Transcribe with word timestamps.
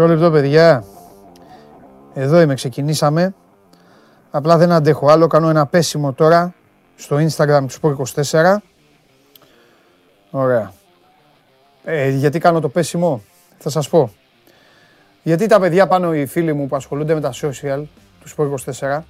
Μισό 0.00 0.12
λεπτό, 0.12 0.30
παιδιά. 0.30 0.84
Εδώ 2.14 2.40
είμαι, 2.40 2.54
ξεκινήσαμε. 2.54 3.34
Απλά 4.30 4.56
δεν 4.56 4.72
αντέχω 4.72 5.10
άλλο. 5.10 5.26
Κάνω 5.26 5.48
ένα 5.48 5.66
πέσιμο 5.66 6.12
τώρα 6.12 6.54
στο 6.96 7.16
Instagram 7.16 7.64
του 7.66 7.96
Sport24. 8.22 8.56
Ωραία. 10.30 10.72
Ε, 11.84 12.08
γιατί 12.08 12.38
κάνω 12.38 12.60
το 12.60 12.68
πέσιμο, 12.68 13.22
θα 13.58 13.70
σας 13.70 13.88
πω. 13.88 14.12
Γιατί 15.22 15.46
τα 15.46 15.60
παιδιά 15.60 15.86
πάνω, 15.86 16.14
οι 16.14 16.26
φίλοι 16.26 16.52
μου 16.52 16.66
που 16.66 16.76
ασχολούνται 16.76 17.14
με 17.14 17.20
τα 17.20 17.32
social 17.32 17.82
του 18.20 18.28
Sport24, 18.36 19.00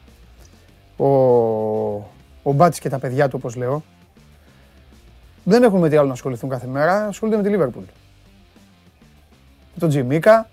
ο, 0.96 1.06
ο 2.42 2.52
Μπάτης 2.52 2.78
και 2.78 2.88
τα 2.88 2.98
παιδιά 2.98 3.28
του, 3.28 3.36
όπως 3.38 3.56
λέω, 3.56 3.82
δεν 5.44 5.62
έχουν 5.62 5.80
με 5.80 5.88
τι 5.88 5.96
άλλο 5.96 6.06
να 6.06 6.12
ασχοληθούν 6.12 6.48
κάθε 6.48 6.66
μέρα, 6.66 7.06
ασχολούνται 7.06 7.36
με 7.36 7.42
τη 7.42 7.48
Λίβερπουλ. 7.48 7.84
Με 9.72 9.78
τον 9.78 9.88
Τζιμίκα, 9.88 10.48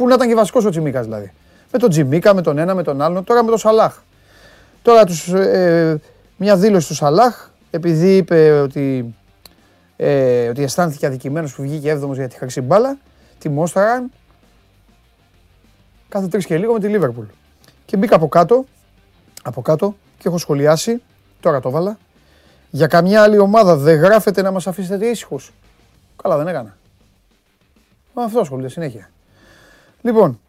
που 0.00 0.08
να 0.08 0.14
ήταν 0.14 0.28
και 0.28 0.34
βασικός 0.34 0.64
ο 0.64 0.70
Τζιμίκας 0.70 1.04
δηλαδή. 1.04 1.32
Με 1.72 1.78
τον 1.78 1.90
Τζιμίκα, 1.90 2.34
με 2.34 2.42
τον 2.42 2.58
ένα, 2.58 2.74
με 2.74 2.82
τον 2.82 3.00
άλλον, 3.00 3.24
τώρα 3.24 3.42
με 3.42 3.48
τον 3.48 3.58
Σαλάχ. 3.58 3.98
Τώρα 4.82 5.04
τους, 5.04 5.28
ε, 5.28 6.00
μια 6.36 6.56
δήλωση 6.56 6.88
του 6.88 6.94
Σαλάχ, 6.94 7.48
επειδή 7.70 8.16
είπε 8.16 8.50
ότι, 8.50 9.14
ε, 9.96 10.48
ότι 10.48 10.62
αισθάνθηκε 10.62 11.06
αδικημένος 11.06 11.54
που 11.54 11.62
βγήκε 11.62 11.90
έβδομος 11.90 12.16
για 12.16 12.28
τη 12.28 12.36
χρυσή 12.36 12.60
μπάλα, 12.60 12.98
τη 13.38 13.48
Μόσταραν, 13.48 14.10
κάθε 16.08 16.26
τρεις 16.26 16.46
και 16.46 16.58
λίγο 16.58 16.72
με 16.72 16.80
τη 16.80 16.88
Λίβερπουλ. 16.88 17.24
Και 17.84 17.96
μπήκα 17.96 18.16
από 18.16 18.28
κάτω, 18.28 18.64
από 19.42 19.62
κάτω 19.62 19.96
και 20.18 20.28
έχω 20.28 20.38
σχολιάσει, 20.38 21.02
τώρα 21.40 21.60
το 21.60 21.70
βάλα, 21.70 21.98
για 22.70 22.86
καμιά 22.86 23.22
άλλη 23.22 23.38
ομάδα 23.38 23.76
δεν 23.76 23.98
γράφεται 23.98 24.42
να 24.42 24.50
μας 24.50 24.66
αφήσετε 24.66 25.06
ήσυχους. 25.06 25.52
Καλά 26.22 26.36
δεν 26.36 26.46
έκανα. 26.46 26.76
Αυτό 28.14 28.40
ασχολείται 28.40 28.68
συνέχεια. 28.68 29.10
Λοιπόν, 30.02 30.40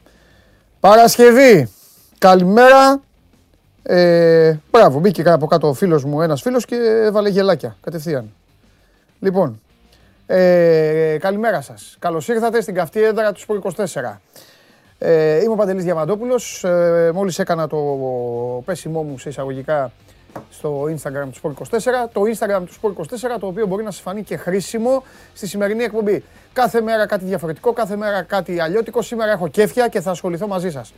Παρασκευή, 0.80 1.72
καλημέρα. 2.18 3.02
Ε, 3.84 4.58
μπράβο, 4.72 5.00
μπήκε 5.00 5.24
από 5.26 5.46
κάτω 5.48 5.68
ο 5.68 5.74
φίλος 5.74 6.04
μου, 6.04 6.22
ένας 6.22 6.42
φίλος 6.42 6.66
και 6.66 6.76
έβαλε 6.76 7.30
γελάκια 7.30 7.78
κατευθείαν. 7.82 8.34
Λοιπόν, 9.20 9.62
ε, 10.26 11.18
καλημέρα 11.20 11.62
σας. 11.62 11.96
Καλώς 12.00 12.28
ήρθατε 12.28 12.62
στην 12.62 12.74
καυτή 12.74 13.04
έδρα 13.04 13.32
του 13.32 13.40
Σπορ 13.40 13.58
24. 13.58 14.22
Ε, 14.98 15.42
είμαι 15.42 15.54
ο 15.54 15.56
Παντελής 15.56 15.84
Διαμαντόπουλος. 15.84 16.64
Ε, 16.64 17.12
μόλις 17.14 17.40
έκανα 17.40 17.68
το 17.68 17.78
πέσιμό 18.66 19.04
μου 19.04 19.18
σε 19.18 19.30
εισαγωγικά 19.30 19.92
στο 20.50 20.84
Instagram 20.84 21.28
του 21.32 21.40
Sport 21.42 21.64
24. 21.72 21.78
Το 22.14 22.22
Instagram 22.22 22.64
του 22.66 22.74
Sport 22.82 23.02
24, 23.36 23.40
το 23.40 23.48
οποίο 23.48 23.66
μπορεί 23.66 23.84
να 23.84 23.92
σας 23.92 24.02
φανεί 24.02 24.24
και 24.24 24.38
χρήσιμο 24.38 25.04
στη 25.34 25.48
σημερινή 25.48 25.84
εκπομπή. 25.84 26.24
Κάθε 26.54 26.82
μέρα 26.82 27.06
κάτι 27.06 27.26
διαφορετικό, 27.26 27.74
κάθε 27.74 27.96
μέρα 27.96 28.22
κάτι 28.22 28.60
αλλιώτικο. 28.60 29.02
Σήμερα 29.02 29.32
έχω 29.32 29.48
κέφια 29.48 29.88
και 29.88 30.02
θα 30.02 30.12
ασχοληθώ 30.12 30.48
μαζί 30.48 30.72
σας. 30.72 30.94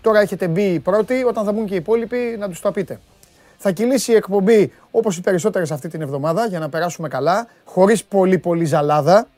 Τώρα 0.00 0.20
έχετε 0.20 0.48
μπει 0.48 0.62
οι 0.62 0.80
πρώτοι, 0.80 1.24
όταν 1.24 1.44
θα 1.44 1.52
μπουν 1.52 1.66
και 1.66 1.74
οι 1.74 1.76
υπόλοιποι 1.76 2.36
να 2.38 2.48
τους 2.48 2.60
το 2.60 2.72
πείτε. 2.72 3.00
Θα 3.56 3.70
κυλήσει 3.70 4.12
η 4.12 4.14
εκπομπή 4.14 4.72
όπως 4.90 5.16
οι 5.16 5.20
περισσότερες 5.20 5.70
αυτή 5.70 5.88
την 5.88 6.00
εβδομάδα 6.00 6.46
για 6.46 6.58
να 6.58 6.68
περάσουμε 6.68 7.08
καλά, 7.08 7.46
χωρίς 7.64 8.04
πολύ 8.04 8.38
πολύ 8.38 8.64
ζαλάδα. 8.64 9.28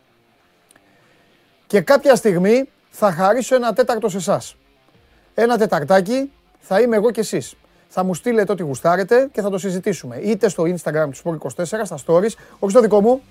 Και 1.66 1.80
κάποια 1.80 2.14
στιγμή 2.14 2.68
θα 2.90 3.12
χαρίσω 3.12 3.54
ένα 3.54 3.72
τέταρτο 3.72 4.08
σε 4.08 4.16
εσάς. 4.16 4.56
Ένα 5.34 5.58
τεταρτάκι 5.58 6.32
θα 6.58 6.80
είμαι 6.80 6.96
εγώ 6.96 7.10
και 7.10 7.20
εσείς 7.20 7.54
θα 7.92 8.04
μου 8.04 8.14
στείλετε 8.14 8.52
ό,τι 8.52 8.62
γουστάρετε 8.62 9.28
και 9.32 9.40
θα 9.40 9.50
το 9.50 9.58
συζητήσουμε. 9.58 10.16
Είτε 10.16 10.48
στο 10.48 10.62
Instagram 10.62 11.08
του 11.10 11.38
Sport24, 11.38 11.64
στα 11.64 11.98
stories, 12.06 12.34
όχι 12.58 12.70
στο 12.70 12.80
δικό 12.80 13.00
μου. 13.00 13.22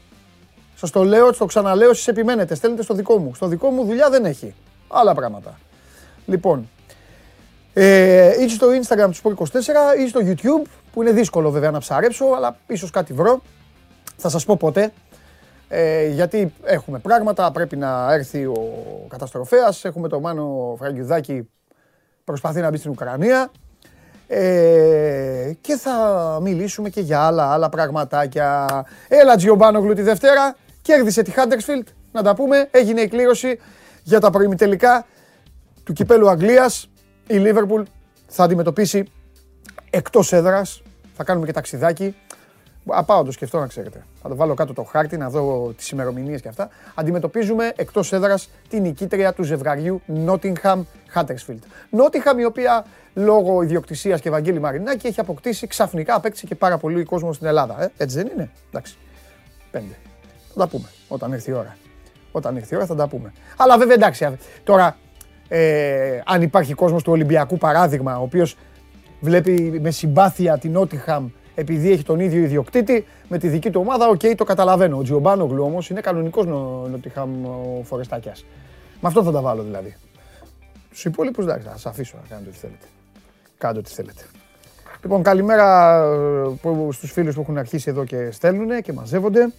Σας 0.75 0.91
το 0.91 1.03
λέω, 1.03 1.33
το 1.33 1.45
ξαναλέω, 1.45 1.89
εσείς 1.89 2.07
επιμένετε. 2.07 2.55
Στέλνετε 2.55 2.83
στο 2.83 2.93
δικό 2.93 3.17
μου. 3.17 3.35
Στο 3.35 3.47
δικό 3.47 3.69
μου 3.69 3.83
δουλειά 3.85 4.09
δεν 4.09 4.25
έχει. 4.25 4.55
Άλλα 4.87 5.13
πράγματα. 5.13 5.59
Λοιπόν, 6.25 6.69
ε, 7.73 8.41
είτε 8.41 8.47
στο 8.47 8.67
Instagram 8.67 9.09
του 9.11 9.35
Sport24 9.37 9.99
ή 9.99 10.07
στο 10.07 10.19
YouTube, 10.23 10.69
που 10.93 11.01
είναι 11.01 11.11
δύσκολο 11.11 11.51
βέβαια 11.51 11.71
να 11.71 11.79
ψαρέψω, 11.79 12.25
αλλά 12.25 12.57
ίσως 12.67 12.91
κάτι 12.91 13.13
βρω. 13.13 13.41
Θα 14.15 14.29
σας 14.29 14.45
πω 14.45 14.57
πότε. 14.57 14.91
Ε, 15.67 16.07
γιατί 16.07 16.53
έχουμε 16.63 16.99
πράγματα, 16.99 17.51
πρέπει 17.51 17.75
να 17.75 18.13
έρθει 18.13 18.45
ο 18.45 18.73
καταστροφέας, 19.07 19.85
έχουμε 19.85 20.07
το 20.07 20.19
Μάνο 20.19 20.75
Φραγκιουδάκη 20.79 21.49
προσπαθεί 22.23 22.61
να 22.61 22.69
μπει 22.69 22.77
στην 22.77 22.91
Ουκρανία, 22.91 23.51
ε, 24.31 25.51
και 25.61 25.75
θα 25.75 26.39
μιλήσουμε 26.41 26.89
και 26.89 27.01
για 27.01 27.19
άλλα, 27.19 27.53
άλλα 27.53 27.69
πραγματάκια. 27.69 28.67
Έλα 29.07 29.35
Τζιομπάνογλου 29.35 29.93
τη 29.93 30.01
Δευτέρα, 30.01 30.55
κέρδισε 30.81 31.21
τη 31.21 31.31
Χάντερσφιλτ, 31.31 31.87
να 32.11 32.23
τα 32.23 32.35
πούμε, 32.35 32.67
έγινε 32.71 33.01
η 33.01 33.07
κλήρωση 33.07 33.59
για 34.03 34.19
τα 34.19 34.29
προημιτελικά 34.29 35.05
του 35.83 35.93
κυπέλου 35.93 36.29
Αγγλίας. 36.29 36.89
Η 37.27 37.35
Λίβερπουλ 37.35 37.81
θα 38.27 38.43
αντιμετωπίσει 38.43 39.11
εκτός 39.89 40.33
έδρας, 40.33 40.81
θα 41.15 41.23
κάνουμε 41.23 41.45
και 41.45 41.53
ταξιδάκι. 41.53 42.15
Απάω 42.91 43.23
το 43.23 43.31
σκεφτώ 43.31 43.59
να 43.59 43.67
ξέρετε. 43.67 44.05
Θα 44.21 44.29
το 44.29 44.35
βάλω 44.35 44.53
κάτω 44.53 44.73
το 44.73 44.83
χάρτη 44.83 45.17
να 45.17 45.29
δω 45.29 45.73
τις 45.77 45.89
ημερομηνίες 45.89 46.41
και 46.41 46.47
αυτά. 46.47 46.69
Αντιμετωπίζουμε 46.95 47.71
εκτός 47.75 48.13
έδρας 48.13 48.49
την 48.69 48.81
νικήτρια 48.81 49.33
του 49.33 49.43
ζευγαριού 49.43 50.01
Nottingham 50.25 50.81
Huddersfield. 51.13 51.59
Nottingham 51.97 52.39
η 52.39 52.45
οποία 52.45 52.85
λόγω 53.13 53.61
ιδιοκτησίας 53.61 54.21
και 54.21 54.29
Βαγγέλη 54.29 54.59
Μαρινάκη 54.59 55.07
έχει 55.07 55.19
αποκτήσει 55.19 55.67
ξαφνικά 55.67 56.15
απέκτησε 56.15 56.45
και 56.45 56.55
πάρα 56.55 56.77
πολύ 56.77 57.03
κόσμο 57.03 57.33
στην 57.33 57.47
Ελλάδα. 57.47 57.83
Ε; 57.83 57.91
Έτσι 57.97 58.15
δεν 58.15 58.27
είναι; 58.33 58.49
Εντάξει. 58.69 58.97
Πέντε. 59.71 59.93
Θα 60.53 60.59
τα 60.59 60.67
πούμε 60.67 60.85
όταν 61.07 61.33
έρθει 61.33 61.49
η 61.49 61.53
ώρα. 61.53 61.77
Όταν 62.31 62.55
έρθει 62.55 62.73
η 62.73 62.77
ώρα 62.77 62.85
θα 62.85 62.95
τα 62.95 63.07
πούμε. 63.07 63.33
Αλλά 63.57 63.77
βέβαια 63.77 63.93
εντάξει. 63.93 64.37
Τώρα, 64.63 64.97
ε, 65.47 66.21
αν 66.25 66.41
υπάρχει 66.41 66.73
κόσμος 66.73 67.03
του 67.03 67.11
Ολυμπιακού 67.11 67.57
παράδειγμα, 67.57 68.19
ο 68.19 68.21
οποίος 68.21 68.55
βλέπει 69.19 69.79
με 69.81 69.91
συμπάθεια 69.91 70.57
την 70.57 70.77
Nottingham 70.77 71.23
επειδή 71.59 71.91
έχει 71.91 72.03
τον 72.03 72.19
ίδιο 72.19 72.41
ιδιοκτήτη 72.41 73.05
με 73.27 73.37
τη 73.37 73.47
δική 73.47 73.69
του 73.69 73.81
ομάδα, 73.81 74.07
οκ, 74.07 74.21
το 74.35 74.43
καταλαβαίνω. 74.43 74.97
Ο 74.97 75.03
Τζιομπάνογλου 75.03 75.63
όμως 75.63 75.89
είναι 75.89 76.01
κανονικός 76.01 76.45
Νοτιχάμ 76.91 77.29
φορεστάκιας. 77.83 78.45
Με 79.01 79.07
αυτό 79.07 79.23
θα 79.23 79.31
τα 79.31 79.41
βάλω 79.41 79.63
δηλαδή. 79.63 79.95
Στου 80.91 81.07
υπόλοιπους 81.07 81.45
εντάξει, 81.45 81.67
θα 81.67 81.71
σας 81.71 81.85
αφήσω 81.85 82.17
να 82.21 82.27
κάνετε 82.29 82.49
ό,τι 82.49 82.57
θέλετε. 82.57 82.85
Κάντε 83.57 83.79
ό,τι 83.79 83.89
θέλετε. 83.89 84.21
Λοιπόν, 85.01 85.23
καλημέρα 85.23 85.97
ε, 86.63 86.91
στους 86.91 87.11
φίλους 87.11 87.35
που 87.35 87.41
έχουν 87.41 87.57
αρχίσει 87.57 87.89
εδώ 87.89 88.03
και 88.03 88.31
στέλνουν 88.31 88.81
και 88.81 88.93
μαζεύονται. 88.93 89.53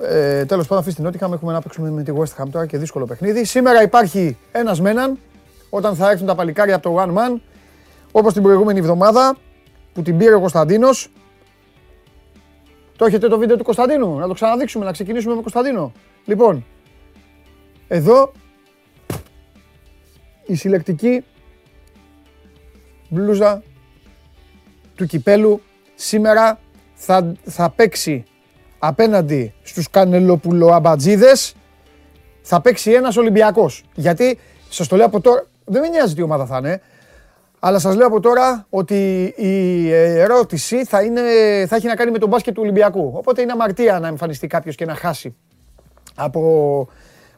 Ε, 0.00 0.44
Τέλος 0.44 0.66
πάντων, 0.66 0.78
αφήστε 0.78 1.00
την 1.00 1.04
Νότιχαμ. 1.04 1.32
Έχουμε 1.32 1.52
να 1.52 1.60
παίξουμε 1.60 1.90
με 1.90 2.02
τη 2.02 2.12
West 2.16 2.42
Ham 2.42 2.48
τώρα 2.50 2.66
και 2.66 2.78
δύσκολο 2.78 3.06
παιχνίδι. 3.06 3.44
Σήμερα 3.44 3.82
υπάρχει 3.82 4.36
ένας 4.52 4.80
με 4.80 4.90
έναν 4.90 5.18
όταν 5.70 5.94
θα 5.94 6.10
έρθουν 6.10 6.26
τα 6.26 6.34
παλικάρια 6.34 6.74
από 6.74 6.90
το 6.90 7.02
One 7.02 7.18
Man. 7.18 7.40
Όπως 8.12 8.32
την 8.32 8.42
προηγούμενη 8.42 8.78
εβδομάδα 8.78 9.36
που 9.92 10.02
την 10.02 10.18
πήρε 10.18 10.34
ο 10.34 10.40
Κωνσταντίνος. 10.40 11.10
Το 12.96 13.04
έχετε 13.04 13.28
το 13.28 13.38
βίντεο 13.38 13.56
του 13.56 13.64
Κωνσταντίνου, 13.64 14.18
να 14.18 14.26
το 14.26 14.34
ξαναδείξουμε, 14.34 14.84
να 14.84 14.92
ξεκινήσουμε 14.92 15.34
με 15.34 15.40
Κωνσταντίνο. 15.40 15.92
Λοιπόν, 16.24 16.64
εδώ 17.88 18.32
η 20.46 20.54
συλλεκτική 20.54 21.24
μπλούζα 23.08 23.62
του 24.94 25.06
κυπέλου 25.06 25.62
σήμερα 25.94 26.58
θα, 26.94 27.34
θα 27.44 27.70
παίξει 27.70 28.24
απέναντι 28.78 29.54
στους 29.62 29.90
κανελοπουλοαμπατζίδες 29.90 31.54
θα 32.42 32.60
παίξει 32.60 32.92
ένας 32.92 33.16
Ολυμπιακός. 33.16 33.84
Γιατί, 33.94 34.38
σας 34.68 34.88
το 34.88 34.96
λέω 34.96 35.06
από 35.06 35.20
τώρα, 35.20 35.46
δεν 35.64 35.80
με 35.80 35.88
νοιάζει 35.88 36.14
τι 36.14 36.22
ομάδα 36.22 36.46
θα 36.46 36.58
είναι, 36.58 36.80
αλλά 37.60 37.78
σας 37.78 37.96
λέω 37.96 38.06
από 38.06 38.20
τώρα 38.20 38.66
ότι 38.70 39.24
η 39.36 39.90
ερώτηση 39.92 40.84
θα, 40.84 41.02
είναι, 41.02 41.20
θα 41.68 41.76
έχει 41.76 41.86
να 41.86 41.94
κάνει 41.94 42.10
με 42.10 42.18
τον 42.18 42.28
μπάσκετ 42.28 42.54
του 42.54 42.62
Ολυμπιακού. 42.62 43.12
Οπότε 43.14 43.42
είναι 43.42 43.52
αμαρτία 43.52 43.98
να 43.98 44.08
εμφανιστεί 44.08 44.46
κάποιος 44.46 44.74
και 44.74 44.84
να 44.84 44.94
χάσει 44.94 45.36
από 46.14 46.88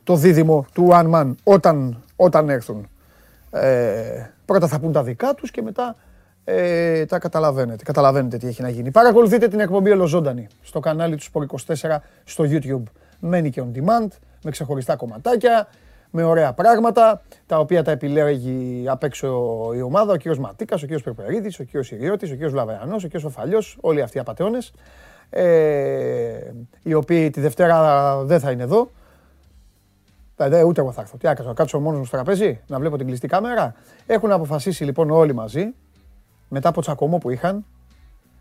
το 0.04 0.16
δίδυμο 0.16 0.66
του 0.72 0.88
One 0.92 1.14
Man 1.14 1.34
όταν, 1.42 2.02
όταν 2.16 2.48
έρθουν. 2.48 2.88
Ε, 3.50 4.30
πρώτα 4.44 4.66
θα 4.66 4.78
πούν 4.78 4.92
τα 4.92 5.02
δικά 5.02 5.34
τους 5.34 5.50
και 5.50 5.62
μετά 5.62 5.96
ε, 6.44 7.04
τα 7.06 7.18
καταλαβαίνετε. 7.18 7.84
Καταλαβαίνετε 7.84 8.36
τι 8.36 8.46
έχει 8.46 8.62
να 8.62 8.68
γίνει. 8.68 8.90
Παρακολουθείτε 8.90 9.48
την 9.48 9.60
εκπομπή 9.60 9.90
ολοζώντανη 9.90 10.46
στο 10.62 10.80
κανάλι 10.80 11.16
του 11.16 11.24
Sport24 11.32 11.96
στο 12.24 12.44
YouTube. 12.48 12.82
Μένει 13.20 13.50
και 13.50 13.62
on 13.64 13.78
demand 13.78 14.08
με 14.42 14.50
ξεχωριστά 14.50 14.96
κομματάκια 14.96 15.68
με 16.14 16.22
ωραία 16.22 16.52
πράγματα, 16.52 17.22
τα 17.46 17.58
οποία 17.58 17.82
τα 17.82 17.90
επιλέγει 17.90 18.84
απ' 18.88 19.02
έξω 19.02 19.28
η 19.74 19.80
ομάδα, 19.82 20.12
ο 20.12 20.16
κύριος 20.16 20.38
Ματίκας, 20.38 20.82
ο 20.82 20.84
κύριος 20.84 21.02
Περπερίδης, 21.02 21.60
ο 21.60 21.64
κύριος 21.64 21.90
Ιριώτης, 21.90 22.30
ο 22.30 22.32
κύριος 22.32 22.52
Βλαβεανός, 22.52 23.04
ο 23.04 23.08
κύριος 23.08 23.32
Φαλιός, 23.32 23.78
όλοι 23.80 24.02
αυτοί 24.02 24.16
οι 24.16 24.20
απαταιώνες, 24.20 24.72
ε, 25.30 26.52
οι 26.82 26.94
οποίοι 26.94 27.30
τη 27.30 27.40
Δευτέρα 27.40 28.16
δεν 28.24 28.40
θα 28.40 28.50
είναι 28.50 28.62
εδώ. 28.62 28.90
Ε, 30.36 30.62
ούτε 30.62 30.80
εγώ 30.80 30.92
θα 30.92 31.00
έρθω. 31.00 31.16
Τι 31.16 31.28
άκασα, 31.28 31.48
να 31.48 31.54
κάτσω 31.54 31.80
μόνος 31.80 31.98
μου 31.98 32.04
στο 32.04 32.16
τραπέζι, 32.16 32.60
να 32.66 32.78
βλέπω 32.78 32.96
την 32.96 33.06
κλειστή 33.06 33.28
κάμερα. 33.28 33.74
Έχουν 34.06 34.32
αποφασίσει 34.32 34.84
λοιπόν 34.84 35.10
όλοι 35.10 35.34
μαζί, 35.34 35.74
μετά 36.48 36.68
από 36.68 36.80
τσακωμό 36.80 37.18
που 37.18 37.30
είχαν, 37.30 37.64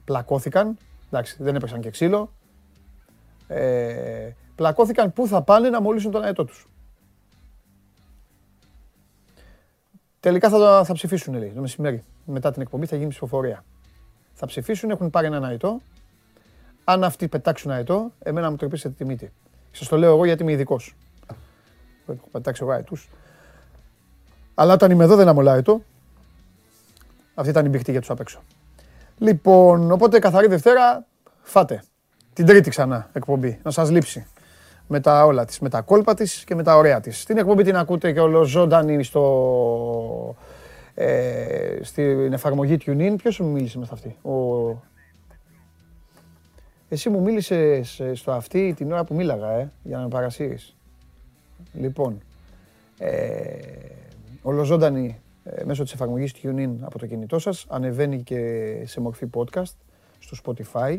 πλακώθηκαν, 0.05 0.77
εντάξει 1.11 1.35
δεν 1.39 1.55
έπαιξαν 1.55 1.81
και 1.81 1.89
ξύλο, 1.89 2.29
ε, 3.47 4.31
πλακώθηκαν 4.55 5.13
πού 5.13 5.27
θα 5.27 5.41
πάνε 5.41 5.69
να 5.69 5.81
μολύσουν 5.81 6.11
τον 6.11 6.23
αετό 6.23 6.45
τους. 6.45 6.69
Τελικά 10.21 10.49
θα, 10.49 10.83
θα 10.85 10.93
ψηφίσουν 10.93 11.33
λέει, 11.33 11.51
το 11.55 11.61
μεσημέρι. 11.61 12.03
Μετά 12.25 12.51
την 12.51 12.61
εκπομπή 12.61 12.85
θα 12.85 12.95
γίνει 12.95 13.09
ψηφοφορία. 13.09 13.63
Θα 14.33 14.45
ψηφίσουν, 14.45 14.89
έχουν 14.89 15.09
πάρει 15.09 15.27
έναν 15.27 15.43
αετό. 15.45 15.81
Αν 16.83 17.03
αυτοί 17.03 17.27
πετάξουν 17.27 17.71
αετό, 17.71 18.11
εμένα 18.19 18.49
μου 18.49 18.55
τρυπήσετε 18.55 18.93
τη 18.97 19.05
μύτη. 19.05 19.31
Σας 19.71 19.87
το 19.87 19.97
λέω 19.97 20.13
εγώ 20.13 20.25
γιατί 20.25 20.43
είμαι 20.43 20.51
ειδικός. 20.51 20.95
Έχω 22.07 22.27
πετάξει 22.31 22.63
εγώ 22.63 22.71
αετούς. 22.71 23.09
Αλλά 24.53 24.73
όταν 24.73 24.91
είμαι 24.91 25.03
εδώ 25.03 25.15
δεν 25.15 25.27
αμολάω 25.27 25.53
αετό. 25.53 25.81
Αυτή 27.33 27.51
ήταν 27.51 27.65
η 27.65 27.69
μπιχτή 27.69 27.91
για 27.91 27.99
τους 27.99 28.09
απ' 28.09 28.19
έξω. 28.19 28.41
Λοιπόν, 29.17 29.91
οπότε 29.91 30.19
καθαρή 30.19 30.47
Δευτέρα, 30.47 31.05
φάτε. 31.41 31.83
Την 32.33 32.45
Τρίτη 32.45 32.69
ξανά 32.69 33.09
εκπομπή, 33.13 33.59
να 33.63 33.71
σας 33.71 33.89
λείψει. 33.89 34.27
Με 34.87 34.99
τα 34.99 35.25
όλα 35.25 35.45
της, 35.45 35.59
με 35.59 35.69
τα 35.69 35.81
κόλπα 35.81 36.13
της 36.13 36.43
και 36.43 36.55
με 36.55 36.63
τα 36.63 36.77
ωραία 36.77 36.99
της. 36.99 37.23
Την 37.25 37.37
εκπομπή 37.37 37.63
την 37.63 37.75
ακούτε 37.75 38.11
και 38.11 38.19
ολοζώντανη 38.19 39.03
στο, 39.03 40.35
ε, 40.93 41.77
στην 41.81 42.33
εφαρμογή 42.33 42.77
TuneIn. 42.85 43.13
Ποιος 43.17 43.39
μου 43.39 43.47
μίλησε 43.47 43.77
με 43.77 43.87
αυτή; 43.91 44.15
Ο... 44.21 44.89
Εσύ 46.89 47.09
μου 47.09 47.21
μίλησες 47.21 48.01
στο 48.13 48.31
αυτή 48.31 48.73
την 48.77 48.91
ώρα 48.91 49.03
που 49.03 49.15
μίλαγα, 49.15 49.51
ε, 49.51 49.71
για 49.83 49.97
να 49.97 50.03
με 50.03 50.09
παρασύρεις. 50.09 50.75
Λοιπόν, 51.73 52.21
ε, 52.97 53.57
ολοζώντανη 54.41 55.21
ε, 55.43 55.63
μέσω 55.63 55.83
της 55.83 55.93
εφαρμογής 55.93 56.33
TuneIn 56.43 56.69
από 56.81 56.99
το 56.99 57.05
κινητό 57.05 57.39
σας. 57.39 57.65
Ανεβαίνει 57.69 58.21
και 58.21 58.73
σε 58.85 59.01
μορφή 59.01 59.27
podcast 59.33 59.73
στο 60.19 60.37
Spotify. 60.45 60.97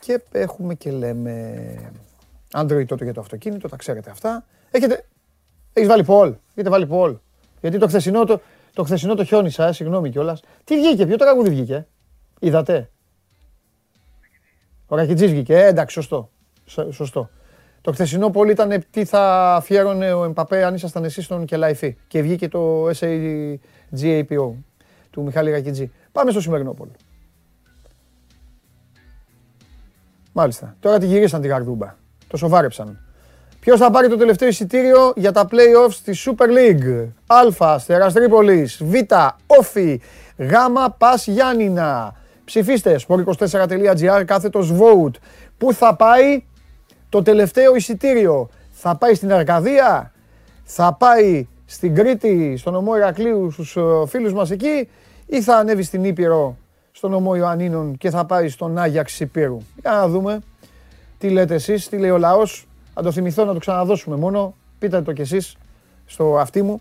Και 0.00 0.22
έχουμε 0.32 0.74
και 0.74 0.90
λέμε 0.90 1.92
Android 2.52 2.86
τότε 2.86 3.04
για 3.04 3.12
το 3.12 3.20
αυτοκίνητο, 3.20 3.68
τα 3.68 3.76
ξέρετε 3.76 4.10
αυτά. 4.10 4.44
Έχετε, 4.70 5.04
έχεις 5.72 5.88
βάλει 5.88 6.04
Paul, 6.08 6.34
έχετε 6.54 6.70
βάλει 6.70 6.88
Paul. 6.90 7.16
Γιατί 7.60 7.78
το 7.78 7.86
χθεσινό 7.86 8.24
το, 8.24 8.40
το, 8.72 8.82
χθεσινό 8.82 9.14
το 9.14 9.24
χιόνισα, 9.24 9.66
ε, 9.66 9.72
συγγνώμη 9.72 10.10
κιόλας. 10.10 10.42
Τι 10.64 10.76
βγήκε, 10.76 11.06
ποιο 11.06 11.16
τραγούδι 11.16 11.50
βγήκε, 11.50 11.86
είδατε; 12.38 12.90
Ο 14.86 14.96
Ρακιτζής 14.96 15.30
βγήκε, 15.30 15.56
ε, 15.56 15.66
εντάξει, 15.66 15.94
σωστό. 15.94 16.30
Σωστό. 16.90 17.30
Το 17.80 17.92
χθεσινό 17.92 18.30
πολύ 18.30 18.50
ήταν 18.50 18.84
τι 18.90 19.04
θα 19.04 19.54
αφιέρωνε 19.54 20.12
ο 20.12 20.24
Εμπαπέ 20.24 20.64
αν 20.64 20.74
ήσασταν 20.74 21.04
εσείς 21.04 21.24
στον 21.24 21.44
Κελαϊφή. 21.44 21.96
Και 22.08 22.22
βγήκε 22.22 22.48
το 22.48 22.88
SAGAPO 22.88 24.52
του 25.10 25.22
Μιχάλη 25.22 25.50
Ρακιτζή. 25.50 25.92
Πάμε 26.12 26.30
στο 26.30 26.40
σημερινό 26.40 26.72
πόλο. 26.72 26.90
Μάλιστα. 30.32 30.76
Τώρα 30.80 30.98
τη 30.98 31.06
γυρίσαν 31.06 31.40
τη 31.40 31.48
γαρδούμπα. 31.48 31.96
Το 32.32 32.38
σοβάρεψαν. 32.38 32.98
Ποιος 33.60 33.80
θα 33.80 33.90
πάρει 33.90 34.08
το 34.08 34.16
τελευταίο 34.16 34.48
εισιτήριο 34.48 35.12
για 35.16 35.32
τα 35.32 35.48
play-offs 35.50 35.90
στη 35.90 36.12
Super 36.16 36.46
League; 36.46 37.08
Α. 37.26 37.72
Αστέρας 37.72 38.12
Τρίπολης. 38.12 38.82
Β. 38.84 38.94
Όφι. 39.46 40.00
Γ. 40.36 40.52
Πας 40.98 41.26
Γιάννηνα. 41.26 42.14
Ψηφίστε 42.44 43.00
sport24.gr 43.08 44.22
κάθετος 44.24 44.72
vote. 44.72 45.14
Πού 45.58 45.72
θα 45.72 45.96
πάει 45.96 46.44
το 47.08 47.22
τελευταίο 47.22 47.76
εισιτήριο; 47.76 48.48
Θα 48.70 48.96
πάει 48.96 49.14
στην 49.14 49.32
Αρκαδία, 49.32 50.12
θα 50.62 50.96
πάει 50.98 51.46
στην 51.64 51.94
Κρήτη, 51.94 52.56
στον 52.56 52.72
νομό 52.72 52.96
Ηρακλείου, 52.96 53.50
στους 53.50 53.76
ε, 53.76 53.80
φίλους 54.06 54.32
μας 54.32 54.50
εκεί; 54.50 54.88
Ή 55.26 55.42
θα 55.42 55.56
ανέβει 55.56 55.82
στην 55.82 56.04
Ήπειρο, 56.04 56.56
στον 56.92 57.10
νομό 57.10 57.34
Ιωαννίνων 57.34 57.96
και 57.98 58.10
θα 58.10 58.24
πάει 58.24 58.48
στον 58.48 58.78
Άγιαξ 58.78 59.20
Υπήρου; 59.20 59.58
Για 59.80 59.90
να 59.90 60.08
δούμε 60.08 60.40
τι 61.22 61.30
λέτε 61.30 61.54
εσείς, 61.54 61.88
τι 61.88 61.96
λέει 61.96 62.10
ο 62.10 62.18
λαός. 62.18 62.66
Αν 62.94 63.04
το 63.04 63.12
θυμηθώ 63.12 63.44
να 63.44 63.52
το 63.52 63.58
ξαναδώσουμε 63.58 64.16
μόνο, 64.16 64.54
πείτε 64.78 65.02
το 65.02 65.12
κι 65.12 65.20
εσείς 65.20 65.56
στο 66.06 66.38
αυτί 66.38 66.62
μου 66.62 66.80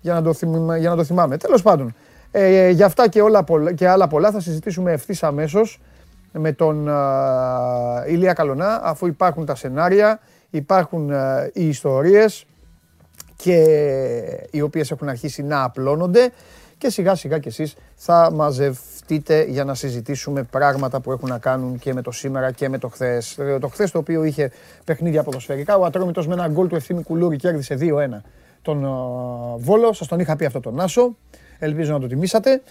για 0.00 0.14
να 0.14 0.22
το, 0.22 0.34
για 0.78 0.90
να 0.90 0.96
το 0.96 1.04
θυμάμαι. 1.04 1.36
Τέλος 1.36 1.62
πάντων, 1.62 1.94
ε, 2.30 2.70
για 2.70 2.86
αυτά 2.86 3.08
και, 3.08 3.20
όλα, 3.22 3.44
και 3.74 3.88
άλλα 3.88 4.08
πολλά 4.08 4.30
θα 4.30 4.40
συζητήσουμε 4.40 4.92
ευθύς 4.92 5.22
αμέσως 5.22 5.80
με 6.32 6.52
τον 6.52 6.88
Ηλία 8.08 8.32
Καλονά, 8.32 8.80
αφού 8.84 9.06
υπάρχουν 9.06 9.44
τα 9.44 9.54
σενάρια, 9.54 10.20
υπάρχουν 10.50 11.10
οι 11.52 11.68
ιστορίες 11.68 12.46
και 13.36 13.64
οι 14.50 14.60
οποίες 14.60 14.90
έχουν 14.90 15.08
αρχίσει 15.08 15.42
να 15.42 15.62
απλώνονται 15.62 16.32
και 16.78 16.90
σιγά 16.90 17.14
σιγά 17.14 17.38
κι 17.38 17.48
εσείς 17.48 17.74
θα 17.94 18.30
μαζευτείτε 18.32 18.97
για 19.48 19.64
να 19.64 19.74
συζητήσουμε 19.74 20.42
πράγματα 20.42 21.00
που 21.00 21.12
έχουν 21.12 21.28
να 21.28 21.38
κάνουν 21.38 21.78
και 21.78 21.94
με 21.94 22.02
το 22.02 22.10
σήμερα 22.10 22.52
και 22.52 22.68
με 22.68 22.78
το 22.78 22.88
χθες. 22.88 23.38
Ε, 23.38 23.58
το 23.60 23.68
χθες 23.68 23.90
το 23.90 23.98
οποίο 23.98 24.24
είχε 24.24 24.50
παιχνίδια 24.84 25.22
ποδοσφαιρικά, 25.22 25.76
ο 25.76 25.84
Ατρόμητος 25.84 26.26
με 26.26 26.34
ένα 26.34 26.48
γκολ 26.48 26.66
του 26.66 26.74
Ευθύμη 26.74 27.02
Κουλούρη 27.02 27.36
κέρδισε 27.36 27.76
2-1 27.80 27.84
τον 28.62 28.86
Βόλο, 29.58 29.92
σας 29.92 30.08
τον 30.08 30.20
είχα 30.20 30.36
πει 30.36 30.44
αυτό 30.44 30.60
τον 30.60 30.74
Νάσο, 30.74 31.16
ελπίζω 31.58 31.92
να 31.92 32.00
το 32.00 32.06
τιμήσατε 32.06 32.62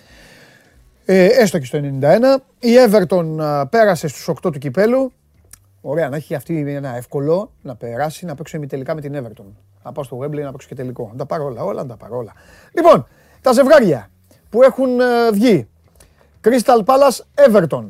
ε, 1.10 1.26
έστω 1.26 1.60
και 1.60 1.66
στο 1.66 1.80
91. 1.80 2.42
Η 2.60 2.70
Everton 2.90 3.38
πέρασε 3.70 4.08
στους 4.08 4.30
8 4.30 4.52
του 4.52 4.60
κυπέλου. 4.60 5.12
Ωραία, 5.82 6.10
να 6.10 6.16
έχει 6.16 6.36
αυτή 6.36 6.74
ένα 6.76 6.96
εύκολο 6.96 7.52
να 7.62 7.76
περάσει, 7.76 8.26
να 8.26 8.36
παίξω 8.36 8.60
τελικά 8.60 8.96
με 8.96 9.02
την 9.02 9.14
Everton. 9.16 9.46
Να 9.84 9.92
πάω 9.92 10.04
στο 10.04 10.20
Wembley 10.20 10.42
να 10.42 10.52
παίξω 10.52 10.68
και 10.68 10.76
τελικό. 10.76 11.10
Να 11.12 11.18
τα 11.18 11.26
πάρω 11.26 11.46
όλα, 11.46 11.64
όλα, 11.64 11.82
να 11.82 11.88
τα 11.88 11.98
πάρω 11.98 12.18
όλα. 12.18 12.34
Λοιπόν, 12.74 13.08
τα 13.42 13.52
ζευγάρια 13.52 14.10
που 14.50 14.64
έχουν 14.64 15.00
ε, 15.00 15.32
βγει. 15.32 15.68
Crystal 16.44 16.84
Palace 16.86 17.48
Everton. 17.48 17.84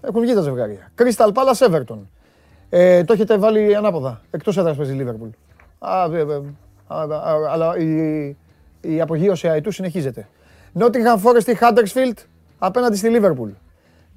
Έχουν 0.00 0.20
βγει 0.20 0.34
τα 0.34 0.40
ζευγάρια. 0.40 0.92
Crystal 0.98 1.32
Palace 1.32 1.68
Everton. 1.70 1.98
Ε, 2.68 3.04
το 3.04 3.12
έχετε 3.12 3.38
βάλει 3.38 3.76
ανάποδα. 3.76 4.20
Εκτός 4.30 4.56
έδρας 4.56 4.76
παίζει 4.76 4.96
Liverpool. 5.00 5.30
Α, 5.78 6.08
αλλά 7.50 7.76
η, 7.76 8.36
η 8.80 9.00
απογείωση 9.00 9.48
αετού 9.48 9.70
συνεχίζεται. 9.70 10.28
Nottingham 10.78 11.22
Forest 11.22 11.46
ή 11.46 11.56
Huddersfield 11.60 12.24
απέναντι 12.58 12.96
στη 12.96 13.08
Liverpool. 13.12 13.50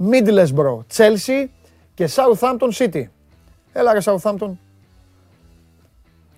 Middlesbrough, 0.10 0.79
Chelsea 0.95 1.48
και 1.93 2.10
Southampton 2.15 2.71
City. 2.77 3.03
Έλα 3.74 3.93
ρε 3.93 4.00
Southampton. 4.03 4.51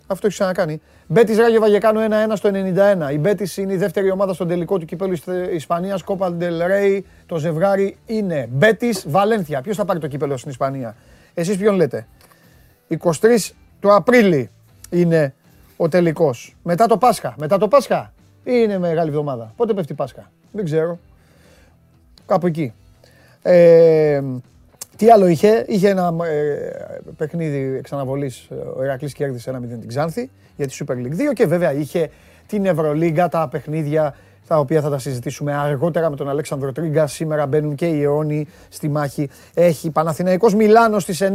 Αυτό 0.07 0.25
έχεις 0.25 0.37
ξανακάνει. 0.39 0.81
Μπέτη 1.07 1.35
Ράγιο 1.35 1.59
Βαγεκάνο 1.59 1.99
1-1 2.31 2.31
στο 2.35 2.49
91. 2.53 3.11
Η 3.11 3.17
Μπέτη 3.17 3.61
είναι 3.61 3.73
η 3.73 3.77
δεύτερη 3.77 4.11
ομάδα 4.11 4.33
στον 4.33 4.47
τελικό 4.47 4.77
του 4.77 4.85
κυπέλου 4.85 5.17
Ισπανίας. 5.53 6.03
Κόπα 6.03 6.31
Ντελ 6.31 6.61
Ρέι. 6.65 7.05
Το 7.25 7.37
ζευγάρι 7.37 7.97
είναι 8.05 8.47
Μπέτη 8.51 8.95
Βαλένθια. 9.07 9.61
Ποιος 9.61 9.75
θα 9.75 9.85
πάρει 9.85 9.99
το 9.99 10.07
κύπελο 10.07 10.37
στην 10.37 10.51
Ισπανία; 10.51 10.95
Εσείς 11.33 11.57
ποιον 11.57 11.75
λέτε; 11.75 12.07
23 12.87 13.53
του 13.79 13.93
Απρίλη 13.93 14.49
είναι 14.89 15.33
ο 15.77 15.89
τελικός. 15.89 16.55
Μετά 16.63 16.85
το 16.85 16.97
Πάσχα. 16.97 17.35
Μετά 17.37 17.57
το 17.57 17.67
Πάσχα 17.67 18.13
είναι 18.43 18.77
μεγάλη 18.77 19.09
εβδομάδα; 19.09 19.53
Πότε 19.55 19.73
πέφτει 19.73 19.93
Πάσχα; 19.93 20.31
Δεν 20.51 20.65
ξέρω. 20.65 20.99
Κάπου 22.25 22.47
εκεί. 22.47 22.73
Ε, 23.41 24.21
τι 24.98 25.10
άλλο 25.10 25.27
είχε; 25.27 25.66
Είχε 25.68 25.89
ένα 25.89 26.13
ε, 26.24 27.00
παιχνίδι 27.18 27.75
εξαναβολής. 27.77 28.48
Ο 28.77 28.84
Ηρακλής 28.84 29.13
κέρδισε 29.13 29.50
ένα 29.50 29.60
0 29.60 29.62
την 29.80 29.88
Ξάνθη 29.88 30.30
για 30.56 30.68
τη 30.68 30.77
Super 30.80 30.94
League 30.94 31.30
2 31.32 31.34
και 31.34 31.46
βέβαια 31.46 31.74
είχε 31.74 32.10
την 32.48 32.66
Ευρωλίγκα, 32.66 33.30
τα 33.30 33.48
παιχνίδια 33.48 34.16
τα 34.48 34.60
οποία 34.60 34.82
θα 34.82 34.89
τα 34.89 34.98
συζητήσουμε 35.00 35.54
αργότερα 35.54 36.10
με 36.10 36.16
τον 36.16 36.30
Αλέξανδρο 36.30 36.72
Τρίγκα. 36.72 37.08
Σήμερα 37.08 37.46
μπαίνουν 37.46 37.75
και 37.75 37.88
οι 37.88 38.01
αιώνιοι 38.04 38.48
στη 38.70 38.89
μάχη. 38.89 39.30
Έχει 39.54 39.89
Παναθηναϊκός 39.89 40.56
Μιλάνος 40.56 41.04
στις 41.04 41.22
9, 41.22 41.25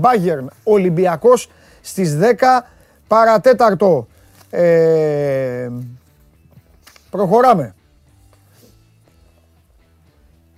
Bayern 0.00 0.46
Ολυμπιακός 0.64 1.50
στις 1.80 2.18
10 2.18 2.22
παρατέταρτο. 3.06 4.06
Ε, 4.50 5.68
Προχωράμε. 7.10 7.74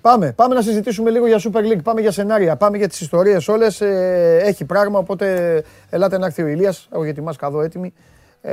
Πάμε, 0.02 0.32
πάμε 0.32 0.54
να 0.54 0.62
συζητήσουμε 0.62 1.10
λίγο 1.10 1.26
για 1.26 1.40
Super 1.40 1.60
League, 1.60 1.82
πάμε 1.82 2.00
για 2.00 2.10
σενάρια, 2.10 2.56
πάμε 2.56 2.76
για 2.76 2.88
τις 2.88 3.00
ιστορίες 3.00 3.48
όλες. 3.48 3.80
Ε, 3.80 4.40
έχει 4.42 4.64
πράγμα, 4.64 4.98
οπότε 4.98 5.64
ελάτε 5.90 6.18
να 6.18 6.26
έρθει 6.26 6.42
ο 6.42 6.46
Ηλίας, 6.46 6.88
έχω 6.92 7.04
για 7.04 7.14
τη 7.14 7.20
μάσκα 7.20 7.46
εδώ 7.46 7.60
έτοιμη, 7.60 7.92
ε, 8.40 8.52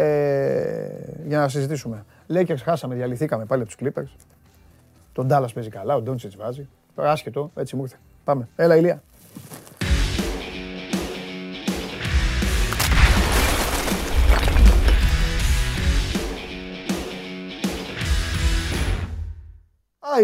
για 1.27 1.39
να 1.39 1.47
συζητήσουμε. 1.47 2.05
Lakers 2.33 2.61
χάσαμε, 2.63 2.95
διαλυθήκαμε 2.95 3.45
πάλι 3.45 3.61
από 3.61 3.71
τους 3.71 3.87
Clippers. 3.87 4.25
Τον 5.13 5.27
Dallas 5.31 5.53
παίζει 5.53 5.69
καλά, 5.69 5.95
ο 5.95 6.01
Ντόντσιτς 6.01 6.35
βάζει. 6.35 6.67
Άσχετο, 6.95 7.51
έτσι 7.55 7.75
μου 7.75 7.81
ήρθε. 7.81 7.95
Πάμε. 8.23 8.47
Έλα 8.55 8.75
Ηλία. 8.75 9.01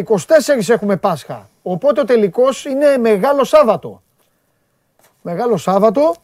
24 0.07 0.69
έχουμε 0.69 0.95
Πάσχα. 0.97 1.49
Οπότε 1.63 2.01
ο 2.01 2.05
τελικός 2.05 2.65
είναι 2.65 2.97
Μεγάλο 2.97 3.43
Σάββατο. 3.43 4.01
Μεγάλο 5.21 5.57
Σάββατο 5.57 6.15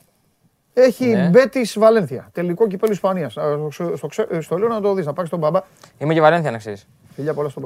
έχει 0.74 1.06
ναι. 1.06 1.30
Μπέτης 1.30 1.80
Βαλένθια. 1.80 2.30
Τελικό 2.32 2.68
κυπέλου 2.68 2.92
Ισπανίας. 2.92 3.32
Στο, 3.32 3.96
στο, 3.96 4.10
στο, 4.42 4.58
λέω 4.58 4.68
να 4.68 4.82
το 4.82 4.94
δεις, 4.94 5.06
να 5.06 5.14
πάρεις 5.14 5.30
τον 5.30 5.40
μπαμπά. 5.40 5.60
Είμαι 5.98 6.14
και 6.14 6.22
Βαλένθια 6.22 6.52
να 6.52 6.58
ξέρεις. 6.58 6.88
Φιλιά 7.16 7.34
πολλά 7.34 7.50
στο 7.50 7.62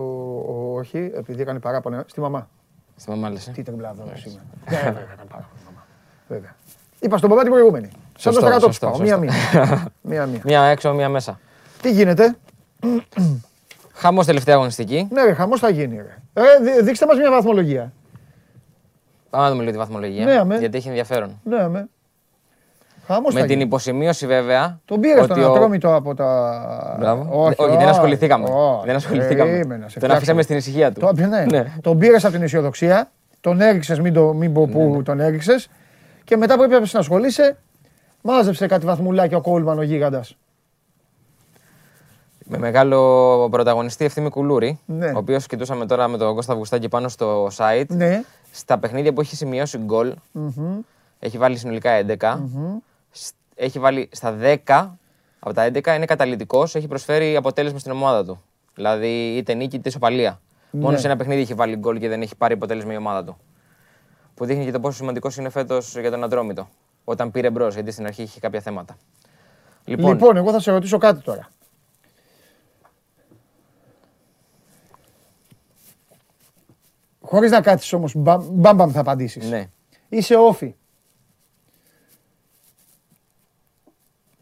όχι, 0.76 1.12
επειδή 1.16 1.42
έκανε 1.42 1.60
παράπονα. 1.60 2.04
Στη 2.08 2.20
μαμά. 2.20 2.50
Στη 2.96 3.10
μαμά 3.10 3.30
λες. 3.30 3.48
Ε. 3.48 3.52
Τι 3.52 3.64
τεμπλάδο 3.64 4.04
είμαι. 4.04 4.42
Ναι, 4.70 4.78
βέβαια, 4.78 4.90
έκανε 4.90 5.30
παράπονα. 5.30 5.86
Βέβαια. 6.28 6.56
Είπα 7.00 7.18
στον 7.18 7.30
μπαμπά 7.30 7.42
την 7.42 7.52
προηγούμενη. 7.52 7.90
Σαν 8.18 8.34
το 8.34 8.72
στρατό 8.72 9.00
Μία-μία. 9.00 9.34
Μία 10.44 10.64
έξω, 10.64 10.94
μία 10.94 11.10
μέσα. 11.10 11.40
Τι 11.82 11.92
γίνεται; 11.92 12.36
Χαμός 13.98 14.26
τελευταία 14.26 14.56
αγωνιστική. 14.56 15.08
Ναι, 15.12 15.24
ρε, 15.24 15.34
χαμός 15.34 15.60
θα 15.60 15.70
γίνει. 15.70 15.96
Ρε. 15.96 16.18
Ε, 16.34 16.42
δει- 16.64 16.84
δείξτε 16.84 17.06
μας 17.06 17.18
μια 17.18 17.32
βαθμολογία. 17.32 17.94
Πάμε 19.30 19.44
να 19.46 19.50
δούμε 19.52 19.62
λίγο 19.62 19.72
τη 19.74 19.78
βαθμολογία. 19.78 20.26
Ναι, 20.26 20.34
αμέ. 20.34 20.58
γιατί 20.58 20.78
έχει 20.78 20.88
ενδιαφέρον. 20.88 21.40
Ναι, 21.44 21.62
αμέ. 21.62 21.88
Χαμός 23.08 23.34
Με 23.34 23.40
θα 23.40 23.46
την 23.46 23.56
γίνει. 23.56 23.68
υποσημείωση 23.68 24.28
βέβαια. 24.28 24.80
Τον 24.86 25.00
πήρες 25.00 25.24
ότι 25.24 25.32
στον 25.40 25.44
ο- 25.44 25.54
Ατρόμητο 25.54 25.96
από 25.96 26.14
τα. 26.14 26.96
Μπράβο. 27.00 27.28
Όχι, 27.44 27.56
Όχι, 27.62 27.70
δεν 27.72 27.80
όχι, 27.80 27.90
ασχοληθήκαμε. 27.90 28.46
όχι. 28.50 28.86
Δεν 28.86 28.96
ασχοληθήκαμε. 28.96 29.52
Περίμενα, 29.52 29.82
σε 29.82 29.82
Τον 29.82 29.90
φτιάξω. 29.92 30.16
αφήσαμε 30.18 30.42
στην 30.42 30.58
ησυχία 30.58 30.92
του. 30.92 31.00
Το, 31.00 31.12
ναι. 31.28 31.46
Ναι. 31.50 31.66
Τον 31.82 31.98
πήρες 31.98 32.24
από 32.26 32.34
την 32.34 32.44
αισιοδοξία, 32.44 33.12
τον 33.42 33.62
έριξες, 33.62 34.00
μην, 34.00 34.14
το, 34.14 34.34
μην 34.34 34.54
πω 34.54 34.68
πού 34.68 35.02
τον 35.06 35.20
έριξες. 35.20 35.68
Και 36.24 36.38
μετά 36.38 36.56
που 36.56 36.64
έπρεπε 36.64 36.86
να 36.92 37.00
ασχολείσαι, 37.00 37.58
μάζεψε 38.22 38.68
κάτι 38.68 38.86
βαθμουλάκια 38.86 39.38
ο 39.38 39.42
Κόλμαν 39.42 39.78
ο 39.78 39.82
γίγαντας. 39.82 40.38
Με 42.48 42.58
μεγάλο 42.58 43.48
πρωταγωνιστή 43.52 44.06
Ευθύμη 44.06 44.30
Κουλούρη, 44.30 44.80
Ναι. 44.86 45.08
ο 45.08 45.18
οποίος 45.18 45.46
κοιτούσαμε 45.46 45.86
τώρα 45.86 46.08
με 46.08 46.18
τον 46.18 46.36
Κώστα 46.36 46.52
Αυγουστάκη 46.52 46.90
πάνω 46.90 47.08
στο 47.08 47.48
site. 47.58 47.86
Ναι. 47.88 48.24
Στα 48.52 48.78
παιχνίδια 48.78 49.14
που 49.14 49.22
έχει 49.22 49.36
σημειώσει 49.36 49.78
γκολ, 49.78 50.14
Μμμ. 50.32 50.80
έχει 51.20 51.38
βάλει 51.38 51.58
συνολικά 51.58 51.92
11. 51.92 52.40
Σ- 53.12 53.34
Έχει 53.56 53.80
βάλει 53.80 54.10
στα 54.12 54.32
10, 54.42 54.98
από 55.40 55.54
τα 55.54 55.64
11 55.64 55.96
είναι 55.96 56.06
καταλητικός, 56.06 56.76
έχει 56.76 56.88
προσφέρει 56.88 57.36
αποτέλεσμα 57.36 57.80
στην 57.80 57.92
ομάδα 57.92 58.26
του. 58.26 58.42
Δηλαδή 58.76 59.36
είτε 59.36 59.54
νίκη 59.54 59.76
είτε 59.76 59.90
ισοπαλία. 59.90 60.40
Μόνο 60.72 60.92
Ναι. 60.92 60.98
σε 60.98 61.08
ένα 61.08 61.16
παιχνίδι 61.16 61.42
έχει 61.42 61.54
βάλει 61.54 61.76
γκολ 61.76 62.00
και 62.00 62.08
δεν 62.08 62.22
έχει 62.22 62.36
πάρει 62.36 62.54
αποτέλεσμα 62.54 62.94
η 62.94 62.98
ομάδα 62.98 63.24
του. 63.24 63.38
Που 64.34 64.46
δείχνει 64.46 64.66
και 64.66 64.72
το 64.72 64.80
πόσο 64.80 64.98
σημαντικός 64.98 65.38
είναι 65.38 65.50
φέτος 65.50 65.98
για 66.00 66.12
τον 66.12 66.24
Αντρόμητο. 66.24 66.68
Όταν 67.04 67.32
πήρε 67.32 67.50
μπρος, 67.50 67.74
γιατί 67.74 67.92
στην 67.92 68.06
αρχή 68.06 68.22
είχε 68.22 68.40
κάποια 68.40 68.60
θέματα. 68.60 68.98
Λοιπόν, 69.86 70.12
Λοιπόν, 70.12 70.38
εγώ 70.38 70.52
θα 70.52 70.60
σε 70.60 70.72
ρωτήσω 70.72 70.98
κάτι 70.98 71.22
τώρα. 71.22 71.48
Χωρίς 77.26 77.52
να 77.52 77.62
κάτσεις 77.62 77.94
όμως, 77.94 78.16
μπαμ 78.16 78.46
μπαμ, 78.52 78.76
μπαμ 78.76 78.92
θα 78.92 79.00
απαντήσεις. 79.00 79.50
ναι. 79.50 79.70
Είσαι 80.10 80.36
όφη. 80.36 80.76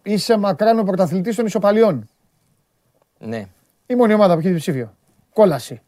Είσαι 0.03 0.37
μακράν 0.37 0.79
ο 0.79 0.83
πρωταθλητής 0.83 1.35
των 1.35 1.45
ισοπαλιών. 1.45 2.09
ναι. 3.19 3.45
Η 3.85 3.95
μόνη 3.95 4.13
ομάδα 4.13 4.33
που 4.33 4.39
έχει 4.39 4.49
διψήφιο. 4.49 4.93
Κόλαση. 5.33 5.81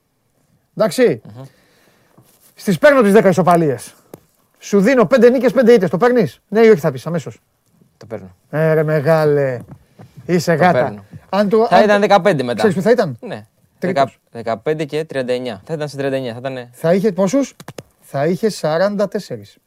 Εντάξει. 0.77 1.21
Στις 2.55 2.77
παίρνω 2.79 3.01
τις 3.01 3.13
10 3.13 3.25
ισοπαλίες. 3.29 3.95
Σου 4.59 4.81
δίνω 4.81 5.05
5 5.05 5.29
νίκες, 5.31 5.51
5 5.53 5.73
ήττες. 5.73 5.89
Το 5.89 5.97
παίρνεις; 5.97 6.41
Ναι 6.47 6.59
ή 6.61 6.69
όχι 6.69 6.79
θα 6.79 6.91
πεις 6.91 7.05
αμέσως. 7.07 7.41
Το 7.97 8.05
παίρνω. 8.05 8.35
Ε, 8.49 8.73
ρε 8.73 8.83
μεγάλε. 8.83 9.59
Είσαι 10.25 10.53
γάτα. 10.53 10.83
παίρνω. 10.83 11.05
Αν 11.29 11.49
το, 11.49 11.67
Θα 11.67 11.75
αν 11.75 11.83
ήταν 11.83 12.01
το- 12.01 12.07
15 12.07 12.43
μετά. 12.43 12.53
Ξέρεις 12.53 12.75
που 12.75 12.81
θα 12.81 12.91
ήταν; 12.91 13.17
Ναι. 13.21 13.45
Τρίτος. 13.93 14.19
15 14.65 14.85
και 14.85 15.03
39. 15.13 15.61
Θα 15.65 15.73
ήταν 15.73 15.87
σε 15.89 15.97
39. 15.97 16.31
Θα 16.31 16.37
ήταν. 16.49 16.69
Θα 16.71 16.93
είχε 16.93 17.11
πόσους; 17.11 17.55
Θα 18.01 18.25
είχε 18.27 18.49
44. 18.49 19.59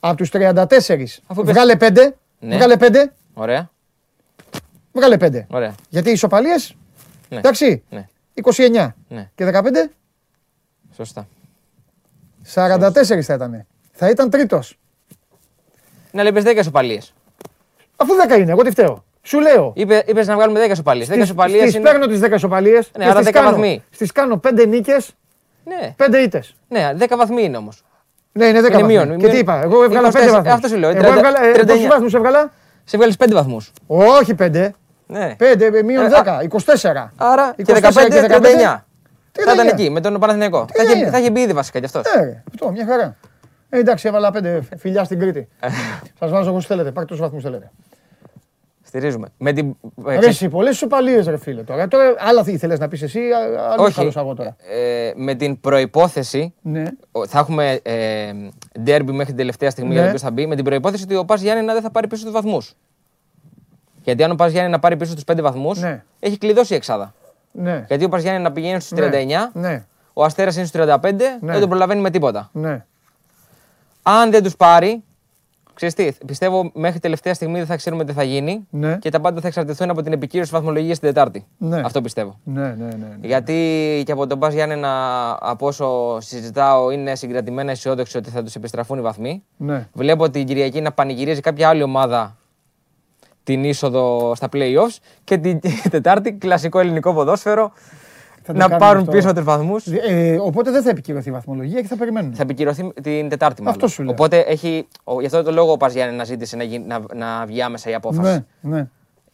Από 0.00 0.16
τους 0.16 0.30
34 0.32 1.20
Αφού 1.26 1.40
είπες- 1.40 1.52
βγάλε 1.54 1.76
5. 1.76 2.14
Ναι. 2.38 2.56
Βγάλε 2.56 2.76
5. 2.76 3.12
Ωραία. 3.34 3.70
Βγάλε 4.92 5.16
5. 5.20 5.46
Ωραία. 5.50 5.74
Γιατί 5.88 6.08
οι 6.08 6.12
ισοπαλίες; 6.12 6.74
Ναι. 7.28 7.38
Εντάξει. 7.38 7.82
Ναι. 7.90 8.08
29 8.34 8.94
Ναι. 9.08 9.30
και 9.34 9.44
15. 9.44 9.90
Σωστά. 10.96 11.26
44 12.54 13.22
θα 13.22 13.34
ήταν. 13.34 13.66
Θα 13.92 14.08
ήταν 14.08 14.30
τρίτος. 14.30 14.78
Ναι, 16.10 16.20
αλλά 16.20 16.28
είπες 16.30 16.42
10 16.44 16.58
ισοπαλίες. 16.60 17.14
Αφού 17.96 18.14
10 18.14 18.38
είναι, 18.38 18.50
εγώ 18.50 18.62
τι 18.62 18.70
φταίω. 18.70 19.04
Σου 19.26 19.40
λέω. 19.40 19.72
Είπε 19.76 20.02
είπες 20.06 20.26
να 20.26 20.34
βγάλουμε 20.34 20.60
10 20.66 20.70
ισοπαλίε. 20.70 21.04
10 21.04 21.12
Στις- 21.12 21.24
ισοπαλίε 21.24 21.60
Στις 21.60 21.74
είναι. 21.74 21.90
παίρνω 21.90 22.06
τις 22.06 22.20
10 22.20 22.34
ισοπαλίες 22.34 22.90
Ναι, 22.96 23.04
και 23.04 23.10
άρα 23.10 23.20
στις 23.20 23.26
10 23.26 23.32
κάνω, 23.32 23.50
βαθμοί. 23.50 23.84
στις 23.90 24.12
κάνω 24.12 24.36
5 24.36 24.66
νίκες, 24.66 25.10
Ναι, 25.64 25.94
5 25.96 26.18
ήττες. 26.18 26.54
ναι, 26.68 26.92
10 26.96 27.16
βαθμοί 27.16 27.42
είναι 27.42 27.56
όμως. 27.56 27.84
Ναι, 28.32 28.44
είναι 28.46 28.60
10 28.60 28.66
Είναι 28.66 28.76
βαθμοί. 28.82 28.92
μείον, 28.92 29.08
Και 29.10 29.16
μείον. 29.16 29.30
τι 29.30 29.38
είπα, 29.38 29.62
εγώ 29.62 29.82
έβγαλα 29.84 30.08
5 30.10 30.18
24, 30.28 30.30
βαθμούς. 30.32 30.52
αυτό 30.52 30.68
σου 30.68 30.76
λέω, 30.76 30.90
Εγώ 30.90 30.98
30, 30.98 31.16
έβγαλα, 31.16 31.44
ε, 31.44 31.52
39. 31.52 31.66
πόσους 31.66 31.86
βαθμούς 31.88 32.14
έβγαλα; 32.14 32.52
Σε 32.84 32.96
βγάλει 32.96 33.14
5 33.18 33.32
βαθμούς. 33.34 33.72
Όχι 33.86 34.34
5. 34.34 34.70
Ναι. 35.06 35.34
5 35.38 35.82
μείον 35.84 36.04
Ε, 36.04 36.08
10, 36.08 36.40
24. 36.42 37.12
Άρα 37.16 37.52
και 37.56 37.62
24 37.62 38.08
15, 38.08 38.26
39. 38.28 38.84
Θα 39.32 39.42
ήταν 39.42 39.56
39. 39.56 39.70
εκεί 39.72 39.90
με 39.90 40.00
τον 40.00 40.18
Παναθηναϊκό. 40.20 40.58
Θα 40.58 40.66
39. 40.72 40.96
είχε- 41.00 41.10
Θα 41.10 41.18
είχε 41.18 41.30
μπει 41.30 41.40
ήδη 41.40 41.52
βασικά 41.52 41.78
κι 41.78 41.84
αυτός. 41.84 42.02
Ε, 42.06 42.20
ρε, 42.20 42.42
αυτό, 42.52 42.70
μια 42.70 42.86
χαρά. 42.86 43.16
Ε, 43.68 43.78
εντάξει, 43.78 44.08
έβαλα 44.08 44.30
5 44.30 44.60
φιλιά 44.78 45.04
στην 45.04 45.18
Κρήτη. 45.18 45.48
Σας 46.18 46.30
βάζω 46.30 46.50
όπως 46.50 46.66
θέλετε, 46.66 46.90
πάρτε 46.90 47.08
τους 47.10 47.20
βαθμούς 47.20 47.42
θέλετε. 47.42 47.70
Στηρίζουμε. 48.96 49.28
Με 49.38 49.52
την. 49.52 49.76
ε, 50.06 50.18
Ρε 50.18 50.26
εσύ, 50.26 50.48
πολλές 50.48 50.74
ισοπαλίες 50.74 51.26
ρε 51.26 51.36
φίλε 51.36 51.62
τώρα. 51.62 51.88
Τώρα 51.88 52.14
άλλα 52.18 52.42
τι 52.44 52.52
ήθελες 52.52 52.78
να 52.78 52.88
πεις 52.88 53.02
εσύ, 53.02 53.18
α- 53.20 53.70
άλλο 53.72 53.82
Όχι. 53.82 53.94
καλώς 53.94 54.16
εγώ 54.16 54.34
τώρα. 54.34 54.56
Ε, 54.70 55.12
με 55.16 55.34
την 55.34 55.60
προπόθεση. 55.60 56.54
Ναι. 56.62 56.82
Θα 57.28 57.38
έχουμε 57.38 57.72
ε, 57.82 58.32
ντέρμπι 58.80 59.10
μέχρι 59.12 59.26
την 59.26 59.36
τελευταία 59.36 59.70
στιγμή 59.70 59.88
Ναι. 59.88 59.94
για 59.94 60.02
το 60.04 60.08
ποιος 60.10 60.22
θα 60.22 60.30
μπει. 60.30 60.46
Με 60.46 60.54
την 60.54 60.64
προπόθεση 60.64 61.02
ότι 61.02 61.14
ο 61.16 61.24
Πας 61.24 61.40
Γιάννη 61.40 61.72
δεν 61.72 61.82
θα 61.82 61.90
πάρει 61.90 62.06
πίσω 62.06 62.22
τους 62.24 62.32
βαθμούς. 62.32 62.72
Γιατί 64.02 64.22
αν 64.24 64.30
ο 64.30 64.34
Πας 64.34 64.52
Γιάννη 64.52 64.70
να 64.70 64.78
πάρει 64.78 64.96
πίσω 64.96 65.14
τους 65.14 65.24
5 65.24 65.40
βαθμούς, 65.42 65.80
Ναι. 65.80 66.02
έχει 66.20 66.38
κλειδώσει 66.38 66.72
η 66.72 66.76
εξάδα. 66.76 67.14
Ναι. 67.52 67.84
Γιατί 67.88 68.04
ο 68.04 68.08
Πας 68.08 68.22
Γιάννη 68.22 68.42
να 68.42 68.52
πηγαίνει 68.52 68.80
στους 68.80 68.98
Ναι. 68.98 69.06
39, 69.06 69.50
Ναι. 69.52 69.84
ο 70.12 70.24
Αστέρας 70.24 70.56
είναι 70.56 70.66
στους 70.66 70.80
35, 70.80 71.38
Ναι. 71.40 71.52
δεν 71.52 71.60
τον 71.60 71.68
προλαβαίνει 71.68 72.00
με 72.00 72.10
τίποτα. 72.10 72.50
Ναι. 72.52 72.84
Αν 74.02 74.30
δεν 74.30 74.42
τους 74.42 74.56
πάρει, 74.56 75.02
ξέρεις 75.74 75.94
τι, 75.94 76.24
πιστεύω 76.26 76.70
μέχρι 76.74 76.98
τελευταία 77.00 77.34
στιγμή 77.34 77.58
δεν 77.58 77.66
θα 77.66 77.76
ξέρουμε 77.76 78.04
τι 78.04 78.12
θα 78.12 78.22
γίνει 78.22 78.66
Ναι. 78.70 78.96
και 78.96 79.10
τα 79.10 79.20
πάντα 79.20 79.40
θα 79.40 79.46
εξαρτηθούν 79.46 79.90
από 79.90 80.02
την 80.02 80.12
επικύρωση 80.12 80.50
βαθμολογίας 80.50 80.98
την 80.98 81.08
Τετάρτη. 81.08 81.46
Ναι. 81.58 81.80
Αυτό 81.84 82.00
πιστεύω. 82.00 82.38
Ναι, 82.44 82.60
ναι, 82.62 82.68
ναι. 82.84 82.84
ναι. 82.96 83.16
Γιατί 83.26 84.02
και 84.06 84.12
από 84.12 84.26
τον 84.26 84.38
Πα 84.38 84.50
Γιάννενα, 84.50 84.90
από 85.40 85.66
όσο 85.66 86.20
συζητάω, 86.20 86.90
είναι 86.90 87.14
συγκρατημένα 87.14 87.70
αισιόδοξοι 87.70 88.16
ότι 88.16 88.30
θα 88.30 88.42
τους 88.42 88.54
επιστραφούν 88.54 88.98
οι 88.98 89.02
βαθμοί. 89.02 89.42
ναι. 89.56 89.88
Βλέπω 89.92 90.30
την 90.30 90.44
Κυριακή 90.46 90.80
να 90.80 90.92
πανηγυρίζει 90.92 91.40
κάποια 91.40 91.68
άλλη 91.68 91.82
ομάδα 91.82 92.36
την 93.42 93.64
είσοδο 93.64 94.32
στα 94.34 94.48
playoffs 94.52 94.96
και 95.24 95.38
την 95.38 95.60
Τετάρτη 95.90 96.32
κλασικό 96.32 96.78
ελληνικό 96.78 97.14
ποδόσφαιρο 97.14 97.72
Θα 98.46 98.52
το 98.52 98.58
να 98.58 98.64
κάνουμε 98.68 98.78
πάρουν 98.78 99.00
αυτό. 99.00 99.12
πίσω 99.12 99.32
τους 99.32 99.44
βαθμούς. 99.44 99.86
Ε, 99.86 100.38
οπότε 100.42 100.70
δεν 100.70 100.82
θα 100.82 100.90
επικυρωθεί 100.90 101.28
η 101.28 101.32
βαθμολογία 101.32 101.80
και 101.80 101.86
θα 101.86 101.96
περιμένουμε. 101.96 102.34
Θα 102.34 102.42
επικυρωθεί 102.42 102.92
την 103.02 103.28
Τετάρτη 103.28 103.62
μάλλον. 103.62 103.74
Αυτό 103.76 103.88
σου 103.88 104.02
λέω. 104.02 104.12
Οπότε 104.12 104.38
έχει, 104.38 104.86
ο- 105.04 105.20
γι' 105.20 105.26
αυτό 105.26 105.42
το 105.42 105.52
λόγο 105.52 105.72
ο 105.72 105.76
Πας 105.76 105.92
Γιάννη 105.92 106.16
να 106.16 106.24
ζήτησε 106.24 106.56
να, 106.56 106.62
γίνει- 106.62 106.86
να, 106.86 107.00
να 107.14 107.46
βγει 107.46 107.62
άμεσα 107.62 107.90
η 107.90 107.94
απόφαση. 107.94 108.44
Ναι, 108.60 108.76
ναι. 108.76 108.88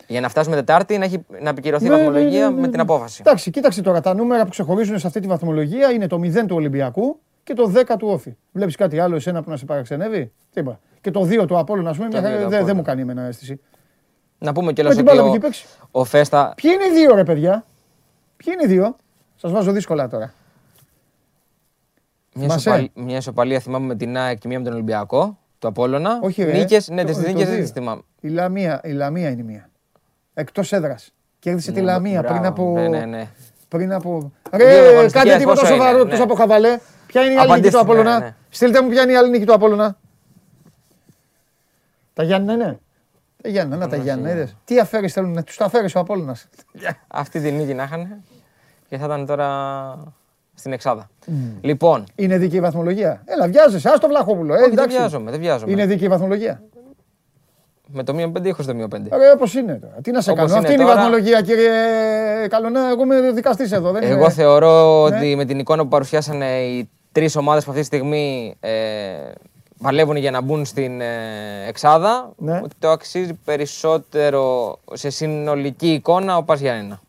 Για 0.06 0.20
να 0.20 0.28
φτάσουμε 0.28 0.56
Τετάρτη 0.56 0.98
να, 0.98 1.04
έχει, 1.04 1.24
να 1.42 1.48
επικυρωθεί 1.48 1.88
Ναι, 1.88 1.94
η 1.94 1.96
ναι, 1.98 2.04
βαθμολογία 2.04 2.44
ναι, 2.44 2.50
ναι, 2.50 2.54
με 2.54 2.60
ναι. 2.60 2.68
την 2.68 2.80
απόφαση. 2.80 3.22
Εντάξει, 3.26 3.50
κοίταξε 3.50 3.82
τώρα 3.82 4.00
τα 4.00 4.14
νούμερα 4.14 4.44
που 4.44 4.50
ξεχωρίζουν 4.50 4.98
σε 4.98 5.06
αυτή 5.06 5.20
τη 5.20 5.26
βαθμολογία 5.26 5.90
είναι 5.90 6.06
το 6.06 6.20
0 6.22 6.46
του 6.46 6.56
Ολυμπιακού 6.56 7.18
και 7.42 7.54
το 7.54 7.72
10 7.76 7.82
του 7.98 8.08
Όφη. 8.08 8.36
Βλέπεις 8.52 8.76
κάτι 8.76 8.98
άλλο 8.98 9.14
εσένα 9.16 9.42
που 9.42 9.50
να 9.50 9.56
σε 9.56 9.64
παραξενεύει; 9.64 10.32
Τι 10.52 10.60
είπα. 10.60 10.78
Και 11.00 11.10
το 11.10 11.20
2 11.30 11.46
του 11.46 11.58
Απόλου, 11.58 11.88
ας 11.88 11.96
πούμε, 11.96 12.08
Το 12.08 12.18
μια 12.20 12.28
δύο 12.28 12.30
χαρά, 12.36 12.42
του 12.44 12.50
δεν 12.50 12.50
δεν 12.50 12.58
Απόλλωνα. 12.58 12.74
μου 12.74 12.82
κάνει 12.82 13.00
εμένα 13.00 13.22
αίσθηση. 13.22 13.60
Να 14.38 14.52
πούμε 14.52 14.66
Με 14.66 14.72
κιόλας 14.72 14.94
την 14.96 15.06
ότι 15.08 15.10
μπάλα 15.16 15.22
που 15.26 15.28
ο, 15.28 15.32
έχει 15.34 15.40
παίξει. 15.42 15.66
ο 15.90 16.04
Φέστα 16.04 16.52
Ποιοι 16.62 16.70
είναι 16.74 16.84
οι 16.84 17.00
δύο, 17.00 17.14
ρε 17.14 17.24
παιδιά; 17.24 17.64
Ποιοι 18.44 18.54
είναι 18.60 18.72
οι 18.72 18.76
δύο; 18.76 18.96
Σας 19.36 19.50
βάζω 19.52 19.72
δύσκολα 19.72 20.08
τώρα. 20.08 20.32
μια, 22.34 22.42
Θυμάσαι; 22.48 22.70
ισοπαλ- 22.70 22.90
μια 22.94 23.16
ισοπαλία 23.16 23.60
θυμάμαι 23.60 23.86
με 23.86 23.94
την 23.96 24.16
ΑΕΚ 24.16 24.38
και 24.38 24.48
μία 24.48 24.58
με 24.58 24.64
τον 24.64 24.72
Ολυμπιακό, 24.74 25.38
του 25.58 25.68
Απόλλωνα. 25.68 26.18
Όχι, 26.22 26.42
ρε. 26.44 26.52
Νίκες, 26.52 26.88
ναι, 26.88 27.00
Το- 27.02 27.06
τις 27.08 27.16
το 27.16 27.26
νίκες 27.26 27.42
δύο. 27.44 27.52
δεν 27.54 27.60
τις 27.62 27.70
θυμάμαι. 27.70 28.02
Η 28.20 28.28
Λαμία, 28.28 28.80
η 28.84 28.90
Λαμία 28.90 29.30
είναι 29.30 29.40
η 29.40 29.44
μία. 29.44 29.70
Εκτός 30.34 30.72
έδρας. 30.72 31.12
Κέρδισε 31.38 31.72
τη 31.72 31.80
Ναι, 31.80 31.86
Λαμία 31.86 32.20
μπράβο. 32.20 32.34
πριν 32.34 32.46
από. 32.46 32.72
Ναι, 32.74 32.88
ναι, 32.88 33.04
ναι. 33.04 33.28
Πριν 33.68 33.92
από. 33.92 34.32
Δύο 34.52 34.66
Ρε, 34.66 34.78
αγωνιστικές, 34.88 35.12
κάντε 35.12 35.36
τίποτα 35.36 35.60
πόσο 35.60 35.72
σοβαρό 35.72 35.90
είναι, 35.92 36.00
εκτός 36.02 36.18
ναι. 36.18 36.24
από 36.24 36.34
χαβαλέ. 36.34 36.78
Ποια 37.06 37.22
είναι 37.24 37.32
η 37.34 37.36
άλλη 37.36 37.50
νίκη 37.52 37.70
του 37.70 37.78
Απαντήστε, 37.78 37.78
Απόλλωνα; 37.78 38.18
ναι, 38.18 38.24
ναι. 38.24 38.34
Στείλτε 38.48 38.82
μου 38.82 38.88
ποια 38.88 39.02
είναι 39.02 39.12
η 39.12 39.16
άλλη 39.16 39.30
νίκη 39.30 39.44
του 39.44 39.52
Απόλλωνα. 39.54 39.96
Τα 42.14 42.22
Γιάννη 42.22 42.52
είναι. 42.52 42.78
Τα 43.42 43.48
Γιάννη, 43.48 43.76
να 43.76 43.88
τα 43.88 43.96
Γιάννη. 43.96 44.30
είδες. 44.30 44.56
Τι 44.64 44.78
αφαίρεση 44.80 45.14
θέλουν, 45.14 45.44
τους 45.44 45.56
τα 45.56 45.64
αφαίρεσε 45.64 45.98
ο 45.98 46.00
Απόλλωνας. 46.00 46.48
Αυτή 47.08 47.40
τη 47.40 47.50
νίκη 47.52 47.74
να 47.74 47.82
είχαν 47.82 48.22
και 48.90 48.96
θα 48.98 49.04
ήταν 49.04 49.26
τώρα 49.26 49.48
στην 50.54 50.72
Εξάδα. 50.72 51.10
Λοιπόν, 51.60 52.04
Είναι 52.14 52.38
δίκαιη 52.38 52.58
η 52.58 52.62
βαθμολογία; 52.62 53.22
Έλα, 53.24 53.48
βιάζεσαι. 53.48 53.88
Α 53.88 53.98
το 53.98 54.08
Βλαχόπουλο. 54.08 54.52
Ε, 54.54 54.56
όχι, 54.56 54.64
δεν 54.64 54.72
εντάξει. 54.78 54.96
βιάζομαι, 54.96 55.30
δεν 55.30 55.40
βιάζομαι. 55.40 55.72
Είναι 55.72 55.86
δίκαιη 55.86 56.06
η 56.06 56.10
βαθμολογία; 56.10 56.62
Με 57.86 58.02
το 58.02 58.14
μείον 58.14 58.32
5 58.38 58.44
ή 58.44 58.50
χωρίς 58.50 58.66
το 58.66 58.74
μείον 58.74 58.88
5. 58.94 58.98
Ρε, 59.18 59.30
όπως 59.34 59.54
είναι 59.54 59.74
τώρα. 59.74 59.94
Τι 60.02 60.10
να 60.10 60.20
σε 60.20 60.30
Όπως 60.30 60.42
κάνω. 60.44 60.56
είναι 60.56 60.60
Αυτή 60.68 60.72
είναι 60.72 60.82
η 60.82 60.86
τώρα. 60.86 60.96
βαθμολογία, 60.98 61.40
κύριε 61.42 61.70
Καλονά. 62.48 62.88
Εγώ 62.90 63.02
είμαι 63.02 63.30
δικαστής 63.30 63.72
εδώ. 63.72 63.90
Δεν 63.92 64.02
Εγώ 64.02 64.14
είμαι... 64.20 64.30
θεωρώ 64.30 65.08
Ναι. 65.08 65.16
ότι 65.16 65.36
με 65.36 65.44
την 65.44 65.58
εικόνα 65.58 65.82
που 65.82 65.88
παρουσιάσανε 65.88 66.60
οι 66.60 66.88
τρεις 67.12 67.36
ομάδες 67.36 67.64
που 67.64 67.70
αυτή 67.70 67.82
τη 67.82 67.88
στιγμή 67.88 68.54
ε, 68.60 68.70
παλεύουν 69.82 70.16
για 70.16 70.30
να 70.30 70.40
μπουν 70.40 70.64
στην 70.64 71.00
ε, 71.00 71.06
Εξάδα, 71.68 72.32
Ναι. 72.36 72.60
ότι 72.64 72.74
το 72.78 72.90
αξίζει 72.90 73.34
περισσότερο 73.44 74.78
σε 74.92 75.10
συνολική 75.10 75.92
εικόνα 75.92 76.36
ο 76.36 76.42
Πας 76.42 76.60
Γιάννενα. 76.60 77.00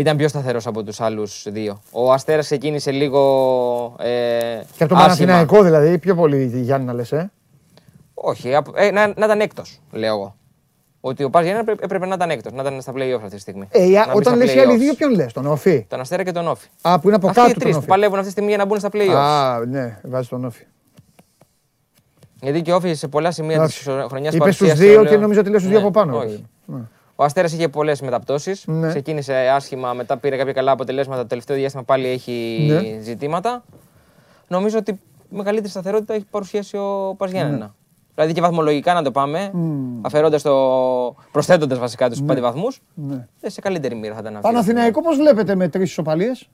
Ήταν 0.00 0.16
πιο 0.16 0.28
σταθερός 0.28 0.66
από 0.66 0.82
τους 0.82 1.00
άλλους 1.00 1.46
δύο. 1.50 1.80
Ο 1.92 2.12
Αστέρας 2.12 2.44
ξεκίνησε 2.44 2.90
λίγο 2.90 3.20
ε, 3.98 4.08
Και 4.08 4.84
από 4.84 4.94
τον 4.94 4.98
άσχημα. 4.98 4.98
Παναθηναϊκό 4.98 5.62
δηλαδή, 5.62 5.98
πιο 5.98 6.14
πολύ 6.14 6.44
Γιάννη 6.62 6.86
να 6.86 6.92
λες. 6.92 7.12
Ε. 7.12 7.30
Όχι, 8.14 8.54
απ- 8.54 8.76
ε, 8.78 8.90
να, 8.90 9.06
να 9.06 9.24
ήταν 9.24 9.40
έκτος, 9.40 9.80
λέω 9.90 10.14
εγώ. 10.14 10.36
ότι 11.00 11.24
ο 11.24 11.30
Πας 11.30 11.42
Γιάννενα 11.42 11.60
έπρεπε- 11.62 11.84
έπρεπε 11.84 12.06
να 12.06 12.14
ήταν 12.14 12.30
έκτος, 12.30 12.52
να 12.52 12.62
ήταν 12.62 12.80
στα 12.80 12.92
play-off 12.96 13.16
αυτή 13.24 13.34
τη 13.34 13.40
στιγμή. 13.40 13.68
Ε, 13.70 13.84
η- 13.84 13.90
Να 13.90 14.04
μπει 14.04 14.10
όταν 14.10 14.22
στα 14.22 14.36
λες 14.36 14.54
οι 14.54 14.58
άλλοι 14.58 14.72
play-offs. 14.74 14.78
δύο, 14.78 14.94
ποιον 14.94 15.14
λες, 15.14 15.32
τον 15.32 15.46
Όφη; 15.46 15.84
Τον 15.88 16.00
Αστέρα 16.00 16.22
και 16.24 16.32
τον 16.32 16.48
Όφη. 16.48 16.66
Α, 16.82 17.00
που 17.00 17.06
είναι 17.06 17.16
από 17.16 17.28
Αυτοί 17.28 17.40
οι 17.40 17.42
κάτω 17.42 17.54
τρει 17.54 17.62
τον 17.62 17.72
που 17.72 17.78
Όφη. 17.78 17.86
παλεύουν 17.86 18.14
αυτή 18.14 18.24
τη 18.26 18.30
στιγμή 18.32 18.48
για 18.48 18.58
να 18.58 18.64
μπουν 18.64 18.78
στα 18.78 18.88
play-offs. 18.92 19.14
Α, 19.14 19.64
ναι, 19.66 19.98
βάζει 20.02 20.28
τον 20.28 20.44
Όφη. 20.44 20.64
Γιατί 22.42 22.62
και 22.62 22.72
ο 22.72 22.74
Όφη 22.74 22.94
σε 22.94 23.08
πολλά 23.08 23.30
σημεία 23.30 23.64
της 23.66 23.86
Εντάξει. 23.86 24.08
χρονιάς 24.08 24.34
Είπες 24.34 24.54
στους 24.54 24.72
δύο 24.74 25.04
και 25.04 25.16
νόμιζα 25.16 25.40
ότι 25.40 25.50
λες 25.50 25.60
στους 25.60 25.72
δύο 25.72 25.80
από 25.80 25.90
πάνω. 25.90 26.16
Όχι. 26.18 26.44
Ο 27.20 27.24
Αστέρα 27.24 27.46
είχε 27.46 27.68
πολλέ 27.68 27.92
μεταπτώσει. 28.02 28.52
Ναι. 28.66 28.88
Ξεκίνησε 28.88 29.34
άσχημα, 29.34 29.92
μετά 29.92 30.16
πήρε 30.16 30.36
κάποια 30.36 30.52
καλά 30.52 30.70
αποτελέσματα. 30.70 31.20
Το 31.20 31.26
τελευταίο 31.26 31.56
διάστημα 31.56 31.82
πάλι 31.82 32.06
έχει 32.08 32.66
Ναι. 32.68 33.02
ζητήματα. 33.02 33.64
Νομίζω 34.48 34.78
ότι 34.78 35.00
μεγαλύτερη 35.28 35.68
σταθερότητα 35.68 36.14
έχει 36.14 36.24
παρουσιάσει 36.30 36.76
ο 36.76 37.14
Πας 37.18 37.32
Ναι. 37.32 37.38
Γιάννενα. 37.38 37.74
Δηλαδή 38.14 38.32
και 38.32 38.40
βαθμολογικά 38.40 38.94
να 38.94 39.02
το 39.02 39.10
πάμε, 39.10 39.50
αφαιρώντα 40.00 40.40
το. 40.40 40.54
προσθέτοντα 41.32 41.76
βασικά 41.76 42.10
του 42.10 42.24
πέντε 42.24 42.40
βαθμού, 42.40 42.66
Ναι. 42.94 43.26
σε 43.46 43.60
καλύτερη 43.60 43.94
μοίρα 43.94 44.14
θα 44.14 44.20
ήταν 44.20 44.36
αυτή. 44.36 44.48
Παναθηναϊκό 44.48 45.02
πώς 45.02 45.16
βλέπετε 45.16 45.54
με 45.54 45.68
τρεις 45.68 45.90
ισοπαλίες. 45.90 46.48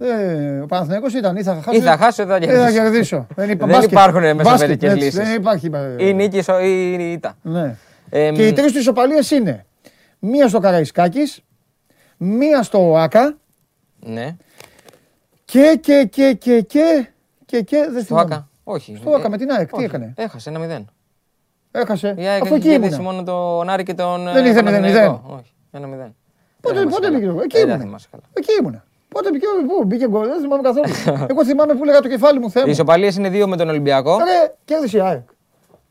Ε, 0.00 0.58
ο 0.60 0.66
Παναθηναϊκός 0.66 1.14
ήταν 1.14 1.36
ή 1.36 1.42
θα 1.42 1.54
χάσω. 1.54 1.78
Ή 1.78 1.80
θα 1.80 1.96
χάσω 1.96 2.22
ή 2.22 2.26
θα 2.26 2.36
ή 2.36 2.40
θα 2.40 2.46
κερδίσω. 2.46 2.72
κερδίσω. 2.82 3.26
Δεν, 3.34 3.50
υπά- 3.50 3.66
Δεν 3.66 3.68
μπάσκετ. 3.76 3.90
υπάρχουν 3.92 4.20
μέσα 4.20 4.34
Μπάσκετ, 4.34 4.60
μερικές 4.60 4.92
έτσι, 4.92 5.04
λύσεις. 5.04 5.18
Δεν 5.28 5.34
υπάρχει. 5.34 5.70
ε, 5.98 6.06
Ή 6.06 6.14
νίκη 6.14 6.36
ή 6.62 6.92
η 6.98 7.12
ήττα. 7.12 7.36
Ναι. 7.42 7.76
Ε, 8.10 8.30
Και 8.32 8.46
οι 8.46 8.52
τρεις 8.52 8.72
του 8.72 8.78
ισοπαλίες 8.78 9.30
είναι 9.30 9.64
μία 10.20 10.48
στο 10.48 10.58
Καραϊσκάκης, 10.58 11.40
μία 12.16 12.62
στο 12.62 12.90
ΟΑΚΑ 12.90 13.36
Ναι. 14.00 14.36
και 15.44 15.78
και 15.82 16.04
και 16.10 16.32
και 16.34 16.60
και 16.60 17.08
και 17.46 17.60
και 17.62 17.76
δεν 17.78 17.90
Στο 17.92 18.02
θυμάμαι. 18.04 18.34
ΑΚΑ. 18.34 18.48
Όχι. 18.64 18.96
Στο 18.96 19.10
ΆΚΑ 19.10 19.30
με 19.30 19.36
την 19.36 19.50
ΑΕΚ, 19.50 19.68
τι 19.68 19.74
όχι. 19.76 19.84
έκανε; 19.84 20.12
Έχασε 20.16 20.48
ένα 20.50 20.58
μηδέν. 20.58 20.90
Έχασε. 21.70 22.14
Η 22.18 22.26
ΑΕΚ 22.26 22.42
Αφού 22.42 22.54
έχει 22.54 22.62
εκεί 22.66 22.68
κερδίσει 22.78 22.94
ήμουνα. 23.00 23.10
μόνο 23.12 23.22
τον 23.22 23.68
Άρη 23.70 23.82
και 23.82 23.94
τον. 23.94 24.24
Δεν 24.32 24.44
ε, 24.44 24.48
είχε 24.48 24.62
Παναθηναϊκό. 24.62 25.22
0-0. 25.30 25.36
Όχι. 25.38 25.52
Ένα 25.70 25.86
μηδέν. 25.86 26.14
Πότε, 26.60 26.74
Δεν 26.74 26.88
πότε 26.88 27.06
θυμάσαι 27.06 27.12
μπήκε 27.12 27.26
καλά. 27.26 27.36
το 27.38 27.42
Εκεί 27.44 27.56
Ε, 27.56 27.60
Δεν 27.60 27.68
ήμουνα. 27.68 27.84
θυμάσαι 27.84 28.08
καλά. 28.10 28.22
Εκεί 28.32 28.52
ήμουνα. 28.60 28.84
Πότε 29.08 29.30
μπήκε, 29.30 29.46
πού 29.66 29.84
μπήκε 29.84 30.08
γκολ, 30.08 30.26
δεν 30.26 30.40
θυμάμαι 30.40 30.62
καθόλου. 30.62 30.88
Εγώ 31.30 31.44
θυμάμαι 31.44 31.74
που 31.74 31.82
έλεγα 31.82 32.00
το 32.00 32.08
κεφάλι 32.08 32.38
μου, 32.38 32.50
Θεέ 32.50 32.62
Οι 32.62 32.64
μου. 32.66 32.70
ισοπαλίες 32.72 33.16
είναι 33.16 33.28
δύο 33.28 33.48
με 33.48 33.56
τον 33.56 33.68
Ολυμπιακό. 33.68 34.16
Ρε, 34.18 34.54
κέρδισε 34.64 34.96
η 34.96 35.00
ΑΕΚ. 35.00 35.22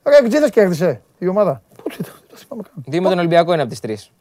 Ρε, 0.04 0.16
εκτζίδες 0.16 0.50
κέρδισε 0.50 1.02
η 1.18 1.28
ομάδα. 1.28 1.62
Πότε 1.84 1.96
το, 1.98 2.10
δεν 2.20 2.28
το 2.30 2.36
θυμάμαι 2.36 2.64
καν. 2.64 2.84
Δύο 2.88 3.02
με 3.02 3.10
τον 3.10 3.18
Ολυμπιακό 3.20 3.54
είναι 3.54 3.62
από 3.62 3.72
τις 3.72 3.80
τρεις. 3.80 4.12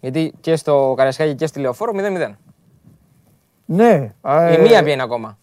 Γιατί 0.00 0.32
και 0.40 0.56
στο 0.56 0.94
Καρασκάκι 0.96 1.34
και 1.34 1.46
στη 1.46 1.60
Λεωφόρο 1.60 1.92
0-0. 1.94 2.32
Ναι. 3.64 4.14
α, 4.20 4.50
Η 4.50 4.54
ε, 4.54 4.58
μία 4.58 4.82
βγαίνει 4.82 5.02
ακόμα. 5.02 5.38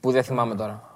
Που 0.00 0.10
δεν 0.10 0.22
θυμάμαι 0.24 0.54
τώρα. 0.54 0.90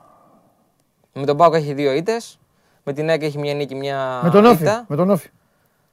Με 1.12 1.24
τον 1.24 1.36
Πάοκ 1.36 1.54
έχει 1.54 1.72
δύο 1.74 1.92
ήττες. 1.92 2.38
Με 2.84 2.92
την 2.92 3.08
ΑΕΚ 3.08 3.22
έχει 3.22 3.38
μια 3.38 3.54
νίκη, 3.54 3.74
μια 3.74 4.20
Με 4.22 4.30
τον 4.30 4.44
Όφη. 4.44 4.62
ήττα. 4.62 4.84
Με 4.88 4.96
τον 4.96 5.10
Όφη. 5.10 5.28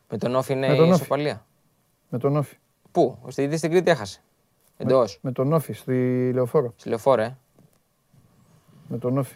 Με 0.09 0.17
τον 0.17 0.35
Όφη 0.35 0.53
είναι 0.53 0.67
Με 0.67 0.75
τον 0.75 0.85
η 0.85 0.89
Όφη. 0.89 0.99
ισοπαλία. 0.99 1.45
Με 2.09 2.17
τον 2.19 2.37
Όφη. 2.37 2.55
Πού, 2.91 3.17
στη 3.27 3.57
στην 3.57 3.69
Κρήτη 3.71 3.91
έχασε. 3.91 4.19
Εντός. 4.77 5.17
Με 5.21 5.31
τον 5.31 5.53
Όφη 5.53 5.73
στη 5.73 6.31
Λεωφόρο. 6.33 6.73
Στη 6.75 6.89
Λεωφόρο, 6.89 7.21
ε. 7.21 7.37
Με 8.87 8.97
τον 8.97 9.17
Όφη. 9.17 9.33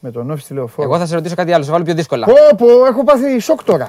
Με 0.00 0.10
τον 0.10 0.30
Όφη 0.30 0.42
στη 0.42 0.54
Λεωφόρο. 0.54 0.88
Εγώ 0.88 0.98
θα 0.98 1.06
σε 1.06 1.14
ρωτήσω 1.14 1.34
κάτι 1.34 1.52
άλλο, 1.52 1.64
σε 1.64 1.70
βάλω 1.70 1.84
πιο 1.84 1.94
δύσκολα. 1.94 2.26
Πω, 2.26 2.34
πω, 2.56 2.84
έχω 2.86 3.04
πάθει 3.04 3.38
σοκ 3.38 3.62
τώρα. 3.64 3.88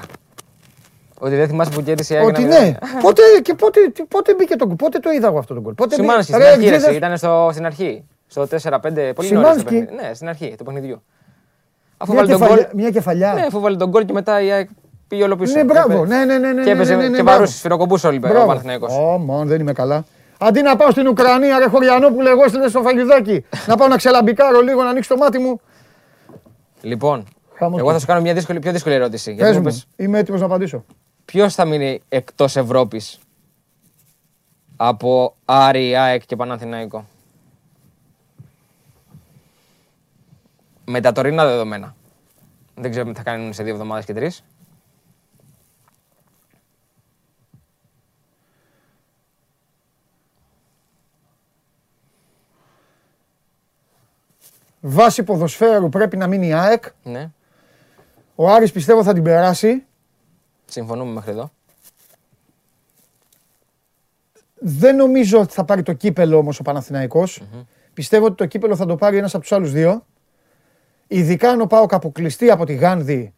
Ότι 1.22 1.34
δεν 1.36 1.48
θυμάσαι 1.48 1.70
που 1.70 1.82
κέρδισε 1.82 2.14
η 2.14 2.16
ΑΕΚ. 2.16 2.26
Ότι 2.26 2.42
ένα 2.42 2.48
ναι. 2.58 2.58
μηδέν. 2.64 2.76
πότε, 3.02 3.22
και 3.42 3.54
πότε, 3.54 3.80
τι- 3.94 4.02
πότε 4.04 4.34
μπήκε 4.34 4.56
το 4.56 4.66
γκολ. 4.66 4.76
Πότε 4.76 4.98
το 4.98 5.10
είδα 5.10 5.26
εγώ 5.26 5.38
αυτό 5.38 5.54
το 5.54 5.60
γκολ. 5.60 5.72
Πότε 5.74 5.96
μπήκε- 5.96 6.08
Σιμάνσκι 6.10 6.32
Ρε, 6.32 6.38
στην 6.38 6.48
αρχή, 6.52 6.58
ρε, 6.60 6.66
εκτζίδες- 6.66 6.88
εσύ, 6.88 6.96
ήταν 6.96 7.16
στο, 7.16 7.48
στην 7.52 7.66
αρχή. 7.66 8.04
Στο 8.26 8.46
4-5, 8.46 8.48
πολύ 8.50 8.92
νωρίς 8.92 9.12
το 9.14 9.24
Σιμάνσκι. 9.24 9.64
παιχνίδι. 9.64 9.94
Ναι, 9.94 10.14
στην 10.14 10.28
αρχή 10.28 10.54
του 10.58 10.64
παιχνιδιού. 10.64 11.02
Αφού 11.96 12.12
Μια 12.12 12.20
βάλει 12.20 12.32
τον 12.32 12.40
γκολ. 12.40 12.48
κεφαλιά- 12.56 12.74
Μια 12.74 12.90
κεφαλιά. 12.90 13.32
Ναι, 13.34 13.40
αφού 13.40 13.60
βάλει 13.60 13.76
τον 13.76 13.88
γκολ 13.88 14.04
και 14.04 14.12
μετά 14.12 14.40
η 14.40 14.50
ΑΕΚ 14.50 14.68
πήγε 15.08 15.22
όλο 15.22 15.36
πίσω. 15.36 15.56
Ναι, 15.56 15.64
μπράβο. 15.64 15.88
Και 15.88 15.94
έπαι- 15.94 16.08
Ναι, 16.08 16.24
ναι, 16.24 16.38
ναι, 16.38 16.52
ναι, 16.52 16.62
Και 16.62 16.70
έπαιζε 16.70 16.94
ναι, 16.94 17.02
ναι, 17.02 17.08
ναι, 17.08 17.16
και 17.16 17.22
μπράβο. 17.22 17.38
βαρούσε, 17.38 17.56
σφυροκοπούσε 17.58 18.06
όλοι 18.06 18.16
ο 18.16 18.20
Μπράβο. 18.20 18.46
Παναθηναϊκός. 18.46 18.92
Ω, 18.96 19.18
μόν, 19.18 19.46
δεν 19.46 19.60
είμαι 19.60 19.72
καλά. 19.72 20.04
Αντί 20.38 20.62
να 20.62 20.76
πάω 20.76 20.90
στην 20.90 21.08
Ουκρανία, 21.08 21.58
ρε 21.58 21.66
Χωριανόπουλε, 21.68 22.30
εγώ 22.30 22.44
έστειλε 22.44 22.68
στο 22.68 22.80
φαγιδάκι. 22.82 23.44
να 23.66 23.76
πάω 23.76 23.88
να 23.88 23.96
ξελαμπικάρω 23.96 24.60
λίγο, 24.60 24.82
να 24.82 24.88
ανοίξει 24.88 25.08
το 25.08 25.16
μάτι 25.16 25.38
μου. 25.38 25.60
Λοιπόν, 26.80 27.24
Χαμός 27.58 27.80
εγώ 27.80 27.92
θα 27.92 27.98
σου 27.98 28.06
κάνω 28.06 28.20
μια 28.20 28.34
δύσκολη, 28.34 28.58
πιο 28.58 28.72
δύσκολη 28.72 28.94
ερώτηση. 28.94 29.34
Πες 29.34 29.50
Γιατί 29.50 29.66
μου, 29.66 29.82
είμαι 29.96 30.18
έτοιμος 30.18 30.40
να 30.40 30.46
απαντήσω. 30.46 30.84
Ποιος 31.30 31.54
θα 31.54 31.64
μείνει 31.64 32.02
εκτός 32.08 32.56
Ευρώπης 32.56 33.18
από 34.76 35.36
Άρη, 35.44 35.96
ΑΕΚ 35.96 36.26
και 36.26 36.36
Παναθηναϊκό; 36.36 37.06
Με 40.84 41.00
τα 41.00 41.12
τωρινά 41.12 41.46
δεδομένα. 41.46 41.96
Δεν 42.74 42.90
ξέρω 42.90 43.06
τι 43.06 43.14
θα 43.14 43.22
κάνουν 43.22 43.52
σε 43.52 43.62
δύο 43.62 43.72
εβδομάδες 43.72 44.04
και 44.04 44.14
τρεις. 44.14 44.44
Βάση 54.80 55.22
ποδοσφαίρου 55.22 55.88
πρέπει 55.88 56.16
να 56.16 56.26
μείνει 56.26 56.46
η 56.46 56.52
ΑΕΚ. 56.52 56.84
Ναι, 57.02 57.30
Ο 58.34 58.48
Άρης 58.50 58.72
πιστεύω 58.72 59.02
θα 59.02 59.12
την 59.12 59.22
περάσει. 59.22 59.84
Συμφωνούμε 60.70 61.12
μέχρι 61.12 61.30
εδώ. 61.30 61.50
Δεν 64.54 64.96
νομίζω 64.96 65.40
ότι 65.40 65.52
θα 65.52 65.64
πάρει 65.64 65.82
το 65.82 65.92
κύπελο 65.92 66.38
όμως 66.38 66.58
ο 66.58 66.62
παναθηναικος 66.62 67.42
Πιστεύω 67.94 68.24
ότι 68.26 68.34
το 68.34 68.46
κύπελο 68.46 68.76
θα 68.76 68.86
το 68.86 68.96
πάρει 68.96 69.16
ένας 69.16 69.34
από 69.34 69.42
τους 69.42 69.52
άλλους 69.52 69.72
δύο. 69.72 70.06
Ειδικά 71.06 71.50
αν 71.50 71.60
ο 71.60 71.66
Πάοκ 71.66 71.94
αποκλειστεί 71.94 72.50
από 72.50 72.64
τη 72.64 72.74
Γάνδη 72.74 73.34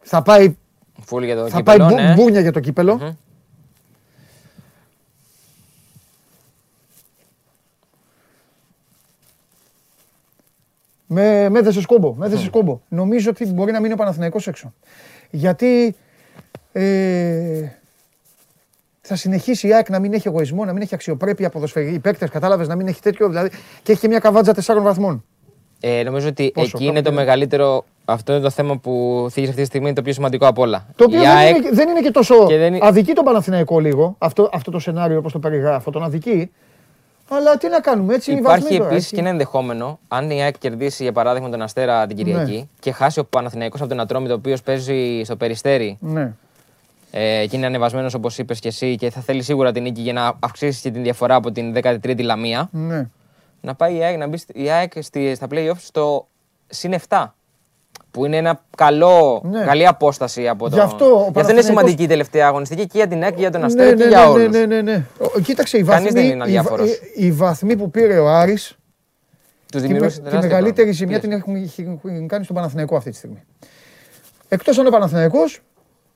θα 0.00 0.22
πάει, 0.22 0.56
Φούλ 1.00 1.24
για 1.24 1.36
το 1.36 1.48
θα 1.48 1.62
πάει 1.62 1.76
κύπελο, 1.76 1.94
μπου- 1.94 2.06
ναι. 2.06 2.14
μπούνια 2.14 2.40
για 2.40 2.52
το 2.52 2.60
κύπελο. 2.60 2.96
Μμμ. 2.96 3.16
Με, 11.06 11.48
με 11.48 11.58
έδεσε 11.58 11.80
σκόμπο. 11.80 12.14
Με 12.14 12.26
έδεσε 12.26 12.44
σκόμπο. 12.44 12.80
Νομίζω 12.88 13.30
ότι 13.30 13.46
μπορεί 13.46 13.72
να 13.72 13.80
μείνει 13.80 13.92
ο 13.92 13.96
Παναθηναϊκός 13.96 14.46
έξω. 14.46 14.74
Γιατί 15.30 15.94
ε, 16.72 17.68
θα 19.00 19.16
συνεχίσει 19.16 19.68
η 19.68 19.74
ΑΕΚ 19.74 19.88
να 19.90 19.98
μην 19.98 20.12
έχει 20.12 20.28
εγωισμό, 20.28 20.64
να 20.64 20.72
μην 20.72 20.82
έχει 20.82 20.94
αξιοπρέπεια 20.94 21.48
ποδοσφαιρική. 21.50 21.94
Οι 21.94 21.98
παίκτες, 21.98 22.30
κατάλαβες, 22.30 22.68
να 22.68 22.74
μην 22.76 22.86
έχει 22.86 23.00
τέτοιο. 23.00 23.28
Δηλαδή, 23.28 23.50
και 23.82 23.92
έχει 23.92 24.00
και 24.00 24.08
μια 24.08 24.18
καβάτζα 24.18 24.54
τεσσάρων 24.54 24.82
βαθμών. 24.82 25.24
Ε, 25.80 26.02
νομίζω 26.02 26.28
ότι 26.28 26.50
Πόσο, 26.54 26.70
εκεί 26.74 26.84
είναι 26.84 26.94
το 26.96 27.02
κάπου- 27.02 27.18
μεγαλύτερο. 27.18 27.84
Αυτό 28.04 28.32
είναι 28.32 28.42
το 28.42 28.50
θέμα 28.50 28.76
που 28.78 29.26
θίγει 29.30 29.46
αυτή 29.48 29.60
τη 29.60 29.66
στιγμή, 29.66 29.86
είναι 29.86 29.94
το 29.94 30.02
πιο 30.02 30.12
σημαντικό 30.12 30.46
απ' 30.46 30.58
όλα. 30.58 30.86
Το 30.96 31.04
οποίο 31.04 31.18
Η 31.18 31.22
δεν, 31.22 31.30
ΑΕΚ- 31.36 31.56
είναι, 31.56 31.70
δεν 31.72 31.88
είναι 31.88 32.00
και 32.00 32.10
τόσο. 32.10 32.46
και 32.46 32.56
δεν 32.56 32.74
είναι- 32.74 32.86
Αδικεί 32.86 33.12
τον 33.12 33.24
Παναθηναϊκό 33.24 33.78
λίγο, 33.78 34.14
αυτό, 34.18 34.50
αυτό 34.52 34.70
το 34.70 34.78
σενάριο 34.78 35.18
όπως 35.18 35.32
το 35.32 35.38
περιγράφω, 35.38 35.90
τον 35.90 36.02
αδικεί. 36.02 36.50
Αλλά 37.32 37.56
τι 37.56 37.68
να 37.68 37.80
κάνουμε, 37.80 38.14
έτσι 38.14 38.30
είναι 38.30 38.40
η 38.40 38.42
Υπάρχει 38.42 38.62
βαθμή 38.62 38.76
τώρα, 38.78 38.88
επίσης 38.90 39.04
έτσι. 39.04 39.14
και 39.14 39.20
ένα 39.20 39.30
ενδεχόμενο, 39.30 39.98
αν 40.08 40.30
η 40.30 40.42
ΑΕΚ 40.42 40.58
κερδίσει 40.58 41.02
για 41.02 41.12
παράδειγμα 41.12 41.48
τον 41.48 41.62
Αστέρα 41.62 42.06
την 42.06 42.16
Κυριακή 42.16 42.56
Ναι. 42.56 42.66
και 42.80 42.92
χάσει 42.92 43.18
ο 43.18 43.24
Παναθηναϊκός 43.24 43.80
από 43.80 43.88
τον 43.88 44.00
Ατρόμητο, 44.00 44.32
ο 44.32 44.36
οποίος 44.36 44.62
παίζει 44.62 45.22
στο 45.24 45.36
περιστέρι 45.36 45.96
Ναι. 46.00 46.32
ε, 47.10 47.46
και 47.46 47.56
είναι 47.56 47.66
ανεβασμένος 47.66 48.14
όπως 48.14 48.38
είπες 48.38 48.58
και 48.60 48.68
εσύ 48.68 48.96
και 48.96 49.10
θα 49.10 49.20
θέλει 49.20 49.42
σίγουρα 49.42 49.72
την 49.72 49.82
νίκη 49.82 50.00
για 50.00 50.12
να 50.12 50.32
αυξήσει 50.40 50.80
και 50.80 50.90
την 50.90 51.02
διαφορά 51.02 51.34
από 51.34 51.52
την 51.52 51.72
13η 51.74 52.22
Λαμία. 52.22 52.68
ναι. 52.72 53.08
Να 53.62 53.74
πάει 53.74 53.94
η 53.96 54.02
ΑΕΚ, 54.02 54.16
να 54.18 54.26
μπει 54.26 54.36
στη- 54.36 54.62
η 54.62 54.70
ΑΕΚ 54.70 54.92
στη, 55.00 55.34
στα 55.34 55.46
playoffs 55.50 55.74
στο 55.78 56.26
συν 56.66 56.92
7. 57.08 57.34
Που 58.10 58.24
είναι 58.24 58.36
ένα 58.36 58.60
καλό, 58.76 59.42
Ναι. 59.50 59.64
καλή 59.64 59.86
απόσταση 59.86 60.48
από 60.48 60.68
το. 60.70 60.74
Γι' 60.76 60.80
αυτό 60.82 61.04
ο 61.04 61.08
Γι' 61.08 61.14
αυτό 61.14 61.24
είναι 61.24 61.32
Παναθηναϊκός- 61.32 61.64
σημαντική 61.64 62.02
η 62.02 62.06
τελευταία 62.06 62.46
αγωνιστική 62.46 62.82
και 62.86 62.92
για 62.98 63.06
την 63.06 63.22
ΑΕΚ 63.22 63.34
και 63.34 63.40
για 63.40 63.50
τον 63.50 63.60
Ναι, 63.60 63.66
Αστέρα 63.66 63.84
ναι, 63.90 63.94
και 63.96 64.02
ναι, 64.02 64.08
για 64.08 64.18
ναι, 64.18 64.24
όλους. 64.26 64.50
ναι, 64.50 64.64
ναι, 64.66 64.80
ναι. 64.82 65.04
Ο- 65.18 65.40
Κοίταξε, 65.40 65.78
οι 65.78 65.82
Κανείς 65.82 66.04
βαθμοί, 66.04 66.20
δεν 66.20 66.24
είναι 66.24 66.32
οι, 66.34 66.36
βα- 66.38 66.44
αδιάφορος. 66.44 66.90
οι- 66.90 67.26
οι 67.26 67.32
βαθμοί 67.32 67.76
που 67.76 67.90
πήρε 67.90 68.18
ο 68.18 68.28
Άρης 68.28 68.76
Τους 69.72 69.80
τη, 69.80 69.86
με- 69.88 69.92
δημιουργούσε 69.92 70.20
τη 70.20 70.36
μεγαλύτερη 70.36 70.90
ζημιά 70.92 71.20
την 71.20 71.32
έχουν 71.32 71.54
έχουν 72.04 72.26
κάνει 72.28 72.44
στον 72.44 72.56
Παναθηναϊκό 72.56 72.96
αυτή 72.96 73.10
τη 73.10 73.16
στιγμή. 73.16 73.42
Εκτός 74.48 74.78
αν 74.78 74.86
ο 74.86 74.90
Παναθηναϊκός 74.90 75.60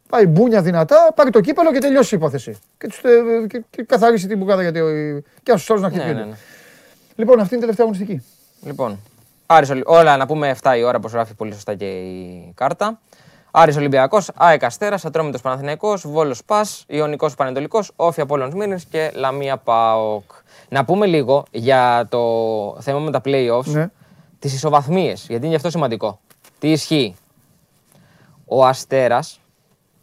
πάει 0.08 0.26
μπούνια 0.26 0.62
δυνατά, 0.62 1.12
πάρει 1.14 1.30
το 1.30 1.40
κύπελο 1.40 1.72
και 1.72 1.78
τελειώσει 1.78 2.14
η 2.14 2.18
υπόθεση. 2.18 2.56
Και, 2.78 2.86
τους, 2.86 2.98
ε, 2.98 3.46
και, 3.46 3.62
και 3.70 3.82
καθαρίσει 3.82 4.26
την 4.26 4.38
μπουκάδα 4.38 4.62
γιατί, 4.62 4.80
ο- 4.80 5.22
και 5.42 5.50
στους 5.52 5.70
άλλους 5.70 5.82
να 5.82 5.88
Ναι, 5.88 5.94
χτυπιούνται. 5.94 6.20
ναι, 6.20 6.26
ναι. 6.26 6.36
Λοιπόν, 7.16 7.40
αυτή 7.40 7.54
είναι 7.54 7.64
η 7.64 7.66
τελευταία 7.66 7.86
αγωνιστική. 7.86 8.24
Λοιπόν, 8.66 8.98
Άρης, 9.46 9.70
Ολυ- 9.70 9.88
όλα 9.88 10.16
να 10.16 10.26
πούμε 10.26 10.48
7 10.48 10.76
η 10.76 10.82
ώρα, 10.82 10.96
όπως 10.96 11.12
γράφει 11.12 11.34
πολύ 11.34 11.52
σωστά 11.52 11.74
και 11.74 11.84
η 11.84 12.52
κάρτα. 12.54 13.00
Άρης 13.50 13.76
Ολυμπιακός, 13.76 14.30
ΑΕΚ 14.34 14.64
Αστέρας, 14.64 15.04
Ατρόμητος 15.04 15.40
Παναθηναϊκός, 15.40 16.06
Βόλος 16.08 16.44
Πας, 16.44 16.84
Ιωνικός 16.88 17.34
Πανετολικός, 17.34 17.92
Όφη 17.96 18.20
Απόλλωνος 18.20 18.54
Μήνες 18.54 18.84
και 18.84 19.10
Λαμία 19.14 19.56
ΠΑΟΚ. 19.56 20.30
Να 20.68 20.84
πούμε 20.84 21.06
λίγο 21.06 21.44
για 21.50 22.06
το 22.08 22.20
θέμα 22.80 22.98
με 22.98 23.10
τα 23.10 23.20
play-offs, 23.24 23.64
Ναι. 23.64 23.90
τις 24.38 24.54
ισοβαθμίες, 24.54 25.20
γιατί 25.20 25.34
είναι 25.40 25.48
γι' 25.48 25.54
αυτό 25.56 25.70
σημαντικό. 25.70 26.20
Τι 26.58 26.70
ισχύει. 26.70 27.14
Ο 28.46 28.66
Αστέρας, 28.66 29.40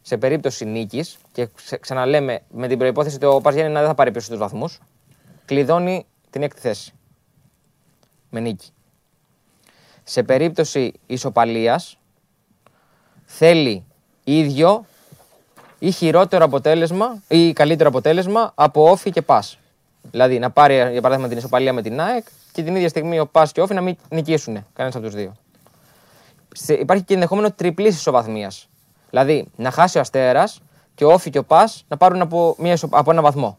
σε 0.02 0.18
περίπτωση 0.18 0.66
νίκης, 0.66 1.18
και 1.32 1.48
ξε- 1.56 1.80
ξαναλέμε 1.80 2.42
με 2.52 2.68
την 2.68 2.78
προϋπόθεση 2.78 3.16
ότι 3.16 3.26
ο 3.26 3.42
Πας 3.42 3.54
Γιάννενα 3.54 3.80
δεν 3.80 3.88
θα 3.88 3.96
πάρει 3.96 4.12
πίσω 4.12 4.30
τους 4.30 4.38
βαθμούς, 4.38 4.80
κλειδώνει 5.46 6.06
την 6.30 6.44
έκτη 6.44 6.60
θέση. 6.60 6.94
Με 8.30 8.40
νίκη. 8.40 8.70
Σε 10.12 10.24
περίπτωση 10.24 10.94
ισοπαλίας, 11.06 11.98
θέλει 13.26 13.84
ίδιο 14.24 14.86
ή 15.80 15.92
χειρότερο 15.92 16.46
αποτέλεσμα 16.46 17.22
ή 17.28 17.54
καλύτερο 17.54 17.90
αποτέλεσμα 17.90 18.52
από 18.56 18.90
όφη 18.90 19.12
και 19.12 19.22
πας. 19.22 19.58
Δηλαδή 20.12 20.40
να 20.40 20.50
πάρει 20.50 20.74
για 20.74 21.02
παράδειγμα 21.02 21.28
την 21.28 21.38
ισοπαλία 21.38 21.74
με 21.74 21.82
την 21.82 22.02
ΑΕΚ 22.02 22.26
και 22.52 22.64
την 22.64 22.76
ίδια 22.76 22.90
στιγμή 22.90 23.20
ο 23.20 23.28
πας 23.28 23.52
και 23.52 23.62
όφη 23.62 23.74
να 23.74 23.82
μην 23.82 23.98
νικήσουν 24.10 24.66
κανένας 24.74 24.96
από 24.96 25.06
τους 25.06 25.16
δύο. 25.16 25.36
Υπάρχει 26.68 27.04
και 27.04 27.14
ενδεχόμενο 27.14 27.52
τριπλής 27.52 27.96
ισοβαθμίας. 27.96 28.70
Δηλαδή 29.10 29.48
να 29.56 29.72
χάσει 29.72 29.98
ο 29.98 30.02
Αστέρας 30.02 30.62
και 30.96 31.06
ο 31.06 31.12
Όφη 31.12 31.30
και 31.30 31.38
ο 31.38 31.44
Πας 31.44 31.86
να 31.88 31.98
πάρουν 31.98 32.22
από, 32.22 32.56
μια, 32.58 32.78
από 32.90 33.12
ένα 33.12 33.22
βαθμό. 33.22 33.58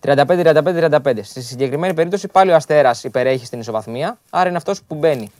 35-35-35. 0.00 1.18
Στη 1.22 1.42
συγκεκριμένη 1.42 1.94
περίπτωση 1.94 2.28
πάλι 2.28 2.50
ο 2.50 2.54
Αστέρας 2.54 3.04
υπερέχει 3.04 3.46
στην 3.46 3.60
ισοβαθμία, 3.60 4.18
άρα 4.30 4.48
είναι 4.48 4.56
αυτός 4.56 4.82
που 4.82 4.94
μπαίνει. 4.94 5.30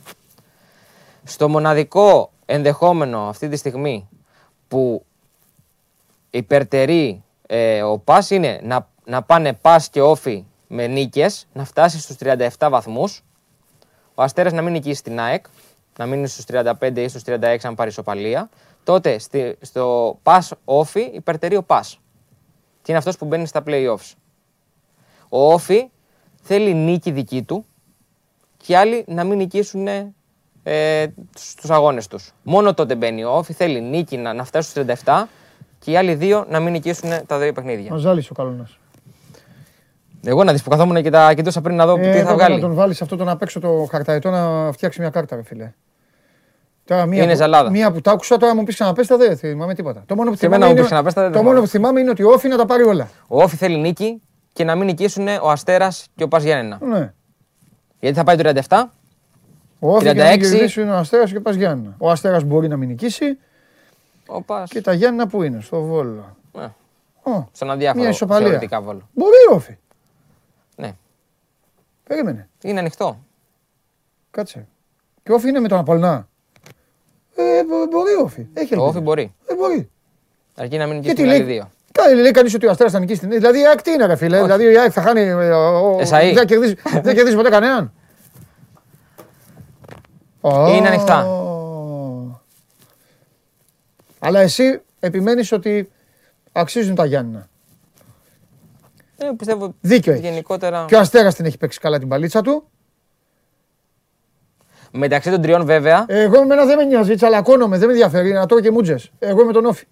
Στο 1.27 1.49
μοναδικό 1.49 2.31
ενδεχόμενο 2.45 3.19
αυτή 3.19 3.47
τη 3.49 3.55
στιγμή 3.55 4.09
που 4.67 5.05
υπερτερεί 6.29 7.23
ε, 7.47 7.83
ο 7.83 7.99
Πας 7.99 8.29
είναι 8.29 8.59
να, 8.63 8.89
να 9.05 9.23
πάνε 9.23 9.53
Πας 9.53 9.89
και 9.89 10.01
Όφη 10.01 10.45
με 10.67 10.87
νίκες, 10.87 11.47
να 11.53 11.65
φτάσει 11.65 11.99
στους 11.99 12.15
37 12.19 12.67
βαθμούς. 12.69 13.23
Ο 14.15 14.21
Αστέρας 14.23 14.53
να 14.53 14.61
μην 14.61 14.71
νικήσει 14.71 15.03
την 15.03 15.19
ΑΕΚ, 15.19 15.45
να 15.97 16.05
μείνει 16.05 16.27
στους 16.27 16.45
35 16.47 16.97
ή 16.97 17.07
στους 17.07 17.21
36 17.25 17.57
αν 17.61 17.75
πάρει 17.75 17.89
ισοπαλία 17.89 18.49
τότε 18.85 19.19
στη, 19.19 19.57
στο 19.61 20.17
pass 20.23 20.49
όφι 20.65 21.01
υπερτερεί 21.01 21.55
ο 21.55 21.65
pass. 21.67 21.93
Και 22.81 22.91
είναι 22.91 22.97
αυτός 22.97 23.17
που 23.17 23.25
μπαίνει 23.25 23.47
στα 23.47 23.63
playoffs. 23.65 24.13
Ο 25.29 25.53
όφι 25.53 25.89
θέλει 26.41 26.73
νίκη 26.73 27.11
δική 27.11 27.43
του 27.43 27.65
και 28.57 28.71
οι 28.71 28.75
άλλοι 28.75 29.03
να 29.07 29.23
μην 29.23 29.37
νικήσουν 29.37 29.87
ε, 30.67 31.05
στους 31.35 31.69
αγώνες 31.69 32.07
τους. 32.07 32.31
Μόνο 32.43 32.73
τότε 32.73 32.95
μπαίνει 32.95 33.23
ο 33.23 33.31
όφι, 33.31 33.53
θέλει 33.53 33.81
νίκη 33.81 34.17
να, 34.17 34.33
να 34.33 34.43
φτάσει 34.43 34.69
στους 34.69 34.83
37 35.03 35.23
και 35.79 35.91
οι 35.91 35.97
άλλοι 35.97 36.13
δύο 36.13 36.45
να 36.49 36.59
μην 36.59 36.71
νικήσουν 36.71 37.09
τα 37.27 37.37
δύο 37.37 37.53
παιχνίδια. 37.53 37.91
Μα 37.91 37.97
ζάλισε 37.97 38.29
ο 38.31 38.35
Καλονάς. 38.35 38.79
Εγώ 40.23 40.43
να 40.43 40.51
δεις 40.51 40.63
που 40.63 40.69
καθόμουν 40.69 41.03
και 41.03 41.09
τα 41.09 41.33
κοιτούσα 41.33 41.61
πριν 41.61 41.75
να 41.75 41.85
δω 41.85 41.97
ε, 41.99 42.11
τι 42.11 42.19
θα 42.19 42.33
βγάλει. 42.33 42.55
Να 42.55 42.61
τον 42.61 42.73
βάλεις 42.73 43.01
αυτό 43.01 43.15
το 43.15 43.23
να 43.23 43.37
παίξω 43.37 43.59
το 43.59 43.87
χαρταετό 43.91 44.29
να 44.29 44.71
φτιάξει 44.71 44.99
μια 44.99 45.09
κάρτα, 45.09 45.35
ρε 45.35 45.43
φίλε. 45.43 45.73
Τώρα, 46.85 47.05
μία, 47.05 47.23
είναι 47.23 47.31
που, 47.31 47.37
ζαλάδα. 47.37 47.69
μία 47.69 47.91
που 47.91 48.01
τα 48.01 48.11
άκουσα 48.11 48.37
τώρα 48.37 48.55
μου 48.55 48.63
πεις 48.63 48.73
ξαναπέστα 48.73 49.17
δεν 49.17 49.37
θυμάμαι 49.37 49.73
τίποτα. 49.73 50.03
Το 50.05 50.15
μόνο 50.15 50.31
που 50.31 50.37
θυμάμαι, 50.37 50.67
είναι, 50.67 50.87
το 51.31 51.43
μόνο 51.43 51.59
που 51.59 51.67
θυμάμαι 51.67 51.99
είναι 51.99 52.09
ότι 52.09 52.23
ο 52.23 52.29
Όφη 52.29 52.47
να 52.47 52.57
τα 52.57 52.65
πάρει 52.65 52.83
όλα. 52.83 53.09
Ο 53.27 53.41
Όφη 53.41 53.55
θέλει 53.55 53.77
νίκη 53.77 54.21
και 54.53 54.63
να 54.63 54.75
μην 54.75 54.85
νικήσουν 54.85 55.27
ο 55.27 55.49
Αστέρας 55.49 56.07
και 56.15 56.23
ο 56.23 56.27
Πας 56.27 56.43
Γιάννενα. 56.43 56.79
Ναι. 56.81 57.13
Γιατί 57.99 58.17
θα 58.17 58.23
πάει 58.23 58.35
το 58.35 58.61
37. 58.67 58.83
Ο 59.85 59.95
Όφη 59.95 60.09
36. 60.09 60.13
και 60.13 60.21
να 60.21 60.35
νικήσουν 60.35 60.89
ο 60.89 60.95
Αστέρας 60.95 61.31
και 61.31 61.37
ο 61.37 61.41
Πας 61.41 61.55
Γιάννενα. 61.55 61.95
Ο 61.97 62.09
Αστέρας 62.09 62.43
μπορεί 62.43 62.67
να 62.67 62.77
μην 62.77 62.87
νικήσει. 62.87 63.37
Ο 64.25 64.41
Πας. 64.41 64.69
Και 64.69 64.81
τα 64.81 64.93
Γιάννενα 64.93 65.27
που 65.27 65.43
είναι, 65.43 65.61
στο 65.61 65.81
Βόλο; 65.81 66.37
Ναι. 66.51 66.71
Oh. 67.23 67.43
Στον 67.51 67.71
αδιάφορο 67.71 68.13
θεωρητικά 68.13 68.81
Βόλο. 68.81 69.09
Μπορεί 69.13 69.35
ο 69.51 69.55
Όφη. 69.55 69.77
Ναι. 70.75 70.93
Περίμενε. 72.07 72.49
Είναι 72.61 72.79
ανοιχτό. 72.79 73.19
Κάτσε. 74.31 74.67
Και 75.23 75.31
ο 75.31 75.35
Όφη 75.35 75.49
είναι 75.49 75.59
με 75.59 75.67
τον 75.67 75.77
Απολνά. 75.77 76.27
Ε, 77.35 77.63
μπορεί 77.91 78.13
ο 78.19 78.23
Όφη. 78.23 78.45
Έχει 78.53 78.77
ο 78.77 78.85
Όφη 78.85 78.99
μπορεί. 78.99 79.33
Ε, 79.45 79.55
μπορεί. 79.55 79.89
Αρκεί 80.55 80.77
να 80.77 80.85
μην 80.85 80.95
νικήσει 80.95 81.15
την 81.15 81.29
άλλη 81.29 81.43
δύο. 81.43 81.69
Κάνει, 81.91 82.21
λέει 82.21 82.31
κανείς 82.31 82.53
ότι 82.53 82.67
ο 82.67 82.69
Αστέρας 82.69 82.91
θα 82.91 82.99
νικήσει 82.99 83.19
την. 83.19 83.29
Δηλαδή 83.29 83.59
η 83.59 83.67
ΑΕΚ 83.67 83.81
τι 83.81 83.91
είναι, 83.91 84.05
ρε 84.05 84.15
φίλε; 84.15 84.41
Δηλαδή 84.41 84.71
η 84.71 84.77
ΑΕΚ 84.77 84.91
θα 84.93 85.01
χάνει. 85.01 85.21
Ε, 85.21 86.33
δεν 86.33 86.45
κερδίζει, 86.45 86.75
δεν 87.01 87.15
κερδίζει 87.15 87.35
ποτέ 87.35 87.49
κανέναν. 87.49 87.93
Είναι 90.49 90.87
ανοιχτά. 90.87 91.27
Αλλά 94.19 94.39
εσύ 94.39 94.81
επιμένεις 94.99 95.51
ότι 95.51 95.91
αξίζουν 96.51 96.95
τα 96.95 97.05
Γιάννηνα. 97.05 97.49
Ε, 99.17 99.29
πιστεύω 99.37 99.75
Δίκιο 99.81 100.13
γενικότερα... 100.13 100.85
Και 100.87 100.95
ο 100.95 100.99
Αστέρας 100.99 101.35
την 101.35 101.45
έχει 101.45 101.57
παίξει 101.57 101.79
καλά 101.79 101.99
την 101.99 102.07
παλίτσα 102.07 102.41
του. 102.41 102.69
Μεταξύ 104.91 105.29
των 105.29 105.41
τριών 105.41 105.65
βέβαια. 105.65 106.05
Εγώ 106.07 106.45
με 106.45 106.53
ένα 106.53 106.65
δεν 106.65 106.77
με 106.77 106.83
νοιάζει, 106.83 107.15
τσαλακώνομαι, 107.15 107.77
δεν 107.77 107.87
με 107.87 107.93
ενδιαφέρει 107.93 108.31
να 108.31 108.45
τρώω 108.45 108.59
και 108.59 108.71
μούτζες. 108.71 109.11
Εγώ 109.19 109.45
με 109.45 109.51
τον 109.53 109.65
Όφη. 109.65 109.85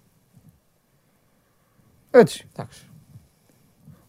Έτσι. 2.10 2.48
Εντάξει. 2.52 2.88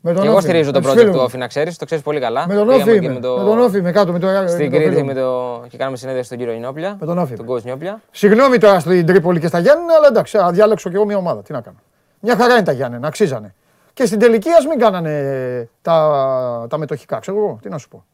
Με 0.07 0.13
τον 0.13 0.21
και 0.21 0.27
εγώ 0.27 0.41
στηρίζω 0.41 0.71
το 0.71 0.89
project 0.89 1.11
του 1.11 1.19
Όφη, 1.19 1.37
να 1.37 1.47
ξέρεις, 1.47 1.77
το 1.77 1.85
ξέρεις 1.85 2.03
πολύ 2.03 2.19
καλά. 2.19 2.47
Με 2.47 2.55
τον 2.55 2.69
Όφη. 2.69 3.01
Με, 3.01 3.19
το... 3.19 3.37
με 3.37 3.43
τον 3.43 3.59
Όφη, 3.59 3.81
με 3.81 3.91
κάτω. 3.91 4.11
Με 4.11 4.19
το... 4.19 4.27
Στην 4.47 4.71
Κρήτη 4.71 5.03
με 5.03 5.13
το... 5.13 5.63
και 5.69 5.77
κάνουμε 5.77 5.97
συνέντευξη 5.97 6.27
στον 6.33 6.45
κύριο 6.45 6.59
Νιόπλια. 6.59 6.97
Με 6.99 7.05
τον 7.05 7.17
Όφη. 7.17 7.35
Τον 7.35 7.45
κόσμο 7.45 7.69
Νιόπλια. 7.69 8.01
Συγγνώμη 8.11 8.57
τώρα 8.57 8.79
στην 8.79 9.05
Τρίπολη 9.05 9.39
και 9.39 9.47
στα 9.47 9.59
Γιάννη, 9.59 9.93
αλλά 9.97 10.07
εντάξει, 10.07 10.37
θα 10.37 10.51
διάλεξω 10.51 10.89
και 10.89 10.95
εγώ 10.95 11.05
μια 11.05 11.17
ομάδα. 11.17 11.41
Τι 11.41 11.51
να 11.51 11.61
κάνω. 11.61 11.77
Μια 12.19 12.35
χαρά 12.35 12.53
είναι 12.53 12.63
τα 12.63 12.71
Γιάννη, 12.71 12.99
να 12.99 13.07
αξίζανε. 13.07 13.55
Και 13.93 14.05
στην 14.05 14.19
τελική 14.19 14.49
ας 14.49 14.65
μην 14.65 14.79
κάνανε 14.79 15.69
τα, 15.81 16.65
τα 16.69 16.77
μετοχικά, 16.77 17.19
ξέρω 17.19 17.37
εγώ. 17.37 17.59
Τι 17.61 17.69
να 17.69 17.77
σου 17.77 17.87
πω. 17.87 18.05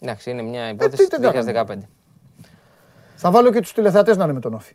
Εντάξει, 0.00 0.30
είναι 0.30 0.42
μια 0.42 0.68
υπόθεση 0.68 1.08
του 1.08 1.18
2015. 1.22 1.64
Θα 3.16 3.30
βάλω 3.30 3.52
και 3.52 3.60
τους 3.60 3.72
τηλεθεατές 3.72 4.16
να 4.16 4.24
είναι 4.24 4.32
με 4.32 4.40
τον 4.40 4.54
Όφη. 4.54 4.72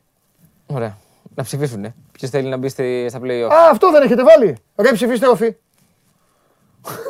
Ωραία. 0.66 0.98
Να 1.36 1.44
ψηφίσουν. 1.44 1.84
Ε. 1.84 1.96
Ποιος 2.12 2.30
θέλει 2.30 2.50
να 2.50 2.58
μπει 2.58 2.70
στα 2.70 3.20
playoff. 3.24 3.50
Α, 3.52 3.70
αυτό 3.72 3.92
δεν 3.92 4.02
έχετε 4.02 4.24
βάλει. 4.24 4.58
Ρε 4.76 4.92
ψηφίστε 4.92 5.28
Όφη. 5.28 5.56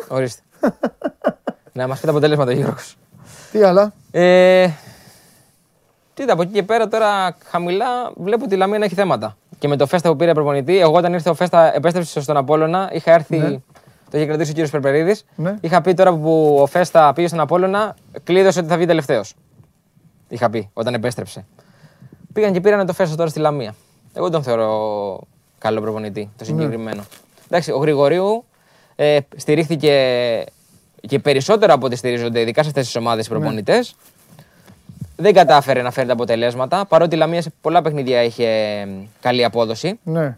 Ορίστε. 0.08 0.42
να 1.74 1.88
μας 1.88 2.00
πει 2.00 2.06
το 2.06 2.12
αποτέλεσμα 2.12 2.46
το 2.46 2.52
Γιώργος. 2.52 2.98
Τι 3.52 3.64
άλλα; 3.64 3.94
Ε, 4.12 4.70
τι 6.14 6.24
από 6.24 6.42
εκεί 6.42 6.52
και 6.52 6.64
πέρα 6.64 6.88
τώρα 6.88 7.36
χαμηλά 7.46 8.12
βλέπω 8.16 8.44
ότι 8.44 8.54
η 8.54 8.58
Λαμία 8.58 8.78
να 8.80 8.86
έχει 8.86 8.94
θέματα. 8.94 9.38
Και 9.60 9.68
με 9.68 9.76
το 9.76 9.86
Φέστα 9.86 10.10
που 10.10 10.16
πήρε 10.16 10.34
προπονητή, 10.34 10.80
εγώ 10.80 10.98
όταν 10.98 11.14
ήρθε 11.14 11.30
ο 11.30 11.34
Φέστα 11.34 11.76
επέστρεψε 11.76 12.22
στον 12.22 12.38
Απόλωνα, 12.38 12.90
είχα 12.94 13.12
έρθει. 13.12 13.38
Ναι. 13.38 13.60
Το 14.12 14.18
είχε 14.18 14.26
κρατήσει 14.26 14.50
ο 14.50 14.54
κύριος 14.54 14.72
Περπερίδης. 14.72 15.26
Ναι. 15.36 15.56
Είχα 15.62 15.82
πει 15.82 15.94
τώρα 15.94 16.14
που 16.14 16.58
ο 16.62 16.66
Φέστα 16.66 17.14
πήγε 17.14 17.28
στον 17.28 17.40
Απόλωνα, 17.40 17.96
κλείδωσε 18.24 18.60
ότι 18.60 18.68
θα 18.68 18.76
βγει 18.76 18.86
τελευταίος. 18.86 19.34
Είχα 20.28 20.50
πει 20.50 20.70
όταν 20.74 20.94
επέστρεψε. 20.94 21.46
Πήγαν 22.34 22.54
και 22.54 22.62
πήραν 22.62 22.86
το 22.86 22.94
Φέστα 22.94 23.16
τώρα 23.16 23.30
στη 23.30 23.40
Λαμία. 23.40 23.76
Εγώ 24.14 24.30
τον 24.30 24.44
θεωρώ 24.44 25.20
καλό 25.58 25.82
προπονητή, 25.82 26.30
το 26.38 26.44
ναι. 26.44 26.46
συγκεκριμένο. 26.46 27.04
Εντάξει, 27.48 27.72
ο 27.72 27.78
Γρηγορίου 27.78 28.46
ε, 29.02 29.20
στηρίχθηκε 29.36 29.94
και 31.08 31.20
περισσότερο 31.20 31.74
από 31.74 31.86
ό,τι 31.86 31.96
στηρίζονται, 31.96 32.40
ειδικά 32.40 32.62
σε 32.62 32.68
αυτές 32.68 32.86
τις 32.86 32.96
ομάδες 32.96 33.26
οι 33.26 33.30
προπονητές. 33.30 33.96
Ναι. 33.98 34.44
Δεν 35.16 35.34
κατάφερε 35.34 35.82
να 35.82 35.92
φέρει 35.92 36.08
τα 36.08 36.14
αποτελέσματα, 36.14 36.86
παρότι 36.86 37.16
η 37.16 37.18
Λαμία 37.18 37.42
σε 37.42 37.52
πολλά 37.62 37.82
παιχνίδια 37.82 38.24
είχε 38.24 38.48
καλή 39.22 39.44
απόδοση. 39.44 40.00
Ναι. 40.04 40.38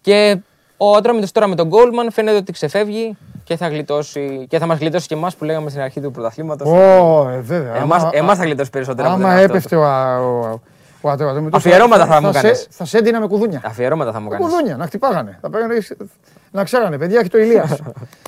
Και 0.00 0.36
ο 0.76 0.94
Ατρόμητος 0.94 1.32
τώρα 1.32 1.46
με 1.46 1.54
τον 1.54 1.66
Γκόλμαν 1.66 2.12
φαίνεται 2.12 2.36
ότι 2.36 2.52
ξεφεύγει 2.52 3.16
και 3.44 3.56
θα, 3.56 3.68
γλιτώσει, 3.68 4.46
και 4.48 4.58
θα 4.58 4.66
μας 4.66 4.78
γλιτώσει 4.78 5.06
και 5.06 5.14
εμάς 5.14 5.36
που 5.36 5.44
λέγαμε 5.44 5.70
στην 5.70 5.82
αρχή 5.82 6.00
του 6.00 6.10
πρωταθλήματος. 6.10 6.68
Ω, 6.68 7.28
ε, 7.28 7.40
βέβαια. 7.40 7.76
Εμάς, 7.76 8.08
εμάς 8.12 8.38
θα 8.38 8.44
γλιτώσει 8.44 8.70
περισσότερο. 8.70 9.08
Άμα 9.08 9.34
έπεφτε 9.34 9.76
ο, 9.76 9.82
ο, 9.82 10.60
ο, 11.00 11.10
Αφιερώματα 11.50 12.06
θα, 12.06 12.14
θα 12.14 12.20
μου 12.20 12.32
κάνεις. 12.32 12.66
Θα 12.70 12.84
σε 12.84 12.98
έδινα 12.98 13.20
με 13.20 13.26
κουδούνια. 13.26 13.60
Αφιερώματα 13.64 14.12
θα 14.12 14.20
μου 14.20 14.28
κάνεις. 14.28 14.46
Κουδούνια, 14.46 14.76
να 14.76 14.86
χτυπάγανε. 14.86 15.38
Θα 15.40 15.50
πέρανε, 15.50 15.78
να 16.50 16.64
ξέρανε, 16.64 16.98
παιδιά, 16.98 17.20
έχει 17.20 17.28
το 17.28 17.38
Ηλίας. 17.38 17.78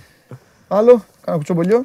Άλλο, 0.69 1.03
κάνα 1.25 1.37
κουτσομπολιό. 1.37 1.85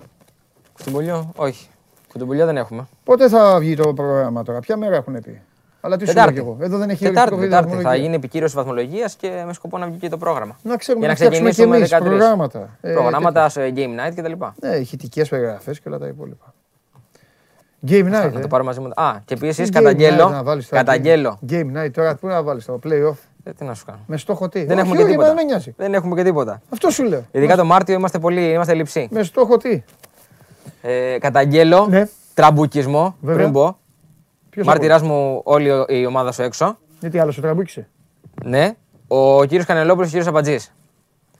Κουτσομπολιό, 0.73 1.31
όχι. 1.35 1.69
Κουτσομπολιό 2.11 2.45
δεν 2.45 2.57
έχουμε. 2.57 2.87
Πότε 3.03 3.29
θα 3.29 3.59
βγει 3.59 3.75
το 3.75 3.93
πρόγραμμα 3.93 4.43
τώρα, 4.43 4.59
ποια 4.59 4.77
μέρα 4.77 4.95
έχουν 4.95 5.21
πει. 5.21 5.41
Αλλά 5.81 5.97
τι 5.97 6.07
σου 6.07 6.13
λέω 6.13 6.27
εγώ. 6.35 6.57
Εδώ 6.59 6.77
δεν 6.77 6.89
έχει 6.89 7.03
Τετάρτη, 7.03 7.37
τετάρτη 7.37 7.75
θα 7.75 7.95
γίνει 7.95 8.15
επικύρωση 8.15 8.55
βαθμολογίας 8.55 9.15
και 9.15 9.43
με 9.45 9.53
σκοπό 9.53 9.77
να 9.77 9.85
βγει 9.85 9.97
και 9.97 10.09
το 10.09 10.17
πρόγραμμα. 10.17 10.57
Να 10.63 10.77
ξέρουμε 10.77 11.05
Για 11.05 11.13
να, 11.13 11.23
να 11.23 11.29
ξεκινήσουμε 11.29 11.77
και 11.77 11.95
εμείς 11.95 12.09
προγράμματα. 12.09 12.77
Ε, 12.81 12.93
προγράμματα 12.93 13.49
σε 13.49 13.73
game 13.75 14.07
night 14.07 14.13
κτλ. 14.15 14.31
Ναι, 14.61 14.75
ηχητικές 14.75 15.29
περιγραφές 15.29 15.79
και 15.79 15.87
όλα 15.89 15.97
τα 15.97 16.07
υπόλοιπα. 16.07 16.53
Game 17.87 18.05
night. 18.05 18.11
Να 18.11 18.31
το 18.31 18.39
ε. 18.39 18.47
πάρουμε 18.49 18.69
μαζί 18.69 18.79
μου. 18.79 18.89
Α, 18.95 19.19
και 19.25 19.33
επίση 19.33 19.69
καταγγέλω. 19.69 20.43
Καταγγέλω. 20.69 21.39
Game 21.49 21.77
night 21.77 21.91
τώρα 21.91 22.15
πού 22.15 22.27
να 22.27 22.43
βάλεις 22.43 22.65
το 22.65 22.79
playoff; 22.83 23.15
Ε, 23.43 23.51
τι 23.51 23.63
να 23.63 23.73
σου 23.73 23.85
κάνω. 23.85 23.99
Με 24.05 24.17
στόχο 24.17 24.49
τι; 24.49 24.65
Δεν 24.65 24.77
έχουμε 24.77 24.95
και 24.95 25.05
τίποτα. 25.05 25.33
Δεν 25.75 25.93
έχουμε 25.93 26.15
και 26.15 26.23
τίποτα. 26.23 26.61
Αυτό 26.69 26.89
σου 26.89 27.03
λέω. 27.03 27.25
Ειδικά 27.31 27.55
το 27.55 27.65
Μάρτιο 27.65 27.95
είμαστε 27.95 28.19
πολύ 28.19 28.49
είμαστε 28.49 28.73
λειψοί. 28.73 29.07
Με 29.11 29.23
στόχο 29.23 29.57
τι; 29.57 29.83
Ε, 30.81 31.17
καταγγέλω 31.19 31.87
ναι. 31.89 32.07
τραμπουκισμό 32.33 33.15
πριν 33.25 33.51
πω. 33.51 33.77
Μάρτυράς 34.65 35.01
μου 35.01 35.41
όλη 35.43 35.85
η 35.87 36.05
ομάδα 36.05 36.31
σου 36.31 36.41
έξω. 36.41 36.77
Γιατί 36.99 37.19
άλλο 37.19 37.31
σου 37.31 37.41
τραμπούκησε. 37.41 37.87
Ναι. 38.43 38.75
Ο 39.07 39.43
κύριος 39.43 39.65
Κανελόπουλος 39.65 40.09
και 40.11 40.17
ο 40.17 40.19
κύριος 40.19 40.27
Αμπατζή. 40.27 40.59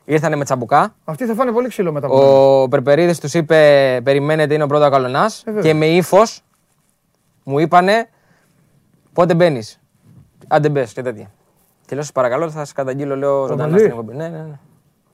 Ήρθανε 0.10 0.36
με 0.36 0.44
τσαμπουκά. 0.44 0.96
Αυτοί 1.06 1.26
θα 1.26 1.34
φάνε 1.34 1.52
πολύ 1.52 1.68
ξύλο 1.68 1.92
μετά. 1.92 2.08
Ο 2.08 2.68
Περπερίδης 2.68 3.20
τους 3.20 3.34
είπε: 3.34 4.00
Περιμένετε, 4.04 4.54
είναι 4.54 4.64
ο 4.64 4.68
πρώτος 4.68 4.90
καλονάς. 4.90 5.44
Ε, 5.46 5.62
και 5.62 5.74
με 5.74 5.86
ύφος 5.86 6.42
μου 7.44 7.60
είπανε: 7.60 8.10
Πότε 9.14 9.36
μπαίνεις; 9.36 9.80
Άντε 10.48 10.70
μπε 10.70 10.84
και 10.94 11.02
τέτοια. 11.02 11.32
Και 11.86 11.96
λέω: 11.96 12.04
Σας 12.04 12.12
παρακαλώ, 12.12 12.50
θα 12.50 12.60
σας 12.60 12.72
καταγγείλω, 12.72 13.16
λέω 13.16 13.46
ζωντανά 13.46 13.78
στην 13.78 13.90
εκπομπή. 13.90 14.16
Ναι, 14.16 14.28
ναι, 14.28 14.38
ναι. 14.38 14.60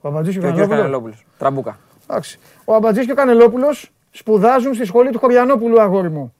Ο 0.00 0.08
Αμπατζή 0.08 0.32
και, 0.32 0.38
και 0.38 0.46
ο 0.46 0.50
κύριος 0.50 0.68
Κανελόπουλος. 0.68 1.26
Τραμπούκα. 1.38 1.78
Ο 2.64 2.74
Αμπατζής 2.74 3.06
και 3.06 3.12
ο 3.12 3.14
Κανελόπουλος 3.14 3.90
σπουδάζουν 4.10 4.74
στη 4.74 4.84
σχολή 4.84 5.10
του 5.10 5.18
Χωριανόπουλου, 5.18 5.80
αγόρι 5.80 6.10
μου. 6.10 6.34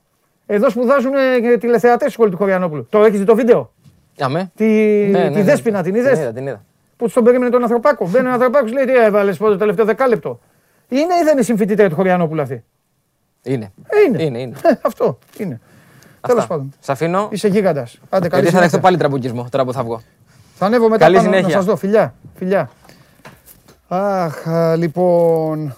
Εδώ 0.47 0.71
σπουδάζουν 0.71 1.13
ε, 1.15 1.57
τηλεθεατές 1.57 2.07
στη 2.07 2.11
σχολή 2.11 2.31
του 2.31 2.37
Χωριανόπουλου. 2.37 2.87
Το 2.91 3.05
έχεις 3.05 3.19
δει 3.19 3.25
το 3.25 3.35
βίντεο; 3.35 3.73
Αμέ. 4.21 4.51
Τη, 4.55 4.65
Ναι, 4.65 5.19
ναι, 5.19 5.29
τη 5.31 5.35
ναι. 5.35 5.43
Δέσποινα, 5.43 5.83
την 5.83 5.93
Την 5.93 6.03
είδες; 6.03 6.19
είδα, 6.19 6.33
την 6.33 6.47
είδα. 6.47 6.65
Που 6.97 7.09
στον 7.09 7.25
περίμενε 7.25 7.51
τον 7.51 7.63
Ανθρωπάκο. 7.63 8.09
Μπαίνει 8.09 8.27
ο 8.27 8.33
Ανθρωπάκος, 8.33 8.73
λέει 8.73 8.85
τι 8.85 8.97
έβαλες 8.97 9.37
το 9.37 9.57
τελευταίο 9.57 9.85
δεκάλεπτο. 9.85 10.41
Είναι 10.89 11.01
ή 11.21 11.23
δεν 11.25 11.33
είναι 11.33 11.43
συμφιτήτρια 11.43 11.89
του 11.89 11.95
Χωριανόπουλου 11.95 12.41
αυτή. 12.43 12.65
Είναι. 13.43 13.73
Ε, 13.87 14.01
είναι. 14.09 14.23
Είναι, 14.23 14.41
είναι. 14.41 14.57
Ε, 14.63 14.73
αυτό 14.83 15.19
είναι. 15.39 15.61
Τέλος 16.21 16.47
πάντων. 16.47 16.73
Σ' 16.81 16.89
αφήνω. 16.89 17.29
Είσαι 17.31 17.49
γίγαντας. 17.49 17.93
Άντε, 17.93 18.01
καλή 18.09 18.21
Γιατί 18.21 18.33
θα 18.33 18.41
συνέχεια. 18.47 18.61
δεχτώ 18.61 18.79
πάλι 18.79 18.97
τραμπουκισμό 18.97 19.47
τώρα 19.51 19.65
που 19.65 19.73
θα 19.73 19.83
βγω. 19.83 20.01
Θα 20.55 20.67
ανέβω 20.67 20.89
μετά 20.89 21.05
Καλή 21.05 21.17
πάνω 21.17 21.29
να 21.29 21.35
συνέχεια. 21.37 21.57
σας 21.57 21.65
δω. 21.65 21.77
Φιλιά, 21.77 22.15
φιλιά. 22.35 22.71
Αχ, 23.89 24.49
α, 24.49 24.77
λοιπόν... 24.77 25.77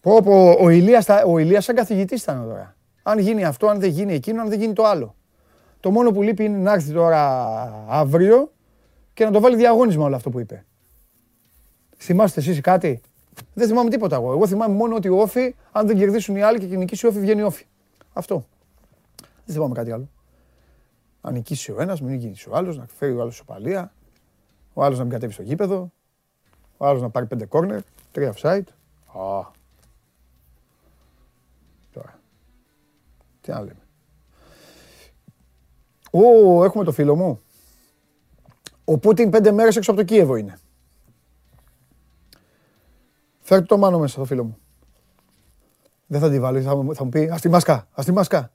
Πω, 0.00 0.22
πω, 0.22 0.56
ο 0.60 0.68
Ηλίας, 0.68 1.04
θα- 1.04 1.22
ο 1.26 1.38
Ηλίας 1.38 1.64
σαν 1.64 1.74
καθηγητής 1.74 2.22
ήταν 2.22 2.44
τώρα. 2.48 2.74
Αν 3.02 3.18
γίνει 3.18 3.44
αυτό, 3.44 3.66
αν 3.66 3.80
δεν 3.80 3.90
γίνει 3.90 4.14
εκείνο, 4.14 4.42
αν 4.42 4.48
δεν 4.48 4.60
γίνει 4.60 4.72
το 4.72 4.84
άλλο. 4.84 5.14
Το 5.80 5.90
μόνο 5.90 6.10
που 6.10 6.22
λείπει 6.22 6.44
είναι 6.44 6.58
να 6.58 6.72
έρθει 6.72 6.92
τώρα 6.92 7.46
αύριο 7.88 8.52
και 9.16 9.24
να 9.24 9.30
το 9.30 9.40
βάλει 9.40 9.56
διαγώνισμα 9.56 10.04
όλο 10.04 10.16
αυτό 10.16 10.30
που 10.30 10.40
είπε. 10.40 10.64
Θυμάστε 11.96 12.40
εσείς 12.40 12.60
κάτι; 12.60 13.00
Δεν 13.54 13.68
θυμάμαι 13.68 13.90
τίποτα 13.90 14.16
εγώ. 14.16 14.32
Εγώ 14.32 14.46
θυμάμαι 14.46 14.74
μόνο 14.74 14.96
ότι 14.96 15.08
ο 15.08 15.20
Όφη, 15.20 15.54
αν 15.72 15.86
δεν 15.86 15.96
κερδίσουν 15.96 16.36
οι 16.36 16.42
άλλοι 16.42 16.58
και 16.58 16.76
νικήσει 16.76 17.06
ο 17.06 17.08
Όφη, 17.08 17.20
βγαίνει 17.20 17.42
Όφη. 17.42 17.66
Αυτό. 18.12 18.46
Δεν 19.44 19.54
θυμάμαι 19.54 19.74
κάτι 19.74 19.92
άλλο. 19.92 20.08
Να 21.20 21.30
νικήσει 21.30 21.72
ο 21.72 21.80
ένας, 21.80 22.00
μην 22.00 22.10
νικήσει 22.12 22.48
ο 22.48 22.56
άλλος, 22.56 22.76
να 22.76 22.86
φέρει 22.86 23.12
ο 23.12 23.20
άλλος 23.20 23.34
σοπαλία, 23.34 23.92
ο 24.72 24.84
άλλος 24.84 24.98
να 24.98 25.04
μην 25.04 25.12
κατέβει 25.12 25.32
στο 25.32 25.42
γήπεδο, 25.42 25.92
ο 26.76 26.86
άλλος 26.86 27.02
να 27.02 27.10
πάρει 27.10 27.26
πέντε 27.26 27.46
κόρνερ, 27.46 27.80
τρία 28.12 28.34
offside. 28.34 28.66
Α. 29.20 29.50
Τώρα. 31.92 32.20
Τι 33.40 33.50
να 33.50 33.60
λέμε. 33.60 33.80
Ω, 36.10 36.64
έχουμε 36.64 36.84
το 36.84 36.92
φίλο 36.92 37.16
μου. 37.16 37.40
Ο 38.88 38.98
Πούτιν 38.98 39.30
πέντε 39.30 39.52
μέρες 39.52 39.76
έξω 39.76 39.90
από 39.90 40.00
το 40.00 40.06
Κίεβο 40.06 40.36
είναι. 40.36 40.58
Φέρτε 43.40 43.64
το 43.64 43.78
μάνο 43.78 43.98
μέσα 43.98 44.18
το 44.18 44.24
φίλο 44.24 44.44
μου. 44.44 44.56
Δεν 46.06 46.20
θα 46.20 46.30
τη 46.30 46.40
βάλεις, 46.40 46.64
θα, 46.64 46.76
μου- 46.76 46.94
θα 46.94 47.04
μου 47.04 47.10
πει, 47.10 47.28
ας 47.32 47.40
τη 47.40 47.48
μάσκα, 47.48 47.88
ας 47.92 48.04
τη 48.04 48.12
μάσκα. 48.12 48.50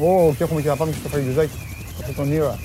Ω, 0.00 0.34
και 0.36 0.42
έχουμε 0.42 0.60
και 0.60 0.68
να 0.68 0.76
πάμε 0.76 0.92
και 0.92 0.98
στο 0.98 1.08
Φαγιουζάκι. 1.08 1.58
Αυτό 2.00 2.12
τον 2.12 2.32
ήρωα. 2.32 2.58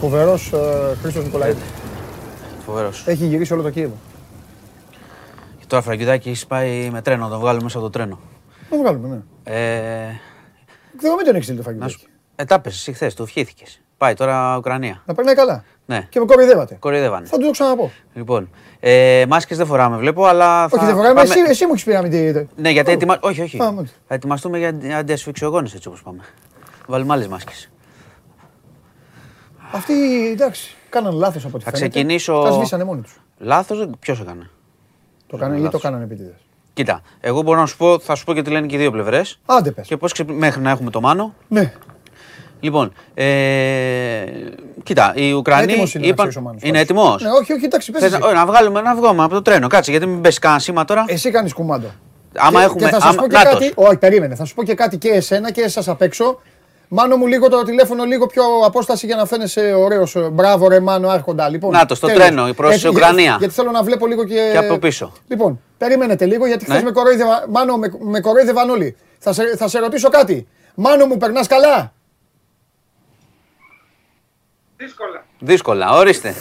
Φοβερός 0.00 0.52
ε, 0.52 0.94
Χρήστος 1.00 1.24
Νικολαίδης. 1.24 1.62
Φοβερός. 2.64 3.06
Έχει 3.06 3.26
γυρίσει 3.26 3.52
όλο 3.52 3.62
το 3.62 3.70
Κίεβο. 3.70 3.94
Και 5.58 5.64
τώρα 5.66 5.82
Φραγκιδάκη 5.82 6.28
έχεις 6.28 6.46
πάει 6.46 6.90
με 6.90 7.02
τρένο, 7.02 7.24
να 7.24 7.30
τον 7.30 7.38
βγάλουμε 7.40 7.62
μέσα 7.64 7.76
από 7.78 7.86
το 7.86 7.92
τρένο. 7.92 8.20
Να 8.70 8.78
βγάλουμε, 8.78 9.08
ναι. 9.08 9.22
Ε, 9.52 10.06
Δεν 11.00 11.14
μην 11.16 11.24
τον 11.24 11.34
έχεις 11.34 11.44
στείλει 11.46 11.62
το 11.62 11.70
να 11.70 11.88
σου... 11.88 11.98
Φαγιουζάκι. 11.98 12.06
ε, 12.36 12.44
τα 12.44 12.54
έπεσες 12.54 12.80
εσύ 12.80 12.92
χθες, 12.92 13.14
του 13.14 13.22
ευχήθηκες. 13.22 13.82
Πάει 13.98 14.14
τώρα 14.14 14.56
Ουκρανία. 14.56 15.02
Να 15.06 15.14
περνάει 15.14 15.34
καλά. 15.34 15.64
Ναι, 15.86 16.06
Και 16.10 16.18
με 16.20 16.24
κοροϊδεύατε. 16.26 16.74
κοροϊδεύανε. 16.80 17.26
Θα 17.26 17.36
του 17.38 17.44
το 17.44 17.50
ξαναπώ. 17.50 17.90
Λοιπόν, 18.14 18.50
ε, 18.80 19.24
μάσκες 19.28 19.56
δεν 19.56 19.66
φοράμε, 19.66 19.96
βλέπω, 19.96 20.24
αλλά. 20.26 20.64
Όχι, 20.64 20.76
θα 20.76 20.84
δεν 20.86 20.94
φοράμε. 20.94 21.14
πάμε- 21.14 21.28
Εσύ, 21.28 21.40
εσύ 21.48 21.64
μου 21.66 21.70
έχεις 21.72 21.84
πει 21.84 21.92
να 21.92 22.02
μην 22.02 22.10
τη. 22.10 22.46
Ναι, 22.62 22.70
γιατί 22.70 22.90
ετοιμα... 22.90 23.18
όχι, 23.20 23.40
όχι. 23.42 23.62
Α, 23.62 23.72
μάλιστα. 23.72 23.96
θα 24.08 24.14
ετοιμαστούμε 24.14 24.58
για 24.58 24.68
αντι- 24.68 24.92
αντιασφυξιογόνες 24.92 25.74
έτσι 25.74 25.88
όπως 25.88 26.02
πάμε. 26.02 26.22
Βάλουμε 26.86 27.12
άλλες 27.12 27.26
μάσκες. 27.28 27.70
Αυτοί 29.72 29.92
εντάξει, 30.30 30.74
κάναν 30.88 31.14
λάθος 31.14 31.44
από 31.44 31.56
ό,τι 31.56 31.64
Θα 31.64 31.70
φαίνεται. 31.70 31.88
ξεκινήσω- 31.90 32.42
Τα 32.44 32.52
σβήσανε 32.52 32.84
μόνοι 32.84 33.00
τους. 33.00 33.20
Λάθος, 33.38 33.88
ποιος 33.98 34.20
έκανε; 34.20 34.50
Το 35.26 35.36
κάνανε 35.36 35.54
ή 35.54 35.58
το 35.58 35.64
λάθος. 35.64 35.82
κάνανε 35.82 36.04
επίτηδες. 36.04 36.34
Κοίτα, 36.72 37.00
εγώ 37.20 37.42
μπορώ 37.42 37.60
να 37.60 37.66
σου 37.66 37.76
πω, 37.76 37.98
θα 37.98 38.14
σου 38.14 38.24
πω 38.24 38.34
και 38.34 38.42
τι 38.42 38.50
λένε 38.50 38.66
και 38.66 38.74
οι 38.74 38.78
δύο 38.78 38.90
πλευρές. 38.90 39.40
Άντε 39.46 39.70
πες. 39.70 39.86
Και 39.86 39.96
πώς 39.96 40.12
ξε... 40.12 40.24
μέχρι 40.28 40.60
να 40.62 40.70
έχουμε 40.70 40.90
το 40.90 41.00
μάνο. 41.00 41.34
Ναι, 41.48 41.72
Λοιπόν, 42.64 42.92
ε, 43.14 43.24
κοίτα, 44.82 45.12
οι 45.16 45.32
Ουκρανοί 45.32 45.62
έτοιμος 45.72 45.94
είναι 45.94 46.06
είπαν... 46.06 46.16
να 46.26 46.30
ξέρεις 46.30 46.36
ο 46.36 46.40
Μάνος. 46.40 46.62
είναι 46.62 46.72
Πες. 46.72 46.80
έτοιμος; 46.80 47.22
Ναι, 47.22 47.28
όχι, 47.30 47.52
όχι, 47.52 47.64
εντάξει, 47.64 47.90
πες 47.92 48.00
Θες 48.02 48.10
εσύ. 48.12 48.20
να, 48.20 48.26
όχι, 48.26 48.34
να 48.36 48.46
βγάλουμε 48.46 48.80
να 48.80 48.94
βγούμε 48.94 49.22
από 49.24 49.34
το 49.34 49.42
τρένο, 49.42 49.66
κάτσε, 49.68 49.90
γιατί 49.90 50.06
μην 50.06 50.20
πέσει 50.20 50.38
κανένα 50.38 50.60
σήμα 50.60 50.84
τώρα. 50.84 51.04
Εσύ 51.08 51.30
κάνεις 51.30 51.52
κουμάντο. 51.52 51.86
Άμα 52.36 52.58
και, 52.58 52.64
έχουμε- 52.64 52.84
και 52.84 52.88
θα 52.94 53.00
σας 53.00 53.10
άμα- 53.10 53.22
πω 53.22 53.28
και 53.28 53.36
Νάτος. 53.36 53.52
κάτι. 53.52 53.72
Όχι, 53.74 53.96
περίμενε. 53.96 54.34
Θα 54.34 54.44
σου 54.44 54.54
πω 54.54 54.62
και 54.62 54.74
κάτι 54.74 54.96
και 54.98 55.08
εσένα 55.08 55.50
και 55.50 55.60
εσά 55.60 55.82
απ' 55.86 56.02
έξω. 56.02 56.40
Μάνο 56.88 57.16
μου 57.16 57.26
λίγο 57.26 57.48
το 57.48 57.62
τηλέφωνο, 57.62 58.04
λίγο 58.04 58.26
πιο 58.26 58.42
απόσταση 58.64 59.06
για 59.06 59.16
να 59.16 59.24
φαίνεσαι 59.26 59.72
ωραίος. 59.78 60.16
Μπράβο, 60.32 60.68
ρε 60.68 60.80
Μάνο, 60.80 61.08
άρχοντα. 61.08 61.48
Λοιπόν, 61.48 61.70
Νάτος, 61.70 61.96
στο 61.96 62.06
τέλος. 62.06 62.22
τρένο, 62.26 62.52
προς 62.56 62.72
Έτσι, 62.74 62.88
Ουκρανία. 62.88 63.22
Γιατί, 63.22 63.38
γιατί 63.38 63.54
θέλω 63.54 63.70
να 63.70 63.82
βλέπω 63.82 64.06
λίγο 64.06 64.24
και. 64.24 64.48
Και 64.52 64.58
από 64.58 64.78
πίσω. 64.78 65.12
Λοιπόν, 65.28 65.60
περίμενετε 65.78 66.24
λίγο 66.26 66.46
γιατί 66.46 66.64
χθες 66.64 66.76
Ναι. 66.76 66.82
με 66.84 66.90
κορόιδευα. 66.90 67.44
Μάνο, 67.50 67.76
με, 67.76 67.92
με 68.00 68.20
κορόιδευαν 68.20 68.70
όλοι. 68.70 68.96
Θα 69.18 69.32
σε, 69.32 69.42
θα 69.56 69.68
σε 69.68 69.78
ρωτήσω 69.78 70.08
κάτι. 70.08 70.46
Μάνο 70.74 71.06
μου, 71.06 71.16
περνάς 71.16 71.46
καλά; 71.46 71.92
Δύσκολα. 74.84 75.24
Δύσκολα, 75.38 75.90
ορίστε. 75.90 76.34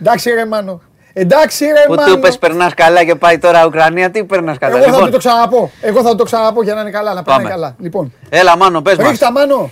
Εντάξει, 0.00 0.30
ρε 0.30 0.46
Μάνο. 0.46 0.82
Εντάξει, 1.12 1.64
ρε 1.66 1.82
Που 1.86 1.94
Μάνο. 1.94 2.12
του 2.12 2.18
είπες 2.18 2.38
περνάς 2.38 2.74
καλά 2.74 3.04
και 3.04 3.14
πάει 3.14 3.38
τώρα 3.38 3.66
Ουκρανία, 3.66 4.10
τι 4.10 4.24
περνάς 4.24 4.58
καλά. 4.58 4.76
Εγώ 4.76 4.84
θα 4.84 4.90
του 4.90 4.94
Λοιπόν, 4.96 5.10
το 5.10 5.18
ξαναπώ. 5.18 5.70
Εγώ 5.80 6.02
θα 6.02 6.10
του 6.10 6.16
το 6.16 6.24
ξαναπώ 6.24 6.62
για 6.62 6.74
να 6.74 6.80
είναι 6.80 6.90
καλά, 6.90 7.14
να 7.14 7.22
πάνε 7.22 7.36
Πάμε. 7.42 7.48
καλά. 7.54 7.76
Λοιπόν, 7.78 8.12
έλα 8.28 8.56
Μάνο, 8.56 8.82
πες 8.82 8.96
μας. 8.96 9.08
ρίχτα 9.10 9.32
Μάνο. 9.32 9.70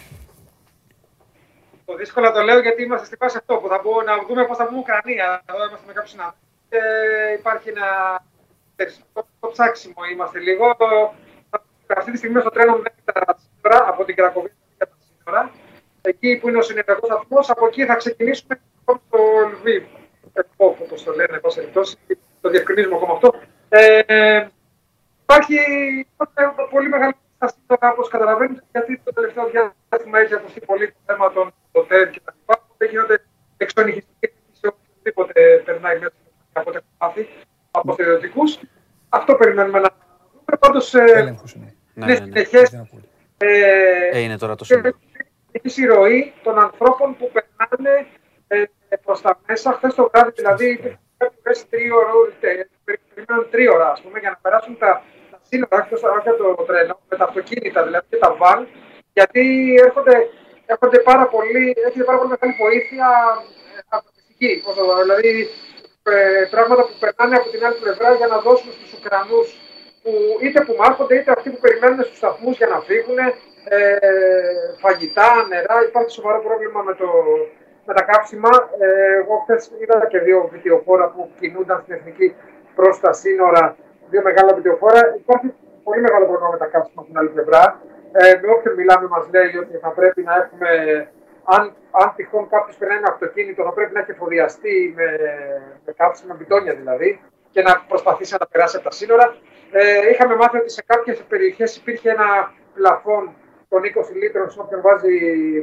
Το 1.84 1.94
δύσκολα 1.94 2.32
το 2.32 2.40
λέω 2.40 2.58
γιατί 2.60 2.82
είμαστε 2.82 3.06
στη 3.06 3.16
φάση 3.16 3.36
αυτό 3.40 3.54
που 3.54 3.68
θα 3.68 3.80
μπορούμε 3.82 4.04
να 4.10 4.14
δούμε 4.28 4.42
πώς 4.48 4.56
θα 4.56 4.64
βγούμε 4.66 4.80
Ουκρανία. 4.84 5.42
Εδώ 5.50 5.62
είμαστε 5.68 5.86
με 5.86 5.92
κάποιους 5.96 6.10
συνάδελφου. 6.14 6.42
Και 6.70 6.80
υπάρχει 7.38 7.68
ένα 7.74 7.88
περισσότερο 8.76 9.26
ψάξιμο 9.54 10.00
είμαστε 10.12 10.38
λίγο. 10.48 10.64
Αυτή 11.98 12.10
τη 12.12 12.16
στιγμή 12.20 12.40
στο 12.40 12.50
τρένο 12.56 12.72
μου 12.76 12.82
μέχρι 12.86 13.02
τα 13.04 13.36
σύνορα, 13.42 13.78
από 13.90 14.00
την 14.04 14.14
Κρακοβία 14.18 14.56
μέχρι 14.78 14.94
τα 14.94 14.98
σύνορα. 15.16 15.42
Εκεί 16.06 16.36
που 16.36 16.48
είναι 16.48 16.58
ο 16.58 16.62
συνεργατικό 16.62 17.06
σταθμό, 17.06 17.38
από 17.46 17.66
εκεί 17.66 17.84
θα 17.84 17.94
ξεκινήσουμε 17.94 18.60
στο 18.84 19.18
Λβίβ. 19.52 19.84
Όπω 20.56 20.94
το 21.04 21.12
λένε, 21.12 21.34
εν 21.34 21.40
πάση 21.40 21.56
περιπτώσει, 21.56 21.96
το 22.40 22.48
διευκρινίζουμε 22.48 22.96
ακόμα 22.96 23.12
αυτό. 23.12 23.34
Ε, 23.68 24.46
υπάρχει 25.22 25.58
πολύ 26.70 26.88
μεγάλη 26.88 27.14
στάση 27.36 27.54
τώρα, 27.66 27.92
όπως 27.92 28.08
καταλαβαίνετε, 28.08 28.62
γιατί 28.72 29.00
το 29.04 29.12
τελευταίο 29.12 29.50
διάστημα 29.50 30.18
έχει 30.18 30.34
ακουστεί 30.34 30.60
πολύ 30.60 30.86
το 30.86 30.98
θέμα 31.06 31.32
των 31.32 31.52
ΟΤΕΔ 31.72 32.10
και 32.10 32.20
τα 32.24 32.34
λοιπά. 32.38 32.54
Οπότε 32.64 32.84
γίνονται 32.90 33.24
εξονυχιστικές 33.56 34.30
σε 34.52 34.66
οποιοδήποτε 34.72 35.62
περνάει 35.64 35.98
μέσα 35.98 36.12
από 36.52 36.70
ό,τι 36.70 36.76
έχω 36.76 36.86
μάθει 36.98 37.28
από 37.70 37.92
στερεοτικού. 37.92 38.42
Αυτό 39.08 39.34
περιμένουμε 39.34 39.78
να 39.80 39.90
δούμε. 40.32 40.56
Πάντως 40.58 40.94
Έλεγχος 40.94 41.52
είναι. 41.54 41.74
Ναι, 41.94 42.04
είναι 42.04 42.14
ναι, 42.14 42.18
ναι. 42.18 42.24
συνεχές. 42.24 42.86
Ε, 43.36 44.18
είναι 44.18 44.38
τώρα 44.38 44.54
το 44.54 44.64
σύνολο. 44.64 44.94
Έχει 45.56 45.82
η 45.82 45.86
ροή 45.86 46.32
των 46.42 46.58
ανθρώπων 46.58 47.16
που 47.16 47.30
περνάνε 47.34 48.06
ε, 48.48 48.64
προς 49.04 49.20
τα 49.20 49.40
μέσα. 49.46 49.72
Χθες 49.72 49.94
το 49.94 50.10
βράδυ 50.12 50.30
δηλαδή 50.34 50.98
κάποιε 51.16 51.62
τρίωρο, 51.70 52.18
περιμένουν 52.84 53.50
τρίωρα 53.50 53.90
ας 53.90 54.00
πούμε, 54.00 54.18
για 54.18 54.30
να 54.30 54.38
περάσουν 54.42 54.78
τα, 54.78 55.02
τα 55.30 55.38
σύνορα, 55.48 55.76
όχι 55.80 56.00
το, 56.00 56.08
όχι 56.16 56.56
το 56.56 56.64
τρένο, 56.68 57.00
με 57.08 57.16
τα 57.16 57.24
αυτοκίνητα 57.24 57.84
δηλαδή 57.84 58.06
και 58.10 58.16
τα 58.16 58.30
βαν, 58.40 58.68
γιατί 59.12 59.42
έρχονται, 59.84 60.16
έρχονται 60.66 60.98
πάρα 60.98 61.26
πολύ, 61.34 61.74
έχετε 61.86 62.04
πάρα 62.04 62.18
πολύ 62.18 62.30
μεγάλη 62.34 62.54
βοήθεια 62.64 63.08
ε, 63.76 63.80
ανθρωπιστική. 63.88 64.50
πώς 64.64 64.74
το 64.76 64.82
πω, 64.84 64.94
Δηλαδή 65.06 65.48
ε, 66.02 66.44
πράγματα 66.54 66.82
που 66.86 66.96
περνάνε 67.02 67.34
από 67.40 67.48
την 67.52 67.64
άλλη 67.66 67.78
πλευρά 67.84 68.08
για 68.20 68.26
να 68.26 68.38
δώσουν 68.46 68.70
στους 68.76 68.90
Ουκρανούς 68.96 69.48
που 70.02 70.12
είτε 70.44 70.58
που 70.66 70.74
μάχονται 70.80 71.14
είτε 71.18 71.30
αυτοί 71.36 71.48
που 71.50 71.60
περιμένουν 71.64 72.04
στους 72.04 72.16
σταθμούς 72.16 72.56
για 72.56 72.66
να 72.66 72.78
φύγουν 72.88 73.18
ε, 73.68 73.78
φαγητά, 74.80 75.30
νερά. 75.48 75.76
Υπάρχει 75.88 76.10
σοβαρό 76.10 76.40
πρόβλημα 76.46 76.80
με, 76.82 76.94
το, 76.94 77.08
με 77.86 77.94
τα 77.94 78.02
κάψιμα. 78.02 78.50
Ε, 78.78 79.14
εγώ 79.20 79.34
χθες 79.42 79.70
είδα 79.78 80.06
και 80.06 80.18
δύο 80.18 80.48
βιντεοφόρα 80.52 81.06
που 81.08 81.30
κινούνταν 81.40 81.80
στην 81.82 81.94
εθνική 81.94 82.34
προς 82.74 83.00
τα 83.00 83.12
σύνορα. 83.12 83.76
Δύο 84.10 84.22
μεγάλα 84.22 84.54
βιντεοφόρα. 84.54 85.00
Υπάρχει 85.16 85.54
πολύ 85.84 86.00
μεγάλο 86.00 86.24
πρόβλημα 86.26 86.50
με 86.50 86.58
τα 86.58 86.66
κάψιμα 86.66 87.00
από 87.00 87.08
την 87.10 87.18
άλλη 87.18 87.28
πλευρά. 87.28 87.80
Ε, 88.12 88.38
με 88.42 88.48
όποιον 88.54 88.74
μιλάμε 88.74 89.06
μας 89.08 89.28
λέει 89.34 89.56
ότι 89.56 89.76
θα 89.76 89.90
πρέπει 89.98 90.22
να 90.22 90.34
έχουμε, 90.42 90.68
αν, 91.44 91.62
αν 91.90 92.12
τυχόν 92.16 92.48
κάποιος 92.48 92.76
περνάει 92.76 92.98
ένα 92.98 93.10
αυτοκίνητο, 93.10 93.64
θα 93.64 93.72
πρέπει 93.72 93.92
να 93.92 94.00
έχει 94.00 94.10
εφοδιαστεί 94.10 94.92
με, 94.96 95.08
με 95.84 95.92
κάψιμα, 95.92 96.34
μπιτόνια 96.34 96.74
δηλαδή, 96.74 97.20
και 97.50 97.62
να 97.62 97.84
προσπαθήσει 97.88 98.32
να 98.32 98.38
τα 98.38 98.48
περάσει 98.48 98.76
από 98.76 98.84
τα 98.84 98.90
σύνορα. 98.90 99.36
Ε, 99.72 100.08
είχαμε 100.10 100.34
μάθει 100.36 100.56
ότι 100.56 100.70
σε 100.70 100.82
κάποιες 100.86 101.22
περιοχές 101.28 101.76
υπήρχε 101.76 102.10
ένα 102.10 102.52
πλαφόν 102.74 103.34
των 103.74 103.82
20 103.82 104.20
λίτρων 104.20 104.46
σε 104.50 104.58
όποιον 104.62 104.80
βάζει 104.86 105.14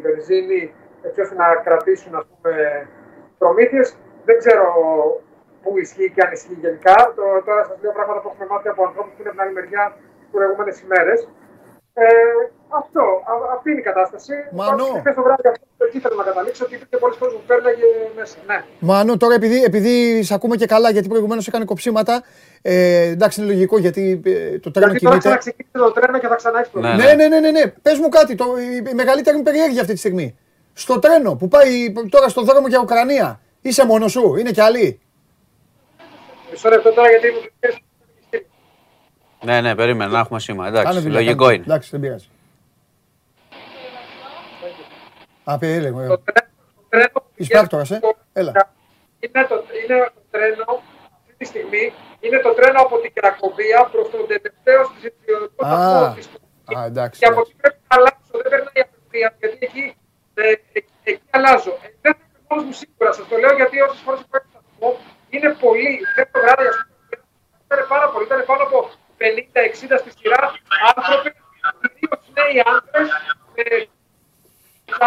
βενζίνη, 0.05 0.61
έτσι 1.07 1.19
ώστε 1.23 1.35
να 1.41 1.47
κρατήσουν 1.65 2.11
ας 2.19 2.25
πούμε, 2.29 2.53
προμήθειες. 3.41 3.87
Δεν 4.27 4.35
ξέρω 4.41 4.65
πού 5.61 5.69
ισχύει 5.83 6.09
και 6.13 6.21
αν 6.25 6.31
ισχύει 6.37 6.57
γενικά. 6.65 6.97
Το, 7.17 7.23
τώρα 7.47 7.61
σας 7.69 7.77
λέω 7.81 7.93
πράγματα 7.97 8.19
που 8.21 8.27
έχουμε 8.31 8.47
μάθει 8.51 8.67
από 8.73 8.81
ανθρώπους 8.87 9.11
που 9.13 9.19
είναι 9.21 9.31
από 9.31 9.37
την 9.37 9.43
άλλη 9.43 9.53
μεριά 9.59 9.83
τις 10.19 10.29
προηγούμενες 10.35 10.75
ημέρες. 10.85 11.19
Ε, 11.93 12.05
αυτό, 12.79 13.03
α, 13.31 13.33
αυτή 13.55 13.67
είναι 13.71 13.81
η 13.85 13.87
κατάσταση. 13.89 14.33
Μανώ. 14.51 14.69
Πάντως, 14.69 14.99
Χθες 15.03 15.15
το 15.19 15.23
βράδυ 15.27 15.47
αυτό 15.53 15.83
εκεί 15.87 15.97
ήθελα 15.97 16.15
να 16.15 16.23
καταλήξω 16.23 16.63
ότι 16.65 16.73
υπήρχε 16.77 16.97
πολλοί 17.03 17.15
κόσμοι 17.21 17.37
που 17.39 17.47
πέρναγε 17.51 17.87
μέσα. 18.15 18.37
Ναι. 18.47 18.59
Μάνο, 18.79 19.17
τώρα 19.17 19.33
επειδή, 19.39 19.63
επειδή 19.63 20.23
σε 20.23 20.33
ακούμε 20.33 20.55
και 20.55 20.65
καλά, 20.73 20.89
γιατί 20.95 21.07
προηγουμένως 21.07 21.47
έκανε 21.47 21.65
κοψίματα, 21.65 22.23
Ε, 22.61 23.01
εντάξει, 23.01 23.41
είναι 23.41 23.51
λογικό 23.51 23.77
γιατί 23.79 24.21
ε, 24.25 24.59
το 24.59 24.71
τρένο 24.71 24.91
Γιατί 24.91 25.05
τώρα 25.05 25.17
κινείται. 25.17 25.17
ξαναξεκίνησε 25.17 25.77
το 25.77 25.91
τρένο 25.91 26.19
και 26.19 26.27
θα 26.27 26.35
ξανά 26.35 26.59
έχει 26.59 26.69
Ναι, 26.73 26.81
προβλήματα. 26.81 27.15
Ναι, 27.15 27.27
ναι, 27.27 27.39
ναι, 27.39 27.39
ναι, 27.51 27.59
ναι. 27.59 27.67
Πες 27.81 27.99
μου 27.99 28.09
κάτι, 28.09 28.35
το, 28.35 28.45
η, 28.59 28.83
η 28.91 28.93
μεγαλύτερη 28.93 29.37
μου 29.37 29.43
περιέργεια 29.43 29.81
αυτή 29.81 29.93
τη 29.93 29.99
στιγμή. 29.99 30.37
Στο 30.73 30.99
τρένο 30.99 31.35
που 31.35 31.47
πάει 31.47 31.93
τώρα 32.09 32.29
στον 32.29 32.45
δρόμο 32.45 32.67
για 32.67 32.79
Ουκρανία, 32.79 33.39
είσαι 33.61 33.85
μόνος 33.85 34.11
σου, 34.11 34.35
είναι 34.35 34.51
κι 34.51 34.61
άλλοι; 34.61 34.99
Μισό 36.51 36.69
λεπτό 36.69 36.91
τώρα 36.93 37.09
γιατί 37.09 37.27
μου 37.27 37.39
πλησιάζει. 37.59 37.83
Ναι, 39.45 39.61
ναι, 39.61 39.75
περίμενα 39.75 40.11
να 40.11 40.19
έχουμε 40.19 40.39
σήμα. 40.39 40.67
Εντάξει, 40.67 40.87
Κάνε 40.87 40.99
δουλειά, 40.99 41.19
λογικό 41.19 41.43
κάνε. 41.43 41.55
είναι. 41.55 41.63
Εντάξει, 41.63 41.89
δεν 41.91 41.99
πειράζει. 41.99 42.27
Α, 45.43 45.57
πει, 45.57 45.67
έλεγα. 45.67 46.07
Το 46.07 46.17
τρένο, 46.17 46.47
το 46.75 46.83
τρένο 46.89 47.25
Εισπράκτορας, 47.35 47.91
ε. 47.91 47.99
Έλα. 48.33 48.51
Είναι 49.19 49.45
το, 49.49 49.55
είναι 49.83 50.11
το 50.15 50.21
τρένο, 50.31 50.81
αυτή 51.19 51.33
τη 51.37 51.45
στιγμή, 51.45 51.93
είναι 52.23 52.39
το 52.45 52.51
τρένο 52.57 52.79
από 52.85 52.95
την 53.03 53.11
Κρακοβία 53.17 53.79
προς 53.91 54.07
τον 54.13 54.23
τελευταίο 54.31 54.81
συντηρητικό 55.01 55.63
σταθμό 55.65 56.05
Α, 56.05 56.13
της 56.15 56.27
α, 56.77 56.83
εντάξει. 56.89 57.19
Και 57.19 57.29
από 57.31 57.39
εκεί 57.43 57.53
πρέπει 57.61 57.79
να 57.89 57.95
αλλάξω, 57.97 58.33
δεν 58.41 58.49
περνάει 58.53 58.79
απευθεία, 58.87 59.27
γιατί 59.39 59.57
εκεί, 59.67 59.85
ε, 60.33 60.55
εκεί, 60.77 60.93
εκεί 61.11 61.27
αλλάζω. 61.35 61.73
Ε, 61.85 61.87
δεν 62.03 62.13
θα 62.17 62.23
είμαι 62.27 62.41
μόνος 62.47 62.63
μου 62.67 62.75
σίγουρα, 62.81 63.09
σας 63.17 63.25
το 63.31 63.35
λέω 63.41 63.53
γιατί 63.59 63.75
όσες 63.85 64.01
φορές 64.05 64.21
υπάρχει 64.27 64.47
σταθμό, 64.53 64.89
είναι 65.33 65.49
πολύ, 65.63 65.89
δεν 66.15 66.25
το 66.31 66.37
βράδυ, 66.43 66.65
ας 66.71 66.77
πούμε, 66.81 67.15
ήταν 67.65 67.79
πάρα 67.93 68.07
πολύ, 68.11 68.25
ήταν 68.29 68.39
πάνω 68.49 68.63
από 68.67 68.77
50-60 69.21 69.97
στη 70.01 70.09
σειρά 70.17 70.39
άνθρωποι, 70.89 71.29
κυρίως 71.81 72.21
νέοι 72.37 72.57
άντρες, 72.73 73.09
με 73.55 73.65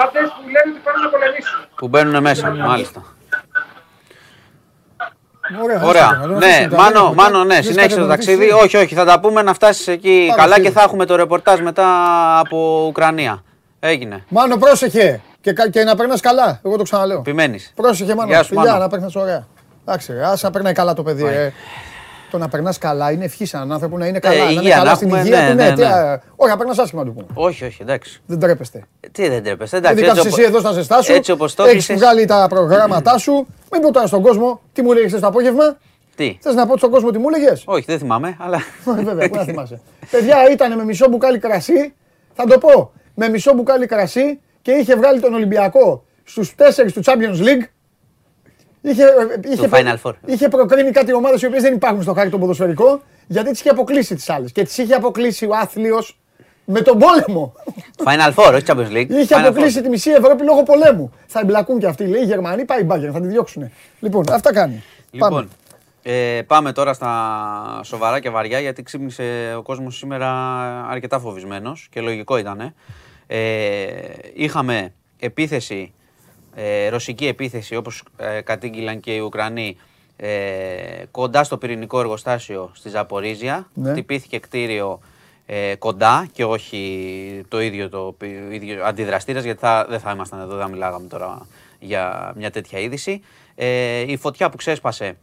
άντρες 0.02 0.28
που 0.34 0.42
λένε 0.54 0.68
ότι 0.72 0.80
πάνε 0.86 0.98
να 1.04 1.08
πολεμήσουν. 1.14 1.58
Που 1.80 1.86
μπαίνουν 1.90 2.16
μέσα, 2.28 2.44
μάλιστα. 2.72 3.00
Ωραία, 5.62 5.82
Ωραία. 5.84 6.04
άστο, 6.06 6.16
να 6.16 6.26
το 6.26 6.34
Ναι, 6.38 6.46
αφήσουμε 6.46 6.68
τώρα. 6.68 6.82
Μάνο, 6.82 7.04
Δεν 7.06 7.14
Μάνο, 7.14 7.44
ναι, 7.44 7.54
θες 7.54 7.64
συνέχισε 7.64 7.80
κάτι 7.88 7.94
το 8.00 8.00
να 8.00 8.08
ταξίδι. 8.08 8.46
ρωτήσεις; 8.48 8.62
Όχι, 8.64 8.76
όχι, 8.76 8.94
θα 8.94 9.04
τα 9.04 9.20
πούμε 9.20 9.42
να 9.42 9.54
φτάσεις 9.54 9.88
εκεί 9.88 10.24
Πάμε, 10.28 10.40
καλά 10.42 10.54
φίλε. 10.54 10.66
και 10.66 10.72
θα 10.72 10.82
έχουμε 10.82 11.04
το 11.04 11.16
ρεπορτάζ 11.16 11.60
μετά 11.60 11.86
από 12.38 12.84
Ουκρανία. 12.88 13.42
Έγινε. 13.80 14.24
Μάνο, 14.28 14.56
πρόσεχε 14.56 15.20
και, 15.40 15.52
κα- 15.52 15.68
και 15.70 15.84
να 15.84 15.96
περνάς 15.96 16.20
καλά. 16.20 16.60
Εγώ 16.64 16.76
το 16.76 16.82
ξαναλέω. 16.82 17.18
Επιμένεις. 17.18 17.72
Πρόσεχε, 17.74 18.14
Μάνο. 18.14 18.28
Γεια 18.30 18.42
σου, 18.42 18.48
Φιλιά, 18.48 18.64
Μάνο. 18.64 18.78
να 18.78 18.88
περνάς 18.88 19.14
ωραία. 19.16 19.46
Εντάξει, 19.86 20.12
ρε, 20.12 20.26
άσε 20.26 20.46
να 20.46 20.52
περνάει 20.52 20.72
καλά 20.72 20.94
το 20.94 21.02
παιδί. 21.02 21.24
Ρε. 22.34 22.38
Το 22.38 22.44
να 22.44 22.48
περνάς 22.48 22.78
καλά 22.78 23.10
είναι 23.12 23.24
ευχή 23.24 23.44
σε 23.46 23.56
έναν 23.56 23.72
άνθρωπο 23.72 23.98
να 23.98 24.06
είναι 24.06 24.18
καλά. 24.18 24.36
να 24.36 24.42
είναι 24.42 24.50
Ε, 24.50 24.62
υγεία 24.62 24.74
καλά 24.76 24.90
να 24.90 24.94
στην 24.96 25.08
έχουμε, 25.08 25.22
υγεία 25.22 25.40
ναι, 25.40 25.48
του. 25.50 25.54
ναι, 25.56 25.68
Ναι, 25.68 25.74
τι, 25.74 25.80
ναι. 25.80 25.86
α, 25.86 26.20
όχι, 26.36 26.50
να 26.50 26.56
περνάς 26.56 26.78
άσχημα 26.78 27.04
του 27.04 27.12
πούμε. 27.12 27.26
Όχι, 27.34 27.64
όχι, 27.64 27.82
εντάξει. 27.82 28.22
Δεν 28.26 28.38
τρέπεστε. 28.38 28.84
Τι 29.12 29.28
δεν 29.28 29.42
τρέπεσαι, 29.42 29.76
εντάξει. 29.76 29.96
Δηλαδή 29.96 30.20
έτσι 30.20 30.28
κάθεσαι 30.28 30.28
εσύ 30.28 30.40
οπο- 30.40 30.48
εδώ 30.48 30.58
στα 30.58 30.72
ζεστά 30.72 31.02
σου. 31.02 31.12
Έτσι 31.12 31.30
όπως 31.30 31.54
το 31.54 31.62
Έχεις 31.62 31.72
έκλεισες. 31.72 31.96
βγάλει 31.96 32.24
τα 32.24 32.46
προγράμματά 32.48 33.18
σου. 33.18 33.46
Μην 33.72 33.80
πω 33.82 33.92
τώρα 33.92 34.06
στον 34.06 34.22
κόσμο 34.22 34.60
τι 34.72 34.82
μου 34.82 34.92
έλεγε 34.92 35.18
το 35.18 35.26
απόγευμα. 35.26 35.76
Τι; 36.16 36.38
Θες 36.40 36.54
να 36.54 36.66
πω 36.66 36.76
στον 36.76 36.90
κόσμο 36.90 37.10
τι 37.10 37.18
μου 37.18 37.26
έλεγε. 37.34 37.52
Όχι, 37.64 37.84
δεν 37.86 37.98
θυμάμαι, 37.98 38.36
αλλά. 38.40 38.58
Βέβαια, 39.04 39.28
πού 39.28 39.36
να 39.36 39.42
θυμάσαι. 39.44 39.80
Παιδιά 40.10 40.36
ήταν 40.52 40.76
με 40.76 40.84
μισό 40.84 41.08
μπουκάλι 41.08 41.38
κρασί. 41.38 41.94
Θα 42.34 42.44
το 42.44 42.58
πω. 42.58 42.92
Με 43.14 43.28
μισό 43.28 43.52
μπουκάλι 43.54 43.86
κρασί 43.86 44.40
και 44.62 44.72
είχε 44.72 44.96
βγάλει 44.96 45.20
τον 45.20 45.34
Ολυμπιακό 45.34 46.04
στους 46.24 46.54
4 46.58 46.92
του 46.92 47.02
Champions 47.04 47.40
League. 47.44 47.64
Είχε, 48.86 49.04
είχε, 49.52 49.68
Final 49.70 49.96
Four. 50.02 50.12
είχε 50.26 50.48
προκρίνει 50.48 50.90
κάτι 50.90 51.12
ομάδες 51.14 51.42
οι 51.42 51.46
οποίες 51.46 51.62
δεν 51.62 51.74
υπάρχουν 51.74 52.02
στο 52.02 52.12
χάρτη 52.12 52.30
το 52.30 52.38
ποδοσφαιρικό 52.38 53.02
γιατί 53.26 53.50
τις 53.50 53.60
είχε 53.60 53.68
αποκλείσει 53.68 54.14
τις 54.14 54.30
άλλες. 54.30 54.52
Και 54.52 54.62
τις 54.64 54.78
είχε 54.78 54.94
αποκλείσει 54.94 55.46
ο 55.46 55.50
άθλιος 55.54 56.18
με 56.64 56.80
τον 56.80 56.98
πόλεμο. 56.98 57.52
Final 58.04 58.34
Four, 58.34 58.52
όχι 58.54 58.64
Champions 58.66 58.92
League. 58.96 59.08
Είχε 59.10 59.34
Final 59.36 59.38
αποκλείσει 59.44 59.78
Four. 59.78 59.82
τη 59.82 59.88
μισή 59.88 60.10
Ευρώπη 60.10 60.44
λόγω 60.44 60.62
πολέμου. 60.62 61.12
Θα 61.26 61.40
εμπλακούν 61.40 61.78
και 61.78 61.86
αυτοί. 61.86 62.06
Λέει 62.06 62.22
οι 62.22 62.24
Γερμανοί, 62.24 62.64
πάει 62.64 62.80
η 62.80 62.86
Bayern, 62.90 63.10
θα 63.12 63.20
τη 63.20 63.26
διώξουν. 63.26 63.70
Λοιπόν, 64.00 64.24
αυτά 64.32 64.52
κάνει. 64.52 64.82
Λοιπόν, 65.10 65.30
Πάμε. 65.30 65.48
ε, 66.02 66.42
πάμε 66.46 66.72
τώρα 66.72 66.92
στα 66.92 67.80
σοβαρά 67.84 68.20
και 68.20 68.30
βαριά 68.30 68.60
γιατί 68.60 68.82
ξύπνησε 68.82 69.54
ο 69.56 69.62
κόσμος 69.62 69.96
σήμερα 69.96 70.30
αρκετά 70.90 71.18
φοβισμένος 71.18 71.88
και 71.90 72.00
λογικό 72.00 72.36
ήταν. 72.36 72.74
Ε, 73.26 73.86
είχαμε 74.34 74.92
επίθεση, 75.18 75.92
ε, 76.54 76.88
ρωσική 76.88 77.26
επίθεση 77.26 77.76
όπως 77.76 78.02
ε, 78.16 78.40
κατήγγυλαν 78.40 79.00
και 79.00 79.14
οι 79.14 79.18
Ουκρανοί 79.18 79.76
ε, 80.16 80.28
κοντά 81.10 81.44
στο 81.44 81.58
πυρηνικό 81.58 82.00
εργοστάσιο 82.00 82.70
στη 82.74 82.88
Ζαπορίζια. 82.88 83.68
Ναι. 83.74 83.90
Χτυπήθηκε 83.90 84.38
κτίριο 84.38 85.00
ε, 85.46 85.74
κοντά 85.74 86.28
και 86.32 86.44
όχι 86.44 87.42
το 87.48 87.60
ίδιο 87.60 87.88
το 87.88 88.14
πι- 88.18 88.52
ίδιο 88.52 88.84
αντιδραστήρας 88.84 89.44
γιατί 89.44 89.60
θα, 89.60 89.86
δεν 89.88 90.00
θα 90.00 90.10
ήμασταν 90.10 90.40
εδώ, 90.40 90.50
δεν 90.50 90.60
θα 90.60 90.68
μιλάγαμε 90.68 91.06
τώρα 91.08 91.46
για 91.78 92.32
μια 92.36 92.50
τέτοια 92.50 92.78
είδηση. 92.78 93.20
Ε, 93.54 94.00
η 94.00 94.16
φωτιά 94.16 94.50
που 94.50 94.56
ξέσπασε 94.56 95.16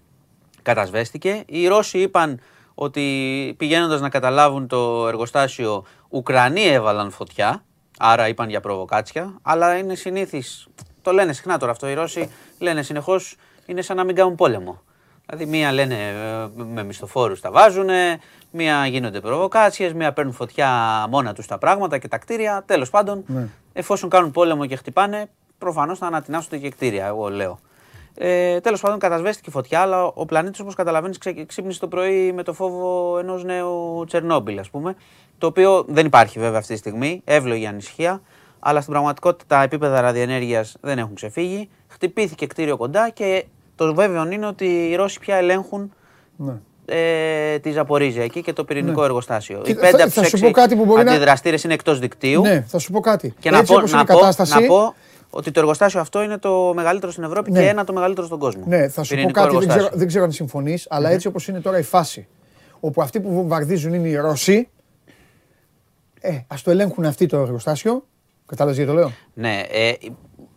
κατασβέστηκε. 0.62 1.44
Οι 1.46 1.68
Ρώσοι 1.68 2.00
είπαν 2.00 2.40
ότι 2.74 3.56
πηγαίνοντας 3.58 4.02
να 4.02 4.10
καταλάβουν 4.10 4.68
το 4.68 5.08
εργοστάσιο, 5.08 5.86
Ουκρανοί 6.10 6.64
έβαλαν 6.64 7.12
φωτιά, 7.12 7.64
άρα 7.98 8.28
είπαν 8.28 8.50
για 8.50 8.60
προβοκάτσια, 8.60 9.40
αλλά 9.42 9.78
είναι 9.78 9.96
συνήθις, 9.96 10.68
το 11.02 11.12
λένε 11.12 11.34
συχνά 11.34 11.58
τώρα 11.58 11.72
αυτό 11.72 11.90
οι 11.90 11.94
Ρώσοι, 11.94 12.30
λένε 12.60 12.82
συνεχώς 12.82 13.36
είναι 13.66 13.82
σαν 13.82 13.98
να 13.98 14.04
μην 14.04 14.16
κάνουν 14.16 14.36
πόλεμο. 14.36 14.82
Δηλαδή 15.26 15.46
μία 15.46 15.72
λένε 15.72 15.96
ε, 15.96 16.64
με 16.64 16.84
μισθοφόρους 16.84 17.42
τα 17.42 17.52
βάζουν, 17.52 17.90
μία 18.52 18.86
γίνονται 18.88 19.20
προβοκάτσιες, 19.20 19.94
μία 19.94 20.14
παίρνουν 20.14 20.34
φωτιά 20.34 20.70
μόνα 21.10 21.34
τους 21.34 21.46
τα 21.48 21.58
πράγματα 21.58 21.98
και 21.98 22.08
τα 22.08 22.18
κτίρια. 22.18 22.64
Τέλος 22.66 22.90
πάντων, 22.90 23.24
Ναι. 23.28 23.48
εφόσον 23.74 24.10
κάνουν 24.10 24.32
πόλεμο 24.32 24.66
και 24.66 24.76
χτυπάνε, 24.76 25.30
προφανώς 25.58 25.98
θα 25.98 26.06
ανατινάσουν 26.06 26.62
και 26.62 26.70
κτίρια, 26.70 27.06
εγώ 27.06 27.30
λέω. 27.30 27.60
Ε, 28.16 28.60
Τέλος 28.60 28.82
πάντων, 28.82 29.00
κατασβέστηκε 29.00 29.52
φωτιά, 29.52 29.82
αλλά 29.82 30.04
ο 30.04 30.26
πλανήτης, 30.26 30.60
όπως 30.60 30.76
καταλαβαίνεις, 30.76 31.18
ξύπνησε 31.46 31.80
το 31.80 31.88
πρωί 31.88 32.32
με 32.32 32.44
το 32.44 32.54
φόβο 32.54 33.18
ενός 33.20 33.44
νέου 33.44 34.04
Τσερνόμπιλ, 34.08 34.60
ας 34.60 34.70
πούμε. 34.70 34.96
Το 35.38 35.48
οποίο 35.48 35.86
δεν 35.88 36.06
υπάρχει 36.06 36.40
βέβαια 36.40 36.60
αυτή 36.60 36.74
τη 36.74 36.80
στιγμή, 36.80 37.22
εύλογη 37.26 37.66
ανησυχία, 37.66 38.22
αλλά 38.64 38.82
στην 38.82 38.92
πραγματικότητα 38.94 39.56
τα 39.56 39.64
επίπεδα 39.64 40.02
ραδιενέργειας 40.02 40.76
δεν 40.82 40.98
έχουν 40.98 41.16
ξεφύγει. 41.16 41.70
Χτυπήθηκε 41.88 42.46
κτίριο 42.48 42.78
κοντά 42.78 43.10
και 43.10 43.46
το 43.76 43.94
βέβαιο 43.94 44.32
είναι 44.32 44.46
ότι 44.48 44.66
οι 44.90 44.96
Ρώσοι 44.96 45.20
πια 45.20 45.36
ελέγχουν 45.36 45.94
Ναι. 46.36 46.54
ε, 46.86 47.60
τη 47.60 47.72
Ζαπορίζια 47.72 48.24
εκεί 48.24 48.42
και 48.42 48.54
το 48.54 48.64
πυρηνικό 48.64 49.04
εργοστάσιο. 49.04 49.60
Οι 49.60 49.64
Κοίτα, 49.64 49.80
πέντε 49.82 49.98
θα- 49.98 50.04
από 50.04 50.12
θα 50.14 50.22
τους 50.22 50.30
σου 50.30 50.36
έξι 50.36 50.48
πω 50.48 50.52
κάτι 50.52 50.76
που 50.76 50.86
μπορεί 50.86 51.04
να- 51.04 51.12
αντιδραστήρες 51.12 51.64
είναι 51.64 51.74
εκτός 51.74 52.00
δικτύου. 52.00 52.42
Ναι, 52.42 52.62
θα 52.68 52.78
σου 52.80 52.92
πω 52.92 53.00
κάτι. 53.00 53.34
Και 53.40 53.50
να 53.50 53.58
Έτσι 53.58 53.72
πω, 53.74 53.78
όπως 53.80 53.92
να, 53.92 54.00
είναι 54.00 54.08
η 54.10 54.14
πω, 54.14 54.20
κατάσταση, 54.20 54.54
να 54.62 54.68
πω 54.68 54.94
ότι 55.30 55.52
το 55.52 55.60
εργοστάσιο 55.60 56.00
αυτό 56.00 56.22
είναι 56.24 56.38
το 56.38 56.72
μεγαλύτερο 56.76 57.12
στην 57.12 57.24
Ευρώπη 57.24 57.52
Ναι. 57.52 57.60
και 57.62 57.68
ένα 57.68 57.84
το 57.84 57.94
μεγαλύτερο 57.94 58.28
στον 58.28 58.40
κόσμο. 58.40 58.64
Ναι, 58.66 58.88
θα 58.88 59.04
σου 59.04 59.10
πω 59.10 59.16
Πυρηνικό 59.16 59.32
κάτι, 59.34 59.46
δεν 59.48 59.56
εργοστάσιο. 59.56 59.82
ξέρω, 59.84 59.98
δεν 60.00 60.08
ξέρω 60.08 60.24
αν 60.24 60.32
συμφωνείς, 60.32 60.88
αλλά 60.90 61.10
έτσι 61.10 61.28
όπως 61.28 61.48
είναι 61.48 61.60
τώρα 61.62 61.78
η 61.80 61.84
φάση, 61.84 62.28
όπου 62.80 63.02
αυτοί 63.02 63.20
που 63.20 63.34
βομβαρδίζουν 63.34 63.94
είναι 63.94 64.08
οι 64.08 64.16
Ρώσοι, 64.16 64.70
ε, 66.22 66.40
ας 66.48 66.62
το 66.62 66.72
ελέγχουν 66.72 67.06
αυτοί 67.06 67.26
το 67.26 67.38
εργοστάσιο. 67.38 68.04
Κατάλαβες 68.52 68.78
γιατί 68.78 68.92
το 68.92 68.98
λέω; 68.98 69.12
Ναι, 69.34 69.60
ε, 69.72 69.92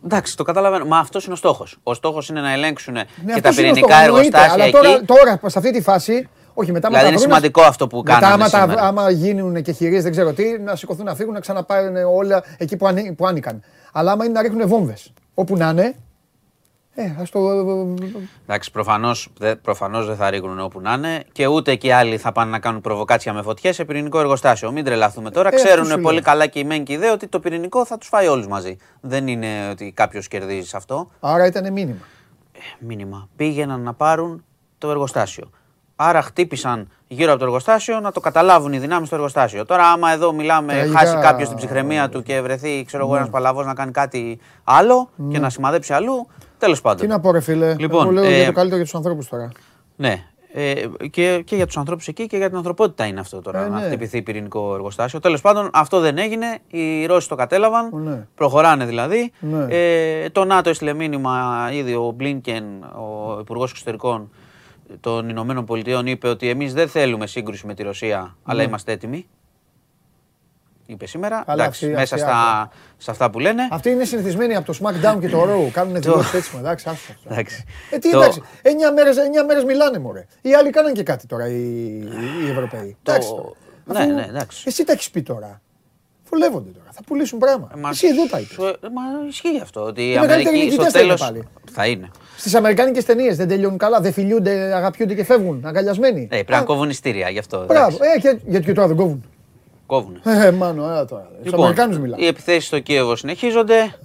εντάξει, 0.05 0.37
το 0.37 0.43
καταλαβαίνω. 0.43 0.85
Μα 0.85 0.97
αυτός 0.97 1.23
είναι 1.25 1.33
ο 1.33 1.37
στόχος. 1.37 1.77
Ο 1.83 1.93
στόχος 1.93 2.29
είναι 2.29 2.41
να 2.41 2.51
ελέγξουν 2.51 2.93
Ναι, 2.93 3.03
και 3.33 3.41
τα 3.41 3.49
αυτός 3.49 3.57
είναι 3.57 3.69
ο 3.69 3.73
πυρηνικά 3.73 3.93
στόχος, 4.03 4.07
εννοείται, 4.07 4.37
εργοστάσια 4.37 4.53
Αλλά 4.53 4.63
εκεί. 4.63 5.05
τώρα, 5.05 5.29
τώρα, 5.39 5.49
σε 5.49 5.57
αυτή 5.59 5.71
τη 5.71 5.81
φάση, 5.81 6.27
όχι 6.53 6.71
μετά 6.71 6.87
Δηλαδή 6.87 7.05
μα 7.05 7.09
είναι 7.11 7.19
τα 7.19 7.19
βρούνε- 7.19 7.19
σημαντικό 7.19 7.61
αυτό 7.61 7.87
που 7.87 7.97
Μετά, 7.97 8.19
κάνανε 8.19 8.33
άμα, 8.33 8.49
τα, 8.49 8.59
σήμερα. 8.61 8.81
άμα 8.87 9.09
γίνουν 9.09 9.61
και 9.61 9.71
χειρίες, 9.71 10.03
δεν 10.03 10.11
ξέρω 10.11 10.33
τι, 10.33 10.59
να 10.59 10.75
σηκωθούν 10.75 11.05
να 11.05 11.15
φύγουν, 11.15 11.33
να 11.33 11.39
ξαναπάρουν 11.39 11.95
όλα 12.17 12.43
εκεί 12.57 12.77
που, 12.77 12.87
ανή, 12.87 13.13
που 13.17 13.27
άνοικαν. 13.27 13.61
Αλλά 13.91 14.11
άμα 14.11 14.23
είναι 14.25 14.33
να 14.33 14.41
ρίχνουν 14.41 14.67
βόμβες, 14.67 15.13
όπου 15.33 15.57
να 15.57 15.69
είναι, 15.69 15.95
ε, 16.97 17.03
α 17.03 17.23
το. 17.31 17.39
Εντάξει, 18.43 18.71
προφανώ 18.71 19.11
προφανώς 19.61 20.05
δεν 20.05 20.15
θα 20.15 20.29
ρίχνουν 20.29 20.59
όπου 20.59 20.79
να 20.81 20.93
είναι 20.93 21.23
και 21.31 21.47
ούτε 21.47 21.75
και 21.75 21.87
οι 21.87 21.91
άλλοι 21.91 22.17
θα 22.17 22.31
πάνε 22.31 22.51
να 22.51 22.59
κάνουν 22.59 22.81
προβοκάτσια 22.81 23.33
με 23.33 23.41
φωτιέ 23.41 23.71
σε 23.71 23.85
πυρηνικό 23.85 24.19
εργοστάσιο. 24.19 24.71
Μην 24.71 24.83
τρελαθούμε 24.83 25.31
τώρα. 25.31 25.49
Ε, 25.51 25.55
αυτό 25.55 25.67
Ξέρουν 25.67 25.85
σου 25.85 25.99
πολύ 25.99 26.13
λέω. 26.13 26.23
καλά 26.23 26.47
και 26.47 26.59
οι 26.59 26.63
μεν 26.63 26.83
και 26.83 26.93
οι 26.93 26.97
δε 26.97 27.11
ότι 27.11 27.27
το 27.27 27.39
πυρηνικό 27.39 27.85
θα 27.85 27.97
του 27.97 28.05
φάει 28.05 28.27
όλου 28.27 28.47
μαζί. 28.49 28.77
Δεν 29.01 29.27
είναι 29.27 29.69
ότι 29.71 29.91
κάποιο 29.95 30.21
κερδίζει 30.21 30.67
σε 30.67 30.77
αυτό. 30.77 31.11
Άρα 31.19 31.45
ήταν 31.45 31.73
μήνυμα. 31.73 31.99
μήνυμα. 32.79 33.29
Πήγαιναν 33.35 33.81
να 33.81 33.93
πάρουν 33.93 34.43
το 34.77 34.89
εργοστάσιο. 34.89 35.49
Άρα 35.95 36.21
χτύπησαν 36.21 36.87
γύρω 37.07 37.29
από 37.31 37.39
το 37.39 37.45
εργοστάσιο 37.45 37.99
να 37.99 38.11
το 38.11 38.19
καταλάβουν 38.19 38.73
οι 38.73 38.79
δυνάμει 38.79 39.05
στο 39.05 39.15
εργοστάσιο. 39.15 39.65
Τώρα, 39.65 39.87
άμα 39.87 40.11
εδώ 40.11 40.33
μιλάμε, 40.33 40.73
Τραγικά. 40.73 40.99
χάσει 40.99 41.17
κάποιο 41.21 41.47
την 41.47 41.57
ψυχραιμία 41.57 42.09
του 42.09 42.23
και 42.23 42.41
βρεθεί, 42.41 42.83
ξέρω 42.85 43.05
εγώ, 43.05 43.15
ένα 43.15 43.29
παλαβό 43.29 43.63
να 43.63 43.73
κάνει 43.73 43.91
κάτι 43.91 44.39
άλλο 44.63 45.09
και 45.31 45.39
να 45.39 45.49
σημαδέψει 45.49 45.93
αλλού. 45.93 46.27
Τέλος 46.57 46.81
πάντων. 46.81 47.01
Τι 47.01 47.07
να 47.07 47.19
πω, 47.19 47.31
ρε 47.31 47.39
φίλε. 47.39 47.75
Λοιπόν, 47.79 48.01
Εγώ 48.03 48.11
λέω 48.11 48.23
ε, 48.23 48.35
για 48.35 48.45
το 48.45 48.51
καλύτερο 48.51 48.75
για 48.75 48.85
τους 48.85 48.95
ανθρώπους 48.95 49.27
τώρα. 49.27 49.51
Ναι. 49.95 50.23
Ε, 50.57 50.73
και, 51.11 51.41
και 51.45 51.55
για 51.55 51.65
τους 51.65 51.77
ανθρώπους 51.77 52.07
εκεί 52.07 52.27
και 52.27 52.37
για 52.37 52.47
την 52.47 52.57
ανθρωπότητα 52.57 53.05
είναι 53.05 53.19
αυτό 53.19 53.41
τώρα 53.41 53.65
Ε, 53.65 53.69
να 53.69 53.79
ναι. 53.79 53.85
χτυπηθεί 53.85 54.21
πυρηνικό 54.21 54.73
εργοστάσιο. 54.73 55.19
Τέλος 55.19 55.41
πάντων, 55.41 55.69
αυτό 55.73 55.99
δεν 55.99 56.17
έγινε. 56.17 56.45
Οι 56.67 57.05
Ρώσοι 57.05 57.27
το 57.29 57.35
κατέλαβαν. 57.35 57.89
Ναι. 57.93 58.27
Προχωράνε 58.35 58.85
δηλαδή. 58.85 59.31
Ναι. 59.39 59.65
Ε, 59.69 60.29
το 60.29 60.45
ΝΑΤΟ 60.45 60.69
έστειλε 60.69 60.93
μήνυμα 60.93 61.69
ήδη 61.73 61.93
ο 61.93 62.11
Μπλίνκεν, 62.15 62.63
ο 62.83 63.37
Υπουργός 63.39 63.71
Εξωτερικών 63.71 64.29
των 64.99 65.29
Ηνωμένων 65.29 65.65
Πολιτειών, 65.65 66.07
είπε 66.07 66.27
ότι 66.27 66.49
εμείς 66.49 66.73
δεν 66.73 66.87
θέλουμε 66.87 67.27
σύγκρουση 67.27 67.67
με 67.67 67.73
τη 67.73 67.83
Ρωσία, 67.83 68.35
αλλά 68.43 68.59
Ναι. 68.61 68.67
είμαστε 68.67 68.91
έτοιμοι. 68.91 69.27
Είπε 70.85 71.05
σήμερα. 71.07 71.43
Καλά, 71.45 71.63
εντάξει, 71.63 71.85
αυτή- 71.85 71.97
μέσα 71.97 72.15
αυτή- 72.15 72.27
στα, 72.27 72.69
σε 72.97 73.11
αυτά 73.11 73.29
που 73.29 73.39
λένε. 73.39 73.67
Αυτοί 73.71 73.89
είναι 73.89 74.05
συνηθισμένοι 74.05 74.55
από 74.55 74.65
το 74.73 74.79
SmackDown 74.81 75.17
και 75.19 75.29
το 75.29 75.43
Raw. 75.43 75.69
Κάνουν 75.77 76.01
δηλώσεις 76.01 76.33
έτσι. 76.33 76.51
Εντάξει, 76.57 76.89
άστο. 76.89 77.11
αυτό. 77.13 77.29
Εντάξει. 77.33 77.63
Ε, 77.91 77.97
τι 77.97 78.11
Το- 78.11 78.17
εντάξει. 78.21 78.41
9 78.61 78.91
μέρες, 78.95 79.17
9 79.17 79.43
μέρες 79.47 79.63
μιλάνε 79.63 79.99
μωρέ. 79.99 80.25
Οι 80.41 80.53
άλλοι 80.53 80.69
κάναν 80.69 80.93
και 80.93 81.03
κάτι 81.03 81.27
τώρα 81.27 81.47
οι, 81.47 81.97
οι 82.45 82.49
Ευρωπαίοι. 82.49 82.97
Το- 83.03 83.11
Εντάξει. 83.11 83.29
Ναι, 83.85 83.99
Αφού- 83.99 84.11
ναι, 84.13 84.25
εντάξει. 84.29 84.63
Εσύ 84.67 84.83
τα 84.83 84.91
έχεις 84.91 85.09
πει 85.09 85.21
τώρα. 85.21 85.61
Βολεύονται 86.29 86.69
τώρα. 86.69 86.89
Θα 86.91 87.01
πουλήσουν 87.07 87.39
πράγμα. 87.39 87.69
Ε, 87.75 87.79
Μα- 87.79 87.89
Εσύ 87.89 88.13
δεν 88.13 88.29
τα 88.29 88.39
είπες. 88.39 88.53
σου- 88.53 88.63
ε, 88.63 88.87
Μα 88.93 89.01
ισχύει 89.29 89.59
αυτό. 89.61 89.81
Ότι 89.81 90.01
η 90.01 90.05
Οι 90.05 90.19
μεγαλύτεροι 90.19 90.47
Αμερική 90.47 90.71
στο 90.71 90.81
νικητές 90.81 90.91
θα 90.91 90.99
είναι 90.99 91.07
τέλος. 91.15 91.21
πάλι. 91.21 91.47
Θα 91.71 91.85
είναι. 91.87 92.09
Στις 92.37 92.55
Αμερικάνικες 92.55 93.05
ταινίες 93.05 93.37
δεν 93.37 93.47
τελειώνουν 93.47 93.77
καλά, 93.77 93.99
δεν 94.01 94.13
φιλιούνται, 94.13 94.51
αγαπιούνται 94.75 95.13
και 95.13 95.23
φεύγουν 95.23 95.61
αγκαλιασμένοι. 95.65 96.21
Ε, 96.21 96.27
πρέπει 96.27 96.51
να 96.51 96.61
κόβουν 96.61 96.89
ειστήρια 96.89 97.29
γι' 97.29 97.39
αυτό. 97.39 97.65
Μπράβο. 97.65 97.97
εντάξει. 98.01 98.11
Ε, 98.15 98.19
και, 98.33 98.39
γιατί 98.45 98.65
και 98.65 98.73
τώρα 98.73 98.87
δεν 98.87 98.95
κόβουν. 98.95 99.23
Κόβουν. 99.85 100.19
Ε, 100.23 100.51
μάνο, 100.51 100.83
ε, 100.83 101.05
τώρα. 101.05 101.27
Στου 101.33 101.43
Λοιπόν, 101.45 101.59
Αμερικάνους 101.59 101.99
μιλάω. 101.99 102.19
οι 102.19 102.27
επιθέσεις 102.27 102.65
στο 102.65 102.79
Κίεβο 102.79 103.15
συνεχίζονται. 103.15 103.95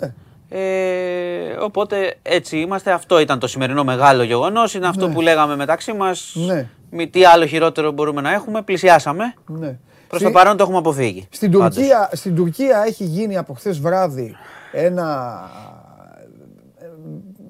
Ε, 0.48 1.52
οπότε 1.60 2.14
έτσι 2.22 2.58
είμαστε. 2.58 2.92
Αυτό 2.92 3.20
ήταν 3.20 3.38
το 3.38 3.46
σημερινό 3.46 3.84
μεγάλο 3.84 4.22
γεγονός. 4.22 4.74
Είναι 4.74 4.86
αυτό 4.86 5.08
που 5.08 5.20
λέγαμε 5.20 5.56
μεταξύ 5.56 5.92
μας. 5.92 6.32
Ναι. 6.46 6.68
Με 6.90 7.06
τι 7.06 7.24
άλλο 7.24 7.46
χειρότερο 7.46 7.90
μπορούμε 7.92 8.20
να 8.20 8.32
έχουμε. 8.32 8.62
Πλησιάσαμε. 8.62 9.34
Ναι. 9.46 9.78
Προς 10.08 10.20
Στη- 10.20 10.30
το 10.32 10.38
παρόν 10.38 10.56
το 10.56 10.62
έχουμε 10.62 10.78
αποφύγει. 10.78 11.26
Στην 11.30 11.50
Πάντως. 11.52 11.74
Τουρκία, 11.76 12.10
στην 12.12 12.34
Τουρκία 12.34 12.82
έχει 12.86 13.04
γίνει 13.04 13.36
από 13.36 13.54
χθες 13.54 13.80
βράδυ 13.80 14.34
ένα. 14.72 15.38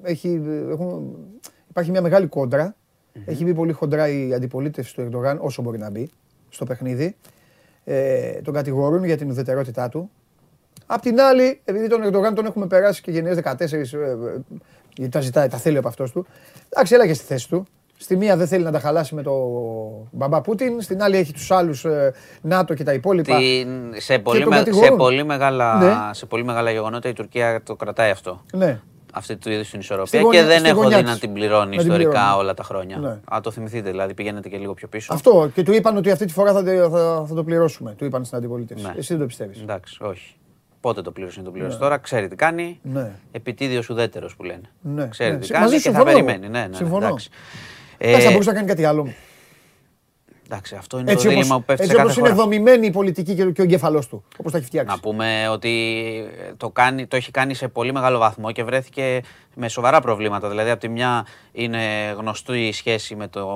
Έχει, 0.03 0.41
έχουν, 0.71 1.15
υπάρχει 1.69 1.91
μια 1.91 2.01
μεγάλη 2.01 2.27
κόντρα. 2.27 2.75
Έχει 3.25 3.43
μπει 3.43 3.53
πολύ 3.53 3.71
χοντρά 3.71 4.07
η 4.09 4.33
αντιπολίτευση 4.33 4.95
του 4.95 5.01
Ερντογάν, 5.01 5.37
όσο 5.41 5.61
μπορεί 5.61 5.77
να 5.77 5.89
μπει, 5.89 6.09
στο 6.49 6.65
παιχνίδι. 6.65 7.15
Ε, 7.83 8.31
τον 8.43 8.53
κατηγορούν 8.53 9.03
για 9.03 9.17
την 9.17 9.29
ουδετερότητά 9.29 9.89
του. 9.89 10.09
Απ' 10.85 11.01
την 11.01 11.19
άλλη, 11.21 11.61
επειδή 11.65 11.87
τον 11.87 12.03
Ερντογάν 12.03 12.35
τον 12.35 12.45
έχουμε 12.45 12.67
περάσει 12.67 13.01
και 13.01 13.11
γενιές 13.11 13.37
14, 13.43 13.71
ε, 13.71 13.77
ε, 13.77 14.15
γιατί 14.95 15.11
τα 15.11 15.19
ζητάει, 15.21 15.47
τα 15.47 15.57
θέλει 15.57 15.77
από 15.77 15.87
αυτός 15.87 16.11
του. 16.11 16.25
Εντάξει, 16.69 16.93
έλα 16.93 17.07
και 17.07 17.13
στη 17.13 17.25
θέση 17.25 17.49
του. 17.49 17.65
Στη 17.97 18.15
μία 18.15 18.37
δεν 18.37 18.47
θέλει 18.47 18.63
να 18.63 18.71
τα 18.71 18.79
χαλάσει 18.79 19.15
με 19.15 19.21
τον 19.21 19.33
μπαμπά 20.11 20.41
Πούτιν, 20.41 20.81
στην 20.81 21.01
άλλη 21.03 21.17
έχει 21.17 21.33
τους 21.33 21.51
άλλους 21.51 21.85
ε, 21.85 22.13
ΝΑΤΟ 22.41 22.73
και 22.73 22.83
τα 22.83 22.93
υπόλοιπα. 22.93 23.37
Την- 23.37 23.93
σε, 24.01 24.19
πολύ 24.19 24.39
τον 24.39 24.49
με- 24.49 24.55
σε, 24.57 24.63
κατηγορούν. 24.63 24.97
πολύ 24.97 25.23
μεγάλα, 25.23 25.77
Ναι. 25.77 26.13
σε 26.13 26.25
πολύ 26.25 26.43
μεγάλα 26.43 26.71
γεγονότα 26.71 27.09
η 27.09 27.13
Τουρκία 27.13 27.61
το 27.63 27.75
κρατάει 27.75 28.09
αυτό. 28.11 28.41
Ναι. 28.53 28.79
Αυτή 29.11 29.37
του 29.37 29.49
είδους 29.51 29.69
την 29.69 29.79
ισορροπία 29.79 30.05
Στη 30.07 30.17
γωνιά- 30.17 30.41
και 30.41 30.47
δεν 30.47 30.59
στη 30.59 30.69
έχω 30.69 30.81
γωνιάς 30.81 30.97
δει 30.99 31.03
της. 31.05 31.13
να 31.13 31.19
την 31.19 31.33
πληρώνει 31.33 31.63
Να 31.63 31.69
την 31.69 31.79
ιστορικά 31.91 32.09
πληρώνει. 32.19 32.39
όλα 32.39 32.53
τα 32.53 32.63
χρόνια. 32.63 32.97
Ναι. 32.97 33.09
Α, 33.35 33.39
το 33.43 33.51
θυμηθείτε, 33.51 33.89
δηλαδή 33.89 34.13
πηγαίνετε 34.13 34.49
και 34.49 34.57
λίγο 34.57 34.73
πιο 34.73 34.87
πίσω. 34.87 35.13
Αυτό 35.13 35.49
και 35.53 35.63
του 35.63 35.73
είπαν 35.73 35.97
ότι 35.97 36.11
αυτή 36.11 36.25
τη 36.25 36.33
φορά 36.33 36.53
θα, 36.53 36.63
τε- 36.63 36.89
θα, 36.91 37.25
θα 37.27 37.33
το 37.35 37.43
πληρώσουμε. 37.43 37.93
Του 37.97 38.05
είπαν 38.05 38.25
στην 38.25 38.37
αντιπολίτευση. 38.37 38.85
Ναι. 38.85 38.93
Εσύ 38.97 39.07
δεν 39.13 39.19
το 39.21 39.25
πιστεύεις. 39.25 39.61
Εντάξει, 39.61 39.97
όχι. 40.03 40.35
Πότε 40.79 41.01
το 41.01 41.11
πλήρωσε, 41.11 41.41
το 41.41 41.51
πλήρωσε 41.51 41.77
τώρα, 41.77 41.97
ξέρει 41.97 42.27
τι 42.27 42.35
κάνει. 42.35 42.79
Ναι. 42.83 43.11
Επιτίδιος 43.31 43.89
ουδέτερος 43.89 44.35
που 44.35 44.43
λένε. 44.43 44.61
Ναι, 44.81 45.07
Ξέρει 45.07 45.31
ναι. 45.31 45.37
τι 45.37 45.45
Συ- 45.45 45.53
κάνει 45.53 45.65
μαζί 45.65 45.75
και 45.77 45.81
σου 45.81 45.91
θα 45.91 45.97
συμφωνώ. 45.99 46.23
περιμένει. 46.25 46.51
Ναι, 46.51 46.59
ναι, 46.59 46.67
ναι, 46.67 46.75
Συμφωνώ. 46.75 47.05
εντάξει. 47.05 47.29
Εντάξει, 47.97 48.21
θα 48.23 48.29
Ε, 48.29 48.31
μπορούσε 48.31 48.49
να 48.49 48.55
κάνει 48.55 48.67
κάτι 48.67 48.85
άλλο. 48.85 49.07
Εντάξει, 50.51 50.75
αυτό 50.75 50.99
είναι 50.99 51.11
Έτσι 51.11 51.25
το 51.25 51.29
δίλημα 51.29 51.55
όπως, 51.55 51.57
που 51.57 51.63
πέφτει 51.65 51.83
έτσι 51.83 51.95
σε 51.95 52.01
όπως 52.01 52.15
κάθε 52.15 52.19
είναι 52.19 52.29
χώρα. 52.29 52.43
δομημένη 52.43 52.85
η 52.85 52.91
πολιτική 52.91 53.35
και, 53.35 53.45
και 53.45 53.61
ο 53.61 53.63
εγκέφαλός 53.63 54.07
του. 54.07 54.23
Όπως 54.37 54.51
τα 54.51 54.57
έχει 54.57 54.67
φτιάξει. 54.67 54.95
Να 54.95 55.01
πούμε 55.01 55.47
ότι 55.51 55.73
το, 56.57 56.69
κάνει, 56.69 57.07
το 57.07 57.15
έχει 57.15 57.31
κάνει 57.31 57.53
σε 57.53 57.67
πολύ 57.67 57.93
μεγάλο 57.93 58.17
βαθμό 58.17 58.51
και 58.51 58.63
βρέθηκε 58.63 59.21
με 59.55 59.67
σοβαρά 59.67 60.01
προβλήματα. 60.01 60.49
Δηλαδή, 60.49 60.69
από 60.69 60.79
τη 60.79 60.87
μια 60.89 61.25
είναι 61.51 61.79
γνωστή 62.17 62.67
η 62.67 62.71
σχέση 62.71 63.15
με 63.15 63.27
το. 63.27 63.47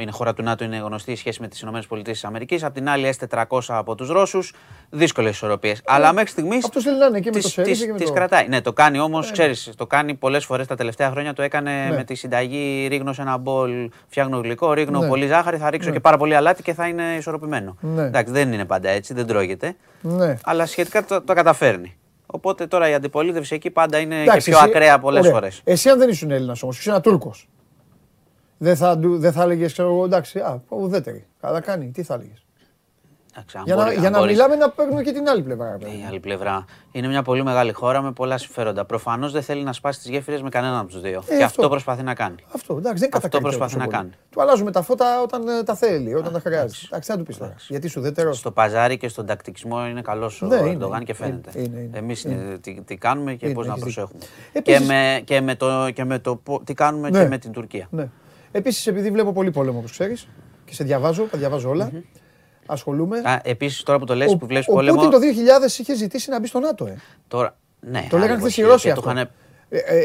είναι 0.00 0.10
χώρα 0.10 0.34
του 0.34 0.42
ΝΑΤΟ, 0.42 0.64
είναι 0.64 0.76
γνωστή 0.76 1.12
η 1.12 1.16
σχέση 1.16 1.40
με 1.40 1.48
τις 1.48 1.60
ΗΠΑ. 1.60 2.66
Απ' 2.66 2.74
την 2.74 2.88
άλλη, 2.88 3.14
S400 3.20 3.60
από 3.68 3.94
τους 3.94 4.08
Ρώσους. 4.08 4.52
Δύσκολες 4.90 5.32
ισορροπίες. 5.34 5.82
Αλλά 5.86 6.12
μέχρι 6.12 6.30
στιγμής. 6.30 6.64
αυτός 6.64 6.82
θέλει 6.82 6.98
να 6.98 7.06
είναι 7.06 7.20
και 7.20 7.30
με 7.34 7.40
το 7.40 7.48
Σερίφ 7.48 7.78
και 7.78 7.92
με 7.92 7.98
το- 7.98 8.12
κρατάει. 8.12 8.48
Ναι, 8.48 8.60
το 8.60 8.72
κάνει 8.72 8.98
όμως, 9.00 9.30
ξέρεις, 9.32 9.70
το 9.76 9.86
κάνει 9.86 10.14
πολλές 10.14 10.44
φορές 10.44 10.66
τα 10.66 10.74
τελευταία 10.74 11.10
χρόνια. 11.10 11.32
Το 11.32 11.42
έκανε 11.42 11.86
Ναι. 11.88 11.94
με 11.96 12.04
τη 12.04 12.14
συνταγή 12.14 12.86
ρίχνω 12.90 13.12
σε 13.12 13.22
ένα 13.22 13.36
μπολ, 13.36 13.90
φτιάχνω 14.08 14.38
γλυκό, 14.38 14.72
ρίχνω 14.72 15.00
Ναι. 15.00 15.08
πολύ 15.08 15.26
ζάχαρη, 15.26 15.56
θα 15.56 15.70
ρίξω 15.70 15.90
και 15.90 16.00
πάρα 16.00 16.16
πολύ 16.16 16.34
αλάτι 16.34 16.62
και 16.62 16.74
θα 16.74 16.86
είναι 16.88 17.02
ισορροπημένο. 17.18 17.76
Ναι. 17.80 18.02
Εντάξει, 18.02 18.32
δεν 18.32 18.52
είναι 18.52 18.64
πάντα 18.64 18.88
έτσι, 18.88 19.14
δεν 19.14 19.26
τρώγεται 19.26 19.76
Ναι. 20.00 20.34
αλλά 20.44 20.66
σχετικά 20.66 21.04
το, 21.04 21.22
το 21.22 21.34
καταφέρνει. 21.34 21.96
Οπότε 22.30 22.66
τώρα 22.66 22.88
η 22.88 22.94
αντιπολίτευση 22.94 23.54
εκεί 23.54 23.70
πάντα 23.70 23.98
είναι 23.98 24.22
Εντάξει, 24.22 24.44
και 24.44 24.50
πιο 24.56 24.58
εσύ- 24.64 24.70
ακραία 24.76 24.98
πολλές 24.98 25.20
ωραία. 25.20 25.32
φορές. 25.32 25.60
Εσύ, 25.64 25.88
αν 25.88 25.98
δεν 25.98 26.08
ήσουν 26.08 26.30
Έλληνας 26.30 26.62
όμως, 26.62 26.78
ήσουν 26.78 26.92
ένα 26.92 27.00
Τούρκος. 27.00 27.48
Δεν 28.58 28.76
θα, 28.76 28.98
του- 28.98 29.18
δεν 29.18 29.32
θα 29.32 29.42
έλεγες, 29.42 29.72
ξέρω 29.72 29.88
εγώ, 29.88 30.04
εντάξει, 30.04 30.38
α, 30.38 30.62
ουδέτερη. 30.68 31.26
Καλά 31.40 31.60
κάνει, 31.60 31.90
τι 31.90 32.02
θα 32.02 32.14
έλεγες. 32.14 32.44
Για 33.64 33.74
να, 33.74 33.92
για 33.92 34.10
να 34.10 34.24
μιλάμε 34.24 34.56
να 34.56 34.70
παίρνουμε 34.70 35.02
και 35.02 35.12
την 35.12 35.28
άλλη 35.28 35.42
πλευρά. 35.42 35.70
ρε 35.70 35.76
παιδί. 35.78 35.96
Η 35.96 36.04
άλλη 36.08 36.20
πλευρά 36.20 36.64
είναι 36.92 37.06
μια 37.08 37.22
πολύ 37.22 37.42
μεγάλη 37.42 37.72
χώρα 37.72 38.02
με 38.02 38.12
πολλά 38.12 38.38
συμφέροντα. 38.38 38.84
Προφανώς 38.84 39.32
δεν 39.32 39.42
θέλει 39.42 39.62
να 39.62 39.72
σπάσει 39.72 39.98
τις 40.00 40.08
γέφυρες 40.10 40.42
με 40.42 40.48
κανέναν 40.48 40.78
από 40.78 40.88
τους 40.88 41.00
δύο. 41.00 41.18
Ε, 41.26 41.28
και 41.28 41.34
αυτό. 41.34 41.44
αυτό 41.44 41.68
προσπαθεί 41.68 42.02
να 42.02 42.14
κάνει. 42.14 42.36
Αυτό 42.54 42.76
εντάξει, 42.76 42.98
δεν 42.98 43.08
Αυτό 43.12 43.28
κατακρίνει 43.28 43.42
προσπαθεί 43.44 43.72
τόσο 43.72 43.78
να 43.78 43.84
πολύ. 43.84 43.96
κάνει. 43.96 44.10
Του 44.30 44.40
αλλάζουμε 44.42 44.70
τα 44.70 44.82
φώτα 44.82 45.22
όταν 45.22 45.48
ε, 45.48 45.62
τα 45.62 45.74
θέλει, 45.74 46.14
όταν 46.14 46.32
τα 46.32 46.40
χρειάζεται. 46.40 46.86
Εντάξει, 46.86 47.10
θα 47.10 47.16
του 47.18 47.24
πεις 47.24 47.36
τώρα. 47.38 47.54
Γιατί 47.68 47.88
σου 47.88 48.00
ουδέτερο. 48.00 48.32
Στο 48.32 48.50
παζάρι 48.50 48.96
και 48.96 49.08
στον 49.08 49.26
τακτικισμό 49.26 49.86
είναι 49.86 50.00
καλός 50.02 50.42
ο 50.42 50.46
Ναι, 50.46 50.56
είναι, 50.56 50.68
Ερντογάν 50.70 51.04
και 51.04 51.14
είναι, 51.20 51.26
φαίνεται. 51.28 51.60
είναι, 51.60 51.80
είναι, 51.80 51.98
Εμείς 51.98 52.24
είναι. 52.24 52.58
τι, 52.60 52.80
τι 52.84 52.96
κάνουμε 52.96 53.34
και 53.34 53.44
Είναι, 53.46 53.54
πώς 53.54 53.66
να 53.66 53.72
έχεις 53.72 53.84
δίκιο. 53.84 54.02
προσέχουμε. 54.08 54.32
Επίσης- 54.52 54.80
Και, 54.80 54.86
με, 54.86 55.20
και, 55.24 55.40
με 55.40 55.54
το, 55.54 55.90
και 55.90 56.04
με 56.04 56.18
το 56.18 56.36
πο- 56.36 56.60
τι 56.64 56.74
κάνουμε 56.74 57.10
Ναι. 57.10 57.22
και 57.22 57.28
με 57.28 57.38
την 57.38 57.52
Τουρκία. 57.52 57.86
Ναι. 57.90 58.08
Επίσης, 58.52 58.86
επειδή 58.86 59.10
βλέπω 59.10 59.32
πολύ 59.32 59.50
πόλεμο, 59.50 59.78
όπως 59.78 59.90
ξέρεις, 59.90 60.28
και 60.64 60.74
σε 60.74 60.84
διαβάζω, 60.84 61.22
τα 61.22 61.38
διαβάζω 61.38 61.68
όλα. 61.68 61.90
Ασχολούμαι. 62.70 63.22
Επίσης, 63.42 63.82
τώρα 63.82 63.98
που 63.98 64.04
το 64.04 64.14
λες 64.14 64.32
Ο, 64.32 64.36
που 64.36 64.46
βλέπεις 64.46 64.68
ο 64.68 64.72
πόλεμο. 64.72 64.96
Πούτιν 65.02 65.10
το 65.10 65.18
2000 65.66 65.78
είχε 65.78 65.94
ζητήσει 65.94 66.30
να 66.30 66.40
μπει 66.40 66.46
στο 66.46 66.58
ΝΑΤΟ. 66.58 66.86
Ε. 66.86 66.96
Τώρα, 67.28 67.56
ναι, 67.80 68.06
Το 68.10 68.16
λέγανε 68.16 68.32
άλλη 68.32 68.40
χθες 68.42 68.56
οι 68.56 68.60
εποχή 68.60 68.72
Ρώσοι 68.72 68.88
και 68.88 68.92
το 68.94 68.98
αυτό. 69.00 69.10
είχανε- 69.10 69.30
Ε, 69.70 69.78
ε, 69.78 69.98
ε, 69.98 70.04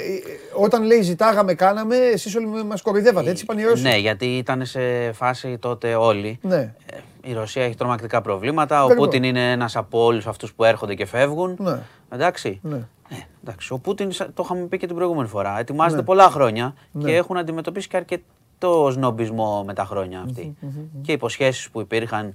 όταν 0.55 0.83
λέει 0.83 1.01
ζητάγαμε, 1.01 1.53
κάναμε, 1.53 1.95
εσείς 1.95 2.35
όλοι 2.35 2.45
μας 2.65 2.81
κοροϊδεύατε. 2.81 3.29
Έτσι 3.29 3.43
είπαν 3.43 3.57
οι 3.57 3.63
Ρώσοι. 3.63 3.81
Ναι, 3.81 3.97
γιατί 3.97 4.37
ήταν 4.37 4.65
σε 4.65 5.11
φάση 5.11 5.57
τότε 5.57 5.95
όλοι. 5.95 6.39
Ναι. 6.41 6.55
Ε, 6.55 6.97
Η 7.29 7.33
Ρωσία 7.33 7.63
έχει 7.63 7.75
τρομακτικά 7.75 8.21
προβλήματα. 8.21 8.81
Ο 8.81 8.85
Ακριβώς. 8.85 9.05
Πούτιν 9.05 9.23
είναι 9.23 9.51
ένας 9.51 9.75
από 9.75 10.03
όλους 10.03 10.27
αυτούς 10.27 10.53
που 10.53 10.63
έρχονται 10.63 10.95
και 10.95 11.05
φεύγουν. 11.05 11.55
Ναι. 11.59 11.79
Εντάξει. 12.09 12.59
Ναι. 12.63 12.75
Ε, 13.09 13.15
εντάξει. 13.43 13.73
Ο 13.73 13.77
Πούτιν, 13.79 14.11
σα- 14.11 14.25
το 14.33 14.41
είχαμε 14.45 14.65
πει 14.65 14.77
και 14.77 14.85
την 14.87 14.95
προηγούμενη 14.95 15.27
φορά, 15.27 15.59
ετοιμάζεται 15.59 15.99
Ναι. 16.01 16.05
πολλά 16.05 16.29
χρόνια 16.29 16.73
Ναι. 16.91 17.03
και 17.09 17.15
έχουν 17.15 17.37
αντιμετωπίσει 17.37 17.87
και 17.87 17.97
αρκετό 17.97 18.89
σνομπισμό 18.91 19.63
με 19.65 19.73
τα 19.73 19.85
χρόνια 19.85 20.21
αυτοί. 20.25 20.55
Και 21.01 21.11
υποσχέσεις 21.11 21.69
που 21.69 21.79
υπήρχαν 21.79 22.33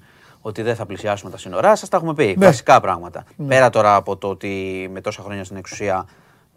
ότι 0.48 0.62
δεν 0.62 0.74
θα 0.74 0.86
πλησιάσουμε 0.86 1.30
τα 1.30 1.38
σύνορά 1.38 1.76
σας, 1.76 1.88
τα 1.88 1.96
έχουμε 1.96 2.14
πει. 2.14 2.34
Ναι. 2.38 2.46
Βασικά 2.46 2.80
πράγματα. 2.80 3.24
Πέρα 3.48 3.70
τώρα 3.70 3.94
από 3.94 4.16
το 4.16 4.28
ότι 4.28 4.88
με 4.92 5.00
τόσα 5.00 5.22
χρόνια 5.22 5.44
στην 5.44 5.56
εξουσία 5.56 6.06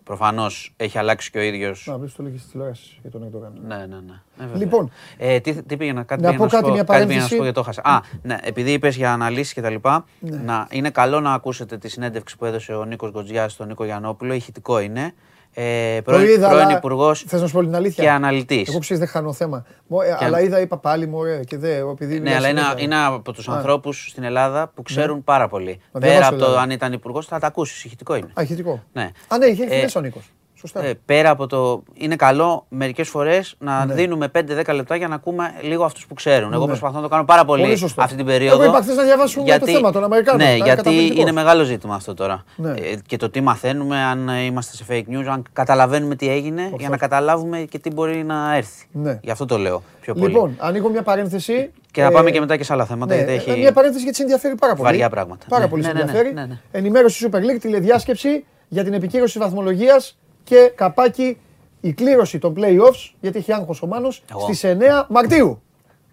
προφανώς 0.04 0.74
έχει 0.78 0.98
αλλάξει 0.98 1.32
και 1.32 1.38
ο 1.38 1.42
ίδιος. 1.42 1.86
Να 1.88 1.98
βρει 1.98 2.10
το 2.12 2.24
λέγεις 2.24 2.42
στη 2.42 2.52
τηλεόραση 2.52 2.98
για 3.02 3.12
τον 3.12 3.24
Ερντογάν. 3.24 3.54
Ναι, 3.68 3.76
ναι, 3.76 3.86
ναι. 3.86 3.96
Ε, 4.40 4.46
βέβαια. 4.46 4.58
Λοιπόν. 4.58 4.92
Ε, 5.18 5.40
τι, 5.40 5.64
τι 5.64 5.78
πήγαινα, 5.78 6.04
κάτι 6.04 6.22
Να 6.22 6.28
πήγαινα 6.30 6.44
πω 6.44 6.50
σου 6.50 6.56
κάτι, 6.56 6.68
πω, 6.68 6.74
μια 6.74 6.84
κάτι 6.84 7.06
πήγαινα 7.06 7.22
να 7.22 7.28
σου 7.28 7.36
παρένθεση. 7.36 7.38
πω 7.38 7.44
και 7.44 7.52
το 7.52 7.64
χάσα. 7.64 7.82
Α, 7.84 8.02
ναι, 8.22 8.38
επειδή 8.42 8.72
είπες 8.72 8.96
για 8.96 9.14
αναλύσεις 9.14 9.54
και 9.54 9.62
τα 9.62 9.70
λοιπά, 9.70 10.06
Ναι. 10.20 10.38
να, 10.38 10.68
είναι 10.72 10.90
καλό 10.90 11.20
να 11.20 11.34
ακούσετε 11.34 11.78
τη 11.78 11.90
συνέντευξη 11.90 12.38
που 12.38 12.46
έδωσε 12.46 12.74
ο 12.74 12.86
Νίκος 12.86 13.12
Γκοτζιάς 13.12 13.52
στον 13.52 13.68
Νίκο 13.68 13.86
Γιαννόπουλο. 13.86 14.34
Ηχητικό 14.34 14.80
είναι. 14.80 15.14
Ε, 15.54 15.96
Το 16.02 16.12
πρώην 16.12 16.28
είδα, 16.30 16.48
πρώην 16.50 16.64
αλλά 16.64 16.78
υπουργός 16.78 17.24
θες 17.28 17.42
να 17.42 17.48
σου 17.48 17.54
πω 17.54 17.60
την 17.62 17.76
αλήθεια. 17.76 18.04
και 18.04 18.10
αναλυτής. 18.10 18.70
Εγώ 18.70 18.80
ξέρεις 18.80 19.00
δεν 19.04 19.12
χάνω 19.12 19.34
θέμα. 19.34 19.66
Μω, 19.88 20.02
ε, 20.02 20.18
Αλλά 20.26 20.42
είδα, 20.42 20.60
είπα 20.60 20.78
πάλι 20.78 21.08
μου, 21.08 21.18
ωραία, 21.18 21.40
και 21.44 21.58
δε, 21.58 21.78
επειδή. 21.78 22.14
Ναι, 22.14 22.20
μιλάς 22.20 22.36
αλλά 22.38 22.48
είναι, 22.48 22.60
συνέχεια. 22.62 22.84
είναι 22.84 22.96
από 23.16 23.32
τους 23.34 23.50
Α. 23.50 23.54
ανθρώπους 23.56 24.08
στην 24.10 24.24
Ελλάδα 24.24 24.68
που 24.76 24.82
ξέρουν 24.82 25.24
πάρα 25.24 25.48
πολύ. 25.48 25.82
Να 25.92 26.00
Πέρα 26.00 26.12
διαβάσω, 26.12 26.30
από 26.34 26.40
το 26.40 26.46
δηλαδή. 26.46 26.64
αν 26.64 26.70
ήταν 26.72 26.94
υπουργός, 26.94 27.26
θα 27.26 27.40
τα 27.40 27.48
ακούσεις. 27.48 27.84
Ηχητικό 27.84 28.16
είναι. 28.16 28.32
Α, 28.40 28.42
ηχητικό. 28.42 28.84
Ναι. 28.94 29.10
Α, 29.28 29.38
ναι, 29.38 29.46
είχε 29.46 29.64
Ε, 29.64 29.68
έχει 29.68 29.82
μέσα 29.82 30.00
ο 30.00 30.04
Νίκος. 30.04 30.24
Σωστά. 30.62 30.84
Ε, 30.84 30.94
πέρα 31.06 31.30
από 31.30 31.48
το. 31.48 31.84
Είναι 31.94 32.16
καλό 32.16 32.66
μερικές 32.70 33.10
φορές 33.10 33.56
να 33.60 33.86
Ναι. 33.86 33.94
δίνουμε 33.94 34.28
5-10 34.28 34.74
λεπτά 34.74 34.96
για 34.96 35.08
να 35.08 35.16
ακούμε 35.16 35.54
λίγο 35.62 35.84
αυτούς 35.84 36.06
που 36.08 36.14
ξέρουν. 36.14 36.54
Εγώ 36.54 36.62
Ναι. 36.62 36.68
προσπαθώ 36.68 36.96
να 36.96 37.02
το 37.02 37.08
κάνω 37.08 37.24
πάρα 37.26 37.46
πολύ, 37.46 37.62
Πολύ 37.64 37.76
σωστό. 37.76 38.02
αυτή 38.02 38.16
την 38.16 38.26
περίοδο. 38.26 38.62
Εγώ 38.64 38.72
είπα 38.72 38.82
χθες 38.82 38.96
να 38.96 39.04
διαβάσουμε 39.04 39.58
το 39.60 39.66
θέμα 39.66 39.92
των 39.92 40.04
Αμερικάνων. 40.04 40.40
Ναι, 40.42 40.54
Ήταν 40.54 40.66
γιατί 40.66 40.78
καταπληκτικός. 40.78 41.22
είναι 41.22 41.32
μεγάλο 41.32 41.64
ζήτημα 41.64 41.96
αυτό 41.96 42.14
τώρα. 42.14 42.44
Ναι. 42.56 42.70
Ε, 42.70 42.96
και 43.06 43.18
το 43.18 43.30
τι 43.30 43.42
μαθαίνουμε, 43.42 43.98
αν 43.98 44.30
ε, 44.30 44.42
είμαστε 44.44 44.76
σε 44.76 44.86
fake 44.90 45.14
news, 45.14 45.26
αν 45.32 45.44
καταλαβαίνουμε 45.54 46.16
τι 46.16 46.30
έγινε, 46.30 46.72
για 46.80 46.90
να 46.90 46.98
καταλάβουμε 46.98 47.60
και 47.60 47.80
τι 47.80 47.92
μπορεί 47.92 48.24
να 48.24 48.56
έρθει. 48.56 48.86
Ναι. 48.92 49.20
Γι' 49.24 49.32
αυτό 49.32 49.46
το 49.46 49.58
λέω 49.58 49.82
πιο 50.02 50.14
πολύ. 50.14 50.26
Λοιπόν, 50.34 50.56
ανοίγω 50.60 50.90
μια 50.90 51.02
παρένθεση. 51.02 51.72
και 51.92 52.02
να 52.02 52.08
Ε, 52.08 52.12
πάμε 52.12 52.32
και 52.32 52.40
μετά 52.40 52.58
και 52.58 52.64
σε 52.64 52.74
άλλα 52.74 52.86
θέματα. 52.86 53.16
Ναι, 53.16 53.22
γιατί 53.24 53.34
έχει... 53.52 53.60
Μια 53.60 53.72
παρένθεση 53.72 54.02
γιατί 54.04 54.18
σε 54.18 54.24
ενδιαφέρει 54.24 54.56
πάρα 54.56 54.74
πολύ. 54.74 54.84
Βαριά 54.88 55.10
πράγματα. 55.10 55.46
Πάρα 55.50 55.64
Ναι, 55.64 55.70
πολύ 55.70 55.82
ναι, 55.82 55.88
σε 55.88 55.94
ναι, 55.94 56.00
ναι, 56.00 56.06
ενδιαφέρει. 56.06 56.34
ναι, 56.34 56.46
ναι. 56.46 56.60
Ενημέρωση 56.72 57.30
Super 57.32 57.38
League, 57.38 57.60
τηλεδιάσκεψη 57.62 58.46
για 58.68 58.84
την 58.84 58.94
επικύρωση 58.94 59.40
βαθμολογίας 59.40 60.18
και 60.44 60.72
καπάκι 60.76 61.38
η 61.82 61.94
κλήρωση 61.94 62.40
των 62.40 62.54
playoffs, 62.58 63.14
γιατί 63.20 63.38
έχει 63.38 63.54
άγχος 63.54 63.82
ο 63.82 63.88
Μάνος, 63.88 64.24
Εγώ. 64.32 64.40
στις 64.40 64.64
9 64.64 65.06
Μαρτίου. 65.10 65.62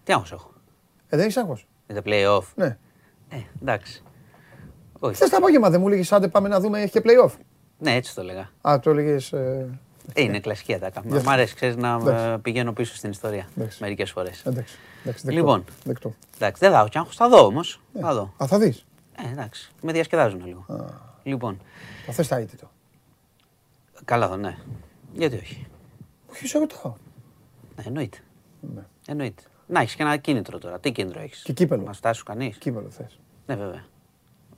Τι 0.05 0.13
άγχος 0.13 0.33
έχω. 0.33 0.51
Ε, 1.09 1.17
δεν 1.17 1.21
έχεις 1.25 1.37
άγχος; 1.37 1.67
Με 1.87 1.95
τα 1.95 2.03
play-off. 2.05 2.43
Ναι. 2.55 2.77
Ε, 3.29 3.37
εντάξει. 3.63 4.03
Όχι. 4.99 5.15
Χθες 5.15 5.29
το 5.31 5.37
απόγευμα 5.37 5.71
δεν 5.71 5.81
μου 5.81 5.87
έλεγες 5.89 6.13
άντε 6.13 6.29
πάμε 6.29 6.49
να 6.49 6.61
δούμε, 6.61 6.81
έχει 6.81 6.91
και 6.91 7.03
playoff. 7.05 7.31
Ναι, 7.79 7.95
έτσι 7.95 8.15
το 8.15 8.21
έλεγα. 8.21 8.51
Α, 8.69 8.79
το 8.83 8.91
έλεγες. 8.91 9.33
Ε, 9.33 9.69
Ε, 10.15 10.23
είναι 10.23 10.41
κλασική 10.41 10.75
ατάκα. 10.75 11.03
Γι' 11.07 11.17
αυτό. 11.17 11.29
Μ' 11.29 11.33
αρέσει, 11.33 11.55
ξέρεις 11.55 11.77
να 11.77 11.93
Εντάξει. 12.01 12.25
ε, 12.25 12.37
πηγαίνω 12.43 12.73
πίσω 12.73 12.95
στην 12.95 13.11
ιστορία 13.11 13.49
Εντάξει. 13.59 13.79
μερικές 13.83 14.11
φορές. 14.11 14.43
εντάξει. 14.47 14.75
εντάξει 15.03 15.25
δεκτό, 15.25 15.41
Λοιπόν. 15.41 15.65
Δεκτό. 15.85 16.15
Εντάξει, 16.37 16.61
δεν 16.65 16.73
θα 16.73 16.79
έχω 16.79 16.89
κι 16.89 16.99
άγχος, 16.99 17.17
θα 17.17 17.29
δω 17.29 17.45
όμως. 17.47 17.81
Θα 18.01 18.15
δω. 18.15 18.33
Α, 18.43 18.47
θα 18.47 18.59
δεις. 18.59 18.85
Ε, 19.29 19.33
εντάξει. 19.33 19.71
Με 19.83 19.93
διασκεδάζουν 19.93 20.43
λίγο. 20.47 20.67
Λοιπόν, 21.23 21.61
Το 22.07 22.13
θες 22.13 22.29
τα 22.29 22.37
αίτητο. 22.37 22.71
Καλά 24.05 24.25
εδώ, 24.25 24.37
ναι. 24.37 24.57
Γιατί 25.13 25.37
όχι; 25.37 25.67
Όχι, 26.31 26.47
σε 26.47 26.59
ρωτάω. 26.59 26.95
Ναι, 27.77 27.85
εννοείται. 27.87 28.19
Ναι. 28.75 28.83
Εννοείται. 29.07 29.43
Να 29.67 29.81
έχεις 29.81 29.95
και 29.95 30.03
ένα 30.03 30.17
κίνητρο 30.17 30.59
τώρα. 30.59 30.79
Τι 30.81 30.93
κίνητρο 30.93 31.21
έχεις; 31.21 31.43
Και 31.43 31.53
κύπελο. 31.53 31.83
Μα 31.83 31.93
φτάσει 31.93 32.23
κανείς; 32.23 32.57
Κύπελο 32.57 32.91
θες. 32.91 33.19
Ναι, 33.47 33.55
βέβαια. 33.57 33.85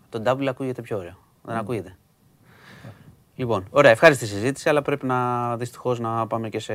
Το 0.08 0.22
double 0.26 0.46
ακούγεται 0.46 0.82
πιο 0.82 0.98
ωραίο. 0.98 1.16
Δεν 1.42 1.56
ακούγεται. 1.56 1.96
Λοιπόν, 3.34 3.66
ωραία, 3.70 3.90
ευχάριστη 3.90 4.26
συζήτηση, 4.26 4.68
αλλά 4.68 4.82
πρέπει 4.82 5.06
να 5.06 5.56
δυστυχώς 5.56 6.00
να 6.00 6.26
πάμε 6.26 6.48
και 6.48 6.58
σε. 6.58 6.72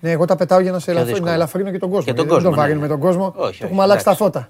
Ναι, 0.00 0.10
εγώ 0.10 0.24
τα 0.24 0.36
πετάω 0.36 0.60
για 0.60 0.72
να, 0.72 0.78
σε 0.78 0.90
ελαφρύ- 0.90 1.10
δύσκολο. 1.10 1.30
να 1.30 1.36
ελαφρύνω 1.36 1.70
και 1.70 1.78
τον 1.78 1.90
κόσμο. 1.90 2.04
Και 2.04 2.12
τον 2.12 2.26
γιατί 2.26 2.34
κόσμο, 2.34 2.48
Δεν 2.48 2.50
τον 2.50 2.60
βαρύνουμε 2.60 2.86
ναι. 2.86 2.92
τον 2.92 3.00
κόσμο. 3.00 3.24
Όχι, 3.26 3.36
Το 3.36 3.42
όχι, 3.42 3.64
έχουμε 3.64 3.82
αλλάξει 3.82 4.04
τα 4.04 4.10
εντάξει. 4.10 4.48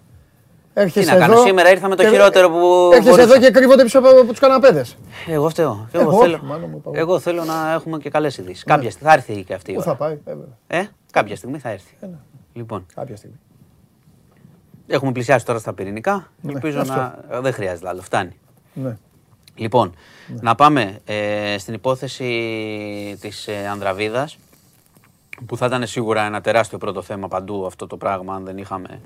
Φώτα. 0.75 0.91
Τι 0.91 0.99
Έρχεσαι 1.01 1.12
να 1.12 1.18
κάνω, 1.18 1.33
εδώ 1.33 1.43
σήμερα 1.47 1.70
ήρθα 1.70 1.89
με 1.89 1.97
το 1.97 2.03
και- 2.03 2.09
χειρότερο 2.09 2.51
που. 2.51 2.91
Έρχεσαι 2.93 3.11
μπορούσα. 3.11 3.22
εδώ 3.37 3.39
και 3.47 3.51
κρύβονται 3.51 3.83
πίσω 3.83 3.99
από 3.99 4.09
από 4.09 4.25
τους 4.27 4.39
καναπέδες. 4.39 4.97
Εγώ 5.29 5.49
φταίω. 5.49 5.89
Ε, 5.93 5.99
Εγώ, 5.99 6.11
όχι, 6.11 6.20
θέλω... 6.20 6.41
μάλλον 6.43 6.68
μου 6.70 6.77
είπα 6.77 6.91
εγώ. 6.93 7.01
εγώ 7.01 7.18
θέλω 7.18 7.45
να 7.45 7.72
έχουμε 7.72 7.99
και 7.99 8.11
καλές 8.11 8.39
ειδήσεις. 8.39 8.64
Κάποια 8.64 8.91
στιγμή 8.91 9.09
θα 9.09 9.16
έρθει 9.16 9.45
και 9.45 9.55
αυτή 9.55 9.70
η 9.70 9.75
Πού 9.75 9.81
ώρα. 9.81 9.91
θα 9.91 9.97
πάει, 9.97 10.12
ε, 10.12 10.18
βέβαια. 10.25 10.47
Ε, 10.66 10.85
κάποια 11.12 11.37
στιγμή 11.37 11.59
θα 11.59 11.68
έρθει. 11.70 11.95
ναι. 12.01 12.09
Λοιπόν, 12.53 12.87
Κάποια 12.95 13.16
στιγμή. 13.16 13.37
έχουμε 14.87 15.12
πλησιάσει 15.12 15.45
τώρα 15.45 15.59
στα 15.59 15.72
πυρηνικά. 15.72 16.31
Ναι, 16.41 16.53
Ελπίζω 16.53 16.81
αυτό. 16.81 16.95
να. 16.95 17.18
ε, 17.31 17.41
Δεν 17.41 17.53
χρειάζεται 17.53 17.89
άλλο, 17.89 18.03
φτάνει. 18.03 18.37
Ναι. 18.75 18.97
Λοιπόν, 19.55 19.95
Ναι. 20.29 20.39
να 20.43 20.55
πάμε 20.55 20.99
ε, 21.05 21.57
στην 21.59 21.75
υπόθεση 21.75 22.29
της 23.20 23.49
ε, 23.49 23.68
Ανδραβίδας 23.70 24.39
που 25.47 25.57
θα 25.57 25.66
ήταν 25.66 25.87
σίγουρα 25.87 26.22
ένα 26.22 26.41
τεράστιο 26.41 26.79
πρώτο 26.79 27.03
θέμα 27.03 27.29
παντού 27.29 27.66
αυτό 27.66 27.87
το 27.87 27.97
πράγμα 27.97 28.35
αν 28.35 28.45
δεν 28.45 28.59
είχαμε 28.59 28.89
ε, 28.91 28.99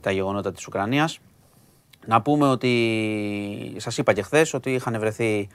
τα 0.00 0.10
γεγονότα 0.10 0.52
της 0.52 0.66
Ουκρανίας. 0.66 1.18
Να 2.06 2.22
πούμε 2.22 2.48
ότι 2.48 3.74
σας 3.76 3.98
είπα 3.98 4.12
και 4.12 4.22
χθες 4.22 4.54
ότι 4.54 4.72
είχαν 4.72 4.98
βρεθεί 4.98 5.48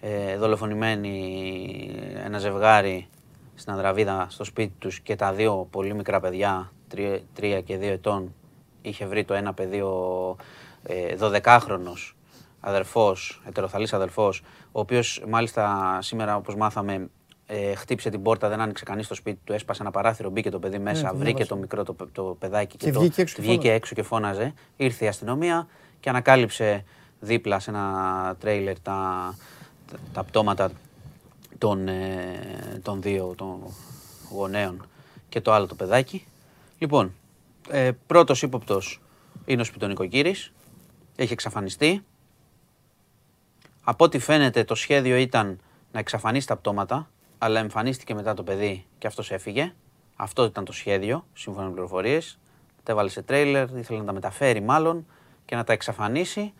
ε, 0.00 0.36
δολοφονημένοι 0.36 1.90
ένα 2.24 2.38
ζευγάρι 2.38 3.08
στην 3.54 3.72
Ανδραβίδα 3.72 4.26
στο 4.30 4.44
σπίτι 4.44 4.72
τους 4.78 5.00
και 5.00 5.16
τα 5.16 5.32
δύο 5.32 5.66
πολύ 5.70 5.94
μικρά 5.94 6.20
παιδιά, 6.20 6.72
τρία, 6.88 7.20
τρία 7.34 7.60
και 7.60 7.76
δύο 7.76 7.92
ετών, 7.92 8.34
είχε 8.82 9.06
βρει 9.06 9.24
το 9.24 9.34
ένα 9.34 9.54
παιδί 9.54 9.80
ο 9.80 10.36
ε, 10.82 11.14
12χρονος 11.20 12.12
αδερφός, 12.60 13.42
ετεροθαλής 13.48 13.92
αδερφός, 13.92 14.42
ο 14.72 14.80
οποίος 14.80 15.24
μάλιστα 15.28 15.98
σήμερα 16.00 16.36
όπως 16.36 16.56
μάθαμε 16.56 17.08
ε, 17.50 17.74
χτύπησε 17.74 18.10
την 18.10 18.22
πόρτα, 18.22 18.48
δεν 18.48 18.60
άνοιξε 18.60 18.84
κανείς 18.84 19.06
το 19.06 19.14
σπίτι 19.14 19.38
του, 19.44 19.52
έσπασε 19.52 19.82
ένα 19.82 19.90
παράθυρο, 19.90 20.30
μπήκε 20.30 20.50
το 20.50 20.58
παιδί 20.58 20.78
μέσα, 20.78 21.02
Ναι, 21.02 21.08
το 21.08 21.16
βρήκε 21.16 21.44
διάβασα. 21.44 21.54
το 21.54 21.56
μικρό 21.56 21.84
το, 21.84 21.96
το 22.12 22.36
παιδάκι 22.38 22.76
Και 22.76 22.90
το, 22.92 23.00
βγήκε 23.00 23.20
έξω 23.20 23.34
και 23.34 23.42
βγήκε 23.42 23.56
φώναζε. 23.60 23.74
έξω 23.76 23.94
και 23.94 24.02
φώναζε. 24.02 24.54
Ήρθε 24.76 25.04
η 25.04 25.08
αστυνομία 25.08 25.66
και 26.00 26.08
ανακάλυψε 26.08 26.84
δίπλα 27.20 27.58
σε 27.58 27.70
ένα 27.70 28.36
τρέιλερ 28.40 28.80
τα, 28.80 29.34
τα, 29.90 29.96
τα 30.12 30.24
πτώματα 30.24 30.70
των, 31.58 31.88
ε, 31.88 32.80
των 32.82 33.02
δύο 33.02 33.34
των 33.36 33.58
γονέων 34.30 34.86
και 35.28 35.40
το 35.40 35.52
άλλο 35.52 35.66
το 35.66 35.74
παιδάκι. 35.74 36.24
Λοιπόν, 36.78 37.14
ε, 37.70 37.90
πρώτος 38.06 38.42
ύποπτος 38.42 39.00
είναι 39.44 39.60
ο 39.60 39.64
σπιτονικοκύρης. 39.64 40.52
Έχει 41.16 41.32
εξαφανιστεί. 41.32 42.04
Από 43.82 44.04
ό,τι 44.04 44.18
φαίνεται 44.18 44.64
το 44.64 44.74
σχέδιο 44.74 45.16
ήταν 45.16 45.60
να 45.92 45.98
εξαφανίσει 45.98 46.46
τα 46.46 46.56
πτώματα, 46.56 47.08
αλλά 47.38 47.60
εμφανίστηκε 47.60 48.14
μετά 48.14 48.34
το 48.34 48.42
παιδί 48.42 48.86
και 48.98 49.06
αυτός 49.06 49.30
έφυγε. 49.30 49.72
Αυτό 50.16 50.44
ήταν 50.44 50.64
το 50.64 50.72
σχέδιο, 50.72 51.26
σύμφωνα 51.32 51.66
με 51.66 51.72
πληροφορίες. 51.72 52.38
Τα 52.82 52.92
έβαλε 52.92 53.08
σε 53.08 53.22
τρέιλερ, 53.22 53.68
ήθελε 53.76 53.98
να 53.98 54.04
τα 54.04 54.12
μεταφέρει 54.12 54.60
μάλλον 54.60 55.06
και 55.44 55.56
να 55.56 55.64
τα 55.64 55.72
εξαφανίσει. 55.72 56.52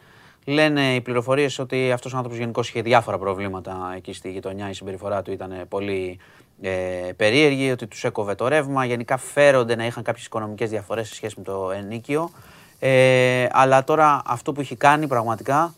Λένε 0.45 0.95
οι 0.95 1.01
πληροφορίες 1.01 1.59
ότι 1.59 1.93
αυτός 1.93 2.13
ο 2.13 2.17
άνθρωπος 2.17 2.39
γενικώς 2.41 2.69
είχε 2.69 2.83
διάφορα 2.83 3.19
προβλήματα 3.19 3.93
εκεί 3.97 4.13
στη 4.13 4.31
γειτονιά. 4.31 4.69
Η 4.69 4.73
συμπεριφορά 4.73 5.23
του 5.23 5.33
ήταν 5.33 5.67
πολύ 5.69 6.19
ε, 6.61 7.11
περίεργη, 7.17 7.71
ότι 7.71 7.87
τους 7.87 8.05
έκοβε 8.05 8.35
το 8.35 8.49
ρεύμα. 8.49 8.85
Γενικά 8.85 9.17
φέρονται 9.17 9.77
να 9.77 9.87
είχαν 9.87 10.03
κάποιες 10.03 10.25
οικονομικές 10.25 10.71
διαφορές 10.71 11.09
σε 11.09 11.15
σχέση 11.15 11.35
με 11.39 11.43
το 11.43 11.71
ενίκιο. 11.71 12.31
Ε, 12.79 13.47
αλλά 13.51 13.85
τώρα 13.85 14.23
αυτό 14.27 14.53
που 14.53 14.61
έχει 14.61 14.77
κάνει 14.77 15.07
πραγματικά 15.07 15.75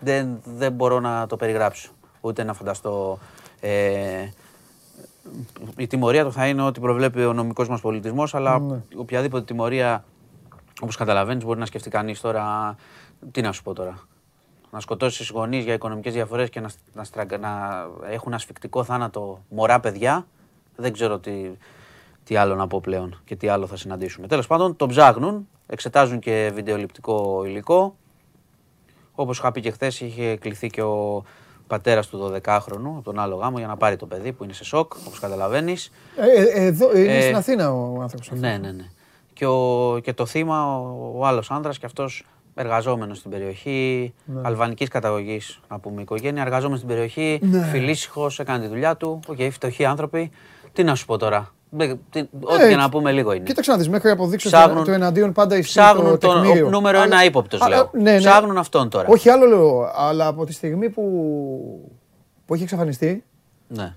δεν, 0.00 0.40
δεν 0.44 0.72
μπορώ 0.72 1.00
να 1.00 1.26
το 1.26 1.36
περιγράψω. 1.36 1.90
Ούτε 2.20 2.44
να 2.44 2.54
φανταστώ. 2.54 3.18
Ε, 3.64 4.28
η 5.76 5.86
τιμωρία 5.86 6.24
του 6.24 6.32
θα 6.32 6.46
είναι 6.46 6.62
ό,τι 6.62 6.80
προβλέπει 6.80 7.24
ο 7.24 7.32
νομικός 7.32 7.68
μας 7.68 7.80
πολιτισμός, 7.80 8.34
αλλά 8.34 8.58
Ναι. 8.58 8.82
οποιαδήποτε 8.96 9.44
τιμωρία, 9.44 10.04
όπως 10.80 10.96
καταλαβαίνεις, 10.96 11.44
μπορεί 11.44 11.58
να 11.58 11.66
σκεφτεί 11.66 11.90
κανείς 11.90 12.20
τώρα, 12.20 12.76
τι 13.30 13.40
να 13.40 13.52
σου 13.52 13.62
πω 13.62 13.72
τώρα, 13.72 13.98
να 14.70 14.80
σκοτώσεις 14.80 15.28
γονείς 15.28 15.64
για 15.64 15.74
οικονομικές 15.74 16.12
διαφορές 16.12 16.50
και 16.50 16.60
να, 16.60 16.70
να, 16.94 17.04
στραγκα- 17.04 17.40
να 17.40 17.84
έχουν 18.10 18.34
ασφικτικό 18.34 18.84
θάνατο 18.84 19.42
μωρά 19.48 19.80
παιδιά, 19.80 20.26
δεν 20.76 20.92
ξέρω 20.92 21.18
τι, 21.18 21.50
τι 22.24 22.36
άλλο 22.36 22.54
να 22.54 22.66
πω 22.66 22.80
πλέον 22.80 23.20
και 23.24 23.36
τι 23.36 23.48
άλλο 23.48 23.66
θα 23.66 23.76
συναντήσουμε. 23.76 24.26
Τέλος 24.26 24.46
πάντων, 24.46 24.76
τον 24.76 24.88
ψάχνουν, 24.88 25.48
εξετάζουν 25.66 26.18
και 26.18 26.50
βιντεοληπτικό 26.54 27.44
υλικό, 27.44 27.96
όπως 29.14 29.38
είχα 29.38 29.52
πει 29.52 29.60
και 29.60 29.70
χθες, 29.70 30.00
είχε 30.00 30.36
κληθεί 30.36 30.66
και 30.68 30.82
ο 30.82 31.24
πατέρας 31.66 32.06
του 32.06 32.32
12χρονου 32.34 32.86
από 32.96 33.02
τον 33.02 33.18
άλλο 33.18 33.34
γάμο 33.36 33.58
για 33.58 33.66
να 33.66 33.76
πάρει 33.76 33.96
το 33.96 34.06
παιδί 34.06 34.32
που 34.32 34.44
είναι 34.44 34.52
σε 34.52 34.64
σοκ, 34.64 34.92
όπως 35.06 35.18
καταλαβαίνεις. 35.18 35.90
Ε, 36.16 36.42
ε, 36.42 36.64
εδώ, 36.66 36.96
είναι 36.96 37.16
Ε, 37.16 37.20
στην 37.20 37.36
Αθήνα 37.36 37.72
ο 37.72 38.00
άνθρωπος 38.00 38.26
αυτός. 38.26 38.40
Ναι, 38.40 38.56
ναι, 38.60 38.70
ναι. 38.72 38.84
Και, 39.32 39.46
ο, 39.46 39.98
και 40.02 40.12
το 40.12 40.26
θύμα, 40.26 40.76
ο, 40.76 41.12
ο 41.18 41.26
άλλος 41.26 41.50
άνδρας 41.50 41.78
και 41.78 41.86
αυτός 41.86 42.24
εργαζόμενος 42.54 43.18
στην 43.18 43.30
περιοχή, 43.30 44.14
Ναι. 44.24 44.40
αλβανικής 44.44 44.88
καταγωγής, 44.88 45.60
να 45.68 45.78
πούμε 45.78 46.02
οικογένεια, 46.02 46.42
εργαζόμενος 46.42 46.78
στην 46.78 46.90
περιοχή, 46.90 47.38
Ναι. 47.42 47.62
φιλήσυχος, 47.64 48.38
έκανε 48.38 48.62
τη 48.62 48.68
δουλειά 48.68 48.96
του, 48.96 49.20
οκ, 49.26 49.36
φτωχοί 49.50 49.84
άνθρωποι. 49.84 50.30
Τι 50.72 50.84
να 50.84 50.94
σου 50.94 51.06
πω 51.06 51.16
τώρα, 51.16 51.38
Μπε- 51.38 51.46
τι- 51.46 51.61
ό,τι 51.78 52.18
Ε, 52.64 52.68
και 52.68 52.76
να 52.76 52.88
πούμε 52.88 53.12
λίγο 53.12 53.32
είναι. 53.32 53.44
Κοίταξε 53.44 53.70
να 53.70 53.76
δεις, 53.76 53.88
μέχρι 53.88 54.10
αποδείξεις 54.10 54.50
Ψάχνουν- 54.50 54.84
του 54.84 54.90
εναντίον 54.90 55.32
πάντα 55.32 55.56
ισχύει 55.56 55.78
Ψάχνουν 55.78 56.04
το 56.10 56.18
τον 56.18 56.40
τεκμήριο. 56.42 56.66
ο, 56.66 56.70
νούμερο 56.70 56.96
Αλλά- 57.00 57.06
ένα 57.06 57.24
ύποπτος, 57.24 57.60
αλλά- 57.60 57.76
λέω. 57.76 57.90
ναι, 57.92 58.12
ναι. 58.12 58.18
Ψάχνουν 58.18 58.58
αυτόν 58.58 58.88
τώρα. 58.90 59.06
Όχι 59.08 59.28
άλλο 59.28 59.46
λέω, 59.46 59.90
αλλά 59.94 60.26
από 60.26 60.44
τη 60.46 60.52
στιγμή 60.52 60.88
που, 60.90 61.02
που 62.46 62.54
έχει 62.54 62.62
εξαφανιστεί, 62.62 63.24
Ναι. 63.68 63.94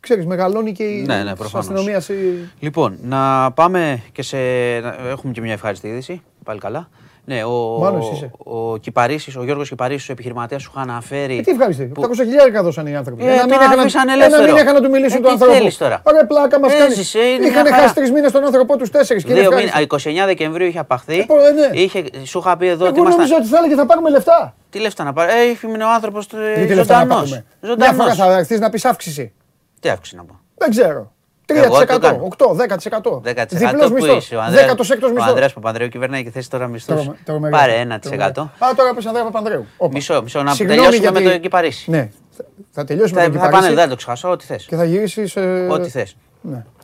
ξέρεις, 0.00 0.26
μεγαλώνει 0.26 0.72
και 0.72 0.82
η 0.82 1.02
Ναι, 1.06 1.16
ναι, 1.22 1.30
της 1.30 1.38
προφανώς. 1.38 1.68
αστυνομίας 1.68 2.08
η- 2.08 2.48
Λοιπόν, 2.58 2.98
να 3.02 3.52
πάμε 3.52 4.02
και 4.12 4.22
σε. 4.22 4.36
να- 4.82 4.96
Έχουμε 5.08 5.32
και 5.32 5.40
μια 5.40 5.52
ευχάριστη 5.52 5.88
είδηση. 5.88 6.22
Πάλι 6.44 6.60
καλά. 6.60 6.88
Ναι, 7.30 7.44
ο, 7.44 7.78
Μάλλον 7.80 8.00
εσύ 8.00 8.10
είσαι. 8.14 8.30
ο, 8.38 8.76
Κυπαρίσης, 8.76 9.36
ο 9.36 9.44
Γιώργος 9.44 9.68
Κυπαρίσης, 9.68 10.08
ο 10.08 10.12
επιχειρηματίας 10.12 10.62
σου 10.62 10.70
είχαν 10.74 10.90
αναφέρει. 10.90 11.38
Ε, 11.38 11.40
τι 11.40 11.50
ευχαριστεί. 11.50 11.84
που- 11.84 12.02
800 12.02 12.14
χιλιάρικα 12.24 12.62
δώσαν 12.62 12.86
οι 12.86 12.96
άνθρωποι. 12.96 13.22
Ε, 13.26 13.36
τον 13.38 13.48
είχαν- 13.50 13.78
άφησαν 13.78 14.02
ένα 14.08 14.12
ελεύθερο. 14.12 14.44
μήνα 14.46 14.60
είχαν 14.60 14.74
να 14.74 14.80
του 14.80 14.90
μιλήσουν 14.90 15.16
Ε, 15.16 15.20
του 15.20 15.26
τι 15.26 15.32
ανθρώπου. 15.32 15.52
θέλεις 15.54 15.76
τώρα; 15.76 16.02
Ωραία, 16.04 16.26
πλάκα 16.26 16.60
μας 16.60 16.72
κάνεις. 16.72 16.92
Έζησε, 16.98 17.18
είναι 17.18 17.38
μια 17.38 17.48
Είχαν 17.48 17.64
χαρά. 17.66 17.76
χάσει 17.82 17.94
τρεις 17.94 18.10
μήνες 18.12 18.32
τον 18.32 18.44
άνθρωπό 18.44 18.76
τους 18.76 18.90
τέσσερις. 18.90 19.24
και 19.24 19.30
είναι 19.30 19.40
Δύο 19.40 19.48
ευχάριστοι. 19.50 19.76
μήνες, 19.76 20.22
29 20.22 20.26
Δεκεμβρίου 20.26 20.66
είχε 20.66 20.78
απαχθεί. 20.78 21.18
Ε, 21.18 21.24
πω, 21.24 21.34
ε, 21.38 21.50
ναι. 21.50 21.80
είχε, 21.80 22.04
σου 22.24 22.38
είχα 22.38 22.56
πει 22.56 22.66
εδώ 22.66 22.84
ότι 22.86 22.94
Εγώ 22.94 23.02
νόμιζα 23.08 23.16
ήμασταν. 23.18 23.40
ότι 23.40 23.48
θα 23.48 23.58
έλεγε 23.58 23.74
θα 23.74 23.86
πάρουμε 23.86 24.10
λεφτά. 24.10 24.54
Τι 24.70 24.78
λεφτά 24.78 25.04
να 25.04 25.12
πάρει; 25.12 25.30
Ε, 25.32 25.50
έχει 25.50 25.66
μείνει 25.66 25.82
ο 25.82 25.88
άνθρωπος 25.94 26.26
του 26.26 26.36
Γιατί 26.56 26.74
λεφτά 26.74 26.94
να 26.94 27.00
ζωντανός. 27.02 27.30
πάρουμε; 27.60 27.76
Μια 27.78 27.92
φορά 27.92 28.14
θα 28.14 28.36
έρθεις 28.38 28.60
να 28.60 28.70
πεις 28.70 28.84
αύξηση. 28.84 29.32
Τι 29.80 29.88
αύξηση 29.88 30.16
να 30.16 30.24
πω; 30.24 30.40
Δεν 30.54 30.70
ξέρω. 30.70 31.12
Εγώ 31.54 31.76
3%, 31.78 31.86
το 31.86 31.98
κάνω. 31.98 32.28
8, 32.36 32.54
10%. 32.54 33.20
10% 33.22 33.46
Διπλός 33.48 33.88
που 33.88 33.92
μισθός. 33.94 34.16
είσαι. 34.24 34.36
Ο 34.36 34.40
Ανδρέας- 34.40 34.66
16ος 34.66 35.10
Ο 35.10 35.12
μισθός. 35.12 35.28
Ανδρέας 35.30 35.52
Παπανδρέου 35.52 35.88
κυβερνάει 35.88 36.22
και 36.24 36.30
θέσει 36.30 36.50
τώρα 36.50 36.66
μισθούς. 36.66 36.94
Τρομε- 37.02 37.18
τρομερή. 37.24 37.52
Πάρε 37.54 37.72
Τρομερή. 37.72 37.82
1%. 37.82 38.40
Α, 38.58 38.74
τώρα 38.76 38.94
πες 38.94 39.06
Ανδρέα 39.06 39.24
Παπανδρέου. 39.24 39.66
Όπα. 39.76 39.92
Μισό, 39.92 40.22
μισό, 40.22 40.42
να 40.42 40.52
Συγγνώμη 40.52 40.80
τελειώσουμε 40.82 41.10
με 41.10 41.18
γιατί- 41.20 41.34
το 41.36 41.42
Κυπαρίσι. 41.42 41.90
Ναι. 41.90 42.08
Θα- 42.36 42.44
Θα 42.70 42.84
τελειώσουμε 42.84 43.20
Θα, 43.20 43.26
με 43.28 43.32
το 43.34 43.38
θα 43.38 43.44
πάνε, 43.44 43.56
Κυπαρίσι 43.56 43.80
δεν 43.80 43.88
το 43.88 43.96
ξεχάσω, 43.96 44.30
ό,τι 44.30 44.44
θες. 44.44 44.64
και 44.64 44.76
θα 44.76 44.84
γυρίσεις... 44.84 45.36
ε, 45.36 45.66
Ό,τι 45.70 45.88
θες. 45.88 46.16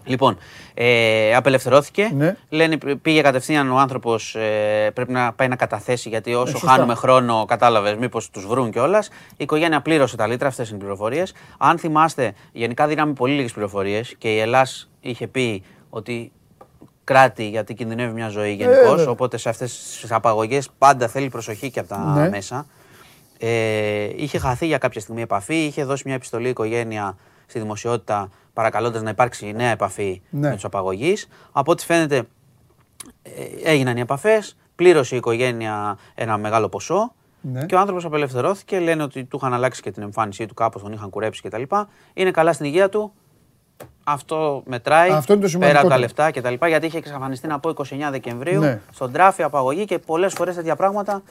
Ναι. 0.05 0.11
Λοιπόν, 0.11 0.39
ε, 0.75 1.35
απελευθερώθηκε. 1.35 2.11
Ναι. 2.15 2.37
Λένε 2.49 2.77
π- 2.77 2.97
πήγε 3.03 3.21
κατευθείαν 3.21 3.71
ο 3.73 3.79
άνθρωπος. 3.79 4.35
Ε, 4.35 4.91
πρέπει 4.95 5.13
να 5.13 5.33
πάει 5.33 5.49
να 5.49 5.57
καταθέσει 5.57 6.09
γιατί 6.09 6.35
όσο 6.35 6.49
Ε, 6.49 6.51
σωστά. 6.51 6.71
χάνουμε 6.71 6.95
χρόνο, 6.95 7.45
κατάλαβες, 7.45 7.95
μήπως 7.95 8.31
τους 8.31 8.47
βρουν 8.47 8.71
κιόλας. 8.71 9.07
Η 9.31 9.35
οικογένεια 9.37 9.81
πλήρωσε 9.81 10.17
τα 10.17 10.27
λίτρα, 10.27 10.49
αυτές 10.49 10.69
είναι 10.69 10.77
οι 10.77 10.81
πληροφορίες. 10.81 11.33
Αν 11.59 11.79
θυμάστε, 11.79 12.33
γενικά 12.53 12.87
δίναμε 12.87 13.13
πολύ 13.13 13.35
λίγες 13.35 13.53
πληροφορίες 13.53 14.15
και 14.19 14.35
η 14.35 14.39
Ελλάς 14.39 14.91
είχε 15.01 15.27
πει 15.27 15.63
ότι 15.91 16.33
κράτη 17.05 17.49
γιατί 17.49 17.75
κινδυνεύει 17.75 18.13
μια 18.13 18.29
ζωή 18.29 18.53
γενικώς. 18.53 18.89
βέβαια. 18.95 19.09
οπότε 19.09 19.37
σε 19.37 19.49
αυτές 19.49 19.99
τις 20.01 20.13
απαγωγές 20.13 20.69
πάντα 20.79 21.09
θέλει 21.09 21.29
προσοχή 21.29 21.71
και 21.71 21.79
από 21.79 21.89
τα 21.89 21.99
Ναι. 21.99 22.29
μέσα. 22.29 22.67
Ε, 23.39 24.09
είχε 24.17 24.39
χαθεί 24.39 24.67
για 24.67 24.79
κάποια 24.79 25.01
στιγμή 25.01 25.23
επαφή, 25.23 25.55
είχε 25.65 25.85
δώσει 25.85 26.03
μια 26.07 26.15
επιστολή 26.15 26.47
η 26.47 26.51
οικογένεια 26.51 27.17
στη 27.47 27.59
δημοσιότητα 27.59 28.31
παρακαλώντας 28.55 29.03
να 29.03 29.11
υπάρξει 29.11 29.53
νέα 29.53 29.71
επαφή 29.71 30.23
Ναι. 30.31 30.49
με 30.49 30.55
τους 30.55 30.65
απαγωγείς. 30.65 31.29
Από 31.53 31.73
ό,τι 31.73 31.85
φαίνεται 31.85 32.17
ε, 33.23 33.31
έγιναν 33.71 33.97
οι 33.97 34.01
επαφές, 34.01 34.57
πλήρωσε 34.77 35.15
η 35.15 35.19
οικογένεια 35.19 35.99
ένα 36.15 36.37
μεγάλο 36.39 36.69
ποσό 36.69 37.13
Ναι. 37.41 37.67
και 37.67 37.75
ο 37.75 37.79
άνθρωπος 37.79 38.05
απελευθερώθηκε. 38.05 38.79
Λένε 38.79 39.03
ότι 39.03 39.25
του 39.25 39.37
είχαν 39.37 39.55
αλλάξει 39.55 39.83
και 39.83 39.91
την 39.91 40.03
εμφάνισή 40.03 40.47
του, 40.47 40.55
κάπως 40.55 40.83
τον 40.83 40.93
είχαν 40.93 41.11
κουρέψει 41.11 41.43
κτλ. 41.43 41.63
Είναι 42.15 42.31
καλά 42.31 42.53
στην 42.53 42.67
υγεία 42.67 42.89
του. 42.89 43.13
Αυτό 44.05 44.63
μετράει 44.67 45.11
Αυτό 45.11 45.33
είναι 45.33 45.49
το 45.49 45.59
πέρα 45.59 45.81
από 45.81 45.89
τα 45.89 45.95
σημαντικότερο. 45.97 46.31
λεφτά 46.31 46.51
κτλ. 46.59 46.67
Γιατί 46.67 46.87
είχε 46.87 46.99
εξαφανιστεί 46.99 47.47
να 47.47 47.59
πω 47.59 47.69
29 47.71 47.83
Δεκεμβρίου 48.11 48.61
Ναι. 48.61 48.81
στον 48.93 49.13
τράφη 49.13 49.43
απαγωγή 49.43 49.85
και 49.85 49.99
πολλές 49.99 50.33
φορές 50.33 50.55
τέτοια 50.55 50.77
πράγματα 50.77 51.23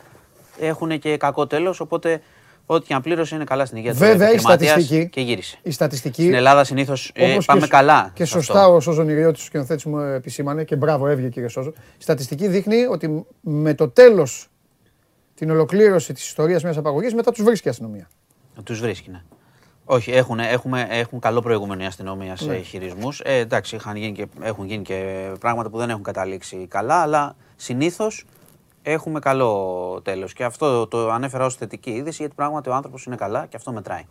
έχουν 0.59 0.99
και 0.99 1.17
κακό 1.17 1.47
τέλος. 1.47 1.80
Οπότε 1.80 2.21
ό,τι 2.66 2.86
και 2.88 2.93
αν 2.93 3.01
πλήρωσε 3.01 3.36
είναι 3.36 3.43
καλά 3.43 3.66
στην 3.66 3.78
υγεία 3.78 3.91
του. 3.91 3.97
Βέβαια, 3.97 4.28
η 4.28 4.32
επιχειρηματίας 4.32 4.72
στατιστική- 4.72 5.09
Και 5.09 5.22
γύρισε. 5.22 5.57
Η 5.64 5.72
στατιστική. 5.72 6.22
Στην 6.22 6.34
Ελλάδα 6.34 6.64
συνήθως 6.64 7.11
όπως 7.32 7.45
πάμε 7.45 7.61
και, 7.61 7.68
καλά. 7.68 8.11
Και 8.14 8.26
σε 8.26 8.38
αυτό. 8.38 8.45
σωστά 8.53 8.68
ο 8.68 8.80
Σόζον 8.80 9.09
Ιριώτη, 9.09 9.39
ο 9.39 9.43
σκηνοθέτης 9.43 9.86
μου 9.86 9.97
επισήμανε 9.99 10.64
και 10.64 10.76
μπράβο, 10.76 11.07
έβγε 11.07 11.30
κύριε 11.30 11.47
Σόζο. 11.49 11.70
Η 11.97 12.01
στατιστική 12.03 12.47
δείχνει 12.47 12.86
ότι 12.86 13.26
με 13.41 13.74
το 13.74 13.89
τέλος 13.89 14.47
την 15.36 15.49
ολοκλήρωση 15.51 16.14
της 16.14 16.26
ιστορίας 16.26 16.64
μιας 16.64 16.78
απαγωγής 16.78 17.14
μετά 17.14 17.32
τους 17.32 17.43
βρίσκει 17.43 17.68
η 17.68 17.70
αστυνομία. 17.72 18.07
Τους 18.64 18.80
βρίσκει, 18.80 19.09
ναι. 19.09 19.22
Όχι, 19.86 20.11
έχουν, 20.11 20.39
έχουμε, 20.39 20.88
έχουν 20.89 21.20
καλό 21.20 21.41
προηγούμενο 21.41 21.84
η 21.84 21.86
αστυνομία 21.86 22.36
σε 22.36 22.45
Ναι. 22.45 22.57
χειρισμούς. 22.57 23.22
Ε, 23.26 23.34
εντάξει, 23.38 23.76
είχαν 23.76 23.95
γίνει 23.95 24.11
και, 24.11 24.26
έχουν 24.41 24.66
γίνει 24.66 24.82
και 24.84 25.30
πράγματα 25.39 25.70
που 25.70 25.78
δεν 25.78 25.89
έχουν 25.89 26.03
καταλήξει 26.03 26.66
καλά, 26.70 26.95
αλλά 27.01 27.36
συνήθως 27.55 28.26
έχουμε 28.84 29.19
καλό 29.19 29.99
τέλος. 30.03 30.34
Και 30.34 30.43
αυτό 30.43 30.88
το 30.88 31.11
ανέφερα 31.11 31.45
ως 31.45 31.55
θετική 31.55 31.89
είδηση, 31.89 32.17
γιατί 32.19 32.36
πράγματι 32.36 32.69
ο 32.69 32.73
άνθρωπος 32.73 33.05
είναι 33.05 33.15
καλά 33.15 33.45
και 33.49 33.55
αυτό 33.57 33.71
μετράει. 33.71 34.03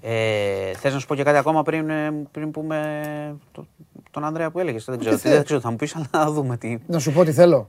Ε, 0.00 0.72
Θες 0.76 0.92
να 0.92 0.98
σου 0.98 1.06
πω 1.06 1.14
και 1.14 1.22
κάτι 1.22 1.36
ακόμα 1.38 1.62
πριν, 1.62 1.90
ε, 1.90 2.12
πριν 2.30 2.50
πούμε 2.50 3.36
το, 3.52 3.66
τον 4.10 4.24
Ανδρέα 4.24 4.50
που 4.50 4.58
έλεγες. 4.58 4.84
Δεν 4.84 4.98
ξέρω, 4.98 5.14
τι 5.14 5.20
τι, 5.20 5.26
θες. 5.28 5.36
δεν 5.36 5.44
ξέρω, 5.44 5.60
θα 5.60 5.70
μου 5.70 5.76
πεις, 5.76 5.96
αλλά 5.96 6.06
να 6.10 6.30
δούμε 6.30 6.56
τι. 6.56 6.78
Να 6.86 6.98
σου 6.98 7.12
πω 7.12 7.24
τι 7.24 7.32
θέλω. 7.32 7.68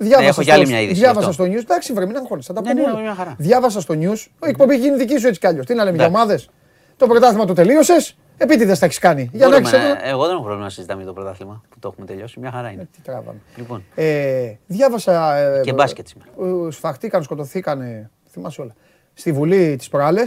Διάβασα 0.00 0.28
έχω 0.28 0.38
κι 0.40 0.46
στο, 0.46 0.52
άλλη 0.54 0.66
μια 0.66 0.80
είδηση 0.80 1.00
διάβασα 1.00 1.20
γι' 1.20 1.30
αυτό. 1.30 1.44
στο 1.44 1.52
news. 1.52 1.62
Εντάξει, 1.62 1.92
βρε, 1.92 2.06
μην 2.06 2.16
αγχώνεσαι. 2.16 2.52
Θα 2.52 2.62
τα 2.62 2.68
Ναι, 2.68 2.74
πούμε 2.80 2.86
ναι, 2.86 2.92
όλα. 2.92 3.00
μια 3.02 3.14
χαρά. 3.14 3.34
Διάβασα 3.38 3.80
στο 3.80 3.94
news. 3.94 4.18
Η 4.18 4.48
εκπομπή 4.48 4.72
έχει 4.74 4.82
γίνει 4.82 4.96
δική 4.96 5.18
σου 5.18 5.26
έτσι 5.26 5.40
κι 5.40 5.46
αλλιώς. 5.46 5.66
Τι 5.66 5.74
να 5.74 5.84
λέμε 5.84 5.96
για 5.96 6.04
Εντάξει. 6.06 6.22
ομάδες. 6.24 6.50
Το 6.96 7.06
πρωτάθλημα 7.06 7.44
το 7.44 7.52
τελείωσες. 7.52 8.16
Επίτηδες 8.38 8.78
τα 8.78 8.84
έχεις 8.86 8.98
κάνει. 8.98 9.28
Για 9.32 9.46
να 9.48 9.52
Μπορούμε 9.52 9.68
έχεις 9.68 9.72
να- 9.80 9.86
ένα- 9.88 10.06
εγώ 10.06 10.22
δεν 10.22 10.30
έχω 10.32 10.40
πρόβλημα 10.42 10.64
να 10.64 10.70
συζητάμε 10.70 11.02
για 11.02 11.12
το 11.12 11.20
πρωτάθλημα 11.20 11.62
που 11.68 11.78
το 11.78 11.88
έχουμε 11.92 12.06
τελειώσει. 12.06 12.40
Μια 12.40 12.50
χαρά 12.50 12.70
είναι. 12.70 12.88
Τι 12.92 13.00
τράβαμε. 13.02 13.38
Λοιπόν, 13.56 13.84
Ε, 13.94 14.52
διάβασα. 14.66 15.36
ε, 15.36 15.60
Και 15.64 15.72
μπάσκετ 15.72 16.08
σήμερα. 16.08 16.30
ε, 16.66 16.70
Σφαχτήκαν, 16.70 17.22
σκοτωθήκαν. 17.22 18.10
Θυμάσαι 18.30 18.60
όλα. 18.60 18.74
Στη 19.14 19.32
Βουλή 19.32 19.76
τι 19.76 19.86
προάλλε. 19.90 20.22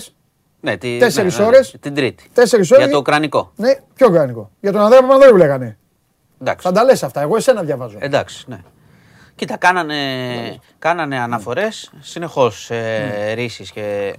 ναι, 0.59 0.77
τη, 0.77 0.97
Τέσσερις 0.97 1.37
ναι, 1.37 1.41
ναι, 1.43 1.47
ώρες. 1.49 1.75
Την 1.79 1.93
Τρίτη. 1.93 2.29
Τέσσερις 2.33 2.67
Για 2.67 2.77
ώρε. 2.77 2.87
το 2.87 2.97
Ουκρανικό. 2.97 3.51
Ναι, 3.55 3.73
πιο 3.93 4.07
οργανικό. 4.07 4.51
Για 4.59 4.71
τον 4.71 4.81
Ανδρέα 4.81 5.01
Παπανδρέου 5.01 5.35
λέγανε. 5.37 5.77
Εντάξει. 6.41 6.67
Θα 6.67 6.73
τα 6.73 6.83
λες 6.83 7.03
αυτά. 7.03 7.21
Εγώ 7.21 7.35
εσένα 7.35 7.63
διαβάζω. 7.63 7.97
Εντάξει, 8.01 8.45
ναι. 8.47 8.57
Κοίτα, 9.35 9.57
κάνανε, 9.57 9.95
κάνανε 10.79 11.19
αναφορές 11.19 11.91
συνεχώς 11.99 12.69
ε, 12.71 13.31
ρίσεις 13.35 13.71
και 13.71 14.15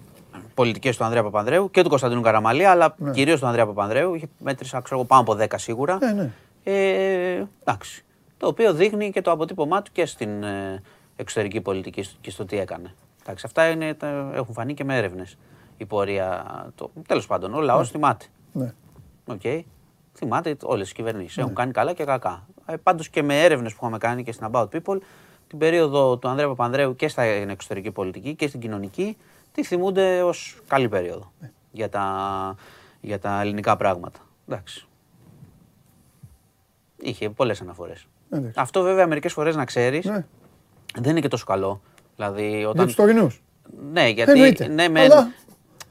πολιτικές 0.55 0.96
του 0.96 1.05
Ανδρέα 1.05 1.22
Παπανδρέου 1.22 1.70
και 1.70 1.82
του 1.82 1.88
Κωνσταντίνου 1.88 2.20
Καραμαλή, 2.20 2.64
αλλά 2.64 2.94
κυρίως 3.12 3.40
του 3.40 3.46
Ανδρέα 3.46 3.66
Παπανδρέου. 3.66 4.14
Είχε 4.14 4.28
μέτρησα, 4.38 4.80
ξέρω 4.80 4.96
εγώ, 4.98 5.05
πάνω 5.09 5.20
από 5.22 5.34
10 5.34 5.46
σίγουρα. 5.59 5.98
Ναι, 6.00 6.12
ναι. 6.12 6.30
Ε, 6.64 7.46
εντάξει. 7.64 8.05
Το 8.36 8.46
οποίο 8.46 8.72
δείχνει 8.74 9.11
και 9.11 9.20
το 9.22 9.30
αποτύπωμά 9.30 9.82
του 9.82 9.90
και 9.92 10.07
στην 10.07 10.42
ε, 10.42 10.82
εξωτερική 11.16 11.61
πολιτική 11.61 12.03
στο- 12.03 12.16
και 12.20 12.30
στο 12.30 12.44
τι 12.44 12.59
έκανε. 12.59 12.94
Εντάξει, 13.22 13.44
αυτά 13.46 13.68
είναι, 13.68 13.94
τα- 13.94 14.30
έχουν 14.34 14.55
φανεί 14.55 14.74
και 14.74 14.84
με 14.84 14.96
έρευνες 14.96 15.36
η 15.76 15.84
πορεία. 15.84 16.44
Το, 16.74 16.90
τέλος 17.09 17.26
πάντων, 17.26 17.55
ο 17.55 17.61
λαός 17.61 17.90
θυμάται. 17.90 18.24
Ναι. 18.53 18.72
Οκ. 19.26 19.40
Θυμάται 20.14 20.57
όλες 20.62 20.84
τις 20.84 20.92
κυβερνήσεις. 20.92 21.38
Έχουν 21.38 21.55
κάνει 21.55 21.72
καλά 21.72 21.92
και 21.92 22.05
κακά. 22.05 22.46
Ε, 22.66 22.76
Πάντως 22.76 23.09
και 23.09 23.22
με 23.22 23.42
έρευνες 23.42 23.72
που 23.72 23.78
είχαμε 23.82 23.98
κάνει 23.98 24.22
και 24.22 24.32
στην 24.32 24.46
About 24.53 24.64
People, 24.68 24.98
την 25.48 25.59
περίοδο 25.59 26.16
του 26.18 26.28
Ανδρέα 26.28 26.48
Παπανδρέου 26.48 26.96
και 26.96 27.09
στην 27.09 27.48
εξωτερική 27.50 27.90
πολιτική 27.90 28.34
και 28.34 28.46
στην 28.48 28.61
κοινωνική, 28.61 29.16
τη 29.53 29.64
θυμούνται 29.64 30.22
ως 30.22 30.61
καλή 30.68 30.88
περίοδο 30.88 31.32
για, 31.70 31.88
τα, 31.88 32.55
για 33.00 33.18
τα 33.18 33.40
ελληνικά 33.40 33.76
πράγματα. 33.76 34.18
Εντάξει. 34.48 34.86
Είχε 37.00 37.30
πολλές 37.30 37.61
αναφορές. 37.61 38.07
Εντάξει. 38.30 38.53
Αυτό 38.61 38.82
βέβαια 38.82 39.07
μερικές 39.07 39.32
φορές 39.32 39.57
να 39.57 39.64
ξέρεις 39.64 40.05
Ναι. 40.05 40.24
δεν 40.94 41.11
είναι 41.11 41.20
και 41.20 41.28
τόσο 41.28 41.44
καλό. 41.44 41.80
Δηλαδή, 42.16 42.59
Για 42.59 42.68
όταν... 42.68 42.86
τους 42.86 42.94
τωρινούς. 42.94 43.42
Ναι, 43.92 44.09
γιατί. 44.09 44.30
Εννοείται. 44.32 44.66
Ναι, 44.68 44.88
μεν, 44.88 45.12
Αλλά- 45.12 45.32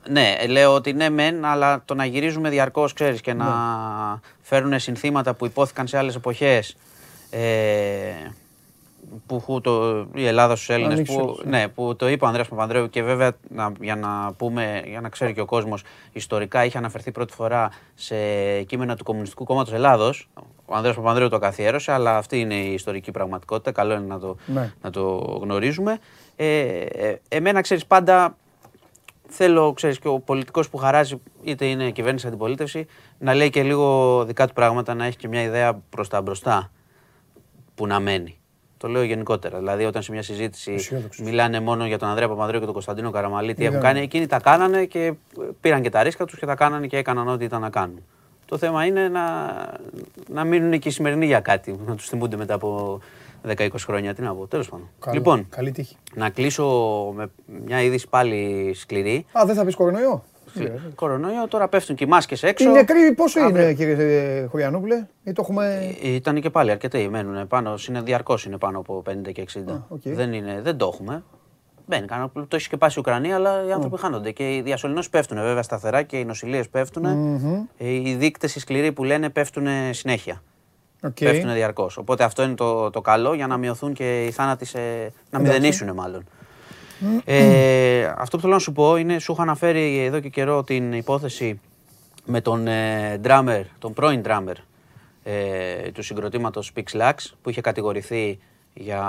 ναι, 0.10 0.36
λέω 0.48 0.74
ότι 0.74 0.94
ναι, 0.94 1.10
μεν, 1.10 1.46
αλλά 1.46 1.82
το 1.86 1.94
να 1.96 2.06
γυρίζουμε 2.06 2.50
διαρκώς, 2.50 2.94
ξέρεις, 2.94 3.22
και 3.22 3.34
να 3.34 3.46
Ναι. 3.46 4.20
φέρουν 4.42 4.80
συνθήματα 4.80 5.34
που 5.34 5.46
υπόθηκαν 5.46 5.88
σε 5.88 5.98
άλλες 5.98 6.16
εποχές. 6.16 6.76
Ε, 7.30 8.12
που 9.26 9.40
χου 9.40 9.62
το, 9.62 10.06
η 10.14 10.26
Ελλάδα 10.26 10.56
στους 10.56 10.70
Έλληνες. 10.70 10.94
Ανοίξει 10.94 11.16
Που, 11.16 11.24
όλους, 11.24 11.44
ναι, 11.44 11.68
που 11.68 11.96
το 11.96 12.10
είπε 12.10 12.24
ο 12.24 12.28
Ανδρέας 12.28 12.48
Παπανδρέου 12.48 12.90
και 12.90 13.04
βέβαια 13.04 13.32
να, 13.50 13.72
για 13.82 13.96
να 13.96 14.34
πούμε, 14.38 14.84
για 14.86 15.02
να 15.02 15.10
ξέρει 15.10 15.34
και 15.34 15.42
ο 15.42 15.46
κόσμος, 15.46 15.84
ιστορικά 16.12 16.66
είχε 16.66 16.78
αναφερθεί 16.78 17.12
πρώτη 17.12 17.34
φορά 17.34 17.72
σε 17.96 18.16
κείμενα 18.62 18.96
του 18.96 19.04
Κομμουνιστικού 19.04 19.44
Κόμματος 19.44 19.74
Ελλάδος. 19.74 20.30
Ο 20.66 20.76
Ανδρέας 20.76 20.96
Παπανδρέου 20.96 21.30
το 21.30 21.40
καθιέρωσε, 21.40 21.92
αλλά 21.92 22.18
αυτή 22.18 22.40
είναι 22.40 22.56
η 22.56 22.74
ιστορική 22.74 23.12
πραγματικότητα. 23.12 23.72
Καλό 23.72 23.94
είναι 23.94 24.06
να 24.06 24.20
το, 24.20 24.36
Ναι. 24.46 24.74
να 24.82 24.90
το 24.90 25.16
γνωρίζουμε. 25.42 26.00
Ε, 26.36 26.60
ε, 26.80 27.16
εμένα, 27.28 27.62
ξέρεις, 27.62 27.86
πάντα 27.86 28.38
θέλω, 29.28 29.74
ξέρεις, 29.74 30.00
και 30.00 30.08
ο 30.08 30.20
πολιτικός 30.20 30.70
που 30.70 30.78
χαράζει, 30.78 31.22
είτε 31.44 31.66
είναι 31.66 31.92
κυβέρνηση 31.92 32.28
αντιπολίτευση, 32.28 32.86
να 33.18 33.34
λέει 33.34 33.50
και 33.50 33.64
λίγο 33.64 34.24
δικά 34.26 34.48
του 34.48 34.54
πράγματα, 34.54 34.94
να 34.94 35.06
έχει 35.06 35.18
και 35.18 35.28
μια 35.28 35.42
ιδέα 35.42 35.82
προς 35.90 36.08
τα 36.10 36.22
μπροστά 36.22 36.72
που 37.76 37.88
να 37.88 38.00
μένει. 38.00 38.36
Το 38.82 38.88
λέω 38.88 39.04
γενικότερα. 39.04 39.58
Δηλαδή, 39.58 39.86
όταν 39.86 40.02
σε 40.02 40.12
μια 40.12 40.22
συζήτηση 40.22 40.72
Αισιόδοξος. 40.74 41.26
μιλάνε 41.26 41.60
μόνο 41.60 41.86
για 41.86 41.98
τον 41.98 42.10
Ανδρέα 42.10 42.28
Παπανδρέου 42.28 42.60
και 42.60 42.66
τον 42.66 42.74
Κωνσταντίνο 42.74 43.12
Καραμαλή, 43.12 43.54
τι 43.54 43.62
Είδαμε. 43.62 43.78
έχουν 43.78 43.88
κάνει, 43.90 44.00
εκείνοι 44.06 44.28
τα 44.28 44.40
κάνανε 44.40 44.86
και 44.86 45.14
πήραν 45.62 45.82
και 45.82 45.90
τα 45.90 46.04
ρίσκα 46.04 46.26
τους 46.26 46.40
και 46.40 46.46
τα 46.46 46.56
κάνανε 46.56 46.88
και 46.88 46.98
έκαναν 46.98 47.28
ό,τι 47.28 47.44
ήταν 47.44 47.62
να 47.62 47.70
κάνουν. 47.70 48.04
Το 48.46 48.58
θέμα 48.58 48.86
είναι 48.86 49.08
να, 49.10 49.22
να 50.30 50.44
μείνουν 50.44 50.80
και 50.80 50.88
οι 50.88 50.92
σημερινοί 50.92 51.26
για 51.26 51.40
κάτι, 51.40 51.80
να 51.86 51.96
τους 51.96 52.08
θυμούνται 52.08 52.36
μετά 52.38 52.54
από 52.54 53.00
10-20 53.48 53.68
χρόνια. 53.78 54.14
Τι 54.14 54.22
να 54.22 54.36
πω, 54.36 54.48
τέλος 54.48 54.70
πάντων. 54.70 54.90
Καλό. 55.00 55.18
Λοιπόν, 55.18 55.46
Καλή 55.50 55.72
τύχη. 55.72 55.96
να 56.16 56.30
κλείσω 56.30 56.66
με 57.16 57.30
μια 57.66 57.82
είδηση 57.82 58.08
πάλι 58.10 58.72
σκληρή. 58.76 59.26
Α, 59.40 59.46
δεν 59.46 59.56
θα 59.56 59.66
πεις 59.66 59.76
κορονοϊό; 59.76 60.24
Κορονοϊό, 60.96 61.48
τώρα 61.48 61.68
πέφτουν 61.68 61.96
και 61.96 62.04
οι 62.04 62.08
μάσκες 62.08 62.44
έξω. 62.44 62.70
Οι 62.70 62.74
νεκροί 62.74 63.14
πόσο 63.14 63.40
Αύριο- 63.42 63.64
είναι, 63.64 63.74
κύριε 63.74 64.46
Χωριανόπουλε, 64.46 65.08
ή 65.24 65.32
το 65.32 65.42
έχουμε. 65.44 65.96
Ε, 66.04 66.10
Ήταν 66.10 66.42
και 66.42 66.50
πάλι 66.50 66.72
αρκετοί, 66.72 67.10
μένουν 67.10 67.48
πάνω, 67.48 67.74
είναι 67.90 68.02
διαρκώς 68.02 68.46
είναι 68.46 68.58
πάνω 68.58 68.80
από 68.80 69.04
50 69.10 69.32
και 69.32 69.42
60. 69.42 69.74
Α, 69.74 69.82
οκ. 69.90 70.02
δεν, 70.04 70.34
είναι, 70.34 70.62
δεν 70.64 70.78
το 70.78 70.90
έχουμε. 70.94 71.24
Μπαίνει, 71.86 72.08
κανένα- 72.08 72.32
το 72.48 72.56
έχει 72.56 72.70
και 72.70 72.78
πάει 72.78 72.90
η 72.90 72.96
Ουκρανία, 72.98 73.36
αλλά 73.36 73.66
οι 73.68 73.72
άνθρωποι 73.72 73.98
χάνονται. 74.00 74.32
Και 74.32 74.56
οι 74.56 74.62
διασωληνώσεις 74.62 75.10
πέφτουν 75.10 75.38
βέβαια 75.38 75.62
σταθερά 75.64 76.02
και 76.04 76.18
οι 76.18 76.26
νοσηλείες 76.26 76.64
πέφτουν. 76.72 77.06
Ε, 77.78 77.88
Οι 77.94 78.16
δείκτες 78.16 78.56
οι 78.56 78.60
σκληροί 78.60 78.92
που 78.92 79.04
λένε 79.04 79.30
πέφτουν 79.30 79.68
συνέχεια. 79.92 80.42
Οκ. 81.04 81.18
Πέφτουν 81.20 81.54
διαρκώς. 81.54 81.98
Οπότε 81.98 82.24
αυτό 82.24 82.44
είναι 82.44 82.54
το, 82.54 82.90
το 82.90 83.02
καλό 83.02 83.34
για 83.34 83.48
να 83.48 83.58
μειωθούν 83.58 83.94
και 83.94 84.24
οι 84.26 84.32
θάνατοι 84.32 84.66
σε. 84.66 84.80
να 85.30 85.40
μηδενίσουν 85.40 85.94
μάλλον. 85.94 86.24
Ε, 87.26 88.14
αυτό 88.18 88.36
που 88.38 88.42
θέλω 88.42 88.54
να 88.54 88.60
σου 88.60 88.72
πω 88.72 88.96
είναι, 88.96 89.20
σου 89.20 89.32
είχα 89.32 89.42
αναφέρει 89.42 89.98
εδώ 90.00 90.20
και 90.20 90.30
καιρό 90.30 90.64
την 90.64 90.94
υπόθεση 90.94 91.60
με 92.26 92.42
τον 92.42 92.68
ε, 92.68 93.20
drummer, 93.24 93.62
τον 93.80 93.94
πρώην 93.94 94.22
drummer 94.26 94.54
ε, 95.24 95.92
του 95.94 96.04
συγκροτήματος 96.04 96.72
Πυξ 96.76 96.95
Λαξ 96.95 97.14
που 97.42 97.50
είχε 97.50 97.62
κατηγορηθεί 97.62 98.40
για 98.74 99.04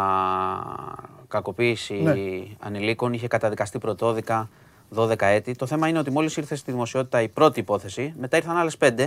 κακοποίηση 1.29 1.95
Ναι. 1.95 2.15
ανηλίκων, 2.59 3.13
είχε 3.13 3.27
καταδικαστεί 3.29 3.79
πρωτόδικα 3.79 4.49
12 4.97 5.15
έτη. 5.21 5.55
Το 5.55 5.67
θέμα 5.67 5.89
είναι 5.89 5.99
ότι 5.99 6.11
μόλις 6.11 6.37
ήρθε 6.37 6.55
στη 6.55 6.71
δημοσιότητα 6.71 7.23
η 7.23 7.29
πρώτη 7.29 7.61
υπόθεση, 7.61 8.15
μετά 8.19 8.37
ήρθαν 8.37 8.57
άλλες 8.57 8.77
5 8.77 9.07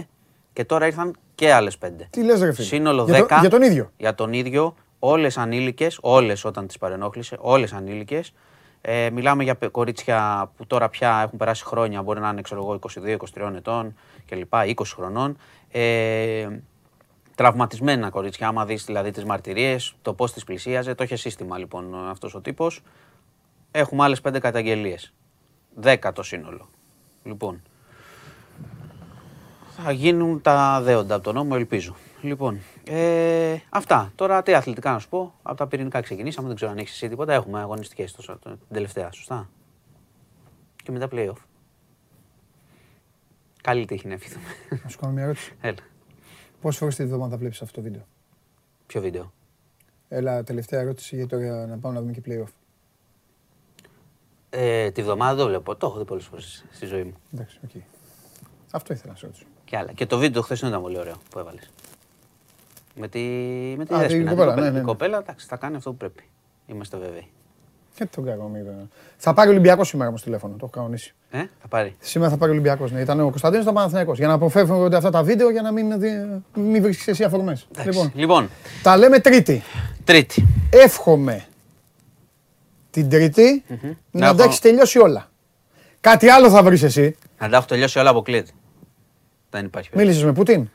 και 0.53 0.65
τώρα 0.65 0.85
ήρθαν 0.85 1.15
και 1.35 1.53
άλλες 1.53 1.77
5. 1.77 1.87
Τι 2.09 2.23
λες 2.23 2.41
ρε 2.41 2.53
φίλε; 2.53 2.67
Σύνολο 2.67 3.03
10. 3.03 3.07
Για, 3.07 3.25
το- 3.25 3.35
για 3.39 3.49
τον 3.49 3.61
ίδιο. 3.61 3.91
Για 3.97 4.15
τον 4.15 4.33
ίδιο, 4.33 4.75
όλες 4.99 5.37
ανήλικες, 5.37 5.97
όλες 6.01 6.45
όταν 6.45 6.67
τις 6.67 6.77
παρενόχλησε, 6.77 7.37
όλες 7.39 7.73
ανήλικες. 7.73 8.33
Ε, 8.87 9.09
μιλάμε 9.09 9.43
για 9.43 9.55
πε- 9.55 9.71
κορίτσια 9.71 10.51
που 10.57 10.65
τώρα 10.67 10.89
πια 10.89 11.21
έχουν 11.23 11.37
περάσει 11.37 11.65
χρόνια, 11.65 12.01
μπορεί 12.01 12.19
να 12.19 12.29
είναι 12.29 12.41
ξέρω 12.41 12.61
εγώ, 12.61 12.73
22-23 12.73 13.53
ετών 13.55 13.95
κλπ. 14.25 14.53
20 14.53 14.73
χρονών. 14.85 15.37
Ε, 15.71 16.47
τραυματισμένα 17.35 18.09
κορίτσια, 18.09 18.47
άμα 18.47 18.65
δεις 18.65 18.85
δηλαδή 18.85 19.11
τις 19.11 19.23
μαρτυρίες, 19.23 19.95
το 20.01 20.13
πώς 20.13 20.33
τις 20.33 20.43
πλησίαζε, 20.43 20.95
το 20.95 21.03
είχε 21.03 21.15
σύστημα 21.15 21.57
λοιπόν 21.57 22.09
αυτός 22.09 22.35
ο 22.35 22.41
τύπος. 22.41 22.81
Έχουμε 23.71 24.03
άλλες 24.03 24.21
πέντε 24.21 24.39
καταγγελίες. 24.39 25.13
Δέκα 25.75 26.11
το 26.11 26.23
σύνολο. 26.23 26.69
Λοιπόν, 27.23 27.61
θα 29.83 29.91
γίνουν 29.91 30.41
τα 30.41 30.81
δέοντα 30.81 31.15
από 31.15 31.23
τον 31.23 31.33
νόμο, 31.35 31.53
ελπίζω. 31.57 31.95
Λοιπόν, 32.21 32.59
ε, 32.87 33.57
αυτά. 33.69 34.11
Τώρα 34.15 34.43
τι 34.43 34.53
αθλητικά 34.53 34.91
να 34.91 34.99
σου 34.99 35.09
πω. 35.09 35.33
Από 35.43 35.57
τα 35.57 35.67
πυρηνικά 35.67 36.01
ξεκινήσαμε, 36.01 36.47
δεν 36.47 36.55
ξέρω 36.55 36.71
αν 36.71 36.77
έχεις 36.77 36.91
εσύ 36.91 37.07
τίποτα. 37.09 37.33
Έχουμε 37.33 37.59
αγωνιστικές 37.59 38.13
την 38.13 38.57
τελευταία, 38.71 39.11
σωστά; 39.11 39.49
Και 40.83 40.91
μετά 40.91 41.07
playoff. 41.11 41.37
Καλή 43.61 43.85
τύχη 43.85 44.07
να 44.07 44.13
ευχηθούμε. 44.13 44.45
Να 44.83 44.89
σου 44.89 44.97
κάνω 44.99 45.13
μια 45.13 45.23
ερώτηση. 45.23 45.55
Έλα. 45.61 45.75
Πόσες 46.61 46.79
φορές 46.79 46.95
τη 46.95 47.05
βδομάδα 47.05 47.37
βλέπεις 47.37 47.61
αυτό 47.61 47.75
το 47.75 47.81
βίντεο; 47.81 48.07
Ποιο 48.85 49.01
βίντεο; 49.01 49.33
Έλα, 50.07 50.43
τελευταία 50.43 50.79
ερώτηση 50.79 51.15
για 51.15 51.27
τώρα 51.27 51.65
να 51.65 51.77
πάμε 51.77 51.95
να 51.95 52.01
δούμε 52.01 52.11
και 52.11 52.21
playoff. 52.25 52.51
Ε, 54.49 54.91
τη 54.91 55.03
βδομάδα 55.03 55.35
δεν 55.35 55.43
το 55.43 55.49
βλέπω. 55.49 55.75
Το 55.75 55.87
έχω 55.87 55.97
δει 55.97 56.05
πολλές 56.05 56.25
φορές 56.25 56.65
στη 56.71 56.85
ζωή 56.85 57.03
μου. 57.03 57.13
Εντάξει, 57.33 57.59
οκ. 57.63 57.81
Αυτό 58.71 58.93
ήθελα 58.93 59.11
να 59.11 59.17
σε 59.17 59.25
ρωτήσω. 59.25 59.45
Και 59.65 59.77
άλλα. 59.77 59.91
Και 59.91 60.05
το 60.05 60.17
βίντεο 60.17 60.41
χθες 60.41 60.59
ήταν 60.59 60.81
πολύ 60.81 60.97
ωραίο 60.97 61.15
που 61.29 61.39
έβαλες. 61.39 61.71
Με 62.95 63.07
τη, 63.07 63.19
με 63.77 63.85
τη 63.85 63.93
Α, 63.93 63.97
την 63.97 64.07
Δέσποινα, 64.07 64.29
την 64.29 64.29
κοπέλα, 64.29 64.49
κοπέλα. 64.49 64.65
ναι, 64.65 64.71
ναι, 64.71 64.77
Η 64.77 64.79
ναι. 64.79 64.85
κοπέλα 64.85 65.17
εντάξει, 65.17 65.45
θα 65.49 65.55
κάνει 65.55 65.75
αυτό 65.75 65.89
που 65.91 65.97
πρέπει. 65.97 66.23
Είμαστε 66.65 66.97
βέβαιοι. 66.97 67.27
Ε, 67.97 68.05
τον 68.05 68.25
κακομοίρα. 68.25 68.87
Θα 69.17 69.33
πάρει 69.33 69.47
ο 69.49 69.51
Ολυμπιακός 69.51 69.87
σήμερα 69.87 70.09
όμως 70.09 70.21
τηλέφωνο, 70.23 70.53
το 70.53 70.59
έχω 70.61 70.71
κανονίσει. 70.71 71.13
Ε, 71.29 71.37
θα 71.61 71.67
πάρει. 71.67 71.95
Σήμερα 71.99 72.29
θα 72.31 72.37
πάρει 72.37 72.51
ο 72.51 72.53
Ολυμπιακός. 72.53 72.91
Ναι. 72.91 72.99
Ήταν 72.99 73.19
ο 73.19 73.29
Κωνσταντίνος, 73.29 73.63
ήταν 73.63 73.75
ο 73.75 73.77
Παναθηναϊκός. 73.77 74.17
Για 74.17 74.27
να 74.27 74.33
αποφεύγονται 74.33 74.95
αυτά 74.97 75.09
τα 75.09 75.23
βίντεο 75.23 75.49
για 75.49 75.61
να 75.61 75.71
μην, 75.71 75.99
δι- 75.99 76.41
μην 76.55 76.81
βρίσκεις 76.81 77.07
εσύ 77.07 77.23
αφορμές. 77.23 77.67
Λοιπόν. 77.77 77.85
Λοιπόν, 77.93 78.11
λοιπόν, 78.15 78.49
τα 78.83 78.97
λέμε 78.97 79.19
Τρίτη. 79.19 79.63
τρίτη. 80.03 80.47
Εύχομαι 80.69 81.45
την 82.89 83.09
Τρίτη 83.09 83.63
Να 84.11 84.27
να 84.27 84.35
τα 84.35 84.43
έχω- 84.43 84.51
έχει 84.51 84.61
τελειώσει 84.61 84.99
όλα. 84.99 85.29
Κάτι 86.01 86.27
άλλο 86.29 86.49
θα 86.49 86.63
βρεις 86.63 86.83
εσύ. 86.83 87.15
Να 87.39 87.49
τα 87.49 87.57
έχω 87.57 87.65
τελειώσει 87.65 87.99
όλα 87.99 88.09
αποκλείεται. 88.09 88.51
Δεν 89.49 89.65
υπάρχει. 89.65 89.89
περίπτωση. 89.89 90.17
Μίλησε 90.17 90.25
με 90.25 90.33
Πούτιν; 90.33 90.69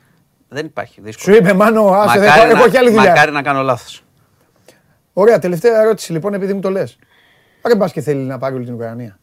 Δεν 0.52 0.66
υπάρχει. 0.66 1.00
Δύσκολο. 1.00 1.36
Σου 1.36 1.42
είπε, 1.42 1.52
Μάνο, 1.52 1.86
άσε, 1.90 2.18
δεν 2.18 2.28
Μακάρι, 2.28 2.48
έχω, 2.50 2.56
έχω 2.56 2.64
να, 2.66 2.70
και 2.70 2.78
άλλη 2.78 2.90
δουλειά. 2.90 3.08
μακάρι 3.08 3.30
να 3.32 3.42
κάνω 3.42 3.62
λάθος. 3.62 4.02
Ωραία, 5.12 5.38
τελευταία 5.38 5.80
ερώτηση 5.80 6.12
λοιπόν, 6.12 6.34
επειδή 6.34 6.52
μου 6.54 6.60
το 6.60 6.70
λες. 6.70 6.98
Δεν 7.62 7.76
πα 7.78 7.88
και 7.88 8.00
θέλει 8.00 8.20
να 8.22 8.38
πάρει 8.38 8.54
όλη 8.54 8.64
την 8.64 8.74
Ουκρανία. 8.74 9.18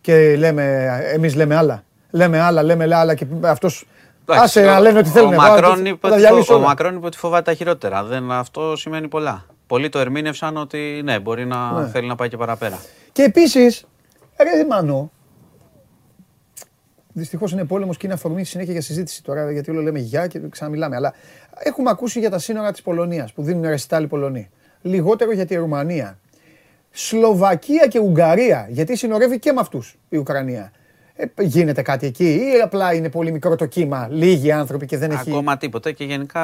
Και 0.00 0.36
λέμε, 0.36 0.86
εμείς 1.12 1.34
λέμε 1.34 1.56
άλλα. 1.56 1.84
Λέμε 2.10 2.40
άλλα, 2.40 2.62
λέμε 2.62 2.94
άλλα 2.94 3.14
και 3.14 3.26
αυτό. 3.42 3.68
Άσε 4.26 4.62
να 4.64 4.80
λένε 4.80 4.98
ότι 4.98 5.08
θέλουν. 5.08 5.28
Ο 5.30 5.32
Εγώ, 5.32 5.42
Μακρόν, 5.42 5.74
θα 5.76 5.88
είπε 5.88 5.96
τα 6.00 6.08
ότι, 6.08 6.18
διαλύσω 6.20 6.44
φο- 6.44 6.54
ο 6.54 6.56
όλα. 6.56 6.66
Μακρόν 6.66 6.96
είπε 6.96 7.06
ότι 7.06 7.16
φοβάται 7.16 7.42
τα 7.50 7.54
χειρότερα. 7.54 8.04
Δεν, 8.04 8.30
αυτό 8.32 8.76
σημαίνει 8.76 9.08
πολλά. 9.08 9.46
Πολλοί 9.66 9.88
το 9.88 9.98
ερμήνευσαν 9.98 10.56
ότι 10.56 11.00
ναι, 11.04 11.18
μπορεί 11.18 11.46
να 11.46 11.72
Ναι. 11.80 11.88
θέλει 11.88 12.06
να 12.06 12.14
πάει 12.14 12.28
και 12.28 12.36
παραπέρα. 12.36 12.78
Και 13.12 13.22
επίσης, 13.22 13.84
ρε 14.38 14.64
Μανώ, 14.68 15.10
Δυστυχώς 17.16 17.52
είναι 17.52 17.64
πόλεμος 17.64 17.96
και 17.96 18.06
είναι 18.06 18.14
αφορμή 18.14 18.44
συνέχεια 18.44 18.72
για 18.72 18.82
συζήτηση 18.82 19.22
τώρα, 19.22 19.50
γιατί 19.50 19.70
όλο 19.70 19.82
λέμε 19.82 19.98
γεια 19.98 20.26
και 20.26 20.40
ξαναμιλάμε. 20.48 20.96
Αλλά 20.96 21.14
έχουμε 21.58 21.90
ακούσει 21.90 22.18
για 22.18 22.30
τα 22.30 22.38
σύνορα 22.38 22.72
της 22.72 22.82
Πολωνίας 22.82 23.32
που 23.32 23.42
δίνουν 23.42 23.62
ρεστάλ 23.62 24.02
οι 24.02 24.06
Πολωνοί. 24.06 24.50
Λιγότερο 24.82 25.32
για 25.32 25.46
τη 25.46 25.54
Ρουμανία. 25.54 26.18
Σλοβακία 26.90 27.86
και 27.86 27.98
Ουγγαρία, 27.98 28.66
γιατί 28.70 28.96
συνορεύει 28.96 29.38
και 29.38 29.52
με 29.52 29.60
αυτούς 29.60 29.98
η 30.08 30.16
Ουκρανία. 30.16 30.72
Ε, 31.14 31.42
γίνεται 31.42 31.82
κάτι 31.82 32.06
εκεί 32.06 32.34
ή 32.34 32.60
απλά 32.62 32.94
είναι 32.94 33.10
πολύ 33.10 33.32
μικρό 33.32 33.56
το 33.56 33.66
κύμα, 33.66 34.08
λίγοι 34.10 34.52
άνθρωποι 34.52 34.86
και 34.86 34.98
δεν 34.98 35.10
έχει. 35.10 35.30
Ακόμα 35.30 35.56
τίποτα 35.56 35.92
και 35.92 36.04
γενικά 36.04 36.42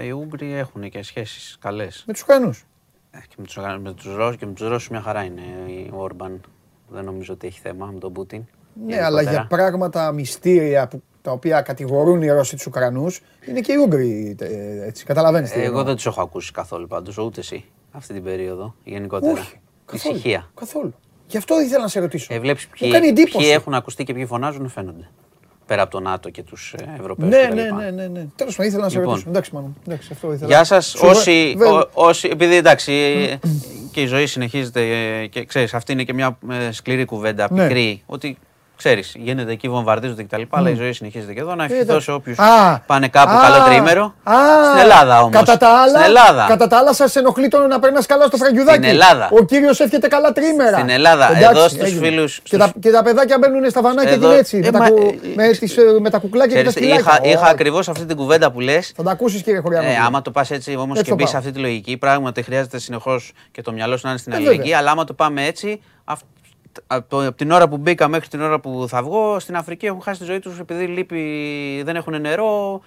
ε, 0.00 0.06
οι 0.06 0.10
Ούγγροι 0.10 0.52
έχουν 0.52 0.90
και 0.90 1.02
σχέσεις 1.02 1.56
καλές. 1.60 2.04
Με 2.06 2.12
τους 2.12 2.22
Ουκρανούς. 2.22 2.66
Και 3.10 3.34
με 3.36 3.44
τους, 3.44 3.56
με 3.80 3.92
τους 3.92 4.14
Ρώσους 4.14 4.36
και 4.36 4.46
με 4.46 4.52
τους 4.52 4.68
Ρώσους 4.68 4.88
μια 4.88 5.00
χαρά 5.00 5.22
είναι 5.22 5.42
ο 5.92 6.02
Όρμπαν. 6.02 6.40
Δεν 6.88 7.04
νομίζω 7.04 7.32
ότι 7.32 7.46
έχει 7.46 7.60
θέμα 7.60 7.86
με 7.86 7.98
τον 7.98 8.12
Πούτιν. 8.12 8.44
Ναι, 8.86 9.02
αλλά 9.02 9.22
για 9.22 9.46
πράγματα 9.48 10.12
μυστήρια 10.12 10.88
που, 10.88 11.02
τα 11.22 11.30
οποία 11.30 11.60
κατηγορούν 11.60 12.22
οι 12.22 12.28
Ρώσοι 12.28 12.56
τους 12.56 12.66
Ουκρανούς 12.66 13.20
είναι 13.48 13.60
και 13.60 13.72
οι 13.72 13.76
Ούγγροι 13.76 14.36
ε, 14.40 14.86
έτσι. 14.86 15.04
Καταλαβαίνεις 15.04 15.50
τι 15.50 15.58
Εγώ 15.58 15.66
εννοώ. 15.68 15.82
δεν 15.82 15.94
τους 15.94 16.06
έχω 16.06 16.20
ακούσει 16.22 16.52
καθόλου 16.52 16.86
πάντως, 16.86 17.18
ούτε 17.18 17.40
εσύ, 17.40 17.64
αυτή 17.92 18.12
την 18.14 18.22
περίοδο, 18.22 18.74
γενικότερα. 18.84 19.32
Όχι. 19.32 19.60
Καθόλου. 19.86 20.14
Ησυχία. 20.14 20.50
Καθόλου. 20.54 20.94
Γι' 21.26 21.36
αυτό 21.36 21.60
ήθελα 21.60 21.82
να 21.82 21.88
σε 21.88 22.00
ρωτήσω. 22.00 22.34
Ε, 22.34 22.38
βλέπεις 22.40 22.64
Μου 22.64 22.70
ποιοι, 22.78 22.90
κάνει 22.90 23.06
εντύπωση. 23.06 23.36
ποιοι 23.38 23.48
έχουν 23.52 23.74
ακουστεί 23.74 24.04
και 24.04 24.14
ποιοι 24.14 24.26
φωνάζουν 24.26 24.68
φαίνονται. 24.68 25.08
Πέρα 25.66 25.82
από 25.82 25.90
το 25.90 26.00
ΝΑΤΟ 26.00 26.30
και 26.30 26.42
τους 26.42 26.74
ε, 26.78 26.94
Ευρωπαίους 27.00 27.30
Ναι, 27.30 27.46
κτλ. 27.46 27.54
ναι, 27.54 27.70
ναι, 27.70 27.90
ναι, 27.90 28.06
ναι. 28.06 28.26
Τέλος 28.36 28.54
πάντων, 28.56 28.70
ήθελα 28.70 28.82
να 28.84 28.88
σε 28.88 28.96
Λοιπόν. 28.96 29.10
ρωτήσω. 29.12 29.28
Εντάξει, 29.30 29.54
μάλλον. 29.54 29.76
Εντάξει, 29.86 30.08
αυτό 30.12 30.32
ήθελα. 30.32 30.46
Γεια 30.46 30.64
σας, 30.64 30.86
Σου- 30.86 31.06
όσοι, 31.08 31.54
Βε- 31.58 31.68
ό- 31.68 31.88
όσοι, 31.94 32.28
επειδή 32.32 32.54
εντάξει 32.56 32.92
και 33.92 34.02
η 34.02 34.06
ζωή 34.06 34.26
συνεχίζεται 34.26 34.80
ε, 35.20 35.26
και 35.26 35.44
ξέρεις, 35.44 35.74
αυτή 35.74 35.92
είναι 35.92 36.04
και 36.04 36.12
μια 36.12 36.38
ε, 36.50 36.72
σκληρή 36.72 37.04
κουβέντα, 37.04 37.48
Ναι. 37.50 37.62
πικρή, 37.66 38.02
ότι 38.06 38.38
ξέρεις, 38.84 39.14
γίνεται 39.18 39.52
εκεί, 39.52 39.68
βομβαρδίζονται 39.68 40.22
κτλ. 40.22 40.42
Αλλά 40.50 40.70
η 40.70 40.74
ζωή 40.74 40.92
συνεχίζεται 40.92 41.32
και 41.32 41.40
εδώ. 41.40 41.54
Να 41.54 41.64
ευχηθώ 41.64 41.82
εντάξει. 41.82 42.04
σε 42.04 42.12
όποιους 42.12 42.38
Α, 42.38 42.78
πάνε 42.86 43.08
κάπου 43.08 43.30
α, 43.32 43.40
καλό 43.42 43.64
τριήμερο. 43.64 44.14
α, 44.22 44.34
Στην 44.68 44.80
Ελλάδα 44.80 45.18
όμως. 45.20 45.32
Κατά 45.38 45.56
τα 45.56 45.68
άλλα, 45.68 45.88
Στην 45.88 46.02
Ελλάδα. 46.02 46.46
Κατά 46.48 46.66
τα 46.66 46.78
άλλα, 46.78 46.92
σας 46.94 47.16
ενοχλεί 47.16 47.48
το 47.48 47.66
να 47.66 47.78
περνάς 47.78 48.06
καλά 48.06 48.26
στο 48.26 48.36
φραγκιουδάκι. 48.36 48.76
Στην 48.78 48.88
Ελλάδα. 48.88 49.28
Ο 49.32 49.44
κύριος 49.44 49.80
εύχεται 49.80 50.08
καλά 50.08 50.32
τρίμερα. 50.32 50.76
Στην 50.76 50.88
Ελλάδα. 50.90 51.24
Εντάξει, 51.36 51.48
Εδώ 51.58 51.68
στους 51.68 51.82
έγινε. 51.82 52.06
φίλους- 52.06 52.40
Και, 52.42 52.56
τα, 52.56 52.66
στους- 52.66 52.82
και 52.82 52.90
τα 52.90 53.02
παιδάκια 53.02 53.38
μπαίνουν 53.38 53.70
στα 53.70 53.82
βανάκια 53.82 54.10
Εδώ- 54.12 54.20
και 54.20 54.26
είναι 54.26 54.36
έτσι. 54.38 54.56
ε, 54.56 54.60
με, 54.60 54.70
τα, 54.70 54.78
μα, 54.78 54.90
κου- 54.90 54.98
ε, 55.00 55.28
με, 55.34 55.48
τις, 55.48 55.76
ε, 55.76 55.82
με 56.00 56.10
τα 56.10 56.18
κουκλάκια 56.18 56.56
και 56.56 56.62
τα 56.64 56.68
Ξέρεις, 56.70 56.88
σκυλάκια. 56.88 57.18
είχα, 57.22 57.38
είχα 57.38 57.48
Ω, 57.48 57.50
ακριβώς 57.52 57.88
αυτή 57.88 58.04
την 58.04 58.16
κουβέντα 58.16 58.50
που 58.52 58.60
λες. 58.60 58.92
Θα 58.96 59.02
τα 59.02 59.10
ακούσεις, 59.10 59.42
κύριε 59.42 59.60
Χωριανό. 59.60 59.88
Ε, 59.88 59.96
άμα 60.06 60.22
το 60.22 60.30
πας 60.30 60.50
έτσι 60.50 60.74
όμως 60.76 60.90
Έτσι 60.98 61.02
και 61.02 61.08
το 61.10 61.14
μπεις 61.16 61.24
πάω. 61.24 61.32
σε 61.32 61.38
αυτή 61.38 61.52
τη 61.52 61.58
λογική, 61.58 61.96
πράγματι 61.96 62.42
χρειάζεται 62.42 62.78
συνεχώς 62.78 63.32
και 63.52 63.62
το 63.62 63.72
μυαλό 63.72 63.96
σου 63.96 64.02
να 64.04 64.10
είναι 64.10 64.18
στην 64.18 64.32
Ε, 64.32 64.36
αλληλεγγύη. 64.36 64.62
βέβαια. 64.62 64.78
Αλλά 64.78 64.90
άμα 64.90 65.04
το 65.04 65.12
πάμε 65.12 65.46
έτσι, 65.46 65.82
αυ- 66.04 66.22
από, 66.86 67.08
το- 67.08 67.26
από 67.26 67.36
την 67.36 67.50
ώρα 67.50 67.68
που 67.68 67.76
μπήκα 67.76 68.08
μέχρι 68.08 68.28
την 68.28 68.42
ώρα 68.42 68.60
που 68.60 68.84
θα 68.88 69.02
βγω, 69.02 69.38
στην 69.40 69.56
Αφρική 69.56 69.86
έχουν 69.86 70.02
χάσει 70.02 70.18
τη 70.20 70.24
ζωή 70.24 70.38
τους 70.38 70.58
επειδή 70.58 70.84
λείπει, 70.86 71.22
δεν 71.84 71.96
έχουν 71.96 72.20
νερό. 72.20 72.80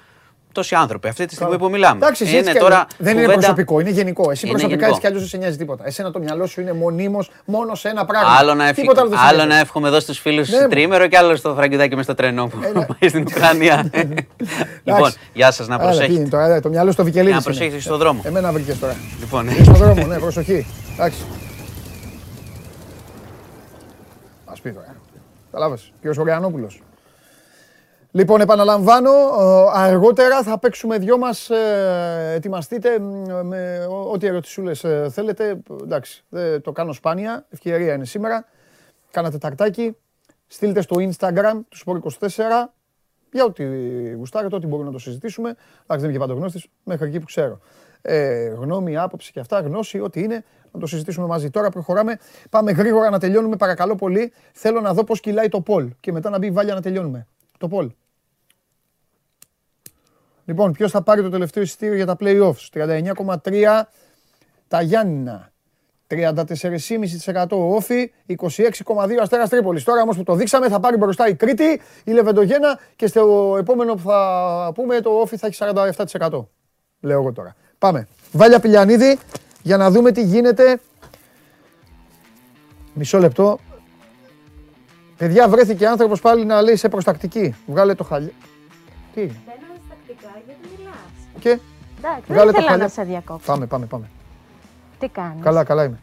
Τόσοι 0.51 0.75
άνθρωποι 0.75 1.07
αυτή 1.07 1.25
τη 1.25 1.35
στιγμή 1.35 1.57
που 1.57 1.69
μιλάμε. 1.69 1.95
Εντάξει, 1.95 2.23
εσύ 2.23 2.35
έτσι 2.35 2.49
είναι 2.49 2.57
κι 2.57 2.63
τώρα 2.63 2.75
αλλιώς. 2.75 2.91
δεν 2.97 3.11
είναι 3.13 3.21
κουβέντα- 3.21 3.39
προσωπικό, 3.41 3.79
είναι 3.79 3.89
γενικό. 3.89 4.31
Εσύ 4.31 4.45
Είναι 4.47 4.51
προσωπικά 4.57 4.67
γενικό. 4.79 4.87
έτσι 4.87 4.99
κι 5.01 5.07
αλλιώ 5.07 5.19
δεν 5.19 5.27
σε 5.29 5.37
νοιάζει 5.37 5.57
τίποτα. 5.57 5.85
Εσένα 5.87 6.11
το 6.11 6.19
μυαλό 6.19 6.45
σου 6.45 6.61
είναι 6.61 6.73
μονίμως 6.73 7.29
μόνος 7.45 7.79
σε 7.79 7.89
ένα 7.89 8.05
πράγμα. 8.05 8.29
Άλλο 8.39 8.53
να, 8.53 8.73
Τίποτα 8.73 9.01
άλλο 9.01 9.09
δεν 9.09 9.19
σε 9.19 9.25
άλλο 9.25 9.35
νοιάζει. 9.35 9.49
να 9.49 9.57
εύχομαι 9.59 9.87
εδώ 9.87 9.99
στους 9.99 10.19
φίλους 10.19 10.49
Ναι, 10.49 10.61
μου. 10.61 10.67
τρίμερο 10.67 11.07
και 11.07 11.17
άλλο 11.17 11.35
στο 11.35 11.53
φραγκιδάκι 11.53 11.95
μες 11.95 12.03
στο 12.05 12.13
τρένο 12.13 12.47
που 12.47 12.57
Ε, 12.63 12.67
ναι. 12.79 12.85
πάει 12.99 13.09
στην 13.09 13.21
Ουκρανία. 13.21 13.75
λοιπόν, 13.91 14.25
Εντάξει. 14.83 15.17
γεια 15.33 15.51
σας, 15.51 15.67
να 15.67 15.75
Άρα, 15.75 15.83
τι 15.83 15.95
είναι 15.95 16.05
προσέχετε. 16.05 16.29
τώρα, 16.29 16.55
ε, 16.55 16.59
το 16.59 16.69
μυαλό 16.69 16.91
στο 16.91 17.03
Βικελίδη. 17.03 17.33
Να 17.35 17.41
προσέχετε 17.41 17.79
στον 17.79 17.97
δρόμο. 17.97 18.21
Εμένα 18.25 18.51
βρήκες 18.51 18.79
τώρα. 18.79 18.95
Λοιπόν, 19.19 19.47
Είσαι 19.47 19.63
στον 19.63 19.75
δρόμο, 19.75 20.05
ναι, 20.05 20.17
προσοχή. 20.19 20.65
Εντάξει. 20.93 21.19
Ας 24.45 24.59
πει 24.61 24.71
τώρα. 24.71 24.95
Καταλάβες, 25.55 25.91
κύριος 25.97 26.17
Χωριανόπουλος. 26.17 26.81
Λοιπόν, 28.11 28.41
επαναλαμβάνω, 28.41 29.11
ε, 29.11 29.69
αργότερα 29.73 30.43
θα 30.43 30.59
παίξουμε 30.59 30.97
δυο 30.97 31.17
μας, 31.17 31.49
ε, 31.49 32.31
ετοιμαστείτε 32.35 32.99
μ, 32.99 33.23
με 33.43 33.85
ό- 33.89 34.11
ό,τι 34.11 34.27
ερωτησούλες 34.27 34.83
ε, 34.83 35.07
θέλετε. 35.11 35.57
Εντάξει, 35.83 36.23
δεν 36.29 36.61
το 36.61 36.71
κάνω 36.71 36.93
σπάνια, 36.93 37.45
ευκαιρία 37.49 37.93
είναι 37.93 38.05
σήμερα. 38.05 38.45
Κάνατε 39.11 39.37
τακτάκι, 39.37 39.97
στείλτε 40.47 40.81
στο 40.81 40.95
Instagram 40.99 41.59
του 41.69 41.77
Sport24 41.85 42.73
για 43.31 43.43
ό,τι 43.45 43.63
γουστάρετε, 44.11 44.55
ό,τι 44.55 44.67
μπορούμε 44.67 44.87
να 44.87 44.93
το 44.93 44.99
συζητήσουμε. 44.99 45.49
Εντάξει, 45.49 45.85
δεν 45.87 46.03
είμαι 46.03 46.11
και 46.11 46.19
παντογνώστης, 46.19 46.67
μέχρι 46.83 47.07
εκεί 47.07 47.19
που 47.19 47.25
ξέρω. 47.25 47.59
Ε, 48.01 48.47
γνώμη, 48.47 48.97
άποψη 48.97 49.31
και 49.31 49.39
αυτά, 49.39 49.59
γνώση, 49.59 49.99
ό,τι 49.99 50.21
είναι, 50.23 50.43
να 50.75 50.81
το 50.81 50.87
συζητήσουμε 50.87 51.27
μαζί. 51.27 51.49
Τώρα 51.49 51.69
προχωράμε. 51.69 52.19
Πάμε 52.49 52.71
γρήγορα 52.71 53.09
να 53.09 53.19
τελειώνουμε, 53.19 53.55
παρακαλώ 53.55 53.95
πολύ. 53.95 54.33
Θέλω 54.53 54.81
να 54.81 54.93
δω 54.93 55.03
πώς 55.03 55.19
κυλάει 55.19 55.47
το 55.47 55.61
Πολ 55.61 55.89
και 55.99 56.11
μετά 56.11 56.29
να 56.29 56.37
μπει 56.37 56.47
η 56.47 56.51
Βάλια 56.51 56.73
να 56.73 56.81
τελειώνουμε. 56.81 57.27
Το 57.57 57.67
Πολ. 57.67 57.91
Λοιπόν, 60.45 60.71
ποιος 60.71 60.91
θα 60.91 61.01
πάρει 61.01 61.21
το 61.21 61.29
τελευταίο 61.29 61.63
εισιτήριο 61.63 61.95
για 61.95 62.05
τα 62.05 62.15
play-offs; 62.19 62.69
39,3 62.71 63.87
τα 64.67 64.81
Γιάννηνα. 64.81 65.53
34,5% 66.07 67.45
ο 67.51 67.75
Όφη, 67.75 68.11
26,2 68.27 69.21
Αστέρας 69.21 69.49
Τρίπολης. 69.49 69.83
Τώρα 69.83 70.01
όμως 70.01 70.17
που 70.17 70.23
το 70.23 70.35
δείξαμε 70.35 70.69
θα 70.69 70.79
πάρει 70.79 70.97
μπροστά 70.97 71.27
η 71.27 71.35
Κρήτη, 71.35 71.81
η 72.03 72.11
Λεβεντογένα 72.11 72.79
και 72.95 73.07
στο 73.07 73.55
επόμενο 73.59 73.93
που 73.93 74.01
θα 74.01 74.71
πούμε 74.75 74.99
το 74.99 75.09
Όφη 75.09 75.37
θα 75.37 75.47
έχει 75.47 75.57
47%. 76.19 76.47
Λέω 76.99 77.19
εγώ 77.19 77.31
τώρα. 77.31 77.55
Πάμε. 77.77 78.07
Βάλια 78.31 78.59
Πηλιανίδη 78.59 79.17
για 79.65 79.77
να 79.77 79.91
δούμε 79.91 80.11
τι 80.11 80.23
γίνεται. 80.23 80.79
Μισό 82.93 83.17
λεπτό. 83.19 83.59
Παιδιά 85.17 85.49
βρέθηκε 85.49 85.87
άνθρωπος 85.87 86.21
πάλι 86.21 86.45
να 86.45 86.61
λέει 86.61 86.75
σε 86.75 86.89
προστακτική. 86.89 87.55
Βγάλε 87.67 87.95
το 87.95 88.03
χαλί. 88.03 88.33
Τι 89.13 89.21
είναι; 89.21 89.35
Μπαίνω 89.45 89.79
τακτικά 89.89 90.41
γιατί 90.45 90.59
μιλάς. 90.77 90.95
Και; 91.39 91.49
Εντάξει, 91.97 92.23
Βγάλε 92.27 92.43
δεν 92.45 92.53
το 92.53 92.59
ήθελα 92.59 92.69
χαλί. 92.69 92.81
να 92.81 92.87
σε 92.87 93.03
διακόψω. 93.03 93.45
πάμε, 93.51 93.65
πάμε, 93.65 93.85
πάμε. 93.85 94.09
Τι 94.99 95.07
κάνεις; 95.07 95.43
Καλά, 95.43 95.63
καλά 95.63 95.83
είμαι. 95.83 95.99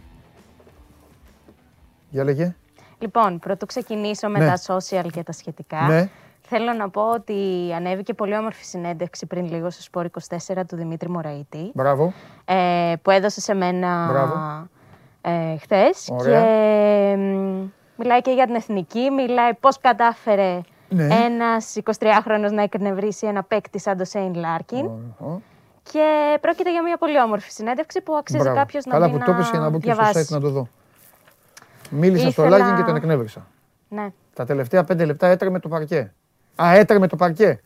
Για 2.11 2.25
λέγε. 2.25 2.55
Λοιπόν, 2.99 3.39
πρωτού 3.39 3.67
ξεκινήσω 3.67 4.29
με 4.29 4.39
Ναι. 4.39 4.47
τα 4.47 4.61
social 4.77 5.07
και 5.13 5.23
τα 5.23 5.33
σχετικά. 5.33 5.81
Ναι. 5.87 6.11
Θέλω 6.55 6.73
να 6.73 6.91
πω 6.91 7.03
ότι 7.11 7.35
ανέβηκε 7.77 8.15
πολύ 8.15 8.37
όμορφη 8.37 8.65
συνέντευξη 8.65 9.27
πριν 9.27 9.49
λίγο 9.51 9.71
στο 9.71 9.83
Sport 9.83 10.07
24 10.29 10.63
του 10.69 10.77
Δημήτρη 10.77 11.09
Μωραΐτη, 11.11 11.70
Μπράβο. 11.75 12.13
ε, 12.45 12.93
που 13.03 13.11
έδωσε 13.11 13.41
σε 13.41 13.55
μένα 13.55 14.07
Μπράβο. 14.11 14.69
ε, 15.21 15.57
χθες. 15.59 16.09
Ωραία. 16.13 16.41
Και 16.43 17.17
μ, 17.17 17.65
μιλάει 17.97 18.21
και 18.21 18.31
για 18.31 18.47
την 18.47 18.55
εθνική, 18.55 19.11
μιλάει 19.11 19.55
πώς 19.55 19.79
κατάφερε 19.81 20.61
Ναι. 20.89 21.05
ένας 21.25 21.77
23χρονος 21.77 22.51
να 22.53 22.63
εκνευρίσει 22.63 23.27
ένα 23.27 23.43
παίκτη 23.43 23.79
σαν 23.81 23.97
το 23.97 24.05
Σέιν 24.05 24.35
Λάρκιν. 24.35 24.85
Ω, 24.87 25.41
Και 25.93 26.39
πρόκειται 26.41 26.71
για 26.73 26.83
μια 26.83 26.97
πολύ 26.97 27.21
όμορφη 27.21 27.51
συνέντευξη 27.51 28.01
που 28.01 28.15
αξίζει 28.17 28.43
μπράβο. 28.43 28.57
κάποιος 28.59 28.85
να 28.85 28.93
Καλά 28.93 29.09
μπει 29.09 29.19
που 29.19 29.25
το 29.25 29.33
είπες 29.33 29.51
για 29.51 29.59
να 29.61 29.71
μπω 29.71 29.79
και 29.79 29.93
στο 29.93 30.03
διαβάσει. 30.03 30.27
site 30.29 30.33
να 30.35 30.41
το 30.41 30.49
δω. 30.51 30.69
Μίλησα 31.91 32.31
στο 32.31 32.43
Ήθελα- 32.45 32.59
Λάκιν 32.59 32.77
και 32.77 32.83
τον 32.83 32.97
εκνεύρισα. 32.97 33.47
Ναι. 33.89 34.09
Τα 34.35 34.45
τελευταία 34.45 34.85
πέντε 34.85 35.05
λεπτά 35.05 35.27
έτρεμε 35.27 35.59
το 35.59 35.69
παρκέ. 35.69 36.13
Α, 36.63 36.75
έτρεμε 36.75 37.07
το 37.09 37.17
παρκέ. 37.17 37.61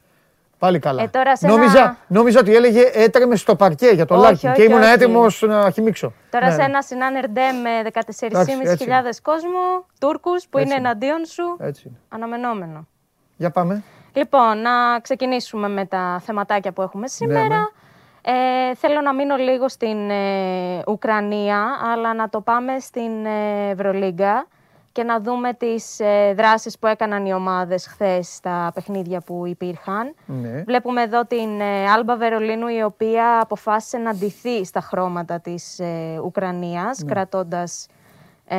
Πάλι 0.59 0.79
καλά. 0.79 1.03
Ε, 1.03 1.09
τώρα 1.09 1.37
σε 1.37 1.47
νόμιζα, 1.47 1.79
ένα- 1.79 1.97
νόμιζα 2.07 2.41
ότι 2.41 2.55
έλεγε 2.55 2.91
έτρεμε 2.93 3.37
στο 3.37 3.57
παρκέ 3.57 3.89
για 3.89 4.05
το 4.05 4.15
Όχι, 4.15 4.23
Λάκιν 4.25 4.53
και 4.53 4.61
όχι, 4.63 4.71
ήμουν 4.71 4.83
όχι. 4.83 4.91
έτοιμος 4.93 5.43
να 5.43 5.71
χυμίξω. 5.71 6.13
Τώρα 6.31 6.45
Ναι, 6.47 6.51
σε 6.53 6.57
ναι. 6.59 6.65
ένα 6.65 6.83
συνάνερ 6.83 7.29
ντε 7.29 7.53
με 7.53 7.83
14.500 7.83 9.21
κόσμο, 9.23 9.59
Τούρκους 10.01 10.47
που 10.51 10.59
Έτσι 10.59 10.71
είναι 10.71 10.79
είναι. 10.79 10.89
εναντίον 10.89 11.25
σου, 11.27 11.57
Έτσι 11.61 11.83
είναι. 11.89 11.97
αναμενόμενο. 12.09 12.87
Για 13.37 13.51
πάμε. 13.51 13.83
Λοιπόν, 14.13 14.59
να 14.63 15.01
ξεκινήσουμε 15.03 15.69
με 15.69 15.87
τα 15.87 16.21
θεματάκια 16.25 16.73
που 16.73 16.83
έχουμε 16.83 17.09
σήμερα. 17.09 17.49
ναι. 17.49 17.65
Ε, 18.29 18.75
θέλω 18.75 19.01
να 19.01 19.15
μείνω 19.15 19.37
λίγο 19.37 19.69
στην 19.69 20.11
ε, 20.11 20.83
Ουκρανία, 20.87 21.67
αλλά 21.93 22.15
να 22.15 22.29
το 22.29 22.41
πάμε 22.41 22.79
στην 22.79 23.27
ε, 23.27 23.71
Ευρωλίγκα 23.71 24.47
και 24.97 25.03
να 25.03 25.21
δούμε 25.21 25.53
τις 25.53 26.01
ε, 26.01 26.33
δράσεις 26.37 26.79
που 26.79 26.87
έκαναν 26.87 27.27
οι 27.27 27.33
ομάδες 27.35 27.87
χθες 27.87 28.35
στα 28.35 28.71
παιχνίδια 28.75 29.21
που 29.21 29.47
υπήρχαν. 29.47 30.15
Ναι. 30.27 30.63
Βλέπουμε 30.67 31.03
εδώ 31.03 31.25
την 31.25 31.61
ε, 31.61 31.91
Άλμπα 31.91 32.17
Βερολίνου, 32.17 32.69
η 32.69 32.83
οποία 32.83 33.41
αποφάσισε 33.41 33.99
να 33.99 34.15
ντυθεί 34.15 34.65
στα 34.65 34.81
χρώματα 34.81 35.41
της 35.41 35.79
ε, 35.79 36.21
Ουκρανίας, 36.25 37.05
κρατώντας... 37.07 37.87
Ε, 38.47 38.57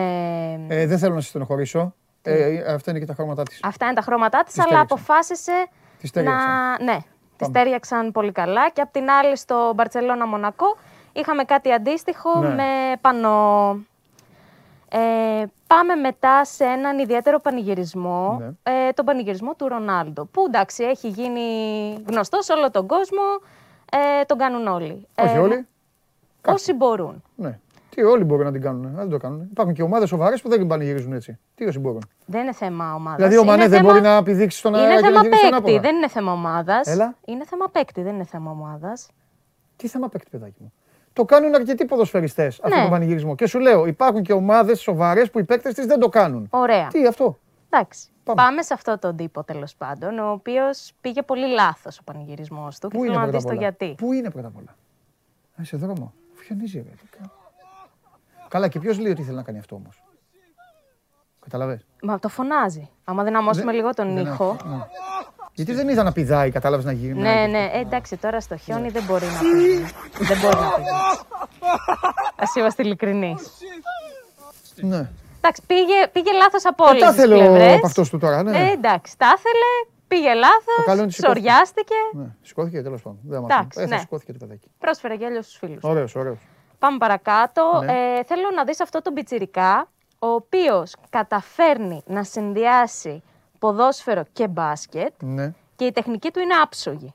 Ε, 0.68 0.86
δεν 0.86 0.98
θέλω 0.98 1.14
να 1.16 1.22
σε 1.22 1.28
στενοχωρήσω. 1.30 1.94
Ε, 2.22 2.74
αυτά 2.74 2.92
είναι 2.92 3.00
και 3.00 3.06
τα 3.06 3.14
χρώματά 3.14 3.44
της. 3.44 3.60
Αυτά 3.64 3.86
είναι 3.86 3.94
τα 3.96 4.02
χρώματά 4.02 4.44
της, 4.44 4.54
Τις 4.54 4.64
αλλά 4.64 4.70
τέριαξαν. 4.70 4.98
αποφάσισε 5.00 5.68
Τις 6.00 6.14
να... 6.14 6.22
τέριαξαν. 6.22 6.86
Ναι, 6.86 6.98
τις 7.38 7.52
τέριαξαν 7.52 8.12
πολύ 8.12 8.32
καλά. 8.32 8.70
Και 8.70 8.82
απ' 8.82 8.92
την 8.92 9.10
άλλη 9.10 9.38
στο 9.38 9.72
Μπαρτσελώνα 9.76 10.28
Μονακό 10.28 10.78
είχαμε 11.14 11.44
κάτι 11.44 11.72
αντίστοιχο 11.74 12.40
Ναι. 12.40 12.48
με 12.54 12.64
πανό. 13.02 13.78
Ε, 14.90 15.46
πάμε 15.68 15.96
μετά 15.96 16.46
σε 16.46 16.64
έναν 16.64 17.00
ιδιαίτερο 17.00 17.40
πανηγυρισμό, 17.40 18.38
Ναι. 18.40 18.72
ε, 18.88 18.92
τον 18.92 19.06
πανηγυρισμό 19.06 19.54
του 19.56 19.68
Ρονάλντο, 19.68 20.26
που 20.26 20.44
εντάξει 20.48 20.84
έχει 20.84 21.08
γίνει 21.08 21.42
γνωστό 22.08 22.42
σε 22.42 22.54
όλο 22.54 22.72
τον 22.72 22.88
κόσμο, 22.88 23.22
ε, 23.92 24.24
τον 24.26 24.38
κάνουν 24.38 24.68
όλοι. 24.68 25.08
Όχι 25.18 25.36
Ε, 25.36 25.40
όλοι. 25.40 25.68
Όσοι 26.48 26.74
μπορούν. 26.74 27.24
Ναι. 27.36 27.60
Τι 27.90 28.04
όλοι 28.04 28.24
μπορούν 28.24 28.46
να 28.46 28.52
την 28.52 28.62
κάνουν. 28.62 28.86
ε, 28.86 28.92
Δεν 28.96 29.10
το 29.10 29.18
κάνουν. 29.18 29.48
Υπάρχουν 29.52 29.74
και 29.76 29.84
ομάδες 29.84 30.10
σοβαρές 30.10 30.42
που 30.42 30.50
δεν 30.50 30.68
πανηγυρίζουν 30.68 31.14
έτσι. 31.14 31.38
Τι 31.56 31.66
όσοι 31.66 31.80
μπορούν. 31.80 32.02
Δεν 32.26 32.42
είναι 32.42 32.54
θέμα 32.54 32.94
ομάδας. 32.94 33.16
Δηλαδή 33.18 33.38
ο 33.38 33.44
Μανέ 33.44 33.68
δεν 33.68 33.84
μπορεί 33.84 34.02
να 34.02 34.24
πηδήξει 34.24 34.58
στον 34.58 34.76
αέρα 34.76 34.86
Είναι 34.92 34.96
και 34.96 35.02
να 35.02 35.08
θέμα 35.08 35.22
γυρίσει 35.22 35.40
στον 35.40 35.52
παίκτη, 35.52 35.70
άπορα. 35.74 35.82
δεν 35.90 35.96
είναι 35.96 36.08
θέμα 36.08 36.32
ομάδας. 36.32 36.88
Έλα. 36.88 37.16
Είναι 37.26 37.46
θέμα 37.46 37.66
παίκτη, 37.72 38.02
δεν 38.02 38.14
είναι 38.16 38.24
θέμα 38.26 38.52
ομάδας. 38.52 39.08
Τι 39.76 39.88
θέμα 39.88 40.10
παίκτη, 40.10 40.30
παιδάκι 40.30 40.56
μου. 40.60 40.74
Το 41.18 41.26
κάνουν 41.26 41.56
αρκετοί 41.56 41.86
ποδοσφαιριστές 41.86 42.60
αυτό 42.64 42.76
Ναι. 42.78 42.84
το 42.84 42.90
πανηγυρισμό. 42.90 43.36
Και 43.36 43.48
σου 43.48 43.60
λέω, 43.60 43.86
υπάρχουν 43.86 44.22
και 44.24 44.34
ομάδες 44.34 44.80
σοβαρές 44.80 45.32
που 45.32 45.40
οι 45.40 45.44
παίκτες 45.44 45.74
της 45.74 45.86
δεν 45.86 46.00
το 46.00 46.10
κάνουν. 46.10 46.48
Ωραία. 46.50 46.88
Τι 46.88 47.06
αυτό; 47.08 47.38
Εντάξει. 47.70 48.08
Πάμε. 48.24 48.42
Πάμε. 48.42 48.62
σε 48.62 48.74
αυτό 48.74 48.98
τον 49.00 49.16
τύπο 49.16 49.44
τέλος 49.44 49.76
πάντων, 49.76 50.20
ο 50.20 50.32
οποίος 50.32 50.92
πήγε 51.02 51.22
πολύ 51.22 51.48
λάθος 51.48 52.00
ο 52.00 52.04
πανηγυρισμός 52.04 52.80
του. 52.80 52.88
Και 52.88 52.98
Πού 52.98 53.04
θέλω 53.04 53.14
είναι 53.14 53.22
να 53.26 53.30
πρώτα 53.30 53.38
δεις 53.38 53.46
απ' 53.46 53.52
το 53.52 53.58
όλα; 53.58 53.68
γιατί. 53.70 53.96
Πού 53.98 54.14
είναι 54.14 54.30
πρώτα 54.32 54.48
απ' 54.48 54.58
όλα; 54.58 54.76
Α, 55.62 55.64
σε 55.64 55.78
δρόμο. 55.78 56.14
Φιονίζει, 56.34 56.78
ρε. 56.78 56.90
τι 56.90 57.18
κα- 57.18 57.32
Καλά, 58.48 58.68
και 58.68 58.80
ποιος 58.80 59.00
λέει 59.00 59.12
ότι 59.12 59.24
θέλει 59.24 59.36
να 59.36 59.44
κάνει 59.44 59.58
αυτό 59.60 59.76
όμως; 59.76 60.04
Καταλαβες; 61.40 61.86
Μα 62.04 62.20
το 62.20 62.30
φωνάζει. 62.30 62.90
Άμα 63.04 63.24
δυναμώσουμε 63.24 63.72
λίγο 63.72 63.90
τον 63.94 64.14
δεν 64.16 64.26
ήχο. 64.26 64.50
άκουσα, 64.50 64.68
ναι. 64.68 64.84
Γιατί 65.58 65.74
δεν 65.74 65.88
είδα 65.90 66.04
να 66.04 66.12
πηδάει, 66.12 66.52
κατάλαβες 66.52 66.86
να 66.86 66.92
γίνει. 66.92 67.22
Ναι, 67.22 67.46
ναι, 67.50 67.70
ε, 67.74 67.80
εντάξει, 67.80 68.18
τώρα 68.18 68.42
στο 68.42 68.58
χιόνι 68.58 68.90
δεν 68.90 69.04
μπορεί 69.04 69.26
να 69.26 69.40
πει. 69.40 70.26
δεν 70.26 70.38
μπορεί 70.42 70.56
να 70.56 70.70
πει. 70.76 70.82
Α 72.44 72.46
είμαστε 72.56 72.84
ειλικρινείς. 72.84 73.52
ναι. 74.76 75.10
Εντάξει, 75.38 75.62
πήγε, 75.68 76.08
πήγε 76.12 76.32
λάθος 76.34 76.66
από 76.66 76.86
Ε, 76.86 76.90
όλε 76.90 77.00
τα 77.00 77.08
τις 77.08 77.16
θέλω 77.16 77.38
πλευρές. 77.38 77.74
από 77.76 77.86
αυτός 77.86 78.10
του 78.10 78.18
τώρα, 78.18 78.44
ναι. 78.44 78.58
Ε, 78.58 78.72
εντάξει, 78.72 79.18
τα 79.18 79.26
ήθελε, 79.38 79.96
πήγε 80.08 80.30
Το 80.30 80.34
καλό 80.34 80.40
είναι 80.40 80.46
λάθο, 80.86 81.04
ότι 81.04 81.14
σηκώθηκε. 81.14 81.28
σοριάστηκε, 81.28 81.96
ναι. 82.14 82.26
Σηκώθηκε 82.42 82.82
τέλος 82.82 83.02
πάντων. 83.02 83.20
Δεν 83.24 83.42
μας 83.42 83.52
Εντάξει, 83.52 83.82
ε, 83.82 83.88
θα 83.88 83.94
ναι. 83.96 84.00
σηκώθηκε 84.00 84.32
το 84.34 84.38
παιδάκι. 84.42 84.72
πρόσφερε 84.80 85.14
γέλιο 85.14 85.42
στους 85.42 85.58
φίλους. 85.58 85.84
Ωραίος, 85.84 86.16
ωραίος. 86.16 86.38
Πάμε 86.80 86.98
παρακάτω. 86.98 87.82
Ναι. 87.86 87.92
Ε, 87.92 88.24
θέλω 88.24 88.50
να 88.56 88.64
δεις 88.64 88.82
αυτό 88.82 89.02
τον 89.02 89.14
πιτσιρικά, 89.14 89.88
ο 90.20 90.28
οποίος 90.28 90.94
καταφέρνει 91.10 92.04
να 92.06 92.24
συνδυάσει 92.24 93.24
ποδόσφαιρο 93.60 94.24
και 94.34 94.48
μπάσκετ 94.48 95.24
Ναι. 95.24 95.54
και 95.76 95.86
η 95.86 95.92
τεχνική 95.92 96.32
του 96.32 96.40
είναι 96.40 96.54
άψογη. 96.54 97.14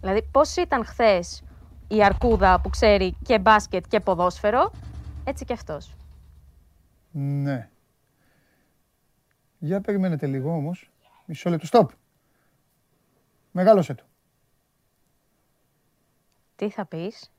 Δηλαδή, 0.00 0.22
πώς 0.30 0.56
ήταν 0.56 0.84
χθες 0.84 1.42
η 1.88 2.04
Αρκούδα 2.04 2.60
που 2.60 2.68
ξέρει 2.70 3.16
και 3.22 3.38
μπάσκετ 3.38 3.84
και 3.88 4.00
ποδόσφαιρο, 4.00 4.70
έτσι 5.24 5.44
και 5.44 5.52
αυτός. 5.52 5.94
Ναι. 7.10 7.68
Για 9.58 9.80
περιμένετε 9.80 10.26
λίγο 10.26 10.50
όμως. 10.54 10.90
Μισό 11.24 11.50
λεπτό. 11.50 11.66
Στοπ. 11.66 11.90
Μεγάλωσε 13.52 13.94
το. 13.94 14.02
Τι 16.56 16.70
θα 16.70 16.86
πεις; 16.86 17.32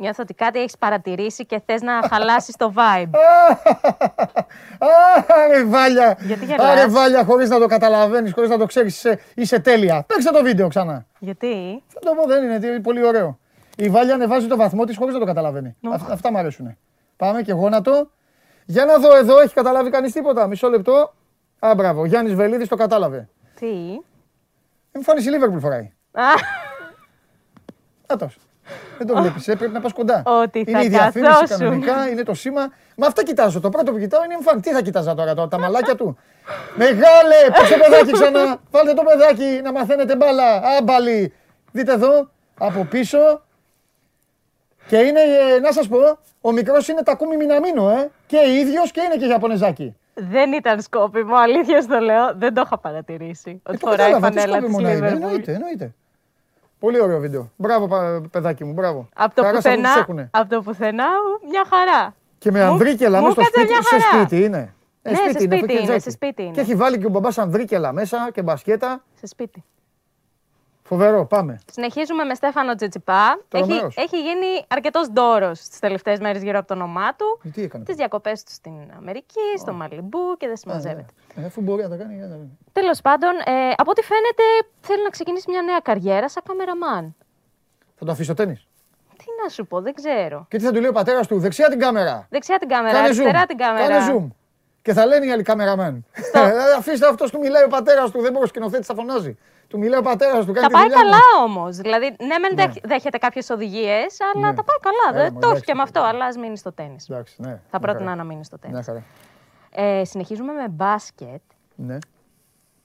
Νιώθω 0.00 0.22
ότι 0.22 0.34
κάτι 0.34 0.58
έχεις 0.58 0.78
παρατηρήσει 0.78 1.46
και 1.46 1.60
θες 1.66 1.82
να 1.82 1.92
χαλάσεις 2.10 2.56
το 2.56 2.72
vibe. 2.76 3.10
Άρε 5.44 5.64
βάλια. 5.64 6.16
Γιατί 6.20 6.44
γελάς; 6.44 6.66
Άρε 6.66 6.86
βάλια 6.88 7.24
χωρίς 7.24 7.48
να 7.48 7.58
το 7.58 7.66
καταλαβαίνεις, 7.66 8.32
χωρίς 8.32 8.50
να 8.50 8.58
το 8.58 8.66
ξέρεις. 8.66 8.96
Είσαι, 8.96 9.20
είσαι 9.34 9.58
τέλεια. 9.58 10.04
Παίξε 10.06 10.30
το 10.32 10.42
βίντεο 10.42 10.68
ξανά. 10.68 11.06
Γιατί; 11.18 11.82
Θα 11.88 12.00
το 12.00 12.14
πω, 12.14 12.26
δεν 12.26 12.44
είναι, 12.44 12.66
είναι 12.66 12.80
πολύ 12.80 13.04
ωραίο. 13.04 13.38
Η 13.76 13.88
Βάλια 13.88 14.14
ανεβάζει 14.14 14.46
το 14.46 14.56
βαθμό 14.56 14.84
της 14.84 14.96
χωρίς 14.96 15.14
να 15.14 15.20
το 15.20 15.26
καταλαβαίνει. 15.26 15.76
Αυ- 15.92 16.10
αυτά 16.10 16.30
μου 16.30 16.38
αρέσουν. 16.38 16.76
Πάμε 17.16 17.42
και 17.42 17.52
γόνατο. 17.52 18.10
Για 18.64 18.84
να 18.84 18.98
δω 18.98 19.16
εδώ, 19.16 19.40
έχει 19.40 19.54
καταλάβει 19.54 19.90
κανείς 19.90 20.12
τίποτα. 20.12 20.46
Μισό 20.46 20.68
λεπτό. 20.68 21.14
Α, 21.58 21.74
μπράβο. 21.74 22.04
Γιάννης 22.06 22.34
Βελίδης 22.34 22.68
το 22.68 22.76
κατάλαβε. 22.76 23.28
Τι; 23.60 23.66
Εμφάνιση 24.92 25.28
Λίβερπουλ 25.30 25.58
φοράει. 25.58 25.92
Α, 26.12 26.22
Άτος. 28.06 28.38
Δεν 28.98 29.06
το 29.06 29.16
βλέπεις, 29.16 29.48
ε, 29.48 29.54
πρέπει 29.56 29.72
να 29.72 29.80
πας 29.80 29.92
κοντά. 29.92 30.22
Ότι 30.26 30.58
είναι 30.58 30.70
θα 30.70 30.82
η 30.84 30.88
διαφήμιση 30.88 31.32
καθόσουν. 31.32 31.58
κανονικά, 31.58 32.08
είναι 32.08 32.22
το 32.22 32.34
σήμα. 32.34 32.72
Μα 32.96 33.06
αυτά 33.06 33.22
κοιτάζω. 33.22 33.60
Το 33.60 33.68
πρώτο 33.68 33.92
που 33.92 33.98
κοιτάω 33.98 34.24
είναι 34.24 34.32
η 34.32 34.36
εμφάνιση. 34.36 34.68
Τι 34.68 34.74
θα 34.74 34.82
κοιτάζα 34.82 35.14
τώρα, 35.14 35.34
το- 35.34 35.48
τα 35.48 35.58
μαλάκια 35.58 35.94
του; 35.94 36.18
Μεγάλε, 36.76 37.36
πες 37.58 37.68
το 37.68 37.76
παιδάκι 37.88 38.12
ξανά. 38.12 38.56
Βάλτε 38.70 38.92
το 38.94 39.02
παιδάκι 39.02 39.60
να 39.62 39.72
μαθαίνετε 39.72 40.16
μπάλα. 40.16 40.60
Άμπαλι. 40.78 41.32
Δείτε 41.72 41.92
εδώ, 41.92 42.30
από 42.58 42.84
πίσω. 42.84 43.18
Και 44.86 44.96
είναι, 44.96 45.20
ε, 45.20 45.58
να 45.60 45.72
σας 45.72 45.88
πω, 45.88 45.98
ο 46.40 46.52
μικρός 46.52 46.88
είναι 46.88 47.02
τακούμι 47.02 47.36
μιναμίνο, 47.36 47.90
ε. 47.90 48.10
Και 48.26 48.38
ίδιος 48.60 48.90
και 48.90 49.00
είναι 49.00 49.16
και 49.16 49.26
Ιαπωνεζάκι. 49.26 49.96
δεν 50.14 50.52
ήταν 50.52 50.80
σκόπιμο, 50.80 51.36
αλήθεια 51.36 51.80
στο 51.82 51.98
λέω. 51.98 52.32
Δεν 52.36 52.54
το 52.54 52.62
είχα 52.66 52.78
παρατηρήσει. 52.78 53.50
Ε, 53.66 53.70
Ότι 53.70 53.78
το 53.78 53.90
φοράει 53.90 54.12
κατάλαβα, 54.12 54.30
τι 54.30 54.38
φανέλα 54.38 54.58
της 54.58 54.66
σκόπιμο 54.68 54.88
να 54.88 54.92
είναι. 54.94 55.08
Liverpool. 55.08 55.12
Εννοείται, 55.14 55.52
εννοείται. 55.52 55.94
Πολύ 56.78 57.00
ωραίο 57.00 57.18
βίντεο. 57.18 57.50
Μπράβο, 57.56 57.86
πα- 57.88 58.22
παιδάκι 58.30 58.64
μου, 58.64 58.72
μπράβο. 58.72 59.08
Από 59.14 59.34
το, 59.34 59.42
Χαρά 59.42 59.60
σε 59.60 59.68
αυτούς 59.68 59.82
τους 59.82 59.90
πουθενά, 59.92 60.00
έχουνε. 60.02 60.28
από 60.32 60.54
το 60.54 60.62
πουθενά, 60.62 61.04
μια 61.50 61.64
χαρά. 61.70 62.14
Και 62.38 62.50
με 62.50 62.64
Μου- 62.64 62.70
ανδρίκελα 62.70 63.20
μου 63.20 63.26
μέσα 63.26 63.40
στο 63.42 63.42
κάτσε 63.42 63.58
σπίτι. 63.60 63.72
μια 63.72 63.82
Σε 63.82 64.04
χαρά. 64.06 64.24
σπίτι 64.24 64.44
είναι. 64.44 64.74
Ε, 65.02 65.10
Ναι, 65.10 65.16
σε 65.16 65.22
σπίτι 65.30 65.44
είναι, 65.44 65.56
φεκεντζάκι. 65.58 66.00
σε 66.00 66.10
σπίτι 66.10 66.42
είναι. 66.42 66.52
Και 66.52 66.60
έχει 66.60 66.74
βάλει 66.74 66.98
και 66.98 67.06
ο 67.06 67.08
μπαμπάς 67.08 67.38
ανδρίκελα 67.38 67.92
μέσα 67.92 68.28
και 68.32 68.42
μπασκέτα. 68.42 69.02
Σε 69.14 69.26
σπίτι. 69.26 69.64
Φοβερό, 70.88 71.26
πάμε. 71.26 71.58
Συνεχίζουμε 71.72 72.24
με 72.24 72.34
Στέφανο 72.34 72.74
Τσιτσιπά. 72.74 73.22
Έχει, 73.50 73.66
Τρομερός. 73.66 73.96
έχει 73.96 74.20
γίνει 74.20 74.46
αρκετός 74.68 75.08
ντόρο 75.10 75.50
τι 75.52 75.78
τελευταίες 75.80 76.18
μέρες 76.20 76.42
γύρω 76.42 76.58
από 76.58 76.68
το 76.68 76.74
όνομά 76.74 77.14
του. 77.14 77.40
Ε, 77.44 77.48
Τι 77.48 77.62
έκανε; 77.62 77.84
Τις 77.84 77.96
διακοπές 77.96 78.42
του 78.42 78.52
στην 78.52 78.72
Αμερική, 78.98 79.46
στο 79.58 79.72
Μαλιμπού 79.72 80.36
και 80.38 80.46
δεν 80.46 80.56
συμμαζεύεται. 80.56 81.12
Ε, 81.36 81.44
Αφού 81.44 81.60
μπορεί 81.60 81.82
να 81.82 81.88
τα 81.88 81.96
κάνει. 81.96 82.20
ε, 82.20 82.28
Τέλος 82.72 83.00
πάντων, 83.00 83.30
ε, 83.44 83.52
από 83.76 83.90
ό,τι 83.90 84.02
φαίνεται 84.02 84.42
θέλει 84.80 85.02
να 85.02 85.08
ξεκινήσει 85.10 85.50
μια 85.50 85.62
νέα 85.62 85.78
καριέρα 85.82 86.28
σαν 86.28 86.42
καμεραμάν. 86.46 87.14
Θα 87.96 88.04
το 88.04 88.10
αφήσει 88.10 88.24
στο 88.24 88.34
τέννη. 88.34 88.54
Τι 89.16 89.24
να 89.42 89.48
σου 89.48 89.66
πω, 89.66 89.80
δεν 89.80 89.94
ξέρω. 89.94 90.46
Και 90.48 90.56
τι 90.58 90.64
θα 90.64 90.72
του 90.72 90.80
λέει 90.80 90.88
ο 90.88 90.92
πατέρας 90.92 91.26
του, 91.26 91.38
δεξιά 91.38 91.68
την 91.68 91.78
κάμερα. 91.78 92.26
Δεξιά 92.30 92.58
την 92.58 92.68
κάμερα, 92.68 92.92
Κάνε 92.92 93.04
αριστερά 93.04 93.42
zoom. 93.42 93.46
την 93.48 93.56
κάμερα. 93.56 93.88
Κάνε 93.98 94.12
zoom. 94.12 94.28
Και 94.82 94.92
θα 94.92 95.06
λένε 95.06 95.26
οι 95.26 95.30
άλλοι 95.32 95.42
καμεραμέν. 95.42 96.04
Δηλαδή, 96.32 96.52
Αφήστε 96.78 97.06
αυτός 97.08 97.30
του 97.30 97.38
μιλάει 97.38 97.64
ο 97.64 97.68
πατέρας 97.68 98.10
του, 98.10 98.20
δεν 98.20 98.32
μπορεί 98.32 98.44
ο 98.44 98.48
σκηνοθέτη 98.48 98.84
θα 98.84 98.94
φωνάζει. 98.94 99.36
Του 99.68 99.78
μιλάει 99.78 99.98
ο 99.98 100.02
πατέρας 100.02 100.44
του, 100.44 100.52
κάνει 100.52 100.60
Τα 100.60 100.66
τη 100.66 100.72
πάει 100.72 100.82
δουλειά 100.82 100.96
καλά 100.96 101.10
μας. 101.10 101.22
όμως. 101.56 101.76
Δηλαδή, 101.76 102.06
ναι, 102.18 102.38
μεν 102.38 102.56
δέχ- 102.56 102.86
δέχεται 102.86 103.18
κάποιες 103.18 103.50
οδηγίες, 103.50 104.16
αλλά 104.34 104.48
Ναι. 104.50 104.54
τα 104.56 104.64
πάει 104.64 104.76
καλά. 104.80 105.08
Έλα, 105.20 105.22
Δεν 105.24 105.32
μωρέ, 105.32 105.40
το 105.40 105.46
έχει 105.46 105.48
εντάξει, 105.48 105.64
και 105.64 105.74
με 105.74 105.82
αυτό, 105.82 105.98
εντάξει. 105.98 106.16
αλλά 106.16 106.26
ας 106.26 106.36
μείνει 106.36 106.56
στο 106.58 106.72
τέννη. 106.72 106.96
Εντάξει, 107.10 107.34
ναι. 107.42 107.48
Θα 107.48 107.54
μια 107.70 107.78
πρότεινα 107.80 108.04
χαρά. 108.04 108.14
να 108.16 108.24
μείνει 108.24 108.44
στο 108.44 108.58
τέννη. 108.58 108.74
Μια 108.74 108.84
χαρά. 108.84 109.02
Ε, 109.70 110.04
συνεχίζουμε 110.04 110.52
με 110.52 110.68
μπάσκετ. 110.68 111.40
Ναι. 111.74 111.98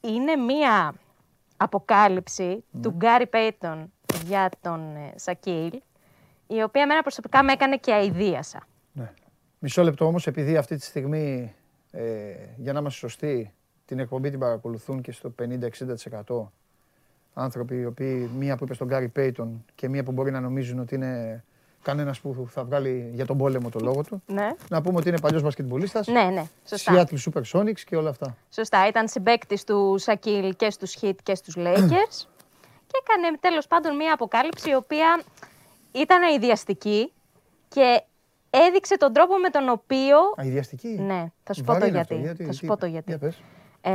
Είναι 0.02 0.36
μία 0.36 0.94
αποκάλυψη 1.58 2.64
Ναι. 2.72 2.82
του 2.82 2.90
Γκάρι 2.92 3.28
Πέιτον 3.28 3.92
για 4.26 4.50
τον 4.62 4.96
ε, 4.96 5.14
Σακίλ, 5.16 5.82
η 6.48 6.62
οποία 6.64 6.82
εμένα 6.82 7.02
προσωπικά 7.02 7.44
με 7.44 7.52
έκανε 7.52 7.78
και 7.78 7.94
αηδίασα. 7.94 8.60
Ναι. 8.92 9.12
Μισό 9.60 9.84
λεπτό 9.84 10.06
όμως, 10.06 10.28
επειδή 10.28 10.58
αυτή 10.58 10.76
τη 10.76 10.84
στιγμή, 10.84 11.54
ε, 11.92 12.04
για 12.58 12.74
να 12.74 12.80
είμαστε 12.80 13.00
σωστοί, 13.00 13.54
την 13.86 14.00
εκπομπή 14.00 14.30
την 14.30 14.40
παρακολουθούν 14.40 15.02
και 15.02 15.12
στο 15.12 15.30
50-60% 15.30 16.52
άνθρωποι 17.34 17.76
οι 17.76 17.86
οποίοι, 17.86 18.30
μία 18.38 18.58
που 18.58 18.64
είπε 18.64 18.74
στον 18.74 18.88
Γκάρι 18.88 19.08
Πέιτον 19.08 19.66
και 19.76 19.90
μία 19.90 20.04
που 20.04 20.12
μπορεί 20.12 20.32
να 20.32 20.40
νομίζουν 20.40 20.80
ότι 20.80 20.96
είναι 20.96 21.44
κανένας 21.82 22.20
που 22.20 22.48
θα 22.50 22.64
βγάλει 22.64 23.12
για 23.14 23.26
τον 23.26 23.38
πόλεμο 23.38 23.70
το 23.70 23.80
λόγο 23.80 24.04
του. 24.04 24.24
Ναι, 24.26 24.50
Να 24.70 24.82
πούμε 24.82 24.98
ότι 24.98 25.10
είναι 25.10 25.20
παλιός 25.20 25.42
μπασκετμπολίστας, 25.42 26.08
ναι, 26.08 26.24
ναι 26.24 26.44
σωστά. 26.66 27.06
Seattle 27.08 27.18
Supersonics 27.32 27.80
και 27.80 27.96
όλα 27.96 28.10
αυτά. 28.10 28.38
Σωστά, 28.50 28.88
ήταν 28.88 29.08
συμπέκτης 29.08 29.64
του 29.64 29.96
Σακίλ 29.98 30.56
και 30.56 30.70
στους 30.70 30.98
Heat 31.02 31.16
και 31.24 31.36
στους 31.36 31.54
Lakers 31.58 32.16
και 32.90 33.02
έκανε 33.04 33.38
τέλος 33.40 33.68
πάντων 33.68 33.96
μία 33.96 34.14
αποκάλυψη 34.14 34.70
η 34.70 34.76
οποία 34.76 35.22
ήταν 35.92 36.24
αειδιαστική 36.24 37.12
και 37.68 38.02
έδειξε 38.50 38.98
τον 38.98 39.14
τρόπο 39.14 39.38
με 39.38 39.50
τον 39.50 39.70
οποίο. 39.70 40.18
Αειδιαστική; 40.36 40.88
Ναι, 40.88 41.32
θα 41.44 41.54
σου 41.54 41.64
πω 41.64 41.74
το 41.74 41.80
Βαρύ 41.80 41.90
είναι 41.90 42.00
αυτό, 42.00 42.16
γιατί. 42.16 42.44
Θα 42.46 42.52
σου 42.52 42.60
τι- 42.60 42.68
πω 42.68 42.78
το 42.78 42.86
γιατί. 42.86 43.06
Για 43.10 43.18
πες. 43.20 43.42
Ε, 43.82 43.92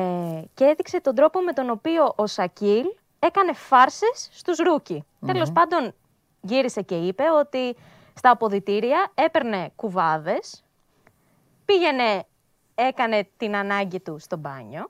και 0.54 0.64
έδειξε 0.64 1.00
τον 1.00 1.14
τρόπο 1.14 1.40
με 1.40 1.52
τον 1.52 1.70
οποίο 1.70 2.12
ο 2.16 2.26
Σακίλ 2.26 2.84
έκανε 3.18 3.52
φάρσες 3.52 4.28
στους 4.32 4.58
rookie. 4.58 5.04
Τέλος 5.26 5.52
πάντων, 5.52 5.94
γύρισε 6.40 6.82
και 6.82 6.94
είπε 6.94 7.22
ότι 7.40 7.76
στα 8.14 8.30
αποδυτήρια 8.30 9.10
έπαιρνε 9.14 9.70
κουβάδες, 9.76 10.64
πήγαινε, 11.64 12.24
έκανε 12.74 13.28
την 13.36 13.56
ανάγκη 13.56 14.00
του 14.00 14.18
στο 14.18 14.36
μπάνιο 14.36 14.88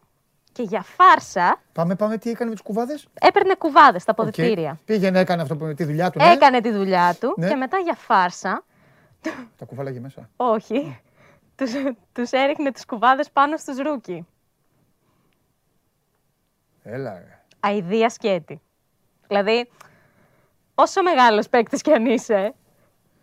και 0.53 0.63
για 0.63 0.83
φάρσα 0.83 1.61
Πάμε, 1.73 1.95
πάμε, 1.97 2.19
τι 2.19 2.31
έκανε 2.31 2.49
με 2.51 2.57
τους 2.57 2.65
κουβάδες; 2.65 3.09
έπαιρνε 3.21 3.55
κουβάδες 3.55 4.03
στα 4.03 4.13
Οκ. 4.17 4.19
αποδυτήρια. 4.21 4.79
Πήγαινε, 4.85 5.19
έκανε 5.19 5.43
αυτό 5.43 5.57
που 5.57 5.75
τη 5.75 5.85
δουλειά 5.85 6.11
του. 6.11 6.19
ναι. 6.19 6.33
Έκανε 6.33 6.61
τη 6.61 6.71
δουλειά 6.71 7.17
του 7.21 7.35
Ναι. 7.37 7.49
και 7.49 7.55
μετά 7.55 7.79
για 7.79 7.95
φάρσα, 7.95 8.65
Τα 9.57 9.65
κουβάλαγε 9.65 10.01
μέσα. 10.01 10.29
όχι, 10.37 11.01
τους, 11.57 11.71
τους 12.13 12.31
έριχνε 12.31 12.73
τις 12.73 12.85
κουβάδες 12.87 13.31
πάνω 13.31 13.57
στους 13.57 13.77
rookie. 13.79 14.27
Έλα, 16.83 17.13
ρε. 17.19 17.38
Αηδία 17.61 18.09
σκέτη. 18.09 18.61
Δηλαδή, 19.27 19.71
όσο 20.75 21.03
μεγάλος 21.03 21.49
παίκτης 21.49 21.83
κι 21.83 21.93
αν 21.93 22.07
είσαι, 22.07 22.55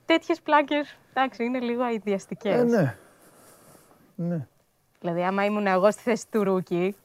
τέτοιες 0.05 0.41
πλάκες 0.41 0.97
εντάξει, 1.13 1.43
είναι 1.43 1.59
λίγο 1.59 1.83
αειδιαστικέ. 1.83 2.49
Ε, 2.49 2.63
ναι. 2.63 2.95
Ναι. 4.15 4.47
Δηλαδή, 4.99 5.23
άμα 5.23 5.45
ήμουν 5.45 5.67
εγώ 5.67 5.91
στη 5.91 6.01
θέση 6.01 6.25
του 6.31 6.43
Ρούκι. 6.43 6.95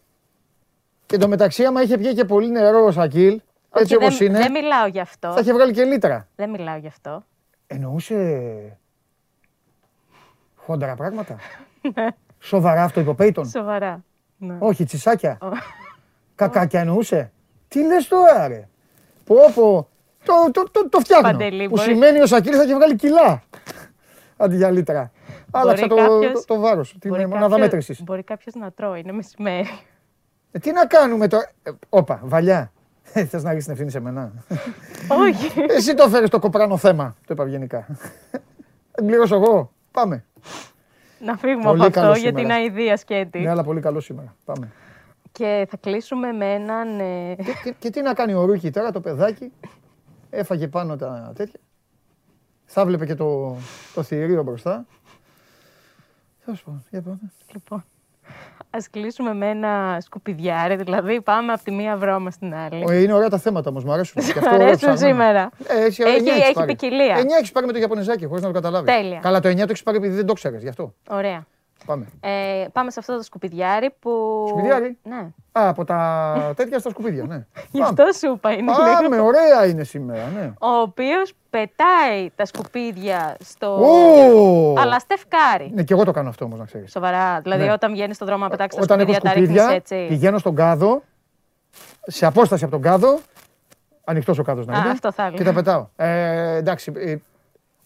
Και 1.07 1.16
το 1.16 1.28
μεταξύ, 1.28 1.64
άμα 1.64 1.83
είχε 1.83 1.99
πιει 1.99 2.14
και 2.14 2.24
πολύ 2.24 2.51
νερό 2.51 2.85
ο 2.85 2.91
Σακίλ, 2.91 3.41
έτσι 3.74 3.95
όχι, 3.95 4.05
όπως 4.05 4.18
δεν, 4.18 4.28
είναι, 4.28 4.39
δεν 4.39 4.51
μιλάω 4.51 4.87
γι' 4.87 5.01
αυτό. 5.01 5.33
θα 5.33 5.41
είχε 5.41 5.53
βγάλει 5.53 5.72
και 5.72 5.85
λίτρα. 5.85 6.28
Δεν 6.37 6.51
μιλάω 6.51 6.76
γι' 6.76 6.87
αυτό. 6.87 7.24
Εννοούσε 7.66 8.78
χόντρα 10.57 10.95
πράγματα. 10.95 11.37
Σοβαρά 12.39 12.83
αυτό 12.83 13.01
είπε 13.01 13.11
ο 13.11 13.14
Πέιτον. 13.14 13.47
Σοβαρά. 13.47 14.05
Ναι. 14.37 14.57
Όχι, 14.59 14.85
τσισάκια. 14.85 15.39
Κακάκια 16.41 16.80
εννοούσε. 16.80 17.32
Τι 17.68 17.86
λες 17.86 18.09
τώρα, 18.09 18.49
ρε; 18.49 18.68
Πω, 19.24 19.36
πω. 19.55 19.88
Το, 20.24 20.32
το, 20.53 20.70
το, 20.70 20.88
το 20.88 20.99
φτιάχνω. 21.01 21.30
Παντελή, 21.30 21.68
που 21.68 21.74
μπορεί- 21.76 21.91
σημαίνει 21.91 22.20
ο 22.20 22.26
Σακίλ 22.26 22.53
θα 22.57 22.62
έχει 22.62 22.74
βγάλει 22.74 22.97
κιλά. 22.97 23.43
Αντί 24.36 24.57
για 24.57 24.70
λίτρα. 24.70 25.11
Άλλαξα 25.51 25.86
το, 25.86 25.95
κάποιος- 25.95 26.32
το, 26.47 26.55
το 26.55 26.61
βάρος, 26.61 26.97
την 26.99 27.11
Μπορεί 27.11 27.22
μονάδα 27.26 27.41
κάποιος- 27.43 27.61
μέτρησης. 27.61 28.03
Μπορεί 28.05 28.22
κάποιος 28.22 28.55
να 28.55 28.70
τρώει, 28.72 29.01
είναι 29.01 29.12
μεσημέρι. 29.12 29.68
Ε, 30.53 30.59
τι 30.59 30.72
να 30.72 30.86
κάνουμε 30.86 31.28
τώρα; 31.28 31.51
Ε, 31.62 31.70
όπα, 31.88 32.20
βαλιά. 32.24 32.72
Ε, 33.12 33.24
Θες 33.24 33.43
να 33.43 33.49
ρίξεις 33.51 33.64
την 33.64 33.72
ευθύνη 33.72 33.91
σε 33.91 34.01
μένα; 34.01 34.32
όχι. 35.09 35.53
Εσύ 35.68 35.95
το 35.95 36.09
φέρεις 36.09 36.28
το 36.30 36.38
κοπράνο 36.38 36.76
θέμα, 36.76 37.16
το 37.26 37.34
είπα 37.34 37.43
ευγενικά. 37.43 37.86
Δεν 38.95 39.07
πληρώσω 39.07 39.34
εγώ. 39.34 39.72
Πάμε. 39.91 40.24
να 41.24 41.36
φύγουμε 41.36 41.64
Πολύ 41.64 41.82
από 41.82 41.91
καλό 41.91 42.07
αυτό 42.11 42.20
για 42.20 42.28
σήμερα. 42.28 42.47
την 42.49 42.57
αηδία 42.62 42.97
σκέτη. 42.97 43.38
Ναι, 43.38 43.51
αλλά 43.51 43.62
πολύ 43.64 43.80
καλό 43.80 44.01
σήμερα. 44.01 44.34
Πάμε. 44.45 44.68
Και 45.33 45.66
θα 45.70 45.76
κλείσουμε 45.76 46.33
με 46.33 46.53
έναν. 46.55 47.01
ε, 47.01 47.35
Και, 47.35 47.53
και, 47.64 47.74
και 47.78 47.91
τι 47.91 48.03
να 48.03 48.14
κάνει 48.14 48.35
ο 48.35 48.45
Ρούκι 48.45 48.70
τώρα, 48.70 48.91
το 48.91 49.01
παιδάκι. 49.01 49.53
Έφαγε 50.31 50.68
πάνω 50.68 50.97
τα 50.97 51.33
τέτοια. 51.35 51.61
Θα 52.64 52.85
βλέπε 52.87 53.07
και 53.07 53.14
το, 53.14 53.57
το 53.95 54.03
θηρίο 54.03 54.43
μπροστά. 54.43 54.87
Τέλος 56.45 56.62
πάντων, 56.62 56.85
για 56.91 57.03
πάμε. 57.03 57.18
Λοιπόν, 57.53 57.85
ας 58.70 58.91
κλείσουμε 58.91 59.35
με 59.35 59.47
ένα 59.49 59.99
σκουπιδιάρι, 60.01 60.76
δηλαδή 60.76 61.20
πάμε 61.20 61.53
από 61.53 61.64
τη 61.64 61.70
μία 61.70 61.97
βρώμα 61.97 62.31
στην 62.31 62.55
άλλη. 62.55 62.85
Ε, 62.89 63.03
Είναι 63.03 63.12
ωραία 63.12 63.28
τα 63.28 63.39
θέματα 63.39 63.70
όμως, 63.70 63.85
μου 63.85 63.93
αρέσουν. 63.93 64.22
Και 64.26 64.33
Μ' 64.35 64.39
αυτό 64.39 64.55
ωραίο 64.55 64.66
αρέσουν 64.66 64.78
ψάχνω. 64.95 65.07
σήμερα. 65.09 65.51
Ε, 65.66 65.85
έτσι, 65.85 66.03
Έχει- 66.03 66.16
εννιά 66.16 66.33
έχεις 66.33 66.45
έχει 66.45 66.55
πάρει. 66.55 66.66
ποικιλία. 66.76 67.14
Εννιά 67.18 67.37
έχεις 67.37 67.53
πάρει 67.53 67.66
με 67.66 67.72
το 67.72 67.78
Ιαπωνεζάκι, 67.78 68.26
χωρίς 68.26 68.43
να 68.43 68.49
το 68.49 68.55
καταλάβεις. 68.55 68.95
Τέλεια. 68.95 69.18
Καλά, 69.20 69.41
το 69.41 69.49
9 69.49 69.57
το 69.57 69.66
έχεις 69.68 69.83
πάρει 69.83 69.97
επειδή 69.99 70.14
δεν 70.14 70.26
το 70.26 70.33
ξέρεις, 70.33 70.62
γι' 70.62 70.68
αυτό. 70.68 70.95
Ωραία. 71.11 71.47
Πάμε. 71.87 72.07
Ε, 72.20 72.64
πάμε 72.72 72.91
σε 72.91 72.99
αυτό 73.01 73.16
το 73.16 73.22
σκουπιδιάρι 73.22 73.91
που... 74.01 74.45
Σκουπιδιάρι; 74.49 74.99
Ναι. 75.03 75.16
Α, 75.53 75.68
από 75.68 75.85
τα 75.85 76.53
τέτοια 76.57 76.78
στα 76.78 76.91
σκουπίδια, 76.91 77.24
ναι. 77.24 77.47
Γι' 77.72 77.83
αυτό 77.83 78.05
σου 78.18 78.33
είπα 78.35 78.53
είναι 78.53 78.72
Πάμε, 78.72 79.09
λίγο. 79.16 79.26
ωραία 79.26 79.66
είναι 79.66 79.85
σήμερα, 79.85 80.26
ναι. 80.35 80.53
Ο 80.61 80.68
οποίος 80.81 81.33
πετάει 81.51 82.31
τα 82.35 82.45
σκουπίδια 82.45 83.37
στο... 83.45 83.66
Ω! 83.74 84.74
Αλλά 84.78 84.99
στεφκάρει. 84.99 85.70
Ναι, 85.74 85.83
και 85.83 85.93
εγώ 85.93 86.05
το 86.05 86.11
κάνω 86.11 86.28
αυτό 86.28 86.45
όμως, 86.45 86.59
να 86.59 86.64
ξέρεις. 86.64 86.91
Σοβαρά. 86.91 87.41
Δηλαδή, 87.41 87.64
Ναι. 87.64 87.72
όταν 87.72 87.93
βγαίνεις 87.93 88.14
στον 88.16 88.26
δρόμο 88.28 88.45
να 88.45 88.51
πετάξεις 88.51 88.78
τα 88.87 88.95
Όταν 88.95 89.01
έχω 89.01 89.12
σκουπίδια, 89.12 89.35
τα 89.35 89.41
ρίχνεις 89.41 89.61
σκουπίδια, 89.62 89.97
έτσι. 89.97 90.07
πηγαίνω 90.09 90.39
στον 90.39 90.55
κάδο, 90.55 91.03
σε 92.07 92.26
απόσταση 92.26 92.64
από 92.64 92.72
τον 92.72 92.83
κάδο, 92.83 93.18
ανοιχτός 94.05 94.39
ο 94.39 94.43
κάδος 94.43 94.66
να 94.66 94.74
Α, 94.76 94.81
είναι. 94.81 94.91
αυτό 94.91 95.12
θα 95.12 95.22
έλεγα. 95.22 95.37
Και 95.37 95.45
τα 95.45 95.53
πετάω. 95.53 95.87
Ε, 95.97 96.57
εντάξει. 96.57 96.93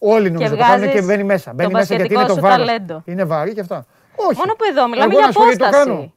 Ε, 0.09 0.13
όλοι 0.13 0.31
νομίζω 0.31 0.49
το 0.49 0.55
βγάζεις 0.55 0.79
κάνουν 0.85 0.95
και 0.95 1.01
μπαίνει 1.01 1.23
μέσα. 1.23 1.53
Μπαίνει 1.53 1.71
το 1.71 1.77
μέσα 1.77 1.95
γιατί 1.95 2.13
είναι 2.13 2.23
το 2.25 2.27
μπασκετικό 2.27 2.47
σου 2.47 2.57
βάρος. 2.57 2.67
ταλέντο. 2.67 3.01
Είναι 3.05 3.23
βαρύ 3.23 3.53
και 3.53 3.59
αυτά. 3.59 3.85
Όχι. 4.15 4.37
Μόνο 4.39 4.53
που 4.53 4.63
εδώ 4.69 4.87
μιλάμε 4.87 5.11
Εγώ 5.13 5.17
για 5.17 5.25
να 5.25 5.31
σου 5.31 5.39
πω 5.39 5.43
γιατί 5.43 5.57
το 5.59 5.65
απόσταση. 5.65 5.89
κάνω. 5.89 6.13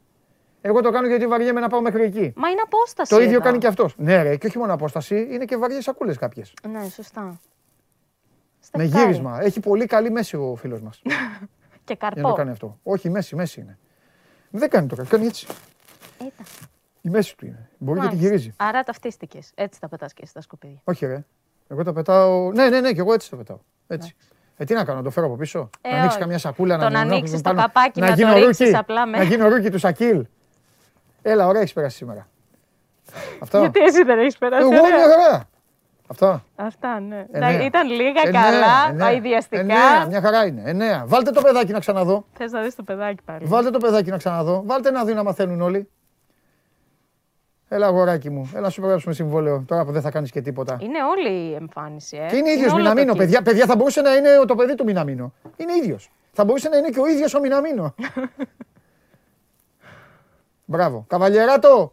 Εγώ 0.61 0.81
το 0.81 0.91
κάνω 0.91 1.07
γιατί 1.09 1.27
βαριέμαι 1.27 1.61
να 1.61 1.69
πάω 1.69 1.81
μέχρι 1.81 2.03
εκεί. 2.03 2.33
Μα 2.37 2.49
είναι 2.49 2.61
απόσταση. 2.65 3.15
Το 3.15 3.21
ίδιο 3.21 3.35
εδώ. 3.35 3.41
κάνει 3.45 3.59
και 3.59 3.67
αυτός. 3.67 3.95
Ναι, 3.97 4.23
ρε, 4.23 4.37
και 4.37 4.47
όχι 4.47 4.59
μόνο 4.59 4.73
απόσταση, 4.73 5.29
είναι 5.31 5.45
και 5.45 5.57
βαριές 5.57 5.85
σακούλες 5.85 6.17
κάποιες. 6.17 6.53
Ναι, 6.73 6.89
σωστά. 6.89 7.21
Με 7.23 7.37
Στεφκάρει. 8.61 9.05
γύρισμα. 9.05 9.39
Έχει 9.43 9.61
πολύ 9.61 9.87
καλή 9.87 10.11
μέση 10.11 10.37
ο 10.37 10.55
φίλος 10.57 10.81
μας. 10.81 11.01
Και 11.85 11.97
για 12.01 12.09
να 12.09 12.09
το 12.11 12.21
καρπό. 12.21 12.33
κάνει 12.33 12.51
αυτό. 12.51 12.79
Όχι, 12.83 13.11
μέση, 13.11 13.37
μέση 13.37 13.61
είναι. 13.61 13.79
Δεν 14.51 14.71
κάνει 14.71 14.87
το 14.87 14.97
κάτι. 14.97 15.09
Κάνει 15.09 15.27
έτσι. 15.27 15.47
Ήταν. 16.19 16.47
Η 17.01 17.09
μέση 17.11 17.37
του 17.37 17.47
είναι. 17.47 17.69
Μπορεί 17.79 18.01
και 18.01 18.07
τη 18.07 18.13
Μάλιστα. 18.15 18.29
γυρίζει. 18.29 18.53
Άρα 18.57 18.83
ταυτίστηκε. 18.83 19.39
Έτσι 19.55 19.81
τα 19.81 19.89
πετάς 19.89 20.13
και 20.13 20.21
εσύ 20.25 20.35
τα 20.35 20.41
σκουπίδια. 20.41 20.81
Όχι, 20.85 21.07
ρε. 21.07 21.25
Εγώ 21.69 21.83
τα 21.85 21.93
πετάω. 21.93 22.53
Ναι, 22.53 22.69
ναι, 22.69 22.81
ναι, 22.81 22.93
και 22.93 23.01
εγώ 23.01 23.13
έτσι 23.13 23.31
τα 23.31 23.37
πετάω. 23.37 23.59
Έτσι. 23.89 24.15
Ε, 24.57 24.65
τι 24.65 24.75
να 24.75 24.85
κάνω, 24.85 24.99
να 24.99 25.05
το 25.05 25.11
φέρω 25.11 25.27
από 25.27 25.37
πίσω. 25.37 25.71
Ε, 25.81 25.89
να 25.89 25.95
ανοίξεις 25.95 26.11
όχι. 26.11 26.21
καμιά 26.21 26.39
σακούλα, 26.39 26.77
Το 26.79 26.85
να 26.85 26.91
να 26.91 27.01
ανοίξεις 27.01 27.21
ανοίξει 27.35 27.43
το 27.43 27.55
καπάκι, 27.55 28.01
να 28.01 28.07
το 28.07 28.13
γίνω 28.13 28.33
ρίξεις 28.35 28.59
rookie, 28.67 28.77
απλά 28.77 29.07
με- 29.07 29.17
Να 29.19 29.23
γίνω 29.23 29.49
rookie 29.49 29.71
του 29.71 29.79
Σακίλ. 29.79 30.27
Έλα, 31.23 31.47
ωραία 31.47 31.61
έχεις 31.61 31.73
περάσει 31.73 31.97
σήμερα. 31.97 32.27
Αυτά. 33.43 33.59
Γιατί 33.61 33.81
εσύ 33.81 34.05
δεν 34.05 34.19
έχεις 34.19 34.39
περάσει. 34.39 34.63
Εγώ 34.63 34.71
ωραία. 34.83 34.97
μια 34.97 35.09
χαρά. 35.17 35.45
Αυτά. 36.11 36.45
Αυτά, 36.57 37.01
ναι. 37.01 37.27
Εννέα. 37.33 37.65
Ήταν 37.65 37.89
λίγα, 37.91 38.21
Εννέα, 38.25 38.43
καλά, 38.43 38.89
εννέα. 38.89 39.07
αειδιαστικά. 39.07 39.61
Εννέα, 39.61 40.07
μια 40.07 40.21
χαρά 40.21 40.47
είναι. 40.47 40.63
Εννέα. 40.65 41.05
Βάλτε 41.07 41.31
το 41.31 41.41
παιδάκι 41.41 41.73
να 41.73 41.79
ξαναδώ. 41.79 42.25
Θες 42.33 42.53
να 42.53 42.61
δεις 42.63 42.75
το 42.75 42.83
παιδάκι 42.83 43.23
πάλι. 43.25 43.45
Βάλτε 43.47 43.71
το 43.71 43.79
παιδάκι 43.79 44.11
να 44.11 44.17
ξαναδώ. 44.17 44.63
Βάλτε 44.67 44.91
να 44.91 45.05
δει 45.05 45.15
να 45.15 45.23
μαθαίνουν 45.23 45.61
όλοι. 45.61 45.89
Έλα, 47.69 47.87
αγοράκι 47.87 48.31
μου. 48.31 48.51
Έλα, 48.53 48.61
να 48.61 48.71
σου 48.71 48.81
υπογράψουμε 48.81 49.15
συμβόλαιο. 49.15 49.65
Τώρα 49.67 49.85
που 49.85 49.93
δεν 49.93 50.03
θα 50.03 50.11
κάνεις 50.11 50.31
και 50.31 50.41
τίποτα. 50.41 50.77
Είναι 50.81 50.99
όλη 51.05 51.51
η 51.51 51.55
εμφάνιση, 51.55 52.17
ε. 52.17 52.27
Και 52.29 52.37
είναι 52.37 52.51
ίδιος 52.51 52.73
όλο 52.73 52.83
το 52.83 52.89
Μιναμίνο. 52.89 53.13
kit. 53.13 53.17
Παιδιά, 53.17 53.43
παιδιά, 53.43 53.67
θα 53.67 53.77
μπορούσε 53.77 54.01
να 54.01 54.15
είναι 54.15 54.29
το 54.47 54.55
παιδί 54.55 54.75
του 54.75 54.85
Μιναμίνο. 54.85 55.33
Είναι 55.57 55.73
ίδιος. 55.83 56.11
Θα 56.33 56.45
μπορούσε 56.45 56.69
να 56.69 56.77
είναι 56.77 56.89
και 56.89 57.01
ο 57.01 57.07
ίδιος 57.07 57.35
ο 57.35 57.41
Μιναμίνο. 57.41 57.95
Μπράβο. 60.71 61.05
Καβαλιεράτο, 61.09 61.93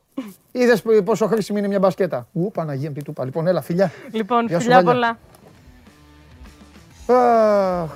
είδες 0.51 0.83
πόσο 1.03 1.27
χρήσιμη 1.27 1.59
είναι 1.59 1.67
μια 1.67 1.79
μπασκέτα. 1.79 2.27
Ου, 2.33 2.51
Παναγία 2.51 2.89
μου, 2.89 2.95
τι 2.95 3.03
του 3.03 3.11
είπα. 3.11 3.25
Λοιπόν, 3.25 3.47
έλα, 3.47 3.61
φιλιά. 3.61 3.91
Λοιπόν, 4.11 4.45
Γεια 4.47 4.57
σου, 4.59 4.63
φιλιά 4.63 4.83
Βάλια. 4.83 5.17
πολλά. 7.05 7.81
Αχ. 7.81 7.89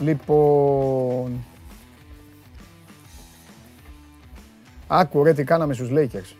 Λοιπόν. 0.00 1.44
Άκου 4.88 5.22
ρε 5.22 5.32
τι 5.32 5.44
κάναμε 5.44 5.74
στους 5.74 5.88
Lakers. 5.92 6.34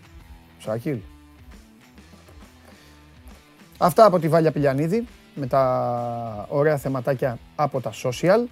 Σακίλ. 0.58 0.98
Αυτά 3.78 4.04
από 4.04 4.18
τη 4.18 4.28
Βάλια 4.28 4.52
Πηλιανίδη 4.52 5.06
με 5.34 5.46
τα 5.46 6.46
ωραία 6.48 6.76
θεματάκια 6.76 7.38
από 7.56 7.80
τα 7.80 7.92
social 8.02 8.44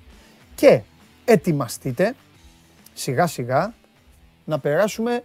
και 0.55 0.80
ετοιμαστείτε 1.24 2.14
σιγά 2.94 3.26
σιγά 3.26 3.74
να 4.44 4.59
περάσουμε 4.59 5.24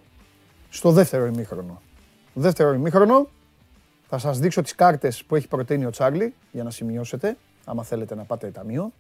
στο 0.70 0.92
δεύτερο 0.92 1.26
ημίχρονο. 1.26 1.82
Δεύτερο 2.34 2.74
ημίχρονο 2.74 3.30
θα 4.10 4.18
σας 4.18 4.40
δείξω 4.40 4.62
τις 4.62 4.76
κάρτες 4.76 5.24
που 5.24 5.36
έχει 5.36 5.48
προτείνει 5.48 5.86
ο 5.86 5.90
Τσάρλι 5.90 6.34
για 6.52 6.64
να 6.64 6.70
σημειώσετε, 6.70 7.38
άμα 7.66 7.84
θέλετε 7.84 8.16
να 8.16 8.24
πάτε 8.24 8.48
ταμείο. 8.48 8.92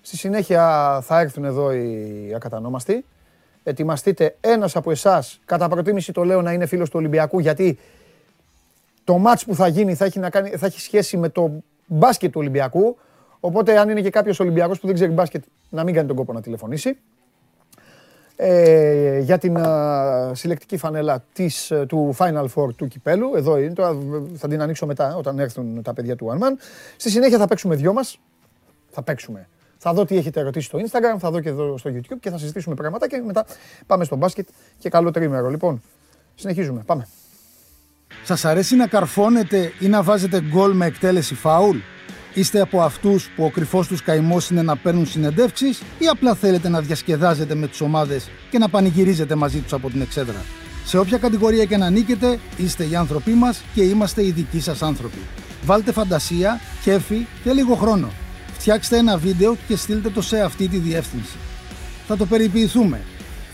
Στη 0.00 0.16
συνέχεια 0.16 0.98
θα 1.02 1.20
έρθουν 1.20 1.44
εδώ 1.44 1.72
οι 1.72 2.32
ακατανόμαστοι. 2.34 3.04
Ετοιμαστείτε 3.64 4.36
ένας 4.40 4.76
από 4.76 4.90
εσάς, 4.90 5.40
κατά 5.44 5.68
προτίμηση 5.68 6.12
το 6.12 6.24
λέω 6.24 6.42
να 6.42 6.52
είναι 6.52 6.66
φίλος 6.66 6.88
του 6.90 6.96
Ολυμπιακού, 6.98 7.38
γιατί 7.38 7.78
το 9.04 9.18
μάτς 9.18 9.44
που 9.44 9.54
θα 9.54 9.66
γίνει 9.66 9.94
θα 9.94 10.04
έχει, 10.04 10.18
να 10.18 10.30
κάνει, 10.30 10.50
θα 10.50 10.66
έχει 10.66 10.80
σχέση 10.80 11.16
με 11.16 11.28
το 11.28 11.50
μπάσκετ 11.86 12.32
του 12.32 12.40
Ολυμπιακού. 12.40 12.96
Οπότε 13.40 13.78
αν 13.78 13.88
είναι 13.88 14.00
και 14.00 14.10
κάποιος 14.10 14.40
Ολυμπιακός 14.40 14.80
που 14.80 14.86
δεν 14.86 14.94
ξέρει 14.94 15.12
μπάσκετ, 15.12 15.44
να 15.68 15.84
μην 15.84 15.94
κάνει 15.94 16.06
τον 16.06 16.16
κόπο 16.16 16.32
να 16.32 16.40
τηλεφωνήσει 16.40 16.98
ε, 18.36 19.18
για 19.18 19.38
την 19.38 19.56
α, 19.56 20.34
συλλεκτική 20.34 20.76
φανέλα 20.76 21.24
της, 21.32 21.70
ε, 21.70 21.86
του 21.86 22.14
Final 22.18 22.46
Four 22.54 22.74
του 22.76 22.88
Κυπέλου. 22.88 23.32
Εδώ 23.34 23.58
είναι, 23.58 23.72
τώρα 23.72 23.98
θα 24.36 24.48
την 24.48 24.62
ανοίξω 24.62 24.86
μετά 24.86 25.16
όταν 25.16 25.38
έρθουν 25.38 25.82
τα 25.82 25.94
παιδιά 25.94 26.16
του 26.16 26.32
One 26.32 26.42
Man. 26.42 26.52
Στη 26.96 27.10
συνέχεια 27.10 27.38
θα 27.38 27.46
παίξουμε 27.46 27.74
δυο 27.74 27.92
μας. 27.92 28.18
Θα 28.90 29.02
παίξουμε. 29.02 29.48
Θα 29.84 29.92
δω 29.92 30.04
τι 30.04 30.16
έχετε 30.16 30.40
ερωτήσει 30.40 30.66
στο 30.66 30.78
Instagram, 30.78 31.18
θα 31.18 31.30
δω 31.30 31.40
και 31.40 31.48
εδώ 31.48 31.78
στο 31.78 31.90
YouTube 31.90 32.16
και 32.20 32.30
θα 32.30 32.38
συζητήσουμε 32.38 32.74
πράγματα 32.74 33.08
και 33.08 33.22
μετά 33.26 33.46
πάμε 33.86 34.04
στο 34.04 34.16
μπάσκετ 34.16 34.48
και 34.78 34.88
καλό 34.88 35.10
τρίμερο. 35.10 35.48
Λοιπόν, 35.48 35.82
συνεχίζουμε. 36.34 36.82
Πάμε. 36.86 37.08
Σας 38.24 38.44
αρέσει 38.44 38.76
να 38.76 38.86
καρφώνετε 38.86 39.72
ή 39.78 39.88
να 39.88 40.02
βάζετε 40.02 40.40
γκολ 40.40 40.72
με 40.72 40.86
εκτέλεση 40.86 41.34
φάουλ; 41.34 41.76
Είστε 42.34 42.60
από 42.60 42.80
αυτούς 42.80 43.30
που 43.36 43.44
ο 43.44 43.50
κρυφός 43.50 43.86
τους 43.86 44.02
καημός 44.02 44.50
είναι 44.50 44.62
να 44.62 44.76
παίρνουν 44.76 45.06
συνεντεύξεις 45.06 45.82
ή 45.98 46.06
απλά 46.06 46.34
θέλετε 46.34 46.68
να 46.68 46.80
διασκεδάζετε 46.80 47.54
με 47.54 47.66
τις 47.66 47.80
ομάδες 47.80 48.30
και 48.50 48.58
να 48.58 48.68
πανηγυρίζετε 48.68 49.34
μαζί 49.34 49.58
τους 49.58 49.72
από 49.72 49.90
την 49.90 50.00
εξέδρα; 50.00 50.44
Σε 50.84 50.98
όποια 50.98 51.18
κατηγορία 51.18 51.64
και 51.64 51.76
να 51.76 51.90
νίκετε, 51.90 52.38
είστε 52.56 52.84
οι 52.84 52.96
άνθρωποι 52.96 53.30
μας 53.30 53.62
και 53.74 53.82
είμαστε 53.82 54.24
οι 54.24 54.30
δικοί 54.30 54.60
σας 54.60 54.82
άνθρωποι. 54.82 55.18
Βάλτε 55.64 55.92
φαντασία, 55.92 56.60
κέφι 56.82 57.26
και 57.44 57.52
λίγο 57.52 57.74
χρόνο. 57.74 58.21
Φτιάξτε 58.62 58.96
ένα 58.96 59.18
βίντεο 59.18 59.56
και 59.68 59.76
στείλτε 59.76 60.10
το 60.10 60.22
σε 60.22 60.40
αυτή 60.40 60.68
τη 60.68 60.78
διεύθυνση. 60.78 61.36
Θα 62.06 62.16
το 62.16 62.26
περιποιηθούμε. 62.26 63.04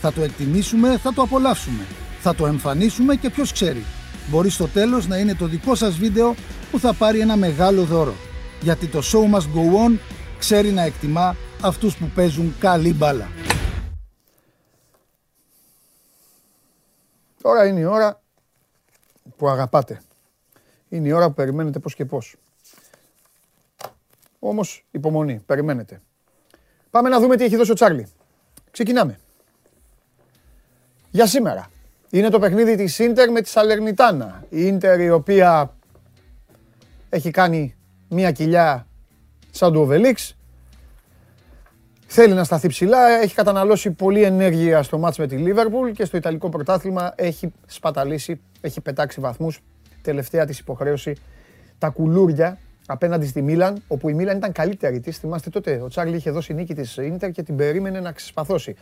Θα 0.01 0.13
το 0.13 0.21
εκτιμήσουμε, 0.21 0.97
θα 0.97 1.13
το 1.13 1.21
απολαύσουμε. 1.21 1.83
Θα 2.19 2.35
το 2.35 2.47
εμφανίσουμε 2.47 3.15
και 3.15 3.29
ποιος 3.29 3.51
ξέρει. 3.51 3.85
Μπορεί 4.29 4.49
στο 4.49 4.67
τέλος 4.67 5.07
να 5.07 5.17
είναι 5.17 5.35
το 5.35 5.45
δικό 5.45 5.75
σας 5.75 5.97
βίντεο 5.97 6.35
που 6.71 6.79
θα 6.79 6.93
πάρει 6.93 7.19
ένα 7.19 7.35
μεγάλο 7.35 7.83
δώρο. 7.83 8.13
Γιατί 8.61 8.87
το 8.87 8.99
show 8.99 9.35
must 9.35 9.41
go 9.41 9.87
on 9.87 9.97
ξέρει 10.37 10.71
να 10.71 10.81
εκτιμά 10.81 11.35
αυτούς 11.61 11.97
που 11.97 12.11
παίζουν 12.15 12.55
καλή 12.59 12.93
μπάλα. 12.93 13.29
Τώρα 17.41 17.67
είναι 17.67 17.79
η 17.79 17.85
ώρα 17.85 18.21
που 19.37 19.49
αγαπάτε. 19.49 20.01
Είναι 20.89 21.07
η 21.07 21.11
ώρα 21.11 21.27
που 21.27 21.33
περιμένετε 21.33 21.79
πώς 21.79 21.95
και 21.95 22.05
πώς. 22.05 22.35
Όμως 24.39 24.85
υπομονή, 24.91 25.41
περιμένετε. 25.45 26.01
Πάμε 26.89 27.09
να 27.09 27.19
δούμε 27.19 27.35
τι 27.35 27.43
έχει 27.43 27.55
δώσει 27.55 27.71
ο 27.71 27.73
Τσάρλι. 27.73 28.07
Ξεκινάμε. 28.71 29.19
Για 31.09 31.27
σήμερα. 31.27 31.69
Είναι 32.09 32.29
το 32.29 32.39
παιχνίδι 32.39 32.75
της 32.75 32.99
Ίντερ 32.99 33.31
με 33.31 33.41
τη 33.41 33.49
Σαλερνιτάνα. 33.49 34.43
Η 34.49 34.65
Ίντερ 34.65 34.99
η 34.99 35.09
οποία 35.09 35.75
έχει 37.09 37.31
κάνει 37.31 37.75
μία 38.09 38.31
κοιλιά 38.31 38.87
σαν 39.51 39.73
του 39.73 39.81
Οβελίξ. 39.81 40.35
Θέλει 42.07 42.33
να 42.33 42.43
σταθεί 42.43 42.67
ψηλά, 42.67 43.09
έχει 43.09 43.35
καταναλώσει 43.35 43.91
πολλή 43.91 44.23
ενέργεια 44.23 44.83
στο 44.83 44.97
μάτς 44.97 45.17
με 45.17 45.27
τη 45.27 45.35
Λίβερπουλ 45.35 45.91
και 45.91 46.05
στο 46.05 46.17
Ιταλικό 46.17 46.49
πρωτάθλημα 46.49 47.13
έχει 47.15 47.51
σπαταλήσει, 47.65 48.41
έχει 48.61 48.81
πετάξει 48.81 49.19
βαθμούς. 49.19 49.59
Τελευταία 50.01 50.45
της 50.45 50.59
υποχρέωση 50.59 51.15
τα 51.77 51.89
κουλούρια 51.89 52.57
απέναντι 52.91 53.27
στη 53.27 53.41
Μίλαν, 53.41 53.81
όπου 53.87 54.09
η 54.09 54.13
Μίλαν 54.13 54.37
ήταν 54.37 54.51
καλύτερη 54.51 54.99
της. 54.99 55.17
Θυμάστε 55.17 55.49
τότε, 55.49 55.81
ο 55.83 55.87
Τσάρλι 55.87 56.15
είχε 56.15 56.31
δώσει 56.31 56.53
νίκη 56.53 56.73
της 56.73 56.97
Ίντερ 56.97 57.31
και 57.31 57.43
την 57.43 57.55
περίμενε 57.55 57.99
να 57.99 58.11
ξεσπαθώσει. 58.11 58.75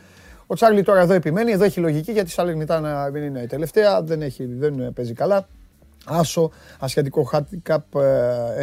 Ο 0.48 0.56
Τσάρλι 0.56 0.84
τώρα 0.84 1.00
εδώ 1.00 1.14
επιμένει, 1.14 1.52
εδώ 1.52 1.64
έχει 1.64 1.80
λογική 1.80 2.12
γιατί 2.12 2.28
η 2.28 2.32
Σαλερνιτά 2.32 2.80
να 2.80 3.10
μην 3.10 3.24
είναι 3.24 3.42
η 3.42 3.48
τελευταία, 3.48 4.02
δεν, 4.02 4.22
έχει, 4.22 4.46
δεν 4.46 4.94
παίζει 4.94 5.14
καλά. 5.14 5.48
Άσο, 6.06 6.52
ασιατικό 6.80 7.30
handicap, 7.34 7.78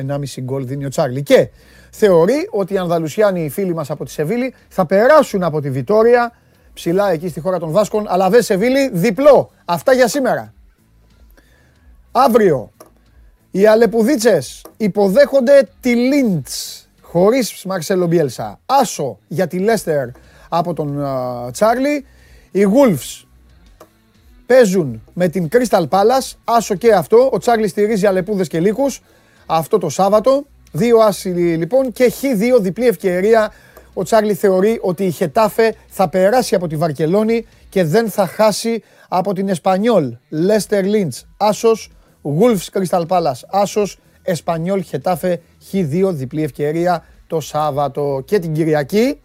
1,5 0.06 0.40
γκολ 0.40 0.66
δίνει 0.66 0.84
ο 0.84 0.88
Τσάρλι. 0.88 1.22
Και 1.22 1.50
θεωρεί 1.90 2.48
ότι 2.50 2.74
οι 2.74 2.78
Ανδαλουσιάνοι, 2.78 3.44
οι 3.44 3.48
φίλοι 3.48 3.74
μας 3.74 3.90
από 3.90 4.04
τη 4.04 4.10
Σεβίλη, 4.10 4.54
θα 4.68 4.86
περάσουν 4.86 5.42
από 5.42 5.60
τη 5.60 5.70
Βιτόρια, 5.70 6.32
ψηλά 6.74 7.10
εκεί 7.10 7.28
στη 7.28 7.40
χώρα 7.40 7.58
των 7.58 7.70
Βάσκων, 7.70 8.04
αλλά 8.08 8.30
δεν 8.30 8.42
Σεβίλη, 8.42 8.90
διπλό. 8.92 9.50
Αυτά 9.64 9.92
για 9.92 10.08
σήμερα. 10.08 10.54
Αύριο, 12.12 12.72
οι 13.56 13.66
Αλεπουδίτσες 13.66 14.64
υποδέχονται 14.76 15.68
τη 15.80 15.94
Λίντς, 15.94 16.88
χωρίς 17.00 17.64
Μαρσέλο 17.64 18.06
Μπιέλσα. 18.06 18.60
Άσο 18.66 19.18
για 19.28 19.46
τη 19.46 19.58
Λέστερ 19.58 20.08
από 20.48 20.74
τον 20.74 21.02
Τσάρλι. 21.52 22.06
Οι 22.50 22.66
Wolves 22.74 23.24
παίζουν 24.46 25.02
με 25.12 25.28
την 25.28 25.48
Crystal 25.52 25.88
Palace, 25.88 26.32
άσο 26.44 26.74
και 26.74 26.92
αυτό. 26.92 27.30
Ο 27.32 27.38
Τσάρλι 27.38 27.68
στηρίζει 27.68 28.06
αλεπούδες 28.06 28.48
και 28.48 28.60
λύκους 28.60 29.02
αυτό 29.46 29.78
το 29.78 29.88
Σάββατο. 29.88 30.46
Δύο 30.72 30.98
άσοι 30.98 31.28
λοιπόν 31.28 31.92
και 31.92 32.12
χ2 32.20 32.60
διπλή 32.60 32.86
ευκαιρία. 32.86 33.52
Ο 33.94 34.02
Τσάρλι 34.02 34.34
θεωρεί 34.34 34.78
ότι 34.82 35.04
η 35.04 35.10
Χετάφε 35.10 35.74
θα 35.88 36.08
περάσει 36.08 36.54
από 36.54 36.66
τη 36.66 36.76
Βαρκελόνη 36.76 37.46
και 37.68 37.84
δεν 37.84 38.10
θα 38.10 38.26
χάσει 38.26 38.82
από 39.08 39.32
την 39.32 39.48
Εσπανιόλ. 39.48 40.16
Λέστερ 40.28 40.84
Λίντς, 40.84 41.26
άσος. 41.36 41.90
Wolves 42.24 42.66
Crystal 42.72 43.06
Palace, 43.06 43.40
άσος. 43.50 43.98
Εσπανιόλ 44.22 44.82
Χετάφε 44.82 45.40
χ2 45.72 46.10
διπλή 46.12 46.42
ευκαιρία 46.42 47.04
το 47.26 47.40
Σάββατο 47.40 48.22
και 48.24 48.38
την 48.38 48.52
Κυριακή. 48.52 49.20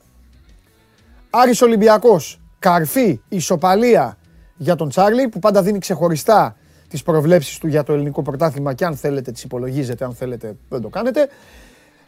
Άρης 1.30 1.62
Ολυμπιακός, 1.62 2.40
καρφή, 2.60 3.22
ισοπαλία 3.30 4.18
για 4.58 4.76
τον 4.76 4.90
Τσάρλι 4.90 5.28
που 5.28 5.40
πάντα 5.40 5.62
δίνει 5.62 5.80
ξεχωριστά 5.80 6.56
τις 6.88 7.04
προβλέψεις 7.04 7.58
του 7.58 7.68
για 7.68 7.84
το 7.84 7.94
ελληνικό 7.94 8.22
πρωτάθλημα 8.22 8.74
και 8.74 8.86
αν 8.86 8.96
θέλετε 8.96 9.32
τις 9.32 9.44
υπολογίζετε, 9.44 10.06
αν 10.06 10.14
θέλετε 10.14 10.56
δεν 10.70 10.82
το 10.82 10.90
κάνετε. 10.90 11.30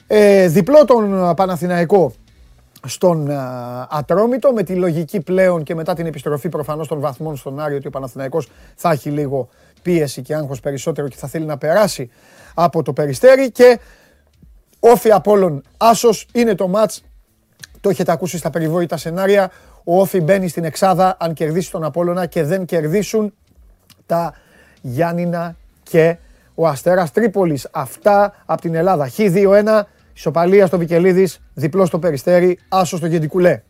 Ε, 0.08 0.48
διπλό 0.48 0.86
τον 0.86 1.34
Παναθηναϊκό 1.36 2.14
στον 2.88 3.30
α, 3.30 3.88
Ατρόμητο 3.92 4.54
με 4.54 4.64
τη 4.64 4.76
λογική 4.76 5.22
πλέον 5.22 5.64
και 5.64 5.76
μετά 5.76 5.94
την 5.94 6.06
επιστροφή 6.06 6.50
προφανώς 6.50 6.88
των 6.88 7.00
βαθμών 7.00 7.36
στον 7.36 7.60
Άριο 7.60 7.78
ότι 7.78 7.88
ο 7.88 7.90
Παναθηναϊκός 7.90 8.50
θα 8.76 8.92
έχει 8.92 9.10
λίγο 9.10 9.50
πίεση 9.82 10.22
και 10.22 10.36
άγχος 10.36 10.60
περισσότερο 10.60 11.08
και 11.08 11.16
θα 11.16 11.28
θέλει 11.28 11.46
να 11.46 11.58
περάσει 11.58 12.10
από 12.54 12.84
το 12.84 12.94
Περιστέρι 12.94 13.52
και 13.52 13.80
όφη 14.80 15.12
Απόλλων 15.12 15.64
Άσος 15.78 16.28
είναι 16.34 16.56
το 16.56 16.68
μάτς 16.68 17.04
το 17.82 17.90
έχετε 17.90 18.12
ακούσει 18.12 18.38
στα 18.38 18.50
περιβόητα 18.50 18.98
σενάρια. 18.98 19.52
Ο 19.84 20.00
Όφη 20.00 20.22
μπαίνει 20.22 20.48
στην 20.48 20.64
Εξάδα 20.64 21.18
αν 21.20 21.34
κερδίσει 21.34 21.72
τον 21.72 21.84
Απόλλωνα 21.84 22.26
και 22.26 22.44
δεν 22.44 22.66
κερδίσουν 22.66 23.34
τα 24.06 24.34
Γιάννηνα 24.82 25.56
και 25.84 26.18
ο 26.56 26.68
Αστέρας 26.68 27.12
Τρίπολης. 27.12 27.68
Αυτά 27.72 28.34
από 28.46 28.62
την 28.62 28.76
Ελλάδα. 28.76 29.10
Χ2-1, 29.18 29.82
ισοπαλία 30.16 30.66
στο 30.66 30.78
Βικελίδης, 30.78 31.42
διπλό 31.54 31.86
στο 31.86 32.00
Περιστέρι, 32.00 32.60
άσος 32.70 33.00
στο 33.00 33.08
Γεντικουλέ. 33.08 33.62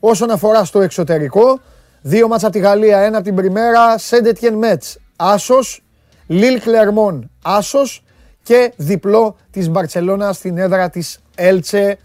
Όσον 0.00 0.30
αφορά 0.30 0.64
στο 0.64 0.80
εξωτερικό, 0.80 1.60
δύο 2.00 2.28
μάτσα 2.28 2.46
από 2.46 2.56
τη 2.56 2.62
Γαλλία, 2.62 2.98
ένα 2.98 3.16
από 3.16 3.26
την 3.26 3.34
Πριμέρα, 3.34 3.98
Σέντετιεν 3.98 4.54
Μέτς, 4.54 4.98
άσος, 5.16 5.82
Λίλ 6.26 6.60
Κλερμόν, 6.60 7.30
άσος 7.42 8.02
και 8.42 8.72
διπλό 8.76 9.36
της 9.50 9.68
Μπαρτσελώνα 9.68 10.32
στην 10.32 10.58
έδρα 10.58 10.90
της 10.90 11.20
Έλτσε. 11.34 11.98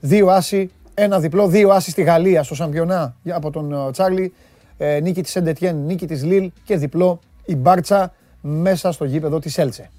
Δύο 0.00 0.28
άσοι, 0.28 0.70
ένα 0.94 1.20
διπλό, 1.20 1.48
δύο 1.48 1.70
άσοι 1.70 1.90
στη 1.90 2.02
Γαλλία, 2.02 2.42
στο 2.42 2.54
Σαμπιονά 2.54 3.16
από 3.30 3.50
τον 3.50 3.72
ε, 3.72 3.90
Τσάρλι. 3.90 4.34
Ε, 4.78 5.00
νίκη 5.00 5.22
της 5.22 5.30
Σεντετιέν, 5.30 5.76
νίκη 5.76 6.06
της 6.06 6.24
Λίλ 6.24 6.50
και 6.64 6.76
διπλό 6.76 7.20
η 7.44 7.56
Μπάρτσα 7.56 8.12
μέσα 8.40 8.92
στο 8.92 9.04
γήπεδο 9.04 9.38
της 9.38 9.58
Έλτσε. 9.58 9.90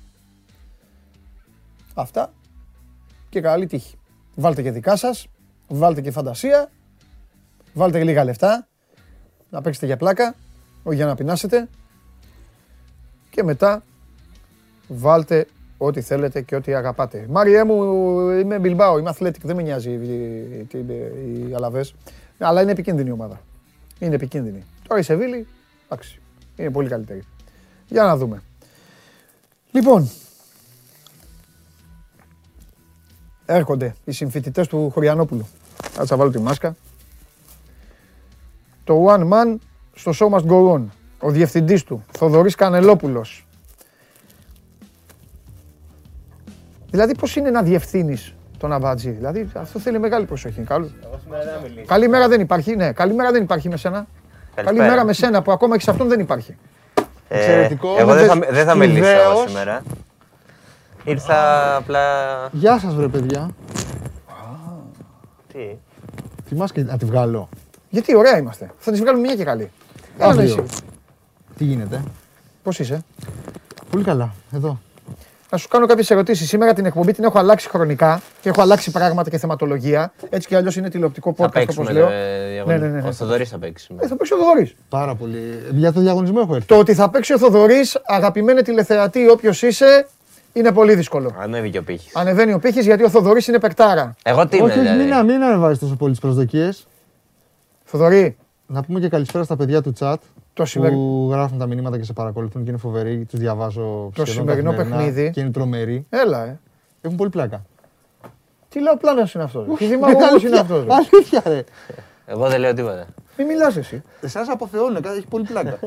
Αυτά 1.93 2.33
και 3.29 3.41
καλή 3.41 3.65
τύχη. 3.65 3.95
Βάλτε 4.35 4.61
και 4.61 4.71
δικά 4.71 4.95
σας, 4.95 5.27
βάλτε 5.67 6.01
και 6.01 6.11
φαντασία, 6.11 6.69
βάλτε 7.73 7.97
και 7.97 8.03
λίγα 8.03 8.23
λεφτά, 8.23 8.67
να 9.49 9.61
παίξετε 9.61 9.85
για 9.85 9.97
πλάκα, 9.97 10.35
όχι 10.83 10.95
για 10.95 11.05
να 11.05 11.15
πεινάσετε 11.15 11.67
και 13.29 13.43
μετά 13.43 13.83
βάλτε 14.87 15.47
ό,τι 15.77 16.01
θέλετε 16.01 16.41
και 16.41 16.55
ό,τι 16.55 16.73
αγαπάτε. 16.73 17.25
Μάριέ 17.29 17.63
μου, 17.63 17.81
είμαι 18.29 18.59
Μπιλμπάο, 18.59 18.97
είμαι 18.97 19.13
Athletic, 19.17 19.41
δεν 19.43 19.55
με 19.55 19.61
νοιάζει 19.61 19.91
οι 21.49 21.53
Αλαβές, 21.55 21.95
αλλά 22.39 22.61
είναι 22.61 22.71
επικίνδυνη 22.71 23.09
η 23.09 23.11
ομάδα. 23.11 23.41
Είναι 23.99 24.15
επικίνδυνη. 24.15 24.63
Τώρα 24.87 24.99
η 24.99 25.03
Σεβίλη, 25.03 25.47
εντάξει, 25.85 26.19
είναι 26.55 26.71
πολύ 26.71 26.89
καλύτερη. 26.89 27.23
Για 27.87 28.03
να 28.03 28.17
δούμε. 28.17 28.41
Λοιπόν, 29.71 30.09
έρχονται 33.45 33.95
οι 34.05 34.11
συμφοιτητές 34.11 34.67
του 34.67 34.89
Χωριανόπουλου. 34.89 35.47
Θα 36.05 36.17
βάλω 36.17 36.31
τη 36.31 36.39
μάσκα. 36.39 36.75
Το 38.87 39.05
One 39.07 39.29
Man 39.33 39.55
στο 39.93 40.11
Show 40.19 40.35
Must 40.35 40.45
Go 40.45 40.73
On. 40.73 40.81
Ο 41.19 41.29
διευθυντής 41.29 41.83
του, 41.83 42.05
Θοδωρής 42.11 42.55
Κανελόπουλος. 42.55 43.47
Δηλαδή 46.89 47.15
πώς 47.15 47.35
είναι 47.35 47.49
να 47.49 47.61
διευθύνεις 47.61 48.35
τον 48.57 48.71
Αβάτζη; 48.71 49.09
Δηλαδή 49.09 49.49
αυτό 49.53 49.79
θέλει 49.79 49.99
μεγάλη 49.99 50.25
προσοχή. 50.25 50.61
Καλή... 50.61 50.93
Καλημέρα 51.85 52.27
δεν 52.27 52.41
υπάρχει, 52.41 52.75
ναι. 52.75 52.91
Καλημέρα 52.91 53.31
δεν 53.31 53.43
υπάρχει 53.43 53.69
με 53.69 53.77
σένα. 53.77 54.07
Καλημέρα 54.55 55.05
με 55.05 55.13
σένα 55.13 55.41
που 55.41 55.51
ακόμα 55.51 55.77
και 55.77 55.83
σε 55.83 55.91
αυτόν 55.91 56.07
δεν 56.07 56.19
υπάρχει. 56.19 56.57
Ε, 57.27 57.37
Εξαιρετικό. 57.37 57.95
Εγώ 57.97 58.13
δεν 58.13 58.27
θα, 58.27 58.39
δεν 58.49 58.65
θα 58.65 58.75
μιλήσω 58.75 59.47
σήμερα. 59.47 59.83
Ήρθα 61.03 61.75
απλά... 61.75 62.01
Γεια 62.51 62.79
σας 62.79 62.95
βρε 62.95 63.07
παιδιά. 63.07 63.49
Τι; 65.53 65.77
Τη 66.49 66.55
μάσκα 66.55 66.83
να 66.83 66.97
τη 66.97 67.05
βγάλω. 67.05 67.49
Γιατί 67.97 68.15
ωραία 68.15 68.37
είμαστε. 68.37 68.71
Θα 68.77 68.91
τη 68.91 68.99
βγάλουμε 68.99 69.21
μια 69.27 69.35
και 69.35 69.43
καλή. 69.43 69.71
Αύριο. 70.19 70.65
Τι 71.57 71.63
γίνεται; 71.63 72.03
Πώς 72.63 72.79
είσαι; 72.79 73.03
Πολύ 73.91 74.03
καλά. 74.03 74.33
Εδώ. 74.55 74.79
Να 75.51 75.57
σου 75.57 75.67
κάνω 75.67 75.85
κάποιες 75.85 76.09
ερωτήσεις. 76.11 76.47
Σήμερα 76.47 76.73
την 76.73 76.85
εκπομπή 76.85 77.13
την 77.13 77.23
έχω 77.23 77.39
αλλάξει 77.39 77.69
χρονικά 77.69 78.21
και 78.41 78.49
έχω 78.49 78.61
αλλάξει 78.61 78.91
πράγματα 78.91 79.29
και 79.29 79.37
θεματολογία. 79.37 80.11
Έτσι 80.29 80.47
κι 80.47 80.55
αλλιώς 80.55 80.75
είναι 80.75 80.89
τηλεοπτικό 80.89 81.35
podcast 81.37 81.67
όπως 81.69 81.89
λέω. 81.89 82.09
Ναι, 82.65 82.77
ναι, 82.77 82.87
ναι, 82.87 83.07
Ο 83.07 83.11
Θοδωρής 83.11 83.49
θα 83.49 83.57
παίξει. 83.57 83.95
Ε, 83.99 84.07
θα 84.07 84.15
παίξει 84.15 84.33
ο 84.33 84.37
Θοδωρής. 84.37 84.75
Πάρα 84.89 85.15
πολύ. 85.15 85.39
Για 85.71 85.93
το 85.93 85.99
διαγωνισμό 85.99 86.39
έχω 86.43 86.55
έρθει. 86.55 86.67
Το 86.67 86.77
ότι 86.77 86.93
θα 86.93 87.09
παίξει 87.09 87.33
ο 87.33 87.37
Θοδωρής, 87.37 87.99
αγαπημένε 88.05 88.61
τηλεθεατή, 88.61 89.29
όποιος 89.29 89.61
είσαι, 89.61 90.07
είναι 90.53 90.71
πολύ 90.71 90.95
δύσκολο. 90.95 91.35
Ανέβηκε 91.39 91.77
ο 91.77 91.83
πύχης. 91.83 92.15
Ανεβαίνει 92.15 92.53
ο 92.53 92.59
πύχης 92.59 92.85
γιατί 92.85 93.03
ο 93.03 93.09
Θοδωρής 93.09 93.47
είναι 93.47 93.59
παικτάρα. 93.59 94.15
Εγώ 94.23 94.47
τι 94.47 94.57
είμαι, 94.57 94.65
Όχι, 94.65 94.79
όχι, 94.79 94.87
δηλαδή. 94.87 95.13
μην, 95.13 95.25
μην 95.25 95.43
ανεβάζεις 95.43 95.79
τόσο 95.79 95.95
πολύ 95.95 96.11
τις 96.11 96.21
προσδοκίες. 96.21 96.87
Θοδωρή, 97.89 98.37
Να 98.67 98.83
πούμε 98.83 98.99
και 98.99 99.09
καλησπέρα 99.09 99.43
στα 99.43 99.55
παιδιά 99.55 99.81
του 99.81 99.93
chat 99.99 100.15
το, 100.53 100.65
σημερι... 100.65 100.93
που 100.93 101.27
γράφουν 101.31 101.57
τα 101.57 101.65
μηνύματα 101.65 101.97
και 101.97 102.03
σε 102.03 102.13
παρακολουθούν 102.13 102.63
και 102.63 102.69
είναι 102.69 102.79
φοβεροί. 102.79 103.25
Τους 103.25 103.39
διαβάζω 103.39 104.11
Το 104.15 104.25
σχεδόν 104.25 104.43
σημερινό 104.43 104.71
καθημερινά 104.71 104.97
παιχνίδι. 104.97 105.31
Και 105.31 105.39
είναι 105.39 105.51
τρομεροί. 105.51 106.05
Έλα, 106.09 106.45
ε. 106.45 106.59
Έχουν 107.01 107.17
πολύ 107.17 107.29
πλάκα. 107.29 107.65
Τι 108.69 108.81
λέω 108.81 108.97
πλάνος 108.97 109.33
είναι 109.33 109.43
αυτός. 109.43 109.65
Τι 109.77 109.85
δημαγωγός 109.85 110.43
είναι 110.43 110.59
αυτός. 110.59 110.85
Αλήθεια, 110.89 111.41
ρε. 111.45 111.63
Εγώ 112.25 112.47
δεν 112.49 112.59
λέω 112.59 112.73
τίποτα. 112.73 113.07
Μην 113.37 113.47
μιλάς 113.47 113.75
εσύ. 113.75 114.01
Εσάς 114.21 114.49
αποθεώνουν, 114.49 115.03
έχει 115.05 115.27
πολύ 115.27 115.43
πλάκα. 115.43 115.79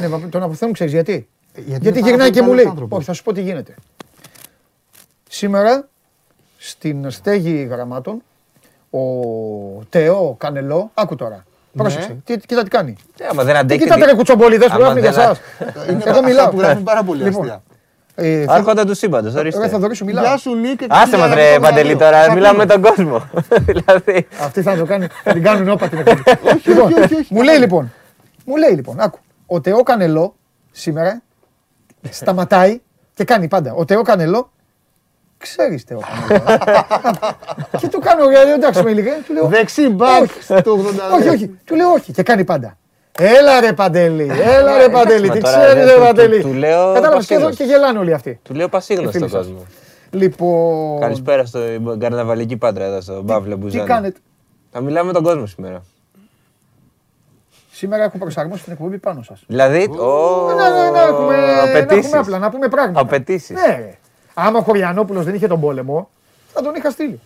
Ναι, 0.00 0.08
μα 0.08 0.28
τον 0.28 0.42
αποθέουν 0.42 0.72
ξέρεις 0.72 0.92
γιατί; 0.92 1.28
γιατί 1.54 1.70
Γιατί 1.70 1.88
είναι 1.88 1.98
γυρνάει 1.98 2.18
πάρα 2.18 2.30
και 2.30 2.40
μου 2.40 2.46
πολύ 2.46 2.56
λέει. 2.56 2.64
καλός 2.64 2.70
άνθρωπος. 2.70 2.98
Όχι, 2.98 3.06
θα 3.06 3.12
σου 3.12 3.22
πω 3.22 3.32
τι 3.32 3.42
γίνεται. 3.42 3.74
Σήμερα 5.28 5.88
στην 6.58 7.10
στέγη 7.10 7.62
γραμμάτων 7.70 8.22
ο 8.90 8.98
Τεό 9.88 10.34
Κανελό, 10.38 10.90
άκου 10.94 11.14
τώρα. 11.14 11.44
Πρόσεξε, 11.76 12.16
τι, 12.24 12.36
κοίτα 12.38 12.62
τι 12.62 12.68
κάνει. 12.70 12.96
Ε, 13.18 13.26
άμα 13.30 13.42
δεν 13.44 13.52
Τι 13.54 13.58
αντέχει. 13.60 13.80
κοιτάτε 13.80 14.04
ρε 14.04 14.14
κουτσομπολίδες 14.14 14.66
που 14.68 14.72
άμα 14.74 14.82
γράφουν 14.84 14.98
για 15.02 15.10
δεν 15.10 15.20
εσάς. 15.20 15.40
Είναι 15.88 16.02
Εγώ 16.06 16.10
αυτά 16.10 16.22
μιλάω. 16.22 16.48
που 16.48 16.58
γράφουν 16.58 16.82
πάρα 16.82 17.02
πολύ 17.02 17.22
Λοιπόν, 17.22 17.40
αστεία. 17.40 17.62
Ε, 18.14 18.44
θα- 18.44 18.54
Άρχοντα 18.54 18.84
του 18.84 18.94
σύμπαντος, 18.94 19.32
Ρε 19.32 19.38
ορίστε. 19.38 19.68
Θοδωρή 19.68 19.94
σου 19.94 20.04
μιλάω. 20.04 20.24
Γεια 20.24 20.36
σου, 20.36 20.54
Νίκ. 20.54 20.80
Άσε 20.88 21.16
μας 21.16 21.34
ρε 21.34 21.58
Παντελή 21.60 21.96
τώρα, 21.96 22.32
μιλάμε 22.32 22.58
με 22.58 22.66
τον 22.66 22.82
κόσμο. 22.82 23.28
Δηλαδή. 23.68 24.26
Αυτή 24.40 24.62
θα 24.62 24.76
το 24.76 24.84
κάνει, 24.84 25.06
θα 25.24 25.32
την 25.32 25.42
κάνουν 25.42 25.68
όπα 25.68 25.88
την 25.88 25.98
εκπομπή. 25.98 26.22
Λοιπόν, 26.64 26.92
όχι, 26.92 27.14
όχι, 27.14 27.34
Μου 27.34 27.42
λέει 27.42 27.56
λοιπόν, 27.58 27.92
μου 28.44 28.56
λέει 28.56 28.70
λοιπόν, 28.70 29.00
άκου, 29.00 29.18
ο 29.46 29.60
Τεό 29.60 29.82
Κανελό 29.82 30.34
σήμερα 30.70 31.22
σταματάει 32.10 32.80
και 33.14 33.24
κάνει 33.24 33.48
πάντα. 33.48 33.72
Ο 33.72 33.84
Τεό 33.84 34.02
Κανελό, 34.02 34.50
ξέρεις 35.38 35.84
Τεό 35.84 36.00
Κανελό. 36.28 36.56
και 37.78 37.88
του 37.88 37.98
κάνω, 37.98 38.22
«Ε, 38.28 38.52
εντάξει 38.54 38.82
με 38.82 38.92
λίγα, 38.92 39.12
του 39.26 39.32
λέω, 39.32 39.46
Δεξί 39.46 39.88
μπακ 39.88 40.22
Όχι. 40.22 40.42
στο 40.42 40.54
82. 40.56 41.14
όχι, 41.18 41.28
όχι, 41.28 41.48
του 41.64 41.74
λέω 41.74 41.88
όχι 41.90 42.12
και 42.12 42.22
κάνει 42.22 42.44
πάντα. 42.44 42.76
Έλα 43.20 43.60
ρε 43.60 43.72
Παντελή, 43.72 44.30
έλα 44.42 44.78
ρε 44.78 44.88
Παντελή, 44.88 45.26
μα 45.28 45.34
τι 45.34 45.40
τώρα, 45.40 45.56
ξέρεις 45.58 45.74
ρε, 45.84 45.90
ρε 45.90 45.94
του- 45.98 46.00
Παντελή. 46.06 46.40
του 46.40 46.52
λέω 46.52 46.92
Κατάλαβες 46.94 47.26
και 47.26 47.34
εδώ 47.34 47.44
πασίγνωστος. 47.44 47.56
και 47.56 47.64
γελάνε 47.64 47.98
όλοι 47.98 48.12
αυτοί. 48.14 48.40
Του 48.42 48.54
λέω 48.54 48.68
πασίγνωστο 48.68 49.10
φίλοι 49.18 49.28
στον 49.28 49.42
σας. 49.42 49.48
κόσμος. 49.52 49.66
Λοιπόν, 50.10 51.00
Καλησπέρα 51.00 51.44
στο 51.44 51.60
καρναβαλική 51.98 52.56
πάντρα 52.56 52.84
εδώ 52.84 53.00
στο 53.00 53.22
Μπάβλε 53.22 53.54
τι 53.54 53.60
Μπουζάνη. 53.60 53.86
κάνετε; 53.86 54.18
Θα 54.70 54.80
μιλάμε 54.80 55.06
με 55.06 55.12
τον 55.12 55.22
κόσμο 55.22 55.46
σήμερα. 55.46 55.82
Σήμερα 57.72 58.02
έχω 58.04 58.18
προσαρμόσει 58.18 58.62
την 58.64 58.72
εκπομπή 58.72 58.98
πάνω 58.98 59.22
σας. 59.22 59.42
Δηλαδή, 59.46 59.82
ω, 59.98 60.46
Ναι, 60.46 60.54
ναι, 60.54 60.82
ναι, 60.82 60.90
να 60.90 61.00
έχουμε, 61.00 61.36
να 61.36 61.62
απαιτήσεις. 61.62 62.04
έχουμε 62.04 62.18
απλά, 62.18 62.38
να 62.38 62.50
πούμε 62.50 62.68
πράγματα. 62.68 63.00
Απαιτήσεις. 63.00 63.50
Ναι, 63.56 63.76
ρε. 63.76 63.97
Άμα 64.40 64.58
ο 64.58 64.62
Χωριανόπουλος 64.62 65.24
δεν 65.24 65.34
είχε 65.34 65.46
τον 65.46 65.60
πόλεμο, 65.60 66.08
θα 66.52 66.62
τον 66.62 66.74
είχα 66.74 66.90
στείλει. 66.90 67.20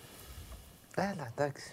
Έλα, 0.97 1.29
εντάξει. 1.37 1.73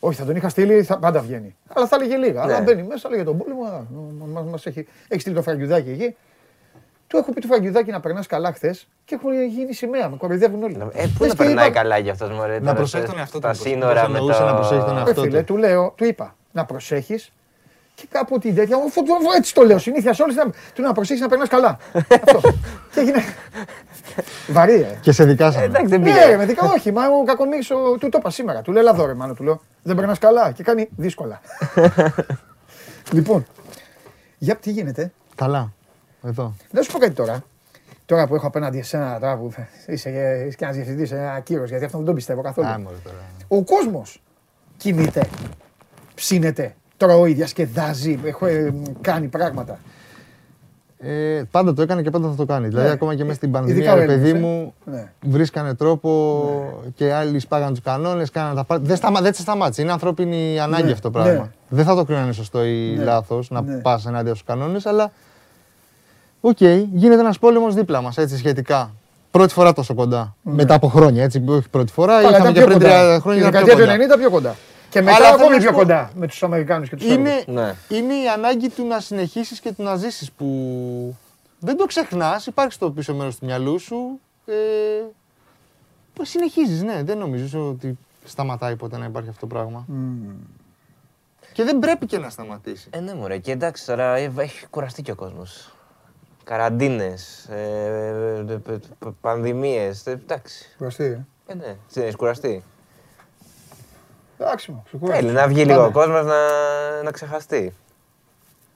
Όχι, 0.00 0.18
θα 0.18 0.24
τον 0.24 0.36
είχα 0.36 0.48
στείλει, 0.48 0.82
θα, 0.82 0.98
πάντα 0.98 1.20
βγαίνει. 1.20 1.54
Αλλά 1.74 1.86
θα 1.86 1.96
έλεγε 1.96 2.16
λίγα. 2.16 2.42
Αλλά 2.42 2.58
Ναι. 2.58 2.64
μπαίνει 2.64 2.82
μέσα, 2.82 3.08
λέγε 3.08 3.22
τον 3.24 3.38
πόλεμο. 3.38 3.64
α, 3.64 3.80
μα- 4.18 4.26
μα- 4.40 4.50
Μας 4.50 4.66
έχει, 4.66 4.86
έχει 5.08 5.20
στείλει 5.20 5.34
το 5.36 5.42
φραγκιουδάκι 5.42 5.90
εκεί. 5.90 6.16
Του 7.06 7.16
έχω 7.16 7.32
πει 7.32 7.40
του 7.40 7.46
φραγκιουδάκι 7.46 7.90
να 7.90 8.00
περνάς 8.00 8.26
καλά 8.26 8.52
χθες 8.52 8.86
και 9.04 9.14
έχουν 9.14 9.44
γίνει 9.48 9.72
σημαία. 9.72 10.08
Με 10.08 10.16
κοροϊδεύουν 10.16 10.62
όλοι. 10.62 10.76
Ε, 10.92 11.06
πού 11.18 11.22
Λες 11.24 11.28
να 11.28 11.28
και 11.28 11.34
περνάει 11.36 11.68
είπα- 11.68 11.80
καλά 11.80 11.98
για 11.98 12.12
αυτός 12.12 12.30
μωρέ. 12.30 12.54
Να 12.54 12.60
τώρα, 12.60 12.74
προσέχει 12.74 13.02
στα- 13.02 13.12
τον 13.12 13.20
εαυτό 13.20 13.34
του, 13.38 13.40
Τα 13.40 13.48
πώς- 13.48 13.58
σύνορα 13.60 14.00
πώς 14.00 14.10
με 14.10 14.18
εννοούσε 14.18 14.42
να 14.42 14.54
προσέχει 14.54 14.80
τον 14.80 14.88
το... 14.88 14.94
εαυτό. 14.96 15.04
Ρε 15.04 15.10
αυτό 15.10 15.22
φίλε, 15.22 15.38
του. 15.38 15.44
του 15.44 15.56
λέω, 15.56 15.92
του 15.96 16.04
είπα 16.04 16.34
να 16.52 16.64
προσέχεις 16.64 17.32
και 17.96 18.06
κάπου 18.10 18.38
την 18.38 18.54
τέτοια. 18.54 18.76
Αφού 18.76 19.02
το- 19.02 19.12
έτσι 19.36 19.54
το 19.54 19.62
λέω 19.62 19.78
συνήθεια 19.78 20.12
σε 20.12 20.22
όλες. 20.22 20.34
Του 20.74 20.82
να 20.82 20.92
προσέχεις 20.92 21.22
να 21.22 21.28
περνάς 21.28 21.48
καλά. 21.48 21.78
Αυτό. 22.24 22.40
Και 22.92 23.00
έγινε. 23.00 23.18
Βαρύ, 24.48 24.74
ε. 24.80 24.98
Και 25.00 25.12
σε 25.12 25.24
δικάσαμε. 25.24 25.64
Εντάξει, 25.64 25.86
δεν 25.86 26.00
Ναι, 26.00 26.06
πήγε. 26.06 26.24
ρε, 26.24 26.36
με 26.36 26.46
δικά, 26.46 26.66
όχι, 26.66 26.92
μα 26.92 27.02
ο 27.06 27.24
κακομίρης 27.24 27.70
ο- 27.70 27.96
του 27.98 28.08
το 28.08 28.18
είπα 28.20 28.30
σήμερα. 28.30 28.62
Του 28.62 28.72
λέω, 28.72 28.80
έλα 28.80 28.90
εδώ 28.90 29.06
ρε 29.06 29.14
μάνο, 29.14 29.34
του 29.34 29.42
λέω, 29.44 29.60
δεν 29.82 29.96
περνάς 29.96 30.18
καλά 30.18 30.50
και 30.52 30.62
κάνει 30.62 30.88
δύσκολα. 30.96 31.40
λοιπόν, 33.12 33.46
για 34.38 34.56
τι 34.56 34.70
γίνεται, 34.70 35.12
Καλά. 35.34 35.72
Εδώ. 36.22 36.54
να 36.70 36.82
σου 36.82 36.92
πω 36.92 36.98
κάτι 36.98 37.12
τώρα. 37.12 37.44
Τώρα 38.06 38.26
που 38.26 38.34
έχω 38.34 38.46
απέναντι 38.46 38.78
εσένα, 38.78 39.18
τώρα 39.20 39.36
που 39.36 39.46
είσαι, 39.50 39.68
είσαι 39.86 40.10
και 40.56 40.64
ένας 40.64 40.76
διευθυντής, 40.76 41.10
ένα 41.12 41.40
κύρος, 41.40 41.68
γιατί 41.68 41.84
αυτό 41.84 41.96
δεν 41.96 42.06
τον 42.06 42.14
πιστεύω 42.14 42.42
καθόλου. 42.42 42.68
Α, 42.68 42.78
μωρέ 42.78 42.96
τώρα. 43.04 43.16
Ο 43.48 43.62
κόσμος 43.62 44.22
κινείται, 44.76 45.28
ψήνεται, 46.14 46.74
τρώει, 46.96 47.32
διασκεδάζει, 47.32 48.18
έχω, 48.24 48.46
ε, 48.46 48.74
κάνει 49.00 49.26
πράγματα. 49.26 49.78
Ε, 50.98 51.42
πάντα 51.50 51.72
το 51.74 51.82
έκανε 51.82 52.02
και 52.02 52.10
πάντα 52.10 52.28
θα 52.28 52.34
το 52.34 52.44
κάνει. 52.44 52.68
Δηλαδή, 52.68 52.86
Ναι. 52.86 52.92
ακόμα 52.92 53.14
και 53.14 53.24
μέσα 53.24 53.36
στην 53.36 53.48
Ειδικά 53.48 53.60
πανδημία, 53.64 53.92
ο 53.92 53.96
ρε 53.96 54.04
παιδί 54.06 54.28
Έλληνας, 54.28 54.42
ε. 54.42 54.46
μου, 54.46 54.74
Ναι. 54.84 55.10
βρίσκανε 55.20 55.74
τρόπο 55.74 56.10
και 56.94 57.12
άλλοι 57.12 57.38
σπάγαν 57.38 57.70
τους 57.70 57.80
κανόνες, 57.82 58.30
κάναν 58.30 58.54
τα 58.54 58.64
πάντα. 58.64 58.84
Δεν, 58.86 58.96
σταμα, 58.96 59.20
δεν 59.20 59.34
σε 59.34 59.40
σταμάτησε. 59.40 59.82
Είναι 59.82 59.92
ανθρώπινη 59.92 60.60
ανάγκη 60.60 60.84
Ναι, 60.84 60.90
αυτό 60.92 61.10
το 61.10 61.18
πράγμα. 61.18 61.32
ναι. 61.42 61.50
Δεν 61.68 61.84
θα 61.84 61.94
το 61.94 62.04
κρίνανε 62.04 62.32
σωστό 62.32 62.64
ή 62.64 62.94
Ναι, 62.96 63.04
λάθος 63.04 63.50
να 63.50 63.60
ναι. 63.62 63.76
πας 63.76 64.06
ενάντια 64.06 64.34
στους 64.34 64.46
κανόνες, 64.46 64.86
αλλά. 64.86 65.12
Οκ, 66.40 66.60
γίνεται 66.92 67.20
ένας 67.20 67.38
πόλεμος 67.38 67.74
δίπλα 67.74 68.00
μας, 68.00 68.16
έτσι 68.18 68.36
σχετικά. 68.36 68.90
Πρώτη 69.30 69.52
φορά 69.52 69.72
τόσο 69.72 69.94
κοντά. 69.94 70.36
Μετά 70.42 70.74
από 70.74 70.88
χρόνια, 70.88 71.22
έτσι. 71.22 71.44
Όχι 71.48 71.68
πρώτη 71.70 71.92
φορά, 71.92 72.16
Καλά, 72.22 72.28
είχαμε 72.28 72.50
ήταν 72.50 72.52
και 72.52 72.58
πιο 72.58 72.66
πριν 72.66 72.78
κοντά. 72.78 72.88
τρία 73.06 73.20
χρόνια. 73.20 73.42
Τη 73.42 73.48
ήταν 73.48 73.64
πιο 73.64 73.76
δεκαετία 73.76 73.94
του 73.94 73.98
κοντά. 74.06 74.16
90 74.16 74.18
πιο 74.18 74.30
κοντά. 74.30 74.54
Και 74.96 75.02
μετά 75.02 75.16
Αλλά 75.16 75.24
θέλω 75.26 75.36
ακόμη 75.38 75.54
να 75.54 75.60
σου 75.60 75.66
πιο 75.66 75.70
πω- 75.72 75.78
κοντά 75.78 76.10
με 76.14 76.26
τους 76.26 76.42
Αμερικάνους 76.42 76.88
και 76.88 76.96
τους 76.96 77.06
Σέρβους. 77.06 77.26
Είναι, 77.28 77.44
Ναι. 77.46 77.74
είναι 77.88 78.14
η 78.14 78.28
ανάγκη 78.28 78.68
του 78.68 78.86
να 78.86 79.00
συνεχίσεις 79.00 79.60
και 79.60 79.72
του 79.72 79.82
να 79.82 79.96
ζήσεις 79.96 80.32
που 80.32 80.46
δεν 81.60 81.76
το 81.76 81.86
ξεχνάς, 81.86 82.46
υπάρχει 82.46 82.72
στο 82.72 82.90
πίσω 82.90 83.14
μέρος 83.14 83.36
του 83.38 83.44
μυαλού 83.46 83.78
σου. 83.78 84.20
Ε, 84.46 84.54
που 86.14 86.24
συνεχίζεις, 86.24 86.82
ναι, 86.82 87.02
δεν 87.02 87.18
νομίζω 87.18 87.68
ότι 87.68 87.98
σταματάει 88.24 88.76
ποτέ 88.76 88.96
να 88.98 89.04
υπάρχει 89.04 89.28
αυτό 89.28 89.40
το 89.46 89.54
πράγμα. 89.54 89.86
Και 91.52 91.64
δεν 91.64 91.78
πρέπει 91.78 92.06
και 92.06 92.18
να 92.18 92.30
σταματήσει. 92.30 92.88
Ε, 92.90 93.00
ναι, 93.00 93.14
μωρέ. 93.14 93.38
Και 93.38 93.50
εντάξει, 93.52 93.86
τώρα 93.86 94.16
ε, 94.16 94.32
έχει 94.36 94.66
κουραστεί 94.66 95.02
και 95.02 95.10
ο 95.10 95.14
κόσμος. 95.14 95.74
Καραντίνες, 96.44 97.44
ε, 97.50 97.60
ε, 98.48 98.52
ε, 98.52 98.72
ε, 98.72 99.08
πανδημίες, 99.20 100.06
ε, 100.06 100.10
εντάξει. 100.10 100.74
Κουραστεί, 100.78 101.04
ε. 101.04 101.24
Ε, 101.46 101.54
ναι, 101.54 101.76
δεν 101.92 102.02
έχεις 102.02 102.16
κουραστεί. 102.16 102.62
Εντάξει 104.38 104.70
μου, 104.70 104.82
ξεκουράζεις. 104.86 105.22
Θέλει 105.24 105.34
να 105.36 105.46
βγει 105.46 105.60
Πάμε. 105.60 105.72
λίγο 105.72 105.84
ο 105.84 105.90
κόσμος 105.90 106.24
να, 106.24 106.34
να 107.04 107.10
ξεχαστεί. 107.10 107.72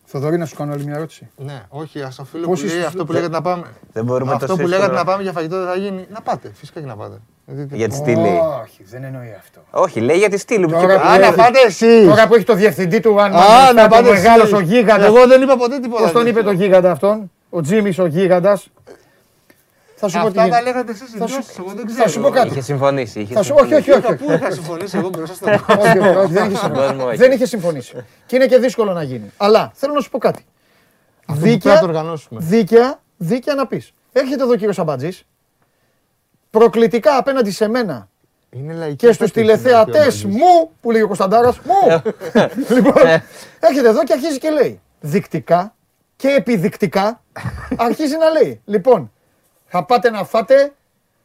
Θοδωρή, 0.04 0.38
να 0.38 0.46
σου 0.46 0.56
κάνω 0.56 0.72
άλλη 0.72 0.84
μια 0.84 0.94
ερώτηση. 0.94 1.28
Ναι, 1.36 1.62
όχι, 1.68 2.02
ας 2.02 2.14
το 2.16 2.24
φίλο 2.24 2.46
Πώς 2.46 2.60
που 2.60 2.66
λέει 2.66 2.76
είσαι- 2.76 2.86
αυτό 2.86 3.04
που 3.04 3.12
λέγατε 3.12 3.30
να 3.32 3.42
πάμε. 3.42 3.66
Δεν 3.92 4.04
μπορούμε 4.04 4.32
αυτό 4.32 4.46
το 4.46 4.52
που 4.52 4.58
σύστημα- 4.58 4.78
λέγατε 4.78 4.98
να 4.98 5.04
πάμε 5.04 5.22
για 5.22 5.32
φαγητό 5.32 5.58
δεν 5.58 5.66
θα 5.66 5.74
γίνει. 5.76 6.06
Να 6.10 6.20
πάτε, 6.20 6.50
φυσικά 6.54 6.80
και 6.80 6.86
να 6.86 6.96
πάτε. 6.96 7.20
Δηλαδή, 7.46 7.76
Για 7.76 7.88
τη 7.88 7.94
στήλη. 7.94 8.38
Όχι, 8.62 8.84
δεν 8.90 9.04
εννοεί 9.04 9.34
αυτό. 9.38 9.60
Όχι, 9.70 10.00
λέει 10.00 10.16
για 10.16 10.28
τη 10.28 10.38
στήλη 10.38 10.64
που 10.66 10.70
Τώρα 10.72 10.86
και- 10.94 11.00
που 11.00 11.06
Α, 11.08 11.18
να 11.18 11.26
έχει- 11.26 11.34
πάτε 11.36 11.58
εσείς! 11.66 12.08
Τώρα 12.08 12.26
που 12.28 12.34
έχει 12.34 12.44
το 12.44 12.54
διευθυντή 12.54 13.00
του 13.00 13.14
One 13.18 13.30
Man 13.30 13.34
Α, 13.34 13.70
Band, 13.70 13.74
να 13.74 13.84
ο 13.84 13.88
πάτε 13.88 14.10
μεγάλος 14.10 14.44
εσείς. 14.44 14.56
ο 14.56 14.60
γίγαντας. 14.60 15.06
Εγώ 15.06 15.26
δεν 15.26 15.42
είπα 15.42 15.56
ποτέ 15.56 15.78
τίποτα. 15.78 16.02
Πώς 16.02 16.12
τον 16.12 16.26
είπε 16.26 16.32
τέτοιο. 16.42 16.50
το 16.50 16.64
γίγαντα 16.64 16.90
αυτόν, 16.90 17.30
ο 17.50 17.60
Τζίμις 17.60 17.98
ο 17.98 18.06
γίγαντας. 18.06 18.68
Θα 20.02 20.08
σου 20.08 20.20
πω 20.22 20.30
τι 20.30 20.38
Αυτά 20.38 20.40
τα 20.40 20.44
γίνεται. 20.46 20.62
λέγατε 20.62 20.92
εσείς 20.92 21.14
οι 21.14 21.18
Θα 21.18 21.24
δυο 21.26 21.34
σου- 21.34 21.42
σας, 21.42 21.58
εγώ 21.58 21.68
δεν 21.68 21.86
Θα 21.88 21.92
ξέρω. 21.94 22.08
σου 22.08 22.20
πω 22.20 22.28
κάτι. 22.30 22.48
Είχε 22.48 22.60
συμφωνήσει. 22.60 23.20
Είχε 23.20 23.34
Θα 23.34 23.42
σου- 23.42 23.54
Όχι, 23.58 23.74
συμφωνήσει. 23.74 23.90
όχι, 23.90 24.06
όχι. 24.12 24.24
Πού 24.24 24.32
είχα 24.32 24.50
συμφωνήσει 24.50 24.96
εγώ 24.98 25.08
μπροστά 25.08 25.34
στον 25.34 25.48
Όχι, 25.78 25.98
όχι, 25.98 26.16
όχι, 26.16 26.32
δεν 26.32 26.44
είχε 26.46 26.56
Στον 26.56 26.70
κόσμο, 26.70 26.86
συμφωνήσει. 26.88 27.06
όχι. 27.06 27.16
Δεν 27.16 27.32
είχε 27.32 27.46
συμφωνήσει. 27.46 28.04
Και 28.26 28.36
είναι 28.36 28.46
και 28.46 28.58
δύσκολο 28.58 28.92
να 28.92 29.02
γίνει. 29.02 29.32
Αλλά 29.36 29.70
θέλω 29.74 29.92
να 29.92 30.00
σου 30.00 30.10
πω 30.10 30.18
κάτι. 30.18 30.44
Αυτό 31.26 31.34
που 31.44 31.48
πρέπει 31.50 31.66
να 31.68 31.78
το 31.78 31.84
οργανώσουμε. 31.86 32.40
δίκαια, 32.42 33.00
δίκαια 33.16 33.54
να 33.54 33.66
πεις. 33.66 33.92
Έρχεται 34.12 34.42
εδώ 34.42 34.52
ο 34.52 34.56
κύριος 34.56 34.78
Αμπατζής, 34.78 35.24
προκλητικά 36.50 37.16
απέναντι 37.16 37.50
σε 37.50 37.68
μένα 37.68 38.08
Είναι 38.50 38.72
λαϊκή 38.74 38.96
και 39.06 39.12
στους 39.12 39.30
επέτειο 39.30 39.42
τηλεθεατές 39.42 40.14
σήμερα, 40.14 40.38
μου, 40.44 40.70
που 40.80 40.90
λέει 40.90 41.02
ο 41.02 41.06
Κωνσταντάρας, 41.06 41.58
μου. 41.60 42.02
λοιπόν, 42.76 43.02
έρχεται 43.60 43.88
εδώ 43.88 44.04
και 44.04 44.12
αρχίζει 44.12 44.38
και 44.38 44.50
λέει. 44.50 44.80
Δεικτικά 45.00 45.74
και 46.16 46.28
επιδεικτικά 46.28 47.22
αρχίζει 47.88 48.16
να 48.16 48.28
λέει. 48.30 48.60
Λοιπόν, 48.64 49.12
θα 49.70 49.84
πάτε 49.84 50.10
να 50.10 50.24
φάτε. 50.24 50.72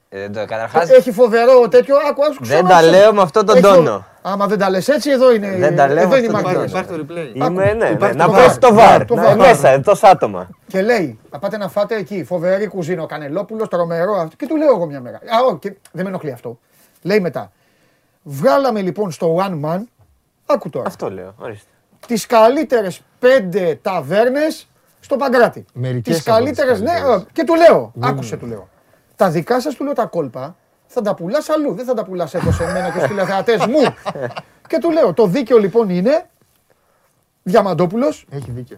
Ε, 0.10 0.30
το- 0.30 0.46
Καταρχάς, 0.46 0.90
Έχει 0.90 1.12
φοβερό 1.12 1.68
τέτοιο. 1.68 1.96
Άκου, 1.96 2.24
άκου, 2.24 2.34
δεν 2.34 2.42
ξανά, 2.42 2.70
τα 2.70 2.76
ξανά. 2.76 2.90
λέω 2.98 3.14
με 3.14 3.22
αυτόν 3.22 3.46
τον 3.46 3.56
Έχει 3.56 3.66
φο- 3.66 3.74
τόνο. 3.76 4.06
Άμα 4.22 4.48
δεν 4.48 4.58
τα 4.60 4.70
λες 4.70 4.88
έτσι, 4.88 5.10
εδώ 5.12 5.34
είναι, 5.34 5.56
Δεν 5.58 5.76
τα 5.76 5.88
λέω 5.88 5.98
εδώ 5.98 6.10
με 6.10 6.18
είναι 6.18 6.26
η 6.26 6.30
αυτόν 6.30 6.44
τον 6.44 6.54
μαγεία. 6.54 6.72
τόνο. 6.72 6.80
Υπάρχει 6.80 7.06
το 7.06 7.14
replay. 7.14 7.36
Είμαι, 7.50 7.64
ναι, 7.66 7.74
ναι, 7.74 7.90
υπάρχει 7.90 8.16
να 8.18 8.26
το 8.26 8.32
πέσει 8.32 8.50
VAR. 8.56 8.58
το 8.60 8.74
βαρ. 8.74 9.06
Το 9.06 9.16
να- 9.16 9.34
VAR. 9.34 9.38
Μέσα, 9.38 9.70
εντός 9.70 10.04
άτομα. 10.04 10.50
Και 10.68 10.82
λέει, 10.82 11.20
θα 11.32 11.40
πάτε 11.40 11.58
να 11.58 11.68
φάτε 11.68 11.96
εκεί, 11.96 12.24
φοβερή 12.24 12.68
κουζίνα, 12.68 13.04
ο 13.04 13.06
Κανελόπουλος, 13.06 13.68
τρομερό 13.68 14.16
αυτό. 14.16 14.36
Και 14.36 14.48
του 14.48 14.56
λέω 14.58 14.68
εγώ 14.76 14.86
μια 14.86 15.02
μέρα. 15.02 15.18
Α, 15.18 15.46
όχι, 15.48 15.58
και 15.60 15.74
δεν 15.92 16.04
με 16.04 16.10
ενοχλεί 16.10 16.32
αυτό. 16.32 16.60
Λέει 17.02 17.20
μετά, 17.20 17.52
βγάλαμε 18.24 18.82
λοιπόν 18.82 19.12
στο 19.12 19.38
One 19.40 19.66
Man, 19.66 19.80
άκου 20.46 20.70
τώρα, 20.70 20.88
Αυτό 20.88 21.10
λέω, 21.12 21.34
ορίστε. 21.38 21.70
τις 22.08 22.26
καλύτερες 22.26 23.02
πέντε 23.20 23.80
ταβέρνες 23.82 24.68
στο 25.06 25.16
Παγκράτη. 25.16 25.66
Μερικές 25.74 26.16
Τις 26.18 26.28
από 26.28 26.38
τις 26.38 26.46
καλύτερες, 26.46 26.82
ναι, 26.82 26.92
καλύτερες. 26.92 27.22
ε, 27.22 27.26
και 27.32 27.44
του 27.44 27.56
λέω, 27.56 27.94
άκουσε 28.00 28.38
του 28.38 28.46
λέω. 28.46 28.70
Τα 29.16 29.30
δικά 29.30 29.62
σας 29.62 29.76
του 29.76 29.84
λέω 29.84 29.94
τα 29.94 30.06
κόλπα, 30.06 30.56
θα 30.88 31.02
τα 31.02 31.16
πουλάς 31.16 31.50
αλλού, 31.50 31.74
δεν 31.74 31.86
θα 31.86 31.94
τα 31.94 32.04
πουλάς 32.06 32.34
εδώ 32.34 32.52
σε 32.52 32.64
μένα 32.66 32.86
και 32.90 32.98
στους 32.98 33.08
τηλεθεατές 33.10 33.66
μου. 33.66 33.80
και 34.70 34.78
του 34.80 34.92
λέω, 34.92 35.14
το 35.14 35.28
δίκαιο 35.28 35.58
λοιπόν 35.58 35.90
είναι, 35.90 36.30
Διαμαντόπουλος, 37.44 38.26
Έχει 38.30 38.52
δίκιο. 38.52 38.78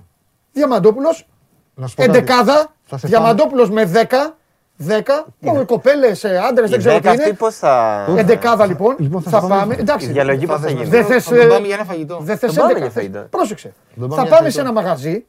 Διαμαντόπουλος, 0.54 1.28
Να 1.76 1.88
σου 1.88 1.95
πω 1.95 2.06
κάτι. 2.06 2.18
Εντεκάδα, 2.18 2.74
Θα 2.84 2.98
σε 2.98 3.08
Διαμαντόπουλος 3.08 3.70
με 3.70 3.84
10, 3.86 4.36
10, 4.78 5.26
κοπέλες, 5.66 6.26
άντρες, 6.26 6.68
Οι 6.68 6.70
δεν 6.72 6.80
ξέρω 6.80 6.95
τι 6.95 7.02
δέκα 7.02 7.10
αυτοί 7.12 7.28
είναι. 7.28 7.38
πώς 7.38 7.56
θα... 7.56 8.06
Εντεκάδα 8.18 8.66
λοιπόν. 8.66 8.95
Λοιπόν, 8.99 9.22
θα 9.22 9.30
θα 9.30 9.40
πάμε- 9.40 9.56
πάμε. 9.56 9.74
Η 9.76 9.78
Εντάξει. 9.80 10.12
διαλογή 10.12 10.45
πώς 10.45 10.60
θα 10.60 10.70
γίνει; 10.70 10.86
Δεν 10.86 11.06
θες. 11.06 11.24
Θα 11.24 11.36
τον 11.38 11.48
πάμε 11.48 11.66
για 11.68 11.76
ένα 11.76 11.84
φαγητό. 11.86 12.18
Δεν 12.22 12.38
θες 12.38 12.54
Τον 12.54 12.64
πάμε 12.64 12.74
11. 12.74 12.82
για 12.82 12.90
φαγητό. 12.90 13.20
Πρόσεξε. 13.30 13.74
Τον 13.99 14.10
πάμε 14.10 14.22
Θα 14.22 14.28
για 14.28 14.36
πάμε 14.38 14.49
σε 14.49 14.58
φαγητό. 14.62 14.80
ένα 14.80 14.88
μαγαζί. 14.88 15.26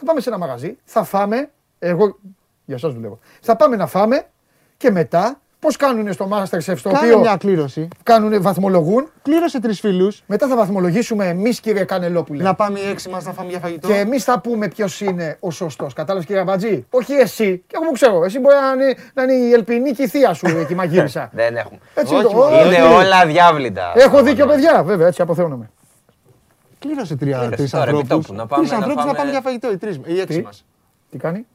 Θα 0.00 0.06
πάμε 0.06 0.20
σε 0.20 0.28
ένα 0.28 0.38
μαγαζί. 0.38 0.76
Θα 0.84 1.04
φάμε. 1.04 1.50
Εγώ 1.78 2.18
για 2.64 2.74
εσά 2.76 2.88
δουλεύω. 2.88 3.18
Θα 3.40 3.56
πάμε 3.56 3.76
να 3.76 3.86
φάμε 3.86 4.22
και 4.76 4.90
μετά 4.90 5.40
πώς 5.58 5.76
κάνουν 5.76 6.12
στο 6.12 6.28
Masterchef 6.32 6.76
στο 6.76 6.90
Κάνε 6.90 7.06
οποίο 7.06 7.18
μια 7.18 7.36
κλήρωση. 7.36 7.88
κάνουν, 8.02 8.42
βαθμολογούν. 8.42 9.08
Κλήρωσε 9.22 9.60
τρεις 9.60 9.80
φίλους. 9.80 10.22
Μετά 10.26 10.46
θα 10.48 10.56
βαθμολογήσουμε 10.56 11.26
εμείς, 11.26 11.60
κύριε 11.60 11.84
Κανελόπουλε. 11.84 12.42
Να 12.42 12.54
πάμε 12.54 12.78
οι 12.80 12.88
έξι 12.88 13.08
μας 13.08 13.24
να 13.24 13.32
φάμε 13.32 13.50
για 13.50 13.58
φαγητό. 13.58 13.88
Και 13.88 13.94
εμείς 13.94 14.24
θα 14.24 14.40
πούμε 14.40 14.68
ποιος 14.68 15.00
είναι 15.00 15.36
ο 15.40 15.50
σωστός. 15.50 15.92
Κατάλαβες 15.92 16.26
κύριε 16.26 16.40
Αμπατζή; 16.42 16.86
Όχι 16.90 17.12
εσύ. 17.12 17.62
Και 17.66 17.74
εγώ 17.80 17.84
που 17.84 17.92
ξέρω. 17.92 18.24
Εσύ 18.24 18.38
μπορεί 18.38 18.54
να 18.54 18.84
είναι, 18.84 18.94
να 19.14 19.22
είναι 19.22 19.32
η 19.32 19.52
ελπινή 19.52 19.90
και 19.90 20.02
η 20.02 20.08
θεία 20.08 20.32
σου 20.34 20.46
εκεί 20.46 20.74
μαγείρισα. 20.74 21.30
Δεν 21.32 21.56
έχουμε. 21.56 21.78
Έτσι 21.94 22.14
Όχι, 22.14 22.22
το. 22.24 22.32
μα, 22.32 22.44
όχι. 22.44 22.66
Είναι 22.66 22.82
όλα 22.82 23.26
διάβλητα. 23.26 23.92
Έχω 23.94 24.22
δίκιο, 24.22 24.46
παιδιά. 24.46 24.82
Βέβαια, 24.82 25.06
έτσι 25.06 25.22
αποθεώνομαι. 25.22 25.70
Κλήρωσε 26.80 27.16
τρία 27.16 27.36
Κλήρωσε 27.36 27.56
τρεις 27.56 27.70
τώρα, 27.70 27.84
ανθρώπους. 27.84 28.08
επιτόπου, 28.10 28.34
να 28.34 28.46
πάμε 28.46 28.62
Τρεις 28.62 28.70
να 28.70 28.76
ανθρώπους 28.84 29.04
να 29.04 29.10
φάμε- 29.14 29.18
πάμε 29.18 29.30
για 29.30 29.40
φαγητό. 29.40 29.72
Οι, 29.72 29.76
τρεις, 29.76 30.00
οι 30.04 30.20
έξι 30.20 30.36
Τι; 30.38 30.42
μας. 30.44 30.64
Τι 31.10 31.18
κάνει; 31.18 31.46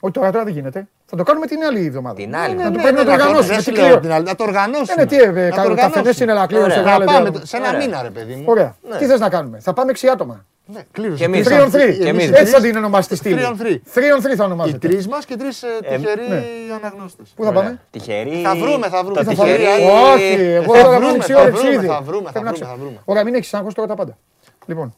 Όχι 0.00 0.12
τώρα, 0.12 0.30
τώρα 0.32 0.44
δεν 0.44 0.52
γίνεται. 0.52 0.88
Θα 1.06 1.16
το 1.16 1.22
κάνουμε 1.22 1.46
την 1.46 1.62
άλλη 1.64 1.86
εβδομάδα. 1.86 2.14
Την 2.16 2.36
άλλη. 2.36 2.54
Να 2.54 2.62
το 2.62 2.70
Ναι, 2.76 2.82
πρέπει 2.82 2.94
να 2.96 3.02
ναι, 3.04 3.10
το 3.10 3.16
ναι, 3.16 3.22
οργανώσουμε. 3.22 3.46
Δεν 3.54 3.56
τι 3.56 3.62
σου 3.62 3.70
κλείω. 3.72 3.86
λέω 3.86 4.00
την 4.00 4.12
άλλη, 4.12 4.24
να 4.24 4.34
το 4.34 4.44
οργανώσουμε. 4.44 4.92
Είναι 5.02 5.06
τι, 5.06 5.16
ε, 5.16 5.26
Να 5.26 5.32
το 5.32 5.34
κα- 5.34 5.52
καφενές 5.52 5.84
οργανώσουμε. 5.86 6.24
είναι 6.24 6.40
να 6.40 6.46
κλείω 6.46 6.60
Ωραία. 6.62 6.70
σε 6.76 6.80
Να 6.80 6.86
βγάλε 6.86 7.04
πάμε 7.04 7.30
το- 7.30 7.46
σε 7.46 7.56
ένα 7.56 7.68
Ωραία. 7.68 7.80
μήνα, 7.80 8.02
ρε 8.02 8.10
παιδί 8.10 8.34
μου. 8.34 8.44
Ωραία. 8.46 8.76
Ναι. 8.90 8.96
Τι 8.96 9.06
θες 9.06 9.20
να 9.20 9.28
κάνουμε; 9.28 9.58
Θα 9.60 9.72
πάμε 9.72 9.90
6 9.90 10.08
άτομα. 10.08 10.44
Ναι, 10.66 10.80
κλήρωσε. 10.92 11.16
Και 11.18 11.24
εμείς. 11.24 11.46
Τρεις 11.46 11.56
3 11.58 11.60
on 11.60 11.64
ανθρώπους. 11.64 11.96
3. 11.96 11.98
Και 12.02 12.08
εμείς. 12.08 12.30
Έτσι 12.30 12.52
θα 12.52 12.60
την 12.60 12.76
ονομάσετε 12.76 13.14
στη 13.14 13.28
στήλη. 13.28 13.40
Three 13.44 13.52
on 13.52 13.62
three. 13.62 13.76
3 13.94 14.18
on 14.18 14.22
3 14.32 14.36
θα 14.36 14.42
Οι 14.42 14.46
ονομάζετε. 14.46 14.88
τρει 14.88 15.06
μα 15.08 15.18
και 15.18 15.36
τρει 15.36 15.48
τυχεροί 15.48 16.28
ναι. 16.28 16.42
αναγνώστε. 16.82 17.22
Πού 17.36 17.44
θα 17.44 17.52
πάμε. 17.52 17.80
Τυχερή. 17.90 18.40
Θα 18.44 18.54
βρούμε, 18.56 18.88
θα 18.88 19.04
βρούμε. 19.04 19.18
Το 19.18 19.24
Θα 19.24 19.30
τυχερή. 19.30 19.62
βρούμε. 19.62 19.90
Όχι, 20.14 20.32
εγώ 20.40 20.74
Θα 20.74 20.82
τώρα 20.82 20.96
βρούμε, 20.98 21.12
μου 21.12 21.16
θα 21.18 21.22
ξιόρεψη 21.22 21.60
βρούμε, 21.62 21.74
ήδη. 21.74 21.86
θα 21.86 22.00
βρούμε, 22.02 22.24
θα 22.24 22.30
Πρέπει 22.32 22.44
να 22.44 22.50
βρούμε, 22.50 22.52
ξέρω. 22.52 22.70
θα 22.70 22.76
βρούμε. 22.76 22.96
Ωραία, 23.04 23.24
μην 23.24 23.34
έχεις 23.34 23.54
άγχος 23.54 23.74
τώρα 23.74 23.88
τα 23.88 23.94
πάντα. 23.94 24.18
Λοιπόν. 24.66 24.94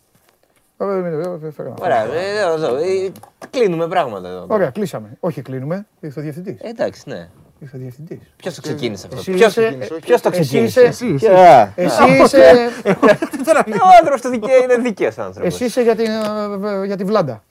Ε, 0.78 0.84
ε, 0.84 0.88
ε, 0.88 1.46
ε, 1.46 1.50
φέρα. 1.50 1.74
Ωραία, 1.82 2.04
ε, 2.14 2.38
εδώ, 2.40 2.52
εδώ, 2.52 2.76
ε, 2.76 3.12
κλείνουμε 3.50 3.88
πράγματα 3.88 4.28
εδώ. 4.28 4.46
Ωραία, 4.48 4.70
κλείσαμε. 4.70 5.08
Όχι, 5.20 5.42
κλείνουμε. 5.42 5.86
Ήρθε 6.00 6.20
ο 6.20 6.22
διευθυντής. 6.22 6.56
Ε, 6.60 6.68
Εντάξει, 6.68 7.02
ναι. 7.06 7.28
Ήρθε 7.64 7.76
ο 7.76 7.80
διευθυντής. 7.80 8.18
Ποιος 8.36 8.54
το 8.54 8.60
ξεκίνησε 8.60 9.06
αυτό; 9.06 9.18
Εσύ 9.20 9.30
Ποιος- 9.32 9.56
είσαι- 9.56 9.76
Ποιος 10.00 10.20
το 10.20 10.28
εσύ 10.32 10.40
ξεκίνησε; 10.40 10.80
είσαι- 10.80 10.88
Εσύ, 10.88 11.06
εσύ. 11.06 11.26
Ποια; 11.26 11.72
Εσύ 11.76 12.02
είσαι, 12.22 12.70
Ο 13.84 13.88
άνθρωπος 13.98 14.20
του 14.20 14.28
δικαίου 14.28 14.62
είναι 14.62 14.76
δίκαιος 14.76 15.18
άνθρωπος. 15.18 15.54
εσύ 15.54 15.64
είσαι 15.64 15.82
για, 15.82 15.96
την, 15.96 16.06
ε, 16.06 16.84
για 16.86 16.96
τη 16.96 17.04
Βλάντα. 17.04 17.42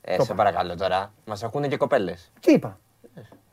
Ε, 0.00 0.22
σε 0.22 0.34
παρακαλώ 0.34 0.76
τώρα. 0.76 1.12
Μας 1.26 1.42
ακούνε 1.42 1.68
και 1.68 1.76
κοπέλες. 1.76 2.30
Τι 2.40 2.52
είπα; 2.52 2.78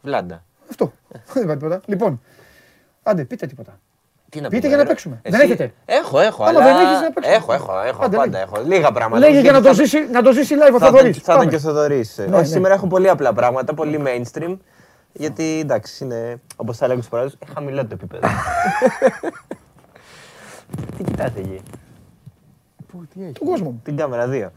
Βλάντα. 0.01 0.43
Αυτό. 0.69 0.91
Δεν 1.33 1.43
είπα 1.43 1.53
τίποτα. 1.53 1.81
Λοιπόν, 1.85 2.21
άντε, 3.03 3.23
πείτε 3.23 3.45
τίποτα. 3.45 3.79
Τι 4.29 4.41
να 4.41 4.47
Πείτε 4.49 4.57
πούμε, 4.61 4.67
για 4.67 4.77
να 4.77 4.83
ρε; 4.83 4.89
παίξουμε. 4.89 5.19
Εσύ- 5.21 5.37
Δεν 5.37 5.45
έχετε; 5.45 5.73
Έχω, 5.85 6.19
έχω. 6.19 6.43
Άμα 6.43 6.59
αλλά... 6.59 6.65
δεν 6.73 6.85
έχεις, 6.85 7.01
να 7.01 7.11
παίξουμε. 7.11 7.35
Έχω, 7.35 7.53
έχω, 7.53 7.79
έχω. 7.85 8.03
Άντε, 8.03 8.15
πάντα 8.17 8.31
λέγε. 8.39 8.43
έχω. 8.43 8.63
Λίγα 8.67 8.91
πράγματα. 8.91 9.27
Λέγε 9.27 9.39
για 9.39 9.51
να 9.51 9.61
το 9.61 9.69
Γιατί 9.71 9.83
ζήσει, 9.85 10.07
να 10.11 10.21
το 10.21 10.31
ζήσει 10.31 10.55
live 10.57 10.73
ο 10.73 10.79
Θα, 10.79 10.85
θα, 10.85 10.85
Θοδωρής. 10.91 11.15
θα 11.17 11.21
ήταν 11.23 11.35
Πάμε. 11.37 11.49
και 11.49 11.55
ο 11.55 11.59
Θοδωρής. 11.59 12.17
Ναι, 12.17 12.23
Όχι, 12.25 12.33
ναι. 12.35 12.43
σήμερα 12.43 12.73
έχω 12.73 12.87
πολύ 12.87 13.09
απλά 13.09 13.33
πράγματα, 13.33 13.73
πολύ 13.73 14.03
mainstream. 14.05 14.57
Γιατί 15.17 15.59
εντάξει, 15.59 16.03
είναι 16.03 16.41
όπως 16.55 16.77
θα 16.77 16.87
λέγω 16.87 16.99
στους 16.99 17.11
παράδειγμα, 17.11 17.39
χαμηλό 17.53 17.81
το 17.81 17.89
επίπεδο. 17.93 18.27
Τι 20.97 21.03
κοιτάτε 21.03 21.39
εκεί; 21.39 21.61
Τον 23.15 23.47
κόσμο 23.47 23.69
μου. 23.69 23.81
Την 23.83 23.97
κάμερα 23.97 24.27
2. 24.31 24.47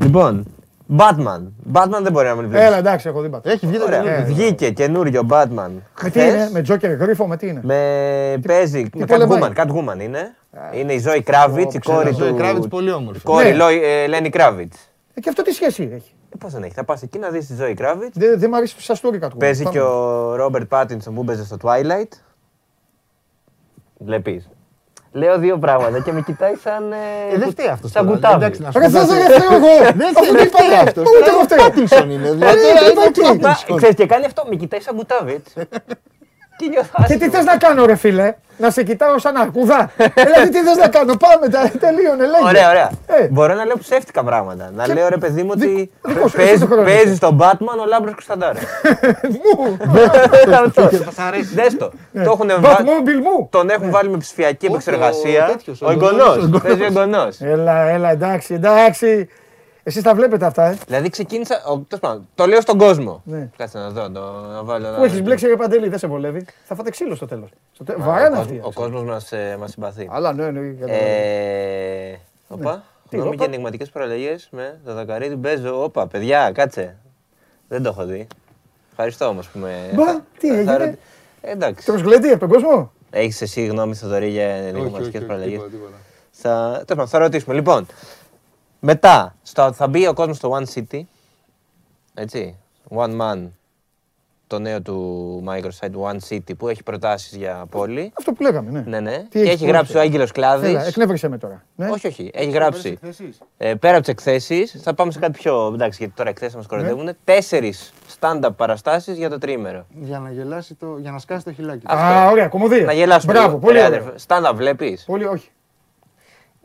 Λοιπόν, 0.00 0.46
Batman. 0.96 1.40
Batman 1.72 1.98
δεν 2.02 2.12
μπορεί 2.12 2.26
να 2.26 2.34
μην 2.34 2.48
βλέπεις. 2.48 2.66
Έλα, 2.66 2.76
εντάξει, 2.76 3.08
έχω 3.08 3.20
δει 3.20 3.28
πατέρα. 3.28 3.54
Έχει 3.54 3.66
βγει 3.66 3.78
το 3.78 3.84
Ωραία. 3.84 4.02
καινούργιο. 4.02 4.34
Βγήκε 4.34 4.70
καινούριο 4.70 5.26
Batman. 5.30 5.48
Με 6.02 6.10
τι 6.10 6.10
χθες. 6.10 6.34
είναι, 6.34 6.48
με 6.52 6.62
Τζόκερ 6.62 6.94
γρίφο, 6.96 7.26
με 7.26 7.36
τι 7.36 7.46
είναι; 7.46 7.60
Με 7.62 8.40
παίζει. 8.46 8.86
Με 8.94 9.06
πολεμάει. 9.06 9.50
Catwoman. 9.56 9.62
Catwoman 9.66 10.00
είναι. 10.00 10.34
Είναι 10.74 10.92
η 10.92 10.98
Ζωή 10.98 11.22
Κράβιτ, 11.22 11.74
η 11.74 11.78
κόρη 11.78 12.12
Ζωή 12.12 12.28
του. 12.30 12.36
Κράβιτς 12.36 12.68
πολύ 12.68 12.92
όμορφη. 12.92 13.20
Κόρη 13.22 13.48
Ναι. 13.48 13.54
Λόι- 13.54 13.82
ε, 13.82 14.06
Λένι 14.06 14.28
Κράβιτ. 14.30 14.72
Ε, 15.14 15.20
Και 15.20 15.28
αυτό 15.28 15.42
τι 15.42 15.52
σχέση 15.52 15.90
έχει; 15.94 16.14
Πώς 16.38 16.52
δεν 16.52 16.62
έχει, 16.62 16.74
θα 16.74 16.84
πας 16.84 17.02
εκεί 17.02 17.18
να 17.18 17.28
δεις 17.28 17.46
τη 17.46 17.54
Ζωή 17.54 17.74
Κράβιτ. 17.74 18.12
Δεν 18.14 18.38
δεν 18.38 18.50
μ' 18.50 18.54
αρέσει 18.54 18.80
σαν 18.80 18.96
story 19.02 19.16
κατ' 19.18 19.32
Παίζει 19.38 19.64
και 19.66 19.80
ο 19.80 20.34
Ρόμπερτ 20.34 20.68
Πάτινσον 20.68 21.14
που 21.14 21.24
παίζει 21.24 21.44
στο 21.44 21.56
Twilight. 21.62 22.08
Βλέπεις. 23.98 24.48
Λέω 25.12 25.38
δύο 25.38 25.58
πράγματα 25.58 26.00
και 26.00 26.12
με 26.12 26.20
κοιτάει 26.22 26.54
σαν. 26.54 26.92
Ε, 26.92 27.38
δεν 27.38 27.50
φταίει 27.50 27.66
αυτός. 27.66 27.90
Σαν 27.90 28.06
κουτάβι. 28.06 28.34
Εντάξει, 28.34 28.60
να 28.62 28.70
σου 28.70 28.78
Ρε 28.78 28.84
πω 28.84 28.90
θα 28.90 28.98
κάτι. 29.06 29.12
δεν 29.14 29.30
φταίω 29.40 29.54
εγώ. 29.56 29.92
Δεν 29.96 30.06
Αυτό 30.06 30.22
φταίει, 30.22 30.30
τι 30.30 30.36
δεν 30.36 30.46
φταίει 30.48 30.66
είπατε. 30.66 30.82
αυτός. 30.88 31.04
Ούτε 31.08 31.30
εγώ 31.30 31.40
φταίω. 31.42 31.58
Πάτινσον 31.58 32.10
είναι. 32.10 32.30
Δηλαδή, 32.30 32.58
Ε, 32.58 32.70
είναι 32.70 32.90
είπα 32.90 33.10
τι. 33.10 33.20
Πάτινσον. 33.20 33.76
Ξέρεις 33.76 33.94
και 33.94 34.06
κάνει 34.06 34.24
αυτό, 34.24 34.44
με 34.48 34.56
κοιτάει 34.56 34.80
σαν 34.80 34.96
κουτάβι 34.96 35.32
έτσι. 35.32 35.54
Και 36.60 36.68
νιώθω 36.68 36.90
Και 36.96 37.02
τι 37.06 37.14
άσχημα. 37.14 37.30
θες 37.32 37.44
να 37.44 37.56
κάνω 37.56 37.84
ρε 37.86 37.94
φίλε, 37.96 38.34
να 38.56 38.70
σε 38.70 38.82
κοιτάω 38.82 39.18
σαν 39.18 39.36
αρκούδα; 39.36 39.90
Δηλαδή 40.14 40.48
τι 40.50 40.58
θες 40.62 40.76
να 40.76 40.88
κάνω, 40.88 41.14
πάμε, 41.16 41.48
τα- 41.48 41.70
τελείωνε, 41.78 42.24
λέγε. 42.26 42.44
Ωραία, 42.48 42.68
ωραία. 42.70 42.90
Ε. 43.06 43.26
Μπορώ 43.30 43.54
να 43.54 43.64
λέω 43.64 43.78
ψεύτικα 43.78 44.22
πράγματα. 44.24 44.70
Να 44.74 44.84
Και- 44.84 44.92
λέω 44.92 45.08
ρε 45.08 45.16
παιδί 45.16 45.42
μου 45.42 45.48
ότι 45.52 45.66
Δικό- 45.66 45.90
δικός 46.02 46.30
σου, 46.30 46.36
παίζει- 46.36 46.52
εσύ 46.52 46.60
το 46.60 46.66
χρόνος. 46.66 46.84
παίζεις 46.92 47.16
στον 47.16 47.38
Batman 47.40 47.76
ο 47.82 47.86
Λάμπρος 47.86 48.12
Κωνσταντάρος. 48.12 48.62
Μου, 49.34 49.76
Αυτό. 50.64 50.82
Θα 51.06 51.10
σ' 51.10 51.18
αρέσει. 51.18 51.54
Δες 51.54 51.76
το. 51.76 51.90
Το 52.12 52.20
έχουνε 52.20 52.54
βάλει- 52.54 52.76
Batmobile 52.78 53.22
μου. 53.22 53.48
Τον 53.50 53.70
έχουν 53.70 53.90
βάλει 53.90 54.08
με 54.08 54.16
ψηφιακή 54.16 54.66
Όχι, 54.66 54.74
επεξεργασία. 54.74 55.44
ο 55.46 55.50
τέτοιος, 55.50 55.82
ο 55.82 55.86
Ο 55.86 55.90
εγγονός, 55.90 56.26
ο 56.28 56.32
εγγονός. 56.32 56.44
εγγονός. 56.44 56.62
Παίζει 56.62 56.82
ο 56.82 56.84
εγγονός. 56.84 57.40
Έλα, 57.40 57.80
έλα, 57.88 58.10
εντάξει, 58.10 58.54
εντάξει. 58.54 59.28
Εσείς 59.82 60.02
τα 60.02 60.14
βλέπετε 60.14 60.44
αυτά, 60.46 60.64
ε; 60.66 60.78
Δηλαδή 60.86 61.08
ξεκίνησα. 61.08 61.54
ο- 61.66 61.78
τέλος 61.78 62.00
πάντων, 62.00 62.28
Το 62.34 62.46
λέω 62.46 62.60
στον 62.60 62.78
κόσμο. 62.78 63.22
Ναι. 63.24 63.48
Κάτσε 63.56 63.78
να 63.78 63.90
δω. 63.90 64.10
το- 64.10 64.40
Να 64.52 64.62
βάλω. 64.64 64.94
Που 64.96 65.04
έχεις 65.04 65.22
μπλέξει 65.22 65.46
ρε 65.46 65.56
Παντελή, 65.56 65.88
δεν 65.88 65.98
σε 65.98 66.06
βολεύει; 66.06 66.46
Θα 66.64 66.74
φάτε 66.74 66.90
ξύλο 66.90 67.14
στο 67.14 67.26
τέλος. 67.26 67.48
Στο 67.72 67.84
τε- 67.84 67.96
Βαράνε 67.98 68.36
Ο 68.36 68.40
αυτοί. 68.40 68.52
κόσμος- 68.58 68.76
Ο 68.76 68.80
κόσμος 68.80 69.02
μας 69.58 69.70
συμπαθεί. 69.72 70.08
Αλλά 70.12 70.32
ναι, 70.32 70.50
ναι. 70.50 70.60
για 70.68 70.86
το- 70.86 70.92
Ε, 70.92 72.18
Οπα. 72.48 72.82
Τι, 73.08 73.16
Γνώμη 73.16 73.28
όπα; 73.34 73.36
και 73.44 73.50
ενηγματικές 73.50 73.90
παραλλαγέ 73.90 74.36
με 74.50 74.80
το 74.84 74.94
δακαρίδι 74.94 75.36
παίζω. 75.36 75.82
Όπα, 75.82 76.06
παιδιά, 76.06 76.50
κάτσε. 76.54 76.96
Δεν 77.68 77.82
το 77.82 77.88
έχω 77.88 78.04
δει. 78.04 78.26
Ευχαριστώ 78.90 79.26
όμως 79.26 79.48
που 79.48 79.58
με. 79.58 79.90
Μπα, 79.94 80.04
θα- 80.04 80.24
τι 80.38 80.48
θα 80.48 80.54
έγινε; 80.56 80.76
ρωτη- 80.76 80.98
Ε, 81.40 81.50
Εντάξει. 81.50 81.86
Τρως 81.86 82.00
γλέντι 82.00 82.28
από 82.28 82.38
τον 82.38 82.48
κόσμο; 82.48 82.92
Έχεις 83.10 83.40
εσύ 83.42 83.66
γνώμη, 83.66 83.94
Θοδωρή, 83.94 84.28
για 84.28 84.46
Όχι, 84.46 84.58
όχι, 84.60 84.68
ενηγματικέ 84.68 85.16
όχι, 85.16 85.26
παραλλαγέ. 85.26 85.50
τίποτα, 85.50 85.70
τίποτα. 85.70 85.92
Θα, 86.30 86.50
τέλος 86.70 86.84
πάντων, 86.86 87.06
θα 87.08 87.18
ρωτήσουμε. 87.18 87.54
Λοιπόν, 87.54 87.86
μετά 88.80 89.36
στο, 89.42 89.72
θα 89.72 89.88
μπει 89.88 90.06
ο 90.06 90.12
κόσμος 90.14 90.36
στο 90.36 90.58
One 90.58 90.78
City. 90.78 91.00
Έτσι. 92.14 92.56
One 92.88 93.20
Man. 93.20 93.48
Το 94.46 94.58
νέο 94.58 94.82
του 94.82 95.44
Microsoft 95.48 96.10
One 96.12 96.18
City 96.28 96.56
που 96.58 96.68
έχει 96.68 96.82
προτάσεις 96.82 97.36
για 97.36 97.66
πόλη. 97.70 98.12
Αυτό 98.18 98.32
που 98.32 98.42
λέγαμε, 98.42 98.70
ναι. 98.70 98.80
Ναι, 98.86 99.00
ναι. 99.00 99.18
Τι 99.18 99.28
και 99.28 99.38
έχει 99.38 99.48
έχει 99.48 99.64
πω, 99.64 99.70
γράψει; 99.70 99.96
ο 99.96 99.98
ε; 99.98 100.02
Άγγελος 100.02 100.32
Κλάδης. 100.32 100.68
Έλα, 100.68 100.84
εκνεύρισε 100.86 101.28
με 101.28 101.38
τώρα. 101.38 101.64
Ναι. 101.76 101.90
Όχι, 101.90 102.06
όχι. 102.06 102.30
Έχει 102.34 102.50
γράψει. 102.50 102.88
Εκθέσεις. 102.88 103.38
Ε, 103.56 103.74
πέρα 103.74 103.92
από 103.92 104.00
τις 104.00 104.10
εκθέσεις, 104.12 104.80
θα 104.82 104.94
πάμε 104.94 105.12
σε 105.12 105.18
κάτι 105.18 105.38
πιο. 105.38 105.70
Εντάξει, 105.74 105.98
γιατί 105.98 106.14
τώρα 106.16 106.28
εκθέσεις 106.30 106.54
μας 106.54 106.66
κοροϊδεύουν. 106.66 107.04
Ναι. 107.04 107.12
Τέσσερις 107.24 107.92
stand-up 108.20 108.48
παραστάσεις 108.56 109.16
για 109.16 109.30
το 109.30 109.38
τρίμερο. 109.38 109.86
Για 110.00 110.18
να 110.18 110.30
γελάσει 110.30 110.74
το, 110.74 110.96
για 111.00 111.10
να 111.10 111.18
σκάσει 111.18 111.44
το 111.44 111.52
χιλάκι. 111.52 111.84
Αυτό. 111.86 112.04
Α, 112.04 112.30
ωραία, 112.30 112.48
κομμωδία. 112.48 112.84
Να 112.84 112.92
γελάσουμε. 112.92 113.32
Μπράβο, 113.32 113.48
λίγο. 113.48 113.58
πολύ 113.60 113.78
Ρε, 113.78 113.84
ωραίο. 113.84 113.98
αδερφέ, 113.98 114.18
Stand-up 114.26 114.54
βλέπεις; 114.54 115.04
Πολύ, 115.04 115.24
όχι. 115.24 115.50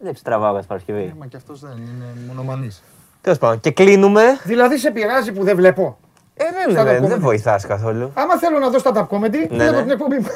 Δεν 0.02 0.14
τραβάω 0.24 0.54
κάθε 0.54 0.66
Παρασκευή. 0.68 1.14
Μα 1.20 1.26
και 1.26 1.38
αυτός 1.38 1.60
δεν 1.60 1.78
είναι 1.78 2.06
μονομανής. 2.28 2.84
Τέλος 3.22 3.38
πάντων. 3.38 3.60
Και 3.60 3.72
κλείνουμε. 3.72 4.22
Δηλαδή 4.44 4.78
σε 4.78 4.92
πειράζει 4.92 5.32
που 5.32 5.44
δεν 5.44 5.56
βλέπω. 5.56 5.98
Ε, 6.34 6.44
δεν, 6.44 6.78
Stand-up 6.78 6.86
δεν, 6.86 7.04
comedy. 7.04 7.08
δεν 7.08 7.20
βοηθάς 7.20 7.66
καθόλου. 7.66 8.12
Άμα 8.14 8.38
θέλω 8.38 8.60
να 8.60 8.70
δω 8.70 8.78
stand-up 8.84 9.08
comedy, 9.08 9.48
βλέπω 9.50 9.76
ναι. 9.76 9.82
την 9.82 9.92
εκπομπή 9.92 10.16
μου. 10.16 10.28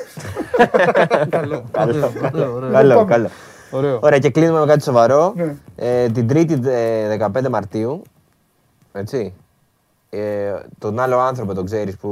Καλό, 1.30 1.64
καλό, 1.72 2.53
ωραίο. 2.56 2.72
Καλό, 2.72 2.95
πάμε. 2.95 3.11
καλό. 3.11 3.30
Ωραίο. 3.72 3.99
Ωραία, 4.02 4.19
και 4.19 4.30
κλείνουμε 4.30 4.60
με 4.60 4.65
κάτι 4.65 4.84
σοβαρό. 4.84 5.34
Ναι. 5.36 5.56
Ε, 5.76 6.10
την 6.10 6.27
Τρίτη 6.27 6.60
ε, 6.69 7.18
15 7.34 7.49
Μαρτίου. 7.49 8.02
Έτσι. 8.91 9.34
Ε, 10.10 10.53
τον 10.80 10.99
άλλο 10.99 11.19
άνθρωπο 11.19 11.53
τον 11.53 11.65
ξέρεις 11.65 11.98
που. 11.98 12.10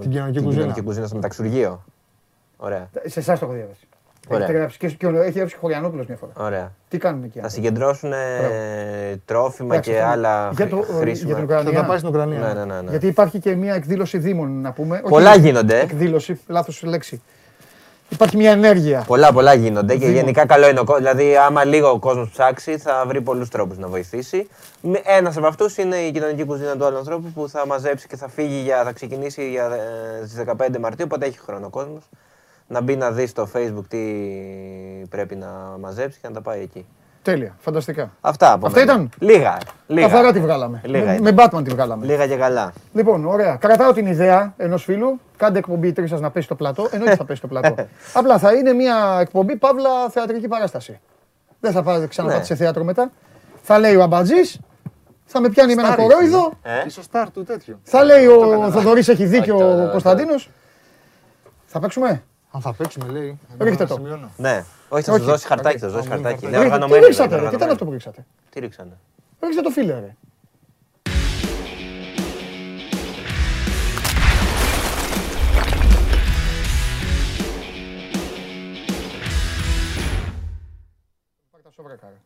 Την 0.00 0.10
κοινωνική 0.10 0.36
την 0.36 0.44
κουζίνα. 0.44 0.62
κοινωνική 0.62 0.86
κουζίνα 0.86 1.06
στο 1.06 1.14
μεταξουργείο. 1.14 1.84
Ωραία. 2.56 2.90
Σε 3.04 3.20
εσάς 3.20 3.38
το 3.38 3.44
έχω 3.44 3.54
διαβάσει. 3.54 3.88
Ωραία. 4.28 4.42
Έχετε 4.44 4.58
γράψει 4.58 4.78
και, 4.78 4.88
και 4.88 5.06
ο- 5.06 5.22
έχει 5.22 5.30
γράψει 5.38 5.52
και 5.54 5.56
ο 5.56 5.60
Χωριανόπουλος 5.60 6.06
μια 6.06 6.16
φορά. 6.16 6.32
Ωραία. 6.36 6.72
Τι 6.88 6.98
κάνουμε 6.98 7.26
εκεί. 7.26 7.38
Θα 7.38 7.44
άνθρωποι; 7.44 7.66
συγκεντρώσουν 7.66 8.12
ε, 8.12 8.16
τρόφιμα 9.24 9.74
Εντάξει, 9.74 9.90
και 9.90 9.98
αυτό- 9.98 10.10
άλλα 10.12 10.50
για, 10.56 10.68
το, 10.68 10.76
χρή- 10.76 10.96
χρήσιμα. 10.98 11.26
για 11.30 11.36
την 11.38 11.48
Θα 11.48 11.54
τα 11.54 11.60
Ουκρανία. 11.60 11.84
πάει 11.84 11.96
στην 11.98 12.08
Ουκρανία. 12.10 12.38
Ναι, 12.38 12.52
ναι, 12.52 12.64
ναι, 12.64 12.80
ναι. 12.80 12.90
Γιατί 12.90 13.06
υπάρχει 13.06 13.38
και 13.38 13.54
μια 13.54 13.74
εκδήλωση 13.74 14.18
δήμων, 14.18 14.60
να 14.60 14.72
πούμε. 14.72 14.94
Όχι 14.96 15.08
Πολλά 15.08 15.36
γίνονται. 15.36 15.78
Εκδήλωση, 15.80 16.40
λάθος 16.46 16.82
λέξη. 16.82 17.22
Υπάρχει 18.08 18.36
μια 18.36 18.50
ενέργεια. 18.50 19.04
Πολλά, 19.06 19.32
πολλά 19.32 19.54
γίνονται 19.54 19.92
και 19.96 20.06
Δήμο. 20.06 20.16
γενικά 20.18 20.46
καλό 20.46 20.68
είναι 20.68 20.80
ο 20.80 20.84
κόσμο. 20.84 21.00
Δηλαδή, 21.00 21.36
άμα 21.36 21.64
λίγο 21.64 21.88
ο 21.90 21.98
κόσμος 21.98 22.30
ψάξει, 22.30 22.78
θα 22.78 23.04
βρει 23.06 23.20
πολλούς 23.20 23.48
τρόπους 23.48 23.78
να 23.78 23.88
βοηθήσει. 23.88 24.48
Ένας 25.04 25.36
από 25.36 25.46
αυτούς 25.46 25.76
είναι 25.76 25.96
η 25.96 26.10
κοινωνική 26.10 26.44
κουζίνα 26.44 26.76
του 26.76 26.84
άλλου 26.84 26.96
ανθρώπου 26.96 27.32
που 27.34 27.48
θα 27.48 27.66
μαζέψει 27.66 28.06
και 28.06 28.16
θα 28.16 28.28
φύγει 28.28 28.60
για, 28.60 28.82
θα 28.84 28.92
ξεκινήσει 28.92 29.50
για, 29.50 29.64
ε, 30.22 30.26
στις 30.26 30.36
15 30.38 30.78
Μαρτίου, 30.78 31.04
οπότε 31.08 31.26
έχει 31.26 31.38
χρόνο 31.38 31.66
ο 31.66 31.70
κόσμος. 31.70 32.02
Να 32.68 32.80
μπει 32.80 32.96
να 32.96 33.10
δεις 33.10 33.30
στο 33.30 33.48
facebook 33.54 33.84
τι 33.88 33.98
πρέπει 35.08 35.36
να 35.36 35.46
μαζέψει 35.80 36.18
και 36.20 36.28
να 36.28 36.34
τα 36.34 36.40
πάει 36.40 36.60
εκεί. 36.60 36.86
Τέλεια, 37.22 37.56
φανταστικά. 37.58 38.10
Αυτά 38.20 38.52
από 38.52 38.66
Αυτά 38.66 38.78
μένα. 38.78 38.92
ήταν; 38.92 39.10
Λίγα. 39.18 39.58
λίγα. 39.86 40.08
Καθαρά 40.08 40.32
τη 40.32 40.40
βγάλαμε. 40.40 40.80
Λίγα 40.84 41.04
με, 41.04 41.12
είναι. 41.14 41.32
με 41.32 41.44
Batman 41.44 41.64
τη 41.64 41.70
βγάλαμε. 41.70 42.06
Λίγα 42.06 42.26
και 42.26 42.36
καλά. 42.36 42.72
Λοιπόν, 42.92 43.24
ωραία. 43.24 43.56
Κρατάω 43.56 43.92
την 43.92 44.06
ιδέα 44.06 44.54
ενός 44.56 44.84
φίλου. 44.84 45.20
Κάντε 45.36 45.58
εκπομπή 45.58 45.92
τρεις 45.92 46.10
σας 46.10 46.20
να 46.20 46.30
πέσει 46.30 46.44
στο 46.46 46.54
πλατό. 46.54 46.88
Εννοείται 46.90 47.16
θα 47.16 47.24
πέσει 47.24 47.38
στο 47.38 47.46
πλατό. 47.46 47.74
Απλά 48.14 48.38
θα 48.38 48.52
είναι 48.54 48.72
μια 48.72 49.18
εκπομπή 49.20 49.56
παύλα 49.56 50.08
θεατρική 50.10 50.48
παράσταση. 50.48 51.00
Δεν 51.60 51.72
θα 51.72 51.82
πάτε 51.82 52.06
ξαναπάτε 52.06 52.38
Ναι. 52.38 52.44
σε 52.44 52.54
θέατρο 52.54 52.84
μετά. 52.84 53.10
Θα 53.62 53.78
λέει 53.78 53.94
ο 53.96 54.02
Αμπατζής, 54.02 54.60
θα 55.24 55.40
με 55.40 55.48
πιάνει 55.48 55.74
με 55.74 55.82
ένα 55.82 55.94
κορόιδο. 55.94 56.52
Ε; 56.62 56.86
Ίσως 56.86 57.04
στάρ 57.04 57.30
του 57.30 57.44
τέτοιο. 57.44 57.78
Θα 57.82 58.04
λέει 58.04 58.26
ο 58.26 58.70
Θοδωρής 58.70 59.08
έχει 59.08 59.24
δίκιο 59.24 59.54
Όχι, 59.54 59.62
τώρα, 59.62 59.74
ο 59.74 59.78
τώρα. 59.78 59.90
Κωνσταντίνος. 59.90 60.50
Θα 61.66 61.80
παίξουμε; 61.80 62.22
Αν 62.56 62.62
θα 62.62 62.72
παίξουμε, 62.72 63.06
λέει. 63.12 63.38
Ρίχτε 63.58 63.82
να 63.82 63.88
το. 63.88 63.94
σημειώνω. 63.94 64.30
Ναι. 64.36 64.64
Όχι, 64.88 65.02
θα 65.04 65.12
Όχι. 65.12 65.20
σου 65.22 65.26
δώσει 65.30 65.46
χαρτάκι, 65.46 65.78
θα 65.78 65.86
σου 65.88 65.92
δώσει 65.94 66.08
Α, 66.08 66.14
μην 66.14 66.22
χαρτάκι. 66.22 66.40
χαρτάκι. 66.40 66.46
Είναι 66.46 66.56
Ρίχτε- 66.56 66.68
Τι 66.68 66.74
οργανωμένοι. 66.74 67.04
ρίξατε, 67.06 67.34
είναι 67.34 67.42
ρε, 67.44 67.48
τι 67.50 67.54
ήταν 67.56 67.70
αυτό 67.70 67.84
που 67.84 67.90
οργανωμένοι. 67.92 67.96
ρίξατε; 68.04 68.26
Τι 68.50 68.60
ρίξανε; 68.60 68.98
Ρίξτε 69.40 69.62
το 69.62 69.70
φίλε, 69.70 69.92
ρε. 70.00 70.14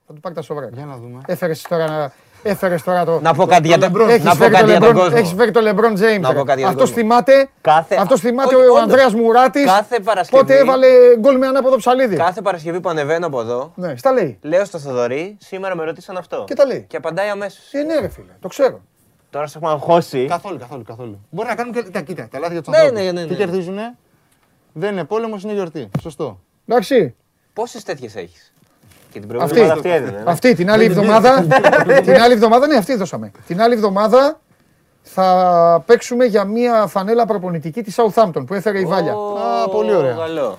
Θα 0.07 0.15
του 0.15 0.21
πάρει 0.21 0.35
τα 0.35 0.43
σοβρέκα. 0.43 0.71
Για 0.77 0.85
να 0.85 0.97
δούμε. 0.97 1.21
Έφερες 1.27 1.63
τώρα, 1.63 2.13
έφερες 2.43 2.83
τώρα 2.83 3.05
το... 3.05 3.21
Να 3.21 3.35
πω 3.35 3.47
κάτι 3.47 3.67
για 3.69 3.79
τον 3.79 4.01
Έχεις 4.11 4.25
να 4.25 4.31
πω 4.31 4.37
φέρει, 4.37 4.51
το 4.53 4.57
κάτι 4.59 4.71
για 4.71 4.81
τον 4.81 4.91
LeBron, 4.91 4.95
κόσμο. 4.95 5.15
έχεις 5.19 5.33
φέρει 5.33 5.51
το 5.51 5.61
LeBron 5.65 5.93
James. 5.93 6.21
Να 6.21 6.29
πω 6.29 6.39
ρε. 6.39 6.43
κάτι 6.45 6.61
για 6.61 6.67
τον 6.67 6.67
Αυτός 6.67 6.79
κόσμο. 6.89 6.95
θυμάται, 6.95 7.49
Κάθε- 7.61 7.97
αυτός 7.97 8.21
θυμάται 8.21 8.55
Όχι, 8.55 8.65
ο 8.65 8.69
όντως. 8.71 8.83
Ανδρέας 8.83 9.15
Μουράτης 9.15 9.65
Κάθε 9.65 10.01
Παρασκευή- 10.01 10.43
πότε 10.43 10.59
έβαλε 10.59 10.87
γκολ 11.19 11.39
με 11.39 11.47
ανάποδο 11.47 11.77
ψαλίδι. 11.77 12.17
Κάθε 12.17 12.41
Παρασκευή 12.43 12.81
που 12.81 12.89
ανεβαίνω 12.89 13.27
από 13.27 13.41
εδώ, 13.41 13.73
Ναι, 13.75 13.97
στα 13.97 14.13
λέει. 14.13 14.39
λέω 14.43 14.65
στο 14.65 14.79
Θοδωρή, 14.79 15.37
σήμερα 15.41 15.77
με 15.77 15.85
ρωτήσαν 15.85 16.17
αυτό. 16.17 16.45
Και 16.47 16.55
τα 16.55 16.67
λέει. 16.67 16.85
Και 16.89 16.97
απαντάει 16.97 17.29
αμέσως. 17.29 17.73
Ε, 17.73 17.83
ναι 17.83 18.01
ρε 18.01 18.09
φίλε, 18.09 18.33
το 18.41 18.49
ξέρω. 18.49 18.81
Τώρα 19.31 19.47
σε 19.47 19.59
έχουμε 19.59 19.73
αγχώσει. 19.73 20.27
Καθόλου, 20.29 20.59
καθόλου, 20.59 20.83
καθόλου. 20.83 21.21
Μπορεί 21.31 21.49
να 21.49 21.55
κάνουν 21.55 21.73
και 21.73 21.83
τα 21.83 22.01
κοίτα, 22.01 22.29
τα 22.31 22.39
λάθη 22.39 22.53
για 22.53 22.63
τους 22.63 22.71
Ναι, 22.73 22.79
ανθρώπους. 22.79 23.05
ναι, 23.05 23.11
ναι, 23.13 23.23
Τι 23.25 23.31
ναι. 23.31 23.37
κερδίζουνε; 23.37 23.97
Δεν 24.73 24.93
είναι 24.93 25.05
πόλεμος, 25.05 25.43
είναι 25.43 25.53
γιορτή. 25.53 25.89
Σωστό. 26.03 26.41
Εντάξει, 26.67 27.15
Πόσες 27.53 27.83
τέτοιες 27.83 28.17
έχεις; 28.17 28.53
Και 29.11 29.19
την 29.19 29.29
προηγούμενη 29.29 29.61
Αυτή. 29.61 29.71
εβδομάδα 29.73 29.75
αυτή 29.75 29.91
έδινε. 29.91 30.23
ναι. 30.25 30.31
αυτή 30.31 30.55
την 30.55 30.71
άλλη 30.71 30.85
εβδομάδα, 30.85 31.47
την 32.07 32.21
άλλη 32.21 32.33
εβδομάδα, 32.33 32.67
ναι 32.67 32.77
αυτή 32.77 32.95
δώσαμε. 32.97 33.31
Την 33.47 33.61
άλλη 33.63 33.75
εβδομάδα 33.75 34.41
θα 35.03 35.83
παίξουμε 35.87 36.25
για 36.25 36.45
μια 36.45 36.87
φανέλα 36.87 37.27
προπονητική 37.27 37.83
της 37.83 37.97
Southampton 38.01 38.47
που 38.47 38.55
έφερε 38.55 38.81
η 38.81 38.85
Βάλια. 38.85 39.15
Ω, 39.17 39.39
Α, 39.39 39.69
πολύ 39.69 39.95
ωραία. 39.95 40.15
Καλό. 40.15 40.59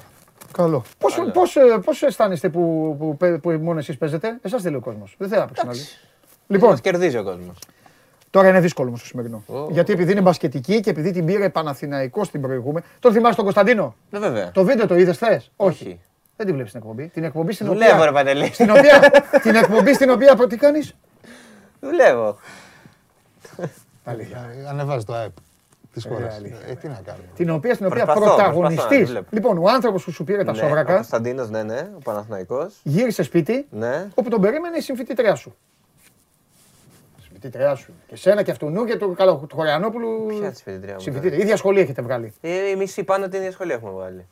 Καλό. 0.58 0.84
Πώς, 0.98 1.20
πώς, 1.34 1.56
ε, 1.56 1.62
πώς 1.86 2.02
αισθάνεστε 2.04 2.50
που, 2.50 2.96
που, 3.00 3.18
που, 3.18 3.40
που 3.42 3.50
μόνος 3.52 3.84
εσείς 3.84 3.98
παίζετε, 3.98 4.38
εσάς 4.42 4.62
θέλει 4.62 4.76
ο 4.76 4.80
κόσμος. 4.80 5.16
Δεν 5.18 5.28
θέλει 5.30 5.40
να 5.42 5.48
παίξουν 5.48 5.70
άλλοι. 5.70 5.80
Λοιπόν, 5.80 6.70
Λοιπόν, 6.70 6.82
κερδίζει 6.82 7.18
ο 7.18 7.24
κόσμος. 7.24 7.58
τώρα 8.30 8.48
είναι 8.48 8.60
δύσκολο 8.60 8.88
όμως 8.88 9.00
το 9.02 9.06
σημερινό. 9.06 9.44
Γιατί 9.70 9.94
επειδή 9.94 10.12
είναι 10.12 10.22
μπασκετική 10.22 10.80
και 10.80 10.90
επειδή 10.90 11.12
την 11.12 11.26
πήρε 11.26 11.50
Παναθηναϊκός 11.50 12.28
στην 12.28 12.42
προηγούμενη. 12.42 12.86
Τον 13.00 13.12
θυμάσαι 13.14 13.36
τον 13.36 13.44
Κωνσταντίνο; 13.44 13.96
Ναι, 14.10 14.20
βέβαια. 14.20 14.52
Το 14.52 14.64
βίντεο 14.64 14.88
το 14.88 14.96
είδες 14.96 15.18
θες; 15.18 15.52
Όχι. 15.56 16.00
Δεν 16.42 16.50
τη 16.50 16.56
βλέπεις 16.56 16.72
την 16.72 16.82
εκπομπή. 16.82 17.08
Την 17.08 17.24
εκπομπή 17.24 17.54
στην 17.54 17.66
Δουλεύω, 17.66 17.92
ρε 17.94 18.00
οποία... 18.00 18.12
Παντελή. 18.12 18.46
Στην 18.54 18.70
οποία, 18.70 19.12
την 19.42 19.56
εκπομπή 19.56 19.94
στην 19.94 20.10
οποία 20.10 20.36
τι 20.48 20.58
κάνεις; 20.58 20.96
Δουλεύω. 21.80 22.38
Αλήθεια. 24.04 24.50
Ε, 24.66 24.68
Ανεβάζει 24.70 25.06
το 25.06 25.14
ΑΕΠ 25.14 25.32
της 25.94 26.06
χώρας. 26.06 26.36
αλήθεια. 26.36 26.58
Ε, 26.68 26.74
τι 26.74 26.88
να 26.88 27.02
κάνουμε. 27.06 27.26
Την 27.36 27.50
οποία 27.50 27.74
στην 27.74 27.86
οποία 27.86 28.06
Προσπαθώ, 28.06 28.26
προσπαθώ 28.26 28.48
να 28.48 28.54
πρωταγωνιστής. 28.54 28.98
τη 28.98 29.04
βλέπω. 29.12 29.28
Λοιπόν, 29.32 29.58
ο 29.58 29.70
άνθρωπος 29.70 30.04
που 30.04 30.12
σου 30.12 30.24
πήρε 30.24 30.44
τα 30.44 30.52
Ναι, 30.52 30.58
Ο 30.58 30.62
σόβρακα 30.62 30.94
Κωνσταντίνος, 30.94 31.50
ναι, 31.50 31.64
ναι, 31.64 31.90
ο 31.96 32.00
Παναθηναϊκός. 32.04 32.80
γύρισε 32.84 33.24
σπίτι 33.24 33.68
Ναι. 33.70 34.08
όπου 34.16 34.30
τον 34.30 34.42
περίμενε 34.42 34.78
η 34.78 34.82
συμφιτήτριά 34.82 35.36
σου. 35.36 35.56
Η 37.20 37.22
συμφιτήτριά 37.24 37.76
σου. 37.76 37.94
Και 38.08 38.16
σένα 38.16 38.44
και 38.44 38.52
αυτού 38.52 38.86
και 38.86 38.98
του, 38.98 39.14
Καλο- 39.18 39.46
του 39.48 39.56
Χωριανόπουλου. 39.56 40.26
Ποια 40.40 40.50
της 40.50 40.58
συμφιτήτριά 40.58 40.94
μου, 40.94 41.00
Συμφιτήτρια. 41.00 41.40
ίδια 41.44 41.58
σχολή 41.58 41.80
έχετε 41.80 42.02
βγάλει. 42.02 42.34
Ε, 42.42 42.70
οι 42.70 42.76
μισοί 42.76 43.04
πάνω 43.04 43.28
την 43.28 43.40
ίδια 43.40 43.52
σχολή 43.52 43.72
έχουμε 43.72 43.92
βάλει. 43.92 44.26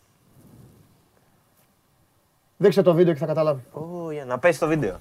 Δείξτε 2.61 2.81
το 2.81 2.93
βίντεο 2.93 3.13
και 3.13 3.19
θα 3.19 3.25
καταλάβεις. 3.25 3.63
Ω, 3.71 4.11
για 4.11 4.25
να 4.25 4.39
πέσει 4.39 4.59
το 4.59 4.67
βίντεο. 4.67 4.99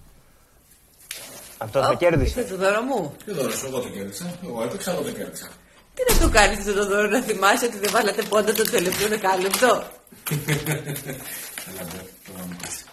Αυτό 1.58 1.80
το 1.80 1.96
κέρδισε. 1.96 2.42
το 2.42 2.56
δώρο 2.56 2.82
μου. 2.82 3.14
Τι 3.24 3.32
δώρο, 3.32 3.52
εγώ 3.66 3.80
το 3.80 3.88
κέρδισα. 3.88 4.38
Εγώ 4.44 4.62
έπαιξα, 4.62 4.92
εγώ 4.92 5.02
το 5.02 5.10
κέρδισα. 5.10 5.48
Τι 5.94 6.12
να 6.12 6.18
το 6.20 6.30
κάνεις 6.30 6.58
αυτό 6.58 6.72
το 6.72 6.86
δώρο, 6.86 7.08
να 7.08 7.22
θυμάσαι 7.22 7.66
ότι 7.66 7.78
δεν 7.78 7.90
βάλατε 7.90 8.22
πόντα 8.22 8.52
το 8.52 8.62
τελευταίο 8.62 9.08
δεκάλεπτο; 9.08 9.84
Έλα, 11.68 11.84
ντε, 11.84 12.00
το 12.24 12.32
να 12.36 12.44
μου 12.44 12.56
πεις. 12.62 12.84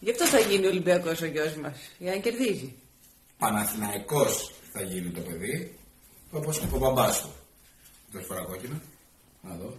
Γι' 0.00 0.10
αυτό 0.10 0.24
θα 0.26 0.38
γίνει 0.38 0.66
Ολυμπιακός 0.66 1.20
ο 1.20 1.26
γιος 1.26 1.54
μας, 1.54 1.76
για 1.98 2.10
να 2.10 2.16
κερδίζει. 2.18 2.74
Παναθηναϊκός 3.38 4.52
θα 4.72 4.82
γίνει 4.82 5.10
το 5.10 5.20
παιδί, 5.20 5.78
όπως 6.30 6.58
και 6.58 6.66
ο 6.72 6.78
μπαμπάς 6.78 7.20
του. 7.20 7.28
Το 8.12 8.18
έχει 8.18 8.26
φορά 8.26 8.44
κόκκινα. 8.44 8.80
Να 9.40 9.54
δω. 9.54 9.76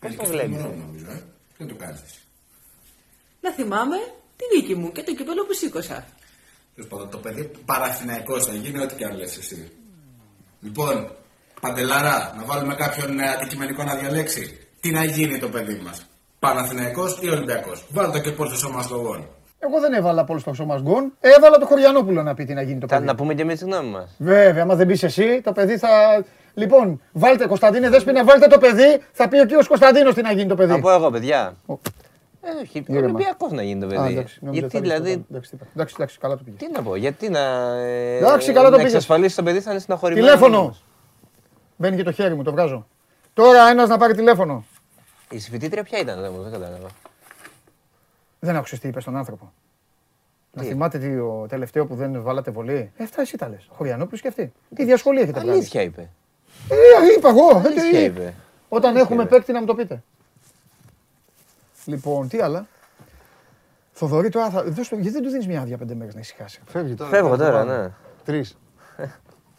Έχει 0.00 0.16
το 0.16 0.22
και 0.22 0.28
βλέπεις; 0.28 0.58
στο 0.58 0.68
μωρό, 0.68 0.76
νομίζω, 0.76 1.10
ε. 1.10 1.22
Δεν 1.58 1.68
το 1.68 1.74
κάνεις 1.74 2.00
εσύ. 2.02 2.20
Να 3.44 3.50
θυμάμαι 3.50 3.96
τη 4.36 4.44
νίκη 4.56 4.74
μου 4.74 4.92
και 4.92 5.02
το 5.02 5.14
κύπελο 5.14 5.42
που 5.46 5.52
σήκωσα. 5.52 6.04
Τέλος 6.74 6.90
πάντων, 6.90 7.08
το 7.10 7.18
παιδί 7.18 7.50
Παναθηναϊκός 7.64 8.46
θα 8.46 8.52
γίνει, 8.52 8.78
ό,τι 8.82 8.94
και 8.94 9.04
αν 9.04 9.16
λες 9.16 9.36
εσύ. 9.36 9.72
Λοιπόν, 10.60 11.10
Παντελάρα, 11.60 12.34
να 12.38 12.44
βάλουμε 12.44 12.74
κάποιον 12.74 13.18
ε, 13.18 13.28
αντικειμενικό 13.28 13.82
να 13.84 13.94
διαλέξει. 13.94 14.58
Τι 14.80 14.90
να 14.90 15.04
γίνει 15.04 15.38
το 15.38 15.48
παιδί 15.48 15.80
μας. 15.84 16.06
Παναθηναϊκός 16.38 17.18
ή 17.22 17.28
Ολυμπιακός; 17.28 17.84
Βάλτε 17.90 18.20
και 18.20 18.30
πόσο 18.30 18.56
σώμα 18.56 18.84
λογών. 18.90 19.28
Εγώ 19.58 19.80
δεν 19.80 19.92
έβαλα 19.92 20.24
πολύ 20.24 20.40
στο 20.40 20.54
σώμα 20.54 20.78
γκον. 20.80 21.12
Έβαλα 21.20 21.58
το 21.58 21.66
Χωριανόπουλο 21.66 22.22
να 22.22 22.34
πει 22.34 22.44
τι 22.44 22.54
να 22.54 22.62
γίνει 22.62 22.80
το 22.80 22.86
Θα- 22.86 22.94
παιδί. 22.94 23.06
Να 23.06 23.14
πούμε 23.14 23.34
και 23.34 23.42
εμείς 23.42 23.58
τη 23.58 23.64
γνώμη 23.64 23.88
μας. 23.90 24.14
Βέβαια, 24.18 24.62
άμα 24.62 24.74
δεν 24.74 24.86
πεις 24.86 25.02
εσύ, 25.02 25.40
το 25.44 25.52
παιδί 25.52 25.78
θα. 25.78 25.88
Λοιπόν, 26.54 27.00
βάλτε 27.12 27.46
Κωνσταντίνε 27.46 27.88
Δέσποινα, 27.88 28.24
βάλτε 28.24 28.46
το 28.46 28.58
παιδί. 28.58 29.00
Θα 29.12 29.28
πει 29.28 29.38
ο 29.40 29.44
κύριος 29.44 29.66
Κωνσταντίνος 29.68 30.14
τι 30.14 30.22
να 30.22 30.32
γίνει 30.32 30.48
το 30.48 30.54
παιδί. 30.54 30.72
Να 30.72 30.80
πω 30.80 30.90
εγώ, 30.92 31.10
παιδιά. 31.10 31.56
Ο. 32.44 32.48
Ε, 32.48 32.62
όχι, 32.62 32.84
Ήρεμα. 32.86 33.04
Ολυμπιακός 33.04 33.50
να 33.52 33.62
γίνει 33.62 33.80
το 33.80 33.86
Α, 33.86 33.88
παιδί. 33.88 34.12
εντάξει, 34.12 34.38
νόμιζα 34.42 34.60
Γιατί 34.66 34.76
θα 34.78 34.80
λες 34.86 34.88
το 34.96 35.02
δηλαδή. 35.02 35.12
πάνω. 35.12 35.26
Εντάξει, 35.30 35.50
τι 35.50 35.56
είπα. 35.56 35.66
εντάξει, 35.74 35.94
εντάξει, 35.98 36.18
καλά 36.18 36.36
το 36.36 36.42
πήγες. 36.44 36.60
Τι 36.60 36.70
να 36.72 36.82
πω, 36.82 36.96
γιατί 36.96 37.28
να. 37.28 37.40
ε, 37.76 38.16
Εντάξει, 38.16 38.52
καλά 38.52 38.64
το 38.64 38.70
να 38.70 38.76
πήγες. 38.76 38.92
εξασφαλίσεις 38.92 39.34
το 39.34 39.42
παιδί 39.42 39.60
θα 39.60 39.70
είναι 39.70 39.80
συναχωρημένο. 39.80 40.26
Τηλέφωνο! 40.26 40.76
Μπαίνει 41.76 41.96
και 41.96 42.02
το 42.02 42.12
χέρι 42.12 42.34
μου, 42.34 42.42
το 42.42 42.50
βγάζω. 42.50 42.86
Τώρα 43.34 43.68
ένας 43.68 43.88
να 43.88 43.96
πάρει 43.98 44.14
τηλέφωνο. 44.14 44.64
Η 45.30 45.38
συμφιτήτρια 45.38 45.82
ποια 45.82 45.98
ήταν, 45.98 46.20
δεν 46.20 46.32
μου 46.36 46.42
δεν 46.42 46.52
κατάλαβα. 46.52 46.88
Δεν 48.40 48.56
άκουσες 48.56 48.78
τι 48.78 48.88
είπες 48.88 49.02
στον 49.02 49.16
άνθρωπο. 49.16 49.52
Να 50.52 50.62
θυμάται 50.62 50.98
τι, 50.98 51.06
ο 51.18 51.46
τελευταίο 51.48 51.86
που 51.86 51.94
δεν 51.94 52.22
βάλατε 52.22 52.50
βολή; 52.50 52.92
Ε, 52.96 53.02
αυτά 53.04 53.20
εσύ 53.20 53.36
τα 53.36 53.48
λες. 53.48 53.66
Χωριανόπουλος 53.70 54.20
και 54.20 54.28
αυτή. 54.28 54.52
Τι 54.74 54.84
διασχολή 54.84 55.20
έχετε 55.20 55.40
βγάλει. 55.40 55.50
Αλήθεια 55.50 55.82
είπε. 55.82 56.08
Ε, 56.68 56.74
είπα 57.18 57.28
εγώ. 57.28 57.50
ε, 57.56 57.62
Αλήθεια 57.66 57.90
τι- 57.98 58.04
είπε. 58.04 58.34
Όταν 58.68 58.88
Αλήθεια 58.90 59.04
έχουμε 59.06 59.22
είπε. 59.22 59.34
παίκτη 59.34 59.52
να 59.52 59.60
μου 59.60 59.66
το 59.66 59.74
πείτε. 59.74 60.02
Λοιπόν, 61.84 62.28
τι 62.28 62.40
άλλα; 62.40 62.66
Θοδωρή 63.92 64.28
τώρα, 64.28 64.50
θα, 64.50 64.62
δώσ' 64.64 64.88
του- 64.88 64.94
γιατί 64.94 65.10
δεν 65.10 65.22
του 65.22 65.28
δίνεις 65.30 65.46
μια 65.46 65.60
άδεια 65.60 65.76
πέντε 65.78 65.94
μέρες 65.94 66.14
να 66.14 66.20
ησυχάσει; 66.20 66.60
Φεύγει 66.66 66.94
τώρα. 66.94 67.10
Φεύγω 67.10 67.36
τώρα, 67.36 67.64
ναι. 67.64 67.90
Τρεις. 68.24 68.58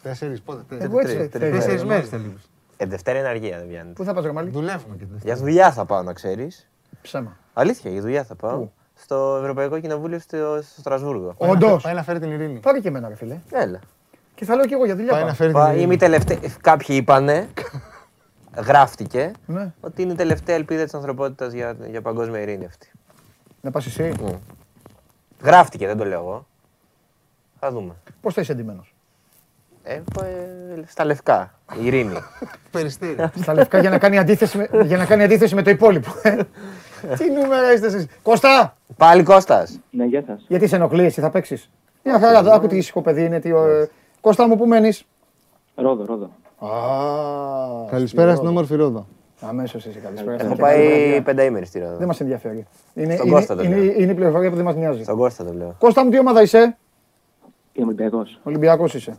Τέσσερις, 0.02 0.40
πότε; 0.40 0.62
τέσσερις. 0.68 0.90
Εγώ 0.92 1.00
έτσι 1.00 1.16
τρεις, 1.16 1.28
θα- 1.30 1.38
τρεις 1.38 1.50
θα- 1.50 1.56
Τέσσερις 1.56 1.80
θα- 1.80 1.86
μέρες 1.86 2.08
θέλεις. 2.08 2.50
Ε, 2.76 2.86
Δευτέρα 2.86 3.18
είναι 3.18 3.28
αργία, 3.28 3.58
δεν 3.58 3.68
πιάνεται. 3.68 3.92
Πού 3.92 4.04
θα 4.04 4.14
πας 4.14 4.24
ρε 4.24 4.32
Μαλή; 4.32 4.50
Δουλεύουμε 4.50 4.96
και 4.96 5.04
τέτοια. 5.04 5.20
Για 5.24 5.36
δουλειά 5.36 5.72
θα 5.72 5.84
πάω, 5.84 6.02
να 6.02 6.12
ξέρεις. 6.12 6.68
Ψέμα. 7.02 7.36
Αλήθεια, 7.52 7.90
για 7.90 8.00
δουλειά 8.00 8.24
θα 8.24 8.34
πάω. 8.34 8.56
Πού; 8.58 8.72
Στο 8.94 9.36
Ευρωπαϊκό 9.40 9.78
Κοινοβούλιο 9.80 10.18
στο, 10.18 10.36
στο 10.62 10.80
Στρασβούργο. 10.80 11.34
Όντως. 11.36 11.82
Πάει 11.82 11.94
να 11.94 12.02
φέρει 12.02 12.18
την 12.18 12.30
ειρήνη. 12.30 12.58
Πάρε 12.58 12.80
και 12.80 12.88
εμένα, 12.88 13.08
ρε 13.08 13.14
φίλε. 13.14 13.38
Έλα. 13.52 13.78
Και 14.34 14.44
θα 14.44 14.54
λέω 14.56 14.64
και 14.66 14.74
εγώ 14.74 14.84
για 14.84 14.94
δουλειά. 14.96 15.10
Πάει 15.10 15.20
πάω. 15.20 15.28
να 15.28 15.34
φέρει 15.34 15.52
την 15.52 15.60
Πα- 15.60 15.66
Είμαι 15.68 15.74
η 15.76 15.78
ειρήνη. 15.80 15.96
τελευταία. 15.96 16.38
Κάποιοι 16.60 16.96
είπανε, 16.98 17.48
γράφτηκε, 18.66 19.32
Ναι. 19.46 19.72
ότι 19.80 20.02
είναι 20.02 20.12
η 20.12 20.16
τελευταία 20.16 20.56
ελπίδα 20.56 20.84
της 20.84 20.94
ανθρωπότητας 20.94 21.52
για, 21.52 21.76
για 21.90 22.02
παγκόσμια 22.02 22.40
ειρήνη 22.40 22.64
αυτή. 22.64 22.90
Να 23.60 23.70
πας 23.70 23.86
εσύ. 23.86 24.12
Γράφτηκε, 25.42 25.86
δεν 25.86 25.96
το 25.96 26.04
λέω 26.04 26.20
εγώ. 26.20 26.46
Θα 27.60 27.70
δούμε. 27.70 27.94
Πώς 28.20 28.34
θα 28.34 28.40
είσαι 28.40 28.52
εντυμένος; 28.52 28.94
Ε, 29.82 30.00
πα- 30.14 30.26
ε, 30.26 30.84
στα 30.86 31.04
λευκά. 31.04 31.58
Η 31.80 31.86
ειρήνη. 31.86 32.16
Περιστέρι. 32.70 33.30
Στα 33.42 33.54
λευκά 33.54 33.78
για 33.80 33.90
να 33.90 33.98
κάνει 33.98 34.18
αντίθεση 34.18 34.58
με, 34.58 34.68
για 34.84 34.96
να 34.96 35.04
κάνει 35.06 35.22
αντίθεση 35.22 35.54
με 35.54 35.62
το 35.62 35.70
υπόλοιπο. 35.70 36.08
ε. 36.22 36.36
Τι 37.18 37.30
νούμερα 37.30 37.72
είστε 37.72 37.86
εσείς. 37.86 38.06
Κώστα! 38.22 38.76
Πάλι 38.96 39.22
Κώστας. 39.22 39.78
Ναι, 39.90 40.04
γεια 40.04 40.22
σας. 40.26 40.44
Γιατί 40.48 40.66
σε 40.66 40.76
ενοχλεί, 40.76 41.04
εσύ 41.04 41.20
θα 41.20 41.30
παίξεις. 41.30 41.70
Μια 42.04 42.18
χαρά, 42.20 42.42
Ναι. 42.42 42.54
άκου 42.54 42.66
τι 42.66 42.76
ήσυχο 42.76 43.02
παιδί 43.02 43.24
είναι. 43.24 43.40
Τι, 43.40 43.50
ε, 43.50 43.86
Κώστα 44.20 44.48
μου, 44.48 44.56
πού 44.56 44.66
μένεις; 44.66 45.04
Ρόδο, 45.74 46.04
Ρόδο. 46.04 46.30
Α, 46.58 46.68
Καλησπέρα 47.90 48.34
στην 48.34 48.48
όμορφη 48.48 48.74
Ρόδο. 48.74 49.06
Αμέσως 49.40 49.86
εσύ 49.86 49.98
καλησπέρα. 49.98 50.42
Έχω 50.44 50.54
Και 50.54 50.60
πάει 50.60 50.88
καλή 51.10 51.20
πενταήμερη 51.22 51.66
στη 51.66 51.78
Δεν 51.78 51.90
Ρόδο. 51.90 52.06
μας 52.06 52.20
ενδιαφέρει. 52.20 52.66
Είναι, 52.94 53.14
Στον 53.14 53.26
είναι, 53.26 53.34
Κώστα 53.36 53.56
το 53.56 53.62
είναι, 53.62 53.76
λέω. 53.76 53.84
είναι 53.84 54.12
η 54.12 54.14
πληροφορία 54.14 54.50
που 54.50 54.56
δεν 54.56 54.64
μας 54.64 54.74
νοιάζει. 54.74 55.02
Στον 55.02 55.16
Κώστα 55.16 55.44
το 55.44 55.52
λέω. 55.52 55.74
Κώστα 55.78 56.04
μου, 56.04 56.10
τι 56.10 56.18
ομάδα 56.18 56.42
είσαι; 56.42 56.76
Είμαι 57.72 57.86
Ολυμπιακός. 57.86 58.40
Ολυμπιακός 58.42 58.94
είσαι. 58.94 59.16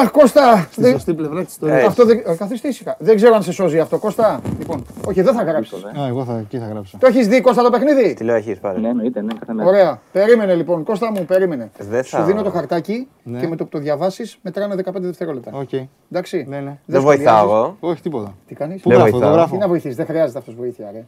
Αχ, 0.00 0.10
Κώστα! 0.10 0.68
Στη 0.70 0.80
δεν- 0.80 0.92
σωστή 0.92 1.14
πλευρά 1.14 1.34
της 1.44 1.48
Ε, 1.48 1.48
ιστορία. 1.50 1.86
Αυτό 1.86 2.04
δεν. 2.04 2.22
ε, 2.26 2.34
Καθίστε 2.36 2.68
ήσυχα. 2.68 2.96
Δεν 2.98 3.16
ξέρω 3.16 3.34
αν 3.34 3.42
σε 3.42 3.52
σώζει 3.52 3.78
αυτό. 3.78 3.98
Κώστα, 3.98 4.40
λοιπόν. 4.58 4.84
Όχι, 5.06 5.22
δεν 5.22 5.34
θα 5.34 5.42
γράψεις. 5.42 5.84
Α, 5.84 6.06
εγώ 6.06 6.24
θα, 6.24 6.38
εκεί 6.38 6.58
θα 6.58 6.66
γράψω. 6.66 6.98
Το 6.98 7.06
έχεις 7.06 7.28
δει, 7.28 7.40
Κώστα, 7.40 7.62
το 7.62 7.70
παιχνίδι; 7.70 8.14
Τι 8.14 8.24
λέω, 8.24 8.34
έχεις 8.34 8.58
πάρει. 8.58 8.80
Ναι, 8.80 8.88
εννοείται, 8.88 9.22
ναι, 9.22 9.32
κάθε 9.38 9.52
μέρα. 9.52 9.68
Ωραία. 9.68 10.00
Περίμενε 10.12 10.54
λοιπόν. 10.54 10.84
Κώστα 10.84 11.10
μου, 11.12 11.24
περίμενε. 11.24 11.70
Δεν 11.78 12.04
θα- 12.04 12.18
Σου 12.18 12.24
δίνω 12.24 12.42
το 12.42 12.50
χαρτάκι 12.50 13.08
Ναι. 13.22 13.40
και 13.40 13.46
με 13.48 13.56
το 13.56 13.64
που 13.64 13.70
το 13.70 13.78
διαβάσεις 13.78 14.38
μετράνε 14.42 14.74
15 14.74 15.06
δευτερόλεπτα. 15.06 15.50
Οκ. 15.54 15.72
Εντάξει. 16.10 16.46
Ναι, 16.48 16.60
ναι. 16.60 16.78
Δεν 16.86 17.00
βοηθάω 17.00 17.36
σχολιάζεις. 17.36 17.76
εγώ. 17.80 17.90
Όχι 17.92 18.02
τίποτα. 18.02 18.34
Τι 18.46 18.54
κάνεις; 18.54 18.82
Πού 18.82 18.88
Δεν 18.88 18.98
γράφω, 18.98 19.10
βοηθάω. 19.10 19.28
εδώ 19.30 19.38
γράφω. 19.38 19.54
Τι 19.54 19.60
να 19.60 19.68
βοηθήσει, 19.68 19.94
δεν 19.94 20.06
χρειάζεται 20.06 20.38
αυτός 20.38 20.54
βοήθεια, 20.54 20.90
ρε. 20.92 21.04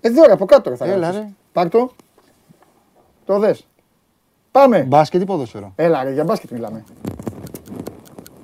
Εδώ 0.00 0.24
ρε, 0.26 0.32
από 0.32 0.44
κάτω 0.44 0.70
ρε, 0.70 0.76
θα 0.76 0.84
Έλα, 0.84 0.96
γράψεις. 0.96 1.20
ρε. 1.20 1.28
Πάρ' 1.52 1.68
το. 1.68 1.90
Το 3.24 3.38
δες. 3.38 3.66
Πάμε. 4.50 4.82
Μπάσκετ 4.82 5.22
ή 5.22 5.24
ποδόσφαιρο; 5.24 5.72
Έλα, 5.76 6.02
ρε, 6.04 6.12
για 6.12 6.24
μπάσκετ 6.24 6.50
μιλάμε. 6.50 6.84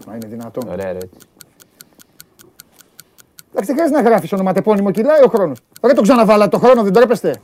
Μα 0.08 0.14
είναι 0.14 0.26
δυνατόν. 0.26 0.68
Ωραία, 0.68 0.92
ρε. 0.92 0.98
έτσι. 0.98 1.18
Εντάξει, 3.50 3.66
δεν 3.66 3.74
χρειάζεται 3.76 4.02
να 4.02 4.08
γράφεις 4.08 4.32
ονοματεπώνυμο, 4.32 4.90
κυλάει 4.90 5.22
ο 5.24 5.28
χρόνος. 5.28 5.58
Ρε, 5.82 5.92
το 5.92 6.02
ξαναβάλα 6.02 6.48
το 6.48 6.58
χρόνο, 6.58 6.82
δεν 6.82 6.92
τρέπεστε. 6.92 7.40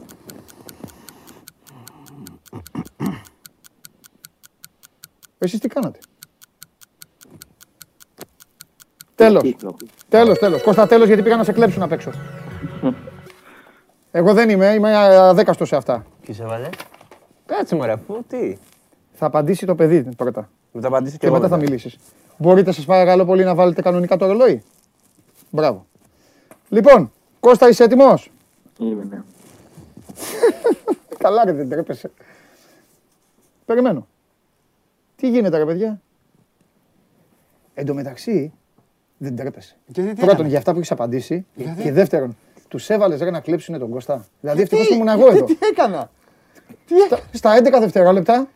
Εσείς 5.39 5.61
τι 5.61 5.69
κάνατε; 5.69 5.99
Τέλος. 9.15 9.43
Κύκλο. 9.43 9.77
Τέλος, 10.09 10.39
τέλος. 10.39 10.62
Κώστα, 10.62 10.86
τέλος 10.86 11.07
γιατί 11.07 11.23
πήγα 11.23 11.36
να 11.36 11.45
σε 11.45 11.53
κλέψουν 11.53 11.82
απ' 11.82 11.93
έξω. 11.93 12.11
Εγώ 14.11 14.32
δεν 14.35 14.49
είμαι, 14.49 14.66
είμαι 14.66 14.97
αδέκαστος 15.19 15.69
σε 15.69 15.77
αυτά. 15.77 16.05
Ποιος 16.20 16.41
έβαλε. 16.41 16.69
Κάτσε 17.47 17.77
μωρέ, 17.77 17.97
πού, 17.97 18.24
τι; 18.28 18.57
Θα 19.12 19.27
απαντήσει 19.27 19.66
το 19.66 19.74
παιδί 19.74 20.03
πρώτα 20.16 20.49
Με 20.73 20.81
το 20.81 20.86
απαντήσω 20.86 21.12
και 21.12 21.19
και 21.19 21.27
εγώ. 21.27 21.35
μετά 21.35 21.49
θα 21.49 21.57
μετά. 21.57 21.69
μιλήσεις. 21.69 21.97
Μπορείτε 22.39 22.73
σας 22.73 22.85
παρακαλώ 22.85 23.24
πολύ 23.24 23.44
να 23.44 23.55
βάλετε 23.55 23.82
κανονικά 23.82 24.16
το 24.16 24.27
ρολόι. 24.27 24.62
Μπράβο. 25.51 25.86
Λοιπόν, 26.69 27.12
Κώστα 27.40 27.69
είσαι 27.69 27.85
έτοιμος; 27.85 28.31
Είμαι, 28.78 29.05
ναι. 29.11 29.23
Καλά 31.19 31.44
ρε 31.44 31.52
δεν 31.52 31.69
τρέπεσαι. 31.69 32.11
Περιμένω. 33.65 34.06
Τι 35.16 35.28
γίνεται 35.28 35.56
ρε 35.59 35.65
παιδιά; 35.65 36.01
Εν 37.74 37.86
τω 37.86 37.94
μεταξύ 37.94 38.52
δεν 39.19 39.36
τρέπεσαι. 39.36 39.77
Γιατί 39.86 40.09
τι 40.09 40.15
Πρώτον 40.15 40.35
έκανα; 40.35 40.48
για 40.48 40.59
αυτά 40.59 40.73
που 40.73 40.78
έχεις 40.78 40.90
απαντήσει 40.90 41.47
και 41.82 41.93
δεύτερον 41.93 42.36
τους 42.69 42.90
έβαλες 42.90 43.20
ρε 43.20 43.31
να 43.31 43.40
κλέψουν 43.40 43.78
τον 43.78 43.90
Κώστα. 43.90 44.27
Δηλαδή 44.40 44.62
ευτυχώς 44.62 44.89
που 44.89 44.94
ήμουν 44.94 45.09
εγώ 45.09 45.28
εδώ. 45.31 45.44
Τι 45.44 45.56
έκανα; 45.61 46.11
Στα- 47.06 47.20
Στα 47.32 47.56
11 47.56 47.81
δευτερόλεπτα 47.81 48.48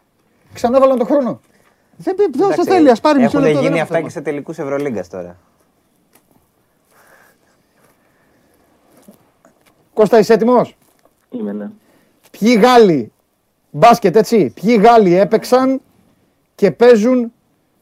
ξανά 0.52 0.80
βάλαν 0.80 0.98
τον 0.98 1.06
χρόνο. 1.06 1.40
Δεν 2.01 2.15
πει, 2.15 2.31
δώσε 2.39 2.53
Εντάξει, 2.53 2.70
θέλει, 2.70 2.91
ας 2.91 3.01
πάρει 3.01 3.19
μισό 3.20 3.39
Έχουν 3.39 3.41
λεπτό. 3.41 3.55
δεν 3.55 3.62
γίνει 3.62 3.75
έχω 3.75 3.83
αυτά 3.83 3.95
θέμα. 3.95 4.07
και 4.07 4.12
σε 4.12 4.20
τελικούς 4.20 4.59
Ευρωλίγκας 4.59 5.09
τώρα. 5.09 5.37
Κώστα 9.95 10.19
είσαι 10.19 10.33
έτοιμος; 10.33 10.77
Είμαι, 11.31 11.53
ναι. 11.53 11.70
Ποιοι 12.39 12.59
Γάλλοι, 12.62 13.12
μπάσκετ 13.70 14.16
έτσι, 14.16 14.53
ποιοι 14.61 14.81
Γάλλοι 14.83 15.15
έπαιξαν 15.15 15.81
και 16.55 16.70
παίζουν 16.70 17.33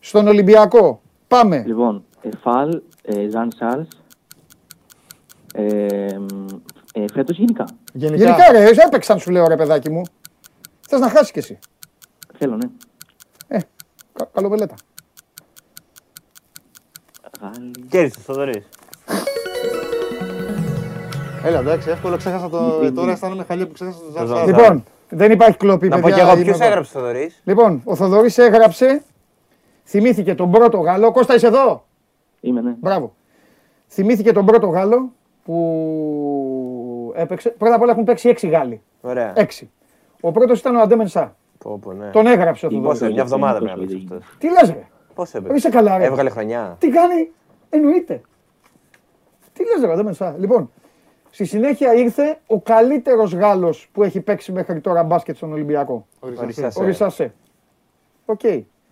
στον 0.01 0.27
Ολυμπιακό; 0.27 1.01
Πάμε. 1.29 1.63
Λοιπόν, 1.67 2.05
Εφάλ, 2.21 2.83
ε, 3.03 3.29
Ζαν 3.29 3.53
Σάρλς, 3.57 3.89
ε, 5.55 6.19
μ, 6.19 6.47
ε, 6.93 7.05
φέτος 7.13 7.39
γενικά. 7.39 7.65
Γενικά. 7.93 8.25
Γενικά 8.25 8.53
ρε, 8.53 8.69
έπαιξαν 8.87 9.19
σου 9.19 9.31
λέω 9.31 9.47
ρε 9.49 9.57
παιδάκι 9.57 9.91
μου. 9.91 10.03
Θες 10.89 11.01
να 11.01 11.09
χάσεις 11.09 11.31
κι 11.31 11.39
εσύ. 11.39 11.59
Θέλω, 12.39 12.57
ναι. 12.57 12.69
Ε, 14.17 14.23
κα, 14.23 14.29
καλοβελέτα. 14.33 14.75
Γάλλοι. 17.41 17.71
Κέρδισε, 17.89 18.21
Θοδωρής. 18.21 18.69
Έλα, 21.45 21.59
εντάξει, 21.59 21.91
εύκολο 21.91 22.17
ξέχασα 22.17 22.49
το. 22.49 22.93
Τώρα 22.93 23.13
αισθάνομαι 23.13 23.45
χαλιά 23.45 23.67
που 23.67 23.73
ξέχασα 23.73 23.99
το 23.99 24.11
Ζαν 24.17 24.27
Ζαν 24.27 24.37
Σάρλ. 24.37 24.49
Λοιπόν, 24.51 24.85
δεν 25.09 25.31
υπάρχει 25.33 25.57
κλοπή, 25.57 25.89
Να 25.89 25.97
πω 25.97 26.03
παιδιά. 26.03 26.17
κι 26.17 26.21
εγώ 26.23 26.33
είμαι 26.35 26.43
ποιος 26.45 26.57
εδώ. 26.57 26.65
έγραψε 26.67 26.91
Θοδωρής; 26.93 27.41
Λοιπόν, 27.45 27.81
ο 27.85 27.95
Θοδωρής 27.95 28.39
έγραψε, 28.39 29.03
θυμήθηκε 29.85 30.35
τον 30.35 30.51
πρώτο 30.51 30.79
Γάλλο. 30.79 31.13
Κώστα 31.13 31.35
είσαι 31.35 31.47
εδώ; 31.47 31.87
Είμαι, 32.41 32.61
ναι. 32.61 32.75
Μπράβο. 32.81 33.15
Θυμήθηκε 33.89 34.33
τον 34.33 34.47
πρώτο 34.47 34.67
Γάλλο 34.67 35.13
που 35.45 37.13
έπαιξε. 37.17 37.51
Πρώτα 37.51 37.75
απ' 37.75 37.83
όλα 37.83 37.93
έχουν 37.93 38.05
παίξει 38.05 38.29
έξι 38.29 38.49
Γάλλοι. 38.49 38.83
Ωραία. 39.01 39.33
Έξι. 39.37 39.71
Ο 40.21 40.31
πρώτος 40.33 40.59
ήταν 40.59 40.77
ο 40.77 40.81
Αντέμεν 40.81 41.09
Σά. 41.09 41.37
Πω, 41.59 41.79
πω, 41.79 41.93
ναι. 41.93 42.11
Τον 42.11 42.27
έγραψε 42.27 42.67
ο 42.67 42.71
Θοδωρής. 42.71 42.99
Πόσο, 43.01 43.13
μια 43.13 43.23
εβδομάδα 43.23 43.59
Πόσο 43.59 43.73
πρέπει 43.73 43.87
να 43.93 43.93
είναι. 43.93 44.03
παίξει 44.09 44.15
αυτό. 44.21 44.37
Τι 44.39 44.51
λες 44.51 44.71
ρε; 44.71 44.89
Πώς 45.15 45.35
έπαιξε. 45.35 45.57
Είσαι 45.57 45.69
καλά 45.69 45.99
ρε. 45.99 46.05
Έβγαλε 46.05 46.31
χρονιά. 46.31 46.77
Τι 46.79 46.89
κάνει. 46.89 47.31
Εννοείται. 47.71 48.21
Τι 49.53 49.63
λες 49.65 49.85
ρε 49.87 49.93
Αντέμεν 49.93 50.15
Σά. 50.15 50.35
Λοιπόν, 50.39 50.71
στη 51.31 51.45
συνέχεια 51.45 51.95
ήρθε 51.95 52.39
ο 52.47 52.61
καλύτερος 52.61 53.35
Γάλλος 53.35 53.89
που 53.93 54.03
έχει 54.03 54.21
παίξει 54.21 54.53
μέχρι 54.53 54.81
τώρα 54.81 55.03
μπάσκετ 55.03 55.37
στον 55.37 55.53
Ολυμπιακό. 55.53 56.07
Ορισάσαι. 56.21 56.81
Ο 56.81 56.85
Ρισασέ. 56.85 57.35
Οκ. 58.25 58.41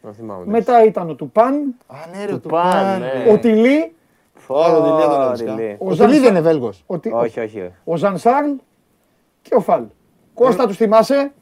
Να 0.03 0.13
θυμάμαι. 0.13 0.45
Μετά 0.47 0.85
ήταν 0.85 1.11
ο 1.11 1.15
Τουπάν, 1.15 1.75
Α, 1.87 1.97
ναι, 2.17 2.25
ρε, 2.25 2.33
Του 2.33 2.41
του 2.41 2.49
παν, 2.49 2.73
παν. 2.73 3.01
ναι. 3.01 3.33
ο 3.33 3.39
Τιλί, 3.39 3.95
Πω, 4.47 4.61
Άρα, 4.63 4.77
ο 4.77 4.83
Τιλί 4.83 5.03
τον 5.09 5.23
έδειξα. 5.33 5.55
Τιλί. 5.55 5.77
ο 5.81 5.89
Ο 5.89 5.93
Ζαν 5.93 6.07
Τιλί 6.07 6.19
Σα- 6.19 6.23
δεν 6.25 6.31
είναι 6.35 6.41
Βέλγος. 6.41 6.83
ο 6.87 6.99
Τι- 6.99 7.11
Όχι, 7.13 7.41
όχι. 7.41 7.61
όχι. 7.61 7.73
ο 7.85 7.97
Ζαν 7.97 8.19
Σάρλ 8.19 8.51
και 9.43 9.55
ο 9.55 9.61
Φαλ. 9.61 9.85
Κώστα 10.35 10.67
τους 10.67 10.77
θυμάσαι; 10.77 11.33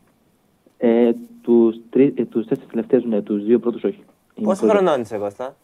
Ε, 0.85 1.11
τους, 1.43 1.77
τρει, 1.91 2.15
ε, 2.17 2.25
τους 2.25 2.47
τέσσερις 2.47 2.71
τελευταίους, 2.71 3.05
ναι, 3.05 3.21
τους 3.23 3.45
δύο 3.45 3.59
πρώτους 3.59 3.85
όχι. 3.85 4.05
Είναι 4.35 4.47
Πόσο 4.47 4.61
πολύ- 4.61 4.73
χρονών 4.73 5.01
είσαι, 5.01 5.17
Κώστα; 5.17 5.57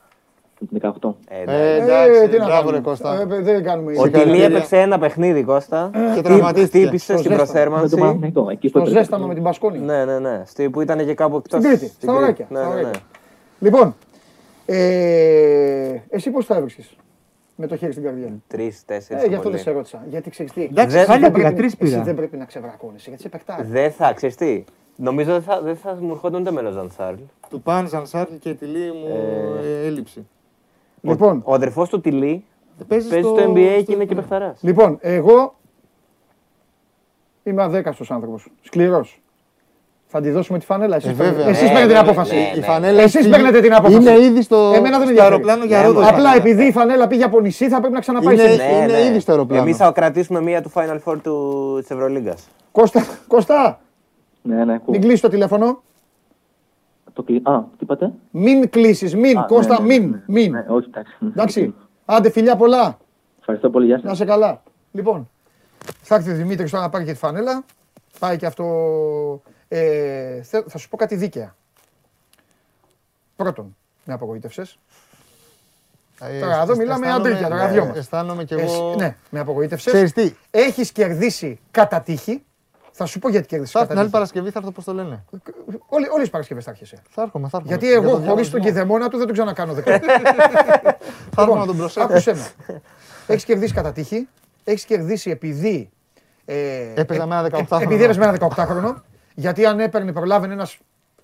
18. 0.81 1.16
Ε, 1.28 1.39
Ε, 1.39 1.43
εντάξει. 1.43 1.82
εντάξει, 1.82 2.28
τι 2.28 2.39
να 2.39 2.45
μπράβο, 2.45 2.70
ρε 2.70 2.77
κάνουμε. 2.77 2.81
Κώστα. 2.81 3.20
Ε, 3.20 3.40
δεν 3.40 3.62
κάνουμε. 3.62 3.90
Ο 3.93 3.95
Τιλί 3.95 4.05
Συγχαρητήρια. 4.07 4.45
έπαιξε 4.47 4.77
ένα 4.81 4.99
παιχνίδι, 4.99 5.43
Κώστα. 5.45 5.90
Και 6.15 6.20
τραυματίστηκε. 6.23 6.78
Χτύπησε 6.82 7.12
Στο 7.12 7.19
στην 7.23 7.31
ζέσταμα. 7.31 7.36
Με 7.36 7.36
το 7.36 7.53
προσθέρμανση. 7.53 7.97
Παναθηναϊκό, 7.97 8.51
εκεί 8.51 8.66
Το 8.70 8.73
που 8.78 8.85
έπαιζε. 8.85 8.99
ζέσταμα 8.99 9.27
με 9.27 9.35
την 9.35 9.43
Πασκόνη. 9.43 9.78
Ναι, 9.78 10.05
ναι, 10.05 10.19
ναι. 10.19 10.43
Στη, 10.47 10.70
που 10.70 10.81
ήταν 10.81 10.99
και 11.07 11.15
κάπου 11.15 11.36
εκτός. 11.36 11.61
Στην 11.61 11.77
Κρήτη, 11.78 11.93
στα 12.01 12.12
ωράκια, 12.12 12.47
Ναι, 12.51 12.59
στα 12.59 12.69
ναι, 12.69 12.74
ναι. 12.74 12.81
ωράκια. 12.81 13.01
Λοιπόν, 13.61 13.95
ε, 14.66 15.95
εσύ 16.09 16.31
πώς 16.31 16.47
θα 16.47 16.57
έβρισκες 16.57 16.97
με 17.57 17.66
το 17.66 17.77
χέρι 17.77 17.93
στην 17.93 18.05
καρδιά; 18.05 18.28
Τρεις, 18.47 18.85
τέσσερις. 18.85 19.23
Ε, 19.23 19.27
γι' 19.28 19.35
αυτό 19.35 19.51
δεν 19.51 19.59
σε 19.59 19.70
ρώτησα. 19.70 20.05
Γιατί 20.11 20.31
ξέρεις 20.31 20.53
τι. 20.53 20.62
Εντάξει, 20.62 20.97
Δεν- 20.97 21.07
χάλια 21.07 21.20
δεν 21.23 21.32
πήγα, 21.32 21.45
πρέπει- 21.53 21.57
τρεις 21.61 21.73
Εσύ 21.73 21.90
πήγα. 21.93 22.03
δεν 22.05 22.15
πρέπει 22.15 22.36
να 22.36 22.45
ξεβρακώνεσαι 22.45 23.05
γιατί 23.09 23.23
σε 23.23 23.28
παιχτάρι. 23.28 23.66
Δεν 23.66 23.90
θα, 23.90 24.12
ξέρεις 24.12 24.36
τι; 24.36 24.65
Νομίζω 25.00 25.32
δεν 25.32 25.42
θα, 25.42 25.60
δεν 25.60 25.76
θα 25.76 25.96
μου 26.00 26.10
ερχόταν 26.12 26.40
ούτε 26.40 26.50
με 26.50 26.60
ο 26.60 26.70
Ζαν 26.70 26.90
Σάρλ. 26.96 27.16
Του 27.50 27.60
παν, 27.62 27.88
Ζαν 27.88 28.06
Σάρλ 28.06 28.32
και 28.40 28.54
Τιλί 28.54 28.92
μου 28.92 29.06
ε, 29.62 29.86
έλλειψη. 29.86 30.26
Λοιπόν, 31.00 31.40
Ο 31.44 31.54
αδερφός 31.54 31.88
του 31.88 32.00
Τιλί 32.00 32.44
Παίζει 32.88 33.08
παίζει 33.08 33.28
στο 33.28 33.36
NBA 33.52 33.82
και 33.86 33.92
είναι 33.92 34.04
και 34.04 34.14
παιχταράς. 34.14 34.58
λοιπόν, 34.62 34.98
εγώ 35.00 35.54
είμαι 37.42 37.62
αδέκαστος 37.62 38.10
άνθρωπος. 38.10 38.48
Σκληρός. 38.62 39.20
Θα 40.10 40.20
τη 40.20 40.30
δώσουμε 40.30 40.58
τη 40.58 40.64
φανέλα. 40.64 40.96
Εσείς, 40.96 41.10
Ε, 41.10 41.12
παίρνετε- 41.12 41.36
βέβαια. 41.36 41.50
εσείς 41.50 41.62
Ναι, 41.68 41.74
παίρνετε 41.74 41.92
ναι, 41.92 41.98
την 42.00 42.08
απόφαση. 42.10 42.34
ναι, 42.34 42.40
Η 42.54 42.58
ναι. 42.58 42.64
φανέλα 42.64 43.02
Εσείς 43.02 43.14
έχει- 43.20 43.30
παίρνετε 43.30 43.60
την 43.60 43.74
απόφαση. 43.74 43.96
Είναι 43.96 44.18
ήδη 44.24 44.42
στο, 44.42 44.56
Εμένα 44.56 44.80
δεν 44.80 44.82
με 44.82 44.88
στο 44.96 45.02
ενδιαφέρει. 45.02 45.20
αεροπλάνο 45.20 45.64
για 45.64 45.78
Ναι, 45.78 45.86
Ρόδο. 45.86 46.00
μα- 46.00 46.08
Απλά 46.08 46.34
επειδή 46.36 46.64
η 46.66 46.72
φανέλα 46.72 47.06
πήγε 47.06 47.24
από 47.24 47.40
νησί 47.40 47.68
θα 47.68 47.78
πρέπει 47.78 47.94
να 47.94 48.00
ξαναπάει 48.00 48.34
Είναι- 48.34 48.42
σε 48.42 48.50
νησί. 48.50 48.82
είναι 48.82 49.00
ήδη 49.08 49.20
στο 49.20 49.30
αεροπλάνο. 49.32 49.62
Εμείς 49.62 49.76
θα 49.76 49.90
κρατήσουμε 49.92 50.40
μία 50.42 50.62
του 50.62 50.70
Final 50.74 50.98
Four 51.04 51.16
του... 51.22 51.76
της 51.80 51.90
Ευρωλίγκας. 51.90 52.48
Κώστα, 52.72 53.06
Κώστα, 53.26 53.80
Ναι, 54.43 54.65
ναι, 54.65 54.74
ακούω. 54.74 54.90
μην 54.93 55.01
κλείσεις 55.01 55.20
το 55.20 55.28
τηλέφωνο. 55.28 55.82
Το 57.12 57.23
κλει... 57.23 57.36
Α, 57.44 57.60
τι 57.62 57.77
είπατε; 57.78 58.12
Μην 58.31 58.70
κλείσεις, 58.70 59.15
μην, 59.15 59.39
Α, 59.39 59.44
Κώστα, 59.44 59.81
ναι, 59.81 59.86
ναι, 59.86 59.98
μην, 59.98 60.10
ναι. 60.10 60.23
μην. 60.27 60.52
Ναι, 60.52 60.65
όχι, 60.69 60.86
εντάξει. 60.89 61.16
Εντάξει. 61.27 61.74
Άντε, 62.05 62.31
φιλιά 62.31 62.56
πολλά. 62.56 62.98
Ευχαριστώ 63.39 63.70
πολύ, 63.70 63.86
γεια 63.86 63.97
Να 64.02 64.09
σας. 64.09 64.16
σε 64.19 64.24
καλά. 64.24 64.62
Λοιπόν, 64.93 65.28
θα 66.02 66.15
έρθει 66.15 66.31
ο 66.31 66.35
Δημήτρης 66.35 66.70
τώρα 66.70 66.82
να 66.82 66.90
πάρει 66.90 67.05
και 67.05 67.12
τη 67.12 67.19
φανέλα. 67.19 67.65
Πάει 68.19 68.36
και 68.36 68.47
αυτό. 68.47 68.65
Ε, 69.69 70.43
θε- 70.43 70.69
θα 70.69 70.78
σου 70.78 70.89
πω 70.89 70.97
κάτι 70.97 71.15
δίκαια. 71.16 71.55
Πρώτον, 73.36 73.77
με 74.05 74.12
απογοήτευσες. 74.12 74.78
Ε, 76.20 76.40
Τώρα, 76.40 76.62
εδώ 76.62 76.77
μιλάμε 76.77 77.06
αισθάνομαι- 77.06 77.31
αντρίκια, 77.32 77.48
τώρα, 77.48 77.66
ναι, 77.66 77.73
δυο 77.73 77.85
μας. 77.86 77.97
Αισθάνομαι 77.97 78.44
κι 78.44 78.55
εγώ. 78.55 78.94
ναι, 78.98 79.16
με 79.31 79.40
απογοήτευσες. 79.40 79.93
Ξέρεις 79.93 80.12
τι, 80.12 80.32
Έχεις 80.51 80.93
κερδίσει 80.93 81.60
κατά 81.70 82.01
τύχη. 82.01 82.43
Θα 83.00 83.06
σου 83.06 83.18
πω 83.18 83.28
γιατί 83.28 83.46
κέρδισε 83.46 83.72
θα 83.72 83.78
έρθει 83.78 83.94
κατά 83.94 84.08
την 84.08 84.16
άλλη 84.16 84.24
τύχη. 84.24 84.32
Παρασκευή, 84.32 84.50
θα 84.50 84.58
έρθω 84.58 84.70
πώς 84.70 84.84
το 84.84 84.92
λένε. 84.92 85.24
Όλες 85.88 86.24
τι 86.24 86.30
Παρασκευές 86.30 86.64
θα 86.64 86.70
έρχεσαι. 86.70 87.02
Θα 87.10 87.22
έρχομαι, 87.22 87.48
θα 87.48 87.56
έρχομαι. 87.56 87.76
Γιατί 87.76 87.86
Για 87.86 87.94
εγώ 87.96 88.10
το 88.10 88.30
χωρίς 88.30 88.50
τον 88.50 88.60
διαγωνισμό. 88.60 88.60
κηδεμόνα 88.60 89.08
του 89.08 89.16
δεν 89.16 89.26
τον 89.26 89.34
ξανακάνω 89.34 89.72
δεκτό. 89.72 89.90
Θα 91.34 91.42
έρχομαι 91.42 91.60
να 91.60 91.66
τον 91.66 91.76
προσέχω. 91.76 92.06
Άκουσέ 92.06 92.34
με. 92.34 92.46
Έχεις 93.26 93.44
κερδίσει 93.44 93.74
κατά 93.74 93.92
τύχη. 93.92 94.28
Έχεις 94.64 94.84
κερδίσει 94.84 95.30
επειδή. 95.30 95.90
Ε, 96.44 96.92
Έπαιζα 96.94 97.26
με 97.26 97.36
ένα 97.36 97.46
ε, 97.46 97.66
18χρονο. 97.68 97.80
Επειδή 97.82 98.02
έπαιζε 98.04 98.18
με 98.18 98.24
ένα 98.26 98.48
18χρονο. 98.56 98.94
γιατί 99.34 99.66
αν 99.66 99.80
έπαιρνε, 99.80 100.12
προλάβαινε 100.12 100.52
ένας 100.52 100.78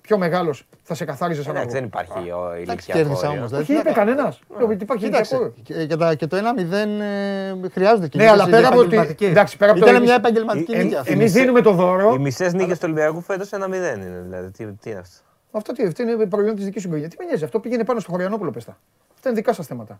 πιο 0.05 0.17
μεγάλος, 0.17 0.67
θα 0.83 0.93
σε 0.93 1.05
καθάριζες 1.05 1.43
σαν 1.43 1.55
Εντάξει, 1.55 1.73
δεν 1.79 1.89
αργό. 1.93 2.13
υπάρχει 2.13 2.31
ο 2.31 2.51
Εντάξει, 2.51 2.61
ηλικιακό. 2.71 2.99
κέρδισα 3.01 3.29
όριος. 3.29 3.51
όμω. 3.51 3.61
Όχι, 3.61 3.73
είπε 3.73 3.91
κανένας. 3.91 4.39
Υπάρχει 4.79 5.05
Κοίταξε. 5.05 5.35
ηλικιακό. 5.35 5.61
Και, 5.63 5.85
και, 5.85 5.95
τα- 5.95 6.15
και 6.15 6.27
το 6.27 6.37
1-0 6.37 7.01
ε, 7.01 7.69
χρειάζονται 7.71 8.07
και 8.07 8.17
Ναι, 8.17 8.29
αλλά 8.29 8.45
πέρα 8.49 8.67
από 8.67 8.79
ότι. 8.79 9.15
Εντάξει, 9.19 9.57
πέρα 9.57 9.71
από 9.71 9.79
το. 9.79 9.89
Ήταν 9.89 10.01
μια 10.01 10.13
επαγγελματική 10.15 10.71
Ε, 10.73 10.83
νίκη 10.83 10.95
αυτή. 10.95 11.11
Εμείς 11.11 11.31
δίνουμε 11.31 11.61
το 11.61 11.69
Οι 11.69 11.73
δώρο. 11.75 12.17
μισές 12.19 12.53
νίκες 12.53 12.73
του 12.77 12.83
Ολυμπιακού 12.83 13.21
φέτος 13.21 13.49
1-0 13.51 13.57
είναι 13.95 14.21
δηλαδή. 14.23 14.51
Τι, 14.51 14.65
τι 14.73 14.89
είναι 14.89 14.99
αυτό; 14.99 15.19
Αυτό 15.51 15.73
τι, 15.73 15.83
αυτό 15.85 16.03
είναι 16.03 16.25
προϊόν 16.25 16.55
της 16.55 16.65
δικής 16.65 16.81
σου 16.81 16.87
οικογένεια. 16.87 17.09
Τι 17.11 17.15
με 17.19 17.25
νοιάζει, 17.25 17.43
αυτό 17.43 17.59
πήγαινε 17.59 17.83
πάνω 17.83 17.99
στο 17.99 18.11
Χωριανόπουλο 18.11 18.51
πέστα. 18.51 18.77
Αυτά 19.15 19.29
είναι 19.29 19.37
δικά 19.37 19.53
σας 19.53 19.67
θέματα. 19.67 19.97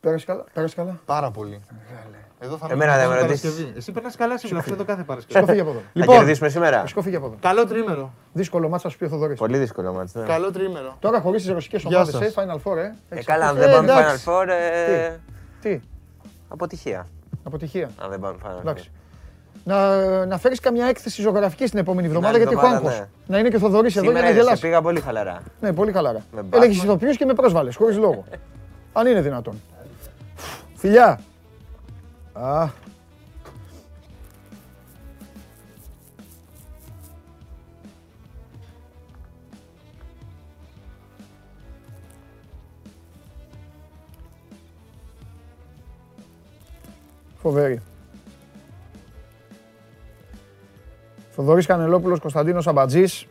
Πέρασε 0.00 0.24
καλά. 0.26 0.44
Πέρασε 0.52 0.74
καλά. 0.74 1.00
Πάρα 1.04 1.30
πολύ. 1.30 1.60
Εδώ 2.44 2.56
θα 2.56 2.66
Εμένα 2.70 2.96
δεν 2.96 3.08
με 3.08 3.14
περνάς 3.14 3.26
ρωτήσεις. 3.30 3.50
Παρασκευή. 3.50 3.72
Εσύ 3.78 3.92
περνάς 3.92 4.16
καλά 4.16 4.38
σήμερα, 4.38 4.58
αυτό 4.58 4.76
το 4.76 4.84
κάθε 4.84 5.02
Παρασκευή. 5.02 5.44
Σκόφι 5.44 5.60
από 5.60 5.70
εδώ. 5.70 5.80
Θα 6.04 6.06
κερδίσουμε 6.16 6.48
σήμερα. 6.48 6.86
Σκόφι 6.86 7.14
από 7.16 7.26
εδώ. 7.26 7.34
Καλό 7.40 7.66
τρίμερο. 7.66 8.12
Δύσκολο 8.32 8.68
μάτσα 8.68 8.88
σου 8.88 8.98
πει 8.98 9.04
ο 9.04 9.08
Θοδωρής. 9.08 9.38
Πολύ 9.38 9.58
δύσκολο 9.58 9.92
μάτς. 9.92 10.14
ναι. 10.14 10.24
Καλό 10.24 10.50
τρίμερο. 10.52 10.96
Τώρα 11.00 11.20
χωρίς 11.20 11.42
τις 11.42 11.52
ρωσικές 11.52 11.82
Γεια 11.82 11.96
ομάδες, 11.96 12.14
σας. 12.14 12.22
ε, 12.22 12.32
Final 12.36 12.70
Four, 12.72 12.76
ε. 12.76 12.80
Ε, 12.82 12.92
Έχεις 13.08 13.26
καλά, 13.26 13.44
αν 13.48 13.50
ακούσει. 13.56 13.66
δεν 13.68 13.74
πάμε 13.76 13.92
εντάξει. 13.92 14.24
Final 14.26 14.32
Four, 14.42 14.46
ε, 14.48 15.16
Τι, 15.60 15.80
αποτυχία. 16.48 17.06
αποτυχία. 17.44 17.90
Αν 17.98 18.10
δεν 18.10 18.20
πάμε 18.20 18.36
Final 18.42 18.46
Four. 18.56 18.60
Εντάξει. 18.60 18.90
Να, 19.66 20.26
να 20.26 20.38
φέρεις 20.38 20.60
καμιά 20.60 20.86
έκθεση 20.86 21.22
ζωγραφική 21.22 21.64
την 21.64 21.78
επόμενη 21.78 22.06
εβδομάδα 22.06 22.28
άλλη 22.28 22.38
γιατί 22.38 22.52
έχω 22.54 22.66
εβδομάδα, 22.66 22.88
άγχος. 22.88 23.00
ναι. 23.26 23.34
Να 23.34 23.38
είναι 23.38 23.48
και 23.48 23.56
ο 23.56 23.58
Θοδωρής 23.58 23.96
εδώ 23.96 24.00
για 24.04 24.10
Σήμερα 24.10 24.26
να 24.26 24.32
είδες, 24.32 24.44
γελάσει. 24.44 24.62
πήγα 24.62 24.82
πολύ 24.82 25.00
χαλαρά. 25.00 25.42
Ναι, 25.60 25.72
πολύ 25.72 25.92
χαλαρά. 25.92 26.20
Με 26.32 26.40
Batman. 26.50 26.56
Έλεγε 26.56 26.72
ηθοποιούς 26.82 27.16
και 27.16 27.24
με 27.24 27.34
πρόσβαλες, 27.34 27.76
χωρίς 27.76 27.96
λόγο. 27.96 28.24
Αν 28.92 29.06
είναι 29.06 29.20
δυνατόν. 29.20 29.60
Φιλιά. 30.76 31.20
Α. 32.34 32.68
Φοβερή. 47.36 47.80
Θοδωρής 51.30 51.66
Κανελόπουλος, 51.66 52.20
Κωνσταντίνος 52.20 52.66
Αμπατζής 52.66 53.26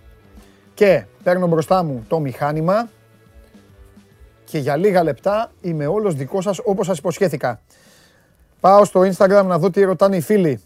και 0.74 1.06
παίρνω 1.24 1.48
μπροστά 1.48 1.84
μου 1.84 2.06
το 2.08 2.20
μηχάνημα 2.20 2.90
και 4.46 4.58
για 4.58 4.76
λίγα 4.76 5.04
λεπτά 5.04 5.52
είμαι 5.62 5.86
όλος 5.86 6.16
δικός 6.16 6.44
σας 6.44 6.60
όπως 6.64 6.86
σας 6.86 6.98
υποσχέθηκα. 6.98 7.62
Πάω 8.64 8.86
στο 8.86 9.02
Instagram 9.02 9.44
να 9.46 9.58
δω 9.58 9.70
τι 9.70 9.84
ρωτάνε 9.84 10.16
οι 10.16 10.22
φίλοι. 10.22 10.62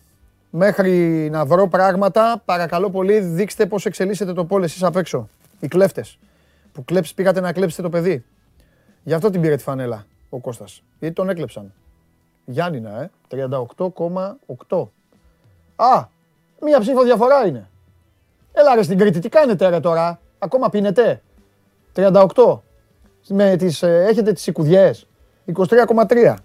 Μέχρι 0.49 1.29
να 1.31 1.45
βρω 1.45 1.67
πράγματα, 1.67 2.41
παρακαλώ 2.45 2.89
πολύ 2.89 3.19
δείξτε 3.19 3.65
πώς 3.65 3.85
εξελίσσεται 3.85 4.33
το 4.33 4.45
πόλ 4.45 4.63
εσείς 4.63 4.83
απ' 4.83 4.95
έξω. 4.95 5.29
Οι 5.59 5.67
κλέφτες 5.67 6.19
που 6.73 6.85
κλέψ, 6.85 7.13
πήγατε 7.13 7.39
να 7.39 7.53
κλέψετε 7.53 7.81
το 7.81 7.89
παιδί. 7.89 8.25
Γι' 9.03 9.13
αυτό 9.13 9.29
την 9.29 9.41
πήρε 9.41 9.55
τη 9.55 9.63
φανέλα 9.63 10.05
ο 10.29 10.39
Κώστας. 10.39 10.83
Γιατί 10.99 11.15
τον 11.15 11.29
έκλεψαν. 11.29 11.73
Γιάννηνα, 12.45 13.01
ε. 13.01 13.11
38,8. 13.27 14.91
Α, 15.75 16.05
μία 16.61 16.79
ψήφο 16.79 17.03
διαφορά 17.03 17.47
είναι. 17.47 17.69
Έλα 18.53 18.75
ρε 18.75 18.83
στην 18.83 18.97
Κρήτη, 18.97 19.19
τι 19.19 19.29
κάνετε 19.29 19.69
ρε 19.69 19.79
τώρα; 19.79 20.19
Ακόμα 20.39 20.69
πίνετε; 20.69 21.21
38. 21.93 22.61
Με 23.27 23.55
τις, 23.55 23.81
ε, 23.83 24.05
έχετε 24.09 24.33
τις 24.33 24.47
οικουδιές. 24.47 25.07
23,3. 25.45 26.35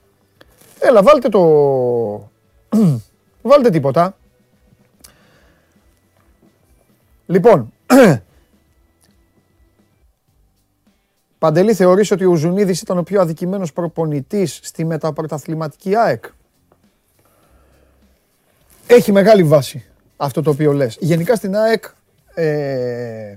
Έλα, 0.85 1.03
βάλτε 1.03 1.29
το... 1.29 1.41
βάλτε 3.43 3.71
τίποτα. 3.71 4.17
Λοιπόν, 7.27 7.73
Παντελή, 11.39 11.75
θεωρείς 11.75 12.11
ότι 12.11 12.25
ο 12.25 12.35
Ζουνίδης 12.35 12.81
ήταν 12.81 12.99
ο 12.99 13.03
πιο 13.03 13.21
αδικημένος 13.21 13.73
προπονητής 13.73 14.61
στη 14.63 14.85
μεταπρωταθληματική 14.85 15.97
ΑΕΚ; 15.97 16.25
Έχει 18.87 19.13
μεγάλη 19.13 19.43
βάση 19.45 19.85
αυτό 20.17 20.43
το 20.43 20.51
οποίο 20.51 20.73
λες. 20.73 20.97
Γενικά 21.01 21.37
στην 21.37 21.57
ΑΕΚ 21.57 21.85
ε, 22.35 23.35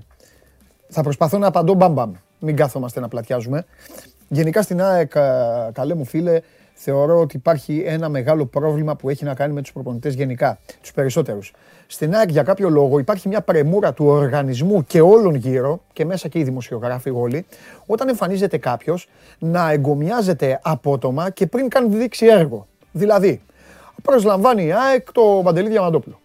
θα 0.88 1.02
προσπαθώ 1.02 1.38
να 1.38 1.46
απαντώ 1.46 1.74
μπαμπαμ. 1.74 2.12
Μην 2.38 2.56
κάθομαστε 2.56 3.00
να 3.00 3.08
πλατιάζουμε. 3.08 3.66
Γενικά 4.28 4.62
στην 4.62 4.82
ΑΕΚ, 4.82 5.16
α, 5.16 5.70
καλέ 5.72 5.94
μου 5.94 6.04
φίλε, 6.04 6.40
θεωρώ 6.78 7.20
ότι 7.20 7.36
υπάρχει 7.36 7.82
ένα 7.86 8.08
μεγάλο 8.08 8.46
πρόβλημα 8.46 8.96
που 8.96 9.08
έχει 9.08 9.24
να 9.24 9.34
κάνει 9.34 9.52
με 9.52 9.62
τους 9.62 9.72
προπονητές 9.72 10.14
γενικά, 10.14 10.58
τους 10.80 10.92
περισσότερους. 10.92 11.52
Στην 11.86 12.14
ΑΕΚ 12.14 12.30
για 12.30 12.42
κάποιο 12.42 12.68
λόγο 12.68 12.98
υπάρχει 12.98 13.28
μια 13.28 13.40
πρεμούρα 13.40 13.92
του 13.92 14.04
οργανισμού 14.06 14.84
και 14.84 15.00
όλων 15.00 15.34
γύρω, 15.34 15.82
και 15.92 16.04
μέσα 16.04 16.28
και 16.28 16.38
οι 16.38 16.42
δημοσιογράφοι 16.42 17.10
όλοι, 17.10 17.46
όταν 17.86 18.08
εμφανίζεται 18.08 18.58
κάποιος 18.58 19.08
να 19.38 19.70
εγκομιάζεται 19.70 20.60
απότομα 20.62 21.30
και 21.30 21.46
πριν 21.46 21.68
καν 21.68 21.92
δείξει 21.92 22.26
έργο. 22.26 22.66
Δηλαδή, 22.92 23.42
προσλαμβάνει 24.02 24.64
η 24.64 24.72
ΑΕΚ 24.72 25.12
το 25.12 25.40
Παντελή 25.44 25.68
Διαμαντόπουλο 25.68 26.20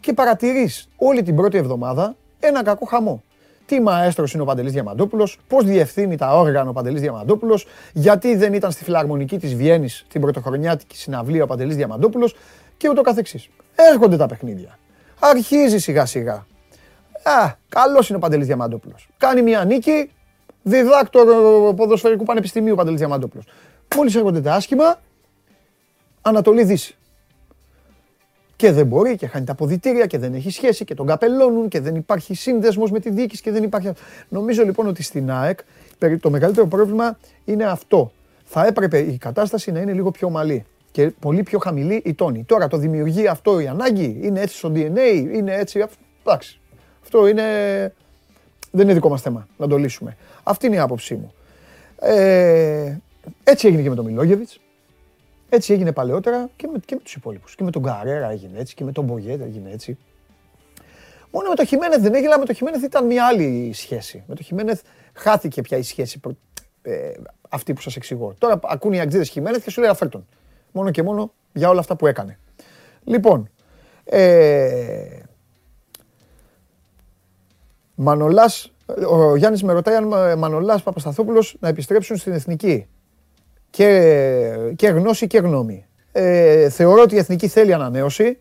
και 0.00 0.12
παρατηρείς 0.12 0.88
όλη 0.96 1.22
την 1.22 1.36
πρώτη 1.36 1.58
εβδομάδα 1.58 2.16
ένα 2.40 2.62
κακό 2.62 2.86
χαμό. 2.86 3.22
Τι 3.66 3.80
μαέστρος 3.80 4.32
είναι 4.32 4.42
ο 4.42 4.44
Παντελής 4.44 4.72
Διαμαντόπουλος, 4.72 5.38
πώς 5.48 5.64
διευθύνει 5.64 6.16
τα 6.16 6.38
όργανα 6.38 6.70
ο 6.70 6.72
Παντελής 6.72 7.00
Διαμαντόπουλος, 7.00 7.66
γιατί 7.92 8.36
δεν 8.36 8.54
ήταν 8.54 8.70
στη 8.70 8.84
φιλαρμονική 8.84 9.38
της 9.38 9.54
Βιέννης 9.54 10.04
την 10.08 10.20
πρωτοχρονιάτικη 10.20 10.96
συναυλία 10.96 11.42
ο 11.42 11.46
Παντελής 11.46 11.76
Διαμαντόπουλος 11.76 12.36
και 12.76 12.88
ούτω 12.88 13.02
καθεξής. 13.02 13.48
Έρχονται 13.74 14.16
τα 14.16 14.26
παιχνίδια. 14.26 14.78
Αρχίζει 15.20 15.78
σιγά 15.78 16.06
σιγά. 16.06 16.46
Α, 17.22 17.52
καλός 17.68 18.08
είναι 18.08 18.18
ο 18.18 18.20
Παντελής 18.20 18.46
Διαμαντόπουλος. 18.46 19.08
Κάνει 19.16 19.42
μια 19.42 19.64
νίκη, 19.64 20.10
διδάκτορ 20.62 21.28
ε, 21.28 21.74
ποδοσφαιρικού 21.74 22.24
πανεπιστημίου 22.24 22.72
ο 22.72 22.76
Παντελής 22.76 22.98
Διαμαντόπουλος. 22.98 23.46
Μόλις 23.96 24.14
έρχονται 24.14 24.40
τα 24.40 24.54
άσχημα, 24.54 25.00
Ανατολή 26.22 26.64
Δύση 26.64 26.96
και 28.56 28.72
δεν 28.72 28.86
μπορεί 28.86 29.16
και 29.16 29.26
χάνει 29.26 29.44
τα 29.44 29.52
αποδητήρια 29.52 30.06
και 30.06 30.18
δεν 30.18 30.34
έχει 30.34 30.50
σχέση 30.50 30.84
και 30.84 30.94
τον 30.94 31.06
καπελώνουν 31.06 31.68
και 31.68 31.80
δεν 31.80 31.94
υπάρχει 31.94 32.34
σύνδεσμος 32.34 32.90
με 32.90 33.00
τη 33.00 33.10
διοίκηση 33.10 33.42
και 33.42 33.50
δεν 33.50 33.62
υπάρχει... 33.62 33.92
Νομίζω 34.28 34.62
λοιπόν 34.62 34.86
ότι 34.86 35.02
στην 35.02 35.30
ΑΕΚ 35.30 35.58
περί- 35.98 36.20
το 36.20 36.30
μεγαλύτερο 36.30 36.66
πρόβλημα 36.66 37.18
είναι 37.44 37.64
αυτό. 37.64 38.12
Θα 38.44 38.66
έπρεπε 38.66 38.98
η 38.98 39.18
κατάσταση 39.18 39.72
να 39.72 39.80
είναι 39.80 39.92
λίγο 39.92 40.10
πιο 40.10 40.26
ομαλή 40.26 40.64
και 40.90 41.10
πολύ 41.20 41.42
πιο 41.42 41.58
χαμηλή 41.58 42.02
η 42.04 42.14
τόνη. 42.14 42.44
Τώρα 42.44 42.68
το 42.68 42.76
δημιουργεί 42.76 43.26
αυτό 43.26 43.60
η 43.60 43.66
ανάγκη, 43.66 44.18
είναι 44.22 44.40
έτσι 44.40 44.56
στο 44.56 44.72
DNA, 44.74 45.26
είναι 45.34 45.54
έτσι... 45.54 45.80
αυ- 45.80 45.98
Εντάξει, 46.24 46.60
αυτό 47.02 47.26
είναι... 47.26 47.42
Δεν 48.70 48.84
είναι 48.84 48.94
δικό 48.94 49.08
μας 49.08 49.22
θέμα 49.22 49.46
να 49.56 49.68
το 49.68 49.76
λύσουμε. 49.76 50.16
Αυτή 50.42 50.66
είναι 50.66 50.76
η 50.76 50.78
άποψή 50.78 51.14
μου. 51.14 51.32
Ε, 52.00 52.96
έτσι 53.44 53.66
έγινε 53.66 53.82
και 53.82 53.88
με 53.88 53.94
τον 53.94 54.04
Μιλόγεβιτς. 54.04 54.60
Έτσι 55.48 55.72
έγινε 55.72 55.92
παλαιότερα 55.92 56.48
και 56.56 56.68
με, 56.72 56.78
και 56.84 56.94
με 56.94 57.00
τους 57.00 57.14
υπόλοιπους. 57.14 57.54
Και 57.54 57.64
με 57.64 57.70
τον 57.70 57.82
Καρέρα 57.82 58.30
έγινε 58.30 58.58
έτσι 58.58 58.74
και 58.74 58.84
με 58.84 58.92
τον 58.92 59.04
Μπογέτα 59.04 59.44
έγινε 59.44 59.70
έτσι. 59.70 59.98
Μόνο 61.30 61.48
με 61.48 61.54
το 61.54 61.64
Χιμένεθ 61.64 62.00
δεν 62.00 62.14
έγινε, 62.14 62.28
αλλά 62.28 62.38
με 62.38 62.44
το 62.44 62.52
Χιμένεθ 62.52 62.82
ήταν 62.82 63.06
μια 63.06 63.26
άλλη 63.26 63.70
σχέση. 63.74 64.24
Με 64.26 64.34
το 64.34 64.42
Χιμένεθ 64.42 64.82
χάθηκε 65.14 65.62
πια 65.62 65.78
η 65.78 65.82
σχέση 65.82 66.18
προ- 66.18 66.36
ε, 66.82 67.12
αυτή 67.48 67.72
που 67.72 67.80
σας 67.80 67.96
εξηγώ. 67.96 68.34
Τώρα 68.38 68.58
ακούνε 68.62 68.96
οι 68.96 69.00
αγγλίδες 69.00 69.28
Χιμένεθ 69.28 69.64
και 69.64 69.70
σου 69.70 69.80
λέει 69.80 69.90
αφέρτον. 69.90 70.26
Μόνο 70.72 70.90
και 70.90 71.02
μόνο 71.02 71.32
για 71.52 71.68
όλα 71.68 71.80
αυτά 71.80 71.96
που 71.96 72.06
έκανε. 72.06 72.38
Λοιπόν, 73.04 73.50
ε, 74.04 75.20
Μανολάς, 77.94 78.72
ο 79.10 79.36
Γιάννης 79.36 79.62
με 79.62 79.72
ρωτάει 79.72 79.94
αν 79.94 80.12
ε, 80.12 80.34
Μανολάς 80.34 80.82
Παπασταθόπουλος 80.82 81.56
να 81.60 81.68
επιστρέψουν 81.68 82.16
στην 82.16 82.32
Εθνική 82.32 82.86
και, 83.76 84.72
και 84.76 84.88
γνώση 84.88 85.26
και 85.26 85.38
γνώμη. 85.38 85.86
Ε, 86.12 86.68
θεωρώ 86.68 87.02
ότι 87.02 87.14
η 87.14 87.18
Εθνική 87.18 87.48
θέλει 87.48 87.72
ανανέωση. 87.72 88.38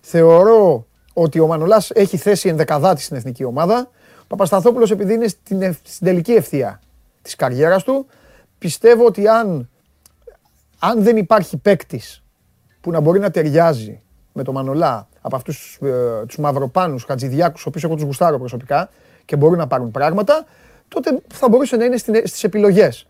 Θεωρώ 0.00 0.86
ότι 1.12 1.40
ο 1.40 1.46
Μανολάς 1.46 1.90
έχει 1.90 2.16
θέση 2.16 2.48
ενδεκαδάτη 2.48 3.02
στην 3.02 3.16
Εθνική 3.16 3.44
ομάδα. 3.44 3.90
Ο 4.22 4.26
Παπασταθόπουλος 4.26 4.90
επειδή 4.90 5.14
είναι 5.14 5.28
στην, 5.28 5.62
ευ- 5.62 5.86
στην 5.86 6.06
τελική 6.06 6.32
ευθεία 6.32 6.80
της 7.22 7.36
καριέρας 7.36 7.82
του, 7.82 8.06
πιστεύω 8.58 9.04
ότι 9.06 9.28
αν, 9.28 9.68
αν 10.78 11.02
δεν 11.02 11.16
υπάρχει 11.16 11.56
παίκτης 11.56 12.22
που 12.80 12.90
να 12.90 13.00
μπορεί 13.00 13.18
να 13.18 13.30
ταιριάζει 13.30 14.00
με 14.32 14.42
τον 14.42 14.54
Μανολά 14.54 15.08
από 15.20 15.36
αυτούς 15.36 15.78
ε, 15.82 15.90
τους 16.26 16.38
μαυροπάνους 16.38 17.04
χατζηδιάκους, 17.04 17.64
ο 17.64 17.68
οποίους 17.68 17.84
εγώ 17.84 17.94
τους 17.94 18.04
γουστάρω 18.04 18.38
προσωπικά 18.38 18.90
και 19.24 19.36
μπορούν 19.36 19.58
να 19.58 19.66
πάρουν 19.66 19.90
πράγματα, 19.90 20.46
τότε 20.88 21.20
θα 21.34 21.48
μπορούσε 21.48 21.76
να 21.76 21.84
είναι 21.84 21.96
στην- 21.96 22.26
στις 22.26 22.44
επιλογές 22.44 23.00
ε, 23.00 23.06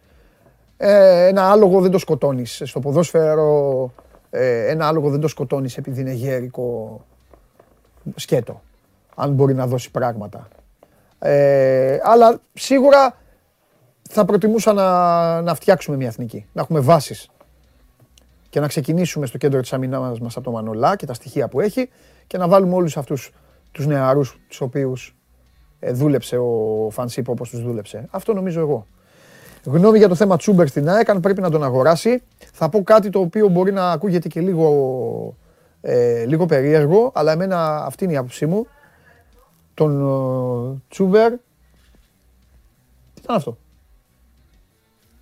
ένα 0.84 1.50
άλογο 1.50 1.80
δεν 1.80 1.90
το 1.90 1.98
σκοτώνεις 1.98 2.62
στο 2.64 2.80
ποδόσφαιρο, 2.80 3.92
ε, 4.30 4.70
ένα 4.70 4.88
άλογο 4.88 5.10
δεν 5.10 5.20
το 5.20 5.28
σκοτώνεις 5.28 5.76
επειδή 5.76 6.00
είναι 6.00 6.12
γέρικο 6.12 7.00
σκέτο, 8.14 8.62
αν 9.14 9.32
μπορεί 9.32 9.54
να 9.54 9.66
δώσει 9.66 9.90
πράγματα. 9.90 10.48
Ε, 11.18 11.98
αλλά 12.02 12.40
σίγουρα 12.52 13.16
θα 14.10 14.24
προτιμούσα 14.24 14.72
να, 14.72 15.40
να 15.40 15.54
φτιάξουμε 15.54 15.96
μια 15.96 16.06
εθνική, 16.06 16.46
να 16.52 16.60
έχουμε 16.60 16.80
βάσεις 16.80 17.30
και 18.48 18.60
να 18.60 18.68
ξεκινήσουμε 18.68 19.26
στο 19.26 19.38
κέντρο 19.38 19.60
της 19.60 19.72
αμυνάς 19.72 20.20
μας 20.20 20.36
από 20.36 20.44
το 20.44 20.50
Μανολά 20.50 20.96
και 20.96 21.06
τα 21.06 21.14
στοιχεία 21.14 21.48
που 21.48 21.60
έχει 21.60 21.88
και 22.26 22.38
να 22.38 22.48
βάλουμε 22.48 22.74
όλους 22.74 22.96
αυτούς 22.96 23.32
τους 23.72 23.86
νεαρούς 23.86 24.38
τους 24.48 24.60
οποίους 24.60 25.16
ε, 25.80 25.92
δούλεψε 25.92 26.36
ο 26.36 26.88
Φανσίπ 26.90 27.28
όπως 27.28 27.50
τους 27.50 27.62
δούλεψε. 27.62 28.06
Αυτό 28.10 28.32
νομίζω 28.34 28.60
εγώ. 28.60 28.86
Γνώμη 29.64 29.98
για 29.98 30.09
το 30.09 30.14
θέμα 30.14 30.36
Τσούμπερ 30.36 30.68
στην 30.68 30.89
ΑΕΚ, 30.89 31.09
αν 31.09 31.20
πρέπει 31.20 31.40
να 31.40 31.51
τον 31.51 31.64
αγοράσει. 31.64 32.22
Θα 32.52 32.68
πω 32.68 32.82
κάτι 32.82 33.10
το 33.10 33.20
οποίο 33.20 33.48
μπορεί 33.48 33.72
να 33.72 33.90
ακούγεται 33.90 34.28
και 34.28 34.40
λίγο, 34.40 35.36
ε, 35.80 36.24
λίγο 36.24 36.47
περίεργο, 36.47 37.12
αλλά 37.14 37.32
εμένα 37.32 37.84
αυτή 37.84 38.05
είναι 38.05 38.12
η 38.12 38.16
άποψή 38.16 38.47
μου. 38.47 38.66
τον 39.74 40.01
ε, 40.01 40.82
Τσούμπερ. 40.89 41.30
Τι 43.14 43.20
ήταν 43.22 43.36
αυτό; 43.36 43.59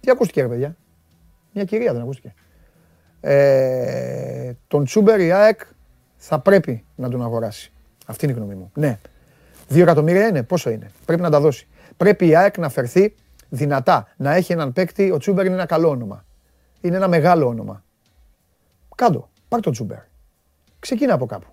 Τι 0.01 0.11
ακούστηκε 0.11 0.43
ρε 0.43 0.49
παιδιά; 0.49 0.77
Μια 1.53 1.65
κυρία 1.65 1.93
δεν 1.93 2.03
ακούστηκε. 2.03 2.35
Ε, 3.21 4.53
τον 4.69 4.85
Τσούμπερ 4.85 5.21
η 5.21 5.33
ΑΕΚ 5.33 5.61
θα 6.17 6.39
πρέπει 6.39 6.85
να 6.97 7.09
τον 7.09 7.23
αγοράσει. 7.23 7.73
Αυτή 8.07 8.25
είναι 8.25 8.35
η 8.35 8.37
γνώμη 8.37 8.55
μου. 8.55 8.71
Ναι. 8.75 8.99
Δύο 9.69 9.83
εκατομμύρια 9.83 10.27
είναι. 10.27 10.43
Πόσο 10.43 10.71
είναι; 10.71 10.91
Πρέπει 11.05 11.23
να 11.23 11.31
τα 11.31 11.41
δώσει. 11.41 11.69
Πρέπει 11.97 12.27
η 12.27 12.37
ΑΕΚ 12.37 12.59
να 12.59 12.69
φερθεί 12.69 13.15
δυνατά. 13.51 14.09
Να 14.17 14.35
έχει 14.35 14.53
έναν 14.53 14.73
παίκτη. 14.73 15.11
Ο 15.11 15.19
Τσούμπερ 15.19 15.45
είναι 15.45 15.55
ένα 15.55 15.67
καλό 15.67 15.89
όνομα. 15.89 16.25
Είναι 16.81 16.97
ένα 16.97 17.09
μεγάλο 17.09 17.47
όνομα. 17.47 17.85
Κάντο. 18.95 19.29
Πάρ 19.49 19.61
τον 19.61 19.73
Τσούμπερ. 19.73 19.99
Ξεκίνα 20.79 21.15
από 21.15 21.27
κάπου. 21.27 21.47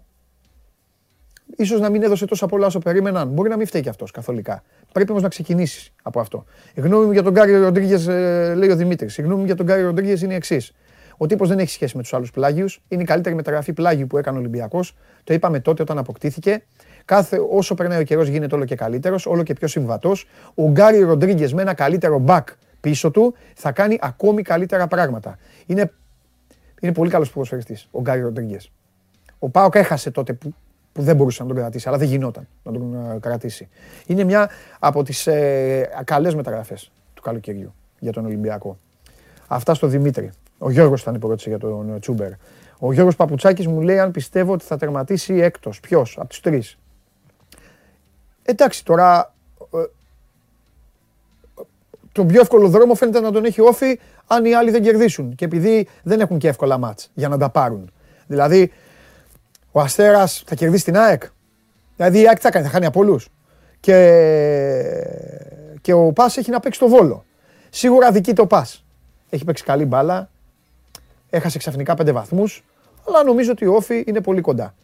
Ίσως 1.57 1.79
να 1.79 1.89
μην 1.89 2.03
έδωσε 2.03 2.25
τόσα 2.25 2.45
πολλά 2.45 2.65
όσο 2.65 2.79
περίμεναν. 2.79 3.27
Μπορεί 3.29 3.49
να 3.49 3.57
μην 3.57 3.67
φταίει 3.67 3.81
και 3.81 3.89
αυτός 3.89 4.11
καθολικά. 4.11 4.63
Πρέπει 4.91 5.11
όμως 5.11 5.23
να 5.23 5.29
ξεκινήσεις 5.29 5.93
από 6.01 6.19
αυτό. 6.19 6.45
Η 6.73 6.81
γνώμη 6.81 7.05
μου 7.05 7.11
για 7.11 7.23
τον 7.23 7.33
Γκάριο 7.33 7.59
Ροντρίγκες, 7.59 8.07
λέει 8.55 8.69
ο 8.69 8.75
Δημήτρης. 8.75 9.17
Η 9.17 9.21
γνώμη 9.21 9.39
μου 9.39 9.45
για 9.45 9.55
τον 9.55 9.65
Γκάριο 9.65 9.85
Ροντρίγκες 9.85 10.21
είναι 10.21 10.33
η 10.33 10.35
εξής. 10.35 10.73
Ο 11.17 11.25
τύπος 11.25 11.47
δεν 11.47 11.59
έχει 11.59 11.71
σχέση 11.71 11.95
με 11.95 12.01
τους 12.01 12.13
άλλους 12.13 12.31
πλάγιους. 12.31 12.81
Είναι 12.87 13.01
η 13.01 13.05
καλύτερη 13.05 13.35
μεταγραφή 13.35 13.73
πλάγιου 13.73 14.07
που 14.07 14.17
έκανε 14.17 14.37
ο 14.37 14.39
Ολυμπιακός. 14.39 14.95
Το 15.23 15.33
είπαμε 15.33 15.59
τότε 15.59 15.81
όταν 15.81 15.97
αποκτήθηκε. 15.97 16.63
Κάθε, 17.07 17.37
όσο 17.49 17.75
περνάει 17.75 17.99
ο 17.99 18.03
καιρός 18.03 18.27
γίνεται 18.27 18.55
όλο 18.55 18.65
και 18.65 18.75
καλύτερος, 18.75 19.25
όλο 19.25 19.43
και 19.43 19.53
πιο 19.53 19.67
συμβατός. 19.67 20.27
Ο 20.55 20.69
Γκάριο 20.69 21.07
Ροντρίγκες 21.07 21.53
με 21.53 21.61
ένα 21.61 21.73
καλύτερο 21.73 22.23
back 22.27 22.43
πίσω 22.81 23.11
του 23.11 23.33
θα 23.55 23.71
κάνει 23.71 23.97
ακόμη 24.01 24.41
καλύτερα 24.41 24.87
πράγματα. 24.87 25.37
Είναι, 25.65 25.91
είναι 26.79 26.93
πολύ 26.93 27.09
καλός 27.09 27.31
ποδοσφαιριστής 27.31 27.87
ο 27.91 28.01
Γκάριο 28.01 28.23
Ροντρίγκες. 28.23 28.71
Ο 29.39 29.49
Πάοκ 29.49 29.75
έχασε 29.75 30.11
τότε 30.11 30.33
που, 30.33 30.53
που 30.93 31.01
δεν 31.01 31.15
μπορούσε 31.15 31.41
να 31.41 31.47
τον 31.47 31.57
κρατήσει, 31.57 31.87
αλλά 31.87 31.97
δεν 31.97 32.07
γινόταν 32.07 32.47
να 32.63 32.71
τον 32.71 32.95
ε, 33.15 33.19
κρατήσει. 33.19 33.69
Είναι 34.05 34.23
μια 34.23 34.49
από 34.79 35.03
τις 35.03 35.27
ε, 35.27 35.89
καλές 36.03 36.35
μεταγραφές 36.35 36.91
του 37.13 37.21
καλοκαιριού 37.21 37.73
για 37.99 38.11
τον 38.11 38.25
Ολυμπιακό. 38.25 38.77
Αυτά 39.47 39.73
στο 39.73 39.87
Δημήτρη. 39.87 40.31
Ο 40.57 40.71
Γιώργος 40.71 41.01
ήταν 41.01 41.15
υπορώτησε 41.15 41.49
για 41.49 41.59
τον 41.59 41.93
ε, 41.95 41.99
Τσούμπερ. 41.99 42.31
Ο 42.79 42.93
Γιώργος 42.93 43.15
Παπουτσάκης 43.15 43.67
μου 43.67 43.81
λέει 43.81 43.99
αν 43.99 44.11
πιστεύω 44.11 44.53
ότι 44.53 44.65
θα 44.65 44.77
τερματίσει 44.77 45.33
έκτος. 45.33 45.79
Ποιος, 45.79 46.17
από 46.19 46.27
τους 46.29 46.39
τρεις. 46.39 46.77
Εντάξει, 48.49 48.85
τώρα 48.85 49.33
ε, 49.73 49.77
τον 52.11 52.27
πιο 52.27 52.41
εύκολο 52.41 52.67
δρόμο 52.67 52.95
φαίνεται 52.95 53.19
να 53.19 53.31
τον 53.31 53.45
έχει 53.45 53.61
όφη 53.61 53.99
αν 54.27 54.45
οι 54.45 54.53
άλλοι 54.53 54.71
δεν 54.71 54.81
κερδίσουν. 54.81 55.35
Και 55.35 55.45
επειδή 55.45 55.87
δεν 56.03 56.19
έχουν 56.19 56.37
και 56.37 56.47
εύκολα 56.47 56.77
μάτς 56.77 57.09
για 57.13 57.27
να 57.27 57.37
τα 57.37 57.49
πάρουν. 57.49 57.91
Δηλαδή, 58.27 58.71
ο 59.71 59.79
Αστέρας 59.79 60.43
θα 60.47 60.55
κερδίσει 60.55 60.83
την 60.83 60.97
ΑΕΚ. 60.97 61.23
Δηλαδή 61.95 62.19
η 62.19 62.27
ΑΕΚ 62.27 62.35
τι 62.35 62.41
θα 62.41 62.51
κάνει, 62.51 62.65
θα 62.65 62.71
χάνει 62.71 62.85
από 62.85 62.99
όλους. 62.99 63.29
Και, 63.79 63.97
και 65.81 65.93
ο 65.93 66.11
Πας 66.11 66.37
έχει 66.37 66.51
να 66.51 66.59
παίξει 66.59 66.79
το 66.79 66.87
Βόλο. 66.87 67.25
Σίγουρα 67.69 68.11
δική 68.11 68.33
το 68.33 68.45
Πας. 68.45 68.85
Έχει 69.29 69.43
παίξει 69.43 69.63
καλή 69.63 69.85
μπάλα. 69.85 70.29
Έχασε 71.29 71.57
ξαφνικά 71.57 71.95
πέντε 71.95 72.11
βαθμούς. 72.11 72.63
Αλλά 73.07 73.23
νομίζω 73.23 73.51
ότι 73.51 73.65
ο 73.65 73.73
Όφη 73.73 74.03
είναι 74.07 74.21
πολύ 74.21 74.41
κοντά. 74.41 74.75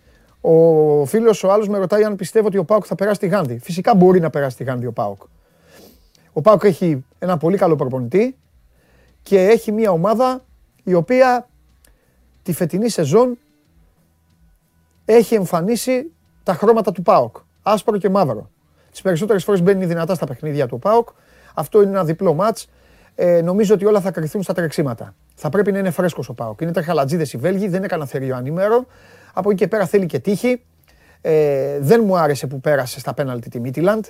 Ο 0.46 1.06
φίλος 1.06 1.44
ο 1.44 1.52
άλλος 1.52 1.68
με 1.68 1.78
ρωτάει 1.78 2.04
αν 2.04 2.16
πιστεύω 2.16 2.48
ότι 2.48 2.58
ο 2.58 2.64
Πάοκ 2.64 2.84
θα 2.88 2.96
περάσει 2.96 3.20
τη 3.20 3.28
Γάνδη. 3.28 3.60
Φυσικά 3.60 3.96
μπορεί 3.96 4.20
να 4.20 4.30
περάσει 4.30 4.58
τη 4.58 4.64
Γάνδη 4.64 4.86
ο 4.86 4.92
Πάοκ. 4.92 5.22
Ο 6.34 6.42
Πάοκ 6.42 6.64
έχει 6.64 7.06
ένα 7.20 7.38
πολύ 7.38 7.58
καλό 7.58 7.76
προπονητή 7.76 8.38
και 9.24 9.40
έχει 9.40 9.72
μια 9.72 9.92
ομάδα 9.92 10.44
η 10.84 10.94
οποία 10.94 11.48
τη 12.44 12.54
φετινή 12.54 12.90
σεζόν 12.90 13.38
έχει 15.06 15.36
εμφανίσει 15.36 16.12
τα 16.44 16.54
χρώματα 16.54 16.92
του 16.92 17.02
ΠΑΟΚ. 17.02 17.36
Άσπρο 17.64 17.98
και 17.98 18.10
μαύρο. 18.10 18.50
Τις 18.92 19.02
περισσότερες 19.02 19.44
φορές 19.44 19.62
μπαίνει 19.62 19.86
δυνατά 19.86 20.16
στα 20.16 20.26
παιχνίδια 20.26 20.68
του 20.68 20.80
ΠΑΟΚ. 20.80 21.10
Αυτό 21.54 21.82
είναι 21.82 21.92
ένα 21.92 22.04
διπλό 22.04 22.34
μάτς. 22.34 22.70
Ε, 23.16 23.42
νομίζω 23.42 23.74
ότι 23.74 23.86
όλα 23.86 24.02
θα 24.02 24.12
κρυθούν 24.12 24.44
στα 24.44 24.54
τρεξίματα. 24.54 25.16
Θα 25.36 25.50
πρέπει 25.50 25.72
να 25.72 25.80
είναι 25.80 25.90
φρέσκος 25.90 26.30
ο 26.30 26.34
ΠΑΟΚ. 26.34 26.62
Είναι 26.62 26.72
τρεχαλατζίδες 26.72 27.34
οι 27.34 27.38
Βέλγοι, 27.38 27.68
δεν 27.68 27.84
έκανα 27.84 28.06
θερίο 28.06 28.36
ανήμερο. 28.36 28.86
Από 29.34 29.50
εκεί 29.50 29.60
και 29.60 29.68
πέρα 29.68 29.86
θέλει 29.86 30.06
και 30.06 30.20
τύχη. 30.20 30.64
Ε, 31.22 31.80
δεν 31.80 32.04
μου 32.06 32.18
άρεσε 32.18 32.48
που 32.48 32.60
πέρασε 32.60 33.00
στα 33.00 33.14
πέναλτι 33.14 33.50
τη 33.50 33.60
Μίτιλαντ. 33.60 34.06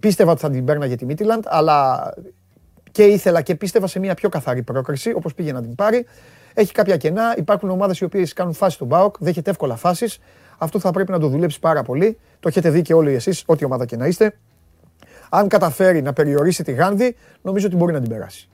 Πίστευα 0.00 0.30
ότι 0.30 0.40
θα 0.40 0.50
την 0.50 0.64
πέρναγε 0.64 0.96
τη 0.96 1.04
Μίτιλαντ, 1.04 1.44
αλλά 1.46 2.10
και 2.92 3.04
ήθελα 3.04 3.42
και 3.42 3.54
πίστευα 3.54 3.86
σε 3.86 3.98
μια 3.98 4.14
πιο 4.14 4.28
καθαρή 4.28 4.62
πρόκριση, 4.62 5.12
όπως 5.12 5.34
πήγε 5.34 5.52
να 5.52 5.62
την 5.62 5.74
πάρει. 5.74 6.06
Έχει 6.54 6.72
κάποια 6.72 6.96
κενά. 6.96 7.34
Υπάρχουν 7.36 7.70
ομάδες 7.70 7.98
οι 7.98 8.04
οποίες 8.04 8.32
κάνουν 8.32 8.52
φάση 8.52 8.74
στον 8.74 8.86
Μπάουκ, 8.86 9.16
δέχεται 9.18 9.50
εύκολα 9.50 9.76
φάσεις. 9.76 10.18
Αυτό 10.58 10.78
θα 10.78 10.90
πρέπει 10.90 11.10
να 11.10 11.18
το 11.18 11.28
δουλέψει 11.28 11.60
πάρα 11.60 11.82
πολύ. 11.82 12.18
Το 12.40 12.48
έχετε 12.48 12.70
δει 12.70 12.82
και 12.82 12.94
όλοι 12.94 13.14
εσείς, 13.14 13.42
ό,τι 13.46 13.64
ομάδα 13.64 13.86
και 13.86 13.96
να 13.96 14.06
είστε. 14.06 14.36
Αν 15.28 15.48
καταφέρει 15.48 16.02
να 16.02 16.12
περιορίσει 16.12 16.64
τη 16.64 16.72
Γάνδη, 16.72 17.16
νομίζω 17.42 17.66
ότι 17.66 17.76
μπορεί 17.76 17.92
να 17.92 18.00
την 18.00 18.08
περάσει. 18.08 18.48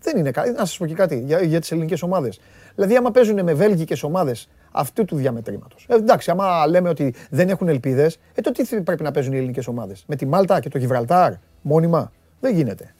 Δεν 0.00 0.16
είναι 0.16 0.30
κάτι. 0.30 0.50
Να 0.50 0.58
σας 0.58 0.76
πω 0.76 0.86
και 0.86 0.94
κάτι 0.94 1.20
για, 1.20 1.40
για 1.40 1.60
τις 1.60 1.72
ελληνικές 1.72 2.02
ομάδες. 2.02 2.40
Δηλαδή, 2.74 2.96
άμα 2.96 3.10
παίζουν 3.10 3.42
με 3.42 3.54
βέλγικες 3.54 4.02
ομάδες 4.02 4.48
αυτού 4.76 5.04
του 5.04 5.16
διαμετρήματος. 5.16 5.86
Ε, 5.88 5.94
εντάξει, 5.94 6.30
άμα 6.30 6.66
λέμε 6.66 6.88
ότι 6.88 7.14
δεν 7.30 7.48
έχουν 7.48 7.68
ελπίδες, 7.68 8.18
ε, 8.34 8.40
το 8.40 8.52
τι 8.52 8.80
πρέπει 8.80 9.02
να 9.02 9.10
παίζουν 9.10 9.32
οι 9.32 9.36
ελληνικές 9.36 9.66
ομάδες; 9.66 10.04
Με 10.06 10.16
τη 10.16 10.26
Μάλτα 10.26 10.60
και 10.60 10.68
το 10.68 10.78
Γιβραλτάρ, 10.78 11.32
μόνιμα; 11.62 12.12
Δεν 12.40 12.54
γίνεται. 12.54 12.94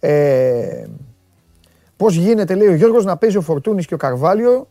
Ε, 0.00 0.84
Πώς 1.96 2.14
γίνεται, 2.14 2.54
λέει 2.54 2.68
ο 2.68 2.74
Γιώργος, 2.74 3.04
να 3.04 3.16
παίζει 3.16 3.36
ο 3.36 3.40
Φορτούνης 3.40 3.86
και 3.86 3.94
ο 3.94 3.96
Καρβάλιο 3.96 4.68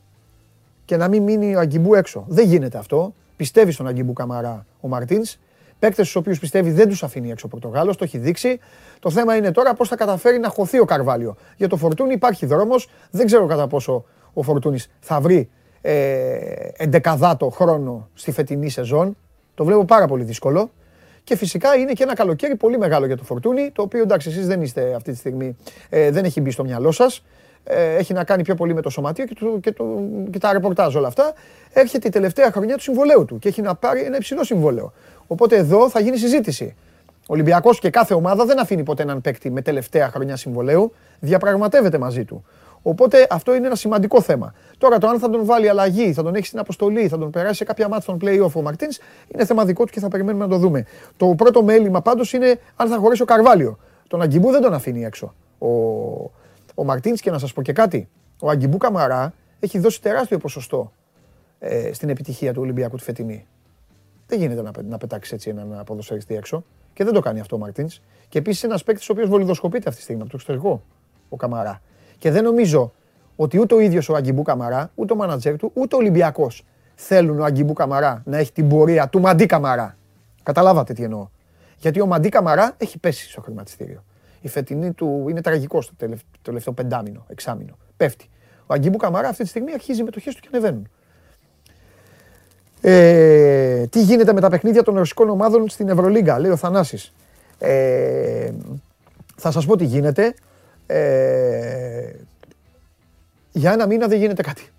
και 0.86 0.98
να 0.98 1.07
μην 1.07 1.23
μείνει 1.23 1.56
ο 1.56 1.60
Αγκιμπού 1.60 1.94
έξω; 1.94 2.26
Δεν 2.28 2.45
γίνεται 2.45 2.78
αυτό. 2.78 3.14
Πιστεύει 3.36 3.72
στον 3.72 3.88
Αγκιμπού 3.88 4.14
Καμαρά 4.14 4.65
ο 4.82 4.88
Μαρτίνς. 4.88 5.38
Παίκτες 5.80 6.06
στους 6.07 6.15
οποίους 6.15 6.40
πιστεύει 6.40 6.72
δεν 6.72 6.88
τους 6.88 7.03
αφήνει 7.03 7.32
έξω 7.32 7.45
ο 7.45 7.49
Πορτογάλος, 7.49 7.98
το 7.98 8.03
έχει 8.03 8.18
δείξει. 8.18 8.60
Το 8.99 9.10
θέμα 9.10 9.36
είναι 9.36 9.52
τώρα 9.52 9.73
πώς 9.73 9.88
θα 9.88 9.95
καταφέρει 9.95 10.40
να 10.40 10.49
χωθεί 10.49 10.80
ο 10.80 10.86
Καρβάλιο. 10.86 11.36
Για 11.57 11.68
το 11.68 11.78
Φορτούνη 11.78 12.14
υπάρχει 12.14 12.45
δρόμος. 12.45 12.90
Δεν 13.11 13.26
ξέρω 13.26 13.45
κατά 13.45 13.68
πόσο 13.68 14.06
ο 14.34 14.41
Φορτούνης 14.41 14.90
θα 14.99 15.19
βρει 15.19 15.49
ε, 15.82 16.36
εντεκαδάτο 16.78 17.49
χρόνο 17.49 18.10
στη 18.14 18.32
φετινή 18.32 18.70
σεζόν. 18.70 19.18
Το 19.56 19.66
βλέπω 19.66 19.86
πάρα 19.86 20.08
πολύ 20.08 20.24
δύσκολο. 20.24 20.72
Και 21.24 21.36
φυσικά 21.36 21.76
είναι 21.76 21.94
και 21.94 22.03
ένα 22.03 22.14
καλοκαίρι 22.14 22.56
πολύ 22.56 22.78
μεγάλο 22.78 23.06
για 23.06 23.18
το 23.18 23.24
Φορτούνι, 23.24 23.72
το 23.74 23.82
οποίο 23.82 24.02
εντάξει, 24.02 24.30
εσείς 24.30 24.48
δεν 24.48 24.62
είστε 24.62 24.94
αυτή 24.95 25.12
τη 25.12 25.18
στιγμή, 25.18 25.58
ε, 25.90 26.12
δεν 26.12 26.26
έχει 26.26 26.41
μπει 26.41 26.52
στο 26.52 26.64
μυαλό 26.64 26.91
σας. 26.91 27.24
Ε, 27.64 27.95
έχει 27.95 28.14
να 28.14 28.24
κάνει 28.24 28.44
πιο 28.44 28.56
πολύ 28.56 28.74
με 28.74 28.82
το 28.82 28.90
σωματείο 28.90 29.26
και, 29.26 29.36
το, 29.40 29.58
και, 29.62 29.72
το, 29.72 29.84
και 30.32 30.40
τα 30.40 30.53
ρεπορτάζ 30.53 30.95
όλα 30.95 31.08
αυτά. 31.08 31.34
Έρχεται 31.74 32.08
η 32.08 32.12
τελευταία 32.12 32.52
χρονιά 32.52 32.76
του 32.76 32.82
συμβολέου 32.82 33.26
του 33.26 33.40
και 33.40 33.48
έχει 33.48 33.62
να 33.62 33.76
πάρει 33.76 34.02
ένα 34.02 34.16
υψηλό 34.16 34.44
συμβόλαιο. 34.44 34.94
Οπότε 35.28 35.56
εδώ 35.56 35.90
θα 35.90 35.99
γίνει 35.99 36.18
συζήτηση. 36.18 36.76
Ο 37.22 37.34
Ολυμπιακός 37.34 37.80
και 37.80 37.90
κάθε 37.90 38.14
ομάδα 38.14 38.45
δεν 38.45 38.60
αφήνει 38.60 38.84
ποτέ 38.84 39.03
έναν 39.03 39.22
παίκτη 39.22 39.52
με 39.52 39.62
τελευταία 39.62 40.10
χρονιά 40.10 40.36
συμβολέου, 40.36 40.94
διαπραγματεύεται 41.20 41.98
μαζί 41.98 42.26
του. 42.26 42.45
Οπότε 42.82 43.28
αυτό 43.30 43.56
είναι 43.56 43.66
ένα 43.66 43.76
σημαντικό 43.76 44.22
θέμα. 44.22 44.53
Τώρα 44.78 44.98
το 44.98 45.08
αν 45.08 45.20
θα 45.20 45.30
τον 45.30 45.45
βάλει 45.45 45.70
αλλαγή, 45.70 46.14
θα 46.14 46.24
τον 46.24 46.36
έχει 46.36 46.45
στην 46.45 46.60
αποστολή, 46.60 47.08
θα 47.08 47.18
τον 47.18 47.30
περάσει 47.30 47.56
σε 47.56 47.64
κάποια 47.64 47.88
μάτια 47.88 48.02
στον 48.02 48.18
play-off 48.22 48.52
ο 48.53 48.62
Μαρτίνς, 48.62 48.98
είναι 49.28 49.45
θέμα 49.45 49.66
δικό 49.66 49.86
του 49.86 49.91
και 49.91 49.99
θα 49.99 50.08
περιμένουμε 50.08 50.44
να 50.44 50.49
το 50.49 50.58
δούμε. 50.58 50.86
Το 51.18 51.34
πρώτο 51.38 51.64
μέλημα 51.64 52.02
πάντως 52.02 52.34
είναι 52.34 52.60
αν 52.76 52.88
θα 52.88 52.98
χωρίσει 52.98 53.22
ο 53.22 53.26
Καρβάλιο. 53.26 53.78
Τον 54.08 54.22
Αγκιμπού 54.22 54.52
δεν 54.52 54.62
τον 54.62 54.74
αφήνει 54.74 55.03
έξω. 55.06 55.34
Ο, 55.58 55.68
ο 56.76 56.84
Μαρτίνς 56.84 57.22
και 57.22 57.32
να 57.32 57.38
σας 57.38 57.53
πω 57.53 57.62
και 57.62 57.74
κάτι. 57.74 58.10
Ο 58.40 58.49
Αγκιμπού 58.49 58.78
Καμαρά 58.78 59.34
έχει 59.60 59.80
δώσει 59.80 60.02
τεράστιο 60.02 60.38
ποσοστό 60.38 60.91
ε, 61.60 61.94
στην 61.94 62.10
επιτυχία 62.10 62.53
του 62.53 62.62
Ολυμπιακού 62.62 62.98
τη 62.98 63.03
φετινή. 63.03 63.48
Δεν 64.28 64.40
γίνεται 64.40 64.62
να, 64.62 64.72
να 64.84 64.98
πετάξεις 64.98 65.34
έτσι 65.34 65.49
έναν 65.49 65.84
ποδοσφαιριστή 65.86 66.36
έξω. 66.36 66.64
Και 66.94 67.03
δεν 67.03 67.14
το 67.14 67.20
κάνει 67.20 67.40
αυτό 67.40 67.56
ο 67.56 67.60
Μαρτίνς. 67.60 68.02
Και 68.30 68.38
επίσης 68.38 68.64
ένας 68.64 68.84
παίκτης 68.84 69.10
ο 69.10 69.12
οποίος 69.12 69.30
βολιδοσκοπείται 69.30 69.86
αυτή 69.86 69.98
τη 69.98 70.03
στιγμή 70.03 70.22
από 70.22 70.32
το 70.32 70.38
εξωτερικό, 70.40 70.84
ο 71.30 71.36
Καμαρά. 71.36 71.82
Και 72.22 72.31
δεν 72.31 72.43
νομίζω 72.43 72.93
ότι 73.35 73.60
ούτε 73.60 73.76
ο 73.76 73.80
ίδιος 73.80 74.10
ο 74.10 74.15
Αγκιμπού 74.15 74.41
Καμαρά, 74.41 74.91
ούτε 74.95 75.14
ο 75.14 75.15
μάνατζερ 75.15 75.57
του, 75.57 75.72
ούτε 75.73 75.95
ο 75.95 75.98
Ολυμπιακός 75.98 76.65
θέλουν 76.95 77.39
ο 77.39 77.43
Αγκιμπού 77.43 77.73
Καμαρά 77.73 78.22
να 78.26 78.38
έχει 78.38 78.52
την 78.52 78.68
πορεία 78.68 79.10
του 79.10 79.19
Μαντί 79.19 79.45
Καμαρά. 79.45 79.98
Καταλάβατε 80.43 80.93
τι 80.93 81.03
εννοώ. 81.03 81.27
Γιατί 81.77 82.02
ο 82.02 82.06
Μαντί 82.06 82.30
Καμαρά 82.30 82.73
έχει 82.77 82.98
πέσει 82.98 83.30
στο 83.30 83.41
χρηματιστήριο. 83.41 84.03
Η 84.41 84.48
φετινή 84.48 84.91
του 84.91 85.26
είναι 85.30 85.41
τραγικό 85.41 85.81
στο 85.81 85.93
τελευταίο 86.41 86.73
πεντάμινο, 86.73 87.26
εξάμινο. 87.27 87.77
Πέφτει. 87.98 88.30
Ο 88.65 88.73
Αγκιμπού 88.73 88.98
Καμαρά 88.98 89.27
αυτή 89.27 89.43
τη 89.43 89.49
στιγμή 89.49 89.73
αρχίζει 89.73 90.02
οι 90.02 90.03
μετοχές 90.03 90.35
του 90.35 90.41
και 90.41 90.49
ανεβαίνουν. 90.52 90.89
Ε, 92.81 93.88
τι 93.88 94.02
γίνεται 94.02 94.34
με 94.34 94.41
τα 94.41 94.49
παιχνίδια 94.49 94.84
των 94.84 94.95
ρωσικών 94.95 95.30
ομάδων 95.30 95.69
στην 95.69 95.89
Ευρωλίγκα, 95.89 96.39
λέει 96.39 96.52
ο 96.52 96.56
Θανάσης. 96.56 97.14
Ε, 97.60 98.52
θα 99.35 99.52
σας 99.52 99.65
πω 99.65 99.77
τι 99.77 99.85
γίνεται. 99.85 100.34
Ε, 100.93 102.15
για 103.51 103.72
ένα 103.72 103.85
μήνα 103.85 104.07
δεν 104.07 104.19
γίνεται 104.19 104.41
κάτι. 104.41 104.69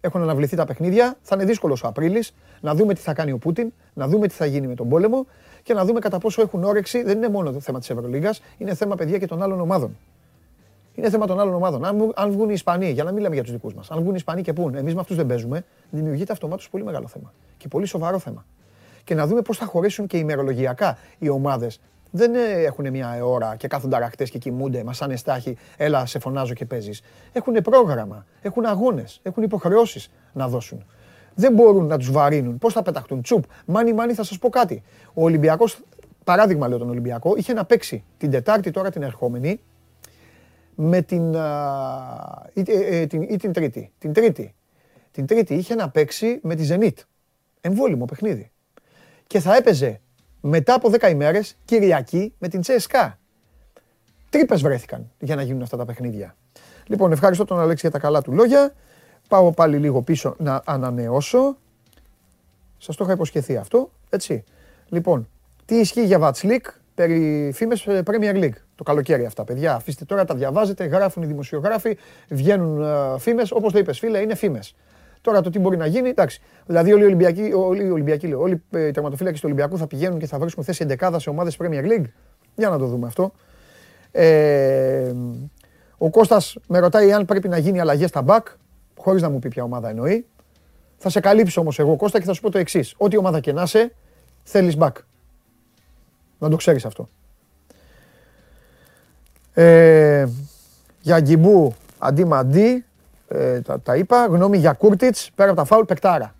Έχουν 0.00 0.22
αναβληθεί 0.22 0.56
τα 0.56 0.64
παιχνίδια. 0.64 1.16
Θα 1.22 1.34
είναι 1.36 1.44
δύσκολος 1.44 1.82
ο 1.82 1.88
Απρίλης 1.88 2.34
να 2.60 2.74
δούμε 2.74 2.94
τι 2.94 3.00
θα 3.00 3.12
κάνει 3.12 3.32
ο 3.32 3.38
Πούτιν, 3.38 3.72
να 3.94 4.08
δούμε 4.08 4.26
τι 4.28 4.34
θα 4.34 4.46
γίνει 4.46 4.66
με 4.66 4.74
τον 4.74 4.88
πόλεμο 4.88 5.26
και 5.62 5.74
να 5.74 5.84
δούμε 5.84 6.00
κατά 6.00 6.18
πόσο 6.18 6.42
έχουν 6.42 6.64
όρεξη. 6.64 7.02
Δεν 7.02 7.16
είναι 7.16 7.28
μόνο 7.28 7.52
το 7.52 7.60
θέμα 7.60 7.78
της 7.78 7.90
Ευρωλίγας, 7.90 8.42
είναι 8.58 8.74
θέμα 8.74 8.94
παιδιά 8.94 9.18
και 9.18 9.26
των 9.26 9.42
άλλων 9.42 9.60
ομάδων. 9.60 9.96
Είναι 10.94 11.10
θέμα 11.10 11.26
των 11.26 11.40
άλλων 11.40 11.54
ομάδων. 11.54 11.84
Αν, 11.84 12.12
αν 12.14 12.30
βγουν 12.30 12.48
οι 12.48 12.52
Ισπανοί, 12.54 12.90
για 12.90 13.04
να 13.04 13.12
μην 13.12 13.22
λέμε 13.22 13.34
για 13.34 13.42
τους 13.42 13.52
δικούς 13.52 13.74
μας, 13.74 13.90
αν 13.90 13.98
βγουν 13.98 14.10
οι 14.12 14.16
Ισπανοί 14.16 14.42
και 14.42 14.52
πούν, 14.52 14.74
εμείς 14.74 14.94
με 14.94 15.00
αυτούς 15.00 15.16
δεν 15.16 15.26
παίζουμε, 15.26 15.64
δημιουργείται 15.90 16.32
αυτομάτως 16.32 16.68
πολύ 16.68 16.84
μεγάλο 16.84 17.06
θέμα. 17.06 17.32
Και 17.56 17.68
πολύ 17.68 17.86
σοβαρό 17.86 18.18
θέμα. 18.18 18.44
και 19.04 19.14
να 19.14 19.26
δούμε 19.26 19.42
πώς 19.42 19.56
θα 19.58 19.66
χωρέσουν 19.66 20.06
και 20.06 20.16
ημερολογιακά 20.16 20.98
οι 21.18 21.28
ομάδες. 21.28 21.80
Δεν 22.10 22.34
ε, 22.34 22.38
έχουν 22.38 22.90
μια 22.90 23.24
ώρα 23.24 23.56
και 23.56 23.68
κάθονται 23.68 23.96
αραχτές 23.96 24.30
και 24.30 24.38
κοιμούνται, 24.38 24.84
μας 24.84 24.96
σαν 24.96 25.10
εστάχη, 25.10 25.56
έλα 25.76 26.06
σε 26.06 26.18
φωνάζω 26.18 26.54
και 26.54 26.64
παίζεις. 26.64 27.02
Έχουν 27.32 27.54
πρόγραμμα, 27.54 28.26
έχουν 28.42 28.64
αγώνες, 28.64 29.20
έχουν 29.22 29.42
υποχρεώσεις 29.42 30.10
να 30.32 30.48
δώσουν. 30.48 30.84
Δεν 31.34 31.52
μπορούν 31.52 31.86
να 31.86 31.98
τους 31.98 32.10
βαρύνουν. 32.10 32.58
Πώς 32.58 32.72
θα 32.72 32.82
πεταχτούν, 32.82 33.22
τσουπ. 33.22 33.44
Μάνι, 33.66 33.92
μάνι, 33.92 34.12
θα 34.12 34.22
σας 34.22 34.38
πω 34.38 34.48
κάτι. 34.48 34.82
Ο 35.14 35.22
Ολυμπιακός, 35.22 35.80
παράδειγμα 36.24 36.68
λέω 36.68 36.78
τον 36.78 36.88
Ολυμπιακό, 36.88 37.36
είχε 37.36 37.52
να 37.52 37.64
παίξει 37.64 38.04
την 38.18 38.30
Τετάρτη 38.30 38.70
τώρα 38.70 38.90
την 38.90 39.02
ερχόμενη 39.02 39.60
με 40.74 41.02
την. 41.02 41.36
α, 41.36 42.50
ή, 42.52 42.62
ε, 42.66 43.00
ε, 43.00 43.06
την, 43.06 43.22
ή 43.22 43.36
την 43.36 43.52
Τρίτη. 43.52 43.92
Την 43.98 44.12
Τρίτη. 44.12 44.54
Την 45.10 45.26
Τρίτη 45.26 45.54
είχε 45.54 45.74
να 45.74 45.90
παίξει 45.90 46.38
με 46.42 46.54
τη 46.54 46.66
Zenit. 46.70 47.04
Εμβόλυμο 47.60 48.04
παιχνίδι. 48.04 48.50
Και 49.26 49.40
θα 49.40 49.56
έπαιζε 49.56 50.00
μετά 50.40 50.74
από 50.74 50.90
10 51.00 51.10
ημέρες 51.10 51.56
Κυριακή 51.64 52.34
με 52.38 52.48
την 52.48 52.60
Τσέσκα. 52.60 53.18
Τρύπες 54.30 54.62
βρέθηκαν 54.62 55.10
για 55.18 55.36
να 55.36 55.42
γίνουν 55.42 55.62
αυτά 55.62 55.76
τα 55.76 55.84
παιχνίδια. 55.84 56.36
Λοιπόν, 56.86 57.12
ευχαριστώ 57.12 57.44
τον 57.44 57.60
Αλέξη 57.60 57.80
για 57.80 57.90
τα 57.90 57.98
καλά 57.98 58.22
του 58.22 58.32
λόγια. 58.32 58.74
Πάω 59.28 59.52
πάλι 59.52 59.76
λίγο 59.76 60.02
πίσω 60.02 60.34
να 60.38 60.62
ανανεώσω. 60.64 61.56
Σας 62.78 62.96
το 62.96 63.04
είχα 63.04 63.12
υποσχεθεί 63.12 63.56
αυτό, 63.56 63.90
έτσι. 64.10 64.44
Λοιπόν, 64.88 65.28
τι 65.64 65.74
ισχύει 65.74 66.04
για 66.04 66.18
Βατσλίκ 66.18 66.66
περί 66.94 67.50
φήμες 67.54 67.86
ε, 67.86 68.02
Premier 68.06 68.34
League; 68.34 68.56
Το 68.74 68.82
καλοκαίρι 68.82 69.24
αυτά, 69.24 69.44
παιδιά. 69.44 69.74
Αφήστε 69.74 70.04
τώρα, 70.04 70.24
τα 70.24 70.34
διαβάζετε, 70.34 70.84
γράφουν 70.84 71.22
οι 71.22 71.26
δημοσιογράφοι, 71.26 71.96
βγαίνουν 72.28 72.82
ε, 72.82 73.18
φήμες. 73.18 73.50
Όπως 73.50 73.72
το 73.72 73.78
είπες, 73.78 73.98
φίλε, 73.98 74.18
είναι 74.18 74.34
φήμες. 74.34 74.74
Τώρα 75.20 75.40
το 75.40 75.50
τι 75.50 75.58
μπορεί 75.58 75.76
να 75.76 75.86
γίνει, 75.86 76.08
εντάξει. 76.08 76.40
Δηλαδή 76.66 76.92
όλοι 76.92 77.02
οι 77.02 77.06
Ολυμπιακοί, 77.06 77.52
όλοι 77.54 77.84
οι, 77.84 77.90
Ολυμπιακοί, 77.90 78.26
λέω, 78.26 78.40
όλοι 78.40 78.62
ε, 78.70 78.86
οι 78.86 78.90
τερματοφύλακες 78.90 79.40
του 79.40 79.46
Ολυμπιακού 79.48 79.78
θα 79.78 79.86
πηγαίνουν 79.86 80.18
και 80.18 80.26
θα 80.26 80.38
βρίσκουν 80.38 80.64
θέση 80.64 80.82
εντεκάδα 80.82 81.18
σε 81.18 81.30
ομάδες 81.30 81.56
Premier 81.60 81.84
League. 81.84 82.04
Για 82.54 82.68
να 82.68 82.78
το 82.78 82.86
δούμε 82.86 83.06
αυτό. 83.06 83.32
Ε, 84.12 85.12
ο 85.98 86.10
Κώστας 86.10 86.56
με 86.66 86.78
ρωτάει 86.78 87.12
αν 87.12 87.24
πρέπει 87.24 87.48
να 87.48 87.58
γίνει 87.58 87.80
αλλαγές 87.80 88.08
στα 88.08 88.24
back, 88.26 88.42
χωρίς 88.96 89.22
να 89.22 89.30
μου 89.30 89.38
πει 89.38 89.48
ποια 89.48 89.62
ομάδα 89.62 89.88
εννοεί. 89.88 90.26
Θα 90.96 91.08
σε 91.08 91.20
καλύψω 91.20 91.60
όμως 91.60 91.78
εγώ 91.78 91.96
Κώστα 91.96 92.18
και 92.18 92.24
θα 92.24 92.32
σου 92.32 92.40
πω 92.40 92.50
το 92.50 92.58
εξής. 92.58 92.94
Ό,τι 92.96 93.16
ομάδα 93.16 93.40
και 93.40 93.52
να 93.52 93.62
είσαι, 93.62 93.94
θέλεις 94.42 94.76
back. 94.78 94.92
Να 96.38 96.48
το 96.48 96.56
ξέρεις 96.56 96.84
αυτό. 96.84 97.08
Ε, 99.52 100.26
για 101.00 101.20
Γκιμπού 101.20 101.74
αντί 101.98 102.24
μαντί, 102.24 102.84
ε, 103.32 103.60
τα, 103.60 103.80
τα 103.80 103.96
είπα. 103.96 104.26
Γνώμη 104.26 104.58
για 104.58 104.72
Κούρτιτς, 104.72 105.30
πέρα 105.34 105.50
από 105.50 105.58
τα 105.58 105.64
φάουλ, 105.64 105.84
πεκτάρα. 105.84 106.34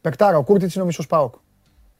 Πεκτάρα, 0.00 0.36
ο 0.36 0.42
Κούρτιτς 0.42 0.74
είναι 0.74 0.82
ο 0.82 0.86
μισός 0.86 1.06
ΠΑΟΚ. 1.06 1.34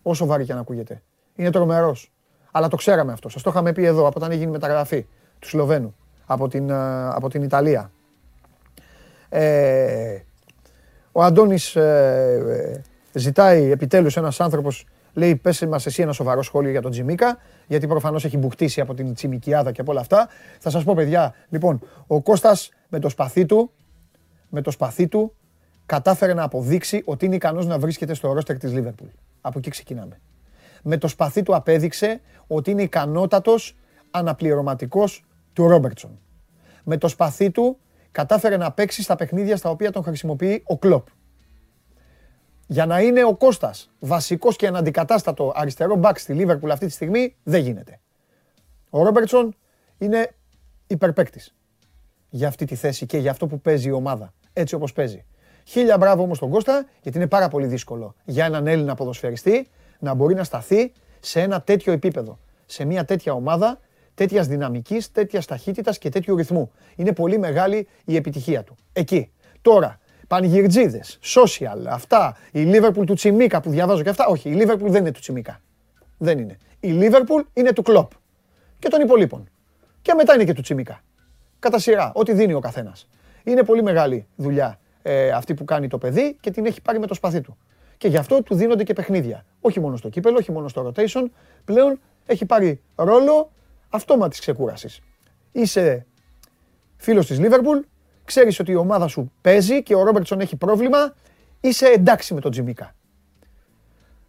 Όσο 0.02 0.26
βάρη 0.26 0.44
και 0.44 0.52
αν 0.52 0.58
ακούγεται. 0.58 1.02
Είναι 1.34 1.50
τρομερός. 1.50 2.12
Αλλά 2.50 2.68
το 2.68 2.76
ξέραμε 2.76 3.12
αυτό. 3.12 3.28
Σας 3.28 3.42
το 3.42 3.50
είχαμε 3.50 3.72
πει 3.72 3.84
εδώ 3.84 4.06
από 4.06 4.12
όταν 4.16 4.30
έγινε 4.30 4.48
η 4.48 4.52
μεταγραφή 4.52 5.06
του 5.38 5.48
Σλοβαίνου 5.48 5.94
από 6.26 6.48
την, 6.48 6.70
ε, 6.70 7.08
από 7.08 7.28
την 7.28 7.42
Ιταλία. 7.42 7.90
Ε, 9.28 10.18
ο 11.12 11.22
Αντώνης 11.22 11.76
ε, 11.76 12.82
ε, 13.12 13.18
ζητάει 13.18 13.70
επιτέλους 13.70 14.16
ένας 14.16 14.40
άνθρωπος 14.40 14.86
Λέει, 15.14 15.36
πες 15.36 15.66
μας 15.66 15.86
εσύ 15.86 16.02
ένα 16.02 16.12
σοβαρό 16.12 16.42
σχόλιο 16.42 16.70
για 16.70 16.80
τον 16.80 16.90
Τζιμίκα, 16.90 17.38
γιατί 17.66 17.86
προφανώς 17.86 18.24
έχει 18.24 18.36
μπουχτίσει 18.36 18.80
από 18.80 18.94
την 18.94 19.14
Τσιμικιάδα 19.14 19.72
και 19.72 19.80
από 19.80 19.90
όλα 19.90 20.00
αυτά. 20.00 20.28
Θα 20.58 20.70
σας 20.70 20.84
πω, 20.84 20.94
παιδιά, 20.94 21.34
λοιπόν, 21.48 21.80
ο 22.06 22.20
Κώστας 22.22 22.70
με 22.88 22.98
το 22.98 23.08
σπαθί 23.08 23.44
του, 23.46 23.70
με 24.54 24.60
το 24.62 24.70
σπαθί 24.70 25.08
του, 25.08 25.34
κατάφερε 25.86 26.34
να 26.34 26.42
αποδείξει 26.42 27.02
ότι 27.04 27.26
είναι 27.26 27.34
ικανός 27.34 27.66
να 27.66 27.78
βρίσκεται 27.78 28.14
στο 28.14 28.32
ρόστερ 28.32 28.58
της 28.58 28.72
Λίβερπουλ. 28.72 29.08
Από 29.40 29.58
εκεί 29.58 29.70
ξεκινάμε. 29.70 30.20
Με 30.82 30.98
το 30.98 31.08
σπαθί 31.08 31.42
του 31.42 31.54
απέδειξε 31.54 32.20
ότι 32.46 32.70
είναι 32.70 32.82
ικανότατος 32.82 33.76
αναπληρωματικός 34.10 35.24
του 35.52 35.68
Ρόμπερτσον. 35.68 36.18
Με 36.84 36.96
το 36.96 37.08
σπαθί 37.08 37.50
του 37.50 37.78
κατάφερε 38.10 38.56
να 38.56 38.72
παίξει 38.72 39.02
στα 39.02 39.16
παιχνίδια 39.16 39.56
στα 39.56 39.70
οποία 39.70 39.90
τον 39.92 40.02
χρησιμοποιεί 40.02 40.62
ο 40.66 40.78
Κλόπ. 40.78 41.06
Για 42.66 42.86
να 42.86 43.00
είναι 43.00 43.24
ο 43.24 43.36
Κώστας 43.36 43.90
βασικός 43.98 44.56
και 44.56 44.66
αναντικατάστατο 44.66 45.52
αριστερό 45.54 45.96
μπακ 45.96 46.18
στη 46.18 46.32
Λίβερπουλ 46.32 46.70
αυτή 46.70 46.86
τη 46.86 46.92
στιγμή 46.92 47.36
δεν 47.42 47.62
γίνεται. 47.62 48.00
Ο 48.90 49.02
Ρόμπερτσον 49.02 49.54
είναι 49.98 50.34
υπερπαίκτης 50.86 51.54
για 52.34 52.48
αυτή 52.48 52.64
τη 52.64 52.74
θέση 52.74 53.06
και 53.06 53.18
για 53.18 53.30
αυτό 53.30 53.46
που 53.46 53.60
παίζει 53.60 53.88
η 53.88 53.92
ομάδα. 53.92 54.32
Έτσι 54.56 54.74
όπως 54.74 54.92
παίζει. 54.92 55.24
Χίλια 55.64 55.98
μπράβο 55.98 56.22
όμως 56.22 56.38
τον 56.38 56.50
Κώστα, 56.50 56.86
γιατί 57.02 57.18
είναι 57.18 57.26
πάρα 57.26 57.48
πολύ 57.48 57.66
δύσκολο 57.66 58.14
για 58.24 58.44
έναν 58.44 58.66
Έλληνα 58.66 58.94
ποδοσφαιριστή 58.94 59.66
να 59.98 60.14
μπορεί 60.14 60.34
να 60.34 60.44
σταθεί 60.44 60.92
σε 61.20 61.40
ένα 61.40 61.62
τέτοιο 61.62 61.92
επίπεδο. 61.92 62.38
Σε 62.66 62.84
μια 62.84 63.04
τέτοια 63.04 63.32
ομάδα, 63.32 63.80
τέτοιας 64.14 64.46
δυναμικής, 64.46 65.12
τέτοιας 65.12 65.46
ταχύτητας 65.46 65.98
και 65.98 66.08
τέτοιου 66.08 66.36
ρυθμού. 66.36 66.70
Είναι 66.96 67.12
πολύ 67.12 67.38
μεγάλη 67.38 67.88
η 68.04 68.16
επιτυχία 68.16 68.62
του. 68.62 68.76
Εκεί. 68.92 69.32
Τώρα, 69.62 70.00
πανηγυρτζίδες, 70.26 71.18
social, 71.22 71.84
αυτά, 71.88 72.36
η 72.52 72.70
Liverpool 72.72 73.06
του 73.06 73.14
Τσιμίκα 73.14 73.60
που 73.60 73.70
διαβάζω 73.70 74.02
και 74.02 74.08
αυτά. 74.08 74.26
Όχι, 74.26 74.50
η 74.50 74.56
Liverpool 74.60 74.86
δεν 74.86 75.00
είναι 75.00 75.10
του 75.10 75.20
Τσιμίκα. 75.20 75.60
Δεν 76.18 76.38
είναι. 76.38 76.58
Η 76.80 76.98
Liverpool 77.00 77.42
είναι 77.52 77.72
του 77.72 77.82
Κλοπ 77.82 78.10
και 78.78 78.88
των 78.88 79.00
υπολείπων. 79.00 79.48
Και 80.02 80.14
μετά 80.14 80.34
είναι 80.34 80.44
και 80.44 80.52
του 80.52 80.62
Τσιμίκα. 80.62 81.02
Κατά 81.58 81.78
σειρά, 81.78 82.12
ό,τι 82.14 82.32
δίνει 82.32 82.52
ο 82.52 82.60
καθένας. 82.60 83.08
Είναι 83.44 83.62
πολύ 83.62 83.82
μεγάλη 83.82 84.26
δουλειά 84.36 84.78
ε, 85.02 85.30
αυτή 85.30 85.54
που 85.54 85.64
κάνει 85.64 85.88
το 85.88 85.98
παιδί 85.98 86.36
και 86.40 86.50
την 86.50 86.66
έχει 86.66 86.80
πάρει 86.80 86.98
με 86.98 87.06
το 87.06 87.14
σπαθί 87.14 87.40
του. 87.40 87.56
Και 87.96 88.08
γι' 88.08 88.16
αυτό 88.16 88.42
του 88.42 88.54
δίνονται 88.54 88.84
και 88.84 88.92
παιχνίδια. 88.92 89.44
Όχι 89.60 89.80
μόνο 89.80 89.96
στο 89.96 90.08
κύπελο, 90.08 90.36
όχι 90.36 90.52
μόνο 90.52 90.68
στο 90.68 90.92
rotation. 90.96 91.24
Πλέον 91.64 92.00
έχει 92.26 92.46
πάρει 92.46 92.80
ρόλο 92.94 93.50
αυτόματης 93.88 94.40
ξεκούρασης. 94.40 95.00
Είσαι 95.52 96.06
φίλος 96.96 97.26
της 97.26 97.38
Liverpool, 97.40 97.84
ξέρεις 98.24 98.58
ότι 98.58 98.70
η 98.70 98.74
ομάδα 98.74 99.06
σου 99.08 99.32
παίζει 99.40 99.82
και 99.82 99.94
ο 99.94 100.02
Ρόμπερτσον 100.02 100.40
έχει 100.40 100.56
πρόβλημα, 100.56 101.14
είσαι 101.60 101.86
εντάξει 101.86 102.34
με 102.34 102.40
τον 102.40 102.50
Τζιμίκα. 102.50 102.94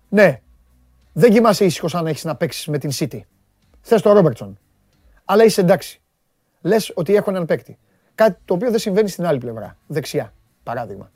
Ναι, 0.09 0.41
δεν 1.13 1.31
κοιμάσαι 1.31 1.65
ήσυχος 1.65 1.95
αν 1.95 2.07
έχεις 2.07 2.23
να 2.23 2.35
παίξεις 2.35 2.67
με 2.67 2.77
την 2.77 2.91
City. 2.93 3.19
Θες 3.81 4.01
τον 4.01 4.13
Ρόμπερτσον. 4.13 4.59
Αλλά 5.25 5.43
είσαι 5.43 5.61
εντάξει. 5.61 6.01
Λες 6.61 6.91
ότι 6.95 7.15
έχω 7.15 7.29
έναν 7.29 7.45
παίκτη. 7.45 7.77
Κάτι 8.15 8.37
το 8.45 8.53
οποίο 8.53 8.69
δεν 8.69 8.79
συμβαίνει 8.79 9.09
στην 9.09 9.25
άλλη 9.25 9.37
πλευρά. 9.37 9.77
Δεξιά, 9.87 10.33
παράδειγμα. 10.63 11.11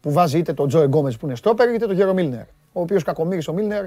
Που 0.00 0.12
βάζει 0.12 0.38
είτε 0.38 0.52
τον 0.52 0.68
Τζο 0.68 0.80
Εγκόμες 0.80 1.16
που 1.16 1.26
είναι 1.26 1.34
στόπερ, 1.34 1.74
είτε 1.74 1.86
τον 1.86 1.94
Γέρο 1.94 2.12
Μίλνερ. 2.12 2.44
Ο 2.72 2.80
οποίος 2.80 3.02
κακομύρης 3.02 3.48
ο 3.48 3.52
Μίλνερ 3.52 3.84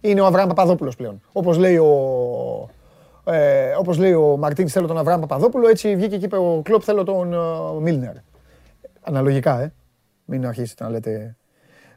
είναι 0.00 0.20
ο 0.20 0.26
Αβραάμ 0.26 0.48
Παπαδόπουλος 0.48 0.96
πλέον. 0.96 1.22
Όπως 1.32 1.58
λέει 1.58 1.76
ο, 1.76 2.70
ε, 3.24 3.72
όπως 3.78 3.98
λέει 3.98 4.12
ο 4.12 4.36
Μαρτίν, 4.36 4.68
θέλω 4.68 4.86
τον 4.86 4.98
Αβραάμ 4.98 5.20
Παπαδόπουλο, 5.20 5.68
έτσι 5.68 5.96
βγήκε 5.96 6.18
και 6.18 6.24
είπε 6.24 6.36
ο 6.36 6.60
Κλόπ, 6.64 6.82
θέλω 6.84 7.04
τον 7.04 7.32
ε, 7.32 7.36
Μίλνερ. 7.80 8.14
Αναλογικά, 9.00 9.60
ε. 9.60 9.72
Μην 10.24 10.46
αρχίσετε 10.46 10.84
να 10.84 10.90
λέτε. 10.90 11.36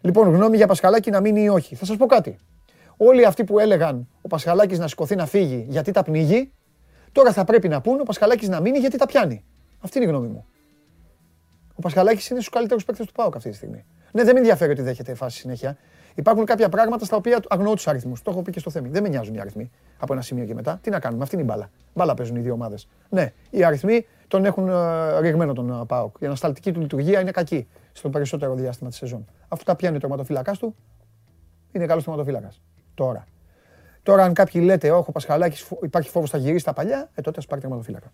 Λοιπόν, 0.01 0.33
γνώμη 0.33 0.57
για 0.57 0.67
Πασχαλάκη 0.67 1.09
να 1.09 1.19
μείνει 1.19 1.43
ή 1.43 1.49
όχι. 1.49 1.75
Θα 1.75 1.85
σας 1.85 1.97
πω 1.97 2.05
κάτι. 2.05 2.37
Όλοι 2.97 3.25
αυτοί 3.25 3.43
που 3.43 3.59
έλεγαν 3.59 4.07
ο 4.21 4.27
Πασχαλάκης 4.27 4.79
να 4.79 4.87
σηκωθεί 4.87 5.15
να 5.15 5.25
φύγει 5.25 5.65
γιατί 5.69 5.91
τα 5.91 6.03
πνίγει, 6.03 6.51
τώρα 7.13 7.31
θα 7.33 7.43
πρέπει 7.43 7.67
να 7.67 7.81
πούν 7.81 7.99
ο 7.99 8.03
Πασχαλάκης 8.03 8.47
να 8.47 8.59
μείνει 8.59 8.77
γιατί 8.77 8.97
τα 8.97 9.05
πιάνει. 9.05 9.43
Αυτή 9.79 9.97
είναι 9.97 10.07
η 10.07 10.09
γνώμη 10.09 10.27
μου. 10.27 10.45
Ο 11.75 11.81
Πασχαλάκης 11.81 12.29
είναι 12.29 12.39
στους 12.39 12.53
καλύτερους 12.53 12.85
παίκτες 12.85 13.05
του 13.05 13.11
ΠΑΟΚ 13.11 13.35
αυτή 13.35 13.49
τη 13.49 13.55
στιγμή. 13.55 13.85
Ναι, 14.11 14.23
δεν 14.23 14.33
με 14.33 14.39
ενδιαφέρει 14.39 14.71
ότι 14.71 14.81
δέχεται 14.81 15.13
φάση 15.13 15.37
συνέχεια. 15.37 15.77
Υπάρχουν 16.15 16.45
κάποια 16.45 16.69
πράγματα 16.69 17.05
στα 17.05 17.15
οποία 17.15 17.39
αγνοώ 17.49 17.73
τους 17.73 17.87
αριθμούς. 17.87 18.21
Το 18.21 18.31
έχω 18.31 18.41
πει 18.41 18.51
και 18.51 18.59
στο 18.59 18.69
θέμα. 18.69 18.87
Δεν 18.89 19.03
με 19.03 19.09
νοιάζουν 19.09 19.35
οι 19.35 19.39
αριθμοί 19.39 19.71
από 19.97 20.13
ένα 20.13 20.21
σημείο 20.21 20.45
και 20.45 20.53
μετά. 20.53 20.79
Τι 20.81 20.89
να 20.89 20.99
κάνουμε, 20.99 21.23
αυτή 21.23 21.35
είναι 21.35 21.43
η 21.43 21.47
μπάλα. 21.47 21.69
Μπάλα 21.93 22.13
παίζουν 22.13 22.35
οι 22.35 22.39
δύο 22.39 22.53
ομάδες. 22.53 22.87
Ναι, 23.09 23.33
οι 23.49 23.63
αριθμοί 23.63 24.05
τον 24.27 24.45
έχουν 24.45 24.69
ε, 24.69 25.19
ρηγμένο 25.19 25.53
τον 25.53 25.69
ε, 25.69 25.85
Πάοκ. 25.85 26.15
Η 26.19 26.25
ανασταλτική 26.25 26.71
του 26.71 26.79
λειτουργία 26.79 27.19
είναι 27.19 27.31
κακή 27.31 27.67
στο 27.91 28.09
περισσότερο 28.09 28.55
διάστημα 28.55 28.89
της 28.89 28.97
σεζόν. 28.97 29.25
Αυτό 29.47 29.65
τα 29.65 29.75
πιάνει 29.75 29.95
ο 29.95 29.99
τερματοφύλακας 29.99 30.57
του. 30.57 30.75
Είναι 31.71 31.85
καλός 31.85 32.03
τερματοφύλακας. 32.03 32.61
Τώρα. 32.93 33.25
Τώρα, 34.03 34.23
αν 34.23 34.33
κάποιοι 34.33 34.61
λέτε, 34.65 34.91
Όχι, 34.91 35.05
ο 35.09 35.11
Πασχαλάκης 35.11 35.71
υπάρχει 35.81 36.09
φόβος 36.09 36.29
θα 36.29 36.37
γυρίσει 36.37 36.65
τα 36.65 36.73
παλιά, 36.73 37.09
ε, 37.15 37.21
τότε 37.21 37.39
ας 37.39 37.45
πάρει 37.45 37.61
τερματοφύλακα. 37.61 38.11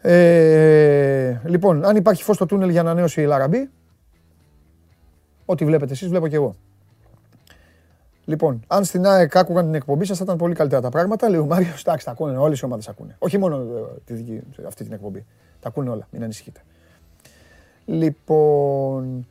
Ε, 0.00 1.40
λοιπόν, 1.44 1.84
αν 1.84 1.96
υπάρχει 1.96 2.22
φως 2.22 2.36
στο 2.36 2.46
τούνελ 2.46 2.68
για 2.68 2.80
ανανέωση 2.80 3.22
η 3.22 3.24
Λαραμπή, 3.24 3.70
Ό,τι 5.46 5.64
βλέπετε 5.64 5.92
εσείς 5.92 6.08
βλέπω 6.08 6.28
και 6.28 6.36
εγώ. 6.36 6.54
Λοιπόν, 8.24 8.60
αν 8.66 8.84
στην 8.84 9.06
ΑΕΚ 9.06 9.36
άκουγαν 9.36 9.64
την 9.64 9.74
εκπομπή 9.74 10.04
σας, 10.04 10.18
θα 10.18 10.24
ήταν 10.24 10.36
πολύ 10.36 10.54
καλύτερα 10.54 10.80
τα 10.80 10.88
πράγματα. 10.88 11.28
Λέει 11.28 11.40
ο 11.40 11.46
Μάριος, 11.46 11.80
εντάξει, 11.80 12.04
τα 12.04 12.10
ακούνε, 12.10 12.36
όλε 12.36 12.54
οι 12.54 12.60
ομάδες 12.62 12.88
ακούνε. 12.88 13.16
Όχι 13.18 13.38
μόνο 13.38 13.56
ε, 13.56 14.00
τη 14.04 14.14
δική, 14.14 14.40
αυτή 14.66 14.84
την 14.84 14.92
εκπομπή. 14.92 15.24
Τα 15.60 15.68
ακούνε 15.68 15.90
όλα, 15.90 16.08
μην 16.10 16.22
ανησυχείτε. 16.22 16.60
Λοιπόν. 17.84 19.26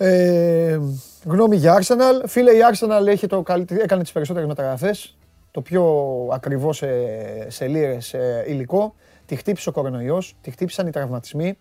Ε, 0.00 0.78
γνώμη 1.24 1.56
για 1.56 1.78
Arsenal. 1.80 2.24
Φίλε, 2.26 2.50
η 2.50 2.58
Arsenal 2.72 3.06
έχει 3.06 3.26
το, 3.26 3.44
έκανε 3.82 4.02
τις 4.02 4.12
περισσότερες 4.12 4.48
μεταγραφές. 4.48 5.16
Το 5.50 5.60
πιο 5.60 5.84
ακριβώ 6.32 6.72
σε, 6.72 6.88
σε 7.50 7.66
λίρες 7.66 8.14
ε, 8.14 8.44
υλικό. 8.46 8.94
Τη 9.26 9.36
χτύπησε 9.36 9.68
ο 9.68 9.72
κορονοϊός, 9.72 10.36
τη 10.40 10.50
χτύπησαν 10.50 10.86
οι 10.86 10.90
τραυματισμοί. 10.90 11.58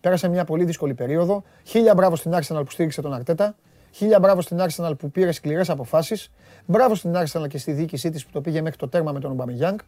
Πέρασε 0.00 0.28
μια 0.28 0.44
πολύ 0.44 0.64
δύσκολη 0.64 0.94
περίοδο. 0.94 1.42
Χίλια 1.64 1.94
μπράβο 1.94 2.16
στην 2.16 2.32
Arsenal 2.34 2.62
που 2.64 2.70
στήριξε 2.70 3.02
τον 3.02 3.14
Αρτέτα. 3.14 3.56
Χίλια 3.90 4.18
μπράβο 4.18 4.40
στην 4.40 4.58
Arsenal 4.60 4.92
που 4.98 5.10
πήρε 5.10 5.32
σκληρές 5.32 5.70
αποφάσεις. 5.70 6.30
Μπράβο 6.66 6.94
στην 6.94 7.12
Arsenal 7.14 7.48
και 7.48 7.58
στη 7.58 7.72
διοίκησή 7.72 8.10
της 8.10 8.24
που 8.24 8.30
το 8.32 8.40
πήγε 8.40 8.60
μέχρι 8.60 8.78
το 8.78 8.88
τέρμα 8.88 9.12
με 9.12 9.20
τον 9.20 9.30
Ομπαμεγιάνγκ. 9.30 9.78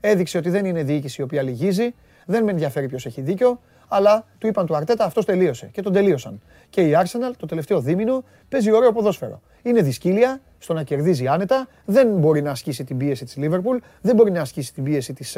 Έδειξε 0.00 0.38
ότι 0.38 0.50
δεν 0.50 0.64
είναι 0.64 0.82
διοίκηση 0.82 1.20
η 1.20 1.24
οποία 1.24 1.42
λυγίζει. 1.42 1.94
Δεν 2.26 2.44
με 2.44 2.50
ενδιαφέρει 2.50 2.88
ποιος 2.88 3.06
έχει 3.06 3.20
δίκιο. 3.20 3.60
Αλλά 3.92 4.24
του 4.38 4.46
είπαν 4.46 4.66
του 4.66 4.76
Αρτέτα 4.76 5.04
αυτός 5.04 5.24
τελείωσε. 5.24 5.66
Και 5.72 5.82
τον 5.82 5.92
τελείωσαν. 5.92 6.40
Και 6.70 6.80
η 6.80 6.92
Arsenal 6.94 7.32
το 7.36 7.46
τελευταίο 7.46 7.80
δίμηνο 7.80 8.24
παίζει 8.48 8.72
ωραίο 8.72 8.92
ποδόσφαιρο. 8.92 9.40
Είναι 9.62 9.82
δυσκύλια 9.82 10.40
στο 10.58 10.74
να 10.74 10.82
κερδίζει 10.82 11.26
άνετα. 11.26 11.68
Δεν 11.84 12.08
μπορεί 12.08 12.42
να 12.42 12.50
ασκήσει 12.50 12.84
την 12.84 12.96
πίεση 12.96 13.24
της 13.24 13.36
Liverpool. 13.38 13.78
Δεν 14.00 14.14
μπορεί 14.14 14.30
να 14.30 14.40
ασκήσει 14.40 14.74
την 14.74 14.84
πίεση 14.84 15.12
της 15.12 15.36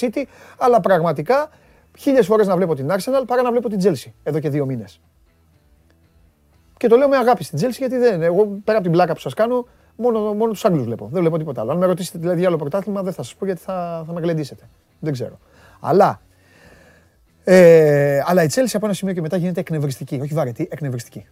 City. 0.00 0.24
Αλλά 0.58 0.80
πραγματικά 0.80 1.50
χίλιες 1.98 2.26
φορές 2.26 2.46
να 2.46 2.56
βλέπω 2.56 2.74
την 2.74 2.88
Arsenal 2.90 3.22
παρά 3.26 3.42
να 3.42 3.50
βλέπω 3.50 3.68
την 3.68 3.78
Chelsea 3.82 4.10
εδώ 4.22 4.38
και 4.38 4.48
δύο 4.48 4.66
μήνες. 4.66 5.00
Και 6.76 6.88
το 6.88 6.96
λέω 6.96 7.08
με 7.08 7.16
αγάπη 7.16 7.44
στην 7.44 7.58
Chelsea 7.58 7.76
γιατί 7.78 7.96
δεν. 7.96 8.22
Εγώ 8.22 8.46
πέρα 8.46 8.78
από 8.78 8.82
την 8.82 8.92
πλάκα 8.92 9.12
που 9.12 9.20
σας 9.20 9.34
κάνω, 9.34 9.66
μόνο, 9.96 10.20
μόνο 10.34 10.52
τους 10.52 10.64
Άγγλους 10.64 10.84
βλέπω. 10.84 11.08
Δεν 11.12 11.20
βλέπω 11.20 11.38
τίποτα 11.38 11.60
άλλο. 11.60 11.70
Αν 11.70 11.78
με 11.78 11.86
ρωτήσετε 11.86 12.18
δηλαδή 12.18 12.44
άλλο 12.44 12.56
πρωτάθλημα, 12.56 13.02
δεν 13.02 13.12
θα 13.12 13.22
σας 13.22 13.34
πω 13.34 13.44
γιατί 13.44 13.60
θα, 13.60 14.04
θα 14.06 14.12
με 14.12 14.20
γλεντήσετε. 14.20 14.68
Δεν 15.00 15.12
ξέρω. 15.12 15.38
Αλλά, 15.80 16.20
ε, 17.44 18.20
αλλά 18.24 18.42
η 18.42 18.46
Chelsea 18.50 18.72
από 18.72 18.86
ένα 18.86 18.94
σημείο 18.94 19.14
και 19.14 19.20
μετά 19.20 19.36
γίνεται 19.36 19.60
εκνευριστική. 19.60 20.20
Όχι 20.22 20.34
βαρετή, 20.34 20.68
εκνευριστική. 20.70 21.26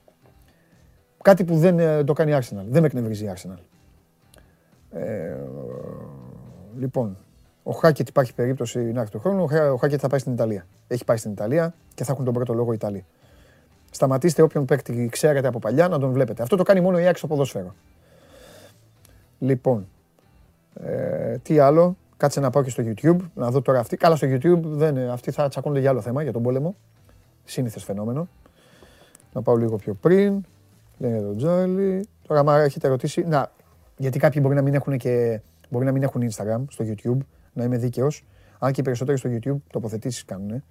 Κάτι 1.22 1.44
που 1.44 1.56
δεν 1.56 1.78
ε, 1.78 2.04
το 2.04 2.12
κάνει 2.12 2.30
η 2.30 2.34
Arsenal. 2.38 2.64
Δεν 2.68 2.80
με 2.80 2.86
εκνευρίζει 2.86 3.24
η 3.24 3.32
Arsenal. 3.34 3.58
Ε, 4.90 5.36
λοιπόν, 6.78 7.16
ο 7.62 7.72
Χάκετ 7.72 8.08
υπάρχει 8.08 8.34
περίπτωση 8.34 8.78
να 8.78 9.00
έρθει 9.00 9.12
του 9.12 9.18
χρόνου. 9.18 9.42
Ο 9.72 9.76
Χάκετ 9.76 9.98
θα 10.02 10.08
πάει 10.08 10.20
στην 10.20 10.32
Ιταλία. 10.32 10.66
Έχει 10.88 11.04
πάει 11.04 11.16
στην 11.16 11.30
Ιταλία 11.30 11.74
και 11.94 12.04
θα 12.04 12.12
έχουν 12.12 12.24
τον 12.24 12.34
πρώτο 12.34 12.54
λόγο 12.54 12.72
οι 12.72 12.74
Ιταλοί. 12.74 13.04
Σταματήστε 13.90 14.42
όποιον 14.42 14.64
παίκτη 14.64 15.08
ξέρετε 15.12 15.48
από 15.48 15.58
παλιά 15.58 15.88
να 15.88 15.98
τον 15.98 16.12
βλέπετε. 16.12 16.42
Αυτό 16.42 16.56
το 16.56 16.62
κάνει 16.62 16.80
μόνο 16.80 16.98
η 16.98 17.06
Άκη 17.06 17.18
στο 17.18 17.26
ποδόσφαιρο. 17.26 17.74
Λοιπόν, 19.38 19.88
ε, 20.84 21.38
τι 21.38 21.58
άλλο; 21.58 21.96
Κάτσε 22.18 22.40
να 22.40 22.50
πάω 22.50 22.62
και 22.62 22.70
στο 22.70 22.82
YouTube, 22.86 23.16
να 23.34 23.50
δω 23.50 23.62
τώρα 23.62 23.78
αυτή. 23.78 23.96
Καλά 23.96 24.16
στο 24.16 24.26
YouTube, 24.30 24.60
δεν, 24.62 24.98
αυτοί 25.10 25.30
θα 25.30 25.48
τσακώνονται 25.48 25.80
για 25.80 25.90
άλλο 25.90 26.00
θέμα, 26.00 26.22
για 26.22 26.32
τον 26.32 26.42
πόλεμο. 26.42 26.74
Σύνηθες 27.44 27.84
φαινόμενο. 27.84 28.28
Να 29.32 29.42
πάω 29.42 29.56
λίγο 29.56 29.76
πιο 29.76 29.94
πριν. 29.94 30.44
Λένε 30.98 31.16
εδώ 31.16 31.34
Τζάλι. 31.34 32.08
Τώρα, 32.26 32.40
άμα 32.40 32.58
έχετε 32.58 32.88
ρωτήσει, 32.88 33.24
να, 33.26 33.52
γιατί 33.96 34.18
κάποιοι 34.18 34.40
μπορεί 34.44 34.54
να 34.54 34.62
μην 34.62 34.74
έχουν 34.74 34.96
και 34.96 35.40
μπορεί 35.68 35.84
να 35.84 35.92
μην 35.92 36.02
έχουν 36.02 36.22
Instagram 36.30 36.64
στο 36.68 36.84
YouTube, 36.88 37.18
να 37.52 37.64
είμαι 37.64 37.76
δίκαιος. 37.76 38.24
Αν 38.58 38.72
και 38.72 38.80
οι 38.80 38.84
περισσότεροι 38.84 39.18
στο 39.18 39.30
YouTube 39.32 39.56
τοποθετήσεις 39.72 40.24
κάνουν. 40.24 40.62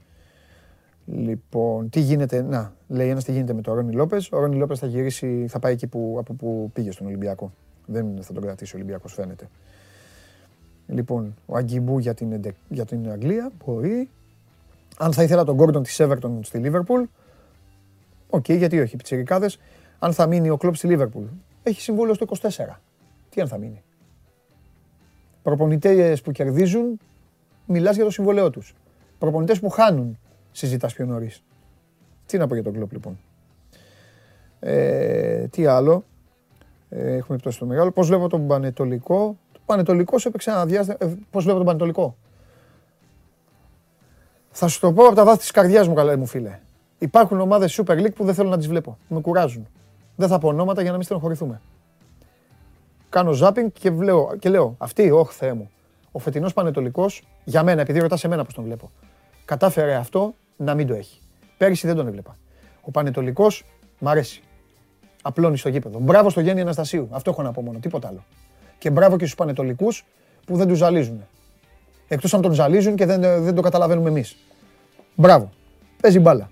Λοιπόν, 1.05 1.89
τι 1.89 1.99
γίνεται, 1.99 2.41
να, 2.41 2.73
λέει 2.87 3.09
ένας 3.09 3.23
τι 3.23 3.31
γίνεται 3.31 3.53
με 3.53 3.61
τον 3.61 3.73
Ρόνι 3.73 3.93
Λόπες. 3.93 4.31
Ο 4.31 4.39
Ρόνι 4.39 4.55
Λόπες 4.55 4.79
θα 4.79 4.87
γυρίσει, 4.87 5.45
θα 5.47 5.59
πάει 5.59 5.73
εκεί 5.73 5.87
που, 5.87 6.15
από 6.19 6.33
που 6.33 6.69
πήγε 6.73 6.91
στον 6.91 7.07
Ολυμπιακό. 7.07 7.51
Δεν 7.85 8.17
θα 8.21 8.33
τον 8.33 8.43
κρατήσει 8.43 8.75
ο 8.75 8.77
Ολυμπιακός, 8.77 9.13
φαίνεται. 9.13 9.49
Λοιπόν, 10.87 11.35
ο 11.45 11.57
Αγκιμπού 11.57 11.99
για 11.99 12.13
την, 12.13 12.55
για 12.69 12.85
την 12.85 13.11
Αγγλία 13.11 13.51
μπορεί. 13.65 14.09
Αν 14.97 15.13
θα 15.13 15.23
ήθελα 15.23 15.43
τον 15.43 15.55
Γκόρντον 15.55 15.83
της 15.83 16.01
Everton 16.01 16.39
στη 16.41 16.57
Λίβερπουλ, 16.57 17.01
ok, 18.29 18.45
okay, 18.47 18.57
γιατί 18.57 18.79
όχι, 18.79 18.95
πιτσιρικάδες. 18.95 19.59
Αν 19.99 20.13
θα 20.13 20.27
μείνει 20.27 20.49
ο 20.49 20.57
Κλοπ 20.57 20.75
στη 20.75 20.87
Λίβερπουλ, 20.87 21.25
έχει 21.63 21.81
συμβόλαιο 21.81 22.13
στο 22.13 22.25
24. 22.41 22.79
Τι 23.29 23.41
αν 23.41 23.47
θα 23.47 23.57
μείνει; 23.57 23.83
Προπονητές 25.43 26.21
που 26.21 26.31
κερδίζουν, 26.31 26.99
μιλάς 27.65 27.95
για 27.95 28.03
το 28.03 28.11
συμβόλαιό 28.11 28.49
τους. 28.49 28.75
Προπονητές 29.17 29.59
που 29.59 29.69
χάνουν, 29.69 30.19
συζητάς 30.51 30.93
πιο 30.93 31.05
νωρίς. 31.05 31.43
Τι 32.25 32.37
να 32.37 32.47
πω 32.47 32.53
για 32.53 32.63
τον 32.63 32.73
Κλοπ 32.73 32.91
λοιπόν. 32.91 33.19
Ε, 34.59 35.47
τι 35.47 35.65
άλλο; 35.65 36.03
Ε, 36.89 37.15
έχουμε 37.15 37.37
πτώσει 37.37 37.59
το 37.59 37.65
μεγάλο. 37.65 37.91
Πώς 37.91 38.07
βλέπω 38.07 38.29
τον 38.29 38.47
Πανετολικό; 38.47 39.37
Το 39.67 39.73
Πανετολικός 39.73 40.25
έπαιξε 40.25 40.49
ένα 40.49 40.65
διάστημα. 40.65 40.97
Ε, 40.99 41.13
πώς 41.31 41.43
βλέπω 41.43 41.57
τον 41.57 41.65
Πανετολικό; 41.65 42.17
Θα 44.51 44.67
σου 44.67 44.79
το 44.79 44.93
πω 44.93 45.05
από 45.05 45.15
τα 45.15 45.25
βάθη 45.25 45.37
της 45.37 45.51
καρδιάς 45.51 45.87
μου, 45.87 45.93
καλά 45.93 46.17
μου 46.17 46.25
φίλε. 46.25 46.59
Υπάρχουν 46.97 47.39
ομάδες 47.39 47.81
Super 47.81 47.93
League 47.93 48.13
που 48.15 48.25
δεν 48.25 48.33
θέλω 48.33 48.49
να 48.49 48.57
τις 48.57 48.67
βλέπω. 48.67 48.97
Με 49.07 49.21
κουράζουν. 49.21 49.67
Δεν 50.15 50.27
θα 50.27 50.39
πω 50.39 50.47
ονόματα 50.47 50.81
για 50.81 50.89
να 50.89 50.95
μην 50.95 51.05
στενοχωρηθούμε. 51.05 51.61
Κάνω 53.09 53.31
ζάπινγκ 53.31 53.69
και, 53.73 53.91
βλέπω, 53.91 54.35
και 54.39 54.49
λέω, 54.49 54.75
αυτή, 54.77 55.11
όχι 55.11 55.33
Θεέ 55.33 55.53
μου. 55.53 55.69
Ο 56.11 56.19
φετινός 56.19 56.53
Πανετολικός, 56.53 57.27
για 57.43 57.63
μένα, 57.63 57.81
επειδή 57.81 57.99
ρωτάς 57.99 58.23
εμένα 58.23 58.43
πώς 58.43 58.53
τον 58.53 58.63
βλέπω, 58.63 58.91
κατάφερε 59.45 59.95
αυτό 59.95 60.33
να 60.57 60.75
μην 60.75 60.87
το 60.87 60.93
έχει. 60.93 61.21
Πέρυσι 61.57 61.87
δεν 61.87 61.95
τον 61.95 62.07
έβλεπα. 62.07 62.35
Ο 62.81 62.91
Πανετολικός 62.91 63.65
μ' 63.99 64.07
αρέσει. 64.07 64.41
Απλώνει 65.21 65.57
στο 65.57 65.69
γήπεδο. 65.69 65.99
Μπράβο 65.99 66.29
στο 66.29 66.41
Γέννη 66.41 66.61
Αναστασίου. 66.61 67.07
Αυτό 67.11 67.29
έχω 67.29 67.41
να 67.41 67.51
πω 67.51 67.61
μόνο. 67.61 67.79
Τίποτα 67.79 68.07
άλλο. 68.07 68.23
Και 68.77 68.89
μπράβο 68.89 69.17
και 69.17 69.23
στους 69.23 69.35
Πανετολικούς 69.35 70.05
που 70.45 70.55
δεν 70.55 70.67
τους 70.67 70.77
ζαλίζουν. 70.77 71.25
Εκτός 72.07 72.33
αν 72.33 72.41
τον 72.41 72.51
ζαλίζουν 72.51 72.95
και 72.95 73.05
δεν, 73.05 73.21
δεν 73.43 73.55
το 73.55 73.61
καταλαβαίνουμε 73.61 74.09
εμείς. 74.09 74.37
Μπράβο. 75.15 75.51
Παίζει 76.01 76.19
μπάλα. 76.19 76.49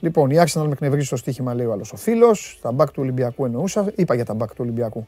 Λοιπόν, 0.00 0.30
η 0.30 0.36
Arsenal 0.38 0.64
με 0.64 0.72
εκνευρίζει 0.72 1.06
στο 1.06 1.16
στοίχημα, 1.16 1.54
λέει 1.54 1.66
ο 1.66 1.72
άλλος 1.72 1.92
ο 1.92 1.96
φίλος. 1.96 2.58
Τα 2.62 2.72
μπακ 2.72 2.90
του 2.90 3.02
Ολυμπιακού 3.02 3.44
εννοούσα. 3.44 3.92
Είπα 3.94 4.14
για 4.14 4.24
τα 4.24 4.34
μπακ 4.34 4.48
του 4.48 4.56
Ολυμπιακού. 4.58 5.06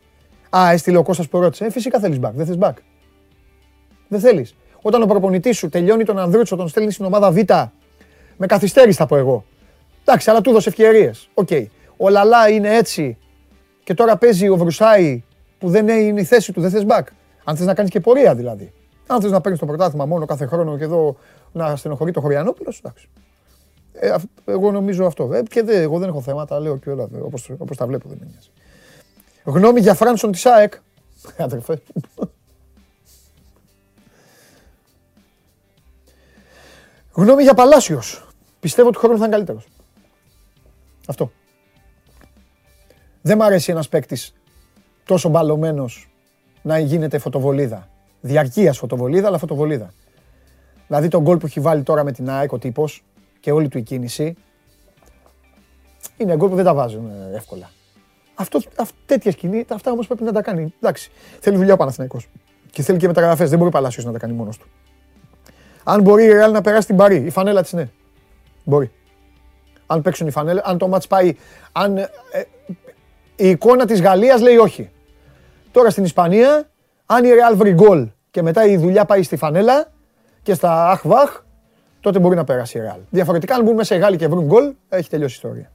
Α, 0.56 0.70
έστειλε 0.70 0.96
ο 0.96 1.02
Κώστας 1.02 1.28
που 1.28 1.40
ρώτησε. 1.40 1.64
Ε, 1.64 1.70
φυσικά 1.70 1.98
θέλεις 1.98 2.18
μπακ. 2.18 2.34
Δεν 2.34 2.46
θες 2.46 2.56
μπακ. 2.56 2.76
Δεν 4.08 4.20
θέλεις. 4.20 4.54
Όταν 4.82 5.02
ο 5.02 5.06
προπονητής 5.06 5.56
σου 5.56 5.68
τελειώνει 5.68 6.04
τον 6.04 6.18
Ανδρούτσο, 6.18 6.56
τον 6.56 6.68
στέλνει 6.68 6.90
στην 6.90 7.04
ομάδα 7.04 7.30
Β. 7.30 7.36
Με 8.36 8.46
καθυστέρηση 8.46 8.98
θα 8.98 9.06
πω 9.06 9.16
εγώ. 9.16 9.44
Εντάξει, 10.04 10.30
αλλά 10.30 10.40
του 10.40 10.50
έδωσε 10.50 10.68
ευκαιρίες. 10.68 11.28
Οκ. 11.34 11.48
Ο 11.96 12.08
Λαλά 12.08 12.48
είναι 12.48 12.76
έτσι 12.76 13.18
και 13.84 13.94
τώρα 13.94 14.16
παίζει 14.16 14.48
ο 14.48 14.56
Βρουσάι 14.56 15.24
που 15.58 15.68
δεν 15.68 15.88
είναι 15.88 16.20
η 16.20 16.24
θέση 16.24 16.52
του, 16.52 16.60
δεν 16.60 16.70
θες 16.70 16.84
μπακ. 16.84 17.08
Αν 17.44 17.56
θες 17.56 17.66
να 17.66 17.74
κάνεις 17.74 17.90
και 17.90 18.00
πορεία 18.00 18.34
δηλαδή. 18.34 18.72
Αν 19.06 19.20
θες 19.20 19.30
να 19.30 19.40
παίρνεις 19.40 19.60
το 19.60 19.66
πρωτάθλημα 19.66 20.06
μόνο 20.06 20.26
κάθε 20.26 20.46
χρόνο 20.46 20.76
και 20.78 20.84
εδώ 20.84 21.16
να 21.52 21.76
στενοχωρεί 21.76 22.12
το 22.12 22.20
Χωριανόπουλος, 22.20 22.78
εντάξει. 22.78 23.08
Ε, 23.92 24.14
εγώ 24.44 24.70
νομίζω 24.70 25.06
αυτό. 25.06 25.32
Ε, 25.32 25.42
και 25.42 25.62
δε, 25.62 25.80
εγώ 25.82 25.98
δεν 25.98 26.08
έχω 26.08 26.20
θέματα, 26.20 26.60
λέω 26.60 26.76
και 26.76 26.90
όλα 26.90 27.08
όπως, 27.20 27.50
όπως 27.58 27.76
τα 27.76 27.86
βλέπω 27.86 28.08
δεν 28.08 28.18
είναι. 28.22 28.38
Γνώμη 29.44 29.80
για 29.80 29.94
Φράνσον 29.94 30.32
της 30.32 30.46
ΑΕΚ. 30.46 30.74
Αδερφέ. 31.38 31.82
Γνώμη 37.12 37.42
για 37.42 37.54
Παλάσιος. 37.54 38.26
Πιστεύω 38.60 38.88
ότι 38.88 38.96
ο 38.96 39.00
χρόνο 39.00 39.18
θα 39.18 39.24
είναι 39.24 39.34
καλύτερος. 39.34 39.66
Αυτό. 41.06 41.30
Δεν 43.22 43.36
μ' 43.36 43.42
αρέσει 43.42 43.70
ένας 43.70 43.88
παίκτης 43.88 44.34
τόσο 45.06 45.28
μπαλωμένος 45.28 46.08
να 46.62 46.78
γίνεται 46.78 47.18
φωτοβολίδα. 47.18 47.88
Διαρκείας 48.20 48.78
φωτοβολίδα, 48.78 49.26
αλλά 49.26 49.38
φωτοβολίδα. 49.38 49.92
Δηλαδή 50.86 51.08
τον 51.08 51.22
γκολ 51.22 51.36
που 51.36 51.46
έχει 51.46 51.60
βάλει 51.60 51.82
τώρα 51.82 52.04
με 52.04 52.12
την 52.12 52.30
ΑΕΚ 52.30 52.52
ο 52.52 52.58
τύπος 52.58 53.04
και 53.40 53.52
όλη 53.52 53.68
του 53.68 53.78
η 53.78 53.82
κίνηση. 53.82 54.36
Είναι 56.16 56.36
γκολ 56.36 56.48
που 56.48 56.54
δεν 56.54 56.64
τα 56.64 56.74
βάζουν 56.74 57.10
ε, 57.10 57.36
εύκολα. 57.36 57.70
Αυτό, 58.34 58.60
αυ, 58.76 58.90
τέτοια 59.06 59.30
σκηνή, 59.30 59.64
αυτά 59.68 59.90
όμως 59.90 60.06
πρέπει 60.06 60.22
να 60.22 60.32
τα 60.32 60.42
κάνει. 60.42 60.74
Εντάξει. 60.80 61.10
Θέλει 61.40 61.56
δουλειά 61.56 61.74
ο 61.74 61.76
Παναθηναϊκός. 61.76 62.28
Και 62.70 62.82
θέλει 62.82 62.98
και 62.98 63.06
μεταγραφές. 63.06 63.48
Δεν 63.48 63.58
μπορεί 63.58 63.70
ο 63.70 63.72
Παλάσιος 63.72 64.04
να 64.04 64.12
τα 64.12 64.18
κάνει 64.18 64.32
μόνος 64.32 64.58
του. 64.58 64.66
Αν 65.84 66.02
μπορεί 66.02 66.24
η 66.24 66.30
Real 66.32 66.52
να 66.52 66.60
περάσει 66.60 66.86
την 66.86 66.96
Παρή, 66.96 67.16
η 67.16 67.30
φανέλα 67.30 67.62
της 67.62 67.72
ναι. 67.72 67.88
Μπορεί. 68.64 68.90
Αν 69.86 70.02
παίξουν 70.02 70.26
η 70.26 70.30
φανέλα, 70.30 70.62
αν 70.64 70.78
το 70.78 70.88
μάτς 70.88 71.06
πάει, 71.06 71.36
αν 71.72 71.96
ε, 71.96 72.08
η 73.36 73.48
εικόνα 73.48 73.86
της 73.86 74.00
Γαλλίας 74.00 74.40
λέει 74.40 74.56
όχι. 74.56 74.90
Τώρα 75.76 75.90
στην 75.90 76.04
Ισπανία, 76.04 76.70
αν 77.06 77.24
η 77.24 77.28
Real 77.28 77.56
βρει 77.56 77.72
γκολ 77.72 78.08
και 78.30 78.42
μετά 78.42 78.64
η 78.66 78.76
δουλειά 78.76 79.04
πάει 79.04 79.22
στη 79.22 79.36
φανέλα 79.36 79.92
και 80.42 80.54
στα 80.54 80.90
αχβάχ, 80.90 81.42
τότε 82.00 82.18
μπορεί 82.18 82.36
να 82.36 82.44
περάσει 82.44 82.78
η 82.78 82.80
Real. 82.84 83.00
Διαφορετικά, 83.10 83.54
αν 83.54 83.64
μπουν 83.64 83.74
μέσα 83.74 83.94
οι 83.94 83.98
Γάλλοι 83.98 84.16
και 84.16 84.28
βρουν 84.28 84.44
γκολ, 84.44 84.74
έχει 84.88 85.08
τελειώσει 85.08 85.34
η 85.34 85.40
ιστορία. 85.42 85.70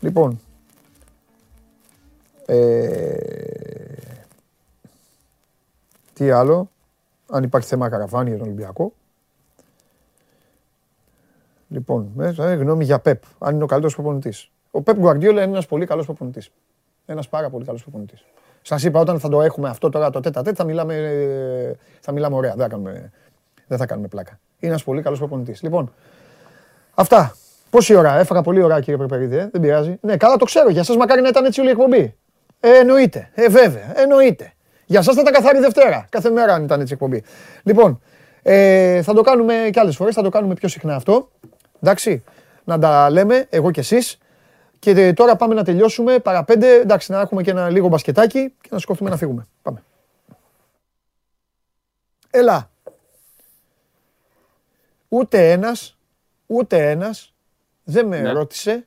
Λοιπόν, 0.00 0.40
ε, 2.46 3.16
τι 6.12 6.30
άλλο 6.30 6.70
αν 7.28 7.42
υπάρχει 7.42 7.68
θέμα 7.68 7.88
καραβάνι 7.88 8.28
για 8.28 8.38
τον 8.38 8.46
Ολυμπιακό. 8.46 8.92
Λοιπόν, 11.68 12.12
ε, 12.18 12.54
γνώμη 12.54 12.84
για 12.84 12.98
Πεπ, 12.98 13.22
αν 13.38 13.54
είναι 13.54 13.64
ο 13.64 13.66
καλύτερος 13.66 13.94
προπονητής. 13.94 14.50
Ο 14.70 14.82
Πεπ 14.82 14.98
Γκουαρντιόλα 14.98 15.42
είναι 15.42 15.50
ένας 15.50 15.66
πολύ 15.66 15.86
καλός 15.86 16.04
προπονητής. 16.04 16.50
Ένας 17.06 17.28
πάρα 17.28 17.50
πολύ 17.50 17.64
καλός 17.64 17.82
προπονητής. 17.82 18.24
Σας 18.62 18.84
είπα, 18.84 19.00
όταν 19.00 19.20
θα 19.20 19.28
το 19.28 19.42
έχουμε 19.42 19.68
αυτό 19.68 19.88
τώρα 19.88 20.10
το 20.10 20.20
τέτα 20.20 20.42
τέτα, 20.42 20.56
θα 20.56 20.64
μιλάμε, 20.64 20.94
θα 22.00 22.12
μιλάμε 22.12 22.36
ωραία. 22.36 22.54
Δεν 22.54 22.62
θα 22.62 22.68
κάνουμε, 22.68 23.10
δεν 23.66 23.78
θα 23.78 23.86
κάνουμε 23.86 24.08
πλάκα. 24.08 24.38
Είναι 24.58 24.72
ένας 24.72 24.84
πολύ 24.84 25.02
καλός 25.02 25.18
προπονητής. 25.18 25.62
Λοιπόν, 25.62 25.92
αυτά. 26.94 27.34
Πόση 27.70 27.94
ώρα, 27.94 28.18
έφαγα 28.18 28.42
πολύ 28.42 28.62
ώρα 28.62 28.80
κύριε 28.80 28.96
Περπερίδη, 28.96 29.36
ε; 29.36 29.48
δεν 29.52 29.60
πειράζει. 29.60 29.98
Ναι, 30.00 30.16
καλά 30.16 30.36
το 30.36 30.44
ξέρω. 30.44 30.70
Για 30.70 30.82
σας 30.82 30.96
μακάρι 30.96 31.20
να 31.20 31.28
ήταν 31.28 31.44
έτσι 31.44 31.60
όλη 31.60 31.68
η 31.68 31.72
εκπομπή. 31.72 32.14
Ε, 32.60 32.78
εννοείται. 32.78 33.30
Ε, 33.34 33.48
βέβαια, 33.48 33.92
εννοείται. 33.94 34.52
Για 34.86 35.02
σας 35.02 35.14
θα 35.14 35.22
τα 35.22 35.30
καθάρει 35.30 35.58
Δευτέρα. 35.58 36.06
Κάθε 36.08 36.30
μέρα 36.30 36.54
αν 36.54 36.64
ήταν 36.64 36.80
έτσι 36.80 36.92
εκπομπή. 36.92 37.22
Λοιπόν, 37.62 38.00
ε, 38.42 39.02
θα 39.02 39.14
το 39.14 39.22
κάνουμε 39.22 39.54
και 39.72 39.80
άλλες 39.80 39.96
φορές, 39.96 40.14
θα 40.14 40.22
το 40.22 40.28
κάνουμε 40.28 40.54
πιο 40.54 40.68
συχνά 40.68 40.94
αυτό. 40.94 41.28
Εντάξει, 41.82 42.24
να 42.64 42.78
τα 42.78 43.10
λέμε 43.10 43.46
εγώ 43.50 43.70
και 43.70 43.80
εσείς. 43.80 44.18
Και 44.84 44.90
ε, 44.90 45.12
τώρα 45.12 45.36
πάμε 45.36 45.54
να 45.54 45.64
τελειώσουμε. 45.64 46.18
Παρά 46.18 46.44
πέντε, 46.44 46.74
εντάξει, 46.74 47.12
να 47.12 47.20
έχουμε 47.20 47.42
και 47.42 47.50
ένα 47.50 47.70
λίγο 47.70 47.88
μπασκετάκι 47.88 48.54
και 48.60 48.68
να 48.70 48.78
σκόφτουμε 48.78 49.10
να 49.10 49.16
φύγουμε. 49.16 49.46
Πάμε. 49.62 49.82
Έλα. 52.30 52.70
Ούτε 55.08 55.50
ένας, 55.50 55.96
ούτε 56.46 56.90
ένας 56.90 57.34
δεν 57.84 58.06
με 58.06 58.20
Ναι. 58.20 58.32
ρώτησε 58.32 58.86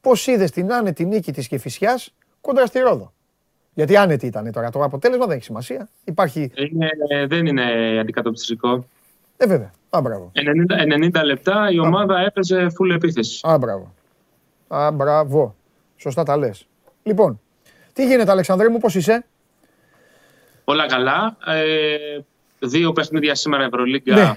πώς 0.00 0.26
είδες 0.26 0.50
την 0.50 0.72
άνετη 0.72 1.04
νίκη 1.04 1.32
της 1.32 1.48
Κηφισιάς 1.48 2.14
κόντρα 2.40 2.66
στη 2.66 2.78
Ρόδο. 2.78 3.12
Γιατί 3.74 3.96
άνετη 3.96 4.26
ήταν 4.26 4.52
τώρα. 4.52 4.70
Το 4.70 4.82
αποτέλεσμα 4.82 5.26
δεν 5.26 5.36
έχει 5.36 5.44
σημασία. 5.44 5.88
Υπάρχει. 6.04 6.52
Είναι, 6.54 6.88
δεν 7.26 7.46
είναι 7.46 7.98
αντικατοπτριστικό. 8.00 8.84
Ε, 9.36 9.46
βέβαια. 9.46 9.70
Α, 9.90 10.00
μπράβο. 10.00 10.32
90, 10.34 11.20
90 11.20 11.24
λεπτά 11.24 11.70
η 11.70 11.78
ομάδα 11.78 12.18
έπαιζε 12.18 12.66
full 12.66 12.94
επίθεση. 12.94 13.48
Α, 13.48 13.58
μπράβο. 13.58 13.94
Α, 14.68 14.90
μπράβο. 14.90 15.54
Σωστά 15.96 16.22
τα 16.22 16.36
λες. 16.36 16.66
Λοιπόν, 17.02 17.40
τι 17.92 18.06
γίνεται, 18.06 18.30
Αλεξανδρέ 18.30 18.68
μου, 18.68 18.78
πώς 18.78 18.94
είσαι; 18.94 19.24
Όλα 20.64 20.86
καλά. 20.86 21.36
Ε, 21.46 21.96
δύο 22.58 22.92
παιχνίδια 22.92 23.34
σήμερα 23.34 23.64
Ευρωλίγκα. 23.64 24.14
Ναι. 24.14 24.36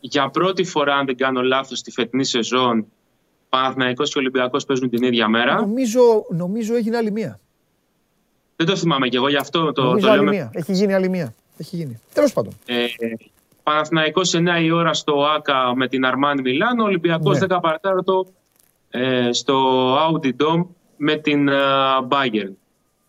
Για 0.00 0.28
πρώτη 0.30 0.64
φορά, 0.64 0.94
αν 0.94 1.06
δεν 1.06 1.16
κάνω 1.16 1.42
λάθος, 1.42 1.78
στη 1.78 1.90
φετινή 1.90 2.24
σεζόν, 2.24 2.86
Παναθηναϊκός 3.48 4.12
και 4.12 4.18
Ολυμπιακός 4.18 4.64
παίζουν 4.64 4.90
την 4.90 5.02
ίδια 5.02 5.28
μέρα. 5.28 5.54
Νομίζω, 5.60 6.00
νομίζω 6.30 6.74
έγινε 6.74 6.96
άλλη 6.96 7.10
μία. 7.10 7.38
Δεν 8.56 8.66
το 8.66 8.76
θυμάμαι 8.76 9.08
και 9.08 9.16
εγώ, 9.16 9.28
γι' 9.28 9.36
αυτό 9.36 9.72
το, 9.72 9.82
νομίζω 9.82 10.06
το 10.06 10.12
άλλη 10.12 10.22
λέω. 10.22 10.30
με- 10.30 10.36
μία. 10.36 10.50
Έχει 10.54 10.72
γίνει 10.72 10.94
άλλη 10.94 11.08
μία. 11.08 11.34
Έχει 11.58 11.76
γίνει. 11.76 12.00
Τέλος 12.12 12.32
πάντων. 12.32 12.52
Ε, 12.66 12.84
Παναθηναϊκός 13.62 14.34
9 14.34 14.60
η 14.62 14.70
ώρα 14.70 14.94
στο 14.94 15.24
ΆΚΑ 15.24 15.72
με 15.76 15.88
την 15.88 16.04
Αρμάνι 16.04 16.40
Μιλάνο, 16.42 16.84
Ολυμπιακός 16.84 17.38
Ναι. 17.38 17.46
10 17.46 17.58
παρατέταρτο 17.62 18.26
ε, 18.26 18.30
στο 19.30 19.96
Audi 19.96 20.30
Dome 20.38 20.66
με 20.96 21.16
την 21.16 21.48
ε, 21.48 21.54
Bayern. 22.08 22.52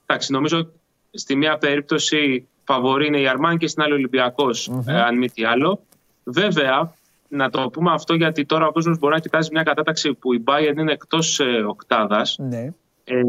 Εντάξει, 0.06 0.32
νομίζω 0.32 0.70
στη 1.12 1.36
μία 1.36 1.58
περίπτωση 1.58 2.48
φαβορή 2.64 3.08
είναι 3.08 3.20
η 3.20 3.28
Αρμάνι 3.28 3.58
και 3.58 3.68
στην 3.68 3.84
άλλη 3.84 3.94
Ολυμπιακός, 3.94 4.72
ε, 4.88 5.02
αν 5.02 5.18
μη 5.18 5.30
τι 5.30 5.44
άλλο. 5.44 5.82
Βέβαια, 6.24 6.94
να 7.28 7.50
το 7.50 7.70
πούμε 7.70 7.92
αυτό 7.92 8.14
γιατί 8.14 8.46
τώρα 8.46 8.68
ο 8.68 8.72
κόσμος 8.72 9.00
μπορεί 9.00 9.14
να 9.14 9.20
κοιτάζει 9.20 9.50
μια 9.52 9.64
κατάταξη 9.64 10.14
που 10.14 10.34
η 10.34 10.44
Bayern 10.46 10.78
είναι 10.78 10.92
εκτός 10.92 11.40
ε, 11.40 11.64
οκτάδας. 11.68 12.38
Ναι. 12.40 12.74
Ε, 13.04 13.22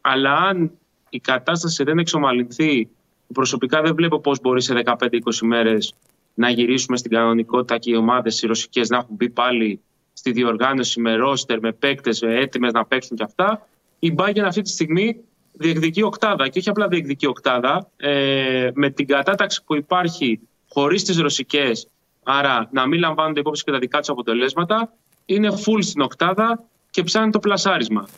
αλλά 0.00 0.32
αν 0.32 0.70
η 1.08 1.18
κατάσταση 1.20 1.84
δεν 1.84 1.98
εξομαλυνθεί, 1.98 2.88
προσωπικά 3.32 3.82
δεν 3.82 3.94
βλέπω 3.94 4.20
πώς 4.20 4.40
μπορεί 4.40 4.62
σε 4.62 4.82
15-20 4.84 4.96
μέρες 5.42 5.94
να 6.34 6.50
γυρίσουμε 6.50 6.96
στην 6.96 7.10
κανονικότητα 7.10 7.78
και 7.78 7.90
οι 7.90 7.94
ομάδες 7.94 8.42
οι 8.42 8.46
ρωσικές 8.46 8.88
να 8.88 8.96
έχουν 8.96 9.14
μπει 9.14 9.30
πάλι 9.30 9.80
στη 10.12 10.32
διοργάνωση 10.32 11.00
με 11.00 11.14
ρόστερ, 11.14 11.60
με 11.60 11.72
παίκτες 11.72 12.20
με 12.20 12.34
έτοιμες 12.34 12.72
να 12.72 12.84
παίξουν 12.84 13.16
και 13.16 13.22
αυτά. 13.22 13.68
Η 13.98 14.14
Bayern 14.16 14.44
αυτή 14.44 14.62
τη 14.62 14.70
στιγμή 14.70 15.16
διεκδικεί 15.52 16.02
οκτάδα 16.02 16.48
και 16.48 16.58
όχι 16.58 16.68
απλά 16.68 16.88
διεκδικεί 16.88 17.26
οκτάδα, 17.26 17.90
ε, 17.96 18.70
με 18.74 18.90
την 18.90 19.06
κατάταξη 19.06 19.62
που 19.64 19.74
υπάρχει 19.74 20.40
χωρίς 20.68 21.04
τις 21.04 21.18
ρωσικές, 21.18 21.88
άρα 22.22 22.68
να 22.72 22.86
μην 22.86 23.00
λαμβάνονται 23.00 23.40
υπόψη 23.40 23.64
και 23.64 23.70
τα 23.70 23.78
δικά 23.78 23.98
τους 23.98 24.08
αποτελέσματα, 24.08 24.92
είναι 25.24 25.48
full 25.48 25.78
στην 25.80 26.00
οκτάδα 26.00 26.64
και 26.90 27.02
ψάχνει 27.02 27.30
το 27.30 27.38
πλασάρισμα 27.38 28.08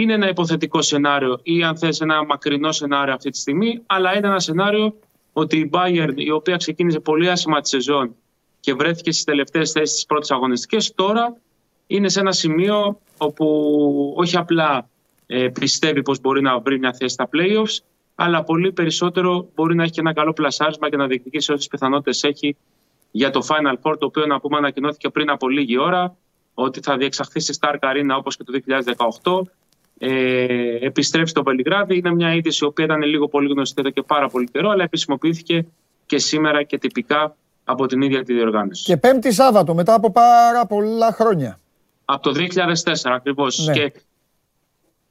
είναι 0.00 0.12
ένα 0.12 0.28
υποθετικό 0.28 0.82
σενάριο 0.82 1.40
ή 1.42 1.62
αν 1.62 1.78
θες 1.78 2.00
ένα 2.00 2.24
μακρινό 2.24 2.72
σενάριο 2.72 3.14
αυτή 3.14 3.30
τη 3.30 3.38
στιγμή, 3.38 3.82
αλλά 3.86 4.16
είναι 4.16 4.26
ένα 4.26 4.40
σενάριο 4.40 4.96
ότι 5.32 5.58
η 5.58 5.70
Bayern, 5.72 6.12
η 6.14 6.30
οποία 6.30 6.56
ξεκίνησε 6.56 7.00
πολύ 7.00 7.30
άσχημα 7.30 7.60
τη 7.60 7.68
σεζόν 7.68 8.14
και 8.66 8.74
βρέθηκε 8.74 9.12
στις 9.12 9.24
τελευταίες 9.24 9.72
θέσεις 9.72 9.94
της 9.94 10.06
πρώτης 10.06 10.30
αγωνιστικές, 10.30 10.94
τώρα 10.94 11.36
είναι 11.86 12.08
σε 12.08 12.20
ένα 12.20 12.32
σημείο 12.32 13.00
όπου 13.18 14.14
όχι 14.16 14.36
απλά 14.36 14.88
ε, 15.26 15.48
πιστεύει 15.48 16.02
πως 16.02 16.20
μπορεί 16.20 16.40
να 16.40 16.58
βρει 16.58 16.78
μια 16.78 16.92
θέση 16.92 17.14
στα 17.14 17.28
playoffs, 17.32 17.78
αλλά 18.14 18.44
πολύ 18.44 18.72
περισσότερο 18.72 19.48
μπορεί 19.54 19.74
να 19.74 19.82
έχει 19.82 19.92
και 19.92 20.00
ένα 20.00 20.12
καλό 20.12 20.32
πλασάρισμα 20.32 20.90
και 20.90 20.96
να 20.96 21.06
διεκδικήσει 21.06 21.52
όσες 21.52 21.66
πιθανότητες 21.66 22.22
έχει 22.22 22.56
για 23.10 23.30
το 23.30 23.46
Final 23.48 23.74
Four, 23.82 23.98
το 23.98 24.06
οποίο 24.06 24.26
να 24.26 24.40
πούμε 24.40 24.56
ανακοινώθηκε 24.56 25.08
πριν 25.08 25.30
από 25.30 25.48
λίγη 25.48 25.78
ώρα, 25.78 26.16
ότι 26.54 26.80
θα 26.82 26.96
διεξαχθεί 26.96 27.40
στη 27.40 27.58
Stark 27.60 27.78
Arena 27.80 28.16
όπως 28.18 28.36
και 28.36 28.44
το 28.44 28.52
2018. 29.22 29.50
Ε, 29.98 30.86
επιστρέψει 30.86 31.30
στο 31.30 31.42
Βελιγράδι. 31.42 31.96
Είναι 31.96 32.14
μια 32.14 32.34
είδηση 32.34 32.64
η 32.64 32.66
οποία 32.66 32.84
ήταν 32.84 33.02
λίγο 33.02 33.28
πολύ 33.28 33.48
γνωστή 33.48 33.74
εδώ 33.78 33.90
και 33.90 34.02
πάρα 34.02 34.28
πολύ 34.28 34.48
καιρό, 34.52 34.70
αλλά 34.70 34.82
επισημοποιήθηκε 34.82 35.66
και 36.06 36.18
σήμερα 36.18 36.62
και 36.62 36.78
τυπικά 36.78 37.36
από 37.68 37.86
την 37.86 38.02
ίδια 38.02 38.22
τη 38.22 38.32
διοργάνωση. 38.32 38.84
Και 38.84 38.96
Πέμπτη 38.96 39.32
Σάββατο, 39.32 39.74
μετά 39.74 39.94
από 39.94 40.12
πάρα 40.12 40.66
πολλά 40.66 41.12
χρόνια. 41.12 41.60
Από 42.04 42.22
το 42.22 42.32
2004 42.32 42.94
ακριβώς. 43.04 43.66
Ναι. 43.66 43.72
Και 43.72 43.92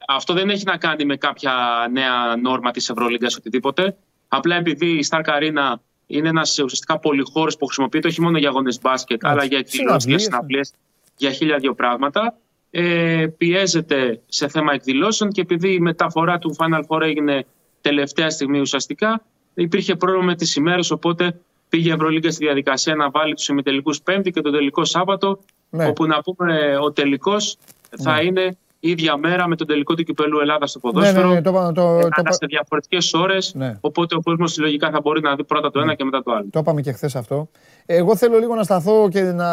αυτό 0.06 0.34
δεν 0.34 0.50
έχει 0.50 0.64
να 0.64 0.76
κάνει 0.76 1.04
με 1.04 1.16
κάποια 1.16 1.52
νέα 1.92 2.36
νόρμα 2.42 2.70
της 2.70 2.88
Ευρωλίγκας 2.88 3.36
οτιδήποτε. 3.36 3.96
Απλά 4.28 4.56
επειδή 4.56 4.86
η 4.86 5.06
Stark 5.10 5.24
Arena 5.24 5.74
είναι 6.06 6.28
ένας 6.28 6.58
ουσιαστικά 6.58 6.98
πολυχώρος 6.98 7.56
που 7.56 7.64
χρησιμοποιείται 7.66 8.08
όχι 8.08 8.20
μόνο 8.20 8.38
για 8.38 8.48
αγώνες 8.48 8.80
μπάσκετ, 8.80 9.24
αλλά 9.24 9.44
για 9.44 9.58
εκδηλώσεις, 9.58 10.08
για 10.08 10.18
Συναυλίες, 10.18 10.22
συναυλίες, 10.22 10.72
για 11.16 11.30
χίλια 11.30 11.58
δύο 11.58 11.74
πράγματα. 11.74 12.36
Ε, 12.70 13.26
πιέζεται 13.36 14.20
σε 14.26 14.48
θέμα 14.48 14.72
εκδηλώσεων 14.72 15.30
και 15.30 15.40
επειδή 15.40 15.72
η 15.72 15.80
μεταφορά 15.80 16.38
του 16.38 16.56
Final 16.58 16.80
Four 16.88 17.00
έγινε 17.00 17.46
τελευταία 17.80 18.30
στιγμή 18.30 18.60
ουσιαστικά, 18.60 19.22
υπήρχε 19.54 19.96
πρόβλημα 19.96 20.24
με 20.24 20.34
τις 20.34 20.56
ημέρες, 20.56 20.90
οπότε 20.90 21.40
πήγε 21.68 21.88
η 21.88 21.92
Ευρωλίγκα 21.92 22.30
στη 22.30 22.44
διαδικασία 22.44 22.94
να 22.94 23.10
βάλει 23.10 23.34
τους 23.34 23.48
ημιτελικούς 23.48 24.02
Πέμπτη 24.02 24.30
και 24.30 24.40
τον 24.40 24.52
τελικό 24.52 24.84
Σάββατο, 24.84 25.38
Ναι. 25.70 25.86
όπου 25.86 26.06
να 26.06 26.22
πούμε 26.22 26.76
ο 26.78 26.92
τελικός 26.92 27.56
θα 27.98 28.14
Ναι. 28.14 28.22
είναι 28.22 28.56
ίδια 28.80 29.16
μέρα 29.16 29.46
με 29.48 29.56
τον 29.56 29.66
τελικό 29.66 29.94
του 29.94 30.02
κυπέλου 30.02 30.40
Ελλάδας 30.40 30.70
στο 30.70 30.80
Ναι, 30.84 30.92
ποδόσφαιρο. 30.92 31.28
ναι, 31.28 31.34
ναι, 31.34 31.42
το, 31.42 31.50
είπα- 31.50 31.72
το, 31.72 31.82
ε, 31.82 32.00
το, 32.02 32.08
αλλά 32.12 32.32
σε 32.32 32.46
διαφορετικές 32.46 33.12
ώρες. 33.14 33.54
Ναι. 33.54 33.78
Οπότε 33.80 34.14
ο 34.16 34.20
κόσμος 34.22 34.52
συλλογικά 34.52 34.90
θα 34.90 35.00
μπορεί 35.00 35.20
να 35.20 35.34
δει 35.36 35.44
πρώτα 35.44 35.70
το 35.70 35.80
ένα 35.80 35.94
και 35.94 36.04
μετά 36.04 36.22
το 36.22 36.32
άλλο. 36.32 36.46
Το 36.50 36.58
είπαμε 36.58 36.80
και 36.80 36.92
χθες 36.92 37.16
αυτό. 37.16 37.48
Εγώ 37.86 38.16
θέλω 38.16 38.38
λίγο 38.38 38.54
να 38.54 38.62
σταθώ 38.62 39.08
και 39.10 39.22
να. 39.22 39.48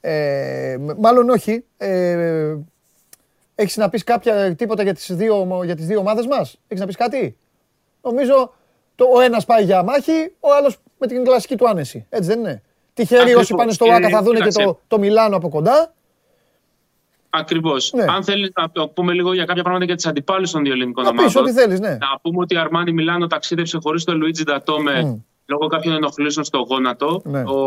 Ε, 0.00 0.76
μάλλον 1.00 1.28
όχι. 1.28 1.64
Ε, 1.76 2.56
Έχεις 3.58 3.76
να 3.76 3.88
πεις 3.88 4.04
κάποια 4.04 4.54
τίποτα 4.54 4.82
για 4.82 4.94
τις 4.94 5.14
δύο, 5.16 5.60
για 5.64 5.76
τις 5.76 5.86
δύο 5.86 5.98
ομάδες 5.98 6.26
μας; 6.26 6.58
Έχεις 6.68 6.80
να 6.80 6.86
πεις 6.86 6.96
κάτι; 6.96 7.36
Νομίζω 8.02 8.52
το, 8.94 9.04
ο 9.14 9.20
ένας 9.20 9.44
πάει 9.44 9.64
για 9.64 9.82
μάχη, 9.82 10.32
ο 10.40 10.48
άλλος 10.58 10.76
με 10.98 11.06
την 11.06 11.24
κλασική 11.24 11.56
του 11.56 11.68
άνεση. 11.68 12.06
Έτσι 12.08 12.28
δεν 12.28 12.38
είναι. 12.38 12.62
Τυχεροί 12.94 13.20
Ακριβώς. 13.20 13.42
όσοι 13.42 13.54
πάνε 13.54 13.72
στο 13.72 13.84
Ε, 13.84 13.92
ΆΚΑ 13.94 14.08
θα 14.08 14.22
δουν 14.22 14.32
και 14.32 14.38
κοίταξε. 14.38 14.62
το, 14.64 14.80
το 14.88 14.98
Μιλάνο 14.98 15.36
από 15.36 15.48
κοντά. 15.48 15.94
Ακριβώς. 17.30 17.92
Ναι. 17.92 18.04
Αν 18.08 18.24
θέλεις 18.24 18.50
να 18.54 18.70
το 18.70 18.88
πούμε 18.88 19.12
λίγο 19.12 19.32
για 19.32 19.44
κάποια 19.44 19.62
πράγματα 19.62 19.84
για 19.84 19.94
τις 19.94 20.06
αντιπάλους 20.06 20.50
των 20.50 20.62
δύο 20.62 20.72
ελληνικών 20.72 21.04
Να 21.04 21.10
πεις 21.10 21.20
ομάδων. 21.20 21.42
ό,τι 21.42 21.52
θέλεις, 21.52 21.80
ναι. 21.80 21.88
Να 21.88 22.18
πούμε 22.22 22.38
ότι 22.40 22.54
η 22.54 22.58
Αρμάνι 22.58 22.92
Μιλάνο 22.92 23.26
ταξίδεψε 23.26 23.78
χωρίς 23.82 24.04
τον 24.04 24.16
Λουίτζι 24.16 24.42
Ντατόμε 24.44 25.02
Μμ. 25.02 25.18
λόγω 25.46 25.66
κάποιων 25.66 25.94
ενοχλήσεων 25.94 26.44
στο 26.44 26.58
γόνατο. 26.68 27.20
Ναι. 27.24 27.40
Ο, 27.40 27.60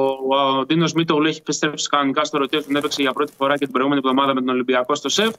ο 0.60 0.66
Ντίνο 0.66 0.88
Μίτογλου 0.96 1.28
έχει 1.28 1.38
επιστρέψει 1.40 1.90
κανονικά 1.90 2.24
στο 2.24 2.38
ρωτήριο, 2.38 2.66
τον 2.66 2.76
έπαιξε 2.76 3.02
για 3.02 3.14
πρώτη 3.14 3.32
φορά 3.38 3.54
και 3.54 3.64
την 3.64 3.72
προηγούμενη 3.72 4.02
εβδομάδα 4.06 4.34
με 4.34 4.40
τον 4.40 4.50
Ολυμπιακό 4.50 4.96
στο 4.96 5.10
ΣΕΦ. 5.10 5.34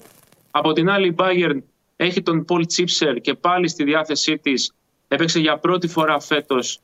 Από 0.51 0.73
την 0.73 0.91
άλλη, 0.91 1.07
η 1.07 1.15
Bayern 1.19 1.59
έχει 1.97 2.23
τον 2.23 2.45
Πολ 2.45 2.67
Τσίψερ 2.67 3.15
και 3.21 3.35
πάλι 3.35 3.69
στη 3.69 3.85
διάθεσή 3.85 4.39
της 4.39 4.73
έπαιξε 5.09 5.39
για 5.39 5.59
πρώτη 5.59 5.89
φορά 5.89 6.21
φέτος 6.21 6.81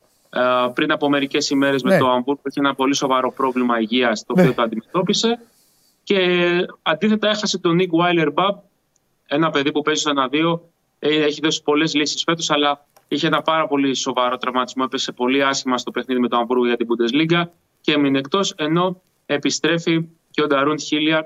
πριν 0.73 0.91
από 0.91 1.09
μερικές 1.09 1.49
ημέρες 1.49 1.83
Ναι. 1.83 1.91
με 1.93 1.97
το 1.99 2.07
Αμβούργο. 2.09 2.41
Είχε 2.43 2.59
ένα 2.59 2.75
πολύ 2.75 2.95
σοβαρό 2.95 3.31
πρόβλημα 3.31 3.79
υγείας 3.79 4.25
το 4.25 4.33
Ναι. 4.35 4.41
οποίο 4.41 4.53
το 4.53 4.61
αντιμετώπισε. 4.61 5.39
Και 6.03 6.49
αντίθετα 6.81 7.29
έχασε 7.29 7.57
τον 7.57 7.75
Νίκ 7.75 7.89
Βάιλερ 7.95 8.31
Μπαμπ, 8.31 8.55
ένα 9.27 9.49
παιδί 9.49 9.71
που 9.71 9.81
παίζει 9.81 10.01
στο 10.01 10.09
1-2. 10.09 10.59
Ε, 10.99 11.23
Έχει 11.23 11.39
δώσει 11.41 11.63
πολλές 11.63 11.93
λύσεις 11.93 12.23
φέτος, 12.23 12.49
αλλά 12.49 12.85
είχε 13.07 13.27
ένα 13.27 13.41
πάρα 13.41 13.67
πολύ 13.67 13.93
σοβαρό 13.95 14.37
τραυματισμό. 14.37 14.83
Έπεσε 14.87 15.11
πολύ 15.11 15.43
άσχημα 15.43 15.77
στο 15.77 15.91
παιχνίδι 15.91 16.19
με 16.21 16.27
το 16.27 16.37
Αμβούργο 16.37 16.65
για 16.65 16.77
την 16.77 16.87
Bundesliga 16.89 17.43
και 17.81 17.91
έμεινε 17.91 18.17
εκτός. 18.19 18.53
Ενώ 18.57 19.01
επιστρέφει 19.25 20.07
και 20.31 20.41
ο 20.41 20.47
Νταρούν 20.47 20.79
Χίλιαρ, 20.79 21.23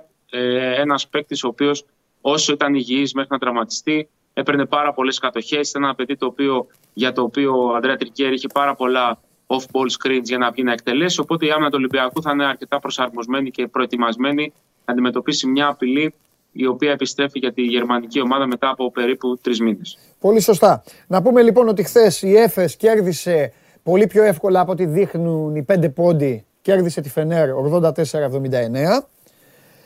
ένας 0.78 1.08
παίκτης 1.08 1.44
ο 1.44 1.48
οποίος 1.48 1.86
όσο 2.22 2.54
ήταν 2.54 2.74
υγιής 2.76 3.14
μέχρι 3.14 3.30
να 3.32 3.38
τραυματιστεί, 3.38 4.10
έπαιρνε 4.34 4.66
πάρα 4.66 4.94
πολλές 4.94 5.20
κατοχές. 5.20 5.70
Ήταν 5.70 5.84
ένα 5.84 5.96
παιδί 5.96 6.18
το 6.18 6.26
οποίο, 6.26 6.68
για 6.94 7.12
το 7.12 7.22
οποίο 7.22 7.66
ο 7.66 7.76
Αντρέα 7.76 7.96
Τρικέρ 7.96 8.34
είχε 8.34 8.48
πάρα 8.54 8.76
πολλά 8.76 9.20
off-ball 9.48 9.88
screens 10.00 10.24
για 10.24 10.38
να 10.38 10.52
βγει 10.52 10.64
να 10.64 10.72
εκτελέσει. 10.72 11.20
Οπότε 11.20 11.46
η 11.46 11.52
άμυνα 11.52 11.70
του 11.70 11.76
Ολυμπιακού 11.78 12.22
θα 12.22 12.32
είναι 12.32 12.46
αρκετά 12.46 12.80
προσαρμοσμένη 12.80 13.52
και 13.52 13.68
προετοιμασμένη 13.68 14.54
να 14.86 14.94
αντιμετωπίσει 14.94 15.48
μια 15.48 15.68
απειλή 15.68 16.14
η 16.52 16.66
οποία 16.66 16.92
επιστρέφει 16.92 17.40
για 17.40 17.54
τη 17.54 17.62
γερμανική 17.62 18.22
ομάδα 18.22 18.48
μετά 18.48 18.70
από 18.70 18.92
περίπου 18.92 19.38
τρεις 19.42 19.60
μήνες. 19.60 19.98
Πολύ 20.20 20.40
σωστά. 20.40 20.84
Να 21.08 21.22
πούμε 21.22 21.42
λοιπόν 21.42 21.68
ότι 21.68 21.84
χθες 21.84 22.22
η 22.22 22.36
Έφες 22.36 22.76
κέρδισε 22.76 23.54
πολύ 23.84 24.08
πιο 24.08 24.24
εύκολα 24.24 24.60
από 24.60 24.72
ό,τι 24.72 24.86
δείχνουν 24.86 25.56
οι 25.56 25.64
πέντε 25.64 25.90
πόντι. 25.90 26.46
Κέρδισε 26.62 27.02
τη 27.02 27.10
Φενέρ 27.10 27.50
84-79. 27.50 27.54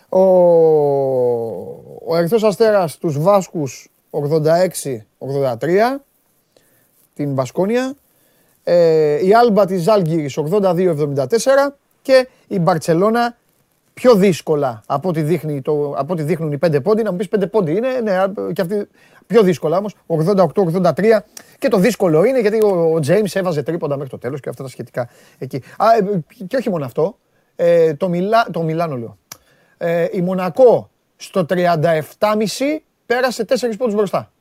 Ο, 0.10 0.20
ο 2.08 2.16
Ερυθρός 2.16 2.44
Αστέρας 2.44 2.98
τους 2.98 3.22
Βάσκους 3.22 3.90
86-83. 4.16 6.02
Την 7.14 7.34
Μπασκόνια. 7.34 7.96
Ε, 8.64 9.26
η 9.26 9.34
Άλμπα 9.34 9.66
της 9.66 9.82
Ζάλγκυρης 9.82 10.38
82-74 10.38 11.26
και 12.02 12.28
η 12.48 12.60
Μπαρτσελώνα 12.60 13.38
πιο 13.94 14.16
δύσκολα 14.16 14.84
από 14.86 15.10
ό,τι, 15.10 15.22
δείχνει 15.22 15.62
το, 15.62 15.94
από 15.98 16.14
ό,τι 16.14 16.24
δείχνουν 16.24 16.52
οι 16.52 16.58
πέντε 16.58 16.80
πόντι. 16.80 17.04
Να 17.04 17.12
μου 17.12 17.18
πεις 17.18 17.30
πέντε 17.30 17.48
πόντι 17.48 17.72
είναι, 17.72 18.00
ναι, 18.04 18.14
και 18.54 18.62
αυτή, 18.62 18.88
πιο 19.28 19.42
δύσκολα 19.42 19.78
όμως. 19.78 19.96
88-83. 20.08 21.20
Και 21.60 21.68
το 21.68 21.78
δύσκολο 21.78 22.24
είναι 22.24 22.40
γιατί 22.40 22.64
ο, 22.64 22.68
ο 22.68 23.00
James 23.08 23.30
έβαζε 23.34 23.64
τρίποντα 23.64 23.96
μέχρι 23.96 24.10
το 24.10 24.18
τέλος 24.18 24.40
και 24.40 24.50
αυτά 24.50 24.64
τα 24.64 24.70
σχετικά 24.70 25.10
εκεί. 25.38 25.64
Α, 25.78 25.86
ε, 25.98 26.24
και 26.48 26.56
όχι 26.58 26.70
μόνο 26.70 26.86
αυτό. 26.86 27.18
Ε, 27.56 27.94
το, 27.94 28.10
Μιλά, 28.10 28.48
το 28.52 28.62
Μιλάνο 28.62 28.98
λέω. 28.98 29.18
Ε, 29.78 30.08
η 30.12 30.22
Μονακό 30.22 30.90
στο 31.16 31.46
37,5 31.50 31.66
πέρασε 33.06 33.46
4 33.50 33.78
πόντους 33.78 33.96
μπροστά. 33.96 34.32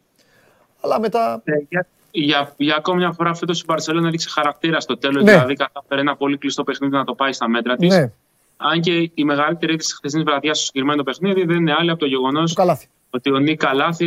Αλλά 0.80 1.00
μετά. 1.00 1.42
Ε, 1.44 1.52
για, 1.68 1.86
για, 2.10 2.54
για 2.56 2.74
ακόμη 2.76 2.98
μια 2.98 3.12
φορά 3.12 3.34
φέτος 3.34 3.60
η 3.60 3.64
Μπαρσελόνα 3.66 4.08
έδειξε 4.08 4.28
χαρακτήρα 4.28 4.80
στο 4.80 4.98
τέλος. 4.98 5.22
Ναι. 5.24 5.30
Δηλαδή 5.32 5.54
κατάφερε 5.54 6.00
ένα 6.00 6.16
πολύ 6.16 6.38
κλειστό 6.38 6.64
παιχνίδι 6.64 6.92
να 6.92 7.04
το 7.04 7.14
πάει 7.14 7.32
στα 7.32 7.48
μέτρα 7.48 7.76
της. 7.76 7.88
Ναι, 7.94 8.12
Αν 8.56 8.80
και 8.80 9.10
η 9.14 9.24
μεγαλύτερη 9.24 9.72
είδηση 9.72 9.88
της 9.88 9.96
χθεσινής 9.96 10.24
βραδιάς 10.24 10.56
στο 10.56 10.66
συγκεκριμένο 10.66 11.02
παιχνίδι 11.02 11.44
δεν 11.44 11.56
είναι 11.56 11.74
άλλη 11.78 11.90
από 11.90 11.98
το 12.00 12.06
γεγονός 12.06 12.54
το 12.54 12.60
καλάθι. 12.60 12.86
ότι 13.10 13.32
ο 13.32 13.38
Νίκα 13.38 13.74
Λάθη 13.74 14.06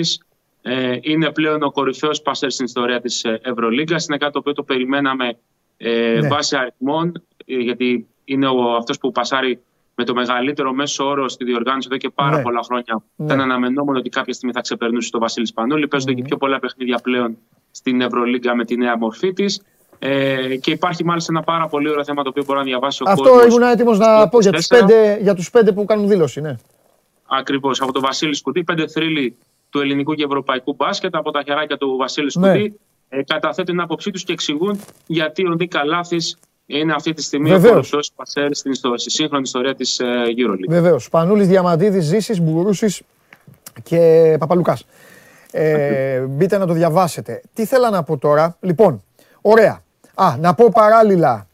ε, 0.61 0.97
είναι 1.01 1.31
πλέον 1.31 1.63
ο 1.63 1.71
κορυφαίος 1.71 2.21
πάσερ 2.21 2.51
στην 2.51 2.65
ιστορία 2.65 3.01
της 3.01 3.25
Ευρωλίγκας. 3.41 4.05
Είναι 4.05 4.17
κάτι 4.17 4.31
το 4.31 4.39
οποίο 4.39 4.53
το 4.53 4.63
περιμέναμε 4.63 5.37
ε, 5.77 6.19
Ναι. 6.21 6.27
βάσει 6.27 6.55
αριθμών, 6.55 7.23
ε, 7.45 7.55
γιατί 7.55 8.07
είναι 8.25 8.47
αυτός 8.77 8.97
που 8.97 9.11
πασάρει 9.11 9.59
με 9.99 10.03
το 10.03 10.13
μεγαλύτερο 10.13 10.73
μέσο 10.73 11.05
όρο 11.07 11.29
στη 11.29 11.43
διοργάνωση 11.45 11.87
εδώ 11.91 11.97
και 11.97 12.09
πάρα 12.09 12.35
Ναι. 12.37 12.41
πολλά 12.41 12.61
χρόνια. 12.63 13.03
Ναι. 13.15 13.25
Ήταν 13.25 13.41
αναμενόμενο 13.41 13.97
ότι 13.97 14.09
κάποια 14.09 14.33
στιγμή 14.33 14.53
θα 14.53 14.61
ξεπερνούσε 14.61 15.09
το 15.11 15.19
Βασίλη 15.19 15.45
Σπανούλη. 15.45 15.87
Παίζονται 15.87 16.13
και 16.13 16.21
πιο 16.21 16.37
πολλά 16.37 16.59
παιχνίδια 16.59 16.99
πλέον 17.03 17.37
στην 17.71 18.01
Ευρωλίγκα 18.01 18.55
με 18.55 18.65
τη 18.65 18.77
νέα 18.77 18.97
μορφή 18.97 19.33
της. 19.33 19.61
Ε, 19.99 20.55
και 20.57 20.71
υπάρχει 20.71 21.05
μάλιστα 21.05 21.33
ένα 21.35 21.43
πάρα 21.43 21.67
πολύ 21.67 21.89
ωραίο 21.89 22.03
θέμα 22.03 22.23
το 22.23 22.29
οποίο 22.29 22.43
μπορεί 22.45 22.57
να 22.59 22.63
διαβάσει 22.65 23.03
ο 23.03 23.09
Αυτό 23.09 23.23
κόσμος. 23.29 23.45
ήμουν 23.45 23.61
έτοιμος 23.61 23.97
να 23.99 24.27
πω 24.29 24.39
για 24.39 24.51
τους, 24.51 24.67
Τέσσερα. 24.67 24.87
πέντε, 24.87 25.17
για 25.21 25.33
τους 25.35 25.49
πέντε 25.49 25.71
που 25.71 25.85
κάνουν 25.85 26.07
δήλωση. 26.07 26.41
Ναι. 26.41 26.55
Ακριβώς. 27.27 27.81
Από 27.81 27.91
τον 27.91 28.01
Βασίλη 28.01 28.35
Σκουτή, 28.35 28.63
πέντε 28.63 28.87
θρύλοι 28.87 29.37
του 29.69 29.79
ελληνικού 29.79 30.13
και 30.13 30.23
ευρωπαϊκού 30.23 30.73
μπάσκετ 30.77 31.15
από 31.15 31.31
τα 31.31 31.43
χεράκια 31.45 31.77
του 31.77 31.95
Βασίλη 31.97 32.31
Ναι. 32.35 32.47
Σκουτή. 32.49 32.79
Ε, 33.09 33.23
καταθέτουν 33.23 33.65
την 33.75 33.83
άποψή 33.83 34.11
τους 34.11 34.23
και 34.23 34.33
εξηγούν 34.33 34.79
γιατί 35.07 35.45
ο 35.47 35.49
Νίκα 35.53 35.85
Λάθη 35.85 36.17
είναι 36.67 36.93
αυτή 36.93 37.13
τη 37.13 37.21
στιγμή 37.23 37.49
Βεβαίως. 37.49 37.71
ο 37.71 37.73
κορυφαίο 37.73 37.99
πασέρ 38.15 38.55
στην 38.55 38.71
ιστο- 38.71 38.97
στη 38.97 39.09
σύγχρονη 39.11 39.41
ιστορία 39.45 39.75
της 39.75 39.99
EuroLeague. 40.01 40.69
Βεβαίως. 40.69 41.09
Πανούλης, 41.09 41.47
Διαμαντίδης, 41.47 42.05
Ζήσης, 42.05 42.41
Μπουρούση 42.41 43.05
και 43.83 44.35
Παπαλουκάς. 44.39 44.85
Ε, 45.51 46.19
μπείτε 46.19 46.57
να 46.57 46.65
το 46.65 46.73
διαβάσετε. 46.73 47.41
Τι 47.53 47.65
θέλω 47.65 47.89
να 47.89 48.03
πω 48.03 48.17
τώρα; 48.17 48.57
Λοιπόν, 48.59 49.03
ωραία. 49.41 49.81
Α, 50.15 50.35
να 50.39 50.53
πω 50.53 50.69
παράλληλα 50.73 51.47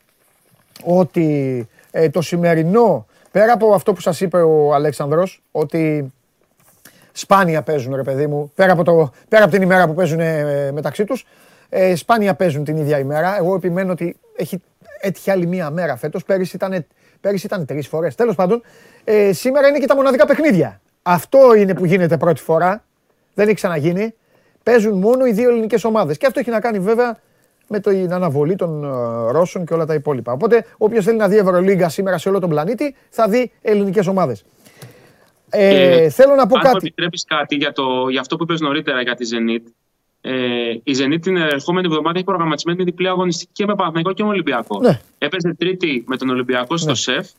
ότι 0.83 1.67
ε, 1.91 2.09
το 2.09 2.21
σημερινό, 2.21 3.05
πέρα 3.31 3.53
από 3.53 3.73
αυτό 3.73 3.93
που 3.93 4.01
σας 4.01 4.21
είπε 4.21 4.41
ο 4.41 4.73
Αλέξανδρος, 4.73 5.41
ότι 5.51 6.13
σπάνια 7.11 7.61
παίζουν 7.61 7.95
ρε 7.95 8.03
παιδί 8.03 8.27
μου, 8.27 8.51
πέρα 8.55 8.71
από, 8.71 8.83
το, 8.83 9.11
πέρα 9.29 9.43
από 9.43 9.53
την 9.53 9.61
ημέρα 9.61 9.87
που 9.87 9.93
παίζουν 9.93 10.19
ε, 10.19 10.71
μεταξύ 10.73 11.03
τους, 11.03 11.25
ε, 11.69 11.95
σπάνια 11.95 12.33
παίζουν 12.33 12.63
την 12.63 12.77
ίδια 12.77 12.99
ημέρα. 12.99 13.37
Εγώ 13.37 13.55
επιμένω 13.55 13.91
ότι 13.91 14.15
έχει 14.35 14.61
έτυχε 15.03 15.31
άλλη 15.31 15.45
μία 15.45 15.69
μέρα 15.69 15.95
φέτος, 15.95 16.23
πέρυσι 16.23 16.55
ήταν, 16.55 16.85
πέρυσι 17.21 17.45
ήταν 17.45 17.65
τρεις 17.65 17.87
φορές. 17.87 18.15
Τέλος 18.15 18.35
πάντων, 18.35 18.61
ε, 19.03 19.33
σήμερα 19.33 19.67
είναι 19.67 19.79
και 19.79 19.87
τα 19.87 19.95
μοναδικά 19.95 20.25
παιχνίδια. 20.25 20.81
Αυτό 21.01 21.55
είναι 21.55 21.73
που 21.73 21.85
γίνεται 21.85 22.17
πρώτη 22.17 22.41
φορά, 22.41 22.83
δεν 23.33 23.45
έχει 23.45 23.55
ξαναγίνει. 23.55 24.13
Παίζουν 24.63 24.97
μόνο 24.97 25.25
οι 25.25 25.31
δύο 25.31 25.49
ελληνικές 25.49 25.83
ομάδες. 25.83 26.17
Και 26.17 26.25
αυτό 26.25 26.39
έχει 26.39 26.49
να 26.49 26.59
κάνει 26.59 26.79
βέβαια 26.79 27.19
με 27.67 27.79
την 27.79 28.13
αναβολή 28.13 28.55
των 28.55 28.83
ε, 28.83 28.87
Ρώσων 29.31 29.65
και 29.65 29.73
όλα 29.73 29.85
τα 29.85 29.93
υπόλοιπα. 29.93 30.31
Οπότε, 30.31 30.65
όποιος 30.77 31.05
θέλει 31.05 31.17
να 31.17 31.27
δει 31.27 31.37
Ευρωλίγκα 31.37 31.89
σήμερα 31.89 32.17
σε 32.17 32.29
όλο 32.29 32.39
τον 32.39 32.49
πλανήτη, 32.49 32.95
θα 33.09 33.27
δει 33.27 33.51
ελληνικές 33.61 34.07
ομάδες. 34.07 34.45
Ε, 35.49 35.69
Και 35.69 36.09
θέλω 36.09 36.35
να 36.35 36.47
πω 36.47 36.55
αν 36.55 36.61
μου 36.65 36.71
κάτι. 36.71 36.77
επιτρέπεις 36.87 37.25
κάτι 37.27 37.55
για, 37.55 37.71
το, 37.71 38.07
για 38.09 38.19
αυτό 38.19 38.35
που 38.35 38.43
είπες 38.43 38.59
νωρίτερα 38.59 39.01
για 39.01 39.15
τη 39.15 39.25
Zenit. 39.31 39.63
Ε, 40.25 40.33
η 40.83 40.95
Zenit 40.99 41.21
την 41.21 41.37
ερχόμενη 41.37 41.87
εβδομάδα 41.87 42.15
έχει 42.17 42.25
προγραμματισμένη 42.25 42.83
διπλή 42.83 43.07
αγωνιστική 43.07 43.51
και 43.53 43.65
με 43.65 43.75
Παναθηναϊκό 43.75 44.13
και 44.13 44.23
με 44.23 44.29
Ολυμπιακό. 44.29 44.79
Ναι. 44.79 44.99
Έπαιζε 45.17 45.55
Τρίτη 45.57 46.03
με 46.07 46.17
τον 46.17 46.29
Ολυμπιακό 46.29 46.77
στο 46.77 46.89
Ναι. 46.89 46.95
ΣΕΦ 46.95 47.29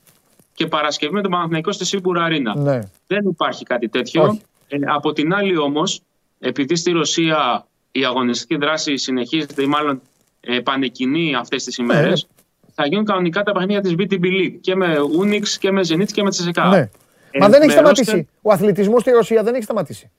και 0.55 0.67
Παρασκευή 0.67 1.13
με 1.13 1.23
τον 1.23 1.31
Παναθηναϊκό 1.31 1.73
στη 1.73 1.85
Σίμπουρα 1.85 2.25
Αρίνα. 2.25 2.57
Ναι. 2.59 2.79
Δεν 3.07 3.25
υπάρχει 3.29 3.65
κάτι 3.65 3.89
τέτοιο. 3.89 4.23
Όχι. 4.23 4.41
Ε, 4.69 4.77
από 4.87 5.13
την 5.13 5.35
άλλη 5.35 5.57
όμως, 5.59 6.01
επειδή 6.39 6.77
στη 6.77 6.91
Ρωσία 6.91 7.67
η 7.93 8.05
αγωνιστική 8.05 8.57
δράση 8.57 8.97
συνεχίζεται 8.97 9.63
ή 9.63 9.67
μάλλον 9.67 10.01
ε, 10.41 10.59
πανεκκινεί 10.61 11.35
αυτές 11.35 11.65
τις 11.65 11.77
ημέρες, 11.77 12.27
Ναι. 12.29 12.45
θα 12.75 12.87
γίνουν 12.87 13.05
κανονικά 13.05 13.43
τα 13.43 13.53
παιχνίδια 13.53 13.81
της 13.81 13.95
VTB 13.99 14.25
League 14.25 14.55
και 14.61 14.75
με 14.77 14.97
Unix 15.21 15.49
και 15.49 15.71
με 15.73 15.81
Zenit 15.89 16.07
και 16.13 16.23
με 16.23 16.31
Τσεσεκά. 16.31 16.69
Ναι. 16.69 16.89
Μα 17.41 17.49
δεν 17.49 17.59
έχει 17.61 17.67
με 17.67 17.73
σταματήσει. 17.73 18.11
ρόστερ- 18.11 18.29
Ο 18.43 18.53
αθλητισμός 18.53 19.01
στη 19.01 19.11
Ρωσία 19.11 19.43
δεν 19.43 19.55
έχει 19.55 19.63
σταματήσει. 19.65 20.11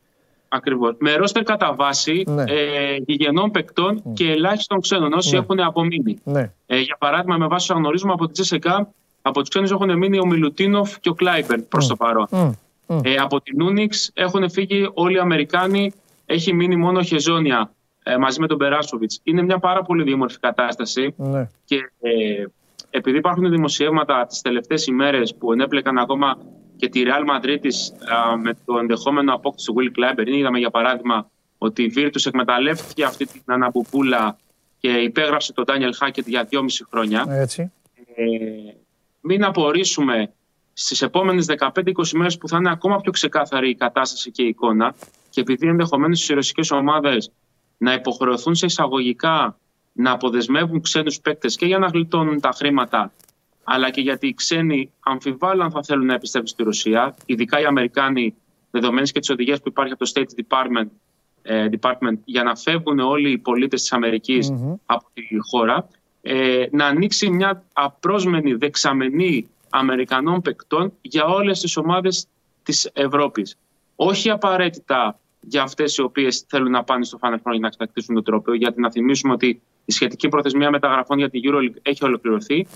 Ακριβώς. 0.48 0.96
Με 1.00 1.14
ρόστερ 1.16 1.44
κατά 1.44 1.74
βάση 1.76 2.24
Ναι. 2.28 2.44
ε, 2.48 2.96
γηγενών 3.06 3.52
παικτών 3.52 4.02
και 4.14 4.32
ελάχιστων 4.32 4.80
ξένων, 4.82 5.14
όσοι 5.14 5.32
Ναι. 5.34 5.38
έχουν 5.40 5.60
απομείνει. 5.60 6.18
Ναι. 6.24 6.52
Ε, 6.66 6.80
για 6.80 6.96
παράδειγμα, 7.00 7.38
με 7.38 7.48
βάση 7.48 7.72
όσα 7.72 7.80
γνωρίζουμε 7.80 8.14
από 8.14 8.26
τη 8.26 8.32
Τζεσεκά, 8.32 8.90
από 9.22 9.40
τους 9.40 9.50
ξένους 9.50 9.72
έχουν 9.72 9.98
μείνει 9.98 10.20
ο 10.20 10.26
Μιλουτίνοφ 10.26 11.00
και 11.00 11.10
ο 11.10 11.14
Κλάιμπερν 11.14 11.68
προς 11.68 11.88
το 11.88 11.96
παρόν. 11.96 12.28
Μμ, 12.32 12.52
μμ. 12.88 13.00
Ε, 13.04 13.16
από 13.16 13.42
την 13.42 13.62
Ούνιξ 13.62 14.12
έχουν 14.14 14.50
φύγει 14.50 14.90
όλοι 14.94 15.16
οι 15.16 15.20
Αμερικάνοι, 15.20 15.92
έχει 16.26 16.54
μείνει 16.54 16.76
μόνο 16.76 17.00
ο 17.00 17.04
Χεζόνια 17.04 17.72
ε, 18.04 18.18
μαζί 18.18 18.40
με 18.40 18.48
τον 18.48 18.58
Περάσοβιτς. 18.58 19.20
Είναι 19.24 19.42
μια 19.42 19.60
πάρα 19.60 19.82
πολύ 19.82 20.04
διαμορφή 20.04 20.40
κατάσταση 20.40 21.14
Ναι. 21.18 21.50
και 21.66 21.76
ε, 22.02 22.46
επειδή 22.90 23.18
υπάρχουν 23.18 23.50
δημοσιεύματα 23.50 24.26
τις 24.26 24.42
τελευταίες 24.42 24.88
ημέρες 24.88 25.36
που 25.36 25.52
ενέπλεκαν 25.52 25.98
ακόμα 25.98 26.38
και 26.78 26.90
τη 26.90 27.04
Real 27.06 27.36
Madrid 27.36 27.58
της, 27.62 27.92
α, 27.92 28.38
με 28.38 28.54
το 28.66 28.78
ενδεχόμενο 28.78 29.34
απόκτηση 29.34 29.72
του 29.72 29.76
Will 29.78 30.00
Clyburn. 30.00 30.28
Είδαμε 30.28 30.60
για 30.60 30.70
παράδειγμα 30.70 31.30
ότι 31.58 31.84
η 31.84 31.94
Virtus 31.96 32.26
εκμεταλλεύτηκε 32.26 33.04
αυτή 33.04 33.26
την 33.26 33.42
αναπουπούλα 33.46 34.38
και 34.80 34.90
υπέγραψε 34.90 35.54
τον 35.54 35.66
Daniel 35.68 36.08
Hackett 36.08 36.26
για 36.26 36.48
2,5 36.52 36.60
χρόνια. 36.90 37.26
Έτσι. 37.30 37.72
Ε, 38.16 38.26
μην 39.22 39.44
απορρίσουμε 39.44 40.34
στις 40.74 41.02
επόμενες 41.02 41.46
15-20 41.46 41.92
μέρες 42.14 42.38
που 42.38 42.48
θα 42.48 42.58
είναι 42.58 42.72
ακόμα 42.72 43.02
πιο 43.02 43.12
ξεκάθαρη 43.12 43.70
η 43.70 43.76
κατάσταση 43.76 44.32
και 44.32 44.44
η 44.44 44.48
εικόνα 44.48 44.96
και 45.30 45.42
επειδή 45.42 45.68
ενδεχομένως 45.68 46.30
οι 46.30 46.34
ρωσικές 46.34 46.72
ομάδες 46.72 47.32
να 47.78 47.94
υποχρεωθούν 47.94 48.56
σε 48.56 48.66
εισαγωγικά 48.66 49.58
να 49.92 50.12
αποδεσμεύουν 50.12 50.82
ξένους 50.82 51.20
παίκτες 51.20 51.56
και 51.56 51.66
για 51.66 51.78
να 51.78 51.88
γλιτώνουν 51.88 52.40
τα 52.40 52.52
χρήματα 52.52 53.12
αλλά 53.68 53.90
και 53.90 54.02
γιατί 54.02 54.28
οι 54.28 54.34
ξένοι 54.34 54.92
αμφιβάλλουν 55.00 55.62
αν 55.62 55.72
θα 55.72 55.84
θέλουν 55.84 56.06
να 56.06 56.14
επιστρέψουν 56.14 56.54
στη 56.54 56.64
Ρωσία, 56.64 57.16
ειδικά 57.26 57.60
οι 57.60 57.66
Αμερικάνοι, 57.66 58.36
δεδομένε 58.72 59.08
και 59.08 59.20
τι 59.20 59.34
οδηγίε 59.34 59.56
που 59.56 59.68
υπάρχει 59.68 59.94
από 59.94 60.06
το 60.06 60.12
State 60.16 60.42
Department, 60.42 60.88
ε, 61.42 61.68
Department 61.80 62.18
για 62.26 62.44
να 62.44 62.56
φεύγουν 62.56 63.00
όλοι 63.00 63.32
οι 63.32 63.38
πολίτες 63.38 63.82
της 63.82 63.92
αμερικης 63.92 64.54
από 64.86 65.06
τη 65.14 65.24
χώρα, 65.52 65.88
ε, 66.22 66.66
να 66.72 66.86
ανοίξει 66.86 67.30
μια 67.30 67.64
απρόσμενη 67.74 68.54
δεξαμενή 68.54 69.50
Αμερικανών 69.70 70.42
παικτών 70.42 70.94
για 71.02 71.26
όλες 71.26 71.60
τις 71.60 71.78
ομάδες 71.78 72.28
της 72.64 72.90
Ευρώπης. 72.94 73.58
Όχι 73.96 74.30
απαραίτητα 74.30 75.20
για 75.48 75.62
αυτές 75.62 75.98
οι 75.98 76.02
οποίες 76.02 76.46
θέλουν 76.48 76.72
να 76.72 76.84
πάνε 76.84 77.06
στο 77.06 77.18
Final 77.22 77.34
Four 77.34 77.52
για 77.52 77.60
να 77.60 77.70
κατακτήσουν 77.70 78.16
το 78.16 78.22
τρόπαιο, 78.22 78.54
γιατί 78.56 78.82
να 78.82 78.92
θυμίσουμε 78.92 79.34
ότι 79.34 79.62
η 79.86 79.92
σχετική 79.92 80.30
προθεσμία 80.30 80.70
μεταγραφών 80.70 81.18
για 81.18 81.30
την 81.30 81.42
EuroLeague 81.46 81.76
έχει 81.82 82.04
ολοκληρωθεί, 82.04 82.68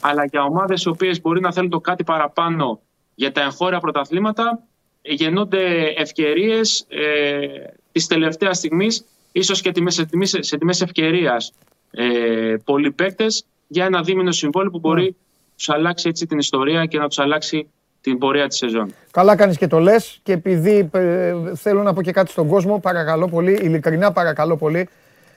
αλλά 0.00 0.24
για 0.24 0.42
ομάδες 0.42 0.82
οι 0.82 0.88
οποίες 0.88 1.20
μπορεί 1.20 1.40
να 1.40 1.52
θέλουν 1.52 1.70
το 1.70 1.80
κάτι 1.80 2.04
παραπάνω 2.04 2.80
για 3.14 3.32
τα 3.32 3.42
εγχώρια 3.42 3.78
πρωταθλήματα, 3.78 4.62
ε, 5.02 5.12
γεννούνται 5.12 5.94
ευκαιρίες 5.96 6.86
ε, 6.88 7.46
της 7.92 8.06
τελευταίας 8.06 8.56
στιγμής, 8.56 9.04
ίσως 9.32 9.60
και 9.60 9.72
τιμές- 9.72 9.94
σε 9.94 10.04
τιμές, 10.04 10.36
σε 10.40 10.58
τιμές 10.58 10.80
ευκαιρίας 10.80 11.52
ε, 11.90 12.56
πολλοί 12.64 12.92
παίκτες 12.92 13.46
για 13.66 13.84
ένα 13.84 14.02
δίμηνο 14.02 14.32
συμβόλαιο 14.32 14.70
που 14.70 14.78
μπορεί 14.78 15.04
να 15.04 15.56
τους 15.56 15.68
αλλάξει 15.68 16.08
έτσι 16.08 16.26
την 16.26 16.38
ιστορία 16.38 16.86
και 16.86 16.98
να 16.98 17.08
τους 17.08 17.18
αλλάξει 17.18 17.70
την 18.10 18.18
πορεία 18.18 18.48
της 18.48 18.58
σεζόν. 18.58 18.94
Καλά 19.10 19.36
κάνεις 19.36 19.56
και 19.56 19.66
το 19.66 19.78
λες 19.78 20.20
και 20.22 20.32
επειδή 20.32 20.90
ε, 20.92 21.34
θέλω 21.54 21.82
να 21.82 21.92
πω 21.92 22.02
και 22.02 22.12
κάτι 22.12 22.30
στον 22.30 22.48
κόσμο, 22.48 22.78
παρακαλώ 22.78 23.28
πολύ, 23.28 23.52
ειλικρινά 23.52 24.12
παρακαλώ 24.12 24.56
πολύ, 24.56 24.88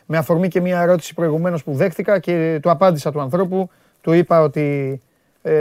με 0.05 0.17
αφορμή 0.17 0.47
και 0.47 0.61
μια 0.61 0.81
ερώτηση 0.81 1.13
προηγουμένως 1.13 1.63
που 1.63 1.73
δέχτηκα 1.73 2.19
και 2.19 2.59
του 2.61 2.69
απάντησα 2.69 3.11
του 3.11 3.21
ανθρώπου, 3.21 3.69
του 4.01 4.13
είπα 4.13 4.41
ότι 4.41 5.01
ε, 5.41 5.53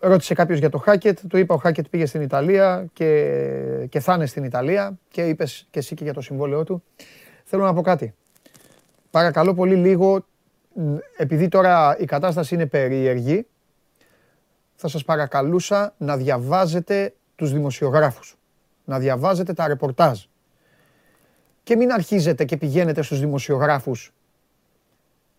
ρώτησε 0.00 0.34
κάποιος 0.34 0.58
για 0.58 0.70
το 0.70 0.78
Χάκετ, 0.78 1.18
του 1.28 1.36
είπα 1.36 1.54
ο 1.54 1.58
Χάκετ 1.58 1.86
πήγε 1.90 2.06
στην 2.06 2.20
Ιταλία 2.20 2.84
και, 2.92 3.86
και 3.88 4.00
θα 4.00 4.14
είναι 4.14 4.26
στην 4.26 4.44
Ιταλία 4.44 4.98
και 5.10 5.22
είπες 5.22 5.66
και 5.70 5.78
εσύ 5.78 5.94
και 5.94 6.04
για 6.04 6.12
το 6.12 6.20
συμβόλαιό 6.20 6.64
του. 6.64 6.82
Θέλω 7.44 7.64
να 7.64 7.74
πω 7.74 7.80
κάτι. 7.80 8.14
Παρακαλώ 9.10 9.54
πολύ 9.54 9.74
λίγο, 9.74 10.24
μ, 10.74 10.96
επειδή 11.16 11.48
τώρα 11.48 11.96
η 11.98 12.04
κατάσταση 12.04 12.54
είναι 12.54 12.66
περίεργη, 12.66 13.46
θα 14.82 14.88
σας 14.88 15.04
παρακαλούσα 15.04 15.94
να 15.98 16.16
διαβάζετε 16.16 17.14
τους 17.36 17.52
δημοσιογράφους, 17.52 18.36
να 18.84 18.98
διαβάζετε 18.98 19.52
τα 19.52 19.66
ρεπορτάζ. 19.66 20.20
Και 21.62 21.76
μην 21.76 21.92
αρχίζετε 21.92 22.44
και 22.44 22.56
πηγαίνετε 22.56 23.02
στους 23.02 23.20
δημοσιογράφους 23.20 24.12